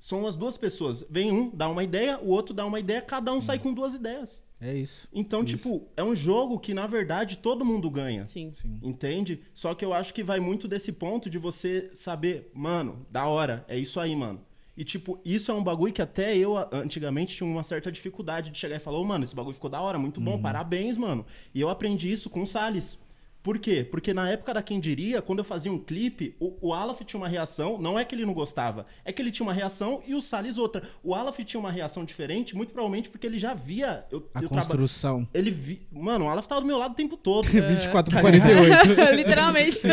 São 0.00 0.26
as 0.26 0.34
duas 0.34 0.56
pessoas. 0.56 1.04
Vem 1.08 1.30
um, 1.30 1.50
dá 1.54 1.68
uma 1.68 1.84
ideia, 1.84 2.18
o 2.18 2.28
outro 2.30 2.54
dá 2.54 2.66
uma 2.66 2.80
ideia, 2.80 3.02
cada 3.02 3.32
um 3.32 3.40
sai 3.40 3.58
com 3.58 3.72
duas 3.72 3.94
ideias. 3.94 4.42
É 4.60 4.74
isso. 4.74 5.08
Então, 5.10 5.42
Isso. 5.42 5.56
tipo, 5.56 5.88
é 5.96 6.04
um 6.04 6.14
jogo 6.14 6.58
que, 6.58 6.74
na 6.74 6.86
verdade, 6.86 7.38
todo 7.38 7.64
mundo 7.64 7.90
ganha. 7.90 8.26
Sim. 8.26 8.52
Sim. 8.52 8.78
Entende? 8.82 9.40
Só 9.54 9.74
que 9.74 9.82
eu 9.82 9.94
acho 9.94 10.12
que 10.12 10.22
vai 10.22 10.38
muito 10.38 10.68
desse 10.68 10.92
ponto 10.92 11.30
de 11.30 11.38
você 11.38 11.88
saber, 11.94 12.50
mano, 12.52 13.06
da 13.10 13.24
hora, 13.24 13.64
é 13.68 13.78
isso 13.78 13.98
aí, 13.98 14.14
mano. 14.14 14.40
E, 14.76 14.84
tipo, 14.84 15.18
isso 15.24 15.50
é 15.50 15.54
um 15.54 15.64
bagulho 15.64 15.92
que 15.92 16.02
até 16.02 16.36
eu, 16.36 16.56
antigamente, 16.72 17.36
tinha 17.36 17.48
uma 17.48 17.62
certa 17.62 17.90
dificuldade 17.90 18.50
de 18.50 18.58
chegar 18.58 18.76
e 18.76 18.80
falar, 18.80 18.98
ô, 18.98 19.04
mano, 19.04 19.24
esse 19.24 19.34
bagulho 19.34 19.54
ficou 19.54 19.70
da 19.70 19.80
hora, 19.80 19.98
muito 19.98 20.20
bom, 20.20 20.40
parabéns, 20.40 20.98
mano. 20.98 21.24
E 21.54 21.60
eu 21.60 21.70
aprendi 21.70 22.10
isso 22.10 22.28
com 22.28 22.42
o 22.42 22.46
Salles. 22.46 22.98
Por 23.42 23.58
quê? 23.58 23.82
Porque 23.90 24.12
na 24.12 24.28
época 24.28 24.52
da 24.52 24.62
Quem 24.62 24.78
Diria, 24.78 25.22
quando 25.22 25.38
eu 25.38 25.44
fazia 25.44 25.72
um 25.72 25.78
clipe, 25.78 26.36
o, 26.38 26.68
o 26.68 26.74
Alaf 26.74 27.00
tinha 27.04 27.18
uma 27.18 27.28
reação, 27.28 27.78
não 27.80 27.98
é 27.98 28.04
que 28.04 28.14
ele 28.14 28.26
não 28.26 28.34
gostava, 28.34 28.84
é 29.04 29.12
que 29.12 29.22
ele 29.22 29.30
tinha 29.30 29.46
uma 29.46 29.54
reação 29.54 30.02
e 30.06 30.14
o 30.14 30.20
Salles 30.20 30.58
outra. 30.58 30.82
O 31.02 31.14
Alaf 31.14 31.38
tinha 31.44 31.58
uma 31.58 31.70
reação 31.72 32.04
diferente, 32.04 32.54
muito 32.54 32.72
provavelmente 32.72 33.08
porque 33.08 33.26
ele 33.26 33.38
já 33.38 33.54
via... 33.54 34.04
Eu, 34.10 34.28
A 34.34 34.42
eu 34.42 34.48
traba- 34.48 34.66
construção. 34.66 35.26
Ele 35.32 35.50
vi... 35.50 35.80
Mano, 35.90 36.26
o 36.26 36.28
Alaf 36.28 36.46
tava 36.46 36.60
do 36.60 36.66
meu 36.66 36.76
lado 36.76 36.92
o 36.92 36.94
tempo 36.94 37.16
todo. 37.16 37.46
24 37.48 38.14
por 38.14 38.20
48. 38.20 39.14
Literalmente. 39.14 39.80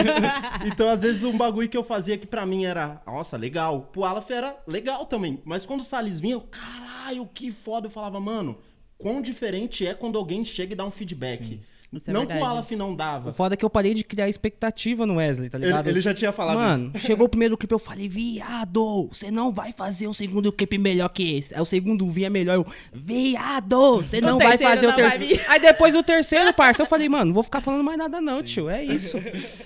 Então, 0.66 0.90
às 0.90 1.02
vezes, 1.02 1.24
um 1.24 1.38
bagulho 1.38 1.70
que 1.70 1.78
eu 1.78 1.84
fazia 1.84 2.18
que 2.18 2.28
pra 2.28 2.46
mim 2.46 2.66
era, 2.66 3.02
nossa, 3.06 3.38
legal. 3.38 3.90
Pro 3.92 4.04
Aleph 4.04 4.30
era 4.32 4.58
legal 4.68 5.06
também. 5.06 5.40
Mas 5.46 5.66
quando 5.66 5.82
o 5.82 5.84
Salles 5.84 6.20
vinha, 6.20 6.34
eu, 6.36 6.42
caralho, 6.42 7.28
que 7.34 7.52
foda. 7.52 7.88
Eu 7.88 7.92
falava, 7.92 8.20
mano, 8.20 8.58
quão 8.98 9.22
diferente 9.22 9.86
é 9.86 9.94
quando 9.94 10.18
alguém 10.18 10.44
chega 10.44 10.74
e 10.74 10.76
dá 10.76 10.86
um 10.86 10.92
feedback. 10.92 11.62
Isso 11.94 12.10
é 12.10 12.14
não 12.14 12.22
verdade. 12.22 12.40
que 12.42 12.46
o 12.46 12.50
Aleph 12.50 12.72
não 12.72 12.92
O 12.92 12.96
dava. 12.98 13.32
foda 13.32 13.54
é 13.54 13.58
que 13.58 13.64
eu 13.64 13.70
parei 13.70 13.94
de 13.94 14.04
criar 14.04 14.28
expectativa 14.28 15.06
no 15.06 15.16
Wesley, 15.16 15.50
tá 15.50 15.58
Ele, 15.58 15.68
ligado? 15.68 15.88
ele 15.88 16.02
já 16.02 16.14
tinha 16.14 16.32
falado 16.34 16.58
Mano, 16.58 16.92
isso. 16.94 17.06
chegou 17.08 17.26
o 17.26 17.30
primeiro 17.30 17.58
clipe, 17.58 17.74
eu 17.74 17.80
falei, 17.80 18.10
viado, 18.10 19.08
você 19.12 19.32
não 19.32 19.52
vai 19.52 19.72
fazer 19.72 20.08
um 20.08 20.14
segundo 20.14 20.52
clipe 20.52 20.78
melhor 20.78 21.08
que 21.10 21.38
esse. 21.38 21.56
Aí 21.56 21.62
o 21.62 21.66
segundo 21.66 22.10
vinha 22.10 22.30
melhor, 22.30 22.56
eu, 22.56 22.66
viado, 22.94 23.98
você 24.04 24.20
não 24.22 24.38
vai 24.38 24.58
fazer 24.58 24.88
o 24.88 24.90
não 24.90 24.98
vai 24.98 25.18
terceiro. 25.18 25.44
Aí 25.48 25.60
depois 25.60 25.96
o 25.96 26.04
terceiro, 26.04 26.54
parça, 26.54 26.82
eu 26.82 26.86
falei, 26.86 27.08
mano, 27.08 27.26
não 27.28 27.34
vou 27.34 27.44
ficar 27.44 27.62
falando 27.62 27.84
mais 27.84 27.98
nada 27.98 28.20
não, 28.20 28.44
tio, 28.44 28.70
é 28.70 28.84
isso. 28.84 29.18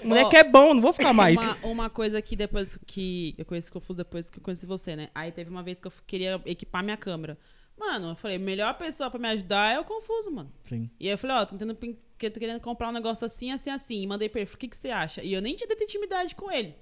O 0.03 0.07
moleque 0.07 0.35
Ó, 0.35 0.39
é 0.39 0.43
bom, 0.43 0.73
não 0.73 0.81
vou 0.81 0.93
ficar 0.93 1.13
mais. 1.13 1.39
Uma, 1.41 1.57
uma 1.63 1.89
coisa 1.89 2.21
que 2.21 2.35
depois 2.35 2.77
que 2.85 3.33
eu 3.37 3.45
conheci 3.45 3.71
Confuso 3.71 3.97
depois 3.97 4.29
que 4.29 4.37
eu 4.37 4.43
conheci 4.43 4.65
você, 4.65 4.95
né? 4.95 5.09
Aí 5.15 5.31
teve 5.31 5.49
uma 5.49 5.63
vez 5.63 5.79
que 5.79 5.87
eu 5.87 5.93
queria 6.05 6.39
equipar 6.45 6.83
minha 6.83 6.97
câmera. 6.97 7.37
Mano, 7.81 8.09
eu 8.09 8.15
falei, 8.15 8.37
melhor 8.37 8.77
pessoa 8.77 9.09
pra 9.09 9.19
me 9.19 9.27
ajudar 9.29 9.73
é 9.73 9.79
o 9.79 9.83
Confuso, 9.83 10.29
mano. 10.29 10.53
Sim. 10.63 10.87
E 10.99 11.07
aí 11.07 11.13
eu 11.15 11.17
falei, 11.17 11.35
ó, 11.37 11.45
tô 11.45 11.57
tentando 11.57 11.75
que 11.75 12.27
eu 12.27 12.29
tô 12.29 12.39
querendo 12.39 12.61
comprar 12.61 12.89
um 12.89 12.91
negócio 12.91 13.25
assim, 13.25 13.51
assim, 13.51 13.71
assim. 13.71 14.03
E 14.03 14.07
mandei 14.07 14.29
pra 14.29 14.39
ele, 14.39 14.45
falei, 14.45 14.57
o 14.57 14.59
que, 14.59 14.67
que 14.67 14.77
você 14.77 14.91
acha? 14.91 15.23
E 15.23 15.33
eu 15.33 15.41
nem 15.41 15.55
tinha 15.55 15.67
tanta 15.67 15.83
intimidade 15.83 16.35
com 16.35 16.51
ele. 16.51 16.75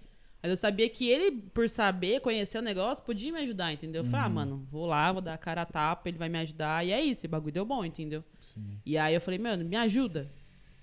Mas 0.44 0.52
eu 0.52 0.58
sabia 0.58 0.90
que 0.90 1.10
ele, 1.10 1.32
por 1.32 1.70
saber, 1.70 2.20
conhecer 2.20 2.58
o 2.58 2.62
negócio, 2.62 3.04
podia 3.06 3.32
me 3.32 3.40
ajudar, 3.40 3.72
entendeu? 3.72 4.02
Eu 4.02 4.06
falei, 4.10 4.26
ah, 4.26 4.30
mano, 4.30 4.68
vou 4.70 4.86
lá, 4.86 5.10
vou 5.14 5.22
dar 5.22 5.36
a 5.36 5.38
cara 5.38 5.62
a 5.62 5.66
tapa, 5.66 6.10
ele 6.10 6.18
vai 6.18 6.28
me 6.28 6.38
ajudar. 6.40 6.86
E 6.86 6.92
é 6.92 7.02
isso, 7.02 7.26
o 7.26 7.30
bagulho 7.30 7.54
deu 7.54 7.64
bom, 7.66 7.86
entendeu? 7.86 8.22
E 8.86 8.98
aí 8.98 9.16
eu 9.16 9.22
falei, 9.22 9.40
mano, 9.40 9.64
me 9.64 9.78
ajuda. 9.78 10.30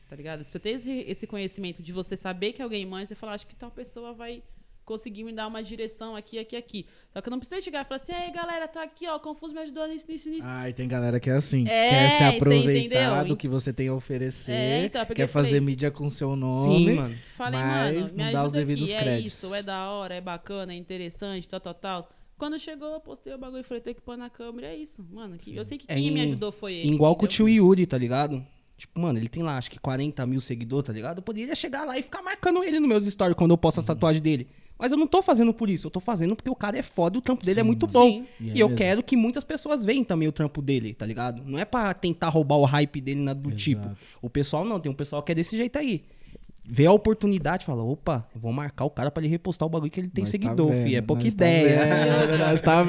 Tá 0.08 0.16
ligado? 0.16 0.42
Se 0.44 0.54
eu 0.54 0.60
ter 0.60 0.70
esse, 0.70 0.90
esse 1.06 1.26
conhecimento 1.26 1.82
de 1.82 1.92
você 1.92 2.16
saber 2.16 2.54
que 2.54 2.62
alguém 2.62 2.86
manja, 2.86 3.08
você 3.08 3.14
falar, 3.14 3.34
acho 3.34 3.46
que 3.46 3.54
tal 3.54 3.70
pessoa 3.70 4.14
vai 4.14 4.42
conseguir 4.86 5.24
me 5.24 5.32
dar 5.32 5.46
uma 5.48 5.62
direção 5.62 6.16
aqui, 6.16 6.38
aqui, 6.38 6.56
aqui. 6.56 6.86
Só 7.12 7.20
que 7.20 7.28
eu 7.28 7.30
não 7.32 7.38
preciso 7.38 7.60
chegar 7.60 7.82
e 7.84 7.84
falar 7.84 7.96
assim, 7.96 8.12
ei, 8.14 8.30
galera, 8.30 8.66
tô 8.66 8.78
aqui, 8.78 9.06
ó, 9.06 9.18
Confuso 9.18 9.52
me 9.52 9.60
ajudou 9.60 9.86
nisso, 9.88 10.06
nisso, 10.08 10.30
nisso. 10.30 10.46
Ah, 10.48 10.70
e 10.70 10.72
tem 10.72 10.86
galera 10.88 11.20
que 11.20 11.28
é 11.28 11.34
assim. 11.34 11.66
É, 11.68 11.90
quer 11.90 12.16
se 12.16 12.22
aproveitar 12.24 13.24
do 13.24 13.36
que 13.36 13.48
você 13.48 13.72
tem 13.72 13.88
a 13.88 13.94
oferecer. 13.94 14.52
É, 14.52 14.84
então, 14.84 15.04
porque 15.04 15.16
quer 15.16 15.24
eu 15.24 15.28
falei- 15.28 15.50
fazer 15.50 15.60
mídia 15.60 15.90
com 15.90 16.08
seu 16.08 16.34
nome. 16.36 16.86
Sim, 16.90 16.94
mano. 16.94 17.14
Falei, 17.36 17.60
Mas 17.60 17.94
mano, 17.94 18.16
me 18.16 18.24
não 18.24 18.32
dá 18.32 18.38
os 18.44 18.54
ajuda 18.54 18.58
devidos 18.58 18.84
aqui, 18.84 18.94
é 18.94 18.98
créditos. 19.02 19.32
isso, 19.42 19.54
é 19.54 19.62
da 19.62 19.90
hora, 19.90 20.14
é 20.14 20.20
bacana, 20.20 20.72
é 20.72 20.76
interessante, 20.76 21.48
tal, 21.48 21.60
tal, 21.60 21.74
tal. 21.74 22.08
Quando 22.38 22.58
chegou, 22.58 22.92
eu 22.92 23.00
postei 23.00 23.32
o 23.34 23.38
bagulho 23.38 23.60
e 23.60 23.64
falei, 23.64 23.80
tem 23.80 23.94
que 23.94 24.00
pôr 24.00 24.16
na 24.16 24.30
câmera, 24.30 24.68
é 24.68 24.76
isso. 24.76 25.04
Mano, 25.10 25.36
que, 25.38 25.56
eu 25.56 25.64
sei 25.64 25.78
que 25.78 25.86
É 25.88 25.94
quem 25.96 26.10
me 26.12 26.20
ajudou 26.20 26.52
foi 26.52 26.74
ele. 26.74 26.94
Igual 26.94 27.16
com 27.16 27.24
o 27.24 27.28
tio 27.28 27.48
Yuri, 27.48 27.86
tá 27.86 27.98
ligado? 27.98 28.44
Tipo, 28.76 29.00
mano, 29.00 29.18
ele 29.18 29.26
tem 29.28 29.42
lá, 29.42 29.56
acho 29.56 29.70
que 29.70 29.78
40 29.80 30.26
mil 30.26 30.38
seguidores, 30.38 30.86
tá 30.86 30.92
ligado? 30.92 31.18
Eu 31.18 31.22
poderia 31.22 31.54
chegar 31.56 31.84
lá 31.86 31.98
e 31.98 32.02
ficar 32.02 32.20
marcando 32.22 32.62
ele 32.62 32.78
nos 32.78 32.86
meus 32.88 33.06
stories 33.06 33.34
quando 33.34 33.52
eu 33.52 33.56
posto 33.58 33.80
as 33.80 33.86
tatuagens 33.86 34.20
dele. 34.22 34.46
Mas 34.78 34.92
eu 34.92 34.98
não 34.98 35.06
tô 35.06 35.22
fazendo 35.22 35.54
por 35.54 35.70
isso, 35.70 35.86
eu 35.86 35.90
tô 35.90 36.00
fazendo 36.00 36.36
porque 36.36 36.50
o 36.50 36.54
cara 36.54 36.76
é 36.78 36.82
foda 36.82 37.16
e 37.16 37.18
o 37.18 37.22
trampo 37.22 37.44
dele 37.44 37.60
é 37.60 37.62
muito 37.62 37.86
bom. 37.86 38.02
Sim. 38.10 38.26
E 38.40 38.50
é 38.50 38.54
E 38.56 38.60
eu 38.60 38.68
mesmo. 38.68 38.76
quero 38.78 39.02
que 39.02 39.16
muitas 39.16 39.42
pessoas 39.44 39.84
vejam 39.84 40.04
também 40.04 40.28
o 40.28 40.32
trampo 40.32 40.60
dele, 40.60 40.92
tá 40.92 41.06
ligado? 41.06 41.42
Não 41.46 41.58
é 41.58 41.64
pra 41.64 41.94
tentar 41.94 42.28
roubar 42.28 42.56
o 42.56 42.64
hype 42.64 43.00
dele 43.00 43.20
na- 43.20 43.32
do 43.32 43.48
Exato. 43.48 43.56
tipo. 43.62 43.88
O 44.20 44.28
pessoal 44.28 44.64
não, 44.64 44.78
tem 44.78 44.92
um 44.92 44.94
pessoal 44.94 45.22
que 45.22 45.32
é 45.32 45.34
desse 45.34 45.56
jeito 45.56 45.78
aí. 45.78 46.04
Vê 46.68 46.84
a 46.84 46.92
oportunidade 46.92 47.62
e 47.62 47.66
fala, 47.66 47.82
opa, 47.84 48.26
eu 48.34 48.40
vou 48.40 48.52
marcar 48.52 48.84
o 48.84 48.90
cara 48.90 49.08
pra 49.10 49.22
ele 49.22 49.30
repostar 49.30 49.66
o 49.66 49.70
bagulho 49.70 49.90
que 49.90 50.00
ele 50.00 50.08
tem 50.08 50.24
Nós 50.24 50.32
tá 50.32 50.32
seguidor, 50.32 50.72
vendo, 50.72 50.82
fi. 50.86 50.96
É 50.96 51.00
pouca 51.00 51.22
nós 51.22 51.32
tá 51.34 51.44
ideia. 51.46 52.26
vendo, 52.26 52.38
nós 52.44 52.60
tá 52.60 52.82
Um 52.82 52.84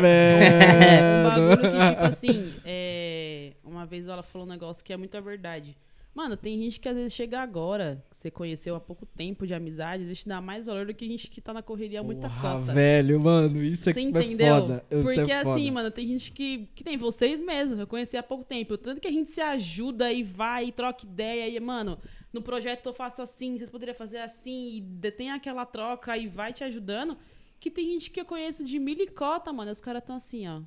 bagulho 1.29 1.47
vendo. 1.47 1.61
que, 1.61 1.89
tipo 1.91 2.01
assim, 2.05 2.53
é... 2.65 3.53
uma 3.63 3.85
vez 3.85 4.07
ela 4.07 4.23
falou 4.23 4.47
um 4.47 4.49
negócio 4.49 4.83
que 4.83 4.91
é 4.91 4.97
muita 4.97 5.21
verdade. 5.21 5.77
Mano, 6.17 6.35
tem 6.35 6.57
gente 6.63 6.79
que 6.79 6.89
às 6.89 6.95
vezes 6.95 7.13
chega 7.13 7.39
agora, 7.39 8.03
que 8.09 8.17
você 8.17 8.31
conheceu 8.31 8.73
há 8.73 8.79
pouco 8.79 9.05
tempo 9.05 9.45
de 9.45 9.53
amizade, 9.53 10.01
às 10.01 10.07
vezes 10.07 10.23
te 10.23 10.27
dá 10.27 10.41
mais 10.41 10.65
valor 10.65 10.87
do 10.87 10.93
que 10.95 11.05
gente 11.05 11.29
que 11.29 11.39
tá 11.39 11.53
na 11.53 11.61
correria 11.61 11.99
há 11.99 12.03
muita 12.03 12.27
Porra, 12.27 12.59
cota. 12.59 12.73
velho, 12.73 13.19
mano, 13.19 13.61
isso 13.61 13.87
é, 13.87 13.93
Você 13.93 13.99
é 13.99 14.01
entendeu? 14.01 14.61
foda. 14.61 14.85
Isso 14.89 15.03
Porque 15.03 15.31
é 15.31 15.43
foda. 15.43 15.51
assim, 15.51 15.69
mano, 15.69 15.91
tem 15.91 16.07
gente 16.07 16.31
que. 16.31 16.69
Que 16.73 16.83
nem 16.83 16.97
vocês 16.97 17.39
mesmos, 17.39 17.77
eu 17.77 17.85
conheci 17.85 18.17
há 18.17 18.23
pouco 18.23 18.43
tempo. 18.43 18.75
Tanto 18.79 18.99
que 18.99 19.07
a 19.07 19.11
gente 19.11 19.29
se 19.29 19.39
ajuda 19.41 20.11
e 20.11 20.23
vai 20.23 20.65
e 20.65 20.71
troca 20.71 21.05
ideia. 21.05 21.47
E, 21.47 21.59
mano, 21.59 21.99
no 22.33 22.41
projeto 22.41 22.87
eu 22.87 22.93
faço 22.93 23.21
assim, 23.21 23.55
vocês 23.55 23.69
poderiam 23.69 23.93
fazer 23.93 24.17
assim, 24.17 24.87
e 25.03 25.11
tem 25.11 25.29
aquela 25.29 25.67
troca 25.67 26.17
e 26.17 26.27
vai 26.27 26.51
te 26.51 26.63
ajudando. 26.63 27.15
Que 27.59 27.69
tem 27.69 27.91
gente 27.91 28.09
que 28.09 28.19
eu 28.19 28.25
conheço 28.25 28.63
de 28.65 28.79
milicota, 28.79 29.53
mano. 29.53 29.69
Os 29.69 29.79
caras 29.79 30.01
tão 30.03 30.15
assim, 30.15 30.47
ó. 30.47 30.61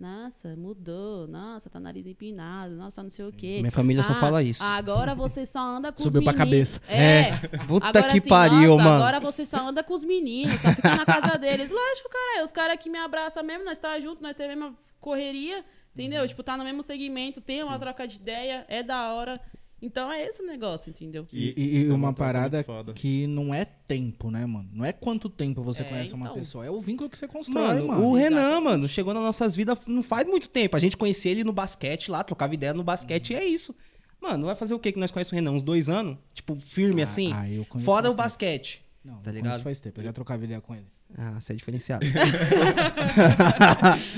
Nossa, 0.00 0.56
mudou. 0.56 1.28
Nossa, 1.28 1.68
tá 1.68 1.78
nariz 1.78 2.06
empinado. 2.06 2.74
Nossa, 2.74 3.02
não 3.02 3.10
sei 3.10 3.26
o 3.26 3.30
quê. 3.32 3.58
Minha 3.60 3.70
família 3.70 4.02
só 4.02 4.12
Ah, 4.12 4.16
fala 4.16 4.42
isso. 4.42 4.62
Agora 4.64 5.14
você 5.14 5.44
só 5.44 5.60
anda 5.60 5.92
com 5.92 6.02
Subiu 6.02 6.20
os 6.20 6.24
pra 6.24 6.32
meninos. 6.46 6.78
cabeça. 6.78 6.80
É. 6.90 7.32
Puta 7.66 7.88
Agora, 7.88 8.08
que 8.08 8.18
assim, 8.18 8.28
pariu, 8.28 8.70
nossa, 8.78 8.82
mano. 8.82 8.96
Agora 9.02 9.20
você 9.20 9.44
só 9.44 9.68
anda 9.68 9.84
com 9.84 9.92
os 9.92 10.02
meninos, 10.02 10.58
só 10.58 10.72
fica 10.72 10.96
na 10.96 11.04
casa 11.04 11.36
deles. 11.38 11.70
Lógico, 11.70 12.08
cara, 12.08 12.42
os 12.44 12.50
caras 12.50 12.78
que 12.78 12.88
me 12.88 12.98
abraçam 12.98 13.42
mesmo, 13.44 13.62
nós 13.64 13.76
tá 13.76 14.00
junto, 14.00 14.22
nós 14.22 14.34
temos 14.34 14.52
a 14.54 14.56
mesma 14.56 14.74
correria, 14.98 15.62
entendeu? 15.94 16.26
Tipo, 16.26 16.42
tá 16.42 16.56
no 16.56 16.64
mesmo 16.64 16.82
segmento, 16.82 17.42
tem 17.42 17.62
uma 17.62 17.78
troca 17.78 18.08
de 18.08 18.16
ideia, 18.16 18.64
é 18.68 18.82
da 18.82 19.12
hora. 19.12 19.38
Então 19.82 20.12
é 20.12 20.24
esse 20.26 20.42
o 20.42 20.46
negócio, 20.46 20.90
entendeu? 20.90 21.26
E, 21.32 21.54
e- 21.56 21.82
e 21.86 21.88
é 21.88 21.92
uma 21.92 22.12
parada 22.12 22.64
que 22.94 23.26
não 23.26 23.54
é 23.54 23.64
tempo, 23.64 24.30
né, 24.30 24.44
mano? 24.44 24.68
Não 24.72 24.84
é 24.84 24.92
quanto 24.92 25.28
tempo 25.30 25.62
você 25.62 25.82
É, 25.82 25.84
conhece 25.86 26.12
uma 26.14 26.26
então. 26.26 26.36
pessoa, 26.36 26.66
é 26.66 26.70
o 26.70 26.78
vínculo 26.78 27.08
que 27.08 27.16
você 27.16 27.26
constrói, 27.26 27.64
Mano, 27.76 27.86
mano. 27.88 28.04
o 28.06 28.14
Renan, 28.14 28.36
Exatamente. 28.40 28.64
mano, 28.64 28.88
chegou 28.88 29.14
nas 29.14 29.22
nossas 29.22 29.56
vidas 29.56 29.78
não 29.86 30.02
faz 30.02 30.26
muito 30.26 30.48
tempo. 30.48 30.76
A 30.76 30.78
gente 30.78 30.96
conhecia 30.96 31.30
ele 31.32 31.44
no 31.44 31.52
basquete 31.52 32.10
lá, 32.10 32.22
trocava 32.22 32.52
ideia 32.52 32.74
no 32.74 32.84
basquete 32.84 33.30
e 33.30 33.34
é 33.34 33.44
isso. 33.44 33.74
Mano, 34.20 34.46
vai 34.46 34.54
fazer 34.54 34.74
o 34.74 34.78
que 34.78 34.92
que 34.92 34.98
nós 34.98 35.10
conhecemos 35.10 35.32
o 35.32 35.34
Renan? 35.36 35.52
Uns 35.56 35.62
dois 35.62 35.88
anos? 35.88 36.18
Tipo, 36.34 36.56
firme 36.56 37.00
Ah, 37.00 37.04
assim? 37.04 37.32
ah, 37.32 37.50
eu 37.50 37.64
conheço 37.64 37.86
Fora 37.86 38.10
o 38.10 38.14
basquete. 38.14 38.84
Não, 39.02 39.14
tá 39.22 39.30
não 39.30 39.32
ligado? 39.32 39.62
faz 39.62 39.80
tempo, 39.80 39.98
eu 40.00 40.04
já 40.04 40.12
trocava 40.12 40.44
ideia 40.44 40.60
com 40.60 40.74
ele. 40.74 40.84
Ah, 41.16 41.40
você 41.40 41.52
é 41.52 41.56
diferenciado. 41.56 42.04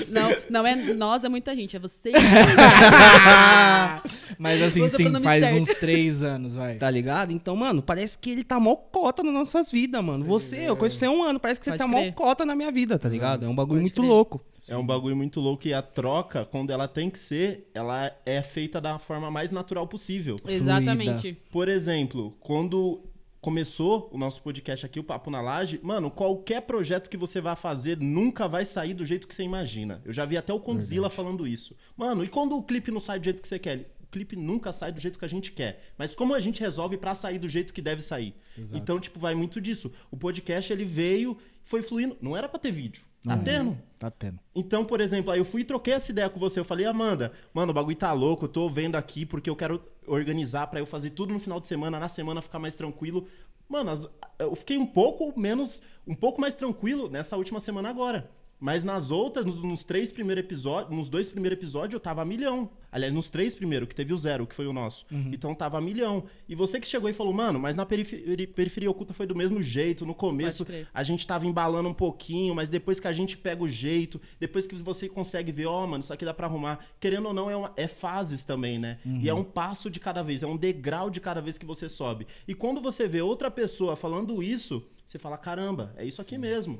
Não, 0.09 0.35
não 0.49 0.67
é 0.67 0.75
nós, 0.93 1.23
é 1.23 1.29
muita 1.29 1.55
gente, 1.55 1.75
é 1.75 1.79
você. 1.79 2.11
Mas 4.37 4.61
assim, 4.61 4.87
sim, 4.89 5.11
faz 5.21 5.43
certo. 5.43 5.61
uns 5.61 5.69
três 5.79 6.23
anos, 6.23 6.55
vai. 6.55 6.75
tá 6.75 6.89
ligado? 6.89 7.31
Então, 7.31 7.55
mano, 7.55 7.81
parece 7.81 8.17
que 8.17 8.29
ele 8.29 8.43
tá 8.43 8.59
mó 8.59 8.75
cota 8.75 9.23
nas 9.23 9.33
nossas 9.33 9.71
vidas, 9.71 10.03
mano. 10.03 10.25
Você, 10.25 10.69
eu 10.69 10.75
conheço 10.75 10.97
você 10.97 11.05
há 11.05 11.11
um 11.11 11.23
ano, 11.23 11.39
parece 11.39 11.59
que 11.59 11.65
você 11.65 11.71
Pode 11.71 11.81
tá 11.83 11.87
mó 11.87 11.99
crer. 11.99 12.13
cota 12.13 12.45
na 12.45 12.55
minha 12.55 12.71
vida, 12.71 12.97
tá 12.99 13.09
ligado? 13.09 13.45
É 13.45 13.49
um 13.49 13.55
bagulho 13.55 13.81
Pode 13.81 13.81
muito 13.81 14.01
crer. 14.01 14.09
louco. 14.09 14.41
É 14.69 14.77
um 14.77 14.85
bagulho 14.85 15.15
muito 15.15 15.41
louco 15.41 15.67
e 15.67 15.73
a 15.73 15.81
troca, 15.81 16.45
quando 16.45 16.71
ela 16.71 16.87
tem 16.87 17.09
que 17.09 17.19
ser, 17.19 17.69
ela 17.73 18.11
é 18.25 18.41
feita 18.41 18.79
da 18.79 18.97
forma 18.97 19.29
mais 19.29 19.51
natural 19.51 19.85
possível. 19.87 20.37
Exatamente. 20.47 21.37
Por 21.51 21.67
exemplo, 21.67 22.33
quando 22.39 23.01
começou 23.43 24.09
o 24.09 24.17
nosso 24.17 24.41
podcast 24.41 24.85
aqui, 24.85 25.01
o 25.01 25.03
Papo 25.03 25.29
na 25.29 25.41
Laje, 25.41 25.77
mano, 25.83 26.09
qualquer 26.09 26.61
projeto 26.61 27.09
que 27.09 27.17
você 27.17 27.41
vá 27.41 27.57
fazer 27.57 27.99
nunca 27.99 28.47
vai 28.47 28.65
sair 28.65 28.93
do 28.93 29.05
jeito 29.05 29.27
que 29.27 29.35
você 29.35 29.43
imagina. 29.43 30.01
Eu 30.05 30.13
já 30.13 30.23
vi 30.23 30.37
até 30.37 30.53
o 30.53 30.61
Condzilla 30.61 31.09
falando 31.09 31.45
isso. 31.45 31.75
Mano, 31.97 32.23
e 32.23 32.29
quando 32.29 32.55
o 32.55 32.63
clipe 32.63 32.89
não 32.89 33.01
sai 33.01 33.19
do 33.19 33.25
jeito 33.25 33.41
que 33.41 33.47
você 33.49 33.59
quer? 33.59 33.93
O 34.01 34.07
clipe 34.07 34.37
nunca 34.37 34.71
sai 34.71 34.93
do 34.93 35.01
jeito 35.01 35.19
que 35.19 35.25
a 35.25 35.27
gente 35.27 35.51
quer. 35.51 35.91
Mas 35.97 36.15
como 36.15 36.33
a 36.33 36.39
gente 36.39 36.61
resolve 36.61 36.95
pra 36.95 37.13
sair 37.13 37.37
do 37.37 37.49
jeito 37.49 37.73
que 37.73 37.81
deve 37.81 38.01
sair? 38.01 38.33
Então, 38.77 38.97
tipo, 38.97 39.19
vai 39.19 39.35
muito 39.35 39.59
disso. 39.59 39.91
O 40.09 40.15
podcast, 40.15 40.71
ele 40.71 40.85
veio, 40.85 41.37
foi 41.65 41.83
fluindo. 41.83 42.15
Não 42.21 42.37
era 42.37 42.47
pra 42.47 42.57
ter 42.57 42.71
vídeo. 42.71 43.03
Tá 43.23 43.37
tendo. 43.37 43.77
Tá 43.97 44.11
tendo. 44.11 44.39
Então, 44.53 44.83
por 44.83 44.99
exemplo, 44.99 45.31
aí 45.31 45.39
eu 45.39 45.45
fui 45.45 45.61
e 45.61 45.63
troquei 45.63 45.93
essa 45.93 46.11
ideia 46.11 46.29
com 46.29 46.39
você. 46.39 46.59
Eu 46.59 46.65
falei, 46.65 46.85
Amanda, 46.85 47.31
mano, 47.53 47.71
o 47.71 47.73
bagulho 47.73 47.95
tá 47.95 48.11
louco, 48.11 48.45
eu 48.45 48.49
tô 48.49 48.69
vendo 48.69 48.95
aqui 48.95 49.25
porque 49.25 49.49
eu 49.49 49.55
quero 49.55 49.81
organizar 50.05 50.67
pra 50.67 50.79
eu 50.79 50.85
fazer 50.85 51.11
tudo 51.11 51.33
no 51.33 51.39
final 51.39 51.59
de 51.59 51.67
semana, 51.67 51.99
na 51.99 52.09
semana 52.09 52.41
ficar 52.41 52.59
mais 52.59 52.75
tranquilo. 52.75 53.25
Mano, 53.69 54.09
eu 54.37 54.55
fiquei 54.55 54.77
um 54.77 54.85
pouco 54.85 55.39
menos, 55.39 55.81
um 56.05 56.13
pouco 56.13 56.41
mais 56.41 56.53
tranquilo 56.53 57.09
nessa 57.09 57.37
última 57.37 57.61
semana 57.61 57.89
agora. 57.89 58.29
Mas 58.65 58.81
nas 58.81 59.11
outras, 59.11 59.45
nos, 59.45 59.61
nos 59.61 59.83
três 59.83 60.09
primeiros 60.09 60.41
episódios, 60.41 60.95
nos 60.95 61.09
dois 61.09 61.29
primeiros 61.29 61.59
episódios, 61.59 61.93
eu 61.95 61.99
tava 61.99 62.21
a 62.21 62.25
milhão. 62.25 62.69
Aliás, 62.89 63.13
nos 63.13 63.29
três 63.29 63.53
primeiros, 63.53 63.89
que 63.89 63.93
teve 63.95 64.13
o 64.13 64.17
zero, 64.17 64.47
que 64.47 64.55
foi 64.55 64.67
o 64.67 64.71
nosso. 64.71 65.05
Então 65.33 65.53
tava 65.53 65.79
a 65.79 65.81
milhão. 65.81 66.23
E 66.47 66.55
você 66.55 66.79
que 66.79 66.87
chegou 66.87 67.09
e 67.09 67.13
falou, 67.13 67.33
mano, 67.33 67.59
mas 67.59 67.75
na 67.75 67.85
periferia, 67.85 68.47
periferia 68.47 68.89
oculta 68.89 69.13
foi 69.13 69.27
do 69.27 69.35
mesmo 69.35 69.61
jeito. 69.61 70.05
No 70.05 70.13
começo, 70.15 70.63
a 70.93 71.03
gente 71.03 71.27
tava 71.27 71.45
embalando 71.45 71.89
um 71.89 71.93
pouquinho, 71.93 72.55
mas 72.55 72.69
depois 72.69 73.01
que 73.01 73.07
a 73.09 73.11
gente 73.11 73.35
pega 73.35 73.61
o 73.61 73.67
jeito, 73.67 74.21
depois 74.39 74.65
que 74.65 74.75
você 74.75 75.09
consegue 75.09 75.51
ver, 75.51 75.65
ó, 75.65 75.85
mano, 75.85 76.01
isso 76.01 76.13
aqui 76.13 76.23
dá 76.23 76.33
pra 76.33 76.47
arrumar. 76.47 76.79
Querendo 77.01 77.27
ou 77.27 77.33
não, 77.33 77.51
é, 77.51 77.57
uma- 77.57 77.73
é 77.75 77.85
fases 77.87 78.45
também, 78.45 78.79
né? 78.79 78.97
E 79.21 79.27
é 79.27 79.33
um 79.33 79.43
passo 79.43 79.89
de 79.89 79.99
cada 79.99 80.23
vez, 80.23 80.41
é 80.41 80.47
um 80.47 80.55
degrau 80.55 81.09
de 81.09 81.19
cada 81.19 81.41
vez 81.41 81.57
que 81.57 81.65
você 81.65 81.89
sobe. 81.89 82.25
E 82.47 82.53
quando 82.55 82.79
você 82.79 83.09
vê 83.09 83.21
outra 83.21 83.51
pessoa 83.51 83.97
falando 83.97 84.41
isso, 84.41 84.81
você 85.05 85.19
fala, 85.19 85.37
caramba, 85.37 85.93
é 85.97 86.05
isso 86.05 86.21
aqui 86.21 86.37
mesmo. 86.37 86.79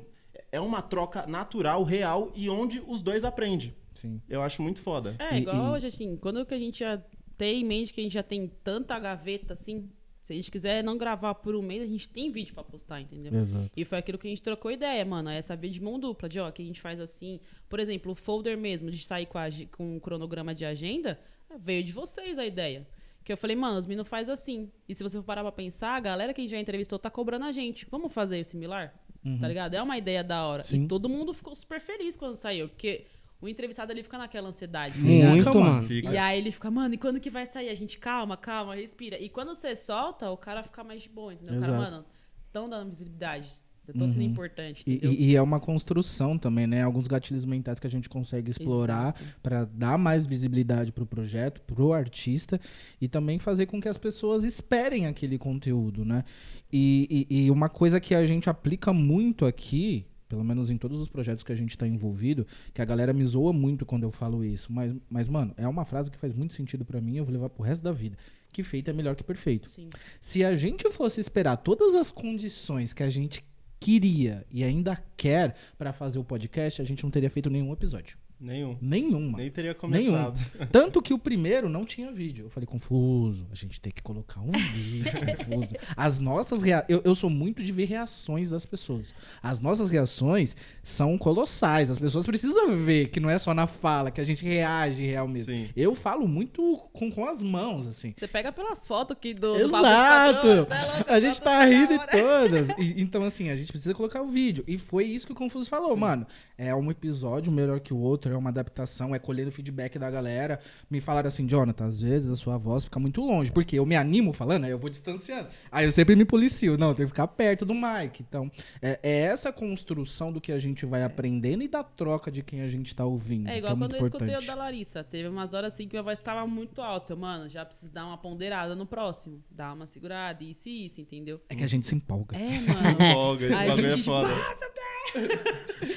É 0.54 0.60
uma 0.60 0.80
troca 0.82 1.26
natural, 1.26 1.82
real 1.82 2.30
e 2.34 2.48
onde 2.48 2.80
os 2.86 3.02
dois 3.02 3.24
aprendem. 3.24 3.74
Sim. 3.92 4.20
Eu 4.28 4.40
acho 4.42 4.62
muito 4.62 4.80
foda. 4.80 5.14
É, 5.18 5.36
E- 5.36 5.40
igual 5.42 5.56
e- 5.56 5.70
hoje, 5.76 5.86
assim, 5.86 6.16
quando 6.16 6.44
que 6.46 6.54
a 6.54 6.58
gente 6.58 6.78
já 6.80 7.02
tem 7.36 7.60
em 7.60 7.64
mente 7.64 7.92
que 7.92 8.00
a 8.00 8.04
gente 8.04 8.12
já 8.14 8.22
tem 8.22 8.46
tanta 8.62 8.98
gaveta, 8.98 9.52
assim, 9.54 9.90
se 10.22 10.32
a 10.32 10.36
gente 10.36 10.50
quiser 10.50 10.82
não 10.82 10.96
gravar 10.96 11.34
por 11.34 11.54
um 11.54 11.60
mês, 11.62 11.82
a 11.82 11.86
gente 11.86 12.08
tem 12.08 12.30
vídeo 12.30 12.54
pra 12.54 12.64
postar, 12.64 13.00
entendeu? 13.00 13.32
Exato. 13.34 13.70
E 13.76 13.84
foi 13.84 13.98
aquilo 13.98 14.16
que 14.16 14.26
a 14.26 14.30
gente 14.30 14.42
trocou 14.42 14.70
ideia, 14.70 15.04
mano. 15.04 15.28
É 15.28 15.36
essa 15.36 15.54
via 15.56 15.70
de 15.70 15.82
mão 15.82 15.98
dupla, 15.98 16.28
de 16.28 16.40
ó, 16.40 16.50
que 16.50 16.62
a 16.62 16.64
gente 16.64 16.80
faz 16.80 16.98
assim. 17.00 17.40
Por 17.68 17.78
exemplo, 17.80 18.12
o 18.12 18.14
folder 18.14 18.56
mesmo, 18.56 18.90
de 18.90 18.98
sair 19.04 19.26
com, 19.26 19.36
a 19.38 19.48
com 19.76 19.96
um 19.96 20.00
cronograma 20.00 20.54
de 20.54 20.64
agenda, 20.64 21.20
veio 21.58 21.82
de 21.84 21.92
vocês 21.92 22.38
a 22.38 22.46
ideia. 22.46 22.86
Que 23.22 23.32
eu 23.32 23.36
falei, 23.36 23.56
mano, 23.56 23.78
os 23.78 23.86
meninos 23.86 24.08
faz 24.08 24.28
assim. 24.28 24.70
E 24.88 24.94
se 24.94 25.02
você 25.02 25.16
for 25.16 25.24
parar 25.24 25.42
pra 25.42 25.52
pensar, 25.52 25.94
a 25.96 26.00
galera 26.00 26.32
que 26.34 26.40
a 26.40 26.44
gente 26.44 26.50
já 26.50 26.60
entrevistou 26.60 26.98
tá 26.98 27.10
cobrando 27.10 27.44
a 27.44 27.52
gente. 27.52 27.86
Vamos 27.90 28.12
fazer 28.12 28.44
similar? 28.44 28.94
Tá 29.40 29.48
ligado? 29.48 29.74
É 29.74 29.82
uma 29.82 29.96
ideia 29.96 30.22
da 30.22 30.46
hora. 30.46 30.64
Sim. 30.64 30.84
E 30.84 30.88
todo 30.88 31.08
mundo 31.08 31.32
ficou 31.32 31.54
super 31.54 31.80
feliz 31.80 32.16
quando 32.16 32.36
saiu. 32.36 32.68
Porque 32.68 33.06
o 33.40 33.48
entrevistado 33.48 33.92
ali 33.92 34.02
fica 34.02 34.18
naquela 34.18 34.48
ansiedade. 34.48 34.98
Muito, 34.98 35.44
Calma. 35.44 35.80
mano. 35.80 35.88
E 35.90 36.16
aí 36.16 36.38
ele 36.38 36.50
fica, 36.50 36.70
mano, 36.70 36.94
e 36.94 36.98
quando 36.98 37.20
que 37.20 37.30
vai 37.30 37.46
sair? 37.46 37.68
A 37.68 37.74
gente, 37.74 37.98
calma, 37.98 38.36
calma, 38.36 38.74
respira. 38.74 39.18
E 39.18 39.28
quando 39.28 39.54
você 39.54 39.74
solta, 39.74 40.30
o 40.30 40.36
cara 40.36 40.62
fica 40.62 40.84
mais 40.84 41.02
de 41.02 41.08
boa, 41.08 41.32
entendeu? 41.34 41.56
O 41.56 41.60
cara, 41.60 41.72
mano, 41.72 42.04
tão 42.52 42.68
dando 42.68 42.88
visibilidade. 42.88 43.48
Eu 43.86 43.94
tô 43.94 44.08
sendo 44.08 44.22
importante, 44.22 44.82
E, 44.86 44.92
entendeu? 44.94 45.12
e- 45.12 45.30
e 45.30 45.36
é 45.36 45.42
uma 45.42 45.60
construção 45.60 46.38
também, 46.38 46.66
né? 46.66 46.82
Alguns 46.82 47.06
gatilhos 47.06 47.44
mentais 47.44 47.78
que 47.78 47.86
a 47.86 47.90
gente 47.90 48.08
consegue 48.08 48.50
explorar 48.50 49.14
para 49.42 49.64
dar 49.64 49.98
mais 49.98 50.26
visibilidade 50.26 50.90
pro 50.92 51.04
projeto, 51.06 51.60
pro 51.62 51.92
artista 51.92 52.58
e 53.00 53.08
também 53.08 53.38
fazer 53.38 53.66
com 53.66 53.80
que 53.80 53.88
as 53.88 53.98
pessoas 53.98 54.42
esperem 54.44 55.06
aquele 55.06 55.36
conteúdo, 55.38 56.04
né? 56.04 56.24
E, 56.72 57.26
e- 57.30 57.44
e 57.46 57.50
uma 57.50 57.68
coisa 57.68 58.00
que 58.00 58.14
a 58.14 58.26
gente 58.26 58.48
aplica 58.50 58.92
muito 58.92 59.44
aqui, 59.44 60.06
pelo 60.28 60.42
menos 60.42 60.70
em 60.70 60.76
todos 60.78 60.98
os 60.98 61.08
projetos 61.08 61.44
que 61.44 61.52
a 61.52 61.54
gente 61.54 61.76
tá 61.78 61.86
envolvido, 61.86 62.46
que 62.72 62.80
a 62.80 62.84
galera 62.84 63.12
me 63.12 63.24
zoa 63.24 63.52
muito 63.52 63.84
quando 63.86 64.02
eu 64.04 64.10
falo 64.10 64.42
isso, 64.44 64.72
mas, 64.72 64.92
mas 65.08 65.28
mano, 65.28 65.52
é 65.56 65.68
uma 65.68 65.84
frase 65.84 66.10
que 66.10 66.16
faz 66.16 66.32
muito 66.32 66.54
sentido 66.54 66.84
para 66.84 67.00
mim, 67.00 67.16
eu 67.18 67.24
vou 67.24 67.32
levar 67.32 67.50
pro 67.50 67.62
resto 67.62 67.82
da 67.82 67.92
vida. 67.92 68.16
Que 68.52 68.62
feito 68.62 68.88
é 68.88 68.92
melhor 68.92 69.16
que 69.16 69.24
perfeito. 69.24 69.68
Sim. 69.68 69.88
Se 70.20 70.44
a 70.44 70.54
gente 70.56 70.88
fosse 70.90 71.20
esperar 71.20 71.56
todas 71.56 71.94
as 71.94 72.10
condições 72.12 72.92
que 72.92 73.02
a 73.02 73.08
gente 73.10 73.44
queria 73.84 74.46
e 74.50 74.64
ainda 74.64 74.96
quer 75.14 75.54
pra 75.76 75.92
fazer 75.92 76.18
o 76.18 76.24
podcast, 76.24 76.80
a 76.80 76.84
gente 76.86 77.04
não 77.04 77.10
teria 77.10 77.28
feito 77.28 77.50
nenhum 77.50 77.70
episódio. 77.70 78.16
Nenhum. 78.44 78.76
Nenhuma. 78.80 79.38
Nem 79.38 79.50
teria 79.50 79.70
Nenhum. 79.88 80.10
começado. 80.10 80.40
Tanto 80.70 81.00
que 81.00 81.14
o 81.14 81.18
primeiro 81.18 81.68
não 81.68 81.84
tinha 81.84 82.12
vídeo. 82.12 82.44
Eu 82.46 82.50
falei, 82.50 82.66
confuso. 82.66 83.46
A 83.50 83.54
gente 83.54 83.80
tem 83.80 83.90
que 83.92 84.02
colocar 84.02 84.40
um 84.40 84.52
vídeo 84.52 85.10
confuso. 85.26 85.74
As 85.96 86.18
nossas 86.18 86.62
reações. 86.62 86.90
Eu, 86.90 87.00
eu 87.04 87.14
sou 87.14 87.30
muito 87.30 87.62
de 87.62 87.72
ver 87.72 87.86
reações 87.86 88.50
das 88.50 88.66
pessoas. 88.66 89.14
As 89.42 89.60
nossas 89.60 89.90
reações 89.90 90.54
são 90.82 91.16
colossais. 91.16 91.90
As 91.90 91.98
pessoas 91.98 92.26
precisam 92.26 92.76
ver 92.76 93.08
que 93.08 93.18
não 93.18 93.30
é 93.30 93.38
só 93.38 93.54
na 93.54 93.66
fala, 93.66 94.10
que 94.10 94.20
a 94.20 94.24
gente 94.24 94.44
reage 94.44 95.02
real 95.04 95.26
mesmo. 95.26 95.54
Sim. 95.54 95.70
Eu 95.74 95.94
falo 95.94 96.28
muito 96.28 96.76
com, 96.92 97.10
com 97.10 97.26
as 97.26 97.42
mãos, 97.42 97.86
assim. 97.86 98.12
Você 98.16 98.28
pega 98.28 98.52
pelas 98.52 98.86
fotos 98.86 99.16
aqui 99.16 99.32
do, 99.32 99.54
do 99.54 99.60
Exato! 99.62 100.34
Patrão, 100.36 100.64
tá 100.66 101.04
a 101.08 101.20
gente 101.20 101.40
tá 101.40 101.64
rindo 101.64 101.92
em 101.94 101.98
hora. 101.98 102.10
todas. 102.10 102.68
E- 102.78 103.00
então, 103.00 103.24
assim, 103.24 103.48
a 103.48 103.56
gente 103.56 103.72
precisa 103.72 103.94
colocar 103.94 104.20
o 104.22 104.28
vídeo. 104.28 104.62
E 104.66 104.76
foi 104.78 105.04
isso 105.04 105.26
que 105.26 105.32
o 105.32 105.36
Confuso 105.36 105.68
falou, 105.70 105.96
mano. 105.96 106.26
É 106.58 106.74
um 106.74 106.90
episódio 106.90 107.50
melhor 107.50 107.80
que 107.80 107.92
o 107.92 107.96
outro, 107.96 108.33
é 108.34 108.38
uma 108.38 108.50
adaptação, 108.50 109.14
é 109.14 109.18
colhendo 109.18 109.48
o 109.48 109.52
feedback 109.52 109.98
da 109.98 110.10
galera. 110.10 110.58
Me 110.90 111.00
falaram 111.00 111.28
assim, 111.28 111.46
Jonathan, 111.46 111.86
às 111.86 112.00
vezes 112.00 112.30
a 112.30 112.36
sua 112.36 112.56
voz 112.58 112.84
fica 112.84 112.98
muito 113.00 113.20
longe. 113.20 113.50
Porque 113.52 113.78
eu 113.78 113.86
me 113.86 113.96
animo 113.96 114.32
falando, 114.32 114.64
aí 114.64 114.70
eu 114.70 114.78
vou 114.78 114.90
distanciando. 114.90 115.48
Aí 115.70 115.84
eu 115.84 115.92
sempre 115.92 116.14
me 116.16 116.24
policio. 116.24 116.76
Não, 116.76 116.88
eu 116.90 116.94
tenho 116.94 117.06
que 117.08 117.12
ficar 117.12 117.26
perto 117.28 117.64
do 117.64 117.74
mic. 117.74 118.20
Então, 118.20 118.50
é, 118.82 118.98
é 119.02 119.20
essa 119.22 119.52
construção 119.52 120.30
do 120.32 120.40
que 120.40 120.52
a 120.52 120.58
gente 120.58 120.84
vai 120.86 121.02
aprendendo 121.02 121.62
e 121.62 121.68
da 121.68 121.82
troca 121.82 122.30
de 122.30 122.42
quem 122.42 122.62
a 122.62 122.68
gente 122.68 122.94
tá 122.94 123.04
ouvindo. 123.04 123.48
É 123.48 123.58
igual 123.58 123.72
é 123.72 123.76
muito 123.76 123.90
quando 123.92 124.00
eu 124.00 124.06
escutei 124.06 124.28
o 124.28 124.30
importante. 124.30 124.46
da 124.46 124.54
Larissa. 124.54 125.04
Teve 125.04 125.28
umas 125.28 125.52
horas 125.52 125.72
assim 125.74 125.86
que 125.86 125.94
minha 125.94 126.02
voz 126.02 126.18
tava 126.18 126.46
muito 126.46 126.80
alta. 126.80 127.12
Eu, 127.12 127.16
mano, 127.16 127.48
já 127.48 127.64
preciso 127.64 127.92
dar 127.92 128.06
uma 128.06 128.18
ponderada 128.18 128.74
no 128.74 128.86
próximo. 128.86 129.42
Dar 129.50 129.72
uma 129.74 129.86
segurada, 129.86 130.42
isso 130.44 130.68
e 130.68 130.86
isso, 130.86 131.00
entendeu? 131.00 131.40
É 131.48 131.54
que 131.54 131.62
a 131.64 131.66
gente 131.66 131.86
se 131.86 131.94
empolga. 131.94 132.36
É, 132.36 132.40
mano. 132.40 133.14
Folga, 133.14 133.46
esse 133.46 133.54
bagulho 133.54 133.86
é 133.86 133.98
foda. 133.98 134.28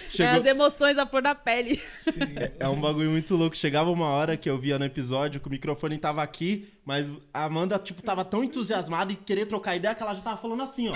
Chegou- 0.10 0.40
as 0.40 0.46
emoções 0.46 0.98
a 0.98 1.06
pôr 1.06 1.22
na 1.22 1.34
pele. 1.36 1.82
É 2.60 2.68
um 2.68 2.80
bagulho 2.80 3.10
muito 3.12 3.36
louco. 3.36 3.56
Chegava 3.56 3.90
uma 3.90 4.08
hora 4.08 4.38
que 4.38 4.50
eu 4.50 4.58
via 4.58 4.78
no 4.80 4.86
episódio 4.86 5.40
que 5.40 5.48
o 5.48 5.52
microfone 5.52 5.98
tava 5.98 6.22
aqui, 6.22 6.68
mas 6.86 7.12
a 7.34 7.44
Amanda, 7.44 7.78
tipo, 7.78 8.02
tava 8.02 8.24
tão 8.24 8.44
entusiasmada 8.44 9.12
em 9.12 9.16
querer 9.16 9.46
trocar 9.46 9.76
ideia 9.76 9.94
que 9.94 10.02
ela 10.02 10.14
já 10.14 10.22
tava 10.22 10.38
falando 10.38 10.64
assim, 10.64 10.90
ó. 10.90 10.94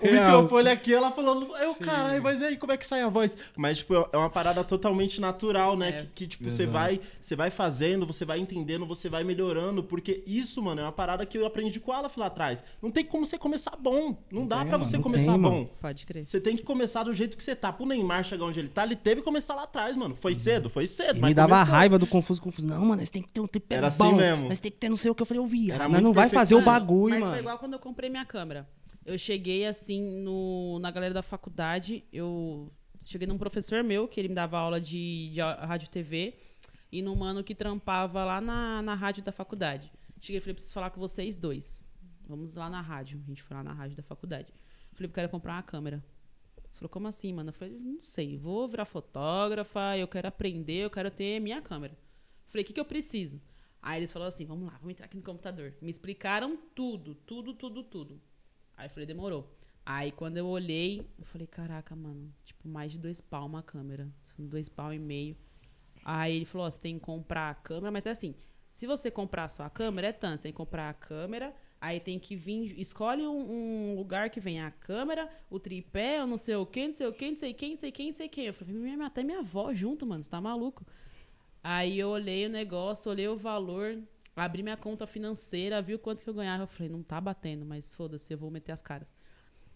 O 0.00 0.12
microfone 0.12 0.68
aqui, 0.68 0.92
ela 0.92 1.10
falando, 1.10 1.56
eu, 1.56 1.74
caralho, 1.74 2.22
mas 2.22 2.40
e 2.40 2.44
aí, 2.44 2.56
como 2.56 2.72
é 2.72 2.76
que 2.76 2.86
sai 2.86 3.02
a 3.02 3.08
voz? 3.08 3.36
Mas, 3.56 3.78
tipo, 3.78 3.94
é 3.94 4.16
uma 4.16 4.28
parada 4.30 4.62
totalmente 4.62 5.20
natural, 5.20 5.76
né? 5.76 5.88
É. 5.88 5.92
Que, 5.92 6.06
que, 6.14 6.26
tipo, 6.28 6.50
você 6.50 6.66
vai, 6.66 7.00
você 7.20 7.34
vai 7.34 7.50
fazendo, 7.50 8.06
você 8.06 8.24
vai 8.24 8.38
entendendo, 8.38 8.86
você 8.86 9.08
vai 9.08 9.24
melhorando, 9.24 9.82
porque 9.82 10.22
isso, 10.26 10.62
mano, 10.62 10.82
é 10.82 10.84
uma 10.84 10.92
parada 10.92 11.24
que 11.24 11.38
eu 11.38 11.46
aprendi 11.46 11.80
com 11.80 11.92
ela 11.92 12.10
lá 12.16 12.26
atrás. 12.26 12.62
Não 12.82 12.90
tem 12.90 13.04
como 13.04 13.24
você 13.24 13.38
começar 13.38 13.76
bom. 13.76 14.16
Não, 14.30 14.46
dá 14.46 14.58
tem, 14.58 14.66
pra 14.66 14.78
mano, 14.78 14.90
você 14.90 14.96
não 14.96 15.02
começar 15.02 15.32
tem, 15.32 15.40
bom. 15.40 15.68
Pode 15.80 16.06
crer. 16.06 16.26
Você 16.26 16.40
tem 16.40 16.56
que 16.56 16.62
começar 16.62 17.02
do 17.02 17.14
jeito 17.14 17.36
que 17.36 17.42
você 17.42 17.56
tá. 17.56 17.72
Pro 17.72 17.86
Neymar 17.86 18.22
chegar 18.24 18.44
onde 18.44 18.60
ele 18.60 18.68
tá, 18.68 18.84
ele 18.84 18.93
teve 18.96 19.20
que 19.20 19.24
começar 19.24 19.54
lá 19.54 19.64
atrás, 19.64 19.96
mano. 19.96 20.14
Foi 20.16 20.34
cedo? 20.34 20.68
Foi 20.70 20.86
cedo. 20.86 21.18
E 21.18 21.20
mas 21.20 21.30
me 21.30 21.34
dava 21.34 21.54
começou. 21.54 21.72
raiva 21.72 21.98
do 21.98 22.06
confuso, 22.06 22.40
confuso. 22.42 22.66
Não, 22.66 22.80
mano, 22.84 22.96
nós 22.96 23.10
tem 23.10 23.22
que 23.22 23.30
ter 23.32 23.40
um 23.40 23.46
tripé 23.46 23.76
Era 23.76 23.88
assim 23.88 23.98
bom. 23.98 24.16
mesmo. 24.16 24.48
Nós 24.48 24.58
tem 24.60 24.70
que 24.70 24.78
ter 24.78 24.88
não 24.88 24.96
sei 24.96 25.10
o 25.10 25.14
que. 25.14 25.22
Eu 25.22 25.26
falei, 25.26 25.40
eu 25.42 25.46
vi. 25.46 25.68
Nós 25.68 25.88
muito 25.88 26.02
não 26.02 26.12
vai 26.12 26.28
fazer 26.28 26.54
o 26.54 26.62
bagulho, 26.62 27.14
Mas 27.14 27.20
mano. 27.20 27.32
foi 27.32 27.40
igual 27.40 27.58
quando 27.58 27.72
eu 27.74 27.78
comprei 27.78 28.08
minha 28.10 28.24
câmera. 28.24 28.68
Eu 29.04 29.18
cheguei 29.18 29.66
assim 29.66 30.22
no, 30.22 30.78
na 30.78 30.90
galera 30.90 31.12
da 31.12 31.22
faculdade, 31.22 32.04
eu 32.12 32.72
cheguei 33.04 33.26
num 33.28 33.36
professor 33.36 33.82
meu, 33.84 34.08
que 34.08 34.18
ele 34.18 34.28
me 34.28 34.34
dava 34.34 34.58
aula 34.58 34.80
de, 34.80 35.28
de 35.30 35.40
rádio 35.40 35.90
TV, 35.90 36.34
e 36.90 37.02
num 37.02 37.14
mano 37.14 37.44
que 37.44 37.54
trampava 37.54 38.24
lá 38.24 38.40
na, 38.40 38.80
na 38.80 38.94
rádio 38.94 39.22
da 39.22 39.30
faculdade. 39.30 39.92
Cheguei 40.20 40.38
e 40.38 40.40
falei, 40.40 40.54
preciso 40.54 40.72
falar 40.72 40.88
com 40.88 40.98
vocês 41.00 41.36
dois. 41.36 41.82
Vamos 42.26 42.54
lá 42.54 42.70
na 42.70 42.80
rádio. 42.80 43.20
A 43.22 43.28
gente 43.28 43.42
foi 43.42 43.54
lá 43.54 43.62
na 43.62 43.74
rádio 43.74 43.94
da 43.96 44.02
faculdade. 44.02 44.48
Falei, 44.94 45.08
eu 45.10 45.12
quero 45.12 45.28
comprar 45.28 45.52
uma 45.52 45.62
câmera. 45.62 46.02
Você 46.74 46.80
falou, 46.80 46.90
como 46.90 47.06
assim, 47.06 47.32
mano? 47.32 47.50
Eu 47.50 47.52
falei, 47.52 47.78
não 47.78 48.02
sei, 48.02 48.36
vou 48.36 48.66
virar 48.66 48.84
fotógrafa, 48.84 49.96
eu 49.96 50.08
quero 50.08 50.26
aprender, 50.26 50.84
eu 50.84 50.90
quero 50.90 51.08
ter 51.08 51.38
minha 51.38 51.62
câmera. 51.62 51.96
Falei, 52.48 52.64
o 52.64 52.66
que, 52.66 52.72
que 52.72 52.80
eu 52.80 52.84
preciso? 52.84 53.40
Aí 53.80 54.00
eles 54.00 54.12
falaram 54.12 54.30
assim, 54.30 54.44
vamos 54.44 54.66
lá, 54.66 54.76
vamos 54.78 54.90
entrar 54.90 55.06
aqui 55.06 55.16
no 55.16 55.22
computador. 55.22 55.72
Me 55.80 55.88
explicaram 55.88 56.58
tudo, 56.74 57.14
tudo, 57.14 57.54
tudo, 57.54 57.84
tudo. 57.84 58.20
Aí 58.76 58.86
eu 58.86 58.90
falei, 58.90 59.06
demorou. 59.06 59.56
Aí 59.86 60.10
quando 60.10 60.36
eu 60.36 60.48
olhei, 60.48 61.08
eu 61.16 61.24
falei, 61.24 61.46
caraca, 61.46 61.94
mano, 61.94 62.34
tipo, 62.44 62.66
mais 62.66 62.90
de 62.90 62.98
dois 62.98 63.20
pau 63.20 63.46
uma 63.46 63.62
câmera. 63.62 64.12
Dois 64.36 64.68
pau 64.68 64.92
e 64.92 64.98
meio. 64.98 65.36
Aí 66.04 66.34
ele 66.34 66.44
falou, 66.44 66.66
ó, 66.66 66.70
você 66.72 66.80
tem 66.80 66.98
que 66.98 67.04
comprar 67.04 67.50
a 67.50 67.54
câmera, 67.54 67.92
mas 67.92 68.04
é 68.04 68.10
assim, 68.10 68.34
se 68.72 68.84
você 68.84 69.12
comprar 69.12 69.48
só 69.48 69.62
a 69.62 69.70
câmera, 69.70 70.08
é 70.08 70.12
tanto. 70.12 70.38
Você 70.38 70.42
tem 70.42 70.52
que 70.52 70.56
comprar 70.56 70.90
a 70.90 70.94
câmera, 70.94 71.54
aí 71.84 72.00
tem 72.00 72.18
que 72.18 72.34
vir, 72.34 72.80
escolhe 72.80 73.26
um, 73.26 73.92
um 73.92 73.96
lugar 73.96 74.30
que 74.30 74.40
venha 74.40 74.66
a 74.66 74.70
câmera, 74.70 75.28
o 75.50 75.60
tripé, 75.60 76.18
eu 76.18 76.26
não 76.26 76.38
sei 76.38 76.56
o 76.56 76.64
que, 76.64 76.86
não 76.86 76.94
sei 76.94 77.06
o 77.06 77.12
que, 77.12 77.28
não 77.28 77.36
sei 77.36 77.52
quem, 77.52 77.70
não 77.72 77.78
sei 77.78 77.92
quem, 77.92 78.06
não 78.06 78.14
sei 78.14 78.28
quem. 78.28 78.46
Eu 78.46 78.54
falei, 78.54 78.74
até 79.02 79.22
minha 79.22 79.40
avó 79.40 79.72
junto, 79.74 80.06
mano, 80.06 80.24
você 80.24 80.30
tá 80.30 80.40
maluco? 80.40 80.86
Aí 81.62 81.98
eu 81.98 82.08
olhei 82.08 82.46
o 82.46 82.48
negócio, 82.48 83.10
olhei 83.10 83.28
o 83.28 83.36
valor, 83.36 84.02
abri 84.34 84.62
minha 84.62 84.78
conta 84.78 85.06
financeira, 85.06 85.82
vi 85.82 85.94
o 85.94 85.98
quanto 85.98 86.22
que 86.22 86.28
eu 86.28 86.32
ganhava. 86.32 86.62
Eu 86.62 86.66
falei, 86.66 86.90
não 86.90 87.02
tá 87.02 87.20
batendo, 87.20 87.66
mas 87.66 87.94
foda-se, 87.94 88.32
eu 88.32 88.38
vou 88.38 88.50
meter 88.50 88.72
as 88.72 88.80
caras. 88.80 89.06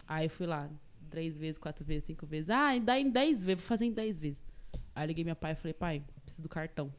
Aí 0.06 0.30
fui 0.30 0.47
lá, 0.47 0.70
três 1.10 1.36
vezes, 1.36 1.59
quatro 1.59 1.85
vezes, 1.85 2.05
cinco 2.05 2.26
vezes. 2.26 2.48
Ah, 2.48 2.78
dá 2.78 2.98
em 2.98 3.10
dez 3.10 3.44
vezes, 3.44 3.60
vou 3.60 3.68
fazer 3.68 3.85
em 3.85 3.93
dez 3.93 4.18
vezes. 4.18 4.43
Aí 4.94 5.06
liguei 5.06 5.24
meu 5.24 5.36
pai 5.36 5.52
e 5.52 5.56
falei, 5.56 5.74
pai, 5.74 6.02
preciso 6.22 6.43
do 6.43 6.48
cartão. 6.48 6.90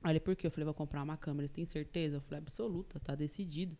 Aí 0.00 0.12
ele, 0.12 0.20
por 0.20 0.36
quê? 0.36 0.46
Eu 0.46 0.50
falei, 0.52 0.64
vou 0.64 0.74
comprar 0.74 1.02
uma 1.02 1.16
câmera. 1.16 1.48
Tem 1.48 1.64
certeza? 1.64 2.18
Eu 2.18 2.20
falei, 2.20 2.38
absoluta, 2.38 3.00
tá 3.00 3.16
decidido. 3.16 3.76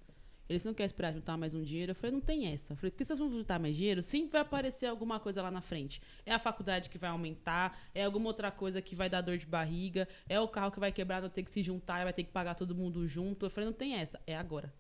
Ele, 0.49 0.59
você 0.59 0.67
não 0.67 0.75
quer 0.75 0.85
esperar 0.85 1.13
juntar 1.13 1.37
mais 1.37 1.55
um 1.55 1.63
dinheiro? 1.63 1.91
Eu 1.91 1.95
falei, 1.95 2.13
não 2.13 2.21
tem 2.21 2.47
essa. 2.47 2.73
Eu 2.73 2.77
falei, 2.77 2.91
porque 2.91 3.05
se 3.05 3.13
eu 3.13 3.19
juntar 3.19 3.59
mais 3.59 3.77
dinheiro, 3.77 4.03
sempre 4.03 4.33
vai 4.33 4.41
aparecer 4.41 4.87
alguma 4.87 5.21
coisa 5.21 5.43
lá 5.43 5.51
na 5.51 5.61
frente. 5.61 6.01
É 6.25 6.33
a 6.33 6.39
faculdade 6.39 6.89
que 6.89 6.97
vai 6.97 7.11
aumentar, 7.11 7.79
é 7.95 8.05
alguma 8.05 8.29
outra 8.29 8.51
coisa 8.51 8.81
que 8.81 8.95
vai 8.95 9.11
dar 9.11 9.21
dor 9.21 9.37
de 9.37 9.45
barriga, 9.45 10.09
é 10.27 10.41
o 10.41 10.49
carro 10.49 10.71
que 10.73 10.81
vai 10.81 10.91
quebrar, 10.91 11.21
vai 11.21 11.29
ter 11.29 11.43
que 11.43 11.51
se 11.51 11.63
juntar, 11.63 12.05
vai 12.05 12.13
ter 12.15 12.25
que 12.25 12.33
pagar 12.33 12.55
todo 12.55 12.75
mundo 12.75 13.07
junto. 13.07 13.45
Eu 13.45 13.51
falei, 13.51 13.67
não 13.67 13.75
tem 13.75 13.95
essa, 13.95 14.19
é 14.27 14.37
agora. 14.37 14.73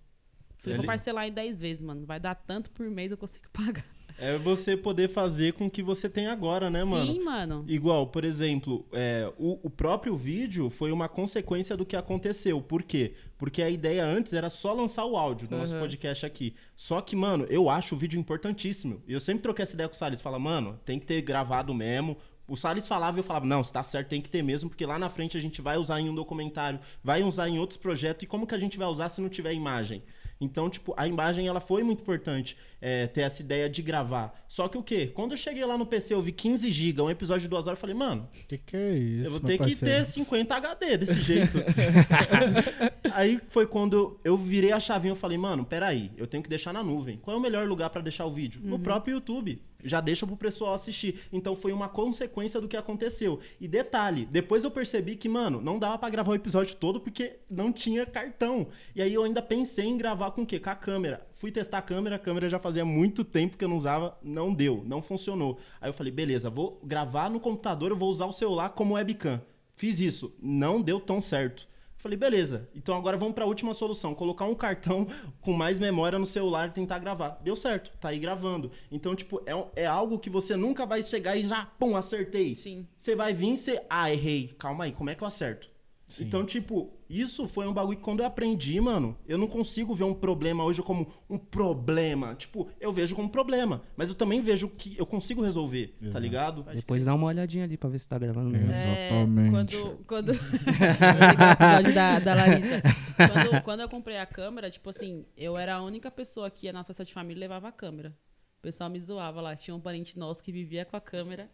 Eu 0.59 0.63
falei, 0.63 0.79
vou 0.79 0.87
parcelar 0.87 1.27
em 1.27 1.33
10 1.33 1.61
vezes, 1.61 1.83
mano. 1.83 2.07
Vai 2.07 2.19
dar 2.19 2.35
tanto 2.35 2.71
por 2.71 2.89
mês, 2.89 3.13
eu 3.13 3.19
consigo 3.19 3.49
pagar. 3.53 3.98
É 4.21 4.37
você 4.37 4.77
poder 4.77 5.09
fazer 5.09 5.53
com 5.53 5.67
o 5.67 5.71
que 5.71 5.83
você 5.83 6.09
tem 6.09 6.27
agora, 6.27 6.69
né, 6.69 6.83
mano? 6.83 7.13
Sim, 7.13 7.23
mano. 7.23 7.65
Igual, 7.69 8.09
por 8.09 8.25
exemplo, 8.25 8.85
é, 8.93 9.33
o, 9.39 9.61
o 9.63 9.71
próprio 9.71 10.17
vídeo 10.17 10.69
foi 10.71 10.91
uma 10.91 11.09
consequência 11.09 11.77
do 11.77 11.87
que 11.87 11.95
aconteceu. 11.95 12.61
Por 12.61 12.83
quê? 12.83 13.15
Porque 13.39 13.63
a 13.63 13.71
ideia 13.71 14.05
antes 14.05 14.33
era 14.33 14.51
só 14.51 14.73
lançar 14.73 15.05
o 15.05 15.17
áudio 15.17 15.47
do 15.49 15.57
nosso 15.57 15.75
Uhum. 15.75 15.81
podcast 15.81 16.27
aqui. 16.27 16.55
Só 16.75 17.01
que, 17.01 17.15
mano, 17.15 17.45
eu 17.49 17.71
acho 17.71 17.95
o 17.95 17.99
vídeo 17.99 18.19
importantíssimo. 18.19 19.01
E 19.07 19.13
eu 19.13 19.21
sempre 19.21 19.43
troquei 19.43 19.63
essa 19.63 19.75
ideia 19.75 19.89
com 19.89 19.95
o 19.95 19.99
Salles. 19.99 20.21
Fala, 20.21 20.39
mano, 20.39 20.81
tem 20.85 20.99
que 20.99 21.07
ter 21.07 21.23
gravado 21.23 21.73
mesmo. 21.73 22.17
O 22.49 22.57
Salles 22.57 22.89
falava 22.89 23.19
e 23.19 23.21
eu 23.21 23.25
falava, 23.25 23.45
não, 23.47 23.63
se 23.63 23.71
tá 23.71 23.83
certo, 23.83 24.09
tem 24.09 24.23
que 24.23 24.29
ter 24.31 24.43
mesmo, 24.43 24.71
porque 24.71 24.87
lá 24.87 24.99
na 24.99 25.11
frente 25.11 25.37
a 25.37 25.41
gente 25.41 25.61
vai 25.61 25.77
usar 25.77 26.01
em 26.01 26.09
um 26.09 26.15
documentário, 26.15 26.81
vai 27.05 27.23
usar 27.23 27.47
em 27.47 27.59
outros 27.59 27.77
projetos, 27.77 28.23
e 28.23 28.27
como 28.27 28.47
que 28.47 28.55
a 28.55 28.59
gente 28.59 28.79
vai 28.79 28.89
usar 28.89 29.11
se 29.11 29.21
não 29.21 29.29
tiver 29.29 29.53
imagem? 29.53 30.03
Então, 30.41 30.71
tipo, 30.71 30.95
a 30.97 31.07
imagem 31.07 31.49
ela 31.49 31.61
foi 31.61 31.83
muito 31.83 32.01
importante 32.03 32.57
é, 32.81 33.07
ter 33.09 33.23
essa 33.23 33.43
ideia 33.43 33.69
de 33.69 33.83
gravar. 33.83 34.45
Só 34.47 34.69
que 34.69 34.79
o 34.79 34.83
quê? 34.83 35.09
Quando 35.13 35.33
eu 35.33 35.37
cheguei 35.37 35.65
lá 35.65 35.77
no 35.77 35.85
PC, 35.85 36.15
eu 36.15 36.23
vi 36.23 36.31
15 36.33 36.71
GB, 36.71 37.03
um 37.03 37.11
episódio 37.11 37.43
de 37.43 37.49
duas 37.49 37.67
horas, 37.67 37.77
eu 37.77 37.81
falei, 37.81 37.97
mano, 37.97 38.29
Que 38.47 38.57
que 38.59 38.77
é 38.77 38.93
isso? 38.93 39.25
eu 39.27 39.31
vou 39.33 39.41
ter 39.41 39.53
que 39.59 39.71
parceiro? 39.71 39.99
ter 39.99 40.05
50 40.05 40.55
HD 40.55 40.97
desse 40.97 41.21
jeito. 41.21 41.59
aí 43.13 43.41
foi 43.49 43.67
quando 43.67 44.19
eu 44.25 44.37
virei 44.37 44.73
a 44.73 44.81
chavinha 44.81 45.15
e 45.15 45.17
falei, 45.17 45.39
mano, 45.39 45.65
peraí, 45.65 46.11
eu 46.17 46.27
tenho 46.27 46.43
que 46.43 46.49
deixar 46.49 46.73
na 46.73 46.83
nuvem. 46.83 47.17
Qual 47.19 47.35
é 47.37 47.39
o 47.39 47.43
melhor 47.43 47.67
lugar 47.67 47.91
pra 47.91 48.01
deixar 48.01 48.25
o 48.27 48.33
vídeo? 48.33 48.61
No 48.65 48.79
próprio 48.79 49.15
YouTube. 49.15 49.61
Já 49.83 50.01
deixa 50.01 50.27
pro 50.27 50.37
pessoal 50.37 50.75
assistir. 50.75 51.21
Então 51.33 51.55
foi 51.55 51.73
uma 51.73 51.89
consequência 51.89 52.61
do 52.61 52.69
que 52.69 52.77
aconteceu. 52.77 53.39
E 53.61 53.69
detalhe, 53.69 54.27
depois 54.27 54.65
eu 54.65 54.71
percebi 54.71 55.17
que, 55.17 55.29
mano, 55.29 55.61
não 55.61 55.79
dava 55.79 55.99
pra 55.99 56.11
gravar 56.11 56.33
o 56.33 56.35
episódio 56.35 56.77
todo 56.77 57.01
porque 57.01 57.39
não 57.49 57.73
tinha 57.73 58.05
cartão. 58.05 58.69
E 58.95 59.01
aí 59.01 59.15
eu 59.15 59.23
ainda 59.23 59.41
pensei 59.41 59.87
em 59.87 59.97
gravar 59.97 60.33
com 60.33 60.43
o 60.43 60.47
quê? 60.47 60.59
Com 60.59 60.71
a 60.71 60.75
câmera. 60.75 61.27
Fui 61.35 61.53
testar 61.53 61.79
a 61.79 61.83
câmera, 61.83 62.17
a 62.17 62.19
câmera 62.19 62.51
já 62.51 62.59
fazia 62.59 62.85
muito 62.85 63.25
tempo 63.25 63.57
que 63.57 63.65
eu 63.65 63.69
não 63.69 63.77
usava, 63.77 64.19
não 64.23 64.53
deu, 64.53 64.83
não 64.85 65.01
funcionou. 65.01 65.59
Aí 65.81 65.89
eu 65.89 65.95
falei, 65.95 66.13
beleza, 66.13 66.51
vou 66.51 66.81
gravar 66.83 67.31
no 67.31 67.39
computador, 67.39 67.91
eu 67.91 67.97
vou 67.97 68.11
usar 68.11 68.27
o 68.27 68.33
celular 68.33 68.71
como 68.71 68.95
webcam. 68.95 69.41
Fiz 69.77 70.01
isso, 70.01 70.35
não 70.43 70.83
deu 70.83 70.99
tão 70.99 71.21
certo. 71.21 71.69
Falei, 71.99 72.17
beleza, 72.17 72.69
então 72.77 72.95
agora 72.95 73.17
vamos 73.17 73.35
para 73.35 73.45
a 73.45 73.47
última 73.47 73.75
solução: 73.75 74.15
colocar 74.15 74.45
um 74.45 74.55
cartão 74.55 75.07
com 75.43 75.53
mais 75.53 75.81
memória 75.81 76.17
no 76.19 76.27
celular 76.27 76.69
e 76.69 76.73
tentar 76.73 77.01
gravar. 77.01 77.41
Deu 77.43 77.57
certo, 77.57 77.91
tá 78.01 78.11
aí 78.11 78.21
gravando. 78.21 78.71
Então, 78.91 79.17
tipo, 79.17 79.43
é, 79.45 79.83
é 79.83 79.87
algo 79.87 80.19
que 80.19 80.31
você 80.31 80.57
nunca 80.57 80.87
vai 80.87 81.03
chegar 81.03 81.37
e 81.37 81.43
já, 81.43 81.67
pum, 81.79 81.97
acertei. 81.97 82.55
Sim. 82.55 82.87
Você 82.97 83.17
vai 83.17 83.35
vir 83.35 83.55
e 83.55 83.59
você, 83.59 83.83
ah, 83.91 84.13
errei. 84.13 84.55
Calma 84.57 84.85
aí, 84.85 84.93
como 84.93 85.11
é 85.11 85.15
que 85.17 85.25
eu 85.25 85.29
acerto? 85.29 85.69
Sim. 86.07 86.25
Então, 86.25 86.47
tipo, 86.47 86.98
isso 87.09 87.49
foi 87.49 87.67
um 87.67 87.73
bagulho 87.73 87.97
que 87.97 88.05
quando 88.05 88.21
eu 88.21 88.27
aprendi, 88.27 88.79
mano, 88.81 89.17
eu 89.27 89.39
não 89.39 89.47
consigo 89.47 89.95
ver 89.95 90.05
um 90.05 90.15
problema 90.15 90.65
hoje 90.65 90.83
como 90.83 91.11
um 91.29 91.39
problema. 91.39 92.35
Tipo, 92.35 92.69
eu 92.79 92.93
vejo 92.93 93.15
como 93.17 93.31
problema, 93.31 93.83
mas 93.97 94.09
eu 94.09 94.15
também 94.15 94.41
vejo 94.41 94.69
que 94.69 94.97
eu 94.99 95.07
consigo 95.07 95.43
resolver, 95.43 95.89
tá 96.01 96.07
Exato. 96.07 96.21
ligado? 96.21 96.63
Depois 96.75 97.05
dá 97.05 97.15
uma 97.15 97.27
olhadinha 97.27 97.65
ali 97.65 97.77
pra 97.77 97.89
ver 97.89 97.99
se 97.99 98.09
tá 98.09 98.19
gravando 98.19 98.51
mesmo. 98.51 98.71
É. 98.71 99.09
Exatamente. 99.09 99.51
quando. 99.51 100.05
quando... 100.07 100.33
O 100.39 101.53
episódio 101.53 101.95
da, 101.95 102.19
da 102.19 102.35
Larissa. 102.35 102.83
Quando, 103.17 103.63
quando 103.63 103.81
eu 103.81 103.89
comprei 103.89 104.19
a 104.19 104.27
câmera, 104.27 104.71
tipo 104.71 104.91
assim, 104.91 105.25
eu 105.37 105.57
era 105.57 105.77
a 105.77 105.83
única 105.83 106.11
pessoa 106.11 106.51
que 106.51 106.67
ia 106.67 106.73
na 106.73 106.85
festa 106.85 107.05
de 107.05 107.13
família 107.13 107.39
e 107.39 107.41
levava 107.41 107.69
a 107.69 107.73
câmera. 107.73 108.15
O 108.59 108.63
pessoal 108.63 108.91
me 108.91 109.01
zoava 109.01 109.41
lá. 109.41 109.57
Tinha 109.57 109.75
um 109.75 109.81
parente 109.81 110.19
nosso 110.19 110.43
que 110.43 110.53
vivia 110.53 110.85
com 110.85 110.97
a 110.97 111.01
câmera, 111.01 111.51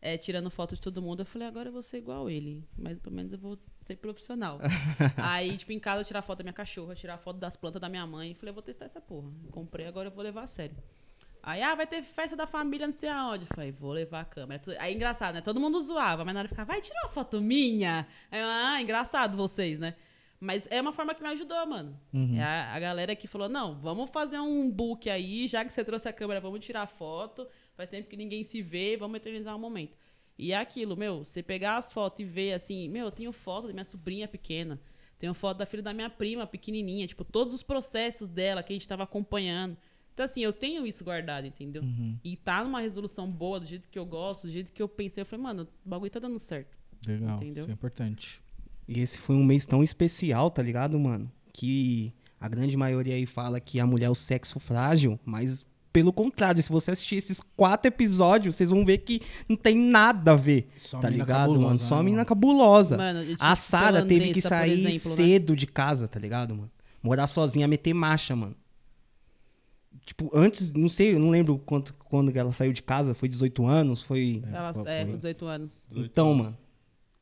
é, 0.00 0.16
tirando 0.16 0.50
foto 0.50 0.74
de 0.74 0.80
todo 0.80 1.02
mundo. 1.02 1.20
Eu 1.20 1.26
falei, 1.26 1.46
agora 1.46 1.68
eu 1.68 1.72
vou 1.72 1.82
ser 1.82 1.98
igual 1.98 2.28
ele. 2.28 2.66
Mas 2.76 2.98
pelo 2.98 3.14
menos 3.14 3.32
eu 3.32 3.38
vou 3.38 3.58
ser 3.82 3.96
profissional. 3.96 4.58
Aí, 5.16 5.56
tipo, 5.56 5.72
em 5.72 5.78
casa 5.78 6.00
eu 6.00 6.04
tirar 6.04 6.22
foto 6.22 6.38
da 6.38 6.44
minha 6.44 6.52
cachorra, 6.52 6.94
tirar 6.94 7.18
foto 7.18 7.38
das 7.38 7.56
plantas 7.56 7.80
da 7.80 7.88
minha 7.88 8.06
mãe. 8.06 8.34
Falei, 8.34 8.52
vou 8.52 8.62
testar 8.62 8.86
essa 8.86 9.00
porra. 9.00 9.30
Comprei, 9.50 9.86
agora 9.86 10.08
eu 10.08 10.12
vou 10.12 10.22
levar 10.22 10.42
a 10.42 10.46
sério. 10.46 10.76
Aí, 11.42 11.62
ah, 11.62 11.74
vai 11.74 11.86
ter 11.86 12.02
festa 12.02 12.36
da 12.36 12.46
família, 12.46 12.86
não 12.86 12.92
sei 12.92 13.08
aonde. 13.08 13.44
Eu 13.44 13.54
Falei, 13.54 13.72
vou 13.72 13.92
levar 13.92 14.20
a 14.20 14.24
câmera. 14.24 14.60
Aí, 14.78 14.94
engraçado, 14.94 15.34
né? 15.34 15.40
Todo 15.40 15.58
mundo 15.58 15.80
zoava, 15.80 16.24
mas 16.24 16.34
na 16.34 16.40
hora 16.40 16.48
ficava, 16.48 16.72
vai 16.72 16.80
tirar 16.80 17.00
uma 17.02 17.08
foto 17.10 17.40
minha? 17.40 18.06
Aí, 18.30 18.40
ah, 18.40 18.80
engraçado 18.80 19.36
vocês, 19.36 19.78
né? 19.78 19.94
Mas 20.38 20.66
é 20.70 20.80
uma 20.80 20.92
forma 20.92 21.14
que 21.14 21.22
me 21.22 21.28
ajudou, 21.28 21.66
mano. 21.66 21.98
É 22.38 22.42
a, 22.42 22.74
a 22.74 22.80
galera 22.80 23.14
que 23.14 23.26
falou, 23.26 23.48
não, 23.48 23.78
vamos 23.78 24.10
fazer 24.10 24.40
um 24.40 24.70
book 24.70 25.08
aí, 25.10 25.46
já 25.46 25.64
que 25.64 25.72
você 25.72 25.84
trouxe 25.84 26.08
a 26.08 26.12
câmera, 26.12 26.40
vamos 26.40 26.64
tirar 26.64 26.86
foto. 26.86 27.46
Faz 27.74 27.90
tempo 27.90 28.08
que 28.08 28.16
ninguém 28.16 28.42
se 28.42 28.62
vê, 28.62 28.96
vamos 28.96 29.16
eternizar 29.16 29.54
um 29.54 29.58
momento. 29.58 29.94
E 30.40 30.52
é 30.52 30.56
aquilo, 30.56 30.96
meu, 30.96 31.22
você 31.22 31.42
pegar 31.42 31.76
as 31.76 31.92
fotos 31.92 32.20
e 32.20 32.24
ver 32.24 32.54
assim, 32.54 32.88
meu, 32.88 33.06
eu 33.06 33.10
tenho 33.10 33.32
foto 33.32 33.66
da 33.66 33.72
minha 33.74 33.84
sobrinha 33.84 34.26
pequena, 34.26 34.80
tenho 35.18 35.34
foto 35.34 35.58
da 35.58 35.66
filha 35.66 35.82
da 35.82 35.92
minha 35.92 36.08
prima 36.08 36.46
pequenininha, 36.46 37.06
tipo, 37.06 37.24
todos 37.24 37.52
os 37.52 37.62
processos 37.62 38.28
dela 38.28 38.62
que 38.62 38.72
a 38.72 38.74
gente 38.74 38.88
tava 38.88 39.02
acompanhando. 39.02 39.76
Então, 40.14 40.24
assim, 40.24 40.42
eu 40.42 40.52
tenho 40.52 40.86
isso 40.86 41.04
guardado, 41.04 41.46
entendeu? 41.46 41.82
E 42.24 42.36
tá 42.36 42.64
numa 42.64 42.80
resolução 42.80 43.30
boa, 43.30 43.60
do 43.60 43.66
jeito 43.66 43.88
que 43.88 43.98
eu 43.98 44.06
gosto, 44.06 44.46
do 44.46 44.50
jeito 44.50 44.72
que 44.72 44.82
eu 44.82 44.88
pensei. 44.88 45.20
Eu 45.22 45.26
falei, 45.26 45.42
mano, 45.42 45.68
o 45.84 45.88
bagulho 45.88 46.10
tá 46.10 46.18
dando 46.18 46.38
certo. 46.38 46.76
Legal, 47.06 47.36
Entendeu? 47.36 47.64
isso 47.64 47.70
é 47.70 47.74
importante. 47.74 48.42
E 48.88 49.00
esse 49.00 49.18
foi 49.18 49.36
um 49.36 49.44
mês 49.44 49.64
tão 49.66 49.82
especial, 49.82 50.50
tá 50.50 50.62
ligado, 50.62 50.98
mano? 50.98 51.30
Que 51.52 52.12
a 52.38 52.48
grande 52.48 52.76
maioria 52.76 53.14
aí 53.14 53.26
fala 53.26 53.60
que 53.60 53.78
a 53.78 53.86
mulher 53.86 54.06
é 54.06 54.10
o 54.10 54.14
sexo 54.14 54.58
frágil, 54.58 55.18
mas 55.24 55.64
pelo 55.92 56.12
contrário, 56.12 56.62
se 56.62 56.68
você 56.68 56.92
assistir 56.92 57.16
esses 57.16 57.40
quatro 57.56 57.88
episódios, 57.88 58.54
vocês 58.54 58.70
vão 58.70 58.84
ver 58.84 58.98
que 58.98 59.20
não 59.48 59.56
tem 59.56 59.76
nada 59.76 60.32
a 60.32 60.36
ver, 60.36 60.68
Só 60.76 61.00
tá 61.00 61.08
ligado, 61.10 61.28
cabulosa, 61.48 61.60
mano? 61.66 61.78
Só 61.78 61.96
né, 61.96 62.02
menina 62.04 62.24
cabulosa. 62.24 62.96
Mano, 62.96 63.20
eu, 63.20 63.26
tipo, 63.32 63.42
a 63.44 63.56
Sara 63.56 64.02
teve 64.06 64.24
que 64.26 64.30
Andressa, 64.30 64.48
sair 64.48 64.86
exemplo, 64.86 65.10
né? 65.10 65.16
cedo 65.16 65.56
de 65.56 65.66
casa, 65.66 66.06
tá 66.06 66.18
ligado, 66.20 66.54
mano? 66.54 66.70
Morar 67.02 67.26
sozinha, 67.26 67.66
meter 67.66 67.92
marcha, 67.94 68.36
mano. 68.36 68.54
Tipo, 70.06 70.30
antes, 70.32 70.72
não 70.72 70.88
sei, 70.88 71.14
eu 71.14 71.18
não 71.18 71.30
lembro 71.30 71.58
quanto, 71.58 71.92
quando 71.94 72.32
que 72.32 72.38
ela 72.38 72.52
saiu 72.52 72.72
de 72.72 72.82
casa, 72.82 73.14
foi 73.14 73.28
18 73.28 73.66
anos, 73.66 74.02
foi... 74.02 74.42
Ela, 74.52 74.72
foi- 74.72 74.90
é, 74.90 75.02
foi- 75.02 75.10
com 75.10 75.16
18 75.16 75.46
anos. 75.46 75.86
18 75.88 76.10
Então, 76.10 76.34
mano, 76.34 76.58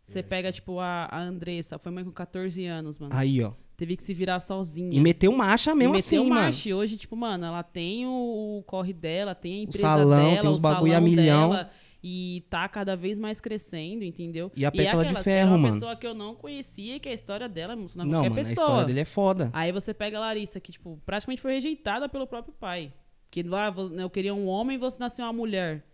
Você 0.05 0.23
pega, 0.23 0.51
tipo, 0.53 0.78
a, 0.78 1.07
a 1.11 1.20
Andressa, 1.20 1.78
foi 1.78 1.93
mãe 1.93 2.05
com 2.05 2.11
14 2.12 2.65
anos, 2.66 2.99
mano. 2.99 3.15
aí, 3.15 3.43
ó. 3.43 3.53
Teve 3.78 3.96
que 3.96 4.02
se 4.02 4.12
virar 4.12 4.40
sozinha. 4.40 4.90
E 4.92 4.98
meteu 5.00 5.30
marcha 5.32 5.72
mesmo 5.74 5.94
e 5.94 5.96
meteu 5.98 6.20
assim, 6.20 6.28
mano. 6.28 6.40
marcha. 6.42 6.68
E 6.68 6.74
hoje, 6.74 6.96
tipo, 6.96 7.14
mano, 7.16 7.46
ela 7.46 7.62
tem 7.62 8.05
o, 8.06 8.59
o 8.59 8.62
corre 8.66 8.92
dela, 8.92 9.34
tem 9.36 9.60
a 9.60 9.62
empresa 9.62 9.82
salão, 9.86 10.30
dela, 10.30 10.40
tem 10.42 10.50
os 10.50 10.56
o 10.59 10.60
bagulho 10.60 10.96
a 10.96 11.00
milhão. 11.00 11.50
dela, 11.50 11.70
e 12.02 12.44
tá 12.50 12.68
cada 12.68 12.96
vez 12.96 13.18
mais 13.20 13.40
crescendo, 13.40 14.02
entendeu? 14.05 14.50
E 14.56 14.64
a 14.64 14.68
é 14.68 14.70
pétala 14.72 15.05
de 15.05 15.14
ferro, 15.22 15.50
uma 15.52 15.59
mano. 15.59 15.74
pessoa 15.74 15.94
que 15.94 16.05
eu 16.06 16.12
não 16.12 16.34
conhecia, 16.34 16.98
que 16.98 17.09
a 17.09 17.12
história 17.14 17.48
dela 17.48 17.74
emociona 17.74 18.05
Não, 18.05 18.10
qualquer 18.14 18.30
mano, 18.30 18.40
a 18.40 18.44
pessoa. 18.44 18.64
história 18.66 18.86
dele 18.86 19.00
é 19.00 19.05
foda. 19.05 19.50
Aí 19.52 19.70
você 19.70 19.94
pega 19.94 20.16
a 20.16 20.20
Larissa, 20.20 20.59
que, 20.59 20.72
tipo, 20.72 21.00
praticamente 21.06 21.40
foi 21.40 21.52
rejeitada 21.55 22.09
pelo 22.09 22.26
próprio 22.26 22.52
pai. 22.59 22.92
Que 23.30 23.44
lá, 23.44 23.70
vo- 23.70 23.94
eu 23.94 24.10
queria 24.10 24.34
um 24.34 24.48
homem 24.48 24.74
e 24.76 24.78
você 24.78 24.98
nasceu 24.98 25.24
uma 25.24 25.32
mulher. 25.32 25.84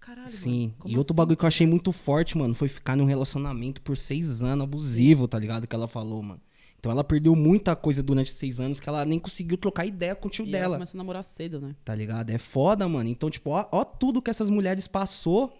Caralho, 0.00 0.30
Sim. 0.30 0.72
mano, 0.78 0.90
E 0.90 0.96
outro 0.96 1.12
assim? 1.12 1.16
bagulho 1.16 1.36
que 1.36 1.44
eu 1.44 1.48
achei 1.48 1.66
muito 1.66 1.92
forte, 1.92 2.38
mano, 2.38 2.54
foi 2.54 2.68
ficar 2.68 2.96
num 2.96 3.04
relacionamento 3.04 3.82
por 3.82 3.96
seis 3.98 4.42
anos 4.42 4.64
abusivo, 4.64 5.28
tá 5.28 5.38
ligado? 5.38 5.66
Que 5.66 5.74
ela 5.74 5.88
falou, 5.88 6.22
mano. 6.22 6.40
Então 6.78 6.92
ela 6.92 7.02
perdeu 7.02 7.34
muita 7.34 7.74
coisa 7.74 8.02
durante 8.02 8.30
seis 8.30 8.60
anos 8.60 8.78
que 8.78 8.88
ela 8.88 9.04
nem 9.04 9.18
conseguiu 9.18 9.58
trocar 9.58 9.84
ideia 9.84 10.14
com 10.14 10.28
o 10.28 10.30
tio 10.30 10.44
E 10.44 10.50
ela 10.50 10.58
dela, 10.58 10.76
começou 10.76 10.96
a 10.96 11.00
namorar 11.00 11.24
cedo, 11.24 11.60
né? 11.60 11.74
tá 11.84 11.94
ligado? 11.94 12.30
É 12.30 12.38
foda, 12.38 12.88
mano. 12.88 13.08
Então, 13.08 13.28
tipo, 13.28 13.50
ó, 13.50 13.66
ó 13.72 13.84
tudo 13.84 14.22
que 14.22 14.30
essas 14.30 14.48
mulheres 14.48 14.86
passou 14.86 15.52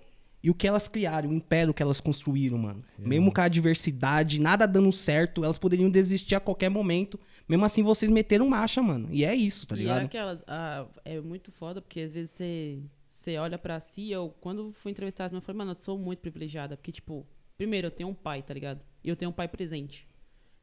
e 0.43 0.51
o 0.51 0.55
que 0.55 0.69
elas 0.69 0.87
criaram, 0.87 1.31
o 1.31 1.35
império 1.35 1.75
que 1.75 1.83
elas 1.83 2.01
construíram, 2.01 2.57
mano. 2.57 2.85
Mesmo 2.97 3.33
com 3.33 3.41
a 3.41 3.45
adversidade, 3.45 4.41
nada 4.41 4.67
dando 4.67 4.93
certo, 4.93 5.45
elas 5.45 5.59
poderiam 5.59 5.91
desistir 5.91 6.37
a 6.37 6.41
qualquer 6.41 6.69
momento. 6.69 7.19
Mesmo 7.49 7.65
assim, 7.65 7.83
vocês 7.83 8.11
meteram 8.11 8.49
marcha, 8.49 8.81
mano. 8.81 9.09
E 9.11 9.25
é 9.25 9.35
isso, 9.35 9.67
tá 9.67 9.75
e 9.75 9.81
é 9.81 9.83
ligado? 9.83 10.05
aquelas. 10.05 10.45
ah, 10.47 10.87
é 11.05 11.21
muito 11.21 11.51
foda, 11.51 11.81
porque 11.81 12.01
às 12.01 12.13
vezes 12.13 12.31
você, 12.31 12.79
você 13.09 13.37
olha 13.39 13.59
pra 13.59 13.81
si. 13.81 14.13
Eu, 14.13 14.33
quando 14.41 14.73
fui 14.73 14.93
entrevistada, 14.93 15.35
eu 15.35 15.41
falei, 15.41 15.59
mano, 15.59 15.73
eu 15.73 15.75
sou 15.75 15.99
muito 15.99 16.21
privilegiada. 16.21 16.77
Porque, 16.77 16.93
tipo, 16.93 17.27
primeiro, 17.57 17.89
eu 17.89 17.91
tenho 17.91 18.09
um 18.09 18.15
pai, 18.15 18.43
tá 18.43 18.55
ligado? 18.55 18.81
E 19.03 19.09
eu 19.09 19.17
tenho 19.17 19.31
um 19.31 19.35
pai 19.35 19.49
presente. 19.49 20.07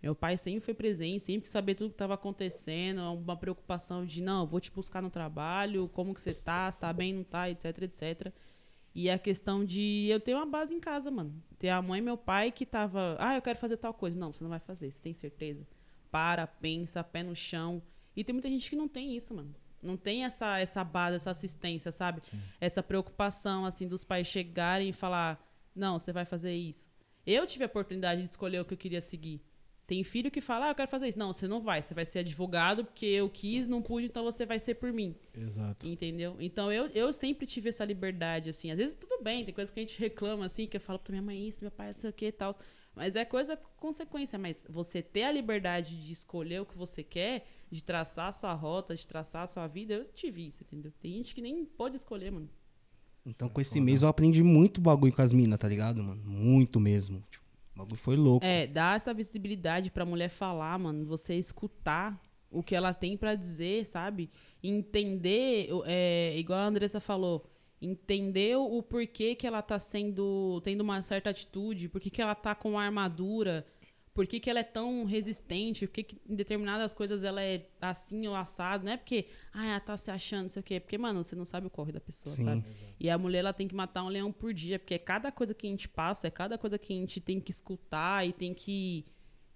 Meu 0.06 0.14
pai 0.14 0.38
sempre 0.38 0.60
foi 0.60 0.76
presente, 0.76 1.24
sempre 1.24 1.50
sabia 1.50 1.74
tudo 1.74 1.90
que 1.90 1.98
tava 1.98 2.14
acontecendo, 2.14 3.02
uma 3.12 3.36
preocupação 3.36 4.06
de, 4.06 4.22
não, 4.22 4.46
vou 4.46 4.60
te 4.60 4.70
buscar 4.70 5.02
no 5.02 5.10
trabalho, 5.10 5.90
como 5.96 6.14
que 6.14 6.22
você 6.22 6.32
tá, 6.32 6.72
se 6.72 6.78
tá 6.78 6.94
bem, 6.94 7.12
não 7.12 7.24
tá, 7.24 7.50
etc, 7.50 7.66
etc. 7.82 8.32
E 8.94 9.10
a 9.10 9.18
questão 9.18 9.66
de 9.66 10.06
eu 10.08 10.20
ter 10.20 10.36
uma 10.36 10.46
base 10.46 10.76
em 10.76 10.80
casa, 10.80 11.10
mano. 11.10 11.34
Ter 11.58 11.70
a 11.70 11.82
mãe 11.82 11.98
e 11.98 12.04
meu 12.04 12.16
pai 12.16 12.52
que 12.52 12.68
tava, 12.68 13.18
ah, 13.18 13.34
eu 13.34 13.42
quero 13.42 13.58
fazer 13.58 13.78
tal 13.78 13.96
coisa. 13.96 14.16
Não, 14.16 14.32
você 14.32 14.44
não 14.44 14.52
vai 14.52 14.60
fazer, 14.60 14.92
você 14.92 15.02
tem 15.02 15.12
certeza. 15.12 15.68
Para, 16.12 16.46
pensa, 16.46 17.04
pé 17.04 17.24
no 17.24 17.36
chão. 17.36 17.82
E 18.16 18.24
tem 18.24 18.32
muita 18.32 18.48
gente 18.48 18.70
que 18.70 18.76
não 18.76 18.88
tem 18.88 19.18
isso, 19.18 19.34
mano. 19.34 19.56
Não 19.82 19.98
tem 19.98 20.24
essa, 20.24 20.60
essa 20.60 20.84
base, 20.84 21.16
essa 21.16 21.32
assistência, 21.32 21.92
sabe? 21.92 22.22
Essa 22.62 22.84
preocupação, 22.84 23.66
assim, 23.66 23.88
dos 23.88 24.04
pais 24.04 24.28
chegarem 24.28 24.90
e 24.90 24.94
falar, 24.94 25.44
não, 25.76 25.98
você 25.98 26.14
vai 26.14 26.26
fazer 26.26 26.54
isso. 26.54 26.88
Eu 27.26 27.48
tive 27.48 27.64
a 27.64 27.68
oportunidade 27.68 28.22
de 28.22 28.28
escolher 28.28 28.60
o 28.60 28.66
que 28.66 28.76
eu 28.76 28.78
queria 28.78 29.02
seguir. 29.02 29.42
Tem 29.88 30.04
filho 30.04 30.32
que 30.32 30.42
fala, 30.42 30.66
ah, 30.66 30.70
eu 30.72 30.76
quero 30.76 30.90
fazer 30.90 31.08
isso. 31.08 31.20
Não, 31.20 31.32
você 31.32 31.48
não 31.48 31.62
vai. 31.62 31.82
Você 31.82 31.94
vai 31.94 32.06
ser 32.06 32.20
advogado 32.20 32.84
porque 32.84 33.06
eu 33.06 33.30
quis, 33.30 33.68
não 33.68 33.82
pude, 33.82 34.08
então 34.08 34.24
você 34.24 34.46
vai 34.46 34.60
ser 34.60 34.76
por 34.76 34.92
mim. 34.92 35.16
Exato. 35.34 35.88
Entendeu? 35.88 36.36
Então 36.40 36.72
eu, 36.72 36.88
eu 36.88 37.14
sempre 37.14 37.46
tive 37.46 37.70
essa 37.70 37.86
liberdade, 37.86 38.50
assim. 38.50 38.72
Às 38.72 38.78
vezes 38.78 38.96
tudo 38.96 39.22
bem, 39.22 39.46
tem 39.46 39.54
coisas 39.54 39.72
que 39.72 39.80
a 39.80 39.84
gente 39.84 40.00
reclama, 40.00 40.46
assim, 40.46 40.66
que 40.66 40.78
eu 40.78 40.82
falo 40.82 40.98
pra 40.98 41.12
minha 41.12 41.22
mãe 41.22 41.48
isso, 41.48 41.60
meu 41.62 41.72
pai 41.72 41.88
não 41.88 42.00
sei 42.00 42.10
o 42.10 42.14
que 42.14 42.26
e 42.28 42.32
tal. 42.32 42.58
Mas 42.96 43.16
é 43.16 43.26
coisa 43.26 43.56
consequência. 43.78 44.40
Mas 44.40 44.66
você 44.68 45.02
ter 45.04 45.24
a 45.24 45.32
liberdade 45.32 46.00
de 46.00 46.14
escolher 46.14 46.62
o 46.62 46.66
que 46.66 46.78
você 46.78 47.04
quer, 47.04 47.46
de 47.70 47.84
traçar 47.84 48.30
a 48.30 48.32
sua 48.32 48.54
rota, 48.54 48.96
de 48.96 49.06
traçar 49.06 49.44
a 49.44 49.48
sua 49.48 49.68
vida, 49.68 49.94
eu 49.94 50.06
tive 50.06 50.48
isso, 50.48 50.64
entendeu? 50.64 50.92
Tem 51.00 51.14
gente 51.14 51.36
que 51.36 51.42
nem 51.42 51.64
pode 51.66 51.96
escolher, 51.96 52.32
mano. 52.32 52.50
Então, 53.26 53.50
com 53.50 53.60
esse 53.60 53.82
mês 53.82 54.04
eu 54.04 54.08
aprendi 54.08 54.44
muito 54.44 54.80
bagulho 54.80 55.12
com 55.12 55.22
as 55.22 55.34
minas, 55.34 55.58
tá 55.58 55.68
ligado, 55.68 56.04
mano? 56.04 56.22
Muito 56.24 56.80
mesmo. 56.80 57.24
Tipo, 57.30 57.45
bagulho 57.76 57.98
foi 57.98 58.16
louco. 58.16 58.46
É, 58.46 58.68
dar 58.68 58.96
essa 58.96 59.14
visibilidade 59.14 59.92
pra 59.92 60.06
mulher 60.06 60.30
falar, 60.30 60.78
mano, 60.80 61.06
você 61.06 61.36
escutar 61.36 62.20
o 62.50 62.64
que 62.64 62.76
ela 62.76 62.94
tem 62.94 63.18
pra 63.18 63.36
dizer, 63.36 63.86
sabe? 63.86 64.30
Entender, 64.64 65.70
é, 65.86 66.38
igual 66.38 66.60
a 66.60 66.66
Andressa 66.66 67.00
falou, 67.00 67.46
entender 67.82 68.56
o 68.56 68.82
porquê 68.82 69.36
que 69.36 69.46
ela 69.46 69.62
tá 69.62 69.78
sendo, 69.78 70.62
tendo 70.62 70.82
uma 70.82 71.02
certa 71.02 71.30
atitude, 71.30 71.90
por 71.90 72.00
que 72.00 72.22
ela 72.22 72.36
tá 72.36 72.56
com 72.56 72.80
armadura, 72.80 73.66
por 74.16 74.26
que, 74.26 74.40
que 74.40 74.50
ela 74.50 74.62
é 74.62 74.64
tão 74.64 75.04
resistente, 75.04 75.86
por 75.86 75.94
que, 75.94 76.04
que 76.04 76.18
em 76.28 76.36
determinadas 76.36 76.94
coisas 76.94 77.22
ela 77.22 77.44
é 77.44 77.68
assim 77.82 78.26
ou 78.28 78.34
assado. 78.34 78.86
Não 78.86 78.94
é 78.94 78.98
porque, 78.98 79.26
ah, 79.54 79.66
ela 79.68 79.80
tá 79.82 79.98
se 79.98 80.10
achando, 80.10 80.44
não 80.44 80.50
sei 80.50 80.62
o 80.62 80.64
quê. 80.64 80.80
Porque, 80.80 80.98
mano, 80.98 81.22
você 81.22 81.36
não 81.36 81.44
sabe 81.44 81.68
o 81.68 81.70
corre 81.70 81.92
da 81.92 82.00
pessoa, 82.00 82.34
Sim. 82.34 82.46
sabe? 82.46 82.66
E 82.98 83.10
a 83.10 83.18
mulher, 83.18 83.40
ela 83.40 83.52
tem 83.52 83.68
que 83.68 83.76
matar 83.76 84.06
um 84.06 84.08
leão 84.08 84.32
por 84.32 84.54
dia, 84.54 84.80
porque 84.80 84.94
é 84.94 84.98
cada 84.98 85.34
coisa 85.34 85.54
que 85.54 85.68
a 85.68 85.70
gente 85.70 85.90
passa, 85.90 86.28
é 86.28 86.32
cada 86.32 86.58
coisa 86.58 86.80
que 86.80 86.94
a 86.94 86.96
gente 86.96 87.20
tem 87.20 87.42
que 87.42 87.52
escutar 87.52 88.26
e 88.26 88.32
tem 88.32 88.54
que, 88.54 89.06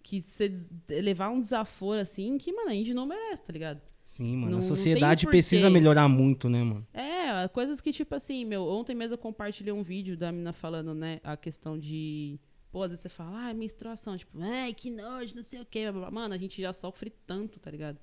que 0.04 0.22
ser, 0.22 0.52
levar 0.90 1.30
um 1.30 1.40
desaforo, 1.40 2.02
assim, 2.02 2.38
que, 2.38 2.52
mano, 2.52 2.70
a 2.70 2.74
gente 2.74 2.94
não 2.94 3.08
merece, 3.08 3.42
tá 3.44 3.54
ligado? 3.54 3.82
Sim, 4.04 4.36
mano. 4.36 4.52
Não- 4.52 4.60
a 4.60 4.62
sociedade 4.62 5.26
precisa 5.26 5.70
melhorar 5.70 6.10
muito, 6.10 6.50
né, 6.50 6.62
mano? 6.62 6.86
É, 6.94 7.48
coisas 7.48 7.80
que, 7.80 7.94
tipo 7.94 8.14
assim, 8.14 8.44
meu, 8.44 8.64
ontem 8.64 8.94
mesmo 8.94 9.14
eu 9.14 9.18
compartilhei 9.18 9.72
um 9.72 9.84
vídeo 9.84 10.18
da 10.18 10.34
menina 10.34 10.52
falando, 10.52 10.94
né, 10.94 11.22
a 11.24 11.38
questão 11.38 11.80
de. 11.80 12.38
Pô, 12.72 12.84
às 12.84 12.92
vezes 12.92 13.02
você 13.02 13.10
fala, 13.10 13.50
ah, 13.50 13.54
menstruação, 13.54 14.16
tipo, 14.16 14.38
ai, 14.40 14.74
que 14.74 14.92
nojo, 14.92 15.36
não 15.36 15.44
sei 15.44 15.60
o 15.62 15.66
quê. 15.66 15.90
Mano, 15.92 16.34
a 16.34 16.38
gente 16.38 16.62
já 16.62 16.72
sofre 16.72 17.10
tanto, 17.10 17.60
tá 17.60 17.72
ligado? 17.72 18.00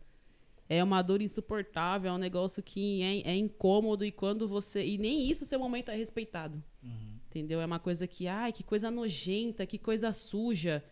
É 0.69 0.83
uma 0.83 1.01
dor 1.03 1.23
insuportável, 1.23 2.11
é 2.11 2.13
um 2.13 2.19
negócio 2.19 2.63
que 2.63 3.01
é, 3.03 3.31
é 3.31 3.37
incômodo 3.37 4.05
e 4.05 4.11
quando 4.11 4.49
você. 4.49 4.85
E 4.85 4.99
nem 4.99 5.31
isso 5.31 5.45
seu 5.45 5.61
momento 5.61 5.91
é 5.91 5.95
respeitado. 5.97 6.63
Entendeu? 7.29 7.61
É 7.61 7.67
uma 7.67 7.79
coisa 7.79 8.07
que, 8.07 8.27
ai, 8.27 8.53
que 8.53 8.65
coisa 8.65 8.91
nojenta, 8.91 9.67
que 9.67 9.79
coisa 9.79 10.13
suja. 10.13 10.83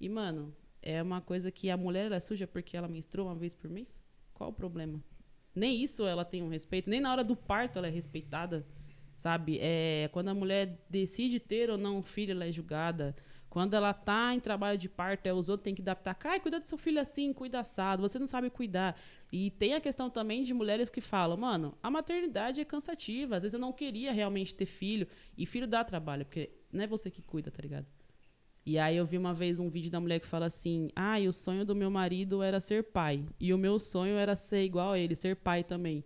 E, 0.00 0.08
mano, 0.08 0.54
é 0.82 1.02
uma 1.02 1.20
coisa 1.20 1.50
que 1.50 1.70
a 1.70 1.76
mulher 1.76 2.10
é 2.10 2.18
suja 2.18 2.46
porque 2.46 2.76
ela 2.76 2.88
menstrua 2.88 3.26
uma 3.26 3.34
vez 3.34 3.54
por 3.54 3.70
mês? 3.70 4.02
Qual 4.32 4.50
o 4.50 4.52
problema? 4.52 5.02
Nem 5.54 5.82
isso 5.82 6.06
ela 6.06 6.24
tem 6.24 6.42
um 6.42 6.48
respeito, 6.48 6.88
nem 6.88 7.00
na 7.00 7.12
hora 7.12 7.24
do 7.24 7.36
parto 7.36 7.78
ela 7.78 7.88
é 7.88 7.90
respeitada, 7.90 8.66
sabe? 9.20 9.58
É, 9.60 10.08
quando 10.12 10.28
a 10.28 10.34
mulher 10.34 10.78
decide 10.88 11.38
ter 11.38 11.68
ou 11.68 11.76
não 11.76 11.98
um 11.98 12.02
filho, 12.02 12.30
ela 12.30 12.46
é 12.46 12.50
julgada. 12.50 13.14
Quando 13.50 13.74
ela 13.74 13.92
tá 13.92 14.34
em 14.34 14.40
trabalho 14.40 14.78
de 14.78 14.88
parto, 14.88 15.26
é, 15.26 15.34
os 15.34 15.50
outros 15.50 15.64
têm 15.64 15.74
que 15.74 15.82
adaptar. 15.82 16.16
Ai, 16.24 16.40
cuida 16.40 16.58
do 16.58 16.66
seu 16.66 16.78
filho 16.78 16.98
assim, 16.98 17.30
cuida 17.30 17.60
assado, 17.60 18.00
você 18.00 18.18
não 18.18 18.26
sabe 18.26 18.48
cuidar. 18.48 18.98
E 19.30 19.50
tem 19.50 19.74
a 19.74 19.80
questão 19.80 20.08
também 20.08 20.42
de 20.42 20.54
mulheres 20.54 20.88
que 20.88 21.02
falam, 21.02 21.36
mano, 21.36 21.76
a 21.82 21.90
maternidade 21.90 22.62
é 22.62 22.64
cansativa, 22.64 23.36
às 23.36 23.42
vezes 23.42 23.52
eu 23.52 23.60
não 23.60 23.74
queria 23.74 24.10
realmente 24.10 24.54
ter 24.54 24.64
filho, 24.64 25.06
e 25.36 25.44
filho 25.44 25.66
dá 25.66 25.84
trabalho, 25.84 26.24
porque 26.24 26.48
não 26.72 26.82
é 26.82 26.86
você 26.86 27.10
que 27.10 27.20
cuida, 27.20 27.50
tá 27.50 27.60
ligado? 27.60 27.86
E 28.64 28.78
aí 28.78 28.96
eu 28.96 29.04
vi 29.04 29.18
uma 29.18 29.34
vez 29.34 29.58
um 29.58 29.68
vídeo 29.68 29.90
da 29.90 30.00
mulher 30.00 30.20
que 30.20 30.26
fala 30.26 30.46
assim: 30.46 30.88
"Ah, 30.96 31.18
o 31.18 31.32
sonho 31.32 31.64
do 31.64 31.74
meu 31.74 31.90
marido 31.90 32.42
era 32.42 32.58
ser 32.60 32.84
pai, 32.84 33.26
e 33.38 33.52
o 33.52 33.58
meu 33.58 33.78
sonho 33.78 34.16
era 34.16 34.34
ser 34.34 34.64
igual 34.64 34.92
a 34.92 34.98
ele, 34.98 35.14
ser 35.14 35.36
pai 35.36 35.62
também". 35.62 36.04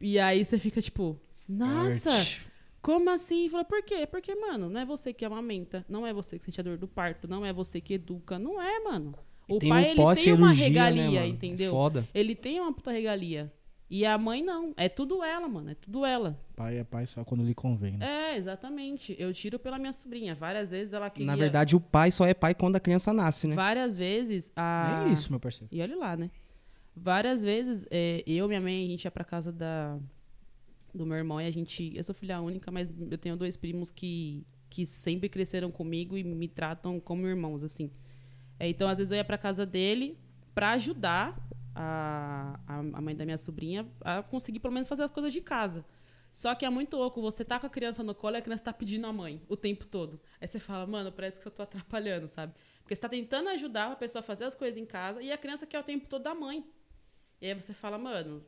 E 0.00 0.18
aí 0.18 0.44
você 0.44 0.58
fica 0.58 0.80
tipo: 0.80 1.20
"Nossa, 1.50 2.10
Arte. 2.10 2.42
como 2.80 3.10
assim?" 3.10 3.48
Fala: 3.48 3.64
"Por 3.64 3.82
quê? 3.82 4.06
Porque, 4.06 4.34
mano, 4.34 4.68
não 4.68 4.80
é 4.80 4.84
você 4.84 5.12
que 5.12 5.24
amamenta, 5.24 5.84
não 5.88 6.06
é 6.06 6.12
você 6.12 6.38
que 6.38 6.44
sente 6.44 6.60
a 6.60 6.64
dor 6.64 6.78
do 6.78 6.88
parto, 6.88 7.28
não 7.28 7.44
é 7.44 7.52
você 7.52 7.80
que 7.80 7.94
educa, 7.94 8.38
não 8.38 8.60
é, 8.60 8.80
mano. 8.80 9.14
O 9.48 9.58
tem 9.58 9.68
pai 9.68 9.82
um 9.82 9.86
ele 9.86 9.94
tem 9.94 10.04
uma 10.04 10.06
pós-cirurgia, 10.06 10.64
regalia, 10.64 11.20
né, 11.20 11.26
entendeu? 11.26 11.72
Foda. 11.72 12.08
Ele 12.14 12.34
tem 12.34 12.60
uma 12.60 12.72
puta 12.72 12.92
regalia. 12.92 13.52
E 13.90 14.06
a 14.06 14.16
mãe 14.16 14.40
não, 14.40 14.72
é 14.76 14.88
tudo 14.88 15.24
ela, 15.24 15.48
mano, 15.48 15.70
é 15.70 15.74
tudo 15.74 16.06
ela. 16.06 16.40
Pai 16.54 16.78
é 16.78 16.84
pai 16.84 17.06
só 17.06 17.24
quando 17.24 17.42
lhe 17.42 17.52
convém, 17.52 17.96
né? 17.96 18.06
É, 18.06 18.36
exatamente. 18.36 19.16
Eu 19.18 19.32
tiro 19.34 19.58
pela 19.58 19.80
minha 19.80 19.92
sobrinha. 19.92 20.32
Várias 20.32 20.70
vezes 20.70 20.94
ela 20.94 21.10
queria 21.10 21.26
Na 21.26 21.34
verdade, 21.34 21.74
o 21.74 21.80
pai 21.80 22.12
só 22.12 22.24
é 22.24 22.32
pai 22.32 22.54
quando 22.54 22.76
a 22.76 22.80
criança 22.80 23.12
nasce, 23.12 23.48
né? 23.48 23.56
Várias 23.56 23.96
vezes 23.96 24.52
a. 24.54 25.06
É 25.08 25.12
isso, 25.12 25.32
meu 25.32 25.40
parceiro. 25.40 25.68
E 25.74 25.82
olha 25.82 25.96
lá, 25.96 26.16
né? 26.16 26.30
Várias 26.94 27.42
vezes 27.42 27.84
é, 27.90 28.22
eu 28.24 28.44
e 28.44 28.48
minha 28.48 28.60
mãe, 28.60 28.84
a 28.84 28.88
gente 28.88 29.04
ia 29.04 29.10
pra 29.10 29.24
casa 29.24 29.50
da, 29.50 29.98
do 30.94 31.06
meu 31.06 31.16
irmão 31.16 31.40
e 31.40 31.46
a 31.46 31.50
gente. 31.50 31.92
Eu 31.96 32.04
sou 32.04 32.14
filha 32.14 32.40
única, 32.40 32.70
mas 32.70 32.92
eu 33.10 33.18
tenho 33.18 33.36
dois 33.36 33.56
primos 33.56 33.90
que, 33.90 34.46
que 34.68 34.86
sempre 34.86 35.28
cresceram 35.28 35.70
comigo 35.70 36.16
e 36.16 36.24
me 36.24 36.48
tratam 36.48 37.00
como 37.00 37.26
irmãos, 37.26 37.62
assim. 37.62 37.90
É, 38.58 38.68
então, 38.68 38.88
às 38.88 38.98
vezes 38.98 39.10
eu 39.10 39.16
ia 39.16 39.24
pra 39.24 39.38
casa 39.38 39.64
dele 39.64 40.18
pra 40.54 40.72
ajudar 40.72 41.38
a, 41.74 42.60
a, 42.66 42.78
a 42.78 43.00
mãe 43.00 43.14
da 43.14 43.24
minha 43.24 43.38
sobrinha 43.38 43.86
a 44.00 44.22
conseguir 44.22 44.60
pelo 44.60 44.74
menos 44.74 44.88
fazer 44.88 45.02
as 45.02 45.10
coisas 45.10 45.32
de 45.32 45.40
casa. 45.40 45.84
Só 46.32 46.54
que 46.54 46.64
é 46.64 46.70
muito 46.70 46.96
louco, 46.96 47.20
você 47.20 47.44
tá 47.44 47.58
com 47.58 47.66
a 47.66 47.70
criança 47.70 48.02
no 48.02 48.14
colo 48.14 48.36
e 48.36 48.38
a 48.38 48.42
criança 48.42 48.64
tá 48.64 48.72
pedindo 48.72 49.06
a 49.06 49.12
mãe 49.12 49.42
o 49.48 49.56
tempo 49.56 49.84
todo. 49.84 50.20
Aí 50.40 50.46
você 50.46 50.60
fala, 50.60 50.86
mano, 50.86 51.10
parece 51.10 51.40
que 51.40 51.46
eu 51.46 51.50
tô 51.50 51.62
atrapalhando, 51.62 52.28
sabe? 52.28 52.54
Porque 52.82 52.94
você 52.94 53.02
tá 53.02 53.08
tentando 53.08 53.48
ajudar 53.48 53.90
a 53.92 53.96
pessoa 53.96 54.20
a 54.20 54.22
fazer 54.22 54.44
as 54.44 54.54
coisas 54.54 54.80
em 54.80 54.86
casa 54.86 55.22
e 55.22 55.32
a 55.32 55.38
criança 55.38 55.66
quer 55.66 55.80
o 55.80 55.82
tempo 55.82 56.08
todo 56.08 56.22
da 56.22 56.34
mãe. 56.34 56.64
E 57.40 57.46
aí 57.46 57.54
você 57.54 57.72
fala, 57.72 57.98
mano, 57.98 58.44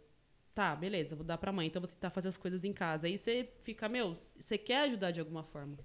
tá, 0.54 0.74
beleza, 0.76 1.16
vou 1.16 1.24
dar 1.24 1.38
pra 1.38 1.52
mãe, 1.52 1.66
então 1.66 1.80
vou 1.80 1.88
tentar 1.88 2.10
fazer 2.10 2.28
as 2.28 2.36
coisas 2.36 2.64
em 2.64 2.72
casa. 2.72 3.06
Aí 3.06 3.16
você 3.16 3.48
fica, 3.62 3.88
meu, 3.88 4.14
você 4.14 4.58
quer 4.58 4.82
ajudar 4.82 5.10
de 5.10 5.20
alguma 5.20 5.42
forma. 5.42 5.78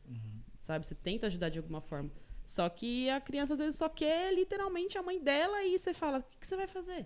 Sabe? 0.60 0.86
Você 0.86 0.96
tenta 0.96 1.28
ajudar 1.28 1.50
de 1.50 1.58
alguma 1.58 1.82
forma. 1.82 2.12
Só 2.46 2.68
que 2.70 3.10
a 3.10 3.20
criança 3.20 3.54
às 3.54 3.60
vezes 3.60 3.76
só 3.76 3.90
quer 3.90 4.34
literalmente 4.34 4.98
a 4.98 5.04
mãe 5.04 5.22
dela 5.22 5.64
e 5.64 5.78
você 5.78 5.94
fala, 5.94 6.20
o 6.20 6.24
que, 6.24 6.38
que 6.40 6.48
você 6.48 6.56
vai 6.56 6.68
fazer? 6.68 7.06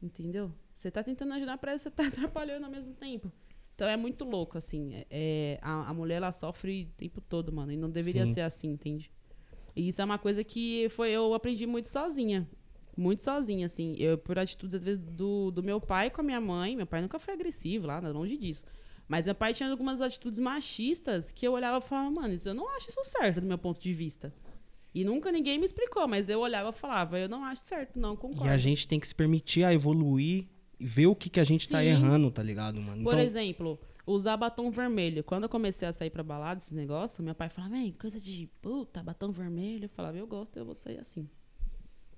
Entendeu? 0.00 0.52
Você 0.74 0.90
tá 0.90 1.02
tentando 1.02 1.32
ajudar, 1.34 1.58
que 1.58 1.78
você 1.78 1.90
tá 1.90 2.06
atrapalhando 2.08 2.64
ao 2.64 2.70
mesmo 2.70 2.94
tempo. 2.94 3.32
Então 3.74 3.88
é 3.88 3.96
muito 3.96 4.24
louco, 4.24 4.56
assim. 4.56 4.94
É, 4.94 5.06
é, 5.10 5.58
a, 5.62 5.90
a 5.90 5.94
mulher, 5.94 6.16
ela 6.16 6.32
sofre 6.32 6.84
o 6.84 6.98
tempo 6.98 7.20
todo, 7.20 7.52
mano. 7.52 7.72
E 7.72 7.76
não 7.76 7.90
deveria 7.90 8.26
Sim. 8.26 8.34
ser 8.34 8.40
assim, 8.42 8.68
entende? 8.68 9.10
E 9.74 9.88
isso 9.88 10.00
é 10.00 10.04
uma 10.04 10.18
coisa 10.18 10.42
que 10.42 10.88
foi, 10.88 11.10
eu 11.10 11.34
aprendi 11.34 11.66
muito 11.66 11.88
sozinha. 11.88 12.48
Muito 12.96 13.22
sozinha, 13.22 13.66
assim. 13.66 13.94
Eu, 13.98 14.16
por 14.16 14.38
atitudes, 14.38 14.74
às 14.74 14.82
vezes, 14.82 14.98
do, 15.02 15.50
do 15.50 15.62
meu 15.62 15.80
pai 15.80 16.10
com 16.10 16.20
a 16.20 16.24
minha 16.24 16.40
mãe. 16.40 16.74
Meu 16.74 16.86
pai 16.86 17.02
nunca 17.02 17.18
foi 17.18 17.34
agressivo 17.34 17.86
lá, 17.86 17.98
longe 17.98 18.36
disso. 18.38 18.64
Mas 19.06 19.26
meu 19.26 19.34
pai 19.34 19.52
tinha 19.54 19.70
algumas 19.70 20.00
atitudes 20.00 20.38
machistas 20.40 21.30
que 21.30 21.46
eu 21.46 21.52
olhava 21.52 21.78
e 21.78 21.88
falava, 21.88 22.10
mano, 22.10 22.34
isso, 22.34 22.48
eu 22.48 22.54
não 22.54 22.68
acho 22.74 22.90
isso 22.90 23.04
certo 23.04 23.40
do 23.40 23.46
meu 23.46 23.58
ponto 23.58 23.80
de 23.80 23.92
vista. 23.92 24.32
E 24.94 25.04
nunca 25.04 25.30
ninguém 25.30 25.58
me 25.58 25.64
explicou, 25.66 26.08
mas 26.08 26.28
eu 26.28 26.40
olhava 26.40 26.70
e 26.70 26.72
falava, 26.72 27.18
eu 27.18 27.28
não 27.28 27.44
acho 27.44 27.62
certo, 27.62 27.98
não 28.00 28.16
concordo. 28.16 28.46
E 28.46 28.48
a 28.48 28.56
gente 28.56 28.88
tem 28.88 28.98
que 28.98 29.06
se 29.06 29.14
permitir 29.14 29.62
a 29.62 29.72
evoluir 29.72 30.46
e 30.80 30.86
ver 30.86 31.06
o 31.06 31.14
que, 31.14 31.28
que 31.28 31.38
a 31.38 31.44
gente 31.44 31.68
tá 31.68 31.80
Sim. 31.80 31.86
errando, 31.86 32.30
tá 32.30 32.42
ligado, 32.42 32.80
mano? 32.80 33.04
Por 33.04 33.12
Então, 33.12 33.20
exemplo, 33.24 33.78
usar 34.06 34.36
batom 34.38 34.70
vermelho. 34.70 35.22
Quando 35.22 35.42
eu 35.44 35.48
comecei 35.50 35.86
a 35.86 35.92
sair 35.92 36.10
pra 36.10 36.22
balada, 36.22 36.60
esse 36.60 36.74
negócio, 36.74 37.22
meu 37.22 37.34
pai 37.34 37.48
falava, 37.50 37.74
vem, 37.74 37.92
coisa 37.92 38.18
de 38.18 38.48
puta, 38.62 39.02
batom 39.02 39.30
vermelho. 39.30 39.84
Eu 39.84 39.88
falava, 39.90 40.16
eu 40.16 40.26
gosto, 40.26 40.56
eu 40.56 40.64
vou 40.64 40.74
sair 40.74 40.98
assim. 40.98 41.28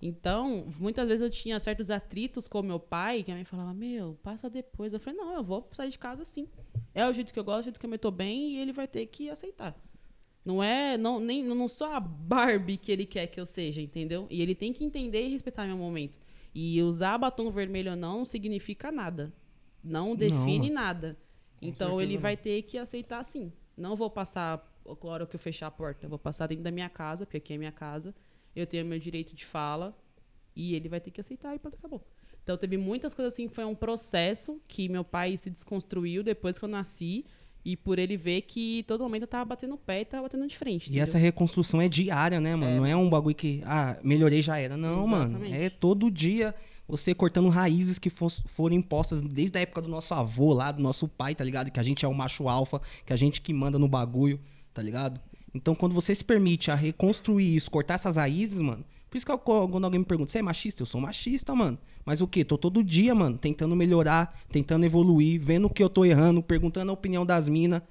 Então, 0.00 0.66
muitas 0.78 1.08
vezes 1.08 1.22
eu 1.22 1.30
tinha 1.30 1.58
certos 1.58 1.90
atritos 1.90 2.46
com 2.46 2.62
meu 2.62 2.78
pai, 2.78 3.22
que 3.22 3.32
a 3.32 3.34
mãe 3.34 3.44
falava, 3.44 3.74
meu, 3.74 4.16
passa 4.22 4.48
depois. 4.48 4.92
Eu 4.92 5.00
falei, 5.00 5.18
não, 5.18 5.34
eu 5.34 5.42
vou 5.42 5.68
sair 5.72 5.90
de 5.90 5.98
casa 5.98 6.22
assim. 6.22 6.48
É 6.94 7.06
o 7.08 7.12
jeito 7.12 7.32
que 7.32 7.38
eu 7.38 7.44
gosto, 7.44 7.58
é 7.58 7.60
o 7.60 7.64
jeito 7.64 7.80
que 7.80 7.86
eu 7.86 7.90
me 7.90 7.98
tô 7.98 8.10
bem, 8.10 8.52
e 8.52 8.58
ele 8.58 8.72
vai 8.72 8.86
ter 8.86 9.06
que 9.06 9.28
aceitar. 9.28 9.76
Não 10.44 10.62
é, 10.62 10.96
não, 10.96 11.18
nem, 11.18 11.44
não 11.44 11.68
sou 11.68 11.88
a 11.88 12.00
Barbie 12.00 12.78
que 12.78 12.92
ele 12.92 13.04
quer 13.04 13.26
que 13.26 13.40
eu 13.40 13.44
seja, 13.44 13.82
entendeu? 13.82 14.26
E 14.30 14.40
ele 14.40 14.54
tem 14.54 14.72
que 14.72 14.84
entender 14.84 15.26
e 15.26 15.30
respeitar 15.30 15.66
meu 15.66 15.76
momento. 15.76 16.18
E 16.54 16.80
usar 16.82 17.18
batom 17.18 17.50
vermelho 17.50 17.90
ou 17.90 17.96
não 17.96 18.24
significa 18.24 18.90
nada. 18.90 19.32
Não 19.82 20.08
Não, 20.08 20.16
define 20.16 20.70
mano. 20.70 20.74
nada. 20.74 21.18
Então 21.60 22.00
ele 22.00 22.14
não. 22.14 22.22
vai 22.22 22.36
ter 22.36 22.62
que 22.62 22.78
aceitar 22.78 23.22
sim. 23.24 23.52
Não 23.76 23.94
vou 23.94 24.08
passar 24.08 24.64
a 24.86 25.06
hora 25.06 25.26
que 25.26 25.36
eu 25.36 25.40
fechar 25.40 25.66
a 25.66 25.70
porta. 25.70 26.06
Eu 26.06 26.10
vou 26.10 26.18
passar 26.18 26.46
dentro 26.46 26.64
da 26.64 26.70
minha 26.70 26.88
casa, 26.88 27.26
porque 27.26 27.36
aqui 27.36 27.52
é 27.52 27.58
minha 27.58 27.72
casa. 27.72 28.14
Eu 28.54 28.66
tenho 28.66 28.84
meu 28.84 28.98
direito 28.98 29.34
de 29.34 29.44
fala. 29.44 29.96
E 30.56 30.74
ele 30.74 30.88
vai 30.88 31.00
ter 31.00 31.10
que 31.12 31.20
aceitar 31.20 31.54
e 31.54 31.58
pronto, 31.58 31.76
acabou. 31.76 32.04
Então 32.42 32.56
teve 32.56 32.76
muitas 32.76 33.14
coisas 33.14 33.32
assim, 33.32 33.46
foi 33.48 33.64
um 33.64 33.74
processo 33.74 34.60
que 34.66 34.88
meu 34.88 35.04
pai 35.04 35.36
se 35.36 35.50
desconstruiu 35.50 36.22
depois 36.22 36.58
que 36.58 36.64
eu 36.64 36.68
nasci. 36.68 37.24
E 37.64 37.76
por 37.76 37.98
ele 37.98 38.16
ver 38.16 38.42
que 38.42 38.82
todo 38.88 39.02
momento 39.02 39.22
eu 39.22 39.28
tava 39.28 39.44
batendo 39.44 39.74
o 39.74 39.78
pé 39.78 40.00
e 40.00 40.04
tava 40.04 40.22
batendo 40.22 40.46
de 40.46 40.56
frente. 40.56 40.84
E 40.84 40.88
entendeu? 40.88 41.02
essa 41.02 41.18
reconstrução 41.18 41.80
é 41.80 41.88
diária, 41.88 42.40
né, 42.40 42.56
mano? 42.56 42.78
Não 42.78 42.86
é 42.86 42.96
um 42.96 43.10
bagulho 43.10 43.34
que, 43.34 43.60
ah, 43.66 43.98
melhorei 44.02 44.40
já 44.40 44.58
era. 44.58 44.76
Não, 44.76 45.06
mano. 45.06 45.32
Exatamente. 45.32 45.54
É 45.64 45.68
todo 45.68 46.10
dia 46.10 46.54
você 46.86 47.14
cortando 47.14 47.48
raízes 47.50 47.98
que 47.98 48.08
fos- 48.08 48.42
foram 48.46 48.74
impostas 48.74 49.20
desde 49.20 49.58
a 49.58 49.60
época 49.60 49.82
do 49.82 49.88
nosso 49.88 50.14
avô 50.14 50.54
lá, 50.54 50.72
do 50.72 50.82
nosso 50.82 51.06
pai, 51.06 51.34
tá 51.34 51.44
ligado? 51.44 51.70
Que 51.70 51.78
a 51.78 51.82
gente 51.82 52.04
é 52.04 52.08
o 52.08 52.14
macho 52.14 52.48
alfa, 52.48 52.80
que 53.04 53.12
a 53.12 53.16
gente 53.16 53.42
que 53.42 53.52
manda 53.52 53.78
no 53.78 53.86
bagulho, 53.88 54.40
tá 54.72 54.80
ligado? 54.80 55.20
Então, 55.58 55.74
quando 55.74 55.92
você 55.92 56.14
se 56.14 56.24
permite 56.24 56.70
a 56.70 56.74
reconstruir 56.76 57.56
isso, 57.56 57.68
cortar 57.68 57.94
essas 57.94 58.14
raízes, 58.14 58.60
mano. 58.60 58.84
Por 59.10 59.16
isso 59.16 59.26
que 59.26 59.32
eu- 59.32 59.38
quando 59.38 59.84
alguém 59.84 59.98
me 59.98 60.04
pergunta, 60.06 60.30
você 60.30 60.38
é 60.38 60.42
machista? 60.42 60.82
Eu 60.82 60.86
sou 60.86 61.00
machista, 61.00 61.52
mano. 61.52 61.76
Mas 62.04 62.20
o 62.20 62.28
quê? 62.28 62.44
Tô 62.44 62.56
todo 62.56 62.84
dia, 62.84 63.12
mano, 63.14 63.36
tentando 63.36 63.74
melhorar, 63.74 64.38
tentando 64.52 64.84
evoluir, 64.86 65.40
vendo 65.40 65.66
o 65.66 65.70
que 65.70 65.82
eu 65.82 65.88
tô 65.90 66.04
errando, 66.04 66.40
perguntando 66.42 66.90
a 66.92 66.94
opinião 66.94 67.26
das 67.26 67.48
minas, 67.48 67.82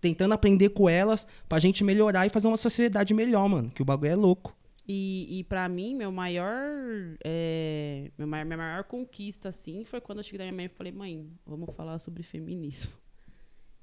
tentando 0.00 0.32
aprender 0.34 0.70
com 0.70 0.88
elas 0.88 1.26
pra 1.48 1.60
gente 1.60 1.84
melhorar 1.84 2.26
e 2.26 2.30
fazer 2.30 2.48
uma 2.48 2.56
sociedade 2.56 3.14
melhor, 3.14 3.48
mano. 3.48 3.70
Que 3.70 3.82
o 3.82 3.84
bagulho 3.84 4.10
é 4.10 4.16
louco. 4.16 4.56
E, 4.88 5.38
e 5.38 5.44
para 5.44 5.68
mim, 5.68 5.94
meu 5.94 6.10
maior, 6.10 7.16
é, 7.24 8.10
meu 8.18 8.26
maior, 8.26 8.44
minha 8.44 8.56
maior 8.58 8.82
conquista, 8.84 9.48
assim, 9.50 9.84
foi 9.84 10.00
quando 10.00 10.18
eu 10.18 10.24
cheguei 10.24 10.38
na 10.38 10.44
minha 10.52 10.56
mãe 10.56 10.66
e 10.66 10.68
falei, 10.76 10.92
mãe, 10.92 11.26
vamos 11.46 11.72
falar 11.76 12.00
sobre 12.00 12.24
feminismo. 12.24 12.90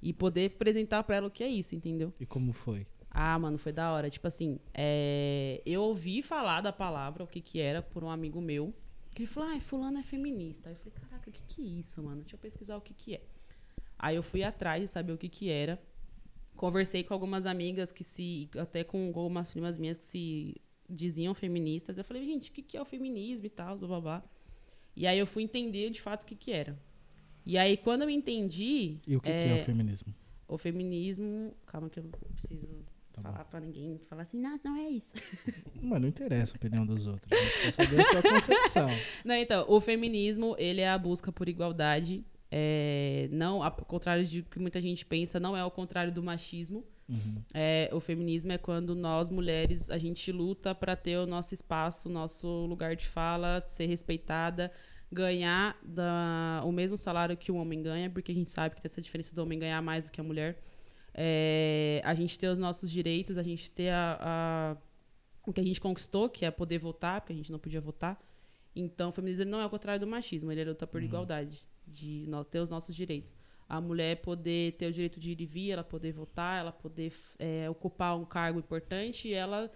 E 0.02 0.12
poder 0.12 0.52
apresentar 0.56 1.04
pra 1.04 1.16
ela 1.18 1.28
o 1.28 1.32
que 1.32 1.44
é 1.44 1.48
isso, 1.48 1.74
entendeu? 1.76 2.12
E 2.20 2.26
como 2.26 2.52
foi? 2.52 2.86
Ah, 3.12 3.38
mano, 3.40 3.58
foi 3.58 3.72
da 3.72 3.92
hora. 3.92 4.10
Tipo 4.10 4.28
assim, 4.28 4.60
é, 4.74 5.62
eu 5.66 5.82
ouvi 5.82 6.22
falar 6.22 6.62
da 6.62 6.72
palavra, 6.72 7.24
o 7.24 7.28
que 7.28 7.42
que 7.42 7.60
era, 7.60 7.82
por 7.82 8.04
um 8.04 8.10
amigo 8.10 8.40
meu. 8.40 8.74
Que 9.12 9.24
ele 9.24 9.28
falou, 9.28 9.50
ah, 9.50 9.60
fulano 9.60 9.98
é 9.98 10.04
feminista. 10.04 10.70
Aí 10.70 10.76
eu 10.76 10.78
falei, 10.78 10.94
caraca, 10.94 11.30
o 11.30 11.34
que 11.34 11.42
que 11.44 11.62
é 11.62 11.66
isso, 11.66 12.02
mano? 12.04 12.22
Deixa 12.22 12.36
eu 12.36 12.40
pesquisar 12.40 12.78
o 12.78 12.82
que 12.82 12.94
que 12.94 13.16
é. 13.16 13.24
Aí 13.98 14.16
eu 14.16 14.24
fui 14.24 14.44
atrás 14.44 14.82
de 14.82 14.88
saber 14.88 15.12
o 15.12 15.18
que 15.18 15.28
que 15.28 15.50
era. 15.50 15.82
Conversei 16.56 17.04
com 17.04 17.14
algumas 17.14 17.46
amigas 17.46 17.92
que 17.92 18.04
se... 18.04 18.50
Até 18.58 18.84
com 18.84 19.08
algumas 19.08 19.50
primas 19.50 19.78
minhas 19.78 19.98
que 19.98 20.04
se 20.04 20.62
diziam 20.88 21.34
feministas. 21.34 21.98
Eu 21.98 22.04
falei, 22.04 22.24
gente, 22.26 22.50
o 22.50 22.54
que 22.54 22.62
que 22.62 22.78
é 22.78 22.82
o 22.82 22.86
feminismo 22.86 23.46
e 23.46 23.50
tal, 23.50 23.78
blá, 23.78 23.88
blá, 23.88 24.02
blá. 24.02 24.24
E 24.96 25.08
aí 25.08 25.18
eu 25.18 25.26
fui 25.26 25.44
entender, 25.44 25.90
de 25.90 26.02
fato, 26.02 26.24
o 26.24 26.26
que 26.26 26.36
que 26.36 26.52
era. 26.52 26.78
E 27.46 27.58
aí, 27.58 27.78
quando 27.78 28.04
eu 28.04 28.10
entendi... 28.10 29.00
E 29.08 29.16
o 29.16 29.22
que, 29.22 29.32
que 29.32 29.46
é 29.46 29.56
o 29.56 29.66
feminismo? 29.66 30.14
O 30.48 30.58
feminismo... 30.58 31.56
Calma 31.66 31.90
que 31.90 32.00
eu 32.00 32.04
preciso 32.04 32.86
Tá 33.22 33.30
bom. 33.30 33.34
falar 33.34 33.46
pra 33.46 33.60
ninguém 33.60 34.00
falar 34.10 34.24
assim, 34.24 34.38
não, 34.38 34.60
não 34.64 34.76
é 34.76 34.90
isso. 34.90 35.16
Mano, 35.82 36.02
não 36.02 36.10
interessa 36.10 36.54
a 36.54 36.58
opinião 36.58 36.86
dos 36.86 37.08
outros. 37.08 37.32
A 37.32 37.44
gente 37.44 37.62
quer 37.62 37.72
saber 37.72 38.02
a 38.02 38.06
sua 38.06 38.22
concepção. 38.22 38.88
Não, 39.26 39.36
então, 39.36 39.66
o 39.68 39.80
feminismo, 39.80 40.56
ele 40.58 40.82
é 40.82 40.90
a 40.90 40.98
busca 40.98 41.32
por 41.32 41.48
igualdade. 41.48 42.26
É, 42.52 43.30
não, 43.32 43.62
ao 43.62 43.72
contrário 43.72 44.26
de 44.26 44.42
que 44.42 44.58
muita 44.60 44.82
gente 44.82 45.06
pensa, 45.06 45.40
não 45.40 45.56
é 45.56 45.62
ao 45.62 45.70
contrário 45.70 46.12
do 46.12 46.24
machismo. 46.24 46.84
Uhum. 47.08 47.44
É, 47.54 47.90
o 47.92 48.00
feminismo 48.00 48.52
é 48.52 48.58
quando 48.58 48.96
nós, 48.96 49.30
mulheres, 49.30 49.90
a 49.90 49.98
gente 49.98 50.32
luta 50.32 50.74
para 50.74 50.96
ter 50.96 51.18
o 51.18 51.26
nosso 51.26 51.54
espaço, 51.54 52.10
o 52.10 52.12
nosso 52.12 52.66
lugar 52.66 52.96
de 52.96 53.08
fala, 53.08 53.64
ser 53.66 53.88
respeitada, 53.88 54.72
ganhar 55.12 55.78
da, 55.84 56.62
o 56.64 56.72
mesmo 56.72 56.98
salário 56.98 57.36
que 57.36 57.52
o 57.52 57.56
homem 57.56 57.82
ganha, 57.82 58.10
porque 58.10 58.32
a 58.32 58.36
gente 58.36 58.50
sabe 58.50 58.76
que 58.76 58.82
tem 58.82 58.90
essa 58.90 59.02
diferença 59.02 59.34
do 59.34 59.42
homem 59.42 59.58
ganhar 59.58 59.82
mais 59.82 60.04
do 60.04 60.12
que 60.12 60.22
a 60.22 60.24
mulher. 60.24 60.62
É, 61.22 62.02
a 62.06 62.14
gente 62.14 62.40
ter 62.40 62.48
os 62.48 62.58
nossos 62.58 62.90
direitos, 62.90 63.38
a 63.38 63.44
gente 63.44 63.70
ter 63.70 63.90
a, 63.90 64.18
a- 64.22 64.78
o 65.46 65.52
que 65.52 65.60
a 65.60 65.64
gente 65.64 65.82
conquistou, 65.82 66.30
que 66.30 66.46
é 66.46 66.52
poder 66.52 66.78
votar, 66.80 67.20
porque 67.20 67.34
a 67.34 67.36
gente 67.36 67.52
não 67.52 67.60
podia 67.60 67.82
votar. 67.82 68.18
Então, 68.74 69.10
o 69.10 69.12
feminismo 69.12 69.46
não 69.46 69.60
é 69.60 69.66
o 69.66 69.70
contrário 69.70 70.00
do 70.00 70.08
machismo, 70.08 70.50
ele 70.50 70.62
é 70.62 70.64
luta 70.66 70.88
por 70.88 71.02
igualdade, 71.04 71.68
de 71.86 72.26
ter 72.50 72.60
os 72.60 72.70
nossos 72.70 72.96
direitos. 72.96 73.34
A 73.68 73.82
mulher 73.82 74.22
poder 74.22 74.74
ter 74.74 74.88
o 74.88 74.94
direito 74.94 75.20
de 75.20 75.32
ir 75.32 75.42
e 75.42 75.46
vir, 75.46 75.72
ela 75.72 75.84
poder 75.84 76.14
votar, 76.14 76.60
ela 76.62 76.72
poder 76.72 77.12
é, 77.38 77.70
ocupar 77.70 78.18
um 78.18 78.24
cargo 78.26 78.60
importante 78.60 79.28
e 79.28 79.34
ela 79.34 79.70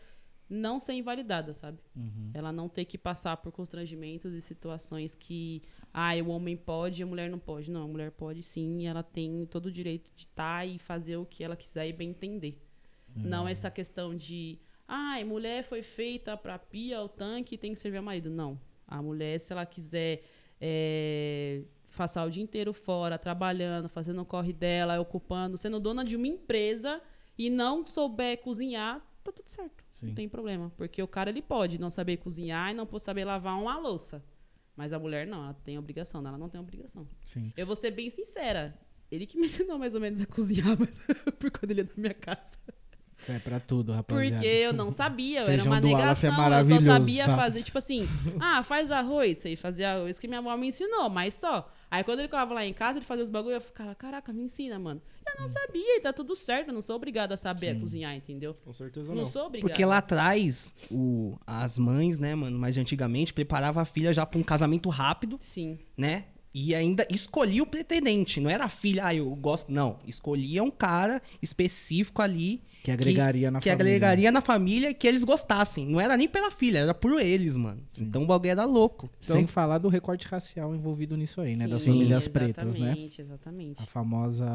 não 0.54 0.80
ser 0.80 0.94
invalidada, 0.94 1.54
sabe? 1.54 1.80
Uhum. 1.96 2.32
Ela 2.34 2.52
não 2.52 2.70
ter 2.70 2.86
que 2.86 2.98
passar 2.98 3.38
por 3.38 3.52
constrangimentos 3.52 4.34
e 4.34 4.42
situações 4.42 5.16
que, 5.16 5.62
ah, 5.94 6.12
o 6.24 6.30
homem 6.30 6.56
pode 6.56 7.02
e 7.02 7.04
a 7.04 7.06
mulher 7.06 7.30
não 7.30 7.40
pode. 7.40 7.72
Não, 7.72 7.84
a 7.84 7.88
mulher 7.88 8.12
pode 8.12 8.44
sim 8.44 8.88
ela 8.88 9.04
tem 9.04 9.46
todo 9.46 9.68
o 9.68 9.72
direito 9.72 10.12
de 10.16 10.24
estar 10.24 10.68
e 10.68 10.78
fazer 10.78 11.18
o 11.18 11.26
que 11.26 11.44
ela 11.44 11.56
quiser 11.56 11.88
e 11.88 11.94
bem 11.94 12.10
entender. 12.10 12.62
Não 13.16 13.48
essa 13.48 13.70
questão 13.70 14.16
de, 14.16 14.60
ah, 14.88 15.24
mulher 15.26 15.64
foi 15.64 15.84
feita 15.84 16.36
para 16.36 16.58
pia, 16.58 17.02
o 17.02 17.08
tanque 17.08 17.56
e 17.56 17.58
tem 17.58 17.74
que 17.74 17.80
servir 17.80 17.98
ao 17.98 18.04
marido. 18.04 18.30
Não. 18.30 18.60
A 18.88 19.02
mulher, 19.02 19.40
se 19.40 19.54
ela 19.54 19.66
quiser 19.66 20.24
é, 20.60 21.62
passar 21.96 22.26
o 22.26 22.30
dia 22.30 22.44
inteiro 22.44 22.74
fora, 22.74 23.18
trabalhando, 23.18 23.88
fazendo 23.88 24.22
o 24.22 24.26
corre 24.26 24.54
dela, 24.54 25.00
ocupando, 25.00 25.58
sendo 25.58 25.80
dona 25.80 26.04
de 26.04 26.16
uma 26.16 26.28
empresa 26.28 27.02
e 27.38 27.50
não 27.50 27.86
souber 27.86 28.40
cozinhar, 28.40 29.00
tá 29.24 29.32
tudo 29.32 29.48
certo. 29.48 29.83
Sim. 30.04 30.10
Não 30.10 30.16
tem 30.16 30.30
problema. 30.30 30.72
Porque 30.78 31.02
o 31.02 31.08
cara 31.08 31.30
ele 31.30 31.42
pode 31.42 31.80
não 31.80 31.90
saber 31.90 32.18
cozinhar 32.18 32.72
e 32.72 32.74
não 32.74 32.86
pode 32.86 33.04
saber 33.04 33.26
lavar 33.26 33.60
uma 33.60 33.78
louça. 33.78 34.24
Mas 34.76 34.92
a 34.92 35.00
mulher 35.00 35.26
não, 35.28 35.44
ela 35.44 35.54
tem 35.54 35.78
obrigação, 35.78 36.26
ela 36.26 36.38
não 36.38 36.50
tem 36.50 36.60
obrigação. 36.60 37.08
Sim. 37.24 37.54
Eu 37.56 37.66
vou 37.66 37.76
ser 37.76 37.92
bem 37.92 38.10
sincera. 38.10 38.78
Ele 39.12 39.26
que 39.26 39.38
me 39.38 39.46
ensinou 39.48 39.78
mais 39.78 39.94
ou 39.94 40.02
menos 40.02 40.20
a 40.20 40.26
cozinhar, 40.26 40.78
mas 40.78 40.90
por 41.38 41.52
quando 41.52 41.72
ele 41.72 41.82
é 41.82 41.84
da 41.84 41.94
minha 41.96 42.14
casa. 42.14 42.58
É 43.30 43.40
pra 43.40 43.60
tudo, 43.60 43.94
rapaziada. 43.94 44.36
Porque 44.36 44.48
eu 44.48 44.74
não 44.74 44.92
sabia, 44.92 45.42
eu 45.42 45.48
era 45.48 45.64
uma 45.64 45.78
é 45.78 45.82
negação. 45.82 46.30
eu 46.60 46.66
só 46.66 46.82
sabia 46.82 47.26
tá? 47.26 47.36
fazer, 47.38 47.64
tipo 47.64 47.78
assim, 47.78 48.08
ah, 48.40 48.62
faz 48.64 48.92
arroz. 48.92 49.38
Sei 49.38 49.56
fazer 49.56 49.86
arroz 49.86 50.20
que 50.20 50.28
minha 50.28 50.40
avó 50.40 50.58
me 50.58 50.68
ensinou, 50.68 51.10
mas 51.10 51.36
só. 51.36 51.72
Aí 51.94 52.04
quando 52.04 52.22
ele 52.22 52.28
colava 52.28 52.56
lá 52.56 52.66
em 52.66 52.74
casa, 52.74 52.98
ele 52.98 53.06
fazia 53.06 53.22
os 53.22 53.30
bagulho, 53.30 53.54
eu 53.54 53.62
ficava, 53.62 53.94
caraca, 53.94 54.34
me 54.34 54.42
ensina, 54.42 54.80
mano. 54.80 55.00
Eu 55.28 55.34
Hum. 55.34 55.42
não 55.42 55.48
sabia, 55.48 55.98
e 55.98 56.00
tá 56.02 56.12
tudo 56.12 56.36
certo, 56.36 56.70
eu 56.70 56.74
não 56.74 56.82
sou 56.82 56.96
obrigada 56.96 57.36
a 57.36 57.38
saber 57.38 57.70
a 57.70 57.80
cozinhar, 57.80 58.16
entendeu? 58.16 58.56
Com 58.66 58.74
certeza 58.74 59.10
Não, 59.12 59.20
não. 59.20 59.26
sou 59.28 59.46
obrigada. 59.46 59.70
Porque 59.70 59.86
lá 59.86 60.00
atrás, 60.00 60.74
o, 60.90 61.38
as 61.46 61.78
mães, 61.78 62.20
né, 62.20 62.34
mano, 62.34 62.58
mais 62.58 62.74
de 62.74 62.80
antigamente, 62.80 63.32
preparavam 63.32 63.80
a 63.80 63.86
filha 63.86 64.12
já 64.12 64.26
pra 64.26 64.40
um 64.40 64.44
casamento 64.44 64.90
rápido, 64.90 65.38
Sim. 65.40 65.78
né? 65.96 66.26
E 66.52 66.74
ainda 66.74 67.06
escolhia 67.12 67.62
o 67.62 67.68
pretendente. 67.68 68.40
Não 68.40 68.50
era 68.50 68.64
a 68.66 68.70
filha, 68.70 69.06
ah, 69.06 69.14
eu 69.16 69.28
gosto. 69.36 69.72
Não. 69.72 70.00
Escolhia 70.08 70.64
um 70.64 70.72
cara 70.72 71.22
específico 71.44 72.22
ali. 72.24 72.64
Que 72.84 72.92
agregaria 72.92 73.50
na 73.50 73.60
que 73.60 73.70
família. 73.70 73.86
agregaria 73.96 74.32
na 74.32 74.42
família 74.42 74.94
que 74.94 75.08
eles 75.08 75.24
gostassem. 75.24 75.88
Não 75.88 76.02
era 76.02 76.18
nem 76.18 76.28
pela 76.28 76.52
filha, 76.52 76.80
era 76.80 76.94
por 76.94 77.22
eles, 77.22 77.56
mano. 77.56 77.82
Então 77.98 78.24
o 78.24 78.26
bagulho 78.26 78.52
era 78.52 78.66
louco. 78.66 79.10
Então, 79.24 79.38
Sem 79.38 79.48
falar 79.48 79.78
do 79.78 79.88
recorte 79.88 80.28
racial 80.28 80.76
envolvido 80.76 81.16
nisso 81.16 81.40
aí, 81.40 81.56
né? 81.56 81.66
Das 81.66 81.82
Sim, 81.82 81.94
famílias 81.94 82.28
pretas, 82.28 82.76
né? 82.76 82.88
Exatamente, 82.88 83.22
exatamente. 83.22 83.82
A 83.82 83.86
famosa 83.86 84.46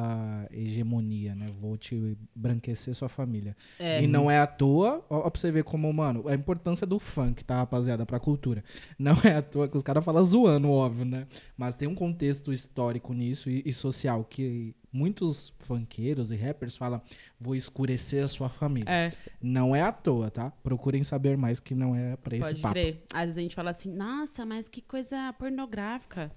hegemonia, 0.50 1.34
né? 1.34 1.46
Vou 1.58 1.78
te 1.78 2.18
branquecer 2.34 2.94
sua 2.94 3.08
família. 3.08 3.56
É. 3.78 4.02
E 4.02 4.06
não 4.06 4.30
é 4.30 4.38
à 4.38 4.46
toa, 4.46 5.02
ó, 5.08 5.26
ó 5.26 5.30
pra 5.30 5.40
você 5.40 5.50
ver 5.50 5.64
como, 5.64 5.90
mano, 5.90 6.28
a 6.28 6.34
importância 6.34 6.86
do 6.86 6.98
funk, 6.98 7.42
tá, 7.42 7.56
rapaziada, 7.56 8.04
pra 8.04 8.20
cultura. 8.20 8.62
Não 8.98 9.16
é 9.24 9.36
à 9.36 9.42
toa 9.42 9.66
que 9.68 9.76
os 9.78 9.82
caras 9.82 10.04
falam 10.04 10.22
zoando, 10.22 10.70
óbvio, 10.70 11.06
né? 11.06 11.26
Mas 11.56 11.74
tem 11.74 11.88
um 11.88 11.94
contexto 11.94 12.52
histórico 12.52 13.14
nisso 13.14 13.48
e, 13.48 13.62
e 13.64 13.72
social 13.72 14.22
que 14.22 14.74
muitos 14.92 15.52
funkeiros 15.58 16.32
e 16.32 16.36
rappers 16.36 16.76
falam, 16.76 17.00
vou 17.38 17.54
escurecer 17.54 18.24
a 18.24 18.28
sua 18.28 18.48
família. 18.48 18.90
É, 18.90 19.12
Não 19.42 19.74
é 19.76 19.82
à 19.82 19.92
toa, 19.92 20.30
tá? 20.30 20.50
Procurem 20.62 21.04
saber 21.04 21.36
mais 21.36 21.60
que 21.60 21.74
não 21.74 21.94
é 21.94 22.16
pra 22.16 22.34
esse 22.36 22.48
pode 22.48 22.60
papo. 22.62 22.72
crer. 22.74 23.02
Às 23.12 23.20
vezes 23.26 23.38
a 23.38 23.42
gente 23.42 23.54
fala 23.54 23.70
assim, 23.70 23.92
nossa, 23.92 24.44
mas 24.46 24.68
que 24.68 24.80
coisa 24.80 25.32
pornográfica. 25.38 26.30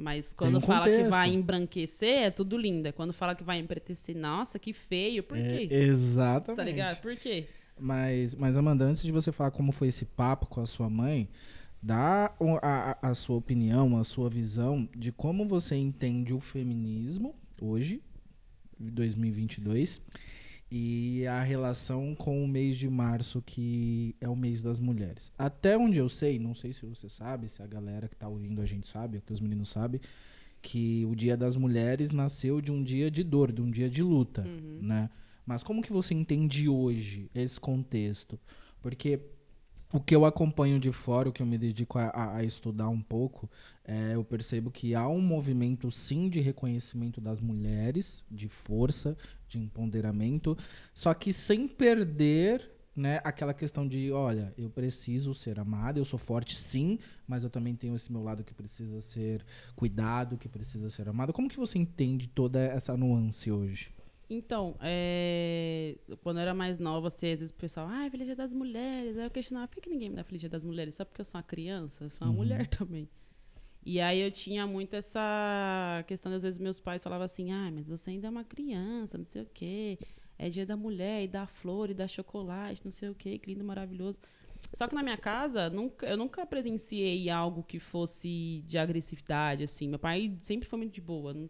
Mas 0.00 0.32
quando 0.32 0.58
um 0.58 0.60
fala 0.60 0.84
que 0.84 0.92
contexto. 0.92 1.10
vai 1.10 1.28
embranquecer, 1.34 2.18
é 2.22 2.30
tudo 2.30 2.56
lindo. 2.56 2.86
É 2.86 2.92
Quando 2.92 3.12
fala 3.12 3.34
que 3.34 3.42
vai 3.42 3.58
empretecer, 3.58 4.14
nossa, 4.16 4.56
que 4.56 4.72
feio. 4.72 5.24
Por 5.24 5.36
É, 5.36 5.66
quê? 5.66 5.74
exatamente. 5.74 6.56
Tá 6.56 6.62
ligado? 6.62 7.00
Por 7.00 7.16
quê? 7.16 7.48
Mas, 7.80 8.32
mas 8.34 8.56
Amanda, 8.56 8.84
antes 8.84 9.02
de 9.02 9.10
você 9.10 9.32
falar 9.32 9.50
como 9.50 9.72
foi 9.72 9.88
esse 9.88 10.04
papo 10.04 10.46
com 10.46 10.60
a 10.60 10.66
sua 10.66 10.88
mãe, 10.88 11.28
dá 11.82 12.32
a- 12.62 12.98
a 13.02 13.14
sua 13.14 13.36
opinião, 13.36 13.96
a 13.98 14.04
sua 14.04 14.28
visão 14.30 14.88
de 14.96 15.10
como 15.10 15.44
você 15.46 15.74
entende 15.76 16.32
o 16.32 16.38
feminismo 16.38 17.34
hoje, 17.60 18.02
em 18.80 18.88
2022, 18.88 20.00
e 20.70 21.26
a 21.26 21.42
relação 21.42 22.14
com 22.14 22.44
o 22.44 22.48
mês 22.48 22.76
de 22.76 22.88
março, 22.88 23.42
que 23.42 24.14
é 24.20 24.28
o 24.28 24.36
mês 24.36 24.60
das 24.60 24.78
mulheres. 24.78 25.32
Até 25.38 25.78
onde 25.78 25.98
eu 25.98 26.08
sei, 26.08 26.38
não 26.38 26.54
sei 26.54 26.72
se 26.72 26.84
você 26.84 27.08
sabe, 27.08 27.48
se 27.48 27.62
a 27.62 27.66
galera 27.66 28.06
que 28.08 28.16
tá 28.16 28.28
ouvindo 28.28 28.60
a 28.60 28.66
gente 28.66 28.86
sabe, 28.86 29.16
ou 29.16 29.22
que 29.22 29.32
os 29.32 29.40
meninos 29.40 29.70
sabem, 29.70 30.00
que 30.60 31.06
o 31.06 31.14
Dia 31.14 31.36
das 31.36 31.56
Mulheres 31.56 32.10
nasceu 32.10 32.60
de 32.60 32.70
um 32.70 32.82
dia 32.82 33.10
de 33.10 33.22
dor, 33.22 33.52
de 33.52 33.62
um 33.62 33.70
dia 33.70 33.88
de 33.88 34.02
luta, 34.02 34.44
né? 34.82 35.08
Mas 35.46 35.62
como 35.62 35.80
que 35.80 35.92
você 35.92 36.12
entende 36.12 36.68
hoje 36.68 37.30
esse 37.34 37.58
contexto? 37.58 38.38
Porque 38.82 39.18
o 39.92 40.00
que 40.00 40.14
eu 40.14 40.24
acompanho 40.24 40.78
de 40.78 40.92
fora, 40.92 41.28
o 41.28 41.32
que 41.32 41.42
eu 41.42 41.46
me 41.46 41.56
dedico 41.56 41.98
a, 41.98 42.36
a- 42.36 42.44
estudar 42.44 42.88
um 42.88 43.00
pouco, 43.00 43.48
é, 43.84 44.14
eu 44.14 44.22
percebo 44.24 44.70
que 44.70 44.94
há 44.94 45.08
um 45.08 45.20
movimento 45.20 45.90
sim 45.90 46.28
de 46.28 46.40
reconhecimento 46.40 47.20
das 47.20 47.40
mulheres, 47.40 48.24
de 48.30 48.48
força, 48.48 49.16
de 49.48 49.58
empoderamento, 49.58 50.56
só 50.94 51.14
que 51.14 51.32
sem 51.32 51.66
perder 51.66 52.70
né, 52.94 53.20
aquela 53.24 53.54
questão 53.54 53.86
de, 53.86 54.10
olha, 54.10 54.52
eu 54.58 54.68
preciso 54.68 55.32
ser 55.32 55.58
amada, 55.60 55.98
eu 56.00 56.04
sou 56.04 56.18
forte 56.18 56.56
sim, 56.56 56.98
mas 57.26 57.44
eu 57.44 57.50
também 57.50 57.74
tenho 57.74 57.94
esse 57.94 58.10
meu 58.12 58.22
lado 58.22 58.42
que 58.44 58.52
precisa 58.52 59.00
ser 59.00 59.44
cuidado, 59.76 60.36
que 60.36 60.48
precisa 60.48 60.90
ser 60.90 61.08
amado. 61.08 61.32
Como 61.32 61.48
que 61.48 61.56
você 61.56 61.78
entende 61.78 62.26
toda 62.28 62.60
essa 62.60 62.96
nuance 62.96 63.50
hoje? 63.52 63.90
Então, 64.30 64.76
é, 64.80 65.96
quando 66.22 66.36
eu 66.36 66.42
era 66.42 66.52
mais 66.54 66.78
nova, 66.78 67.08
assim, 67.08 67.32
às 67.32 67.40
vezes 67.40 67.50
o 67.50 67.54
pessoal, 67.54 67.88
ah, 67.90 68.08
Feliz 68.10 68.26
Dia 68.26 68.36
das 68.36 68.52
Mulheres. 68.52 69.16
Aí 69.16 69.24
eu 69.24 69.30
questionava, 69.30 69.68
por 69.68 69.80
que 69.80 69.88
ninguém 69.88 70.10
me 70.10 70.16
dá 70.16 70.24
Feliz 70.24 70.40
Dia 70.40 70.50
das 70.50 70.64
Mulheres? 70.64 70.96
Só 70.96 71.04
porque 71.04 71.20
eu 71.20 71.24
sou 71.24 71.38
uma 71.38 71.42
criança? 71.42 72.04
Eu 72.04 72.10
sou 72.10 72.26
uma 72.28 72.34
mulher 72.34 72.66
também. 72.68 73.08
E 73.86 74.00
aí 74.00 74.20
eu 74.20 74.30
tinha 74.30 74.66
muito 74.66 74.94
essa 74.94 76.04
questão, 76.06 76.30
às 76.32 76.42
vezes 76.42 76.58
meus 76.58 76.78
pais 76.78 77.02
falavam 77.02 77.24
assim, 77.24 77.52
ah, 77.52 77.70
mas 77.72 77.88
você 77.88 78.10
ainda 78.10 78.26
é 78.26 78.30
uma 78.30 78.44
criança, 78.44 79.16
não 79.16 79.24
sei 79.24 79.42
o 79.42 79.46
quê. 79.46 79.98
É 80.38 80.48
dia 80.50 80.66
da 80.66 80.76
mulher, 80.76 81.24
e 81.24 81.28
dá 81.28 81.46
flor, 81.46 81.88
e 81.90 81.94
dá 81.94 82.06
chocolate, 82.06 82.82
não 82.84 82.92
sei 82.92 83.08
o 83.08 83.14
quê, 83.14 83.38
que 83.38 83.50
lindo, 83.52 83.64
maravilhoso. 83.64 84.20
Só 84.74 84.86
que 84.86 84.94
na 84.94 85.02
minha 85.02 85.16
casa, 85.16 85.70
nunca, 85.70 86.06
eu 86.06 86.16
nunca 86.16 86.44
presenciei 86.44 87.30
algo 87.30 87.62
que 87.62 87.78
fosse 87.78 88.62
de 88.66 88.76
agressividade, 88.76 89.64
assim. 89.64 89.88
Meu 89.88 89.98
pai 89.98 90.36
sempre 90.42 90.68
foi 90.68 90.78
muito 90.78 90.92
de 90.92 91.00
boa. 91.00 91.32
não- 91.32 91.48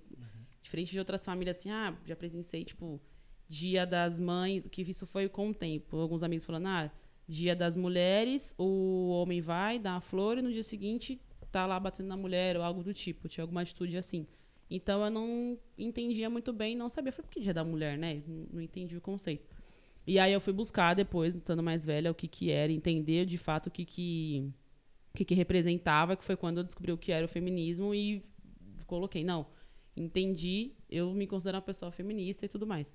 Diferente 0.60 0.90
de 0.90 0.98
outras 0.98 1.24
famílias, 1.24 1.58
assim, 1.58 1.70
ah, 1.70 1.96
já 2.04 2.16
presenciei, 2.16 2.64
tipo, 2.64 3.00
dia 3.48 3.86
das 3.86 4.18
mães, 4.18 4.66
que 4.66 4.82
isso 4.82 5.06
foi 5.06 5.28
com 5.28 5.50
o 5.50 5.54
tempo. 5.54 5.96
Alguns 5.96 6.22
amigos 6.22 6.44
falando, 6.44 6.66
ah, 6.66 6.92
Dia 7.28 7.54
das 7.54 7.76
mulheres, 7.76 8.54
o 8.56 9.10
homem 9.10 9.42
vai, 9.42 9.78
dá 9.78 9.96
a 9.96 10.00
flor 10.00 10.38
e 10.38 10.42
no 10.42 10.50
dia 10.50 10.62
seguinte 10.62 11.20
tá 11.52 11.66
lá 11.66 11.78
batendo 11.78 12.06
na 12.06 12.16
mulher 12.16 12.56
ou 12.56 12.62
algo 12.62 12.82
do 12.82 12.94
tipo. 12.94 13.28
Tinha 13.28 13.44
alguma 13.44 13.60
atitude 13.60 13.98
assim. 13.98 14.26
Então 14.70 15.04
eu 15.04 15.10
não 15.10 15.58
entendia 15.76 16.30
muito 16.30 16.54
bem, 16.54 16.74
não 16.74 16.88
sabia. 16.88 17.10
Eu 17.10 17.12
falei, 17.12 17.26
por 17.26 17.32
que 17.34 17.40
dia 17.40 17.52
da 17.52 17.62
mulher, 17.62 17.98
né? 17.98 18.22
Não, 18.26 18.58
entendi 18.62 18.96
o 18.96 19.00
conceito. 19.00 19.46
E 20.06 20.18
aí 20.18 20.32
eu 20.32 20.40
fui 20.40 20.54
buscar 20.54 20.94
depois, 20.94 21.36
estando 21.36 21.62
mais 21.62 21.84
velha, 21.84 22.10
o 22.10 22.14
que 22.14 22.26
que 22.26 22.50
era, 22.50 22.72
entender 22.72 23.26
de 23.26 23.36
fato 23.36 23.66
o 23.66 23.70
que 23.70 23.84
que, 23.84 24.50
que, 25.14 25.22
que 25.26 25.34
representava, 25.34 26.16
que 26.16 26.24
foi 26.24 26.34
quando 26.34 26.58
eu 26.58 26.64
descobri 26.64 26.92
o 26.92 26.96
que 26.96 27.12
era 27.12 27.26
o 27.26 27.28
feminismo 27.28 27.94
e 27.94 28.24
coloquei, 28.86 29.22
não, 29.22 29.46
entendi, 29.96 30.72
eu 30.90 31.12
me 31.12 31.26
considero 31.26 31.56
uma 31.56 31.62
pessoa 31.62 31.90
feminista 31.90 32.44
e 32.44 32.48
tudo 32.48 32.66
mais. 32.66 32.94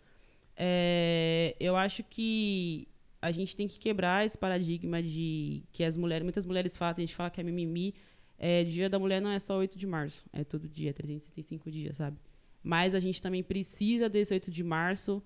É, 0.55 1.55
eu 1.59 1.75
acho 1.75 2.03
que 2.03 2.87
a 3.21 3.31
gente 3.31 3.55
tem 3.55 3.67
que 3.67 3.79
quebrar 3.79 4.25
esse 4.25 4.37
paradigma 4.37 5.01
de 5.01 5.63
que 5.71 5.83
as 5.83 5.95
mulheres, 5.95 6.23
muitas 6.23 6.45
mulheres 6.45 6.75
falam, 6.75 6.95
a 6.97 6.99
gente 6.99 7.15
fala 7.15 7.29
que 7.29 7.39
é 7.39 7.43
mimimi, 7.43 7.93
é, 8.37 8.63
Dia 8.63 8.89
da 8.89 8.99
Mulher 8.99 9.21
não 9.21 9.29
é 9.29 9.39
só 9.39 9.57
8 9.57 9.77
de 9.77 9.87
março, 9.87 10.25
é 10.33 10.43
todo 10.43 10.67
dia, 10.67 10.93
365 10.93 11.71
dias, 11.71 11.97
sabe? 11.97 12.17
Mas 12.61 12.93
a 12.93 12.99
gente 12.99 13.21
também 13.21 13.41
precisa 13.41 14.09
desse 14.09 14.33
8 14.33 14.51
de 14.51 14.63
março 14.63 15.23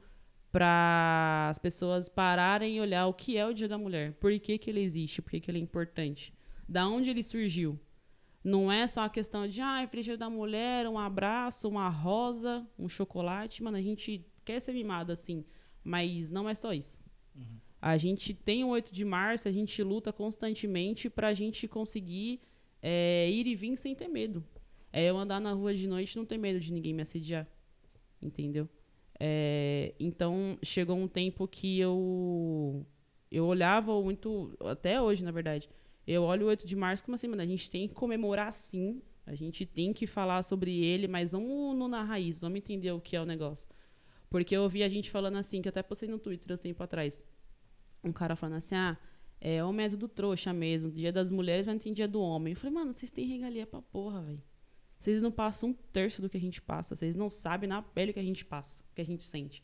para 0.51 1.47
as 1.49 1.57
pessoas 1.57 2.07
pararem 2.07 2.77
e 2.77 2.81
olhar 2.81 3.07
o 3.07 3.13
que 3.13 3.37
é 3.37 3.45
o 3.45 3.53
Dia 3.53 3.67
da 3.67 3.77
Mulher, 3.77 4.13
por 4.13 4.31
que, 4.39 4.57
que 4.57 4.69
ele 4.69 4.81
existe, 4.81 5.21
por 5.21 5.31
que, 5.31 5.39
que 5.39 5.49
ele 5.49 5.57
é 5.57 5.61
importante, 5.61 6.33
da 6.69 6.87
onde 6.87 7.09
ele 7.09 7.23
surgiu. 7.23 7.79
Não 8.47 8.71
é 8.71 8.87
só 8.87 9.01
a 9.01 9.09
questão 9.09 9.45
de, 9.45 9.59
ah, 9.59 9.85
feliz 9.89 10.05
Dia 10.05 10.17
da 10.17 10.29
Mulher, 10.29 10.87
um 10.87 10.97
abraço, 10.97 11.67
uma 11.67 11.89
rosa, 11.89 12.65
um 12.79 12.87
chocolate. 12.87 13.61
Mano, 13.61 13.75
a 13.75 13.81
gente 13.81 14.25
quer 14.45 14.61
ser 14.61 14.71
mimado 14.71 15.11
assim, 15.11 15.43
mas 15.83 16.31
não 16.31 16.47
é 16.47 16.55
só 16.55 16.71
isso. 16.71 16.97
Uhum. 17.35 17.57
A 17.81 17.97
gente 17.97 18.33
tem 18.33 18.63
o 18.63 18.69
8 18.69 18.93
de 18.93 19.03
março, 19.03 19.49
a 19.49 19.51
gente 19.51 19.83
luta 19.83 20.13
constantemente 20.13 21.09
para 21.09 21.27
a 21.27 21.33
gente 21.33 21.67
conseguir 21.67 22.39
é, 22.81 23.29
ir 23.29 23.47
e 23.47 23.53
vir 23.53 23.75
sem 23.75 23.93
ter 23.93 24.07
medo. 24.07 24.41
É 24.93 25.03
eu 25.03 25.17
andar 25.17 25.41
na 25.41 25.51
rua 25.51 25.73
de 25.73 25.85
noite 25.85 26.15
não 26.15 26.25
ter 26.25 26.37
medo 26.37 26.57
de 26.57 26.71
ninguém 26.71 26.93
me 26.93 27.01
assediar. 27.01 27.45
Entendeu? 28.21 28.69
É, 29.19 29.93
então 29.99 30.57
chegou 30.63 30.95
um 30.95 31.09
tempo 31.09 31.49
que 31.49 31.77
eu 31.81 32.85
eu 33.29 33.45
olhava 33.45 34.01
muito, 34.01 34.57
até 34.61 35.01
hoje 35.01 35.21
na 35.21 35.31
verdade, 35.31 35.69
eu 36.07 36.23
olho 36.23 36.45
o 36.45 36.49
8 36.49 36.65
de 36.65 36.75
março 36.75 37.03
como 37.03 37.15
assim, 37.15 37.27
mano, 37.27 37.41
a 37.41 37.45
gente 37.45 37.69
tem 37.69 37.87
que 37.87 37.93
comemorar 37.93 38.51
sim, 38.53 39.01
a 39.25 39.35
gente 39.35 39.65
tem 39.65 39.91
que 39.91 40.07
falar 40.07 40.41
sobre 40.43 40.83
ele, 40.83 41.07
mas 41.07 41.33
vamos 41.33 41.77
no, 41.77 41.87
na 41.87 42.01
raiz, 42.01 42.41
vamos 42.41 42.57
entender 42.57 42.91
o 42.91 43.01
que 43.01 43.15
é 43.15 43.21
o 43.21 43.25
negócio. 43.25 43.69
Porque 44.29 44.55
eu 44.55 44.63
ouvi 44.63 44.83
a 44.83 44.89
gente 44.89 45.11
falando 45.11 45.37
assim, 45.37 45.61
que 45.61 45.67
eu 45.67 45.69
até 45.69 45.83
postei 45.83 46.07
no 46.07 46.17
Twitter 46.17 46.53
um 46.53 46.57
tempo 46.57 46.81
atrás, 46.81 47.23
um 48.03 48.11
cara 48.11 48.35
falando 48.35 48.55
assim, 48.55 48.75
ah, 48.75 48.97
é 49.39 49.63
o 49.63 49.71
método 49.71 50.07
trouxa 50.07 50.51
mesmo. 50.53 50.89
Dia 50.91 51.11
das 51.11 51.29
mulheres, 51.29 51.65
mas 51.65 51.75
não 51.75 51.79
tem 51.79 51.93
dia 51.93 52.07
do 52.07 52.21
homem. 52.21 52.53
Eu 52.53 52.57
falei, 52.57 52.73
mano, 52.73 52.93
vocês 52.93 53.11
têm 53.11 53.27
regalia 53.27 53.67
pra 53.67 53.81
porra, 53.81 54.21
velho. 54.21 54.43
Vocês 54.97 55.21
não 55.21 55.31
passam 55.31 55.69
um 55.69 55.73
terço 55.73 56.21
do 56.21 56.29
que 56.29 56.37
a 56.37 56.41
gente 56.41 56.61
passa. 56.61 56.95
Vocês 56.95 57.15
não 57.15 57.29
sabem 57.29 57.69
na 57.69 57.81
pele 57.81 58.11
o 58.11 58.13
que 58.13 58.19
a 58.19 58.23
gente 58.23 58.43
passa, 58.43 58.83
o 58.91 58.95
que 58.95 59.01
a 59.01 59.05
gente 59.05 59.23
sente. 59.23 59.63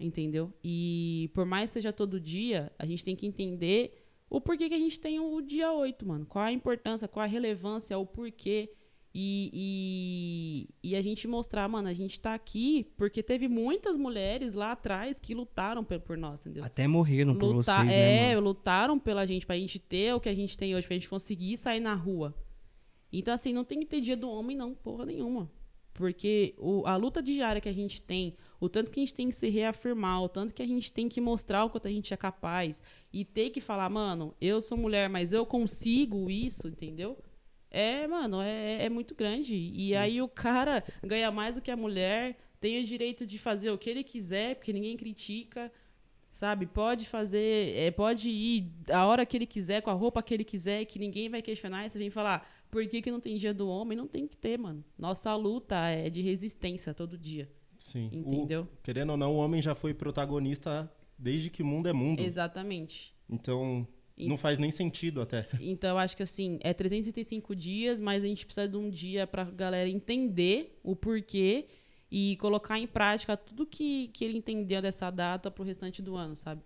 Entendeu? 0.00 0.52
E 0.64 1.30
por 1.34 1.44
mais 1.44 1.70
que 1.70 1.74
seja 1.74 1.92
todo 1.92 2.20
dia, 2.20 2.72
a 2.78 2.86
gente 2.86 3.04
tem 3.04 3.14
que 3.14 3.26
entender 3.26 4.07
o 4.30 4.40
porquê 4.40 4.68
que 4.68 4.74
a 4.74 4.78
gente 4.78 5.00
tem 5.00 5.18
o 5.18 5.40
dia 5.40 5.72
8, 5.72 6.06
mano. 6.06 6.26
Qual 6.26 6.44
a 6.44 6.52
importância, 6.52 7.08
qual 7.08 7.24
a 7.24 7.26
relevância, 7.26 7.98
o 7.98 8.06
porquê. 8.06 8.70
E, 9.14 10.68
e, 10.82 10.90
e, 10.90 10.94
a 10.94 11.02
gente 11.02 11.26
mostrar, 11.26 11.66
mano, 11.66 11.88
a 11.88 11.94
gente 11.94 12.20
tá 12.20 12.34
aqui 12.34 12.86
porque 12.96 13.22
teve 13.22 13.48
muitas 13.48 13.96
mulheres 13.96 14.54
lá 14.54 14.72
atrás 14.72 15.18
que 15.18 15.34
lutaram 15.34 15.82
por, 15.82 15.98
por 15.98 16.16
nós, 16.16 16.40
entendeu? 16.40 16.62
Até 16.62 16.86
morreram 16.86 17.34
por 17.34 17.54
Lutar, 17.54 17.84
vocês, 17.84 17.92
é, 17.92 18.06
né, 18.06 18.34
mano? 18.34 18.46
lutaram 18.46 18.98
pela 18.98 19.26
gente, 19.26 19.46
pra 19.46 19.56
gente 19.56 19.78
ter 19.78 20.14
o 20.14 20.20
que 20.20 20.28
a 20.28 20.34
gente 20.34 20.56
tem 20.56 20.76
hoje, 20.76 20.86
pra 20.86 20.94
gente 20.94 21.08
conseguir 21.08 21.56
sair 21.56 21.80
na 21.80 21.94
rua. 21.94 22.34
Então, 23.10 23.32
assim, 23.32 23.52
não 23.52 23.64
tem 23.64 23.80
que 23.80 23.86
ter 23.86 24.02
dia 24.02 24.16
do 24.16 24.28
homem, 24.30 24.56
não, 24.56 24.74
porra 24.74 25.06
nenhuma. 25.06 25.50
Porque 25.94 26.54
o, 26.58 26.86
a 26.86 26.94
luta 26.94 27.22
diária 27.22 27.60
que 27.60 27.68
a 27.68 27.72
gente 27.72 28.00
tem, 28.02 28.36
o 28.60 28.68
tanto 28.68 28.90
que 28.90 29.00
a 29.00 29.02
gente 29.02 29.14
tem 29.14 29.28
que 29.28 29.36
se 29.36 29.48
reafirmar, 29.48 30.22
o 30.22 30.28
tanto 30.28 30.52
que 30.52 30.62
a 30.62 30.66
gente 30.66 30.90
tem 30.90 31.08
que 31.08 31.20
mostrar 31.20 31.64
o 31.64 31.70
quanto 31.70 31.88
a 31.88 31.90
gente 31.90 32.12
é 32.12 32.16
capaz 32.16 32.82
e 33.12 33.24
ter 33.24 33.50
que 33.50 33.60
falar, 33.60 33.88
mano, 33.88 34.34
eu 34.40 34.60
sou 34.60 34.76
mulher, 34.76 35.08
mas 35.08 35.32
eu 35.32 35.46
consigo 35.46 36.28
isso, 36.30 36.68
entendeu? 36.68 37.16
É, 37.70 38.06
mano, 38.06 38.40
é, 38.40 38.84
é 38.84 38.88
muito 38.88 39.14
grande. 39.14 39.54
E 39.54 39.88
Sim. 39.88 39.94
aí 39.94 40.22
o 40.22 40.28
cara 40.28 40.82
ganha 41.02 41.30
mais 41.30 41.56
do 41.56 41.62
que 41.62 41.70
a 41.70 41.76
mulher, 41.76 42.36
tem 42.60 42.82
o 42.82 42.84
direito 42.84 43.26
de 43.26 43.38
fazer 43.38 43.70
o 43.70 43.78
que 43.78 43.88
ele 43.90 44.02
quiser, 44.02 44.56
porque 44.56 44.72
ninguém 44.72 44.96
critica, 44.96 45.70
sabe? 46.32 46.66
Pode 46.66 47.06
fazer, 47.06 47.76
é, 47.76 47.90
pode 47.90 48.30
ir 48.30 48.72
a 48.90 49.06
hora 49.06 49.24
que 49.24 49.36
ele 49.36 49.46
quiser, 49.46 49.82
com 49.82 49.90
a 49.90 49.94
roupa 49.94 50.22
que 50.22 50.34
ele 50.34 50.44
quiser, 50.44 50.84
que 50.84 50.98
ninguém 50.98 51.28
vai 51.28 51.42
questionar. 51.42 51.86
E 51.86 51.90
você 51.90 51.98
vem 51.98 52.10
falar, 52.10 52.48
por 52.70 52.86
que, 52.86 53.02
que 53.02 53.10
não 53.10 53.20
tem 53.20 53.36
dia 53.36 53.54
do 53.54 53.68
homem? 53.68 53.96
Não 53.96 54.08
tem 54.08 54.26
que 54.26 54.36
ter, 54.36 54.58
mano. 54.58 54.84
Nossa 54.98 55.34
luta 55.36 55.76
é 55.88 56.10
de 56.10 56.22
resistência 56.22 56.92
todo 56.92 57.16
dia. 57.16 57.48
Sim. 57.78 58.10
Entendeu? 58.12 58.62
O, 58.62 58.82
querendo 58.82 59.10
ou 59.10 59.16
não, 59.16 59.34
o 59.34 59.38
homem 59.38 59.62
já 59.62 59.74
foi 59.74 59.94
protagonista 59.94 60.90
desde 61.18 61.48
que 61.50 61.62
mundo 61.62 61.88
é 61.88 61.92
mundo. 61.92 62.20
Exatamente. 62.20 63.14
Então, 63.28 63.86
não 64.16 64.36
faz 64.36 64.58
nem 64.58 64.70
sentido 64.70 65.20
até. 65.20 65.48
Então, 65.60 65.90
eu 65.90 65.98
acho 65.98 66.16
que 66.16 66.22
assim, 66.22 66.58
é 66.62 66.74
365 66.74 67.54
dias, 67.54 68.00
mas 68.00 68.24
a 68.24 68.26
gente 68.26 68.44
precisa 68.44 68.68
de 68.68 68.76
um 68.76 68.90
dia 68.90 69.26
pra 69.26 69.44
galera 69.44 69.88
entender 69.88 70.78
o 70.82 70.96
porquê 70.96 71.66
e 72.10 72.36
colocar 72.36 72.78
em 72.78 72.86
prática 72.86 73.36
tudo 73.36 73.66
que, 73.66 74.08
que 74.08 74.24
ele 74.24 74.38
entendeu 74.38 74.80
dessa 74.80 75.10
data 75.10 75.50
pro 75.50 75.64
restante 75.64 76.00
do 76.00 76.16
ano, 76.16 76.34
sabe? 76.34 76.62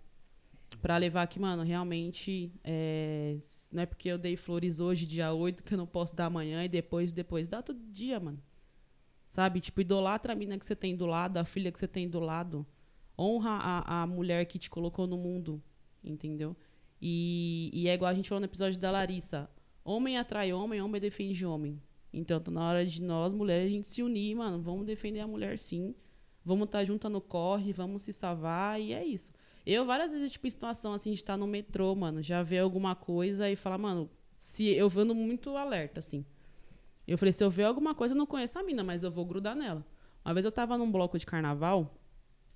Pra 0.81 0.97
levar 0.97 1.27
que, 1.27 1.39
mano, 1.39 1.61
realmente 1.63 2.51
é, 2.63 3.37
não 3.71 3.83
é 3.83 3.85
porque 3.85 4.09
eu 4.09 4.17
dei 4.17 4.35
flores 4.35 4.79
hoje, 4.79 5.05
dia 5.05 5.31
8, 5.31 5.63
que 5.63 5.73
eu 5.73 5.77
não 5.77 5.85
posso 5.85 6.15
dar 6.15 6.25
amanhã 6.25 6.63
e 6.63 6.69
depois, 6.69 7.11
depois. 7.11 7.47
Dá 7.47 7.61
todo 7.61 7.79
dia, 7.91 8.19
mano. 8.19 8.41
Sabe? 9.33 9.59
Tipo, 9.59 9.81
idolatra 9.81 10.33
a 10.33 10.35
mina 10.35 10.59
que 10.59 10.63
você 10.63 10.75
tem 10.75 10.95
do 10.95 11.07
lado, 11.07 11.37
a 11.37 11.43
filha 11.43 11.71
que 11.71 11.79
você 11.79 11.87
tem 11.87 12.07
do 12.07 12.19
lado. 12.19 12.63
Honra 13.17 13.49
a, 13.49 14.03
a 14.03 14.05
mulher 14.05 14.45
que 14.45 14.59
te 14.59 14.69
colocou 14.69 15.07
no 15.07 15.17
mundo, 15.17 15.59
entendeu? 16.03 16.55
E, 17.01 17.71
e 17.73 17.87
é 17.87 17.95
igual 17.95 18.11
a 18.11 18.13
gente 18.13 18.29
falou 18.29 18.41
no 18.41 18.45
episódio 18.45 18.79
da 18.79 18.91
Larissa. 18.91 19.49
Homem 19.83 20.19
atrai 20.19 20.53
homem, 20.53 20.79
homem 20.83 21.01
defende 21.01 21.43
homem. 21.47 21.81
Então, 22.13 22.39
tá 22.39 22.51
na 22.51 22.63
hora 22.63 22.85
de 22.85 23.01
nós, 23.01 23.33
mulheres, 23.33 23.71
a 23.71 23.73
gente 23.73 23.87
se 23.87 24.03
unir, 24.03 24.35
mano. 24.35 24.61
Vamos 24.61 24.85
defender 24.85 25.21
a 25.21 25.27
mulher, 25.27 25.57
sim. 25.57 25.95
Vamos 26.45 26.65
estar 26.65 26.77
tá 26.77 26.85
juntas 26.85 27.11
no 27.11 27.19
corre, 27.19 27.73
vamos 27.73 28.03
se 28.03 28.13
salvar, 28.13 28.79
e 28.79 28.93
é 28.93 29.03
isso. 29.03 29.31
Eu, 29.65 29.83
várias 29.83 30.11
vezes, 30.11 30.31
tipo, 30.31 30.45
em 30.45 30.51
situação 30.51 30.93
assim, 30.93 31.09
de 31.09 31.17
estar 31.17 31.37
no 31.37 31.47
metrô, 31.47 31.95
mano, 31.95 32.21
já 32.21 32.43
ver 32.43 32.59
alguma 32.59 32.93
coisa 32.93 33.49
e 33.49 33.55
falar, 33.55 33.79
mano, 33.79 34.11
se 34.37 34.67
eu 34.67 34.91
ando 34.95 35.15
muito 35.15 35.57
alerta, 35.57 36.01
assim. 36.01 36.23
Eu 37.07 37.17
falei, 37.17 37.33
se 37.33 37.43
eu 37.43 37.49
ver 37.49 37.63
alguma 37.63 37.93
coisa, 37.93 38.13
eu 38.13 38.17
não 38.17 38.25
conheço 38.25 38.57
a 38.57 38.63
mina, 38.63 38.83
mas 38.83 39.03
eu 39.03 39.11
vou 39.11 39.25
grudar 39.25 39.55
nela. 39.55 39.85
Uma 40.23 40.33
vez 40.33 40.45
eu 40.45 40.51
tava 40.51 40.77
num 40.77 40.91
bloco 40.91 41.17
de 41.17 41.25
carnaval 41.25 41.99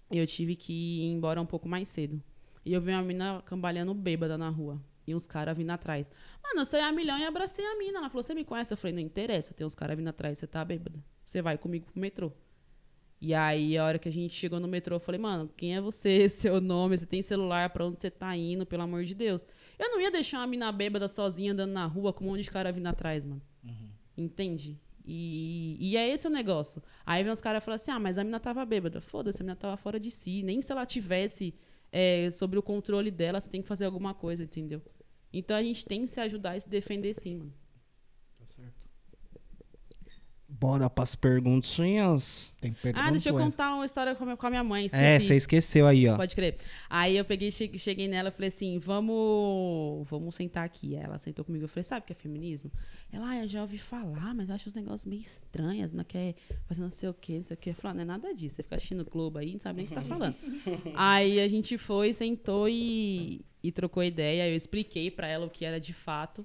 e 0.09 0.17
eu 0.17 0.25
tive 0.25 0.55
que 0.55 0.71
ir 0.71 1.11
embora 1.11 1.41
um 1.41 1.45
pouco 1.45 1.67
mais 1.67 1.87
cedo. 1.87 2.21
E 2.65 2.73
eu 2.73 2.81
vi 2.81 2.91
uma 2.91 3.01
mina 3.01 3.41
cambalhando 3.45 3.93
bêbada 3.93 4.37
na 4.37 4.49
rua. 4.49 4.81
E 5.05 5.15
uns 5.15 5.25
caras 5.25 5.57
vindo 5.57 5.69
atrás. 5.69 6.11
Mano, 6.43 6.61
eu 6.61 6.65
saí 6.65 6.81
a 6.81 6.91
milhão 6.91 7.17
e 7.17 7.23
abracei 7.23 7.65
a 7.65 7.77
mina. 7.77 7.99
Ela 7.99 8.09
falou: 8.09 8.21
Você 8.21 8.33
me 8.33 8.43
conhece? 8.43 8.73
Eu 8.73 8.77
falei: 8.77 8.93
Não 8.93 9.01
interessa, 9.01 9.53
tem 9.53 9.65
uns 9.65 9.73
caras 9.73 9.95
vindo 9.95 10.09
atrás, 10.09 10.37
você 10.37 10.45
tá 10.45 10.65
bêbada. 10.65 11.01
Você 11.25 11.41
vai 11.41 11.57
comigo 11.57 11.85
pro 11.85 11.99
metrô. 11.99 12.29
E 13.19 13.33
aí, 13.33 13.77
a 13.77 13.85
hora 13.85 13.97
que 13.97 14.07
a 14.07 14.11
gente 14.11 14.35
chegou 14.35 14.59
no 14.59 14.67
metrô, 14.67 14.97
eu 14.97 14.99
falei: 14.99 15.19
Mano, 15.19 15.49
quem 15.55 15.77
é 15.77 15.79
você? 15.81 16.27
Seu 16.29 16.59
nome? 16.59 16.97
Você 16.97 17.05
tem 17.05 17.21
celular? 17.21 17.69
Pra 17.69 17.85
onde 17.85 18.01
você 18.01 18.11
tá 18.11 18.35
indo? 18.35 18.65
Pelo 18.65 18.83
amor 18.83 19.05
de 19.05 19.15
Deus. 19.15 19.45
Eu 19.79 19.89
não 19.89 20.01
ia 20.01 20.11
deixar 20.11 20.39
uma 20.39 20.47
mina 20.47 20.69
bêbada 20.73 21.07
sozinha 21.07 21.53
andando 21.53 21.71
na 21.71 21.85
rua 21.85 22.11
com 22.11 22.25
um 22.25 22.27
monte 22.31 22.43
de 22.43 22.51
cara 22.51 22.69
vindo 22.69 22.87
atrás, 22.87 23.23
mano. 23.23 23.41
Uhum. 23.63 23.89
Entende? 24.17 24.79
E, 25.05 25.77
e 25.79 25.95
é 25.95 26.09
esse 26.09 26.27
o 26.27 26.29
negócio. 26.29 26.83
Aí 27.05 27.23
vem 27.23 27.31
os 27.31 27.39
caras 27.39 27.63
e 27.63 27.65
falam 27.65 27.75
assim: 27.75 27.91
Ah, 27.91 27.99
mas 27.99 28.17
a 28.17 28.23
mina 28.23 28.39
tava 28.39 28.65
bêbada. 28.65 28.99
Foda-se, 28.99 29.41
a 29.41 29.43
mina 29.43 29.55
tava 29.55 29.77
fora 29.77 29.99
de 29.99 30.11
si. 30.11 30.43
Nem 30.43 30.61
se 30.61 30.71
ela 30.71 30.85
tivesse 30.85 31.53
é, 31.91 32.29
sobre 32.31 32.59
o 32.59 32.63
controle 32.63 33.09
dela, 33.09 33.39
você 33.39 33.49
tem 33.49 33.61
que 33.61 33.67
fazer 33.67 33.85
alguma 33.85 34.13
coisa, 34.13 34.43
entendeu? 34.43 34.81
Então 35.31 35.55
a 35.55 35.63
gente 35.63 35.85
tem 35.85 36.01
que 36.01 36.07
se 36.07 36.19
ajudar 36.19 36.57
e 36.57 36.61
se 36.61 36.69
defender 36.69 37.13
sim, 37.13 37.35
mano. 37.35 37.53
Bora 40.59 40.89
pras 40.89 41.13
perguntinhas. 41.13 42.55
Tem 42.59 42.73
pergunta, 42.73 43.05
ah, 43.05 43.11
deixa 43.11 43.29
eu 43.29 43.35
contar 43.35 43.75
uma 43.75 43.85
história 43.85 44.15
com 44.15 44.47
a 44.47 44.49
minha 44.49 44.63
mãe. 44.63 44.87
Esqueci. 44.87 45.03
É, 45.03 45.19
você 45.19 45.35
esqueceu 45.35 45.85
aí, 45.85 46.07
ó. 46.07 46.15
Pode 46.15 46.35
crer. 46.35 46.55
Aí 46.89 47.15
eu 47.15 47.23
peguei, 47.23 47.51
cheguei 47.51 48.07
nela 48.07 48.29
e 48.29 48.31
falei 48.31 48.47
assim: 48.47 48.79
vamos, 48.79 50.07
vamos 50.09 50.33
sentar 50.33 50.65
aqui. 50.65 50.95
Ela 50.95 51.19
sentou 51.19 51.45
comigo. 51.45 51.65
Eu 51.65 51.69
falei: 51.69 51.83
sabe 51.83 52.03
o 52.03 52.07
que 52.07 52.13
é 52.13 52.15
feminismo? 52.15 52.71
Ela, 53.11 53.29
ah, 53.29 53.43
eu 53.43 53.47
já 53.47 53.61
ouvi 53.61 53.77
falar, 53.77 54.33
mas 54.33 54.49
acho 54.49 54.69
os 54.69 54.73
negócios 54.73 55.05
meio 55.05 55.21
estranhos. 55.21 55.91
Não 55.91 56.03
quer 56.03 56.33
fazer 56.65 56.81
não 56.81 56.89
sei 56.89 57.09
o 57.09 57.13
quê, 57.13 57.37
não 57.37 57.43
sei 57.43 57.53
o 57.53 57.57
quê. 57.57 57.69
Eu 57.69 57.75
falei: 57.75 57.91
ah, 57.91 57.95
não 57.95 58.01
é 58.01 58.17
nada 58.17 58.33
disso. 58.33 58.55
Você 58.55 58.63
fica 58.63 58.77
assistindo 58.77 59.01
o 59.01 59.05
Globo 59.05 59.37
aí, 59.37 59.53
não 59.53 59.59
sabe 59.59 59.77
nem 59.77 59.85
o 59.85 59.89
que 59.89 59.93
tá 59.93 60.01
falando. 60.01 60.35
aí 60.95 61.39
a 61.39 61.47
gente 61.47 61.77
foi, 61.77 62.13
sentou 62.13 62.67
e, 62.67 63.45
e 63.61 63.71
trocou 63.71 64.03
ideia. 64.03 64.49
Eu 64.49 64.57
expliquei 64.57 65.11
para 65.11 65.27
ela 65.27 65.45
o 65.45 65.49
que 65.51 65.63
era 65.63 65.79
de 65.79 65.93
fato. 65.93 66.43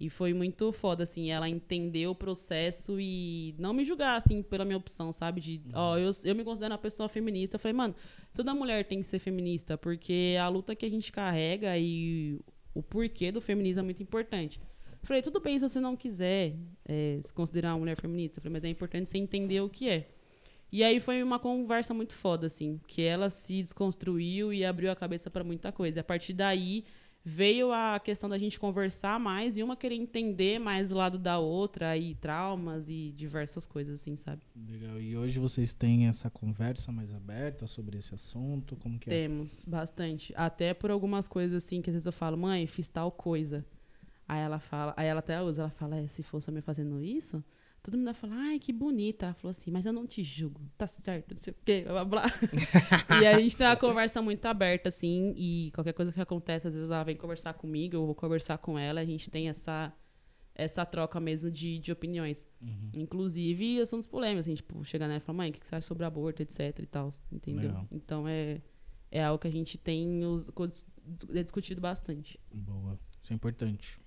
E 0.00 0.08
foi 0.08 0.32
muito 0.32 0.72
foda, 0.72 1.02
assim, 1.02 1.30
ela 1.30 1.48
entender 1.48 2.06
o 2.06 2.14
processo 2.14 3.00
e 3.00 3.54
não 3.58 3.72
me 3.72 3.84
julgar, 3.84 4.16
assim, 4.16 4.42
pela 4.42 4.64
minha 4.64 4.76
opção, 4.76 5.12
sabe? 5.12 5.40
De, 5.40 5.60
ó, 5.74 5.98
eu, 5.98 6.10
eu 6.24 6.36
me 6.36 6.44
considero 6.44 6.72
uma 6.72 6.78
pessoa 6.78 7.08
feminista. 7.08 7.56
Eu 7.56 7.58
falei, 7.58 7.72
mano, 7.72 7.96
toda 8.32 8.54
mulher 8.54 8.84
tem 8.84 9.00
que 9.00 9.06
ser 9.06 9.18
feminista, 9.18 9.76
porque 9.76 10.36
a 10.40 10.48
luta 10.48 10.76
que 10.76 10.86
a 10.86 10.88
gente 10.88 11.10
carrega 11.10 11.76
e 11.76 12.38
o 12.72 12.80
porquê 12.80 13.32
do 13.32 13.40
feminismo 13.40 13.80
é 13.80 13.82
muito 13.82 14.00
importante. 14.00 14.60
Eu 15.02 15.06
falei, 15.06 15.20
tudo 15.20 15.40
bem 15.40 15.58
se 15.58 15.68
você 15.68 15.80
não 15.80 15.96
quiser 15.96 16.54
é, 16.84 17.18
se 17.20 17.34
considerar 17.34 17.72
uma 17.72 17.80
mulher 17.80 17.96
feminista. 17.96 18.38
Eu 18.38 18.42
falei, 18.42 18.52
mas 18.52 18.64
é 18.64 18.68
importante 18.68 19.08
você 19.08 19.18
entender 19.18 19.60
o 19.60 19.68
que 19.68 19.88
é. 19.88 20.08
E 20.70 20.84
aí 20.84 21.00
foi 21.00 21.22
uma 21.24 21.38
conversa 21.38 21.92
muito 21.92 22.12
foda, 22.12 22.46
assim, 22.46 22.78
que 22.86 23.02
ela 23.02 23.30
se 23.30 23.62
desconstruiu 23.62 24.52
e 24.52 24.64
abriu 24.64 24.92
a 24.92 24.96
cabeça 24.96 25.28
para 25.28 25.42
muita 25.42 25.72
coisa. 25.72 25.98
E 25.98 26.02
a 26.02 26.04
partir 26.04 26.34
daí 26.34 26.84
veio 27.24 27.72
a 27.72 28.00
questão 28.00 28.28
da 28.28 28.38
gente 28.38 28.58
conversar 28.58 29.18
mais 29.20 29.58
e 29.58 29.62
uma 29.62 29.76
querer 29.76 29.96
entender 29.96 30.58
mais 30.58 30.90
do 30.90 30.96
lado 30.96 31.18
da 31.18 31.38
outra 31.38 31.96
e 31.96 32.14
traumas 32.14 32.88
e 32.88 33.12
diversas 33.16 33.66
coisas 33.66 34.00
assim, 34.00 34.16
sabe? 34.16 34.42
Legal. 34.56 35.00
E 35.00 35.16
hoje 35.16 35.38
vocês 35.38 35.72
têm 35.72 36.08
essa 36.08 36.30
conversa 36.30 36.90
mais 36.90 37.12
aberta 37.12 37.66
sobre 37.66 37.98
esse 37.98 38.14
assunto? 38.14 38.76
Como 38.76 38.98
que 38.98 39.10
é? 39.10 39.12
Temos, 39.12 39.64
bastante. 39.64 40.32
Até 40.36 40.72
por 40.72 40.90
algumas 40.90 41.28
coisas 41.28 41.64
assim 41.64 41.82
que 41.82 41.90
às 41.90 41.94
vezes 41.94 42.06
eu 42.06 42.12
falo, 42.12 42.36
mãe, 42.36 42.66
fiz 42.66 42.88
tal 42.88 43.10
coisa. 43.10 43.64
Aí 44.26 44.40
ela 44.40 44.58
fala, 44.58 44.94
aí 44.96 45.06
ela 45.06 45.20
até 45.20 45.40
usa, 45.40 45.62
ela 45.62 45.70
fala, 45.70 45.96
é, 45.96 46.06
se 46.06 46.22
fosse 46.22 46.50
me 46.50 46.60
fazendo 46.60 47.02
isso, 47.02 47.42
todo 47.90 47.98
mundo 47.98 48.06
vai 48.06 48.14
falar, 48.14 48.36
ai, 48.36 48.58
que 48.58 48.72
bonita. 48.72 49.26
Ela 49.26 49.34
falou 49.34 49.50
assim, 49.50 49.70
mas 49.70 49.86
eu 49.86 49.92
não 49.92 50.06
te 50.06 50.22
julgo, 50.22 50.60
tá 50.76 50.86
certo, 50.86 51.32
não 51.32 51.38
sei 51.38 51.52
o 51.52 51.56
quê, 51.64 51.82
blá 51.86 52.04
blá 52.04 52.22
blá. 52.22 52.32
e 53.22 53.26
a 53.26 53.38
gente 53.38 53.56
tem 53.56 53.66
uma 53.66 53.76
conversa 53.76 54.20
muito 54.22 54.44
aberta, 54.46 54.88
assim, 54.88 55.34
e 55.36 55.70
qualquer 55.74 55.92
coisa 55.92 56.12
que 56.12 56.20
acontece, 56.20 56.68
às 56.68 56.74
vezes 56.74 56.90
ela 56.90 57.04
vem 57.04 57.16
conversar 57.16 57.54
comigo, 57.54 57.96
eu 57.96 58.06
vou 58.06 58.14
conversar 58.14 58.58
com 58.58 58.78
ela, 58.78 59.00
a 59.00 59.04
gente 59.04 59.30
tem 59.30 59.48
essa, 59.48 59.92
essa 60.54 60.84
troca 60.84 61.18
mesmo 61.20 61.50
de, 61.50 61.78
de 61.78 61.92
opiniões. 61.92 62.46
Uhum. 62.60 62.90
Inclusive 62.94 63.80
assuntos 63.80 64.06
polêmicos, 64.06 64.46
assim, 64.46 64.54
tipo, 64.54 64.84
chegar 64.84 65.06
nela 65.08 65.18
e 65.18 65.20
falar, 65.20 65.36
mãe, 65.38 65.50
o 65.50 65.52
que 65.52 65.60
que 65.60 65.66
você 65.66 65.74
acha 65.76 65.86
sobre 65.86 66.04
aborto, 66.04 66.42
etc 66.42 66.78
e 66.80 66.86
tal, 66.86 67.10
entendeu? 67.32 67.68
Legal. 67.68 67.88
Então 67.90 68.26
é, 68.28 68.60
é 69.10 69.24
algo 69.24 69.40
que 69.40 69.48
a 69.48 69.52
gente 69.52 69.78
tem 69.78 70.24
os- 70.24 70.50
é 71.34 71.42
discutido 71.42 71.80
bastante. 71.80 72.38
Boa. 72.52 72.98
Isso 73.22 73.32
é 73.32 73.36
importante. 73.36 74.00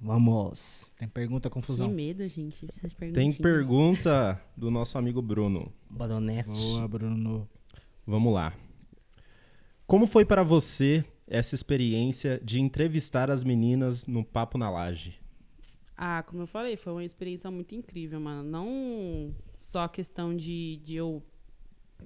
Vamos. 0.00 0.90
Tem 0.96 1.06
pergunta, 1.06 1.50
confusão? 1.50 1.88
Que 1.88 1.94
medo, 1.94 2.26
gente. 2.26 2.66
Essas 2.76 2.94
Tem 3.12 3.32
pergunta 3.32 4.42
do 4.56 4.70
nosso 4.70 4.96
amigo 4.96 5.20
Bruno. 5.20 5.70
Baronete. 5.90 6.48
Boa, 6.50 6.88
Bruno. 6.88 7.48
Vamos 8.06 8.32
lá. 8.32 8.54
Como 9.86 10.06
foi 10.06 10.24
para 10.24 10.42
você 10.42 11.04
essa 11.26 11.54
experiência 11.54 12.40
de 12.42 12.60
entrevistar 12.60 13.30
as 13.30 13.44
meninas 13.44 14.06
no 14.06 14.24
Papo 14.24 14.56
na 14.56 14.70
Laje? 14.70 15.20
Ah, 15.96 16.22
como 16.22 16.42
eu 16.42 16.46
falei, 16.46 16.78
foi 16.78 16.94
uma 16.94 17.04
experiência 17.04 17.50
muito 17.50 17.74
incrível, 17.74 18.18
mano. 18.18 18.42
Não 18.42 19.34
só 19.54 19.84
a 19.84 19.88
questão 19.88 20.34
de, 20.34 20.78
de 20.78 20.96
eu 20.96 21.22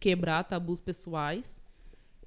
quebrar 0.00 0.42
tabus 0.42 0.80
pessoais 0.80 1.62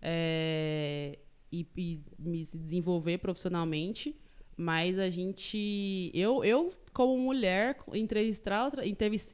é, 0.01 1.19
e, 1.51 1.67
e 1.75 2.01
me 2.17 2.45
se 2.45 2.57
desenvolver 2.57 3.17
profissionalmente, 3.17 4.15
mas 4.57 4.97
a 4.97 5.09
gente. 5.09 6.11
Eu, 6.13 6.43
eu 6.43 6.73
como 6.91 7.15
mulher, 7.15 7.77
entrevistar, 7.93 8.71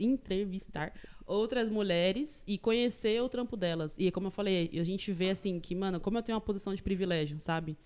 entrevistar 0.02 0.94
outras 1.26 1.70
mulheres 1.70 2.44
e 2.46 2.58
conhecer 2.58 3.22
o 3.24 3.30
trampo 3.30 3.56
delas. 3.56 3.96
E 3.98 4.12
como 4.12 4.28
eu 4.28 4.32
falei, 4.32 4.70
a 4.74 4.84
gente 4.84 5.14
vê 5.14 5.30
assim 5.30 5.62
que, 5.62 5.74
mano, 5.74 6.00
como 6.02 6.18
eu 6.18 6.24
tenho 6.24 6.36
uma 6.36 6.42
posição 6.42 6.76
de 6.76 6.84
privilégio, 6.84 7.40
sabe? 7.40 7.78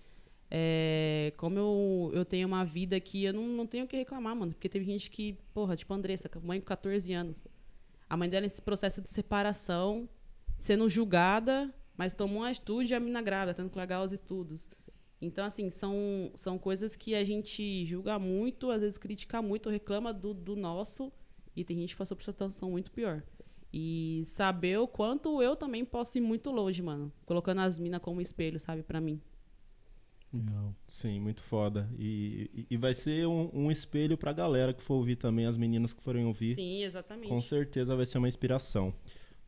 É, 0.50 1.32
como 1.36 1.58
eu, 1.58 2.10
eu 2.12 2.24
tenho 2.24 2.48
uma 2.48 2.64
vida 2.64 2.98
que 2.98 3.24
eu 3.24 3.32
não, 3.32 3.46
não 3.46 3.66
tenho 3.66 3.84
o 3.84 3.88
que 3.88 3.96
reclamar, 3.96 4.34
mano. 4.34 4.52
Porque 4.52 4.68
teve 4.68 4.84
gente 4.84 5.10
que, 5.10 5.38
porra, 5.54 5.76
tipo 5.76 5.92
a 5.92 5.96
Andressa, 5.96 6.28
mãe 6.42 6.58
com 6.58 6.66
14 6.66 7.12
anos. 7.12 7.44
A 8.10 8.16
mãe 8.16 8.28
dela 8.28 8.42
nesse 8.42 8.60
processo 8.60 9.00
de 9.00 9.10
separação, 9.10 10.08
sendo 10.58 10.88
julgada, 10.88 11.72
mas 11.96 12.12
tomou 12.12 12.38
uma 12.38 12.48
atitude 12.48 12.92
e 12.92 12.96
a 12.96 13.00
mina 13.00 13.20
grávida, 13.22 13.54
tendo 13.54 13.70
que 13.70 13.76
largar 13.76 14.02
os 14.02 14.12
estudos. 14.12 14.68
Então, 15.20 15.44
assim, 15.44 15.68
são, 15.70 16.30
são 16.34 16.58
coisas 16.58 16.94
que 16.94 17.14
a 17.14 17.24
gente 17.24 17.84
julga 17.86 18.18
muito, 18.18 18.70
às 18.70 18.80
vezes 18.80 18.98
critica 18.98 19.42
muito, 19.42 19.68
reclama 19.68 20.12
do, 20.14 20.32
do 20.32 20.54
nosso, 20.54 21.12
e 21.56 21.64
tem 21.64 21.76
gente 21.78 21.94
que 21.94 21.98
passou 21.98 22.16
por 22.16 22.22
essa 22.22 22.30
situação 22.32 22.70
muito 22.70 22.90
pior. 22.92 23.22
E 23.72 24.22
saber 24.24 24.78
o 24.78 24.86
quanto 24.86 25.42
eu 25.42 25.56
também 25.56 25.84
posso 25.84 26.16
ir 26.16 26.20
muito 26.20 26.50
longe, 26.50 26.80
mano. 26.82 27.12
Colocando 27.26 27.60
as 27.60 27.78
minas 27.78 28.00
como 28.00 28.20
espelho, 28.20 28.58
sabe, 28.60 28.82
pra 28.82 29.00
mim. 29.00 29.20
Legal. 30.32 30.74
Sim, 30.86 31.20
muito 31.20 31.42
foda. 31.42 31.88
E, 31.98 32.50
e- 32.54 32.66
e 32.70 32.76
vai 32.76 32.92
ser 32.94 33.26
um, 33.26 33.50
um 33.52 33.70
espelho 33.70 34.16
pra 34.16 34.32
galera 34.32 34.72
que 34.74 34.82
for 34.82 34.94
ouvir 34.94 35.16
também, 35.16 35.46
as 35.46 35.56
meninas 35.56 35.92
que 35.94 36.02
forem 36.02 36.24
ouvir. 36.26 36.54
Sim, 36.54 36.82
exatamente. 36.84 37.28
Com 37.28 37.40
certeza 37.40 37.96
vai 37.96 38.04
ser 38.06 38.18
uma 38.18 38.28
inspiração. 38.28 38.94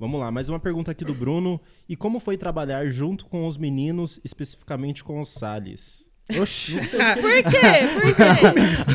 Vamos 0.01 0.19
lá, 0.19 0.31
mais 0.31 0.49
uma 0.49 0.59
pergunta 0.59 0.91
aqui 0.93 1.05
do 1.05 1.13
Bruno. 1.13 1.61
E 1.87 1.95
como 1.95 2.19
foi 2.19 2.35
trabalhar 2.35 2.89
junto 2.89 3.27
com 3.27 3.47
os 3.47 3.59
meninos, 3.59 4.19
especificamente 4.25 5.05
com 5.05 5.21
os 5.21 5.29
Salles? 5.29 6.09
Oxi. 6.41 6.73
Por 6.75 7.51
quê? 7.51 7.61
Por 7.93 8.17
quê? 8.17 8.23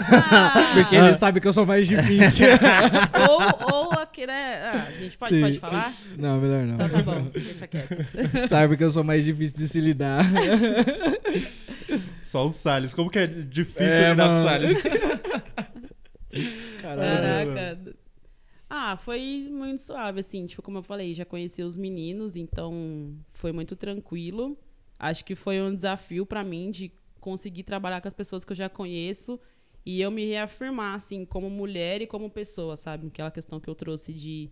Ah, 0.12 0.72
Porque 0.74 0.96
ele 0.96 1.14
sabe 1.14 1.40
que 1.40 1.48
eu 1.48 1.54
sou 1.54 1.64
mais 1.64 1.88
difícil. 1.88 2.48
ou, 3.30 3.76
ou 3.84 3.92
aqui, 4.00 4.26
né? 4.26 4.56
Ah, 4.64 4.88
a 4.88 4.92
gente 5.00 5.16
pode, 5.16 5.36
Sim. 5.36 5.42
pode 5.42 5.60
falar? 5.60 5.94
não, 6.18 6.42
melhor 6.42 6.64
não. 6.66 6.74
Então 6.74 6.90
tá 6.90 7.02
bom, 7.04 7.22
deixa 7.26 7.68
quieto. 7.68 7.96
Sabe 8.50 8.76
que 8.76 8.84
eu 8.84 8.90
sou 8.90 9.04
mais 9.04 9.24
difícil 9.24 9.58
de 9.60 9.68
se 9.68 9.80
lidar. 9.80 10.26
Só 12.20 12.48
os 12.48 12.56
Salles. 12.56 12.96
Como 12.96 13.12
que 13.12 13.20
é 13.20 13.28
difícil 13.28 13.84
É, 13.84 14.10
lidar 14.10 14.28
com 14.28 14.38
os 14.40 14.44
Salles? 14.50 14.78
Caraca. 16.82 17.78
Ah, 18.78 18.98
foi 18.98 19.48
muito 19.50 19.82
suave, 19.82 20.20
assim. 20.20 20.46
Tipo, 20.46 20.62
como 20.62 20.80
eu 20.80 20.84
falei, 20.84 21.14
já 21.14 21.24
conheci 21.24 21.64
os 21.64 21.78
meninos, 21.78 22.36
então 22.36 23.16
foi 23.32 23.54
muito 23.54 23.74
tranquilo. 23.74 24.58
Acho 25.00 25.24
que 25.24 25.34
foi 25.34 25.62
um 25.62 25.74
desafio 25.74 26.26
pra 26.26 26.44
mim 26.44 26.72
de 26.72 26.92
conseguir 27.22 27.64
trabalhar 27.64 28.02
com 28.02 28.10
as 28.10 28.14
pessoas 28.14 28.44
que 28.44 28.52
eu 28.52 28.56
já 28.56 28.68
conheço 28.68 29.40
e 29.86 30.02
eu 30.02 30.12
me 30.12 30.26
reafirmar, 30.26 30.96
assim, 30.96 31.24
como 31.24 31.50
mulher 31.50 32.02
e 32.02 32.08
como 32.08 32.30
pessoa, 32.30 32.76
sabe? 32.76 33.08
Aquela 33.08 33.32
questão 33.32 33.62
que 33.62 33.70
eu 33.70 33.76
trouxe 33.76 34.12
de 34.12 34.52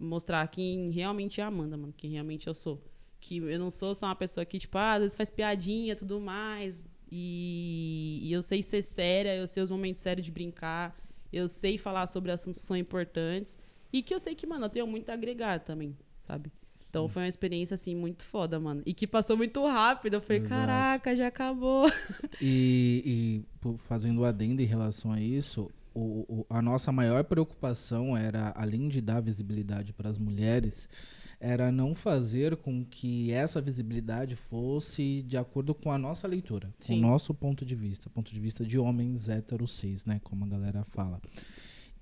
mostrar 0.00 0.48
quem 0.48 0.90
realmente 0.90 1.40
é 1.40 1.44
a 1.44 1.46
Amanda, 1.46 1.76
mano, 1.76 1.94
quem 1.96 2.10
realmente 2.10 2.48
eu 2.48 2.54
sou. 2.54 2.82
Que 3.20 3.36
eu 3.36 3.58
não 3.60 3.70
sou 3.70 3.94
só 3.94 4.06
uma 4.06 4.16
pessoa 4.16 4.44
que, 4.44 4.58
tipo, 4.58 4.76
ah, 4.78 4.94
às 4.94 5.00
vezes 5.02 5.16
faz 5.16 5.30
piadinha 5.30 5.94
tudo 5.94 6.20
mais. 6.20 6.84
E, 7.08 8.18
e 8.24 8.32
eu 8.32 8.42
sei 8.42 8.64
ser 8.64 8.82
séria, 8.82 9.36
eu 9.36 9.46
sei 9.46 9.62
os 9.62 9.70
momentos 9.70 10.02
sérios 10.02 10.26
de 10.26 10.32
brincar, 10.32 10.96
eu 11.32 11.48
sei 11.48 11.78
falar 11.78 12.06
sobre 12.06 12.30
assuntos 12.32 12.60
que 12.60 12.66
são 12.66 12.76
importantes. 12.76 13.58
E 13.92 14.02
que 14.02 14.14
eu 14.14 14.20
sei 14.20 14.34
que, 14.34 14.46
mano, 14.46 14.66
eu 14.66 14.70
tenho 14.70 14.86
muito 14.86 15.10
a 15.10 15.14
agregar 15.14 15.58
também, 15.60 15.96
sabe? 16.26 16.50
Então 16.88 17.08
foi 17.08 17.22
uma 17.22 17.28
experiência, 17.28 17.74
assim, 17.74 17.94
muito 17.94 18.22
foda, 18.24 18.58
mano. 18.58 18.82
E 18.84 18.92
que 18.92 19.06
passou 19.06 19.36
muito 19.36 19.64
rápido. 19.66 20.14
Eu 20.14 20.20
falei, 20.20 20.38
Exato. 20.38 20.54
caraca, 20.54 21.14
já 21.16 21.26
acabou. 21.28 21.86
E, 22.40 23.44
e, 23.64 23.76
fazendo 23.78 24.24
adendo 24.24 24.62
em 24.62 24.64
relação 24.64 25.12
a 25.12 25.20
isso, 25.20 25.70
o, 25.94 26.24
o- 26.40 26.46
a 26.48 26.62
nossa 26.62 26.90
maior 26.90 27.22
preocupação 27.24 28.16
era, 28.16 28.52
além 28.56 28.88
de 28.88 29.00
dar 29.00 29.20
visibilidade 29.20 29.92
para 29.92 30.08
as 30.08 30.16
mulheres, 30.18 30.88
era 31.40 31.72
não 31.72 31.94
fazer 31.94 32.54
com 32.56 32.84
que 32.84 33.32
essa 33.32 33.62
visibilidade 33.62 34.36
fosse 34.36 35.22
de 35.22 35.38
acordo 35.38 35.74
com 35.74 35.90
a 35.90 35.96
nossa 35.96 36.28
leitura, 36.28 36.68
com 36.78 36.84
Sim. 36.84 36.98
o 36.98 37.00
nosso 37.00 37.32
ponto 37.32 37.64
de 37.64 37.74
vista, 37.74 38.10
ponto 38.10 38.30
de 38.32 38.38
vista 38.38 38.64
de 38.64 38.78
homens 38.78 39.30
héteros 39.30 39.72
cis, 39.72 40.04
né, 40.04 40.20
como 40.22 40.44
a 40.44 40.48
galera 40.48 40.84
fala. 40.84 41.20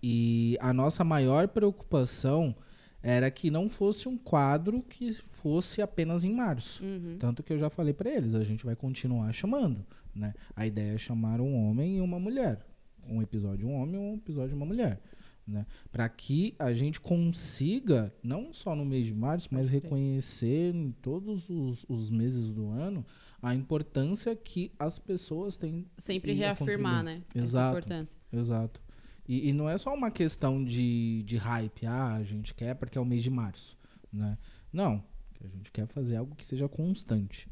E 0.02 0.56
a 0.60 0.72
nossa 0.72 1.04
maior 1.04 1.46
preocupação 1.46 2.54
era 3.00 3.30
que 3.30 3.48
não 3.48 3.68
fosse 3.68 4.08
um 4.08 4.18
quadro 4.18 4.82
que 4.82 5.12
fosse 5.12 5.80
apenas 5.80 6.24
em 6.24 6.34
março. 6.34 6.82
Uhum. 6.84 7.16
Tanto 7.18 7.42
que 7.44 7.52
eu 7.52 7.58
já 7.58 7.70
falei 7.70 7.94
pra 7.94 8.10
eles, 8.10 8.34
a 8.34 8.42
gente 8.42 8.64
vai 8.64 8.74
continuar 8.74 9.32
chamando, 9.32 9.86
né? 10.12 10.34
A 10.56 10.66
ideia 10.66 10.94
é 10.94 10.98
chamar 10.98 11.40
um 11.40 11.54
homem 11.54 11.98
e 11.98 12.00
uma 12.00 12.18
mulher. 12.18 12.66
Um 13.08 13.22
episódio 13.22 13.66
um 13.68 13.74
homem 13.80 13.96
um 13.96 14.14
episódio 14.14 14.56
uma 14.56 14.66
mulher, 14.66 15.00
né? 15.48 15.66
Para 15.90 16.08
que 16.08 16.54
a 16.58 16.72
gente 16.74 17.00
consiga, 17.00 18.14
não 18.22 18.52
só 18.52 18.76
no 18.76 18.84
mês 18.84 19.06
de 19.06 19.14
março, 19.14 19.48
mas 19.50 19.70
reconhecer 19.70 20.74
em 20.74 20.92
todos 20.92 21.48
os, 21.48 21.86
os 21.88 22.10
meses 22.10 22.52
do 22.52 22.68
ano 22.68 23.04
a 23.40 23.54
importância 23.54 24.36
que 24.36 24.72
as 24.78 24.98
pessoas 24.98 25.56
têm. 25.56 25.86
Sempre 25.96 26.32
reafirmar, 26.34 27.02
né? 27.02 27.22
Exato. 27.34 27.78
importância. 27.78 28.18
Exato. 28.30 28.80
E, 29.26 29.48
e 29.48 29.52
não 29.52 29.68
é 29.68 29.78
só 29.78 29.94
uma 29.94 30.10
questão 30.10 30.62
de, 30.62 31.22
de 31.24 31.36
hype, 31.36 31.86
ah, 31.86 32.14
a 32.14 32.22
gente 32.22 32.54
quer 32.54 32.74
porque 32.74 32.98
é 32.98 33.00
o 33.00 33.04
mês 33.04 33.22
de 33.22 33.30
março, 33.30 33.76
né? 34.12 34.36
Não, 34.72 35.02
a 35.42 35.48
gente 35.48 35.70
quer 35.70 35.86
fazer 35.86 36.16
algo 36.16 36.34
que 36.34 36.44
seja 36.44 36.68
constante. 36.68 37.48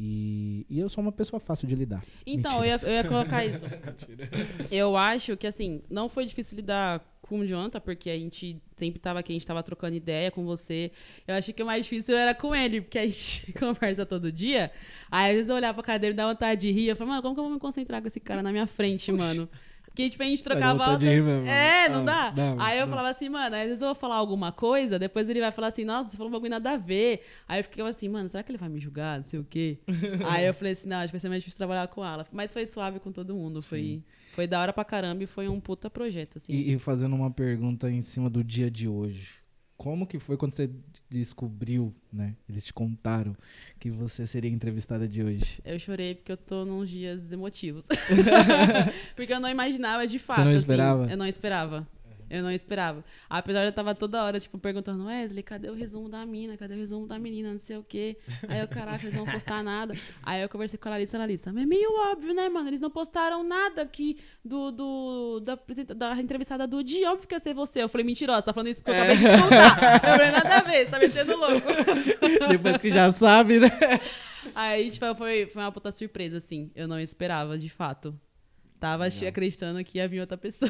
E, 0.00 0.66
e 0.68 0.80
eu 0.80 0.88
sou 0.88 1.00
uma 1.00 1.12
pessoa 1.12 1.38
fácil 1.38 1.68
de 1.68 1.76
lidar. 1.76 2.02
Então, 2.26 2.58
eu 2.58 2.64
ia, 2.64 2.80
eu 2.82 2.90
ia 2.90 3.04
colocar 3.04 3.44
isso. 3.46 3.64
eu 4.70 4.96
acho 4.96 5.36
que, 5.36 5.46
assim, 5.46 5.82
não 5.88 6.08
foi 6.08 6.26
difícil 6.26 6.56
lidar 6.56 7.11
com 7.22 7.38
o 7.38 7.46
Jonathan, 7.46 7.80
porque 7.80 8.10
a 8.10 8.18
gente 8.18 8.60
sempre 8.76 8.98
tava 9.00 9.20
aqui, 9.20 9.32
a 9.32 9.34
gente 9.34 9.46
tava 9.46 9.62
trocando 9.62 9.94
ideia 9.96 10.30
com 10.30 10.44
você. 10.44 10.90
Eu 11.26 11.34
achei 11.36 11.54
que 11.54 11.62
o 11.62 11.66
mais 11.66 11.84
difícil 11.86 12.16
era 12.16 12.34
com 12.34 12.54
ele, 12.54 12.80
porque 12.82 12.98
a 12.98 13.06
gente 13.06 13.52
conversa 13.58 14.04
todo 14.04 14.30
dia. 14.30 14.70
Aí, 15.10 15.30
às 15.30 15.34
vezes, 15.36 15.48
eu 15.48 15.54
olhava 15.56 15.74
pra 15.74 15.82
cara 15.84 15.98
dele 15.98 16.12
e 16.12 16.16
dava 16.16 16.32
vontade 16.32 16.60
de 16.60 16.72
rir. 16.72 16.88
Eu 16.88 16.96
falava, 16.96 17.12
mano, 17.12 17.22
como 17.22 17.34
que 17.34 17.40
eu 17.40 17.44
vou 17.44 17.52
me 17.54 17.60
concentrar 17.60 18.02
com 18.02 18.08
esse 18.08 18.20
cara 18.20 18.42
na 18.42 18.50
minha 18.50 18.66
frente, 18.66 19.10
mano? 19.12 19.48
Porque 19.86 20.08
tipo, 20.08 20.22
a 20.22 20.26
gente 20.26 20.42
trocava 20.42 20.96
rir 20.96 21.22
mesmo. 21.22 21.46
É, 21.46 21.86
não 21.90 22.00
Ah, 22.00 22.30
dá? 22.30 22.30
dá, 22.30 22.64
Aí 22.64 22.78
eu 22.78 22.86
dá. 22.86 22.90
falava 22.90 23.08
assim, 23.10 23.28
mano, 23.28 23.54
às 23.54 23.62
vezes 23.64 23.80
eu 23.82 23.88
vou 23.88 23.94
falar 23.94 24.16
alguma 24.16 24.50
coisa, 24.50 24.98
depois 24.98 25.28
ele 25.28 25.38
vai 25.38 25.52
falar 25.52 25.68
assim, 25.68 25.84
nossa, 25.84 26.08
você 26.10 26.16
falou 26.16 26.30
um 26.30 26.32
bagulho 26.32 26.48
nada 26.50 26.70
a 26.70 26.76
ver. 26.78 27.22
Aí 27.46 27.60
eu 27.60 27.64
ficava 27.64 27.90
assim, 27.90 28.08
mano, 28.08 28.26
será 28.26 28.42
que 28.42 28.50
ele 28.50 28.56
vai 28.56 28.70
me 28.70 28.80
julgar? 28.80 29.18
Não 29.18 29.24
sei 29.24 29.38
o 29.38 29.44
quê. 29.44 29.78
Aí 30.30 30.46
eu 30.46 30.54
falei 30.54 30.72
assim, 30.72 30.88
não, 30.88 30.96
acho 30.96 31.08
que 31.08 31.12
vai 31.12 31.20
ser 31.20 31.28
mais 31.28 31.42
difícil 31.42 31.58
trabalhar 31.58 31.86
com 31.88 32.02
ela. 32.02 32.26
Mas 32.32 32.54
foi 32.54 32.64
suave 32.64 33.00
com 33.00 33.12
todo 33.12 33.34
mundo. 33.34 33.60
Foi, 33.60 34.02
foi 34.32 34.46
da 34.46 34.60
hora 34.60 34.72
pra 34.72 34.84
caramba 34.84 35.22
e 35.22 35.26
foi 35.26 35.48
um 35.48 35.60
puta 35.60 35.90
projeto, 35.90 36.38
assim. 36.38 36.52
E, 36.52 36.72
e 36.72 36.78
fazendo 36.78 37.14
uma 37.14 37.30
pergunta 37.30 37.90
em 37.90 38.00
cima 38.02 38.30
do 38.30 38.42
dia 38.42 38.70
de 38.70 38.88
hoje. 38.88 39.42
Como 39.76 40.06
que 40.06 40.18
foi 40.18 40.36
quando 40.36 40.54
você 40.54 40.70
descobriu, 41.10 41.92
né? 42.12 42.36
Eles 42.48 42.64
te 42.64 42.72
contaram 42.72 43.36
que 43.80 43.90
você 43.90 44.24
seria 44.24 44.50
entrevistada 44.50 45.08
de 45.08 45.22
hoje. 45.22 45.60
Eu 45.64 45.78
chorei 45.78 46.14
porque 46.14 46.32
eu 46.32 46.36
tô 46.36 46.64
nos 46.64 46.88
dias 46.88 47.30
emotivos. 47.32 47.88
porque 49.16 49.32
eu 49.32 49.40
não 49.40 49.48
imaginava 49.48 50.06
de 50.06 50.18
fato. 50.18 50.40
não 50.40 50.48
assim. 50.48 50.56
esperava? 50.56 51.10
eu 51.10 51.16
não 51.16 51.26
esperava. 51.26 51.86
Eu 52.32 52.42
não 52.42 52.50
esperava. 52.50 53.04
Apesar 53.28 53.60
de 53.60 53.66
eu 53.66 53.72
tava 53.72 53.94
toda 53.94 54.24
hora, 54.24 54.40
tipo, 54.40 54.58
perguntando, 54.58 55.04
Wesley, 55.04 55.42
cadê 55.42 55.68
o 55.68 55.74
resumo 55.74 56.08
da 56.08 56.24
mina? 56.24 56.56
Cadê 56.56 56.72
o 56.72 56.78
resumo 56.78 57.06
da 57.06 57.18
menina? 57.18 57.52
Não 57.52 57.58
sei 57.58 57.76
o 57.76 57.84
quê. 57.86 58.16
Aí 58.48 58.58
eu, 58.58 58.66
caraca, 58.66 59.04
eles 59.04 59.14
não 59.14 59.26
postaram 59.26 59.62
nada. 59.62 59.94
Aí 60.22 60.40
eu 60.40 60.48
conversei 60.48 60.78
com 60.78 60.88
a 60.88 60.92
Larissa, 60.92 61.18
a 61.18 61.20
Larissa, 61.20 61.52
mas 61.52 61.64
é 61.64 61.66
meio 61.66 61.90
óbvio, 62.10 62.32
né, 62.32 62.48
mano? 62.48 62.70
Eles 62.70 62.80
não 62.80 62.88
postaram 62.88 63.44
nada 63.44 63.82
aqui 63.82 64.16
do, 64.42 64.70
do, 64.70 65.40
da, 65.40 65.58
da 65.94 66.22
entrevistada 66.22 66.66
do 66.66 66.82
dia. 66.82 67.12
Óbvio 67.12 67.28
que 67.28 67.34
ia 67.34 67.40
ser 67.40 67.52
você. 67.52 67.82
Eu 67.82 67.88
falei, 67.90 68.06
mentirosa, 68.06 68.40
tá 68.40 68.54
falando 68.54 68.68
isso 68.68 68.82
porque 68.82 68.98
eu 68.98 69.02
acabei 69.02 69.16
de 69.18 69.24
te 69.26 69.42
contar. 69.42 69.94
Eu 69.96 70.16
falei, 70.16 70.30
nada 70.30 70.56
a 70.56 70.62
ver, 70.62 70.84
você 70.84 70.90
tá 70.90 70.98
metendo 70.98 71.36
louco. 71.36 71.68
Depois 72.48 72.78
que 72.78 72.90
já 72.90 73.12
sabe, 73.12 73.58
né? 73.58 73.68
Aí, 74.54 74.90
tipo, 74.90 75.14
foi, 75.16 75.44
foi 75.44 75.62
uma 75.62 75.70
puta 75.70 75.92
surpresa, 75.92 76.38
assim. 76.38 76.70
Eu 76.74 76.88
não 76.88 76.98
esperava, 76.98 77.58
de 77.58 77.68
fato. 77.68 78.18
Tava 78.82 79.06
achei- 79.06 79.28
acreditando 79.28 79.84
que 79.84 79.98
ia 79.98 80.08
vir 80.08 80.18
outra 80.18 80.36
pessoa. 80.36 80.68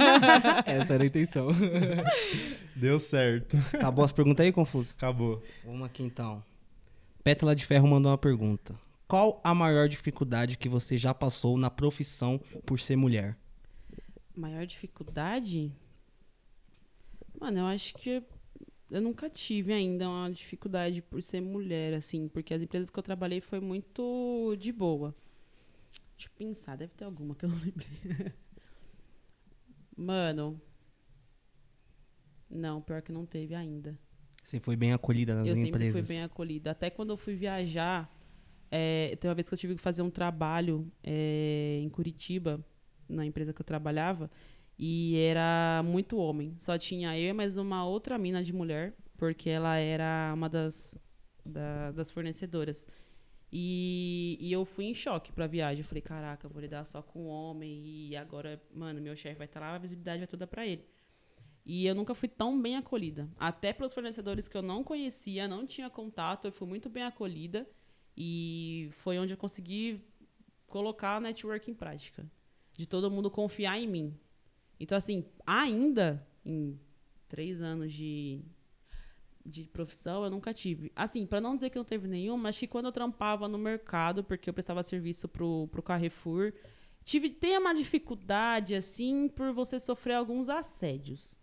Essa 0.64 0.94
era 0.94 1.02
a 1.02 1.06
intenção. 1.06 1.48
Deu 2.74 2.98
certo. 2.98 3.58
Acabou 3.74 4.02
as 4.02 4.10
perguntas 4.10 4.46
aí, 4.46 4.50
Confuso? 4.50 4.94
Acabou. 4.96 5.42
Vamos 5.62 5.84
aqui 5.84 6.02
então. 6.02 6.42
Pétala 7.22 7.54
de 7.54 7.66
Ferro 7.66 7.86
mandou 7.86 8.10
uma 8.10 8.16
pergunta. 8.16 8.74
Qual 9.06 9.38
a 9.44 9.54
maior 9.54 9.86
dificuldade 9.86 10.56
que 10.56 10.66
você 10.66 10.96
já 10.96 11.12
passou 11.12 11.58
na 11.58 11.68
profissão 11.68 12.40
por 12.64 12.80
ser 12.80 12.96
mulher? 12.96 13.36
Maior 14.34 14.64
dificuldade? 14.64 15.70
Mano, 17.38 17.58
eu 17.58 17.66
acho 17.66 17.92
que 17.96 18.22
eu 18.90 19.02
nunca 19.02 19.28
tive 19.28 19.74
ainda 19.74 20.08
uma 20.08 20.30
dificuldade 20.30 21.02
por 21.02 21.22
ser 21.22 21.42
mulher, 21.42 21.92
assim, 21.92 22.28
porque 22.28 22.54
as 22.54 22.62
empresas 22.62 22.88
que 22.88 22.98
eu 22.98 23.02
trabalhei 23.02 23.42
foi 23.42 23.60
muito 23.60 24.56
de 24.58 24.72
boa. 24.72 25.14
Deixa 26.22 26.28
eu 26.28 26.36
pensar, 26.48 26.76
deve 26.76 26.92
ter 26.94 27.04
alguma 27.04 27.34
que 27.34 27.44
eu 27.44 27.48
não 27.48 27.58
lembrei. 27.58 27.88
Mano. 29.96 30.60
Não, 32.48 32.80
pior 32.80 33.02
que 33.02 33.10
não 33.10 33.24
teve 33.26 33.54
ainda. 33.54 33.98
Você 34.44 34.60
foi 34.60 34.76
bem 34.76 34.92
acolhida 34.92 35.34
nas 35.34 35.46
eu 35.48 35.54
sempre 35.56 35.70
empresas? 35.70 36.06
fui 36.06 36.14
bem 36.14 36.22
acolhida. 36.22 36.70
Até 36.70 36.90
quando 36.90 37.10
eu 37.10 37.16
fui 37.16 37.34
viajar, 37.34 38.08
é, 38.70 39.16
tem 39.16 39.28
uma 39.28 39.34
vez 39.34 39.48
que 39.48 39.54
eu 39.54 39.58
tive 39.58 39.74
que 39.74 39.80
fazer 39.80 40.02
um 40.02 40.10
trabalho 40.10 40.90
é, 41.02 41.80
em 41.82 41.88
Curitiba, 41.88 42.64
na 43.08 43.24
empresa 43.24 43.52
que 43.52 43.60
eu 43.60 43.64
trabalhava, 43.64 44.30
e 44.78 45.16
era 45.16 45.82
muito 45.84 46.18
homem. 46.18 46.54
Só 46.58 46.76
tinha 46.78 47.18
eu 47.18 47.30
e 47.30 47.32
mais 47.32 47.56
uma 47.56 47.84
outra 47.86 48.18
mina 48.18 48.44
de 48.44 48.52
mulher, 48.52 48.94
porque 49.16 49.48
ela 49.48 49.76
era 49.76 50.32
uma 50.34 50.48
das, 50.48 50.96
da- 51.44 51.92
das 51.92 52.10
fornecedoras. 52.10 52.88
E, 53.52 54.38
e 54.40 54.50
eu 54.50 54.64
fui 54.64 54.86
em 54.86 54.94
choque 54.94 55.30
pra 55.30 55.46
viagem. 55.46 55.80
Eu 55.80 55.84
falei, 55.84 56.00
caraca, 56.00 56.46
eu 56.46 56.50
vou 56.50 56.62
lidar 56.62 56.84
só 56.84 57.02
com 57.02 57.26
homem. 57.26 57.84
E 57.84 58.16
agora, 58.16 58.60
mano, 58.74 59.00
meu 59.00 59.14
chefe 59.14 59.36
vai 59.36 59.46
estar 59.46 59.60
lá, 59.60 59.74
a 59.74 59.78
visibilidade 59.78 60.18
vai 60.18 60.26
toda 60.26 60.46
pra 60.46 60.66
ele. 60.66 60.86
E 61.64 61.86
eu 61.86 61.94
nunca 61.94 62.14
fui 62.14 62.28
tão 62.28 62.60
bem 62.60 62.76
acolhida. 62.76 63.28
Até 63.38 63.72
pelos 63.72 63.92
fornecedores 63.92 64.48
que 64.48 64.56
eu 64.56 64.62
não 64.62 64.82
conhecia, 64.82 65.46
não 65.46 65.66
tinha 65.66 65.90
contato, 65.90 66.46
eu 66.46 66.52
fui 66.52 66.66
muito 66.66 66.88
bem 66.88 67.02
acolhida. 67.02 67.68
E 68.16 68.88
foi 68.92 69.18
onde 69.18 69.34
eu 69.34 69.36
consegui 69.36 70.02
colocar 70.66 71.16
a 71.16 71.20
network 71.20 71.70
em 71.70 71.74
prática. 71.74 72.26
De 72.72 72.86
todo 72.86 73.10
mundo 73.10 73.30
confiar 73.30 73.78
em 73.78 73.86
mim. 73.86 74.18
Então, 74.80 74.96
assim, 74.96 75.26
ainda 75.46 76.26
em 76.44 76.80
três 77.28 77.60
anos 77.60 77.92
de, 77.92 78.40
de 79.44 79.64
profissão, 79.64 80.24
eu 80.24 80.30
nunca 80.30 80.52
tive. 80.52 80.92
Assim, 80.94 81.26
para 81.26 81.40
não 81.40 81.56
dizer 81.56 81.70
que 81.70 81.78
não 81.78 81.84
teve 81.84 82.08
nenhuma, 82.08 82.48
acho 82.48 82.60
que 82.60 82.66
quando 82.66 82.86
eu 82.86 82.92
trampava 82.92 83.48
no 83.48 83.58
mercado, 83.58 84.22
porque 84.22 84.48
eu 84.48 84.54
prestava 84.54 84.82
serviço 84.82 85.28
pro, 85.28 85.68
pro 85.68 85.82
Carrefour, 85.82 86.52
tive, 87.04 87.30
tem 87.30 87.58
uma 87.58 87.74
dificuldade, 87.74 88.74
assim, 88.74 89.28
por 89.28 89.52
você 89.52 89.78
sofrer 89.80 90.14
alguns 90.14 90.48
assédios. 90.48 91.40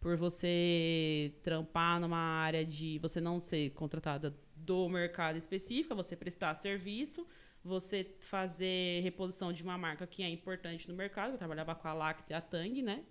Por 0.00 0.16
você 0.16 1.34
trampar 1.42 1.98
numa 1.98 2.18
área 2.18 2.64
de 2.64 2.98
você 2.98 3.20
não 3.20 3.42
ser 3.42 3.70
contratada 3.70 4.36
do 4.54 4.88
mercado 4.88 5.36
específico, 5.36 5.94
você 5.94 6.14
prestar 6.14 6.54
serviço, 6.54 7.26
você 7.62 8.14
fazer 8.20 9.02
reposição 9.02 9.50
de 9.50 9.62
uma 9.62 9.78
marca 9.78 10.06
que 10.06 10.22
é 10.22 10.28
importante 10.28 10.86
no 10.88 10.94
mercado. 10.94 11.32
Eu 11.32 11.38
trabalhava 11.38 11.74
com 11.74 11.88
a 11.88 11.94
Lacta 11.94 12.32
e 12.32 12.36
a 12.36 12.40
Tang, 12.40 12.82
né? 12.82 13.02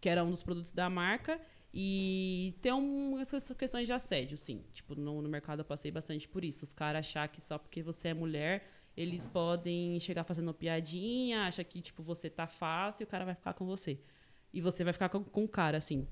Que 0.00 0.08
era 0.08 0.22
um 0.22 0.30
dos 0.30 0.42
produtos 0.42 0.70
da 0.70 0.88
marca. 0.88 1.40
E 1.74 2.54
tem 2.60 2.72
um, 2.72 3.18
essas 3.18 3.50
questões 3.52 3.86
de 3.86 3.92
assédio, 3.92 4.36
sim. 4.36 4.62
Tipo, 4.72 4.94
no, 4.94 5.22
no 5.22 5.28
mercado 5.28 5.60
eu 5.60 5.64
passei 5.64 5.90
bastante 5.90 6.28
por 6.28 6.44
isso. 6.44 6.64
Os 6.64 6.72
caras 6.72 7.06
achar 7.06 7.28
que 7.28 7.40
só 7.40 7.56
porque 7.56 7.82
você 7.82 8.08
é 8.08 8.14
mulher, 8.14 8.68
eles 8.96 9.26
podem 9.26 9.98
chegar 9.98 10.24
fazendo 10.24 10.52
piadinha, 10.52 11.46
acha 11.46 11.64
que, 11.64 11.80
tipo, 11.80 12.02
você 12.02 12.28
tá 12.28 12.46
fácil 12.46 13.02
e 13.02 13.04
o 13.04 13.06
cara 13.06 13.24
vai 13.24 13.34
ficar 13.34 13.54
com 13.54 13.64
você. 13.64 13.98
E 14.52 14.60
você 14.60 14.84
vai 14.84 14.92
ficar 14.92 15.08
com, 15.08 15.24
com 15.24 15.44
o 15.44 15.48
cara, 15.48 15.78
assim. 15.78 16.06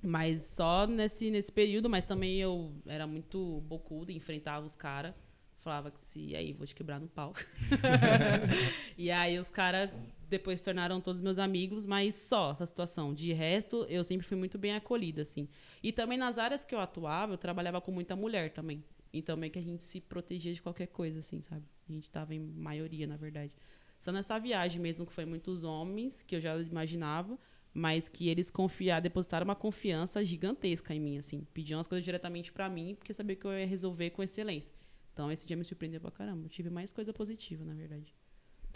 Mas 0.00 0.42
só 0.42 0.86
nesse, 0.86 1.30
nesse 1.30 1.50
período, 1.50 1.90
mas 1.90 2.04
também 2.04 2.38
eu 2.38 2.72
era 2.86 3.06
muito 3.06 3.60
bocuda, 3.62 4.12
enfrentava 4.12 4.64
os 4.64 4.76
caras. 4.76 5.14
Falava 5.58 5.90
que 5.90 6.00
se. 6.00 6.34
Aí, 6.34 6.52
vou 6.52 6.66
te 6.66 6.74
quebrar 6.74 7.00
no 7.00 7.08
pau. 7.08 7.32
e 8.98 9.10
aí 9.12 9.38
os 9.38 9.48
caras 9.48 9.90
depois 10.32 10.58
se 10.58 10.64
tornaram 10.64 11.00
todos 11.00 11.20
meus 11.20 11.38
amigos, 11.38 11.86
mas 11.86 12.14
só 12.14 12.52
essa 12.52 12.66
situação. 12.66 13.14
De 13.14 13.32
resto, 13.32 13.84
eu 13.88 14.02
sempre 14.02 14.26
fui 14.26 14.36
muito 14.36 14.58
bem 14.58 14.74
acolhida, 14.74 15.22
assim. 15.22 15.46
E 15.82 15.92
também 15.92 16.18
nas 16.18 16.38
áreas 16.38 16.64
que 16.64 16.74
eu 16.74 16.80
atuava, 16.80 17.34
eu 17.34 17.38
trabalhava 17.38 17.80
com 17.80 17.92
muita 17.92 18.16
mulher 18.16 18.50
também. 18.52 18.82
Então 19.12 19.36
meio 19.36 19.52
que 19.52 19.58
a 19.58 19.62
gente 19.62 19.84
se 19.84 20.00
protegia 20.00 20.54
de 20.54 20.62
qualquer 20.62 20.86
coisa, 20.86 21.18
assim, 21.18 21.42
sabe? 21.42 21.66
A 21.88 21.92
gente 21.92 22.10
tava 22.10 22.34
em 22.34 22.40
maioria, 22.40 23.06
na 23.06 23.16
verdade. 23.16 23.52
Só 23.98 24.10
nessa 24.10 24.38
viagem 24.38 24.80
mesmo, 24.80 25.06
que 25.06 25.12
foi 25.12 25.26
muitos 25.26 25.64
homens, 25.64 26.22
que 26.22 26.34
eu 26.34 26.40
já 26.40 26.56
imaginava, 26.58 27.38
mas 27.74 28.08
que 28.08 28.28
eles 28.28 28.50
confiaram, 28.50 29.02
depositaram 29.02 29.44
uma 29.44 29.54
confiança 29.54 30.24
gigantesca 30.24 30.94
em 30.94 31.00
mim, 31.00 31.18
assim. 31.18 31.46
Pediam 31.52 31.78
as 31.78 31.86
coisas 31.86 32.04
diretamente 32.04 32.50
pra 32.50 32.68
mim, 32.70 32.94
porque 32.94 33.12
sabia 33.12 33.36
que 33.36 33.46
eu 33.46 33.52
ia 33.52 33.66
resolver 33.66 34.10
com 34.10 34.22
excelência. 34.22 34.74
Então 35.12 35.30
esse 35.30 35.46
dia 35.46 35.56
me 35.56 35.64
surpreendeu 35.64 36.00
pra 36.00 36.10
caramba. 36.10 36.46
Eu 36.46 36.48
tive 36.48 36.70
mais 36.70 36.90
coisa 36.90 37.12
positiva, 37.12 37.64
na 37.64 37.74
verdade. 37.74 38.14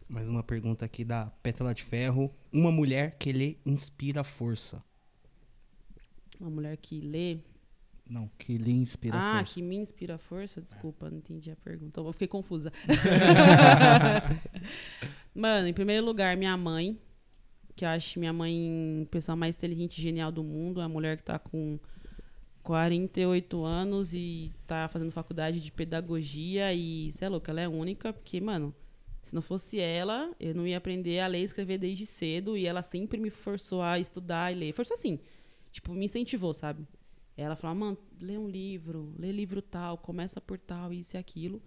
Mais 0.09 0.29
uma 0.29 0.43
pergunta 0.43 0.85
aqui 0.85 1.05
da 1.05 1.27
Pétala 1.43 1.75
de 1.75 1.83
Ferro. 1.83 2.33
Uma 2.53 2.71
mulher 2.71 3.17
que 3.19 3.33
lhe 3.33 3.59
inspira 3.67 4.23
força. 4.23 4.83
Uma 6.39 6.49
mulher 6.49 6.77
que 6.77 7.01
lê. 7.01 7.39
Não, 8.09 8.31
que 8.39 8.57
lhe 8.57 8.71
inspira 8.71 9.19
ah, 9.19 9.39
força. 9.39 9.55
que 9.55 9.63
me 9.63 9.77
inspira 9.77 10.17
força? 10.17 10.63
Desculpa, 10.63 11.11
não 11.11 11.19
entendi 11.19 11.51
a 11.51 11.57
pergunta. 11.57 12.01
Eu 12.01 12.13
fiquei 12.13 12.29
confusa. 12.29 12.73
Mano, 15.35 15.67
em 15.67 15.75
primeiro 15.75 16.07
lugar, 16.07 16.37
minha 16.37 16.57
mãe. 16.57 16.97
Que 17.75 17.85
eu 17.85 17.89
acho 17.89 18.21
minha 18.21 18.33
mãe 18.33 19.03
a 19.03 19.11
pessoa 19.11 19.35
mais 19.35 19.57
inteligente 19.57 19.99
e 19.99 20.03
genial 20.03 20.31
do 20.31 20.45
mundo. 20.45 20.81
É 20.81 20.85
uma 20.85 20.89
mulher 20.89 21.17
que 21.17 21.25
tá 21.25 21.37
com 21.37 21.81
48 22.63 23.65
anos 23.65 24.15
e 24.15 24.53
tá 24.69 24.87
fazendo 24.87 25.11
faculdade 25.11 25.59
de 25.59 25.73
pedagogia. 25.73 26.73
E, 26.73 27.11
você 27.11 27.25
é 27.25 27.29
louca, 27.29 27.51
ela 27.51 27.61
é 27.61 27.69
única, 27.69 28.13
porque, 28.13 28.41
mano, 28.41 28.73
se 29.27 29.35
não 29.35 29.43
fosse 29.43 29.81
ela, 29.81 30.33
eu 30.39 30.55
não 30.55 30.65
ia 30.65 30.77
aprender 30.79 31.19
a 31.19 31.27
ler 31.27 31.41
e 31.41 31.43
escrever 31.43 31.79
desde 31.79 32.07
cedo. 32.07 32.57
E 32.57 32.65
ela 32.65 32.81
sempre 32.81 33.19
me 33.19 33.29
forçou 33.29 33.83
a 33.83 33.99
estudar 33.99 34.53
e 34.53 34.55
ler. 34.55 34.73
Forçou 34.73 34.95
assim. 34.95 35.19
Tipo, 35.73 35.93
me 35.93 36.05
incentivou, 36.05 36.55
sabe? 36.55 36.87
Ela 37.37 37.57
falava, 37.57 37.81
mano, 37.81 37.99
lê 38.21 38.39
um 38.39 38.49
livro, 38.49 39.13
lê 39.19 39.33
livro 39.33 39.61
tal, 39.61 39.99
começa 39.99 40.41
por 40.41 40.61
tal, 40.61 40.93
isso 40.93 41.17
e 41.17 41.19
aquilo. 41.19 41.61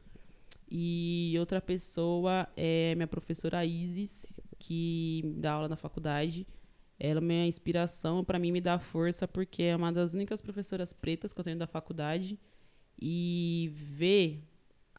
E 0.71 1.35
outra 1.37 1.59
pessoa 1.59 2.47
é 2.55 2.95
minha 2.95 3.07
professora 3.07 3.65
Isis, 3.65 4.39
que 4.57 5.21
dá 5.35 5.51
aula 5.51 5.67
na 5.67 5.75
faculdade. 5.75 6.47
Ela 6.97 7.19
é 7.19 7.21
minha 7.21 7.45
inspiração, 7.45 8.23
para 8.23 8.39
mim 8.39 8.53
me 8.53 8.61
dá 8.61 8.79
força, 8.79 9.27
porque 9.27 9.63
é 9.63 9.75
uma 9.75 9.91
das 9.91 10.13
únicas 10.13 10.41
professoras 10.41 10.93
pretas 10.93 11.33
que 11.33 11.41
eu 11.41 11.43
tenho 11.43 11.57
da 11.57 11.67
faculdade. 11.67 12.39
E 12.97 13.69
ver 13.73 14.45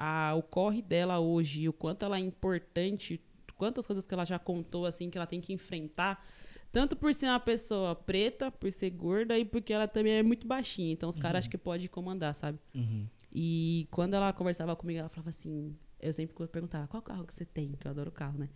a, 0.02 0.34
o 0.34 0.42
corre 0.42 0.80
dela 0.80 1.18
hoje, 1.18 1.68
o 1.68 1.74
quanto 1.74 2.06
ela 2.06 2.16
é 2.16 2.20
importante, 2.20 3.20
quantas 3.54 3.86
coisas 3.86 4.06
que 4.06 4.14
ela 4.14 4.24
já 4.24 4.38
contou, 4.38 4.86
assim, 4.86 5.10
que 5.10 5.18
ela 5.18 5.26
tem 5.26 5.42
que 5.42 5.52
enfrentar. 5.52 6.26
Tanto 6.72 6.96
por 6.96 7.12
ser 7.12 7.26
uma 7.26 7.38
pessoa 7.38 7.94
preta, 7.94 8.50
por 8.50 8.72
ser 8.72 8.88
gorda 8.88 9.38
e 9.38 9.44
porque 9.44 9.74
ela 9.74 9.86
também 9.86 10.14
é 10.14 10.22
muito 10.22 10.46
baixinha. 10.46 10.90
Então 10.90 11.06
os 11.10 11.18
caras 11.18 11.40
acham 11.40 11.50
que 11.50 11.58
pode 11.58 11.86
comandar, 11.86 12.34
sabe? 12.34 12.58
Uhum. 12.74 13.06
E 13.30 13.86
quando 13.90 14.14
ela 14.14 14.32
conversava 14.32 14.74
comigo, 14.74 15.00
ela 15.00 15.10
falava 15.10 15.28
assim: 15.28 15.76
eu 16.00 16.14
sempre 16.14 16.34
perguntava, 16.48 16.88
qual 16.88 17.02
carro 17.02 17.26
que 17.26 17.34
você 17.34 17.44
tem? 17.44 17.72
Que 17.72 17.86
eu 17.86 17.90
adoro 17.90 18.10
carro, 18.10 18.38
né? 18.38 18.48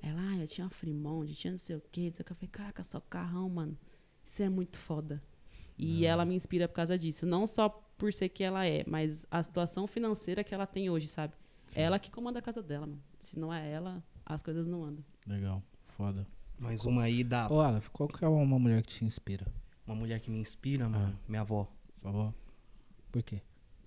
Ela, 0.00 0.20
ah, 0.20 0.36
eu 0.36 0.46
tinha 0.46 0.66
uma 0.66 0.70
Fremont, 0.70 1.34
tinha 1.34 1.50
não 1.50 1.58
sei 1.58 1.74
o 1.74 1.82
quê. 1.90 2.12
Eu 2.16 2.24
falei, 2.36 2.48
caraca, 2.48 2.84
só 2.84 3.00
carrão, 3.00 3.48
mano. 3.48 3.76
Isso 4.24 4.40
é 4.40 4.48
muito 4.48 4.78
foda. 4.78 5.20
E 5.76 6.06
ela 6.06 6.24
me 6.24 6.34
inspira 6.36 6.68
por 6.68 6.74
causa 6.74 6.96
disso. 6.96 7.26
Não 7.26 7.44
só 7.46 7.68
por 7.96 8.12
ser 8.12 8.28
que 8.28 8.42
ela 8.42 8.66
é, 8.66 8.84
mas 8.86 9.26
a 9.30 9.42
situação 9.42 9.86
financeira 9.86 10.42
que 10.42 10.54
ela 10.54 10.66
tem 10.66 10.90
hoje, 10.90 11.08
sabe? 11.08 11.34
Ela 11.74 11.98
que 11.98 12.10
comanda 12.10 12.38
a 12.38 12.42
casa 12.42 12.62
dela, 12.62 12.86
mano. 12.86 13.02
Se 13.18 13.38
não 13.38 13.52
é 13.52 13.70
ela, 13.70 14.02
as 14.26 14.42
coisas 14.42 14.66
não 14.66 14.84
andam. 14.84 15.04
Legal, 15.26 15.62
foda. 15.86 16.26
Mais 16.58 16.84
uma 16.84 17.02
aí 17.02 17.24
da 17.24 17.50
Ô, 17.50 17.60
Aleph, 17.60 17.88
qual 17.88 18.08
que 18.08 18.24
é 18.24 18.28
uma 18.28 18.58
mulher 18.58 18.82
que 18.82 18.88
te 18.88 19.04
inspira? 19.04 19.46
uma 19.86 19.96
mulher 19.96 20.20
que 20.20 20.30
me 20.30 20.38
inspira, 20.38 20.88
mano. 20.88 21.18
Minha 21.28 21.40
avó. 21.42 21.70
Sua 22.00 22.10
avó? 22.10 22.34
Por 23.10 23.22
quê? 23.22 23.42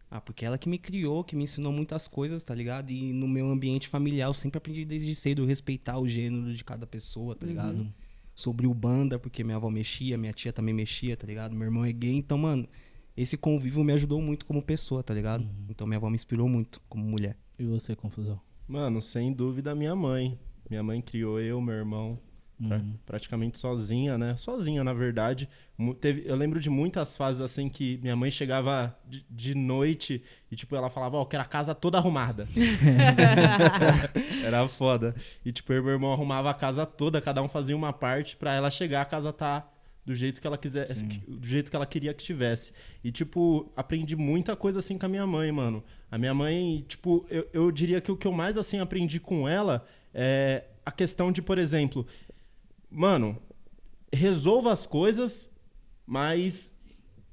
Ah, 0.10 0.22
porque 0.22 0.46
ela 0.46 0.58
que 0.58 0.70
me 0.70 0.78
criou, 0.78 1.24
que 1.24 1.36
me 1.36 1.44
ensinou 1.44 1.72
muitas 1.72 2.08
coisas, 2.08 2.44
tá 2.44 2.54
ligado? 2.54 2.92
E 2.92 3.12
no 3.12 3.28
meu 3.28 3.48
ambiente 3.48 3.88
familiar 3.88 4.28
eu 4.28 4.34
sempre 4.34 4.58
aprendi 4.58 4.86
desde 4.86 5.16
cedo 5.16 5.46
respeitar 5.46 5.98
o 5.98 6.08
gênero 6.08 6.54
de 6.54 6.64
cada 6.64 6.86
pessoa, 6.86 7.36
tá 7.36 7.46
ligado? 7.46 7.92
Sobre 8.34 8.68
o 8.68 8.74
banda, 8.74 9.18
porque 9.18 9.44
minha 9.44 9.58
avó 9.58 9.70
mexia, 9.70 10.18
minha 10.18 10.34
tia 10.34 10.54
também 10.54 10.74
mexia, 10.74 11.18
tá 11.18 11.26
ligado? 11.26 11.56
Meu 11.56 11.66
irmão 11.66 11.84
é 11.84 11.92
gay, 11.92 12.14
então, 12.14 12.38
mano, 12.38 12.68
esse 13.18 13.38
convívio 13.38 13.84
me 13.84 13.94
ajudou 13.94 14.22
muito 14.22 14.46
como 14.46 14.62
pessoa, 14.62 15.02
tá 15.04 15.14
ligado? 15.14 15.48
Então 15.70 15.86
minha 15.88 15.98
avó 15.98 16.10
me 16.10 16.16
inspirou 16.16 16.48
muito 16.50 16.82
como 16.90 17.04
mulher. 17.06 17.38
E 17.58 17.66
você, 17.66 17.96
confusão? 17.96 18.40
Mano, 18.68 19.02
sem 19.02 19.32
dúvida, 19.32 19.74
minha 19.76 19.96
mãe. 19.96 20.38
Minha 20.70 20.82
mãe 20.84 21.02
criou 21.02 21.40
eu, 21.40 21.62
meu 21.62 21.76
irmão, 21.76 22.20
pra- 22.68 22.78
Uhum. 22.78 22.94
praticamente 23.06 23.58
sozinha, 23.58 24.18
né? 24.18 24.36
Sozinha, 24.36 24.84
na 24.84 24.94
verdade. 24.94 25.48
Teve- 26.02 26.24
eu 26.26 26.36
lembro 26.36 26.60
de 26.60 26.70
muitas 26.70 27.16
fases 27.16 27.40
assim 27.42 27.70
que 27.70 27.98
minha 28.02 28.16
mãe 28.16 28.32
chegava 28.32 28.98
de, 29.08 29.26
de 29.30 29.54
noite 29.56 30.24
e, 30.52 30.56
tipo, 30.56 30.76
ela 30.76 30.90
falava, 30.90 31.18
ó, 31.18 31.22
eu 31.22 31.26
quero 31.26 31.44
a 31.44 31.46
casa 31.46 31.76
toda 31.76 31.98
arrumada. 32.00 32.48
Era 34.44 34.68
foda. 34.68 35.16
E, 35.44 35.52
tipo, 35.52 35.72
eu 35.74 35.80
e 35.80 35.84
meu 35.84 35.92
irmão 35.94 36.12
arrumava 36.14 36.50
a 36.50 36.54
casa 36.54 36.86
toda, 36.86 37.22
cada 37.22 37.42
um 37.42 37.48
fazia 37.50 37.76
uma 37.76 37.94
parte 37.94 38.36
pra 38.36 38.54
ela 38.54 38.70
chegar, 38.72 39.02
a 39.02 39.06
casa 39.06 39.32
tá 39.34 39.68
do 40.06 40.14
jeito 40.14 40.40
que 40.40 40.46
ela 40.46 40.58
quisesse, 40.58 41.04
do 41.04 41.48
jeito 41.48 41.70
que 41.70 41.76
ela 41.76 41.86
queria 41.86 42.14
que 42.14 42.24
tivesse. 42.24 42.72
E, 43.04 43.12
tipo, 43.12 43.72
aprendi 43.76 44.16
muita 44.16 44.56
coisa 44.56 44.80
assim 44.80 44.98
com 44.98 45.06
a 45.06 45.10
minha 45.10 45.26
mãe, 45.26 45.52
mano. 45.52 45.84
A 46.12 46.18
minha 46.18 46.34
mãe, 46.34 46.86
tipo, 46.88 47.26
eu, 47.30 47.48
eu 47.52 47.72
diria 47.72 48.00
que 48.00 48.12
o 48.12 48.16
que 48.18 48.28
eu 48.28 48.32
mais, 48.32 48.58
assim, 48.58 48.80
aprendi 48.80 49.20
com 49.20 49.50
ela 49.50 49.86
é 50.14 50.66
a 50.86 50.92
questão 50.92 51.32
de, 51.32 51.42
por 51.42 51.58
exemplo, 51.58 52.06
mano, 52.92 53.42
resolva 54.14 54.72
as 54.72 54.86
coisas, 54.86 55.50
mas 56.06 56.72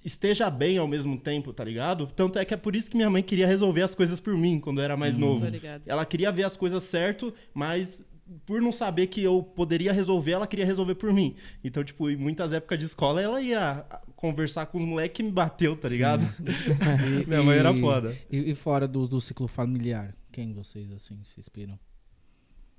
esteja 0.04 0.50
bem 0.50 0.78
ao 0.78 0.88
mesmo 0.88 1.18
tempo, 1.18 1.52
tá 1.52 1.62
ligado? 1.62 2.06
Tanto 2.06 2.38
é 2.38 2.44
que 2.44 2.54
é 2.54 2.56
por 2.56 2.74
isso 2.74 2.90
que 2.90 2.96
minha 2.96 3.10
mãe 3.10 3.22
queria 3.22 3.46
resolver 3.46 3.82
as 3.82 3.94
coisas 3.94 4.18
por 4.18 4.36
mim 4.36 4.58
quando 4.58 4.78
eu 4.78 4.84
era 4.84 4.96
mais 4.96 5.16
novo. 5.16 5.44
Tô 5.44 5.50
ligado. 5.50 5.82
Ela 5.86 6.04
queria 6.04 6.32
ver 6.32 6.44
as 6.44 6.56
coisas 6.56 6.82
certo, 6.82 7.32
mas 7.54 8.04
por 8.44 8.60
não 8.60 8.72
saber 8.72 9.06
que 9.06 9.22
eu 9.22 9.42
poderia 9.42 9.92
resolver, 9.92 10.32
ela 10.32 10.46
queria 10.46 10.64
resolver 10.64 10.94
por 10.94 11.12
mim. 11.12 11.34
Então, 11.62 11.82
tipo, 11.84 12.08
em 12.10 12.16
muitas 12.16 12.52
épocas 12.52 12.78
de 12.78 12.84
escola, 12.84 13.20
ela 13.20 13.40
ia 13.40 13.84
conversar 14.16 14.66
com 14.66 14.78
os 14.78 14.84
moleques 14.84 15.16
que 15.16 15.22
me 15.22 15.30
bateu, 15.30 15.76
tá 15.76 15.88
ligado? 15.88 16.22
Minha 17.26 17.42
mãe 17.42 17.58
era 17.58 17.74
foda. 17.74 18.16
E, 18.30 18.50
e 18.50 18.54
fora 18.54 18.86
do, 18.86 19.06
do 19.06 19.20
ciclo 19.20 19.48
familiar, 19.48 20.14
quem 20.30 20.52
vocês, 20.52 20.90
assim, 20.92 21.20
se 21.24 21.38
inspiram? 21.38 21.78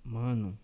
Mano, 0.03 0.57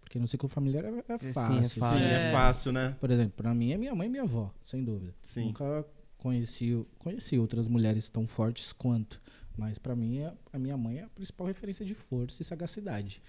Porque 0.00 0.18
no 0.18 0.26
ciclo 0.26 0.48
familiar 0.48 0.84
é, 0.84 1.04
é 1.08 1.18
sim, 1.18 1.28
é 1.28 1.32
fácil. 1.32 1.68
Sim, 1.68 1.80
fácil. 1.80 2.04
é 2.04 2.32
fácil, 2.32 2.72
né? 2.72 2.96
Por 3.00 3.10
exemplo, 3.10 3.32
pra 3.36 3.54
mim 3.54 3.72
é 3.72 3.76
minha 3.76 3.94
mãe 3.94 4.06
e 4.06 4.10
minha 4.10 4.22
avó, 4.22 4.52
sem 4.64 4.82
dúvida. 4.84 5.14
Sim. 5.22 5.46
Nunca 5.46 5.84
conheci, 6.18 6.84
conheci 6.98 7.38
outras 7.38 7.68
mulheres 7.68 8.08
tão 8.08 8.26
fortes 8.26 8.72
quanto. 8.72 9.20
Mas 9.56 9.78
pra 9.78 9.96
mim, 9.96 10.22
a, 10.22 10.34
a 10.52 10.58
minha 10.58 10.76
mãe 10.76 10.98
é 10.98 11.04
a 11.04 11.08
principal 11.08 11.46
referência 11.46 11.84
de 11.84 11.94
força 11.94 12.42
e 12.42 12.44
sagacidade, 12.44 13.22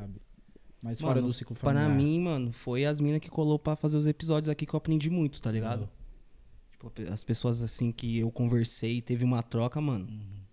sabe? 0.00 0.20
Mas 0.82 1.00
fora 1.00 1.16
Mano, 1.16 1.26
do 1.26 1.32
ciclo 1.32 1.54
familiar. 1.54 1.86
Para 1.86 1.94
mim, 1.94 2.20
mano, 2.20 2.52
foi 2.52 2.84
as 2.86 3.00
minas 3.00 3.20
que 3.20 3.28
colou 3.28 3.58
pra 3.58 3.76
fazer 3.76 3.96
os 3.96 4.06
episódios 4.06 4.48
aqui 4.48 4.64
que 4.64 4.74
eu 4.74 4.78
aprendi 4.78 5.10
muito, 5.10 5.40
tá 5.40 5.52
ligado? 5.52 5.82
Uhum. 5.82 5.88
Tipo, 6.90 7.12
as 7.12 7.22
pessoas 7.22 7.60
assim 7.60 7.92
que 7.92 8.18
eu 8.18 8.30
conversei 8.32 9.02
teve 9.02 9.22
uma 9.22 9.42
troca, 9.42 9.80
mano, 9.80 10.08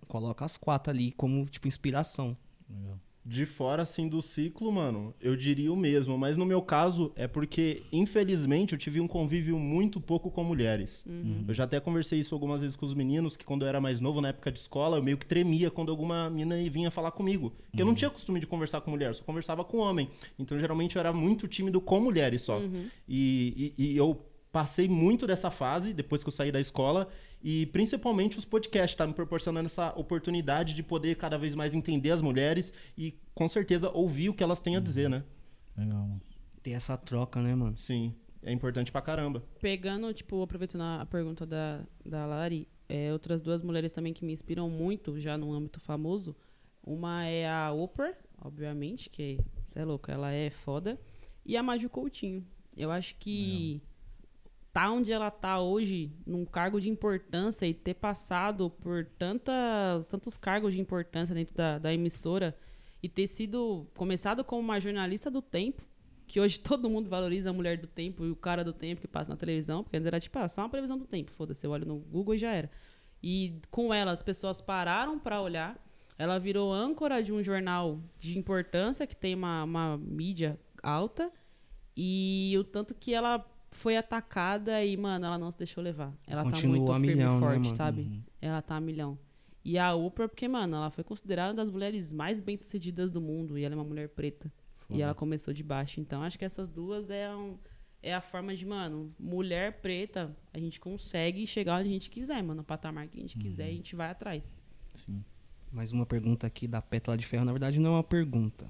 coloca 0.07 0.43
as 0.43 0.57
quatro 0.57 0.91
ali 0.91 1.13
como, 1.13 1.45
tipo, 1.45 1.67
inspiração. 1.67 2.35
Legal. 2.69 2.99
De 3.29 3.45
fora, 3.45 3.83
assim, 3.83 4.07
do 4.07 4.21
ciclo, 4.21 4.71
mano, 4.71 5.13
eu 5.19 5.35
diria 5.35 5.71
o 5.71 5.75
mesmo. 5.75 6.17
Mas 6.17 6.37
no 6.37 6.45
meu 6.45 6.61
caso, 6.61 7.11
é 7.15 7.27
porque, 7.27 7.83
infelizmente, 7.91 8.71
eu 8.73 8.79
tive 8.79 9.01
um 9.01 9.07
convívio 9.07 9.59
muito 9.59 9.99
pouco 9.99 10.31
com 10.31 10.43
mulheres. 10.45 11.05
Eu 11.47 11.53
já 11.53 11.65
até 11.65 11.77
conversei 11.79 12.19
isso 12.19 12.33
algumas 12.33 12.61
vezes 12.61 12.75
com 12.77 12.85
os 12.85 12.93
meninos, 12.93 13.35
que 13.35 13.43
quando 13.43 13.63
eu 13.63 13.67
era 13.67 13.81
mais 13.81 13.99
novo, 13.99 14.21
na 14.21 14.29
época 14.29 14.49
de 14.51 14.59
escola, 14.59 14.97
eu 14.97 15.03
meio 15.03 15.17
que 15.17 15.25
tremia 15.25 15.69
quando 15.69 15.89
alguma 15.91 16.29
mina 16.29 16.55
vinha 16.69 16.89
falar 16.89 17.11
comigo. 17.11 17.51
Porque 17.69 17.81
eu 17.81 17.85
não 17.85 17.93
tinha 17.93 18.09
costume 18.09 18.39
de 18.39 18.47
conversar 18.47 18.79
com 18.81 18.91
mulher, 18.91 19.09
eu 19.09 19.13
só 19.13 19.23
conversava 19.23 19.63
com 19.63 19.77
homem. 19.79 20.09
Então, 20.39 20.57
geralmente, 20.57 20.95
eu 20.95 20.99
era 21.01 21.11
muito 21.11 21.47
tímido 21.49 21.81
com 21.81 21.99
mulheres 21.99 22.43
só. 22.43 22.59
E, 23.07 23.73
e- 23.77 23.91
e 23.93 23.97
eu 23.97 24.21
passei 24.51 24.87
muito 24.87 25.27
dessa 25.27 25.51
fase 25.51 25.93
depois 25.93 26.23
que 26.23 26.29
eu 26.29 26.31
saí 26.31 26.51
da 26.51 26.59
escola 26.59 27.07
e 27.41 27.65
principalmente 27.67 28.37
os 28.37 28.45
podcasts 28.45 28.95
tá 28.95 29.05
me 29.05 29.13
proporcionando 29.13 29.67
essa 29.67 29.91
oportunidade 29.95 30.73
de 30.73 30.81
poder 30.81 31.15
cada 31.15 31.37
vez 31.37 31.53
mais 31.53 31.75
entender 31.75 32.11
as 32.11 32.21
mulheres 32.21 32.73
e 32.97 33.15
com 33.33 33.47
certeza 33.47 33.89
ouvir 33.91 34.29
o 34.29 34.33
que 34.33 34.43
elas 34.43 34.59
têm 34.59 34.75
a 34.75 34.79
dizer, 34.79 35.09
né? 35.09 35.23
Legal, 35.77 35.99
mano. 35.99 36.21
Ter 36.63 36.71
essa 36.71 36.97
troca, 36.97 37.41
né, 37.41 37.53
mano? 37.53 37.77
Sim, 37.77 38.15
é 38.41 38.51
importante 38.51 38.91
pra 38.91 39.01
caramba. 39.01 39.43
Pegando, 39.61 40.11
tipo, 40.13 40.41
aproveitando 40.41 40.81
a 40.81 41.01
a 41.01 41.05
pergunta 41.05 41.45
da, 41.45 41.81
da 42.03 42.25
Lari, 42.25 42.67
é, 42.89 43.11
outras 43.13 43.41
duas 43.41 43.61
mulheres 43.61 43.91
também 43.91 44.13
que 44.13 44.25
me 44.25 44.33
inspiram 44.33 44.69
muito, 44.69 45.19
já 45.19 45.37
no 45.37 45.53
âmbito 45.53 45.79
famoso. 45.79 46.35
Uma 46.83 47.25
é 47.25 47.47
a 47.49 47.71
Oprah, 47.71 48.13
obviamente, 48.41 49.09
que 49.09 49.39
você 49.63 49.79
é 49.79 49.85
louco, 49.85 50.09
ela 50.09 50.31
é 50.31 50.49
foda. 50.49 50.99
E 51.45 51.55
a 51.55 51.61
Maju 51.63 51.89
Coutinho. 51.89 52.45
Eu 52.75 52.91
acho 52.91 53.15
que 53.15 53.81
tá 54.77 54.91
onde 54.91 55.11
ela 55.11 55.31
tá 55.31 55.59
hoje, 55.59 56.11
num 56.23 56.45
cargo 56.45 56.79
de 56.79 56.87
importância 56.87 57.65
e 57.65 57.73
ter 57.73 57.95
passado 57.95 58.69
por 58.69 59.05
tantas, 59.17 60.05
tantos 60.05 60.37
cargos 60.37 60.71
de 60.71 60.79
importância 60.79 61.33
dentro 61.33 61.55
da, 61.55 61.79
da 61.79 61.91
emissora 61.91 62.55
e 63.01 63.09
ter 63.09 63.27
sido 63.27 63.87
começado 63.97 64.43
como 64.43 64.61
uma 64.61 64.79
jornalista 64.79 65.31
do 65.31 65.41
tempo, 65.41 65.81
que 66.27 66.39
hoje 66.39 66.59
todo 66.61 66.91
mundo 66.91 67.09
valoriza 67.09 67.49
a 67.49 67.53
mulher 67.53 67.79
do 67.79 67.87
tempo 67.87 68.23
e 68.23 68.29
o 68.29 68.35
cara 68.35 68.63
do 68.63 68.71
tempo 68.71 69.01
que 69.01 69.07
passa 69.07 69.31
na 69.31 69.35
televisão, 69.35 69.81
porque 69.81 69.97
antes 69.97 70.05
era 70.05 70.19
tipo, 70.19 70.37
ah, 70.37 70.47
só 70.47 70.61
uma 70.61 70.69
previsão 70.69 70.95
do 70.95 71.07
tempo, 71.07 71.31
foda-se, 71.31 71.65
eu 71.65 71.71
olho 71.71 71.87
no 71.87 71.97
Google 71.97 72.35
e 72.35 72.37
já 72.37 72.51
era. 72.51 72.69
E 73.23 73.59
com 73.71 73.91
ela 73.91 74.11
as 74.11 74.21
pessoas 74.21 74.61
pararam 74.61 75.17
para 75.17 75.41
olhar, 75.41 75.83
ela 76.19 76.37
virou 76.37 76.71
âncora 76.71 77.23
de 77.23 77.33
um 77.33 77.41
jornal 77.43 77.99
de 78.19 78.37
importância 78.37 79.07
que 79.07 79.15
tem 79.15 79.33
uma, 79.33 79.63
uma 79.63 79.97
mídia 79.97 80.59
alta 80.83 81.31
e 81.95 82.53
o 82.59 82.63
tanto 82.63 82.93
que 82.93 83.11
ela 83.11 83.43
foi 83.69 83.97
atacada 83.97 84.83
e, 84.83 84.95
mano, 84.97 85.25
ela 85.25 85.37
não 85.37 85.51
se 85.51 85.57
deixou 85.57 85.83
levar. 85.83 86.13
Ela 86.25 86.43
tá 86.43 86.51
Continua 86.51 86.77
muito 86.77 86.91
a 86.91 86.95
firme 86.95 87.07
milhão, 87.15 87.31
e 87.37 87.39
né, 87.41 87.47
forte, 87.47 87.63
mano? 87.65 87.75
sabe? 87.77 88.23
Ela 88.41 88.61
tá 88.61 88.75
a 88.75 88.81
milhão. 88.81 89.17
E 89.63 89.77
a 89.77 89.93
Oprah, 89.93 90.27
porque, 90.29 90.47
mano, 90.47 90.77
ela 90.77 90.89
foi 90.89 91.03
considerada 91.03 91.49
uma 91.49 91.55
das 91.57 91.69
mulheres 91.69 92.13
mais 92.13 92.39
bem-sucedidas 92.39 93.11
do 93.11 93.19
mundo. 93.19 93.57
E 93.57 93.63
ela 93.65 93.75
é 93.75 93.77
uma 93.77 93.83
mulher 93.83 94.09
preta. 94.09 94.51
E 94.89 95.01
ela 95.01 95.13
começou 95.13 95.53
de 95.53 95.61
baixo. 95.63 95.99
Então, 95.99 96.23
acho 96.23 96.39
que 96.39 96.45
essas 96.45 96.69
duas 96.69 97.09
é, 97.09 97.29
um- 97.35 97.57
é 98.01 98.13
a 98.13 98.21
forma 98.21 98.55
de, 98.55 98.65
mano, 98.65 99.13
mulher 99.19 99.81
preta, 99.81 100.33
a 100.53 100.59
gente 100.59 100.79
consegue 100.79 101.45
chegar 101.45 101.79
onde 101.81 101.89
a 101.89 101.91
gente 101.91 102.09
quiser, 102.09 102.41
mano. 102.41 102.55
No 102.61 102.63
patamar 102.63 103.07
que 103.09 103.17
a 103.17 103.21
gente 103.21 103.37
quiser, 103.37 103.65
a 103.65 103.71
gente 103.71 103.93
vai 103.97 104.09
atrás. 104.09 104.55
Sim. 104.93 105.21
Mais 105.69 105.91
uma 105.91 106.05
pergunta 106.05 106.47
aqui 106.47 106.65
da 106.65 106.81
Pétala 106.81 107.17
de 107.17 107.25
Ferro. 107.25 107.43
Na 107.43 107.51
verdade, 107.51 107.77
não 107.81 107.91
é 107.91 107.95
uma 107.97 108.03
pergunta. 108.03 108.65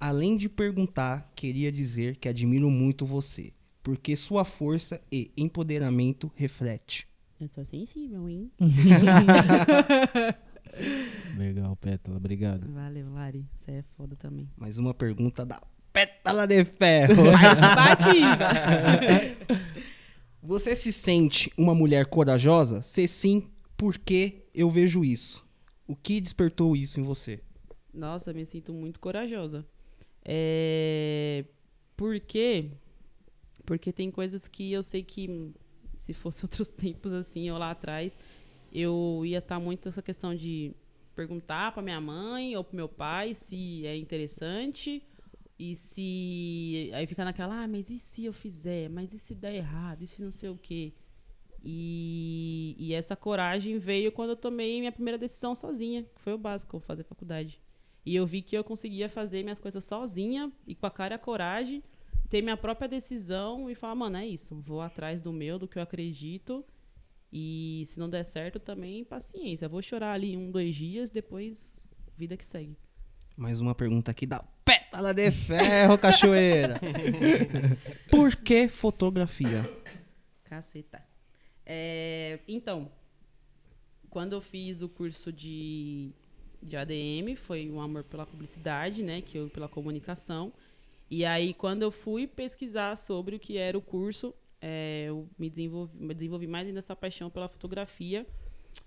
Além 0.00 0.36
de 0.36 0.48
perguntar, 0.48 1.30
queria 1.36 1.70
dizer 1.70 2.16
que 2.16 2.28
admiro 2.28 2.68
muito 2.68 3.06
você, 3.06 3.52
porque 3.86 4.16
sua 4.16 4.44
força 4.44 5.00
e 5.12 5.30
empoderamento 5.36 6.28
reflete. 6.34 7.06
Eu 7.40 7.48
tô 7.48 7.64
sensível, 7.64 8.28
hein? 8.28 8.50
Legal, 11.38 11.76
Pétala. 11.76 12.16
Obrigado. 12.16 12.66
Valeu, 12.72 13.08
Lari. 13.12 13.46
Você 13.54 13.70
é 13.70 13.84
foda 13.96 14.16
também. 14.16 14.50
Mais 14.56 14.76
uma 14.76 14.92
pergunta 14.92 15.46
da 15.46 15.62
Pétala 15.92 16.48
de 16.48 16.64
Ferro. 16.64 17.30
Participativa! 17.76 18.48
Você 20.42 20.74
se 20.74 20.92
sente 20.92 21.52
uma 21.56 21.72
mulher 21.72 22.06
corajosa? 22.06 22.82
Se 22.82 23.06
sim, 23.06 23.48
por 23.76 23.96
que 23.96 24.48
eu 24.52 24.68
vejo 24.68 25.04
isso? 25.04 25.46
O 25.86 25.94
que 25.94 26.20
despertou 26.20 26.74
isso 26.74 26.98
em 26.98 27.04
você? 27.04 27.40
Nossa, 27.94 28.32
me 28.32 28.44
sinto 28.44 28.74
muito 28.74 28.98
corajosa. 28.98 29.64
É... 30.24 31.44
Por 31.96 32.18
quê? 32.18 32.72
Porque 33.66 33.92
tem 33.92 34.10
coisas 34.10 34.48
que 34.48 34.72
eu 34.72 34.82
sei 34.82 35.02
que 35.02 35.52
se 35.98 36.14
fosse 36.14 36.42
outros 36.46 36.68
tempos 36.68 37.12
assim, 37.12 37.50
ou 37.50 37.58
lá 37.58 37.72
atrás, 37.72 38.16
eu 38.72 39.22
ia 39.24 39.38
estar 39.38 39.60
muito 39.60 39.88
essa 39.88 40.00
questão 40.00 40.34
de 40.34 40.72
perguntar 41.14 41.72
para 41.72 41.82
minha 41.82 42.00
mãe 42.00 42.56
ou 42.56 42.64
pro 42.64 42.76
meu 42.76 42.88
pai 42.88 43.34
se 43.34 43.86
é 43.86 43.96
interessante 43.96 45.02
e 45.58 45.74
se 45.74 46.90
aí 46.92 47.06
ficar 47.06 47.24
naquela, 47.24 47.62
ah, 47.62 47.68
mas 47.68 47.88
e 47.90 47.98
se 47.98 48.26
eu 48.26 48.32
fizer? 48.32 48.90
Mas 48.90 49.14
e 49.14 49.18
se 49.18 49.34
der 49.34 49.54
errado? 49.54 50.02
E 50.02 50.06
se 50.06 50.22
não 50.22 50.30
sei 50.30 50.50
o 50.50 50.56
quê? 50.56 50.92
E, 51.64 52.76
e 52.78 52.92
essa 52.94 53.16
coragem 53.16 53.78
veio 53.78 54.12
quando 54.12 54.30
eu 54.30 54.36
tomei 54.36 54.78
minha 54.78 54.92
primeira 54.92 55.18
decisão 55.18 55.54
sozinha, 55.54 56.02
que 56.02 56.20
foi 56.20 56.34
o 56.34 56.38
básico, 56.38 56.78
fazer 56.78 57.02
faculdade. 57.02 57.60
E 58.04 58.14
eu 58.14 58.26
vi 58.26 58.42
que 58.42 58.56
eu 58.56 58.62
conseguia 58.62 59.08
fazer 59.08 59.42
minhas 59.42 59.58
coisas 59.58 59.82
sozinha 59.82 60.52
e 60.66 60.74
com 60.74 60.86
a 60.86 60.90
cara 60.90 61.14
e 61.14 61.16
a 61.16 61.18
coragem, 61.18 61.82
ter 62.28 62.42
minha 62.42 62.56
própria 62.56 62.88
decisão 62.88 63.70
e 63.70 63.74
falar, 63.74 63.94
mano, 63.94 64.16
é 64.16 64.26
isso, 64.26 64.60
vou 64.60 64.80
atrás 64.80 65.20
do 65.20 65.32
meu, 65.32 65.58
do 65.58 65.68
que 65.68 65.78
eu 65.78 65.82
acredito. 65.82 66.64
E 67.32 67.82
se 67.86 67.98
não 67.98 68.08
der 68.08 68.24
certo, 68.24 68.58
também 68.58 69.04
paciência. 69.04 69.68
Vou 69.68 69.82
chorar 69.82 70.12
ali 70.12 70.36
um, 70.36 70.50
dois 70.50 70.74
dias, 70.74 71.10
depois 71.10 71.86
vida 72.16 72.36
que 72.36 72.44
segue. 72.44 72.76
Mais 73.36 73.60
uma 73.60 73.74
pergunta 73.74 74.10
aqui 74.10 74.26
da 74.26 74.42
Pétala 74.64 75.12
de 75.12 75.30
Ferro, 75.30 75.98
Cachoeira. 75.98 76.80
Por 78.10 78.34
que 78.36 78.68
fotografia? 78.68 79.70
Caceta. 80.44 81.04
É, 81.64 82.38
então, 82.48 82.90
quando 84.08 84.32
eu 84.32 84.40
fiz 84.40 84.80
o 84.80 84.88
curso 84.88 85.30
de, 85.32 86.12
de 86.62 86.76
ADM, 86.76 87.36
foi 87.36 87.70
um 87.70 87.80
amor 87.80 88.04
pela 88.04 88.24
publicidade, 88.24 89.02
né? 89.02 89.20
Que 89.20 89.36
eu 89.36 89.50
pela 89.50 89.68
comunicação. 89.68 90.52
E 91.10 91.24
aí, 91.24 91.54
quando 91.54 91.82
eu 91.82 91.90
fui 91.90 92.26
pesquisar 92.26 92.96
sobre 92.96 93.36
o 93.36 93.38
que 93.38 93.56
era 93.56 93.78
o 93.78 93.82
curso, 93.82 94.34
é, 94.60 95.04
eu 95.08 95.28
me 95.38 95.48
desenvolvi, 95.48 95.96
me 95.96 96.14
desenvolvi 96.14 96.46
mais 96.46 96.66
ainda 96.66 96.80
essa 96.80 96.96
paixão 96.96 97.30
pela 97.30 97.48
fotografia, 97.48 98.26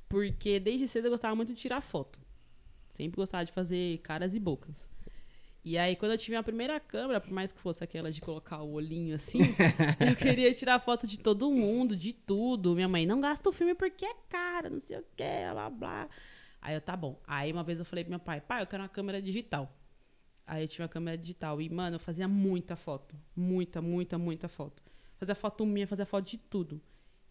porque 0.08 0.60
desde 0.60 0.88
cedo 0.88 1.06
eu 1.06 1.12
gostava 1.12 1.36
muito 1.36 1.54
de 1.54 1.62
tirar 1.62 1.82
foto. 1.82 2.20
Sempre 2.90 3.18
gostava 3.18 3.46
de 3.46 3.52
fazer 3.52 4.00
caras 4.00 4.36
e 4.36 4.40
bocas. 4.40 4.90
E 5.64 5.78
aí, 5.78 5.96
quando 5.96 6.14
eu 6.14 6.18
tive 6.18 6.36
a 6.36 6.44
primeira 6.44 6.80
câmera, 6.80 7.20
por 7.20 7.32
mais 7.32 7.52
que 7.52 7.60
fosse 7.60 7.84
aquela 7.84 8.12
de 8.12 8.22
colocar 8.22 8.62
o 8.62 8.72
olhinho 8.72 9.16
assim, 9.16 9.40
eu 10.00 10.16
queria 10.16 10.54
tirar 10.54 10.80
foto 10.80 11.06
de 11.06 11.20
todo 11.20 11.52
mundo, 11.52 11.96
de 11.96 12.14
tudo. 12.14 12.76
Minha 12.76 12.88
mãe, 12.88 13.06
não 13.06 13.22
gasta 13.22 13.50
o 13.50 13.54
filme 13.54 13.76
porque 13.76 14.06
é 14.06 14.16
caro, 14.30 14.70
não 14.70 14.80
sei 14.80 14.98
o 14.98 15.06
que, 15.16 15.52
blá 15.52 15.70
blá. 15.70 16.10
Aí 16.62 16.76
eu, 16.76 16.82
tá 16.82 16.96
bom. 16.96 17.22
Aí 17.28 17.52
uma 17.52 17.64
vez 17.64 17.80
eu 17.80 17.86
falei 17.86 18.04
pro 18.04 18.12
meu 18.12 18.20
pai, 18.20 18.42
pai, 18.42 18.62
eu 18.62 18.68
quero 18.68 18.84
uma 18.84 18.90
câmera 18.90 19.22
digital. 19.22 19.74
Aí 20.50 20.64
eu 20.64 20.68
tinha 20.68 20.84
uma 20.84 20.90
câmera 20.90 21.16
digital. 21.16 21.62
E, 21.62 21.70
mano, 21.70 21.98
eu 21.98 22.00
fazia 22.00 22.28
muita 22.28 22.76
foto. 22.76 23.16
Muita, 23.36 23.84
muita, 23.84 24.18
muita 24.18 24.50
foto. 24.50 24.82
Fazia 25.16 25.36
foto 25.36 25.64
minha, 25.64 25.86
fazia 25.86 26.08
foto 26.08 26.26
de 26.26 26.40
tudo. 26.40 26.82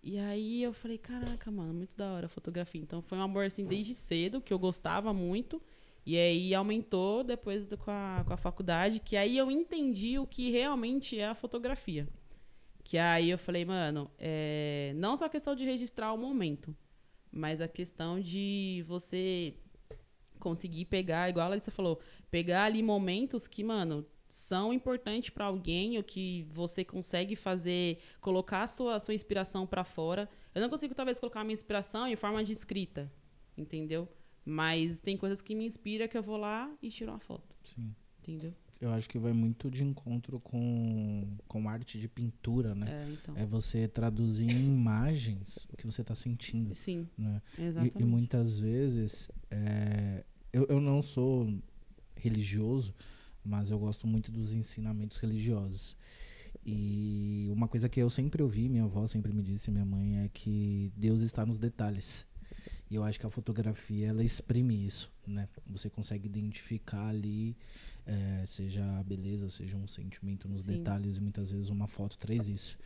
E 0.01 0.17
aí 0.21 0.63
eu 0.63 0.73
falei, 0.73 0.99
caraca, 0.99 1.51
mano, 1.51 1.75
muito 1.75 1.97
da 1.97 2.13
hora 2.13 2.27
a 2.27 2.29
fotografia. 2.29 2.81
Então 2.81 3.03
foi 3.03 3.19
um 3.19 3.23
amor 3.23 3.45
assim 3.45 3.65
desde 3.67 3.93
cedo, 3.93 4.41
que 4.41 4.53
eu 4.53 4.59
gostava 4.59 5.13
muito. 5.13 5.61
E 6.07 6.17
aí 6.17 6.55
aumentou 6.55 7.25
depois 7.25 7.67
do, 7.67 7.77
com, 7.77 7.91
a, 7.91 8.23
com 8.25 8.33
a 8.33 8.37
faculdade, 8.37 9.01
que 9.01 9.17
aí 9.17 9.37
eu 9.37 9.51
entendi 9.51 10.17
o 10.17 10.25
que 10.25 10.53
realmente 10.53 11.19
é 11.19 11.27
a 11.27 11.35
fotografia. 11.35 12.09
Que 12.85 12.99
aí 12.99 13.31
eu 13.31 13.37
falei, 13.37 13.65
mano, 13.65 14.09
é, 14.17 14.93
não 14.95 15.17
só 15.17 15.25
a 15.25 15.29
questão 15.29 15.57
de 15.57 15.65
registrar 15.65 16.13
o 16.13 16.17
momento, 16.17 16.75
mas 17.33 17.61
a 17.61 17.67
questão 17.67 18.21
de 18.21 18.85
você 18.87 19.55
conseguir 20.39 20.85
pegar, 20.85 21.29
igual 21.29 21.47
a 21.47 21.51
Larissa 21.51 21.71
falou, 21.71 22.01
pegar 22.31 22.65
ali 22.65 22.83
momentos 22.83 23.47
que, 23.47 23.63
mano, 23.65 24.05
são 24.29 24.73
importantes 24.73 25.31
para 25.31 25.47
alguém, 25.47 25.99
o 25.99 26.05
que 26.05 26.47
você 26.51 26.85
consegue 26.85 27.35
fazer, 27.35 27.99
colocar 28.21 28.63
a 28.65 28.67
sua, 28.67 28.97
a 28.97 29.01
sua 29.01 29.15
inspiração 29.15 29.67
para 29.67 29.85
fora. 29.85 30.29
Eu 30.55 30.61
não 30.61 30.69
consigo, 30.69 30.95
talvez, 30.95 31.19
colocar 31.19 31.41
a 31.41 31.45
minha 31.45 31.55
inspiração 31.55 32.07
em 32.07 32.17
forma 32.17 32.45
de 32.45 32.53
escrita, 32.53 33.11
entendeu? 33.57 34.09
Mas 34.45 35.01
tem 35.01 35.17
coisas 35.17 35.41
que 35.43 35.55
me 35.55 35.67
inspiram 35.67 36.09
que 36.09 36.17
eu 36.17 36.23
vou 36.23 36.37
lá 36.37 36.71
e 36.83 36.91
tiro 36.91 37.11
uma 37.13 37.19
foto. 37.19 37.55
Sim. 37.63 37.95
Entendeu? 38.21 38.53
Eu 38.81 38.91
acho 38.93 39.09
que 39.09 39.19
vai 39.19 39.33
muito 39.33 39.69
de 39.71 39.83
encontro 39.83 40.39
com, 40.39 41.37
com 41.49 41.69
arte 41.69 41.99
de 41.99 42.07
pintura, 42.07 42.75
né? 42.75 42.87
É, 42.89 43.13
então. 43.13 43.37
É 43.37 43.45
você 43.45 43.89
traduzir 43.89 44.49
em 44.49 44.67
imagens 44.67 45.67
o 45.73 45.77
que 45.77 45.85
você 45.85 46.03
está 46.03 46.15
sentindo. 46.15 46.75
Sim, 46.75 47.09
Né? 47.17 47.43
exatamente. 47.59 47.99
E, 47.99 48.03
e 48.03 48.05
muitas 48.05 48.59
vezes, 48.59 49.29
é, 49.51 50.25
eu, 50.53 50.65
eu 50.69 50.81
não 50.81 51.03
sou 51.03 51.53
religioso, 52.21 52.95
mas 53.45 53.71
eu 53.71 53.79
gosto 53.79 54.07
muito 54.07 54.31
dos 54.31 54.53
ensinamentos 54.53 55.19
religiosos. 55.19 55.97
E 56.65 57.49
uma 57.51 57.67
coisa 57.67 57.89
que 57.89 58.01
eu 58.01 58.11
sempre 58.11 58.43
ouvi, 58.43 58.69
minha 58.69 58.85
avó 58.85 59.07
sempre 59.07 59.33
me 59.33 59.43
disse, 59.43 59.71
minha 59.71 59.85
mãe, 59.85 60.25
é 60.25 60.29
que 60.29 60.93
Deus 60.97 61.23
está 61.23 61.47
nos 61.47 61.59
detalhes. 61.59 62.27
E 62.91 62.95
eu 62.95 63.05
acho 63.05 63.19
que 63.19 63.27
a 63.27 63.31
fotografia, 63.31 64.09
ela 64.09 64.25
exprime 64.25 64.87
isso, 64.87 65.11
né? 65.27 65.49
Você 65.67 65.91
consegue 65.91 66.27
identificar 66.27 67.09
ali, 67.09 67.57
é, 68.07 68.45
seja 68.47 68.83
a 68.99 69.03
beleza, 69.03 69.51
seja 69.51 69.77
um 69.77 69.87
sentimento 69.87 70.49
nos 70.49 70.63
Sim. 70.63 70.79
detalhes, 70.79 71.19
e 71.19 71.21
muitas 71.21 71.53
vezes 71.53 71.69
uma 71.69 71.87
foto 71.87 72.17
traz 72.19 72.49
isso. 72.49 72.79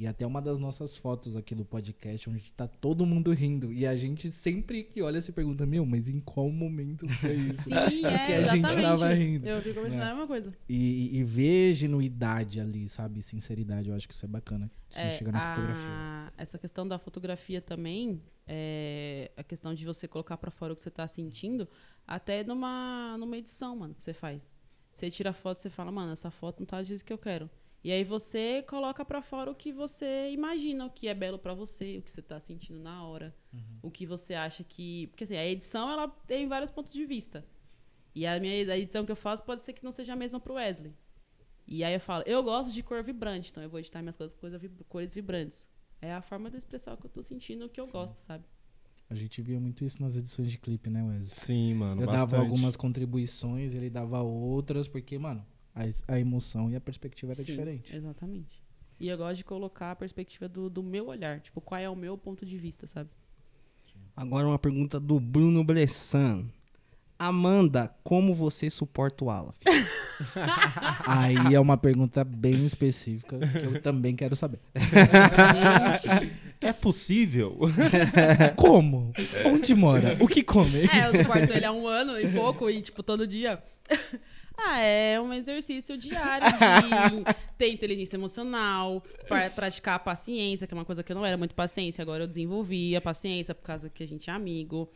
E 0.00 0.06
até 0.06 0.26
uma 0.26 0.40
das 0.40 0.58
nossas 0.58 0.96
fotos 0.96 1.36
aqui 1.36 1.54
no 1.54 1.62
podcast, 1.62 2.30
onde 2.30 2.50
tá 2.52 2.66
todo 2.66 3.04
mundo 3.04 3.32
rindo. 3.32 3.70
E 3.70 3.86
a 3.86 3.94
gente 3.98 4.30
sempre 4.30 4.82
que 4.82 5.02
olha 5.02 5.20
se 5.20 5.30
pergunta, 5.30 5.66
meu, 5.66 5.84
mas 5.84 6.08
em 6.08 6.18
qual 6.20 6.48
momento 6.48 7.06
foi 7.06 7.34
isso? 7.52 7.64
Sim, 7.68 8.04
é, 8.08 8.24
que 8.26 8.32
a 8.32 8.42
gente 8.54 8.74
tava 8.80 9.12
rindo. 9.12 9.46
Eu 9.46 9.60
fico 9.60 9.74
pensando 9.82 10.00
É. 10.00 10.06
a 10.06 10.08
mesma 10.08 10.26
coisa. 10.26 10.54
E, 10.66 11.18
e 11.18 11.22
ver 11.22 11.74
genuidade 11.74 12.58
ali, 12.60 12.88
sabe? 12.88 13.20
Sinceridade, 13.20 13.90
eu 13.90 13.94
acho 13.94 14.08
que 14.08 14.14
isso 14.14 14.24
é 14.24 14.28
bacana. 14.28 14.70
Você 14.88 15.00
É, 15.00 15.10
chega 15.12 15.30
na 15.32 15.38
a- 15.38 15.54
fotografia. 15.54 16.32
Essa 16.38 16.58
questão 16.58 16.88
da 16.88 16.98
fotografia 16.98 17.60
também, 17.60 18.22
é, 18.46 19.30
a 19.36 19.44
questão 19.44 19.74
de 19.74 19.84
você 19.84 20.08
colocar 20.08 20.38
pra 20.38 20.50
fora 20.50 20.72
o 20.72 20.76
que 20.76 20.82
você 20.82 20.90
tá 20.90 21.06
sentindo, 21.06 21.68
até 22.06 22.42
numa, 22.42 23.16
numa 23.18 23.36
edição, 23.36 23.76
mano, 23.76 23.94
que 23.94 24.02
você 24.02 24.14
faz. 24.14 24.50
Você 24.92 25.10
tira 25.10 25.28
a 25.30 25.32
foto 25.34 25.58
e 25.58 25.60
você 25.60 25.68
fala, 25.70 25.92
mano, 25.92 26.12
essa 26.12 26.30
foto 26.30 26.60
não 26.60 26.66
tá 26.66 26.80
do 26.80 26.84
jeito 26.88 27.04
que 27.04 27.12
eu 27.12 27.18
quero. 27.18 27.48
E 27.82 27.90
aí 27.90 28.04
você 28.04 28.62
coloca 28.68 29.02
pra 29.04 29.22
fora 29.22 29.50
o 29.50 29.54
que 29.54 29.72
você 29.72 30.30
imagina, 30.30 30.84
o 30.86 30.90
que 30.90 31.08
é 31.08 31.14
belo 31.14 31.38
pra 31.38 31.54
você, 31.54 31.96
o 31.98 32.02
que 32.02 32.10
você 32.12 32.20
tá 32.20 32.38
sentindo 32.38 32.78
na 32.78 33.04
hora, 33.06 33.34
o 33.82 33.90
que 33.90 34.04
você 34.06 34.34
acha 34.34 34.62
que. 34.62 35.06
Porque 35.08 35.24
assim, 35.24 35.36
a 35.36 35.46
edição 35.46 35.90
ela 35.90 36.06
tem 36.26 36.46
vários 36.46 36.70
pontos 36.70 36.92
de 36.92 37.06
vista. 37.06 37.44
E 38.14 38.26
a 38.26 38.38
minha 38.38 38.52
a 38.72 38.78
edição 38.78 39.04
que 39.06 39.12
eu 39.12 39.16
faço 39.16 39.42
pode 39.44 39.62
ser 39.62 39.72
que 39.72 39.84
não 39.84 39.92
seja 39.92 40.12
a 40.12 40.16
mesma 40.16 40.38
pro 40.38 40.54
Wesley. 40.54 40.92
E 41.66 41.82
aí 41.84 41.94
eu 41.94 42.00
falo, 42.00 42.24
eu 42.26 42.42
gosto 42.42 42.72
de 42.72 42.82
cor 42.82 43.02
vibrante, 43.02 43.50
então 43.50 43.62
eu 43.62 43.70
vou 43.70 43.78
editar 43.78 44.02
minhas 44.02 44.16
coisas 44.16 44.34
com 44.34 44.84
cores 44.88 45.14
vibrantes. 45.14 45.68
É 46.02 46.12
a 46.12 46.20
forma 46.20 46.50
de 46.50 46.56
expressar 46.56 46.94
o 46.94 46.96
que 46.96 47.06
eu 47.06 47.10
tô 47.10 47.22
sentindo, 47.22 47.66
o 47.66 47.68
que 47.68 47.80
eu 47.80 47.86
gosto, 47.86 48.16
sabe? 48.16 48.44
A 49.08 49.14
gente 49.14 49.40
via 49.40 49.58
muito 49.60 49.84
isso 49.84 50.00
nas 50.02 50.16
edições 50.16 50.50
de 50.50 50.58
clipe, 50.58 50.90
né, 50.90 51.02
Wesley? 51.02 51.24
Sim, 51.26 51.74
mano, 51.74 52.02
Eu 52.02 52.06
bastante. 52.06 52.30
dava 52.30 52.42
algumas 52.42 52.76
contribuições, 52.76 53.74
ele 53.74 53.88
dava 53.90 54.20
outras, 54.22 54.86
porque, 54.88 55.18
mano, 55.18 55.44
a, 55.74 56.14
a 56.14 56.18
emoção 56.18 56.70
e 56.70 56.76
a 56.76 56.80
perspectiva 56.80 57.32
era 57.32 57.42
Sim, 57.42 57.52
diferente. 57.52 57.96
Exatamente. 57.96 58.62
E 58.98 59.08
eu 59.08 59.16
gosto 59.16 59.36
de 59.36 59.44
colocar 59.44 59.92
a 59.92 59.96
perspectiva 59.96 60.48
do, 60.48 60.68
do 60.68 60.82
meu 60.82 61.06
olhar. 61.08 61.40
Tipo, 61.40 61.60
qual 61.60 61.80
é 61.80 61.88
o 61.88 61.96
meu 61.96 62.18
ponto 62.18 62.44
de 62.44 62.58
vista, 62.58 62.86
sabe? 62.86 63.10
Agora 64.14 64.46
uma 64.46 64.58
pergunta 64.58 65.00
do 65.00 65.18
Bruno 65.18 65.64
Bressan. 65.64 66.46
Amanda, 67.18 67.94
como 68.02 68.34
você 68.34 68.70
suporta 68.70 69.24
o 69.24 69.30
Aleph? 69.30 69.56
Aí 71.06 71.54
é 71.54 71.60
uma 71.60 71.76
pergunta 71.76 72.24
bem 72.24 72.64
específica 72.64 73.38
que 73.38 73.64
eu 73.64 73.80
também 73.80 74.14
quero 74.14 74.36
saber. 74.36 74.60
É 76.62 76.74
possível? 76.74 77.58
Como? 78.54 79.14
Onde 79.46 79.74
mora? 79.74 80.14
O 80.20 80.28
que 80.28 80.42
come? 80.42 80.86
É, 80.92 81.06
eu 81.06 81.16
suporto 81.16 81.54
ele 81.54 81.64
há 81.64 81.72
um 81.72 81.86
ano 81.86 82.20
e 82.20 82.30
pouco, 82.30 82.68
e, 82.68 82.82
tipo, 82.82 83.02
todo 83.02 83.26
dia. 83.26 83.62
Ah, 84.62 84.78
é 84.80 85.20
um 85.20 85.32
exercício 85.32 85.96
diário 85.96 86.46
de 86.46 87.24
ter 87.56 87.68
inteligência 87.70 88.16
emocional, 88.16 89.02
pra- 89.26 89.48
praticar 89.50 89.94
a 89.96 89.98
paciência, 89.98 90.66
que 90.66 90.74
é 90.74 90.76
uma 90.76 90.84
coisa 90.84 91.02
que 91.02 91.10
eu 91.12 91.16
não 91.16 91.24
era 91.24 91.36
muito 91.36 91.54
paciência, 91.54 92.02
agora 92.02 92.24
eu 92.24 92.28
desenvolvi 92.28 92.94
a 92.94 93.00
paciência 93.00 93.54
por 93.54 93.62
causa 93.64 93.88
que 93.88 94.02
a 94.02 94.06
gente 94.06 94.28
é 94.28 94.32
amigo. 94.32 94.88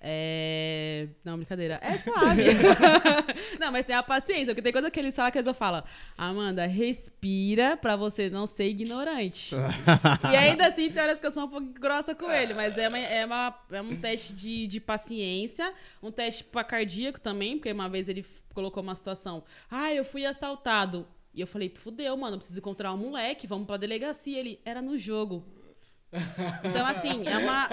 É... 0.00 1.08
Não, 1.22 1.36
brincadeira. 1.36 1.78
É 1.82 1.98
suave. 1.98 2.44
não, 3.60 3.70
mas 3.70 3.84
tem 3.84 3.94
a 3.94 4.02
paciência, 4.02 4.46
porque 4.46 4.62
tem 4.62 4.72
coisa 4.72 4.90
que 4.90 4.98
eles 4.98 5.14
falam 5.14 5.30
que 5.30 5.38
eles 5.38 5.56
falo, 5.56 5.82
Amanda, 6.16 6.66
respira 6.66 7.76
pra 7.76 7.96
você 7.96 8.30
não 8.30 8.46
ser 8.46 8.68
ignorante. 8.68 9.54
e 10.32 10.36
ainda 10.36 10.68
assim, 10.68 10.90
tem 10.90 11.02
horas 11.02 11.18
que 11.20 11.26
eu 11.26 11.30
sou 11.32 11.44
um 11.44 11.48
pouco 11.48 11.66
grossa 11.78 12.14
com 12.14 12.30
ele, 12.30 12.54
mas 12.54 12.78
é, 12.78 12.88
uma, 12.88 12.98
é, 12.98 13.26
uma- 13.26 13.58
é 13.70 13.82
um 13.82 13.94
teste 13.96 14.34
de, 14.34 14.66
de 14.66 14.80
paciência, 14.80 15.72
um 16.02 16.10
teste 16.10 16.44
pra 16.44 16.64
cardíaco 16.64 17.20
também, 17.20 17.56
porque 17.58 17.70
uma 17.70 17.88
vez 17.88 18.08
ele 18.08 18.24
colocou 18.54 18.82
uma 18.82 18.94
situação, 18.94 19.44
ah, 19.70 19.92
eu 19.92 20.04
fui 20.04 20.24
assaltado. 20.24 21.06
E 21.32 21.40
eu 21.40 21.46
falei, 21.46 21.72
fudeu, 21.76 22.16
mano, 22.16 22.38
preciso 22.38 22.58
encontrar 22.58 22.92
um 22.92 22.96
moleque, 22.96 23.46
vamos 23.46 23.64
pra 23.66 23.76
delegacia. 23.76 24.36
Ele, 24.40 24.58
era 24.64 24.82
no 24.82 24.98
jogo. 24.98 25.44
Então, 26.64 26.84
assim, 26.84 27.24
é 27.24 27.38
uma, 27.38 27.68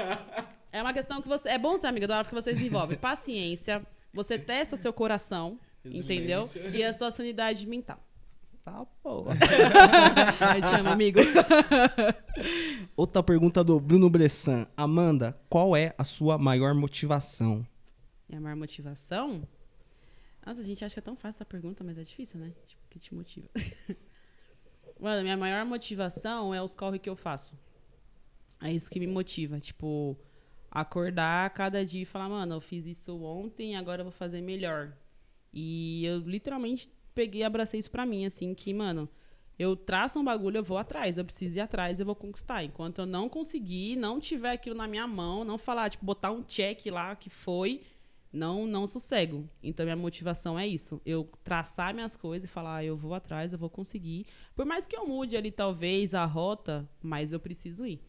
é 0.77 0.81
uma 0.81 0.93
questão 0.93 1.21
que 1.21 1.27
você. 1.27 1.49
É 1.49 1.57
bom 1.57 1.77
ter 1.77 1.87
amiga 1.87 2.07
do 2.07 2.13
Olaf 2.13 2.27
que 2.27 2.35
você 2.35 2.53
desenvolve 2.53 2.95
paciência, 2.97 3.85
você 4.13 4.37
testa 4.37 4.77
seu 4.77 4.93
coração, 4.93 5.59
entendeu? 5.85 6.49
E 6.73 6.83
a 6.83 6.93
sua 6.93 7.11
sanidade 7.11 7.65
mental. 7.65 7.99
Tá 8.63 8.85
bom. 9.01 9.25
Eu 9.29 10.61
te 10.61 10.79
amo, 10.79 10.89
amigo. 10.89 11.19
Outra 12.97 13.23
pergunta 13.23 13.63
do 13.63 13.79
Bruno 13.79 14.09
Bressan. 14.09 14.67
Amanda, 14.75 15.33
qual 15.49 15.75
é 15.75 15.93
a 15.97 16.03
sua 16.03 16.37
maior 16.37 16.73
motivação? 16.73 17.65
Minha 18.27 18.41
maior 18.41 18.57
motivação? 18.57 19.47
Nossa, 20.45 20.59
a 20.59 20.63
gente 20.63 20.83
acha 20.83 20.95
que 20.95 20.99
é 20.99 21.01
tão 21.01 21.15
fácil 21.15 21.37
essa 21.37 21.45
pergunta, 21.45 21.81
mas 21.83 21.97
é 21.97 22.03
difícil, 22.03 22.39
né? 22.39 22.51
Tipo, 22.65 22.81
o 22.85 22.89
que 22.89 22.99
te 22.99 23.15
motiva? 23.15 23.47
Mano, 24.99 25.21
minha 25.21 25.37
maior 25.37 25.65
motivação 25.65 26.53
é 26.53 26.61
os 26.61 26.75
corre 26.75 26.99
que 26.99 27.09
eu 27.09 27.15
faço. 27.15 27.53
É 28.61 28.71
isso 28.71 28.89
que 28.89 28.99
me 28.99 29.07
motiva. 29.07 29.59
Tipo, 29.59 30.17
acordar 30.71 31.49
cada 31.51 31.83
dia 31.85 32.01
e 32.01 32.05
falar, 32.05 32.29
mano, 32.29 32.55
eu 32.55 32.61
fiz 32.61 32.85
isso 32.85 33.21
ontem, 33.23 33.75
agora 33.75 34.01
eu 34.01 34.05
vou 34.05 34.11
fazer 34.11 34.41
melhor. 34.41 34.93
E 35.53 36.05
eu 36.05 36.19
literalmente 36.19 36.89
peguei 37.15 37.41
e 37.41 37.43
abracei 37.43 37.79
isso 37.79 37.89
pra 37.89 38.05
mim, 38.05 38.25
assim, 38.25 38.53
que, 38.53 38.73
mano, 38.73 39.09
eu 39.57 39.75
traço 39.75 40.19
um 40.19 40.23
bagulho, 40.23 40.57
eu 40.57 40.63
vou 40.63 40.77
atrás, 40.77 41.17
eu 41.17 41.25
preciso 41.25 41.57
ir 41.57 41.61
atrás, 41.61 41.99
eu 41.99 42.05
vou 42.05 42.15
conquistar. 42.15 42.63
Enquanto 42.63 42.99
eu 42.99 43.05
não 43.05 43.27
conseguir, 43.27 43.95
não 43.95 44.19
tiver 44.19 44.51
aquilo 44.51 44.75
na 44.75 44.87
minha 44.87 45.07
mão, 45.07 45.43
não 45.43 45.57
falar, 45.57 45.89
tipo, 45.89 46.05
botar 46.05 46.31
um 46.31 46.43
check 46.43 46.85
lá 46.87 47.15
que 47.15 47.29
foi, 47.29 47.81
não 48.31 48.67
não 48.67 48.85
sossego. 48.85 49.49
Então 49.63 49.83
minha 49.85 49.95
motivação 49.95 50.59
é 50.59 50.67
isso, 50.67 51.01
eu 51.05 51.27
traçar 51.43 51.93
minhas 51.93 52.15
coisas 52.15 52.47
e 52.47 52.53
falar, 52.53 52.77
ah, 52.77 52.85
eu 52.85 52.95
vou 52.95 53.13
atrás, 53.13 53.51
eu 53.51 53.59
vou 53.59 53.69
conseguir. 53.69 54.27
Por 54.55 54.65
mais 54.65 54.85
que 54.85 54.95
eu 54.95 55.07
mude 55.07 55.35
ali 55.35 55.51
talvez 55.51 56.13
a 56.13 56.25
rota, 56.25 56.87
mas 57.01 57.31
eu 57.31 57.39
preciso 57.39 57.85
ir. 57.85 57.99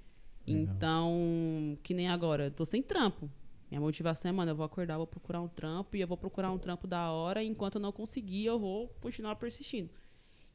Legal. 0.54 0.74
Então, 0.76 1.78
que 1.82 1.92
nem 1.94 2.08
agora, 2.08 2.44
eu 2.46 2.50
tô 2.50 2.64
sem 2.64 2.82
trampo. 2.82 3.30
Minha 3.70 3.80
motivação 3.80 4.28
é, 4.30 4.32
mano, 4.32 4.50
eu 4.52 4.56
vou 4.56 4.64
acordar, 4.64 4.96
vou 4.96 5.06
procurar 5.06 5.40
um 5.42 5.48
trampo 5.48 5.96
e 5.96 6.00
eu 6.00 6.06
vou 6.08 6.16
procurar 6.16 6.50
um 6.50 6.58
trampo 6.58 6.86
da 6.86 7.10
hora. 7.12 7.42
E 7.42 7.46
enquanto 7.46 7.74
eu 7.76 7.80
não 7.80 7.92
conseguir, 7.92 8.46
eu 8.46 8.58
vou 8.58 8.88
continuar 9.00 9.36
persistindo. 9.36 9.90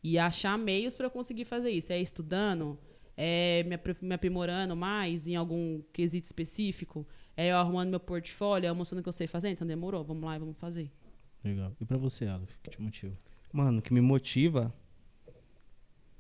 E 0.03 0.17
achar 0.17 0.57
meios 0.57 0.97
para 0.97 1.05
eu 1.05 1.11
conseguir 1.11 1.45
fazer 1.45 1.69
isso. 1.69 1.91
É 1.93 1.99
estudando, 2.01 2.77
é 3.15 3.63
me 3.67 3.75
apri- 3.75 3.95
me 4.01 4.15
aprimorando 4.15 4.75
mais 4.75 5.27
em 5.27 5.35
algum 5.35 5.81
quesito 5.93 6.25
específico, 6.25 7.07
é 7.38 7.51
eu 7.51 7.57
arrumando 7.57 7.89
meu 7.91 7.99
portfólio, 7.99 8.67
é 8.67 8.73
mostrando 8.73 8.99
o 8.99 9.03
que 9.03 9.09
eu 9.09 9.13
sei 9.13 9.27
fazer. 9.27 9.49
Então 9.49 9.65
demorou, 9.67 10.03
vamos 10.03 10.23
lá 10.23 10.35
e 10.35 10.39
vamos 10.39 10.57
fazer. 10.57 10.91
Legal. 11.43 11.72
E 11.80 11.85
pra 11.85 11.97
você, 11.97 12.25
Aleph, 12.25 12.55
que 12.63 12.69
te 12.72 12.81
motiva? 12.81 13.15
Mano, 13.51 13.77
o 13.80 13.81
que 13.81 13.93
me 13.93 14.01
motiva. 14.01 14.73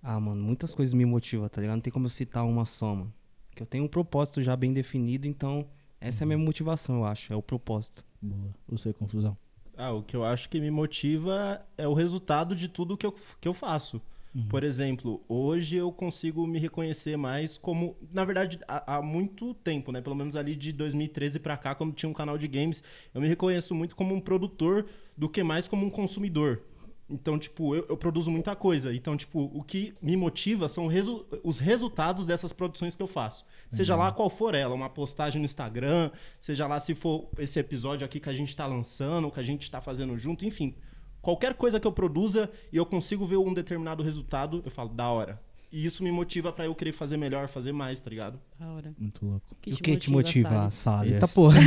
Ah, 0.01 0.19
mano, 0.19 0.43
muitas 0.43 0.73
coisas 0.73 0.93
me 0.93 1.05
motivam, 1.05 1.47
tá 1.47 1.61
ligado? 1.61 1.77
Não 1.77 1.81
tem 1.81 1.91
como 1.93 2.05
eu 2.05 2.09
citar 2.09 2.45
uma 2.45 2.65
só, 2.65 2.93
mano. 2.93 3.13
Que 3.55 3.63
eu 3.63 3.67
tenho 3.67 3.83
um 3.83 3.87
propósito 3.87 4.41
já 4.41 4.55
bem 4.55 4.73
definido, 4.73 5.27
então 5.27 5.67
essa 5.99 6.23
é 6.23 6.25
a 6.25 6.27
minha 6.27 6.37
motivação, 6.37 6.97
eu 6.97 7.05
acho. 7.05 7.31
É 7.31 7.35
o 7.35 7.41
propósito. 7.41 8.05
Boa. 8.21 8.53
Você, 8.67 8.93
confusão. 8.93 9.37
Ah, 9.77 9.91
o 9.91 10.03
que 10.03 10.15
eu 10.15 10.23
acho 10.23 10.49
que 10.49 10.59
me 10.59 10.69
motiva 10.69 11.65
é 11.77 11.87
o 11.87 11.93
resultado 11.93 12.55
de 12.55 12.67
tudo 12.67 12.97
que 12.97 13.05
eu, 13.05 13.15
que 13.39 13.47
eu 13.47 13.53
faço. 13.53 14.01
Por 14.49 14.63
exemplo, 14.63 15.23
hoje 15.29 15.75
eu 15.75 15.91
consigo 15.91 16.47
me 16.47 16.57
reconhecer 16.57 17.15
mais 17.15 17.55
como, 17.55 17.95
na 18.11 18.25
verdade, 18.25 18.59
há, 18.67 18.95
há 18.95 19.01
muito 19.01 19.53
tempo, 19.53 19.91
né? 19.91 20.01
Pelo 20.01 20.15
menos 20.15 20.35
ali 20.35 20.55
de 20.55 20.71
2013 20.73 21.39
pra 21.39 21.55
cá, 21.55 21.75
quando 21.75 21.93
tinha 21.93 22.09
um 22.09 22.13
canal 22.13 22.35
de 22.35 22.47
games, 22.47 22.83
eu 23.13 23.21
me 23.21 23.27
reconheço 23.27 23.75
muito 23.75 23.95
como 23.95 24.15
um 24.15 24.19
produtor 24.19 24.87
do 25.15 25.29
que 25.29 25.43
mais 25.43 25.67
como 25.67 25.85
um 25.85 25.89
consumidor. 25.89 26.63
Então, 27.09 27.37
tipo, 27.37 27.75
eu, 27.75 27.85
eu 27.89 27.97
produzo 27.97 28.31
muita 28.31 28.55
coisa. 28.55 28.93
Então, 28.95 29.15
tipo, 29.17 29.51
o 29.53 29.61
que 29.63 29.93
me 30.01 30.15
motiva 30.15 30.67
são 30.69 30.87
resu- 30.87 31.25
os 31.43 31.59
resultados 31.59 32.25
dessas 32.25 32.53
produções 32.53 32.95
que 32.95 33.03
eu 33.03 33.07
faço. 33.07 33.45
Seja 33.69 33.95
lá 33.95 34.11
qual 34.11 34.29
for 34.29 34.55
ela, 34.55 34.73
uma 34.73 34.89
postagem 34.89 35.39
no 35.39 35.45
Instagram, 35.45 36.09
seja 36.39 36.65
lá 36.65 36.79
se 36.79 36.95
for 36.95 37.27
esse 37.37 37.59
episódio 37.59 38.05
aqui 38.05 38.19
que 38.19 38.29
a 38.29 38.33
gente 38.33 38.55
tá 38.55 38.65
lançando, 38.65 39.29
que 39.29 39.39
a 39.39 39.43
gente 39.43 39.69
tá 39.69 39.81
fazendo 39.81 40.17
junto, 40.17 40.45
enfim. 40.45 40.75
Qualquer 41.21 41.53
coisa 41.53 41.79
que 41.79 41.87
eu 41.87 41.91
produza 41.91 42.49
e 42.71 42.77
eu 42.77 42.85
consigo 42.85 43.25
ver 43.25 43.37
um 43.37 43.53
determinado 43.53 44.01
resultado, 44.03 44.61
eu 44.65 44.71
falo, 44.71 44.89
da 44.89 45.09
hora. 45.09 45.41
E 45.73 45.87
isso 45.87 46.03
me 46.03 46.11
motiva 46.11 46.53
pra 46.53 46.65
eu 46.65 46.75
querer 46.75 46.91
fazer 46.91 47.17
melhor, 47.17 47.47
fazer 47.47 47.71
mais, 47.71 47.99
tá 47.99 48.07
ligado? 48.07 48.39
Da 48.59 48.71
hora. 48.71 48.93
Muito 48.95 49.25
louco. 49.25 49.55
Que 49.59 49.71
e 49.71 49.73
o 49.73 49.77
que 49.77 49.97
te 49.97 50.11
motiva? 50.11 50.69
Salles? 50.69 51.13
Eita 51.13 51.27
porra. 51.33 51.59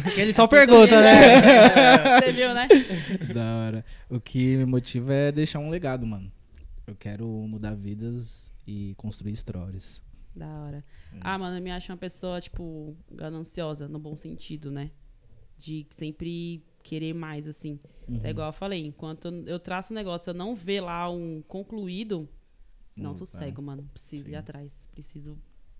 Porque 0.00 0.20
ele 0.20 0.32
só 0.32 0.46
pergunta, 0.46 1.00
né? 1.00 2.20
Você 2.22 2.30
viu, 2.30 2.54
né? 2.54 2.68
da 3.34 3.56
hora. 3.56 3.84
O 4.08 4.20
que 4.20 4.56
me 4.58 4.64
motiva 4.64 5.12
é 5.12 5.32
deixar 5.32 5.58
um 5.58 5.70
legado, 5.70 6.06
mano. 6.06 6.30
Eu 6.86 6.94
quero 6.94 7.26
mudar 7.26 7.74
vidas 7.74 8.52
e 8.64 8.94
construir 8.96 9.34
stories. 9.34 10.00
Da 10.32 10.46
hora. 10.46 10.84
Ah, 11.20 11.36
mano, 11.36 11.56
eu 11.58 11.62
me 11.62 11.72
acho 11.72 11.90
uma 11.90 11.98
pessoa, 11.98 12.40
tipo, 12.40 12.96
gananciosa, 13.10 13.88
no 13.88 13.98
bom 13.98 14.16
sentido, 14.16 14.70
né? 14.70 14.92
De 15.58 15.84
sempre 15.90 16.62
querer 16.84 17.12
mais, 17.12 17.48
assim. 17.48 17.80
É 18.22 18.30
igual 18.30 18.50
eu 18.50 18.52
falei, 18.52 18.86
enquanto 18.86 19.26
eu 19.46 19.58
traço 19.58 19.92
um 19.92 19.96
negócio, 19.96 20.30
eu 20.30 20.34
não 20.34 20.54
ver 20.54 20.80
lá 20.80 21.10
um 21.10 21.42
concluído, 21.48 22.28
não 22.96 23.12
Hum, 23.12 23.16
sossego, 23.16 23.62
mano. 23.62 23.88
Preciso 23.92 24.28
ir 24.30 24.36
atrás. 24.36 24.88
Preciso 24.92 25.38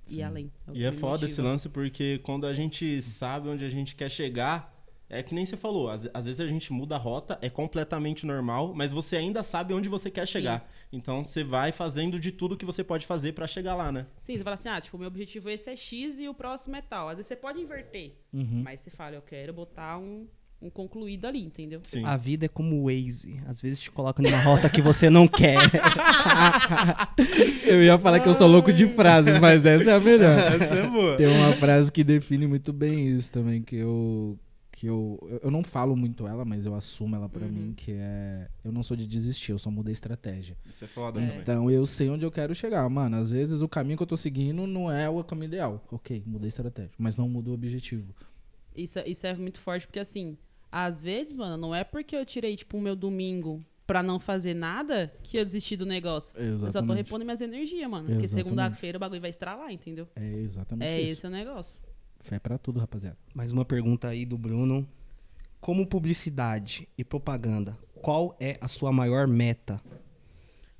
ir 0.09 0.15
Sim. 0.15 0.23
além. 0.23 0.53
o 0.67 0.73
E 0.75 0.85
é 0.85 0.93
foda 0.93 1.25
esse 1.27 1.35
motiva. 1.37 1.49
lance 1.49 1.69
porque 1.69 2.19
quando 2.19 2.47
a 2.47 2.55
gente 2.55 3.01
sabe 3.03 3.49
onde 3.49 3.65
a 3.65 3.69
gente 3.69 3.95
quer 3.95 4.11
chegar, 4.11 4.71
é 5.09 5.23
que 5.23 5.35
nem 5.35 5.45
você 5.45 5.59
falou, 5.59 5.91
às, 5.91 6.09
às 6.15 6.25
vezes 6.25 6.41
a 6.41 6.47
gente 6.47 6.73
muda 6.73 6.95
a 6.97 6.99
rota, 6.99 7.39
é 7.43 7.51
completamente 7.51 8.25
normal, 8.25 8.73
mas 8.75 8.93
você 8.93 9.17
ainda 9.17 9.43
sabe 9.43 9.75
onde 9.75 9.87
você 9.87 10.11
quer 10.11 10.27
Sim. 10.27 10.33
chegar. 10.33 10.73
Então 10.91 11.23
você 11.23 11.45
vai 11.45 11.71
fazendo 11.71 12.19
de 12.19 12.33
tudo 12.33 12.57
que 12.57 12.65
você 12.65 12.83
pode 12.83 13.07
fazer 13.07 13.33
pra 13.35 13.47
chegar 13.47 13.75
lá, 13.75 13.93
né? 13.93 14.07
Sim, 14.23 14.39
você 14.39 14.43
fala 14.43 14.55
assim, 14.55 14.71
ah, 14.71 14.81
tipo, 14.81 14.97
meu 14.97 15.09
objetivo 15.09 15.51
esse 15.51 15.69
é 15.69 15.77
X 15.77 16.19
e 16.19 16.29
o 16.29 16.35
próximo 16.35 16.77
é 16.77 16.81
tal. 16.83 17.09
Às 17.11 17.17
vezes 17.17 17.27
você 17.29 17.37
pode 17.37 17.61
inverter, 17.61 18.15
Uhum. 18.33 18.63
mas 18.65 18.81
você 18.81 18.91
fala, 18.91 19.15
eu 19.15 19.23
quero 19.23 19.53
botar 19.53 19.99
um, 19.99 20.27
um 20.63 20.71
concluído 20.71 21.27
ali, 21.27 21.43
entendeu? 21.43 21.81
Sim. 21.83 22.05
A 22.05 22.17
vida 22.17 22.47
é 22.47 22.49
como 22.49 22.77
o 22.77 22.85
Waze. 22.85 23.43
Às 23.47 23.61
vezes 23.61 23.81
te 23.81 23.91
coloca 23.91 24.23
numa 24.23 24.41
rota 24.41 24.71
que 24.71 24.81
você 24.81 25.11
não 25.11 25.27
quer. 25.27 25.59
Eu 27.67 27.83
ia 27.83 27.99
falar 27.99 28.21
que 28.21 28.29
eu 28.29 28.35
sou 28.35 28.47
louco 28.49 28.73
de 28.73 28.89
frases, 28.89 29.39
mas 29.39 29.65
essa 29.65 29.91
é 29.91 29.95
a 29.95 30.01
melhor. 30.01 30.39
Essa 30.63 30.75
é 30.75 30.87
boa. 30.89 31.17
Tem 31.17 31.27
uma 31.27 31.55
frase 31.57 31.91
que 31.91 32.05
define 32.05 32.47
muito 32.47 32.73
bem 32.73 33.09
isso 33.09 33.31
também, 33.33 33.63
que 33.63 33.77
eu. 33.77 34.39
Que 34.75 34.87
eu, 34.89 35.19
eu- 35.43 35.51
não 35.51 35.63
falo 35.63 35.95
muito 35.95 36.27
ela, 36.27 36.45
mas 36.45 36.65
eu 36.65 36.75
assumo 36.75 37.15
ela 37.15 37.29
pra 37.29 37.45
Uhum. 37.45 37.53
mim, 37.53 37.75
que 37.77 37.93
é. 37.93 38.49
Eu 38.65 38.73
não 38.73 38.83
sou 38.83 38.97
de 38.97 39.07
desistir, 39.07 39.53
eu 39.53 39.59
só 39.59 39.71
mudei 39.71 39.93
estratégia. 39.93 40.57
Isso 40.69 40.85
é 40.85 40.89
foda 40.89 41.21
É. 41.21 41.25
também. 41.27 41.41
Então 41.41 41.71
eu 41.71 41.87
sei 41.87 42.09
onde 42.11 42.25
eu 42.25 42.31
quero 42.33 42.55
chegar. 42.55 42.89
Mano, 42.89 43.17
às 43.17 43.31
vezes 43.31 43.63
o 43.63 43.69
caminho 43.69 43.97
que 43.97 44.03
eu 44.03 44.07
tô 44.07 44.17
seguindo 44.17 44.67
não 44.67 44.91
é 44.91 45.09
o 45.09 45.23
caminho 45.23 45.49
ideal. 45.49 45.85
Ok, 45.93 46.23
mudei 46.27 46.49
estratégia, 46.49 46.91
mas 46.99 47.17
não 47.17 47.29
muda 47.29 47.51
o 47.51 47.55
objetivo. 47.55 48.13
Isso, 48.75 48.99
é- 48.99 49.09
isso 49.09 49.27
é 49.27 49.35
muito 49.35 49.61
forte, 49.61 49.87
porque 49.87 50.01
assim, 50.01 50.37
às 50.73 50.99
vezes, 51.01 51.37
mano, 51.37 51.59
não 51.59 51.75
é 51.75 51.85
porque 51.85 52.17
eu 52.17 52.25
tirei, 52.25 52.57
tipo, 52.57 52.79
o 52.79 52.81
meu 52.81 52.97
domingo 52.97 53.63
pra 53.87 54.03
não 54.03 54.19
fazer 54.19 54.55
nada 54.55 55.13
que 55.23 55.37
eu 55.37 55.45
desisti 55.45 55.77
do 55.77 55.85
negócio. 55.85 56.35
Eu 56.39 56.55
só 56.59 56.65
tô 56.65 56.69
Exatamente. 56.69 56.97
repondo 57.05 57.25
minhas 57.27 57.43
energias, 57.43 57.91
mano. 57.91 58.07
Porque 58.07 58.25
Exatamente. 58.25 58.45
segunda-feira 58.49 58.97
o 58.97 59.01
bagulho 59.01 59.21
vai 59.21 59.29
estralar, 59.31 59.71
entendeu? 59.71 60.09
É 60.17 60.25
exatamente 60.39 60.89
É 60.89 61.01
isso. 61.03 61.13
esse 61.13 61.27
o 61.27 61.31
negócio. 61.31 61.83
Fé 62.21 62.39
pra 62.39 62.57
tudo, 62.57 62.81
rapaziada. 62.81 63.19
Mais 63.35 63.53
uma 63.53 63.65
pergunta 63.67 64.09
aí 64.09 64.25
do 64.25 64.39
Bruno. 64.39 64.89
Como 65.61 65.87
publicidade 65.87 66.89
e 66.97 67.05
propaganda, 67.05 67.77
qual 68.01 68.35
é 68.41 68.57
a 68.61 68.67
sua 68.67 68.91
maior 68.91 69.29
meta? 69.29 69.81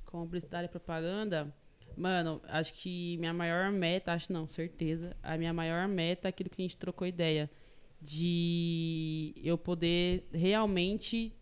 Com 0.05 0.23
publicidade 0.23 0.65
e 0.65 0.69
propaganda, 0.69 1.53
mano, 1.95 2.41
acho 2.49 2.73
que 2.73 3.15
minha 3.17 3.33
maior 3.33 3.71
meta, 3.71 4.11
acho 4.13 4.33
não, 4.33 4.47
certeza, 4.47 5.15
a 5.23 5.37
minha 5.37 5.53
maior 5.53 5.87
meta 5.87 6.27
é 6.27 6.29
aquilo 6.29 6.49
que 6.49 6.61
a 6.61 6.65
gente 6.65 6.75
trocou 6.77 7.07
ideia. 7.07 7.49
De 8.03 9.33
eu 9.41 9.57
poder 9.57 10.27
realmente 10.33 11.33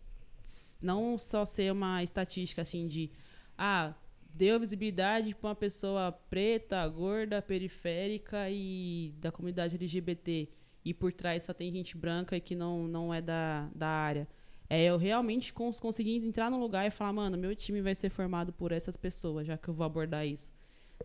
não 0.80 1.18
só 1.18 1.44
ser 1.44 1.72
uma 1.72 2.02
estatística 2.02 2.62
assim 2.62 2.86
de 2.86 3.10
ah, 3.58 3.94
deu 4.34 4.58
visibilidade 4.60 5.34
para 5.34 5.48
uma 5.48 5.54
pessoa 5.54 6.12
preta, 6.12 6.86
gorda, 6.88 7.42
periférica 7.42 8.48
e 8.48 9.12
da 9.18 9.32
comunidade 9.32 9.74
LGBT 9.74 10.48
e 10.84 10.94
por 10.94 11.12
trás 11.12 11.44
só 11.44 11.52
tem 11.52 11.72
gente 11.72 11.96
branca 11.96 12.36
e 12.36 12.40
que 12.40 12.54
não, 12.54 12.88
não 12.88 13.12
é 13.12 13.20
da, 13.20 13.68
da 13.74 13.88
área. 13.88 14.28
É 14.68 14.84
eu 14.84 14.96
realmente 14.96 15.52
cons 15.52 15.78
conseguir 15.78 16.16
entrar 16.16 16.50
num 16.50 16.58
lugar 16.58 16.86
e 16.86 16.90
falar, 16.90 17.12
mano, 17.12 17.36
meu 17.36 17.54
time 17.54 17.82
vai 17.82 17.94
ser 17.94 18.08
formado 18.08 18.52
por 18.52 18.72
essas 18.72 18.96
pessoas, 18.96 19.46
já 19.46 19.56
que 19.58 19.68
eu 19.68 19.74
vou 19.74 19.84
abordar 19.84 20.26
isso. 20.26 20.52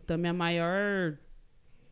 Então, 0.02 0.18
minha 0.18 0.34
maior 0.34 1.18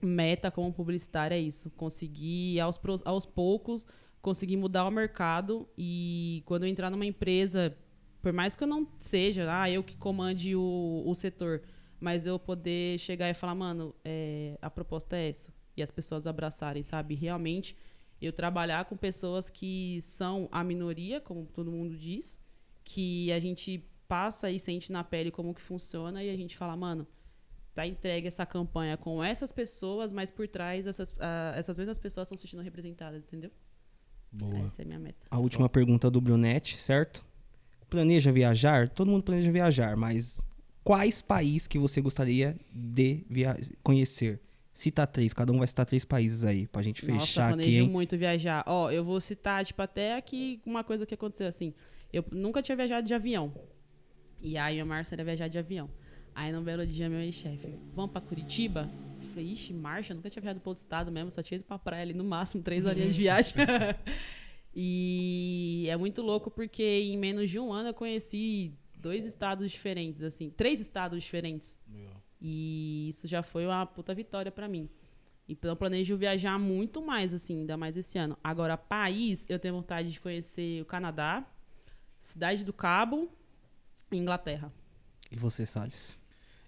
meta 0.06 0.52
como 0.52 0.72
publicitária 0.72 1.36
é 1.36 1.40
isso. 1.40 1.70
Conseguir, 1.72 2.60
aos, 2.60 2.80
aos 3.04 3.26
poucos, 3.26 3.86
conseguir 4.22 4.58
mudar 4.58 4.86
o 4.88 4.92
mercado 4.92 5.68
e 5.78 6.42
quando 6.46 6.64
eu 6.64 6.70
entrar 6.70 6.90
numa 6.90 7.06
empresa, 7.06 7.78
por 8.22 8.34
mais 8.34 8.56
que 8.56 8.64
eu 8.64 8.68
não 8.68 8.88
seja, 9.00 9.48
ah, 9.50 9.70
eu 9.70 9.84
que 9.84 9.96
comande 9.96 10.56
o, 10.56 11.04
o 11.06 11.14
setor, 11.14 11.62
mas 12.00 12.26
eu 12.26 12.40
poder 12.40 13.00
chegar 13.00 13.30
e 13.30 13.34
falar, 13.34 13.56
mano, 13.56 13.94
é, 14.04 14.58
a 14.62 14.70
proposta 14.70 15.16
é 15.16 15.30
essa. 15.30 15.54
E 15.78 15.84
as 15.84 15.92
pessoas 15.92 16.26
abraçarem, 16.26 16.82
sabe? 16.84 17.16
Realmente, 17.16 17.76
eu 18.22 18.32
trabalhar 18.32 18.86
com 18.86 18.96
pessoas 18.96 19.50
que 19.50 20.00
são 20.02 20.48
a 20.52 20.64
minoria, 20.64 21.20
como 21.20 21.46
todo 21.46 21.72
mundo 21.72 21.96
diz, 21.96 22.40
que 22.84 23.32
a 23.32 23.40
gente 23.40 23.84
passa 24.08 24.50
e 24.50 24.60
sente 24.60 24.92
na 24.92 25.04
pele 25.04 25.32
como 25.32 25.54
que 25.54 25.62
funciona 25.62 26.24
e 26.24 26.30
a 26.30 26.38
gente 26.38 26.58
fala, 26.58 26.76
mano, 26.76 27.08
tá 27.76 27.86
entregue 27.86 28.28
essa 28.28 28.46
campanha 28.46 28.96
com 28.98 29.22
essas 29.24 29.52
pessoas, 29.52 30.12
mas 30.14 30.32
por 30.32 30.48
trás 30.48 30.88
essas, 30.88 31.14
essas 31.56 31.78
mesmas 31.78 31.98
pessoas 32.00 32.26
estão 32.28 32.38
se 32.38 32.44
sentindo 32.44 32.64
representadas, 32.64 33.22
entendeu? 33.24 33.52
Boa. 34.32 34.60
Essa 34.66 34.82
é 34.82 34.84
a 34.84 34.88
minha 34.88 35.00
meta. 35.00 35.18
A 35.30 35.38
última 35.40 35.68
pergunta 35.70 36.10
do 36.10 36.20
Brunete, 36.22 36.78
certo? 36.78 37.24
Planeja 37.90 38.32
viajar? 38.32 38.90
Todo 38.90 39.12
mundo 39.12 39.24
planeja 39.24 39.52
viajar, 39.52 39.96
mas 39.96 40.46
quais 40.84 41.22
países 41.22 41.68
que 41.68 41.78
você 41.78 42.02
gostaria 42.02 42.56
de 42.74 43.26
via- 43.30 43.58
conhecer? 43.84 44.40
Cita 44.74 45.08
três, 45.08 45.34
cada 45.34 45.54
um 45.54 45.58
vai 45.60 45.68
citar 45.68 45.86
três 45.86 46.04
países 46.04 46.44
aí, 46.44 46.68
pra 46.68 46.82
gente 46.82 47.06
Nossa, 47.06 47.20
fechar 47.26 47.44
aqui, 47.48 47.56
planejo 47.58 47.82
hein? 47.84 47.90
muito 47.90 48.18
viajar. 48.18 48.62
Ó, 48.68 48.92
eu 48.92 49.06
vou 49.06 49.22
citar, 49.22 49.64
tipo, 49.66 49.82
até 49.82 50.18
aqui 50.18 50.60
uma 50.66 50.84
coisa 50.84 51.06
que 51.06 51.14
aconteceu 51.14 51.48
assim. 51.48 51.74
Eu 52.12 52.26
nunca 52.32 52.62
tinha 52.62 52.76
viajado 52.76 53.08
de 53.08 53.14
avião. 53.14 53.54
E 54.42 54.58
aí 54.58 54.80
a 54.80 54.86
Márcia 54.86 55.16
era 55.16 55.24
viajar 55.24 55.48
de 55.48 55.58
avião. 55.58 55.90
Aí 56.36 56.52
no 56.52 56.62
belo 56.62 56.86
dia, 56.86 57.10
meu 57.10 57.22
ex-chefe, 57.22 57.80
vamos 57.94 58.12
pra 58.12 58.20
Curitiba? 58.20 58.92
Eu 59.22 59.30
falei, 59.30 59.54
ixi, 59.54 59.74
Márcia, 59.74 60.12
eu 60.12 60.18
nunca 60.18 60.30
tinha 60.30 60.42
viajado 60.42 60.60
pro 60.60 60.70
outro 60.72 60.84
estado 60.84 61.10
mesmo, 61.12 61.32
só 61.32 61.42
tinha 61.42 61.56
ido 61.56 61.64
pra 61.64 61.80
praia 61.80 62.02
ali 62.04 62.14
no 62.14 62.26
máximo, 62.26 62.62
três 62.62 62.86
horinhas 62.86 63.16
de 63.16 63.22
viagem. 63.22 63.54
E 64.78 65.88
é 65.90 65.96
muito 65.96 66.22
louco 66.22 66.52
porque 66.52 66.84
em 66.84 67.18
menos 67.18 67.50
de 67.50 67.58
um 67.58 67.72
ano 67.72 67.90
eu 67.90 67.94
conheci 67.94 68.74
dois 68.98 69.24
estados 69.24 69.72
diferentes, 69.72 70.22
assim, 70.22 70.50
três 70.50 70.82
estados 70.82 71.24
diferentes. 71.24 71.80
E 72.42 73.08
isso 73.08 73.26
já 73.26 73.42
foi 73.42 73.66
uma 73.66 73.86
puta 73.86 74.14
vitória 74.14 74.52
pra 74.52 74.68
mim. 74.68 74.90
Então 75.48 75.70
eu 75.72 75.78
planejo 75.78 76.18
viajar 76.18 76.60
muito 76.60 77.02
mais, 77.02 77.34
assim, 77.34 77.62
ainda 77.62 77.78
mais 77.78 77.96
esse 77.96 78.18
ano. 78.18 78.38
Agora, 78.44 78.76
país, 78.76 79.46
eu 79.48 79.58
tenho 79.58 79.76
vontade 79.76 80.12
de 80.12 80.20
conhecer 80.20 80.82
o 80.82 80.86
Canadá, 80.86 81.50
Cidade 82.20 82.66
do 82.66 82.74
Cabo 82.74 83.32
e 84.12 84.18
Inglaterra. 84.18 84.74
E 85.32 85.38
você, 85.38 85.66
Salles? 85.66 86.20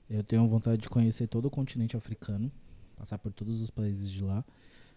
Eu 0.10 0.24
tenho 0.24 0.48
vontade 0.48 0.82
de 0.82 0.90
conhecer 0.90 1.28
todo 1.28 1.46
o 1.46 1.50
continente 1.50 1.98
africano, 1.98 2.52
passar 2.96 3.18
por 3.18 3.32
todos 3.32 3.62
os 3.62 3.70
países 3.70 4.10
de 4.10 4.24
lá. 4.24 4.44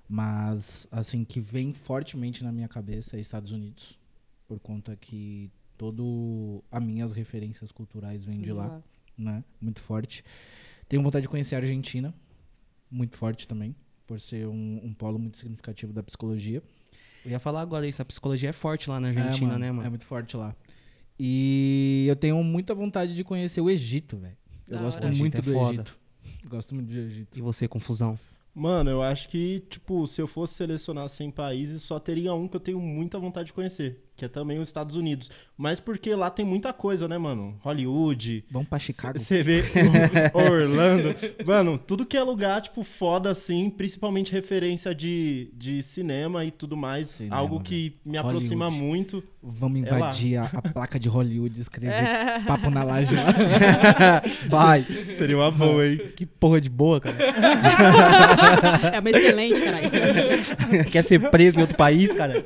Mas, 0.09 0.89
assim, 0.91 1.25
que 1.25 1.41
vem 1.41 1.73
fortemente 1.73 2.43
na 2.43 2.51
minha 2.51 2.69
cabeça 2.69 3.17
é 3.17 3.21
Estados 3.21 3.53
Unidos. 3.53 3.99
Por 4.49 4.59
conta 4.59 4.97
que 4.97 5.51
todo 5.79 6.65
as 6.71 6.83
minhas 6.83 7.13
referências 7.13 7.71
culturais 7.71 8.25
vêm 8.25 8.41
de 8.41 8.53
lá, 8.53 8.83
né? 9.17 9.45
Muito 9.61 9.81
forte. 9.81 10.25
Tenho 10.89 11.03
vontade 11.03 11.23
de 11.23 11.29
conhecer 11.29 11.55
a 11.55 11.59
Argentina, 11.59 12.13
muito 12.91 13.17
forte 13.17 13.47
também, 13.47 13.75
por 14.07 14.19
ser 14.19 14.49
um, 14.49 14.81
um 14.83 14.93
polo 14.93 15.19
muito 15.19 15.39
significativo 15.39 15.93
da 15.93 16.03
psicologia. 16.03 16.61
Eu 17.25 17.31
ia 17.31 17.39
falar 17.39 17.61
agora 17.61 17.87
isso, 17.87 18.03
a 18.03 18.05
psicologia 18.05 18.49
é 18.51 18.53
forte 18.53 18.91
lá 18.91 18.99
na 18.99 19.13
É, 19.13 19.17
Argentina, 19.17 19.59
né, 19.59 19.71
mano? 19.71 19.87
É 19.87 19.91
muito 19.91 20.05
forte 20.05 20.37
lá. 20.37 20.57
E 21.19 22.07
eu 22.09 22.17
tenho 22.17 22.43
muita 22.43 22.75
vontade 22.75 23.15
de 23.15 23.23
conhecer 23.23 23.61
o 23.61 23.71
Egito, 23.71 24.17
velho. 24.17 24.37
Eu 24.71 24.77
Da 24.77 24.83
gosto 24.85 25.05
hora. 25.05 25.15
Muito 25.15 25.37
é 25.37 25.41
do 25.43 25.53
foda. 25.53 25.75
Egito. 25.75 25.99
Gosto 26.47 26.75
muito 26.75 26.93
do 26.93 26.99
Egito. 26.99 27.39
E 27.39 27.43
você, 27.43 27.69
confusão? 27.69 28.19
Mano, 28.55 28.91
eu 28.91 29.03
acho 29.03 29.29
que, 29.29 29.61
tipo, 29.69 30.07
se 30.07 30.21
eu 30.21 30.27
fosse 30.27 30.55
selecionar 30.55 31.09
100 31.09 31.31
países, 31.31 31.83
só 31.83 32.01
teria 32.01 32.35
um 32.35 32.49
que 32.49 32.57
eu 32.57 32.61
tenho 32.61 32.81
muita 32.81 33.19
vontade 33.19 33.49
de 33.49 33.53
conhecer, 33.53 34.03
que 34.21 34.27
é 34.27 34.29
também 34.29 34.59
os 34.59 34.69
Estados 34.69 34.97
Unidos. 34.97 35.31
Mas 35.57 35.81
porque 35.81 36.15
lá 36.15 36.29
tem 36.29 36.45
muita 36.45 36.75
coisa, 36.75 37.09
né, 37.09 37.17
mano? 37.17 37.57
Hollywood, 37.61 38.45
Vamos 38.51 38.69
pra 38.69 38.79
Chicago. 38.79 39.19
Você 39.19 39.43
vê 39.43 39.65
Orlando. 40.35 41.17
Mano, 41.47 41.79
tudo 41.79 42.05
que 42.05 42.19
é 42.19 42.23
lugar, 42.23 42.61
tipo, 42.61 42.85
foda 42.85 43.31
assim, 43.31 43.71
principalmente 43.71 44.31
referência 44.31 44.95
de, 44.95 45.51
de 45.55 45.83
cinema 45.83 46.45
e 46.45 46.51
tudo 46.51 46.77
mais. 46.77 47.09
Cinema, 47.09 47.35
algo 47.37 47.61
que 47.61 47.97
me 48.05 48.19
aproxima 48.19 48.67
Hollywood. 48.67 48.87
muito. 48.87 49.25
Vamos 49.43 49.83
É 49.83 49.83
invadir 49.87 50.37
a, 50.37 50.45
a 50.45 50.61
placa 50.61 51.01
de 51.01 51.09
Hollywood 51.09 51.57
e 51.57 51.63
escrever 51.63 52.05
papo 52.47 52.69
na 52.69 52.83
laje 52.83 53.15
lá. 53.15 53.25
Vai! 54.49 54.87
Seria 55.17 55.39
uma 55.39 55.51
boa, 55.51 55.87
hein? 55.89 55.99
que 56.15 56.27
porra 56.27 56.61
de 56.61 56.69
boa, 56.69 57.01
cara. 57.01 57.17
É 58.93 59.01
uma 59.01 59.09
excelente, 59.09 59.63
caralho. 59.63 59.91
Quer 60.91 61.03
ser 61.03 61.31
preso 61.31 61.59
em 61.59 61.63
outro 61.63 61.77
país, 61.79 62.13
cara? 62.13 62.45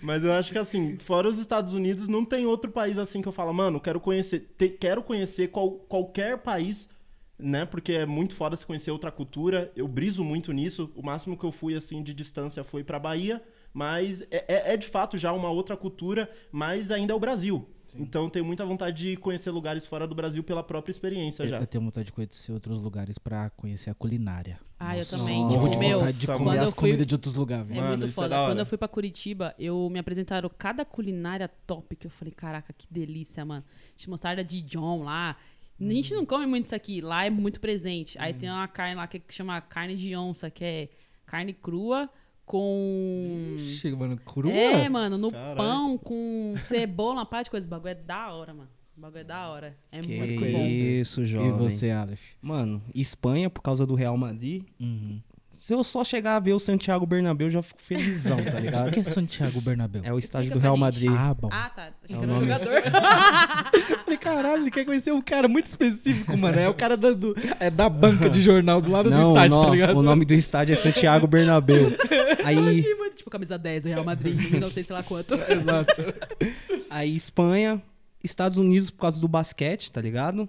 Mas 0.00 0.24
eu 0.24 0.32
acho 0.32 0.52
que 0.52 0.58
assim, 0.58 0.96
fora 0.98 1.28
os 1.28 1.38
Estados 1.38 1.74
Unidos, 1.74 2.08
não 2.08 2.24
tem 2.24 2.46
outro 2.46 2.70
país 2.70 2.98
assim 2.98 3.20
que 3.22 3.28
eu 3.28 3.32
falo, 3.32 3.52
mano, 3.52 3.80
quero 3.80 4.00
conhecer, 4.00 4.50
te- 4.56 4.68
quero 4.70 5.02
conhecer 5.02 5.48
qual- 5.48 5.72
qualquer 5.72 6.38
país, 6.38 6.90
né? 7.38 7.64
Porque 7.64 7.92
é 7.92 8.06
muito 8.06 8.34
foda 8.34 8.56
se 8.56 8.66
conhecer 8.66 8.90
outra 8.90 9.10
cultura. 9.10 9.70
Eu 9.74 9.88
briso 9.88 10.22
muito 10.24 10.52
nisso. 10.52 10.90
O 10.94 11.02
máximo 11.02 11.36
que 11.36 11.44
eu 11.44 11.52
fui 11.52 11.74
assim 11.74 12.02
de 12.02 12.12
distância 12.14 12.62
foi 12.64 12.84
pra 12.84 12.98
Bahia, 12.98 13.42
mas 13.72 14.22
é, 14.30 14.44
é- 14.48 14.74
é 14.74 14.76
de 14.76 14.88
fato 14.88 15.16
já 15.16 15.32
uma 15.32 15.50
outra 15.50 15.76
cultura, 15.76 16.30
mas 16.52 16.90
ainda 16.90 17.12
é 17.12 17.16
o 17.16 17.20
Brasil. 17.20 17.66
Então 17.96 18.24
eu 18.24 18.30
tenho 18.30 18.44
muita 18.44 18.64
vontade 18.64 19.10
de 19.10 19.16
conhecer 19.16 19.50
lugares 19.50 19.84
fora 19.86 20.06
do 20.06 20.14
Brasil 20.14 20.42
pela 20.42 20.62
própria 20.62 20.90
experiência 20.90 21.42
Eu, 21.42 21.48
já. 21.48 21.58
eu 21.60 21.66
tenho 21.66 21.82
vontade 21.84 22.06
de 22.06 22.12
conhecer 22.12 22.52
outros 22.52 22.78
lugares 22.78 23.18
pra 23.18 23.50
conhecer 23.50 23.90
a 23.90 23.94
culinária. 23.94 24.58
Ah, 24.78 24.94
eu 24.94 24.98
Nossa, 24.98 25.16
também. 25.18 25.42
Nossa. 25.42 25.68
Tipo, 25.68 25.78
meu, 25.80 25.98
vontade 25.98 26.18
de 26.18 26.26
quando 26.26 26.38
comer 26.38 26.56
eu 26.58 26.62
as 26.62 26.70
fui- 26.70 26.76
comidas 26.80 27.06
de 27.06 27.14
outros 27.14 27.34
lugares. 27.34 27.70
É. 27.70 27.74
Mano, 27.74 27.88
muito 27.88 28.06
é 28.06 28.08
foda. 28.08 28.28
da 28.28 28.40
hora. 28.42 28.50
Quando 28.52 28.58
eu 28.60 28.66
fui 28.66 28.78
pra 28.78 28.88
Curitiba, 28.88 29.54
eu 29.58 29.88
me 29.90 29.98
apresentaram 29.98 30.50
cada 30.56 30.84
culinária 30.84 31.48
top 31.66 31.96
que 31.96 32.06
eu 32.06 32.10
falei, 32.10 32.32
caraca, 32.32 32.72
que 32.72 32.86
delícia, 32.90 33.44
mano. 33.44 33.64
De 33.96 34.08
mostarda 34.08 34.44
de 34.44 34.62
John 34.62 35.02
lá. 35.04 35.36
A 35.80 35.84
gente 35.84 36.12
não 36.14 36.26
come 36.26 36.44
muito 36.46 36.66
isso 36.66 36.74
aqui, 36.74 37.00
lá 37.00 37.24
é 37.24 37.30
muito 37.30 37.58
presente. 37.58 38.18
Aí 38.18 38.34
tem 38.34 38.50
uma 38.50 38.68
carne 38.68 38.94
lá 38.96 39.06
que 39.06 39.22
chama 39.30 39.58
carne 39.62 39.96
de 39.96 40.14
onça, 40.14 40.50
que 40.50 40.62
é 40.62 40.88
carne 41.24 41.54
crua 41.54 42.08
com. 42.50 43.54
Chega, 43.58 43.96
mano, 43.96 44.16
crua? 44.16 44.52
É, 44.52 44.88
mano, 44.88 45.16
no 45.16 45.30
Caralho. 45.30 45.56
pão, 45.56 45.98
com 45.98 46.54
cebola, 46.60 47.14
uma 47.20 47.26
parte 47.26 47.44
de 47.46 47.50
coisa. 47.52 47.66
O 47.66 47.70
bagulho 47.70 47.90
é 47.92 47.94
da 47.94 48.32
hora, 48.32 48.52
mano. 48.52 48.68
O 48.96 49.00
bagulho 49.00 49.20
é 49.20 49.24
da 49.24 49.48
hora. 49.48 49.72
É 49.92 50.00
Que 50.00 50.16
muito 50.18 50.40
bom. 50.52 50.64
isso, 50.66 51.22
E 51.22 51.26
jovem. 51.26 51.52
você, 51.52 51.90
Aleph? 51.90 52.32
Mano, 52.42 52.82
Espanha, 52.94 53.48
por 53.48 53.62
causa 53.62 53.86
do 53.86 53.94
Real 53.94 54.16
Madrid. 54.16 54.64
Uhum. 54.80 55.20
Se 55.62 55.74
eu 55.74 55.84
só 55.84 56.02
chegar 56.02 56.36
a 56.36 56.40
ver 56.40 56.54
o 56.54 56.58
Santiago 56.58 57.04
Bernabéu, 57.04 57.48
eu 57.48 57.50
já 57.50 57.62
fico 57.62 57.82
felizão, 57.82 58.42
tá 58.42 58.52
O 58.56 58.60
ligado? 58.60 58.90
que 58.92 59.00
é 59.00 59.04
Santiago 59.04 59.60
Bernabéu? 59.60 60.00
É 60.02 60.10
o 60.10 60.18
estádio 60.18 60.52
do 60.54 60.58
Real. 60.58 60.74
Madrid. 60.74 61.10
Ah, 61.14 61.34
bom. 61.34 61.50
Ah, 61.52 61.68
tá. 61.68 61.90
Achei 62.02 62.04
É 62.04 62.08
que 62.08 62.14
o 62.14 62.22
era 62.22 62.32
um 62.32 62.34
nome. 62.34 62.46
jogador. 62.46 62.82
Falei, 64.02 64.18
caralho, 64.18 64.62
ele 64.62 64.70
quer 64.70 64.86
conhecer 64.86 65.12
um 65.12 65.20
cara 65.20 65.48
muito 65.48 65.66
específico, 65.66 66.34
mano. 66.34 66.58
É 66.58 66.66
o 66.66 66.72
cara 66.72 66.96
da, 66.96 67.10
do- 67.12 67.36
é 67.60 67.68
da 67.68 67.90
banca 67.90 68.30
de 68.30 68.40
jornal 68.40 68.80
do 68.80 68.90
lado 68.90 69.10
do 69.10 69.14
Não, 69.14 69.34
estádio, 69.34 69.58
o, 69.58 69.64
tá 69.66 69.70
ligado? 69.70 69.96
o 69.98 70.02
nome 70.02 70.24
do 70.24 70.32
estádio 70.32 70.72
é 70.72 70.76
Santiago 70.76 71.26
Bernabéu. 71.26 71.92
Aí, 72.42 72.56
Achei 72.80 72.94
muito, 72.94 73.16
tipo, 73.16 73.28
camisa 73.28 73.58
10 73.58 73.82
do 73.82 73.88
Real 73.90 74.02
Madrid, 74.04 74.40
em 74.40 74.50
1900, 74.52 74.86
sei 74.86 74.96
lá 74.96 75.02
quanto. 75.02 75.34
Exato. 75.34 76.14
aí 76.88 77.14
Espanha, 77.14 77.82
Estados 78.24 78.56
Unidos 78.56 78.90
por 78.90 79.00
causa 79.02 79.20
do 79.20 79.28
basquete, 79.28 79.92
tá 79.92 80.00
ligado? 80.00 80.48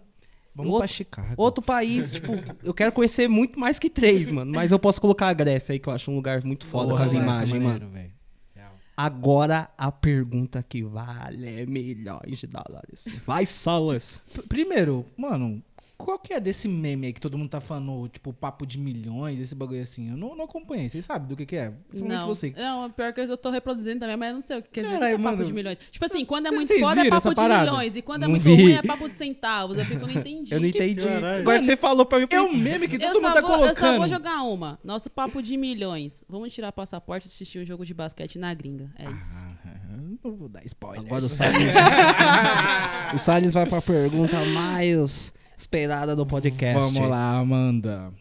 Vamos 0.54 0.72
Outro- 0.74 0.80
pra 0.88 0.88
Chicago. 0.88 1.34
Outro 1.38 1.64
país, 1.64 2.12
tipo, 2.12 2.32
eu 2.64 2.74
quero 2.74 2.92
conhecer 2.92 3.28
muito 3.30 3.58
mais 3.60 3.80
que 3.80 3.90
três, 3.90 4.30
mano. 4.32 4.52
Mas 4.54 4.72
eu 4.72 4.78
posso 4.80 5.00
colocar 5.00 5.28
a 5.30 5.34
Grécia 5.34 5.72
aí, 5.74 5.80
que 5.80 5.88
eu 5.88 5.94
acho 5.94 6.12
um 6.12 6.16
lugar 6.16 6.44
muito 6.44 6.66
foda 6.66 6.90
Porra, 6.90 6.98
com 7.00 7.04
as 7.06 7.14
vai, 7.14 7.22
imagens, 7.24 7.50
é 7.50 7.54
mano. 7.54 7.66
maneiro, 7.70 7.90
velho. 7.90 8.12
Real. 8.54 8.72
Agora 8.98 9.70
a 9.78 9.92
pergunta 9.92 10.62
que 10.68 10.84
vale 10.84 11.66
milhões 11.66 12.38
de 12.40 12.48
dólares. 12.48 13.06
Vai, 13.26 13.46
Salas. 13.46 14.22
Primeiro, 14.50 15.06
mano, 15.18 15.64
qual 16.04 16.20
que 16.20 16.34
é 16.34 16.40
desse 16.40 16.68
meme 16.68 17.08
aí 17.08 17.14
que 17.14 17.20
todo 17.22 17.38
mundo 17.38 17.50
tá 17.50 17.62
falando, 17.62 18.08
tipo, 18.10 18.34
papo 18.34 18.66
de 18.66 18.78
milhões, 18.80 19.40
esse 19.40 19.56
bagulho 19.56 19.82
assim? 19.82 20.10
Eu 20.10 20.18
não, 20.18 20.36
não 20.36 20.46
acompanhei, 20.46 20.90
vocês 20.90 21.06
sabem 21.06 21.28
do 21.28 21.36
que 21.36 21.46
que 21.46 21.56
é? 21.56 21.74
Não, 21.94 22.28
você. 22.28 22.54
não, 22.58 22.90
pior 22.92 23.14
que 23.14 23.22
eu 23.22 23.38
tô 23.38 23.50
reproduzindo 23.50 24.00
também, 24.00 24.18
mas 24.18 24.30
eu 24.30 24.36
não 24.36 24.42
sei 24.42 24.58
o 24.60 24.62
que 24.64 24.70
quer 24.70 24.82
dizer 24.82 24.94
Caralho, 24.94 25.16
que 25.16 25.22
é 25.22 25.24
papo 25.24 25.36
mano. 25.38 25.48
de 25.48 25.54
milhões. 25.54 25.78
Tipo 25.92 26.06
assim, 26.06 26.26
quando 26.26 26.46
é 26.48 26.52
muito 26.52 26.80
foda 26.80 27.02
é 27.06 27.10
papo 27.10 27.30
de 27.30 27.36
parada? 27.36 27.64
milhões, 27.72 27.96
e 27.96 28.02
quando 28.02 28.24
é 28.24 28.26
Não 28.28 28.32
muito 28.32 28.44
vi. 28.44 28.56
ruim 28.56 28.74
é 28.74 28.82
papo 28.82 29.10
de 29.10 29.16
centavos. 29.16 29.78
Eu 29.78 29.86
fico, 29.86 30.02
não 30.02 30.12
entendi. 30.12 30.54
Eu 30.54 30.60
não 30.60 30.68
entendi. 30.68 31.04
Caralho. 31.06 31.42
Agora 31.42 31.60
que 31.60 31.66
você 31.66 31.78
falou 31.78 32.06
pra 32.06 32.20
mim, 32.20 32.28
eu 32.30 32.38
É 32.38 32.42
um 32.42 32.54
meme 32.56 32.88
que 32.88 32.96
Eu 32.96 33.00
todo 33.00 33.22
mundo 33.22 33.34
tá 33.34 33.42
vou, 33.42 33.50
eu 33.52 33.56
colocando. 33.58 33.76
só 33.78 33.98
vou 33.98 34.08
jogar 34.08 34.42
uma. 34.44 34.80
Nosso 34.84 35.10
papo 35.10 35.42
de 35.42 35.56
milhões. 35.58 36.24
Vamos 36.28 36.54
tirar 36.54 36.72
passaporte 36.72 37.28
e 37.28 37.30
assistir 37.30 37.60
um 37.60 37.66
jogo 37.66 37.86
de 37.86 37.94
basquete 37.94 38.38
na 38.40 38.54
gringa. 38.54 38.90
É 38.98 39.10
isso. 39.12 39.44
Ah, 39.66 39.80
não 40.24 40.36
vou 40.36 40.50
dar 40.50 40.66
spoiler. 40.66 41.06
Agora 41.06 41.24
o 41.24 41.28
Salles. 41.30 41.74
o 43.14 43.18
Salles 43.20 43.54
vai 43.54 43.66
pra 43.66 43.82
pergunta 43.82 44.44
mais 44.46 45.34
esperada 45.62 46.16
do 46.16 46.26
podcast. 46.26 46.80
Vamos 46.80 47.08
lá, 47.10 47.38
Amanda. 47.38 48.12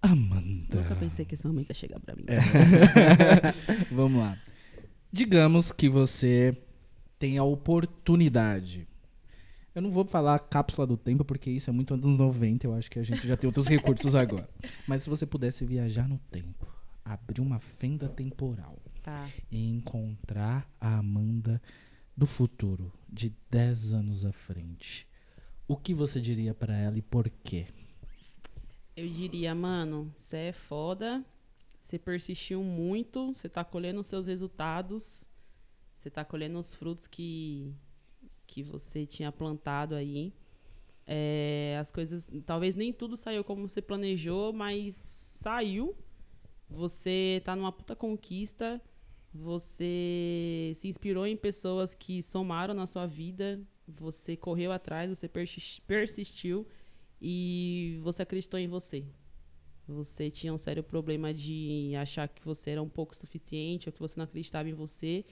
Amanda. 0.00 0.78
Nunca 0.80 0.96
pensei 0.96 1.24
que 1.24 1.34
esse 1.34 1.46
momento 1.46 1.68
ia 1.70 1.74
chegar 1.74 2.00
pra 2.00 2.14
mim. 2.16 2.24
Vamos 3.92 4.20
lá. 4.22 4.38
Digamos 5.12 5.70
que 5.72 5.88
você 5.88 6.56
tem 7.18 7.36
a 7.38 7.44
oportunidade. 7.44 8.86
Eu 9.74 9.82
não 9.82 9.90
vou 9.90 10.06
falar 10.06 10.38
cápsula 10.38 10.86
do 10.86 10.96
tempo, 10.96 11.24
porque 11.24 11.50
isso 11.50 11.68
é 11.68 11.72
muito 11.72 11.92
anos 11.92 12.16
90. 12.16 12.66
Eu 12.66 12.74
acho 12.74 12.90
que 12.90 12.98
a 12.98 13.02
gente 13.02 13.26
já 13.26 13.36
tem 13.36 13.46
outros 13.46 13.68
recursos 13.68 14.14
agora. 14.14 14.48
Mas 14.86 15.02
se 15.02 15.10
você 15.10 15.26
pudesse 15.26 15.64
viajar 15.66 16.08
no 16.08 16.18
tempo, 16.30 16.66
abrir 17.04 17.40
uma 17.42 17.58
fenda 17.58 18.08
temporal 18.08 18.78
Tá. 19.02 19.28
e 19.52 19.68
encontrar 19.68 20.66
a 20.80 20.96
Amanda 20.98 21.60
do 22.16 22.26
futuro, 22.26 22.90
de 23.08 23.32
10 23.50 23.92
anos 23.92 24.24
à 24.24 24.32
frente, 24.32 25.06
o 25.68 25.76
que 25.76 25.94
você 25.94 26.20
diria 26.20 26.54
pra 26.54 26.76
ela 26.76 26.96
e 26.96 27.02
por 27.02 27.28
quê? 27.28 27.66
Eu 28.96 29.08
diria, 29.08 29.54
mano, 29.54 30.12
você 30.16 30.36
é 30.36 30.52
foda, 30.52 31.24
você 31.80 31.98
persistiu 31.98 32.62
muito, 32.62 33.34
você 33.34 33.48
tá 33.48 33.64
colhendo 33.64 34.00
os 34.00 34.06
seus 34.06 34.26
resultados, 34.26 35.28
você 35.94 36.10
tá 36.10 36.24
colhendo 36.24 36.58
os 36.58 36.74
frutos 36.74 37.06
que, 37.06 37.74
que 38.46 38.62
você 38.62 39.04
tinha 39.04 39.30
plantado 39.30 39.94
aí. 39.94 40.32
É, 41.06 41.76
as 41.80 41.92
coisas, 41.92 42.28
talvez 42.44 42.74
nem 42.74 42.92
tudo 42.92 43.16
saiu 43.16 43.44
como 43.44 43.68
você 43.68 43.82
planejou, 43.82 44.52
mas 44.52 44.94
saiu. 44.94 45.96
Você 46.68 47.40
tá 47.44 47.54
numa 47.54 47.70
puta 47.70 47.94
conquista, 47.94 48.80
você 49.32 50.72
se 50.74 50.88
inspirou 50.88 51.26
em 51.26 51.36
pessoas 51.36 51.94
que 51.94 52.22
somaram 52.22 52.74
na 52.74 52.86
sua 52.86 53.06
vida, 53.06 53.60
você 53.86 54.36
correu 54.36 54.72
atrás, 54.72 55.08
você 55.08 55.28
persis- 55.28 55.78
persistiu 55.80 56.66
e 57.20 57.98
você 58.02 58.22
acreditou 58.22 58.58
em 58.58 58.68
você. 58.68 59.04
Você 59.88 60.28
tinha 60.30 60.52
um 60.52 60.58
sério 60.58 60.82
problema 60.82 61.32
de 61.32 61.92
achar 61.96 62.28
que 62.28 62.44
você 62.44 62.70
era 62.70 62.82
um 62.82 62.88
pouco 62.88 63.14
suficiente 63.16 63.88
ou 63.88 63.92
que 63.92 64.00
você 64.00 64.18
não 64.18 64.24
acreditava 64.24 64.68
em 64.68 64.74
você. 64.74 65.24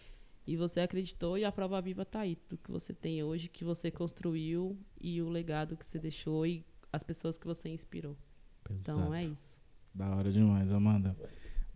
E 0.46 0.56
você 0.56 0.80
acreditou 0.80 1.38
e 1.38 1.44
a 1.44 1.50
prova 1.50 1.80
viva 1.80 2.04
tá 2.04 2.20
aí. 2.20 2.36
Tudo 2.36 2.60
que 2.62 2.70
você 2.70 2.92
tem 2.92 3.22
hoje, 3.22 3.48
que 3.48 3.64
você 3.64 3.90
construiu 3.90 4.78
e 5.00 5.20
o 5.22 5.28
legado 5.28 5.76
que 5.76 5.86
você 5.86 5.98
deixou 5.98 6.46
e 6.46 6.64
as 6.92 7.02
pessoas 7.02 7.38
que 7.38 7.46
você 7.46 7.68
inspirou. 7.70 8.16
Então 8.70 9.12
é 9.14 9.24
isso. 9.24 9.58
Da 9.94 10.14
hora 10.14 10.30
demais, 10.30 10.70
Amanda. 10.70 11.16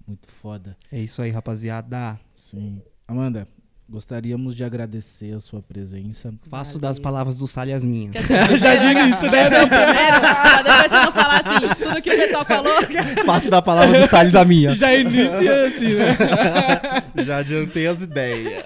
Muito 0.07 0.29
foda. 0.29 0.77
É 0.93 1.01
isso 1.01 1.21
aí, 1.23 1.31
rapaziada. 1.31 2.21
Sim. 2.37 2.83
Amanda, 3.07 3.49
gostaríamos 3.89 4.55
de 4.55 4.63
agradecer 4.63 5.33
a 5.35 5.41
sua 5.41 5.63
presença. 5.63 6.33
Faço 6.43 6.79
Valeu. 6.79 6.89
das 6.89 6.99
palavras 6.99 7.39
do 7.39 7.47
Salles 7.47 7.75
as 7.75 7.85
minhas. 7.85 8.15
Já 8.61 8.77
de 8.77 8.87
início, 8.87 9.31
né? 9.31 9.49
Primeiro, 9.49 10.21
pra 10.21 10.63
depois 10.63 10.93
você 10.93 11.05
não 11.05 11.13
falar 11.13 11.41
assim, 11.41 11.83
tudo 11.83 12.03
que 12.03 12.11
o 12.11 12.17
pessoal 12.17 12.45
falou. 12.45 12.73
Faço 13.25 13.51
da 13.51 13.63
palavra 13.63 14.01
do 14.03 14.07
Salles 14.07 14.35
a 14.35 14.45
minha. 14.45 14.75
Já 14.75 14.95
inicia 14.95 15.67
assim, 15.67 15.95
né? 15.95 16.17
Já 17.25 17.39
adiantei 17.39 17.87
as 17.87 18.03
ideias. 18.03 18.63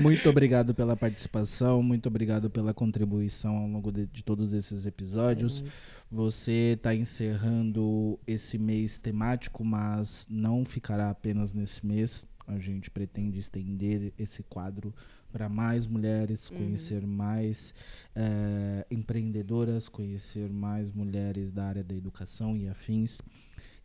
Muito 0.00 0.28
obrigado 0.30 0.74
pela 0.74 0.96
participação, 0.96 1.82
muito 1.82 2.06
obrigado 2.08 2.48
pela 2.48 2.72
contribuição 2.72 3.56
ao 3.56 3.66
longo 3.66 3.92
de, 3.92 4.06
de 4.06 4.24
todos 4.24 4.54
esses 4.54 4.86
episódios. 4.86 5.62
Você 6.10 6.74
está 6.76 6.94
encerrando 6.94 8.18
esse 8.26 8.56
mês 8.56 8.96
temático, 8.96 9.64
mas 9.64 10.26
não 10.30 10.64
ficará 10.64 11.10
apenas 11.10 11.52
nesse 11.52 11.84
mês. 11.84 12.24
A 12.46 12.58
gente 12.58 12.90
pretende 12.90 13.38
estender 13.38 14.12
esse 14.18 14.42
quadro 14.42 14.94
para 15.32 15.48
mais 15.48 15.86
mulheres, 15.86 16.48
conhecer 16.48 17.04
mais 17.06 17.74
eh, 18.14 18.86
empreendedoras, 18.90 19.88
conhecer 19.88 20.48
mais 20.48 20.92
mulheres 20.92 21.50
da 21.50 21.64
área 21.64 21.82
da 21.82 21.94
educação 21.94 22.56
e 22.56 22.68
afins. 22.68 23.20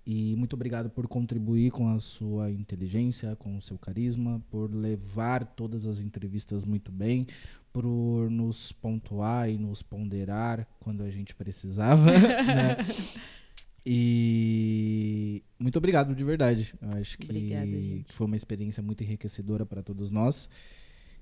E 0.06 0.36
muito 0.36 0.54
obrigado 0.54 0.90
por 0.90 1.08
contribuir 1.08 1.72
com 1.72 1.88
a 1.90 2.00
sua 2.00 2.52
inteligência, 2.52 3.36
com 3.36 3.58
o 3.58 3.62
seu 3.62 3.78
carisma, 3.78 4.42
por 4.50 4.74
levar 4.74 5.46
todas 5.46 5.86
as 5.86 6.00
entrevistas 6.00 6.66
muito 6.66 6.92
bem, 6.92 7.28
por 7.72 8.30
nos 8.30 8.72
pontuar 8.72 9.50
e 9.50 9.58
nos 9.58 9.82
ponderar 9.82 10.68
quando 10.80 11.04
a 11.04 11.10
gente 11.10 11.36
precisava. 11.36 12.06
né? 12.12 12.78
E 13.86 15.44
muito 15.58 15.78
obrigado 15.78 16.14
de 16.14 16.24
verdade. 16.24 16.74
Eu 16.82 17.00
acho 17.00 17.18
que 17.18 17.26
Obrigada, 17.26 17.72
foi 18.10 18.28
uma 18.28 18.36
experiência 18.36 18.84
muito 18.84 19.04
enriquecedora 19.04 19.66
para 19.66 19.82
todos 19.82 20.12
nós 20.12 20.50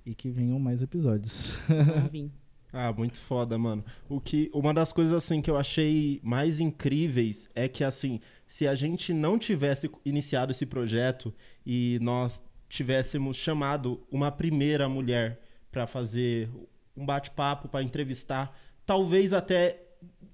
e 0.05 0.15
que 0.15 0.29
venham 0.29 0.59
mais 0.59 0.81
episódios. 0.81 1.53
Ah, 2.73 2.91
muito 2.91 3.17
foda, 3.17 3.57
mano. 3.57 3.83
O 4.09 4.19
que, 4.19 4.51
uma 4.53 4.73
das 4.73 4.91
coisas 4.91 5.13
assim 5.13 5.41
que 5.41 5.49
eu 5.49 5.55
achei 5.55 6.19
mais 6.21 6.59
incríveis 6.59 7.49
é 7.55 7.67
que 7.67 7.83
assim, 7.83 8.19
se 8.45 8.67
a 8.67 8.75
gente 8.75 9.13
não 9.13 9.39
tivesse 9.39 9.89
iniciado 10.03 10.51
esse 10.51 10.65
projeto 10.65 11.33
e 11.65 11.97
nós 12.01 12.43
tivéssemos 12.67 13.37
chamado 13.37 14.05
uma 14.11 14.31
primeira 14.31 14.89
mulher 14.89 15.39
para 15.71 15.87
fazer 15.87 16.49
um 16.95 17.05
bate-papo, 17.05 17.69
para 17.69 17.83
entrevistar, 17.83 18.55
talvez 18.85 19.31
até 19.31 19.81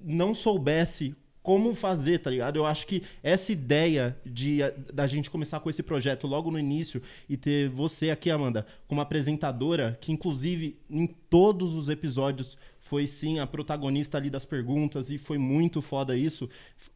não 0.01 0.33
soubesse 0.33 1.15
como 1.43 1.75
fazer, 1.75 2.19
tá 2.19 2.29
ligado? 2.29 2.55
Eu 2.55 2.65
acho 2.65 2.87
que 2.87 3.03
essa 3.21 3.51
ideia 3.51 4.17
de 4.25 4.59
da 4.93 5.05
gente 5.05 5.29
começar 5.29 5.59
com 5.59 5.69
esse 5.69 5.83
projeto 5.83 6.25
logo 6.25 6.49
no 6.49 6.57
início 6.57 7.01
e 7.27 7.35
ter 7.35 7.69
você 7.69 8.09
aqui, 8.09 8.31
Amanda, 8.31 8.65
como 8.87 9.01
apresentadora, 9.01 9.97
que 9.99 10.13
inclusive 10.13 10.79
em 10.89 11.05
todos 11.05 11.73
os 11.73 11.89
episódios 11.89 12.57
foi 12.79 13.05
sim 13.05 13.39
a 13.39 13.45
protagonista 13.45 14.17
ali 14.17 14.29
das 14.29 14.45
perguntas 14.45 15.09
e 15.09 15.17
foi 15.17 15.37
muito 15.37 15.81
foda 15.81 16.15
isso, 16.15 16.49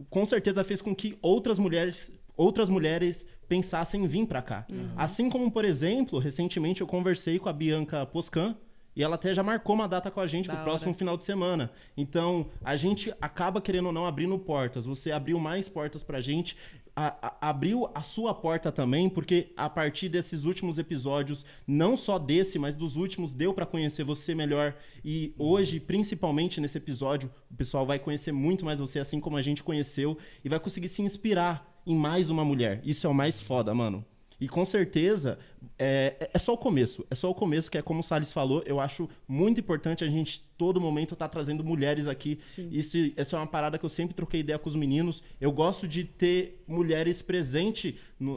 com 0.10 0.26
certeza 0.26 0.64
fez 0.64 0.82
com 0.82 0.96
que 0.96 1.18
outras 1.22 1.60
mulheres 1.60 2.12
outras 2.38 2.70
mulheres 2.70 3.26
pensassem 3.50 4.04
em 4.04 4.08
vir 4.08 4.28
pra 4.28 4.44
cá. 4.44 4.68
Assim 4.96 5.28
como, 5.28 5.50
por 5.50 5.66
exemplo, 5.66 6.20
recentemente 6.20 6.82
eu 6.82 6.88
conversei 6.88 7.40
com 7.40 7.50
a 7.50 7.54
Bianca 7.54 8.06
Poscan, 8.06 8.56
e 8.98 9.04
ela 9.04 9.16
até 9.16 9.34
já 9.34 9.44
marcou 9.44 9.76
uma 9.76 9.88
data 9.88 10.10
com 10.12 10.20
a 10.20 10.28
gente 10.28 10.46
pro 10.48 10.56
hora. 10.56 10.64
próximo 10.66 10.94
final 10.94 11.16
de 11.16 11.24
semana. 11.24 11.72
Então, 11.96 12.48
a 12.64 12.76
gente 12.76 13.14
acaba, 13.22 13.62
querendo 13.62 13.86
ou 13.86 13.92
não, 13.94 14.06
abrindo 14.06 14.38
portas. 14.40 14.86
Você 14.86 15.12
abriu 15.12 15.40
mais 15.40 15.70
portas 15.70 16.04
pra 16.04 16.20
gente. 16.20 16.58
a- 17.00 17.16
a- 17.22 17.50
abriu 17.50 17.88
a 17.94 18.02
sua 18.02 18.34
porta 18.34 18.72
também, 18.72 19.08
porque 19.08 19.54
a 19.56 19.70
partir 19.70 20.10
desses 20.10 20.46
últimos 20.46 20.80
episódios, 20.80 21.46
não 21.68 21.96
só 21.96 22.18
desse, 22.18 22.58
mas 22.58 22.76
dos 22.76 22.96
últimos, 22.96 23.36
deu 23.36 23.54
pra 23.54 23.68
conhecer 23.68 24.04
você 24.04 24.34
melhor. 24.34 24.74
E 25.06 25.32
hoje, 25.38 25.80
principalmente 25.80 26.60
nesse 26.60 26.80
episódio, 26.80 27.30
o 27.52 27.54
pessoal 27.56 27.86
vai 27.86 28.00
conhecer 28.00 28.32
muito 28.32 28.66
mais 28.66 28.80
você, 28.80 28.98
assim 28.98 29.20
como 29.20 29.38
a 29.38 29.44
gente 29.44 29.64
conheceu, 29.64 30.18
e 30.44 30.50
vai 30.50 30.60
conseguir 30.60 30.90
se 30.90 31.04
inspirar 31.04 31.80
em 31.86 31.96
mais 31.96 32.32
uma 32.32 32.44
mulher. 32.44 32.82
Isso 32.84 33.06
é 33.06 33.10
o 33.12 33.14
mais 33.14 33.40
foda, 33.40 33.76
mano. 33.76 34.04
E 34.40 34.48
com 34.48 34.64
certeza 34.66 35.40
é, 35.80 36.30
é 36.34 36.38
só 36.38 36.54
o 36.54 36.58
começo. 36.58 37.06
É 37.10 37.16
só 37.16 37.30
o 37.30 37.34
começo, 37.34 37.72
que 37.72 37.78
é 37.78 37.82
como 37.82 38.02
o 38.02 38.04
Salles 38.04 38.32
falou. 38.32 38.64
Eu 38.66 38.80
acho 38.80 39.10
muito 39.28 39.60
importante 39.60 40.04
a 40.04 40.08
gente, 40.08 40.44
todo 40.58 40.80
momento, 40.80 41.14
estar 41.14 41.28
trazendo 41.28 41.64
mulheres 41.64 42.08
aqui. 42.08 42.40
Isso, 42.72 42.98
essa 43.16 43.36
é 43.36 43.40
uma 43.40 43.48
parada 43.48 43.78
que 43.78 43.86
eu 43.86 43.90
sempre 43.90 44.14
troquei 44.16 44.42
ideia 44.42 44.60
com 44.60 44.70
os 44.70 44.76
meninos. 44.76 45.24
Eu 45.42 45.52
gosto 45.52 45.88
de 45.88 46.04
ter 46.04 46.64
mulheres 46.68 47.22
presentes 47.22 47.96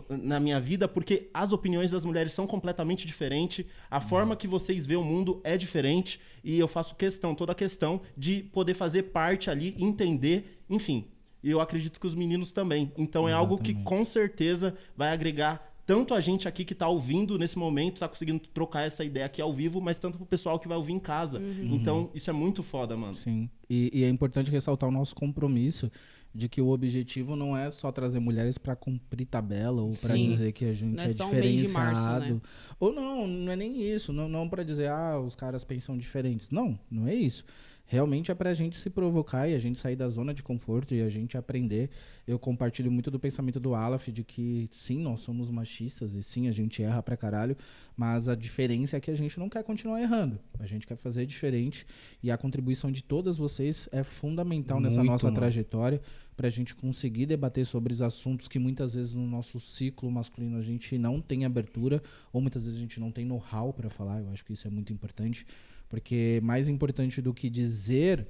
na 0.08 0.40
minha 0.40 0.58
vida, 0.58 0.88
porque 0.88 1.28
as 1.34 1.52
opiniões 1.52 1.90
das 1.90 2.04
mulheres 2.04 2.32
são 2.32 2.46
completamente 2.46 3.06
diferentes. 3.06 3.66
A 3.90 4.00
forma 4.00 4.36
que 4.36 4.48
vocês 4.48 4.86
veem 4.86 5.00
o 5.00 5.04
mundo 5.04 5.40
é 5.44 5.56
diferente. 5.56 6.20
E 6.42 6.58
eu 6.58 6.68
faço 6.68 6.94
questão, 6.94 7.34
toda 7.34 7.52
a 7.52 7.54
questão, 7.54 8.00
de 8.16 8.42
poder 8.52 8.72
fazer 8.72 9.04
parte 9.04 9.50
ali, 9.50 9.74
entender, 9.78 10.62
enfim. 10.68 11.06
E 11.42 11.50
eu 11.50 11.60
acredito 11.60 11.98
que 11.98 12.06
os 12.06 12.14
meninos 12.14 12.52
também. 12.52 12.92
Então 12.96 13.28
é 13.28 13.32
algo 13.32 13.56
que 13.56 13.70
Exatamente. 13.70 13.88
com 13.88 14.04
certeza 14.04 14.76
vai 14.96 15.10
agregar 15.10 15.69
tanto 15.90 16.14
a 16.14 16.20
gente 16.20 16.46
aqui 16.46 16.64
que 16.64 16.72
tá 16.72 16.88
ouvindo 16.88 17.36
nesse 17.36 17.58
momento, 17.58 17.98
tá 17.98 18.06
conseguindo 18.08 18.38
trocar 18.54 18.86
essa 18.86 19.04
ideia 19.04 19.26
aqui 19.26 19.42
ao 19.42 19.52
vivo, 19.52 19.80
mas 19.80 19.98
tanto 19.98 20.16
pro 20.18 20.24
pessoal 20.24 20.56
que 20.56 20.68
vai 20.68 20.76
ouvir 20.76 20.92
em 20.92 21.00
casa. 21.00 21.42
Então, 21.64 22.08
isso 22.14 22.30
é 22.30 22.32
muito 22.32 22.62
foda, 22.62 22.96
mano. 22.96 23.12
Sim. 23.12 23.50
E, 23.68 23.90
e 23.92 24.04
é 24.04 24.08
importante 24.08 24.52
ressaltar 24.52 24.88
o 24.88 24.92
nosso 24.92 25.16
compromisso 25.16 25.90
de 26.32 26.48
que 26.48 26.60
o 26.60 26.68
objetivo 26.68 27.34
não 27.34 27.56
é 27.56 27.72
só 27.72 27.90
trazer 27.90 28.20
mulheres 28.20 28.56
para 28.56 28.76
cumprir 28.76 29.26
tabela 29.26 29.82
ou 29.82 29.90
para 29.90 30.14
dizer 30.14 30.52
que 30.52 30.64
a 30.64 30.72
gente 30.72 30.94
Não 30.94 31.02
é, 31.02 31.06
é 31.08 31.10
só 31.10 31.24
um 31.24 31.32
março, 31.32 31.48
diferenciado. 31.56 32.34
né? 32.34 32.40
Ou 32.78 32.92
não, 32.92 33.26
não 33.26 33.50
é 33.50 33.56
nem 33.56 33.82
isso. 33.82 34.12
Não, 34.12 34.28
não 34.28 34.48
para 34.48 34.62
dizer, 34.62 34.88
ah, 34.88 35.18
os 35.18 35.34
caras 35.34 35.64
pensam 35.64 35.98
diferentes. 35.98 36.50
Não, 36.50 36.78
não 36.88 37.08
é 37.08 37.16
isso. 37.16 37.44
Realmente 37.90 38.30
é 38.30 38.34
pra 38.36 38.54
gente 38.54 38.76
se 38.78 38.88
provocar 38.88 39.48
e 39.48 39.54
a 39.54 39.58
gente 39.58 39.76
sair 39.76 39.96
da 39.96 40.08
zona 40.08 40.32
de 40.32 40.44
conforto 40.44 40.94
e 40.94 41.02
a 41.02 41.08
gente 41.08 41.36
aprender. 41.36 41.90
Eu 42.24 42.38
compartilho 42.38 42.88
muito 42.88 43.10
do 43.10 43.18
pensamento 43.18 43.58
do 43.58 43.74
Aleph 43.74 44.10
de 44.10 44.22
que 44.22 44.68
sim, 44.70 45.00
nós 45.00 45.22
somos 45.22 45.50
machistas 45.50 46.14
e 46.14 46.22
sim, 46.22 46.46
a 46.46 46.52
gente 46.52 46.80
erra 46.84 47.02
pra 47.02 47.16
caralho, 47.16 47.56
mas 47.96 48.28
a 48.28 48.36
diferença 48.36 48.96
é 48.96 49.00
que 49.00 49.10
a 49.10 49.16
gente 49.16 49.40
não 49.40 49.48
quer 49.48 49.64
continuar 49.64 50.00
errando. 50.00 50.38
A 50.60 50.66
gente 50.66 50.86
quer 50.86 50.94
fazer 50.94 51.26
diferente 51.26 51.84
e 52.22 52.30
a 52.30 52.38
contribuição 52.38 52.92
de 52.92 53.02
todas 53.02 53.36
vocês 53.36 53.88
é 53.90 54.04
fundamental 54.04 54.80
nessa 54.80 54.98
Muito, 54.98 55.10
nossa 55.10 55.26
mano. 55.26 55.36
trajetória 55.36 56.00
pra 56.36 56.48
gente 56.48 56.76
conseguir 56.76 57.26
debater 57.26 57.66
sobre 57.66 57.92
os 57.92 58.02
assuntos 58.02 58.46
que 58.46 58.60
muitas 58.60 58.94
vezes 58.94 59.14
no 59.14 59.26
nosso 59.26 59.58
ciclo 59.58 60.08
masculino 60.12 60.58
a 60.58 60.62
gente 60.62 60.96
não 60.96 61.20
tem 61.20 61.44
abertura 61.44 62.00
ou 62.32 62.40
muitas 62.40 62.66
vezes 62.66 62.78
a 62.78 62.80
gente 62.80 63.00
não 63.00 63.10
tem 63.10 63.24
know-how 63.24 63.72
pra 63.72 63.90
falar. 63.90 64.20
Eu 64.20 64.30
acho 64.30 64.44
que 64.44 64.52
isso 64.52 64.68
é 64.68 64.70
muito 64.70 64.92
importante. 64.92 65.44
Porque 65.90 66.40
mais 66.42 66.68
importante 66.68 67.20
do 67.20 67.34
que 67.34 67.50
dizer 67.50 68.26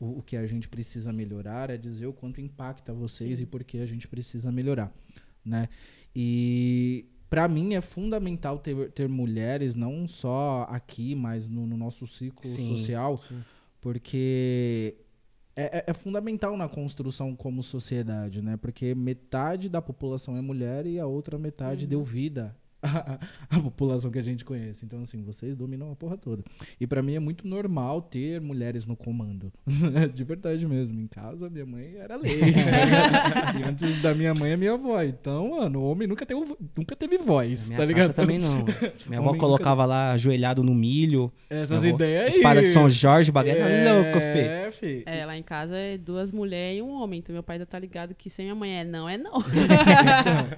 o, 0.00 0.18
o 0.18 0.22
que 0.22 0.36
a 0.36 0.46
gente 0.46 0.66
precisa 0.68 1.12
melhorar 1.12 1.70
é 1.70 1.76
dizer 1.76 2.06
o 2.06 2.12
quanto 2.12 2.40
impacta 2.40 2.92
vocês 2.92 3.40
e 3.40 3.46
por 3.46 3.62
que 3.62 3.78
a 3.78 3.86
gente 3.86 4.08
precisa 4.08 4.50
melhorar, 4.50 4.90
né? 5.44 5.68
E 6.16 7.06
para 7.28 7.46
mim 7.46 7.74
é 7.74 7.80
fundamental 7.82 8.58
ter, 8.58 8.90
ter 8.92 9.08
mulheres 9.08 9.74
não 9.74 10.08
só 10.08 10.66
aqui, 10.70 11.14
mas 11.14 11.46
no, 11.46 11.66
no 11.66 11.76
nosso 11.76 12.06
ciclo 12.06 12.46
Sim, 12.46 12.70
social, 12.76 13.14
porque 13.80 14.96
é, 15.54 15.78
é- 15.78 15.84
é 15.88 15.94
fundamental 15.94 16.56
na 16.56 16.68
construção 16.68 17.36
como 17.36 17.62
sociedade, 17.62 18.40
né? 18.40 18.56
Porque 18.56 18.94
metade 18.94 19.68
da 19.68 19.82
população 19.82 20.36
é 20.36 20.40
mulher 20.40 20.86
e 20.86 20.98
a 20.98 21.06
outra 21.06 21.38
metade 21.38 21.86
deu 21.86 22.02
vida 22.02 22.56
à, 22.84 23.18
à 23.48 23.60
população 23.60 24.10
que 24.10 24.18
a 24.18 24.22
gente 24.22 24.44
conhece. 24.44 24.84
Então, 24.84 25.02
assim, 25.02 25.22
vocês 25.22 25.56
dominam 25.56 25.92
a 25.92 25.96
porra 25.96 26.16
toda. 26.16 26.42
E 26.80 26.86
pra 26.86 27.02
mim 27.02 27.14
é 27.14 27.20
muito 27.20 27.46
normal 27.46 28.02
ter 28.02 28.40
mulheres 28.40 28.86
no 28.86 28.96
comando. 28.96 29.52
De 30.12 30.24
verdade 30.24 30.66
mesmo. 30.66 31.00
Em 31.00 31.06
casa, 31.06 31.48
minha 31.48 31.64
mãe 31.64 31.94
era 31.96 32.16
lei. 32.16 32.40
e 33.60 33.62
antes 33.62 34.02
da 34.02 34.14
minha 34.14 34.34
mãe, 34.34 34.52
é 34.52 34.56
minha 34.56 34.72
avó. 34.72 35.00
Então, 35.02 35.50
mano, 35.50 35.80
o 35.80 35.90
homem 35.90 36.08
nunca 36.08 36.26
teve, 36.26 36.40
nunca 36.76 36.96
teve 36.96 37.18
voz, 37.18 37.68
Minha 37.68 37.78
tá 37.78 37.86
casa 37.86 37.92
ligado? 37.92 38.14
também 38.14 38.38
não. 38.38 38.64
Minha 39.06 39.20
avó 39.20 39.34
colocava 39.34 39.84
lá 39.84 40.12
ajoelhado 40.12 40.64
no 40.64 40.74
milho. 40.74 41.32
Essas 41.48 41.84
ideias 41.84 42.32
aí. 42.32 42.36
Espada 42.36 42.60
de 42.62 42.68
São 42.68 42.90
Jorge, 42.90 43.30
bagulho 43.30 43.58
é 43.58 43.92
louco, 43.92 44.20
fi. 44.72 45.04
É. 45.06 45.20
É, 45.20 45.26
lá 45.26 45.36
em 45.36 45.42
casa 45.42 45.76
é 45.76 45.96
duas 45.96 46.32
mulheres 46.32 46.80
e 46.80 46.82
um 46.82 46.90
homem. 46.90 47.20
Então 47.20 47.32
meu 47.32 47.42
pai 47.42 47.58
já 47.58 47.66
tá 47.66 47.78
ligado 47.78 48.14
que 48.14 48.28
sem 48.28 48.46
minha 48.46 48.54
mãe 48.54 48.80
é 48.80 48.84
não, 48.84 49.08
é 49.08 49.16
não. 49.16 49.34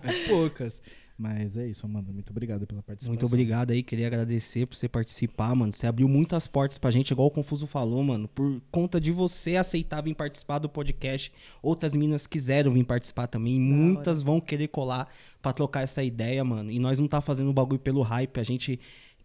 É 0.02 0.28
poucas. 0.28 0.80
Mas 1.16 1.56
é 1.56 1.66
isso, 1.68 1.86
Amanda. 1.86 2.12
Muito 2.12 2.30
obrigado 2.30 2.66
pela 2.66 2.82
participação. 2.82 3.12
Muito 3.12 3.26
obrigado 3.26 3.70
aí, 3.70 3.84
queria 3.84 4.08
agradecer 4.08 4.66
por 4.66 4.74
você 4.76 4.88
participar, 4.88 5.54
mano. 5.54 5.72
Você 5.72 5.86
abriu 5.86 6.08
muitas 6.08 6.48
portas 6.48 6.76
pra 6.76 6.90
gente, 6.90 7.12
igual 7.12 7.28
o 7.28 7.30
Confuso 7.30 7.68
falou, 7.68 8.02
mano. 8.02 8.26
Por 8.26 8.60
conta 8.70 9.00
de 9.00 9.12
você 9.12 9.54
aceitar 9.56 10.02
vir 10.02 10.14
participar 10.14 10.58
do 10.58 10.68
podcast, 10.68 11.32
outras 11.62 11.94
meninas 11.94 12.26
quiseram 12.26 12.72
vir 12.72 12.84
participar 12.84 13.28
também. 13.28 13.60
Muitas 13.60 14.22
vão 14.22 14.40
querer 14.40 14.68
colar 14.68 15.08
pra 15.40 15.52
trocar 15.52 15.82
essa 15.82 16.02
ideia, 16.02 16.42
mano. 16.42 16.70
E 16.70 16.80
nós 16.80 16.98
não 16.98 17.06
tá 17.06 17.20
fazendo 17.20 17.50
o 17.50 17.54
bagulho 17.54 17.80
pelo 17.80 18.02
hype, 18.02 18.40
a 18.40 18.44
gente 18.44 18.80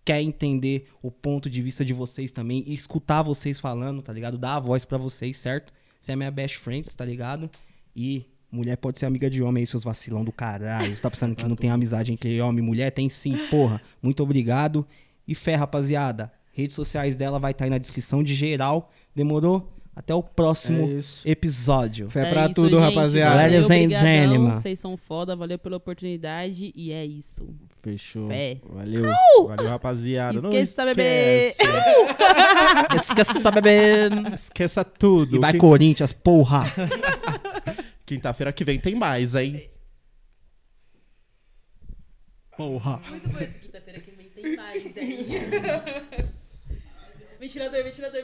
quer 0.05 0.21
entender 0.21 0.87
o 1.01 1.09
ponto 1.09 1.49
de 1.49 1.61
vista 1.61 1.83
de 1.83 1.93
vocês 1.93 2.31
também 2.31 2.63
e 2.67 2.73
escutar 2.73 3.23
vocês 3.23 3.59
falando, 3.59 4.01
tá 4.01 4.13
ligado? 4.13 4.37
Dar 4.37 4.55
a 4.55 4.59
voz 4.59 4.85
pra 4.85 4.97
vocês, 4.97 5.37
certo? 5.37 5.73
Você 5.99 6.11
é 6.11 6.15
minha 6.15 6.31
best 6.31 6.57
friend, 6.57 6.87
tá 6.95 7.03
ligado? 7.03 7.49
E 7.95 8.25
Mulher 8.51 8.77
pode 8.77 8.97
ser 8.99 9.05
amiga 9.05 9.29
de 9.29 9.43
homem 9.43 9.61
aí, 9.61 9.67
seus 9.67 9.83
vacilão 9.83 10.23
do 10.23 10.31
caralho. 10.31 10.95
Você 10.95 11.01
tá 11.01 11.11
pensando 11.11 11.35
que 11.35 11.45
não 11.47 11.55
tem 11.55 11.69
amizade 11.69 12.11
entre 12.11 12.41
homem 12.41 12.63
e 12.63 12.67
mulher? 12.67 12.89
Tem 12.91 13.07
sim, 13.09 13.37
porra. 13.49 13.79
Muito 14.01 14.23
obrigado. 14.23 14.85
E 15.27 15.35
fé, 15.35 15.55
rapaziada. 15.55 16.31
Redes 16.51 16.75
sociais 16.75 17.15
dela 17.15 17.37
vai 17.39 17.51
estar 17.51 17.65
aí 17.65 17.69
na 17.69 17.77
descrição 17.77 18.23
de 18.23 18.33
geral. 18.33 18.91
Demorou? 19.15 19.71
Até 19.95 20.13
o 20.15 20.23
próximo 20.23 20.87
É 20.87 20.91
isso. 20.93 21.27
episódio. 21.27 22.09
Fé 22.09 22.21
É 22.21 22.29
pra 22.31 22.45
isso, 22.45 22.55
tudo, 22.55 22.79
gente. 22.79 22.95
rapaziada. 22.95 23.35
Valeu, 23.35 23.63
obrigadão. 23.65 24.55
Vocês 24.61 24.79
são 24.79 24.95
foda, 24.95 25.35
valeu 25.35 25.59
pela 25.59 25.75
oportunidade 25.75 26.71
e 26.73 26.91
é 26.93 27.05
isso. 27.05 27.49
Fechou. 27.81 28.29
Fé. 28.29 28.59
Valeu. 28.73 29.03
Valeu, 29.47 29.69
rapaziada. 29.69 30.41
Não 30.41 30.49
Esqueça, 30.51 30.85
bebê. 30.85 31.49
esquece. 31.49 31.69
Esqueça, 32.95 33.51
bebê. 33.51 34.09
Esqueça 34.33 34.83
tudo. 34.85 35.35
E 35.35 35.39
vai 35.39 35.51
Quin- 35.51 35.57
Corinthians, 35.59 36.13
porra. 36.13 36.63
Quinta-feira 38.09 38.51
que 38.51 38.63
vem 38.63 38.79
tem 38.79 38.95
mais, 38.95 39.35
hein? 39.35 39.69
Porra. 42.57 42.99
Muito 43.07 43.29
bom 43.29 43.37
esse 43.37 43.59
quinta-feira 43.59 43.99
que 43.99 44.09
vem 44.09 44.29
tem 44.31 44.55
mais 44.55 44.97
aí. 44.97 45.27
ventilador, 47.39 47.83
ventilador, 47.83 48.23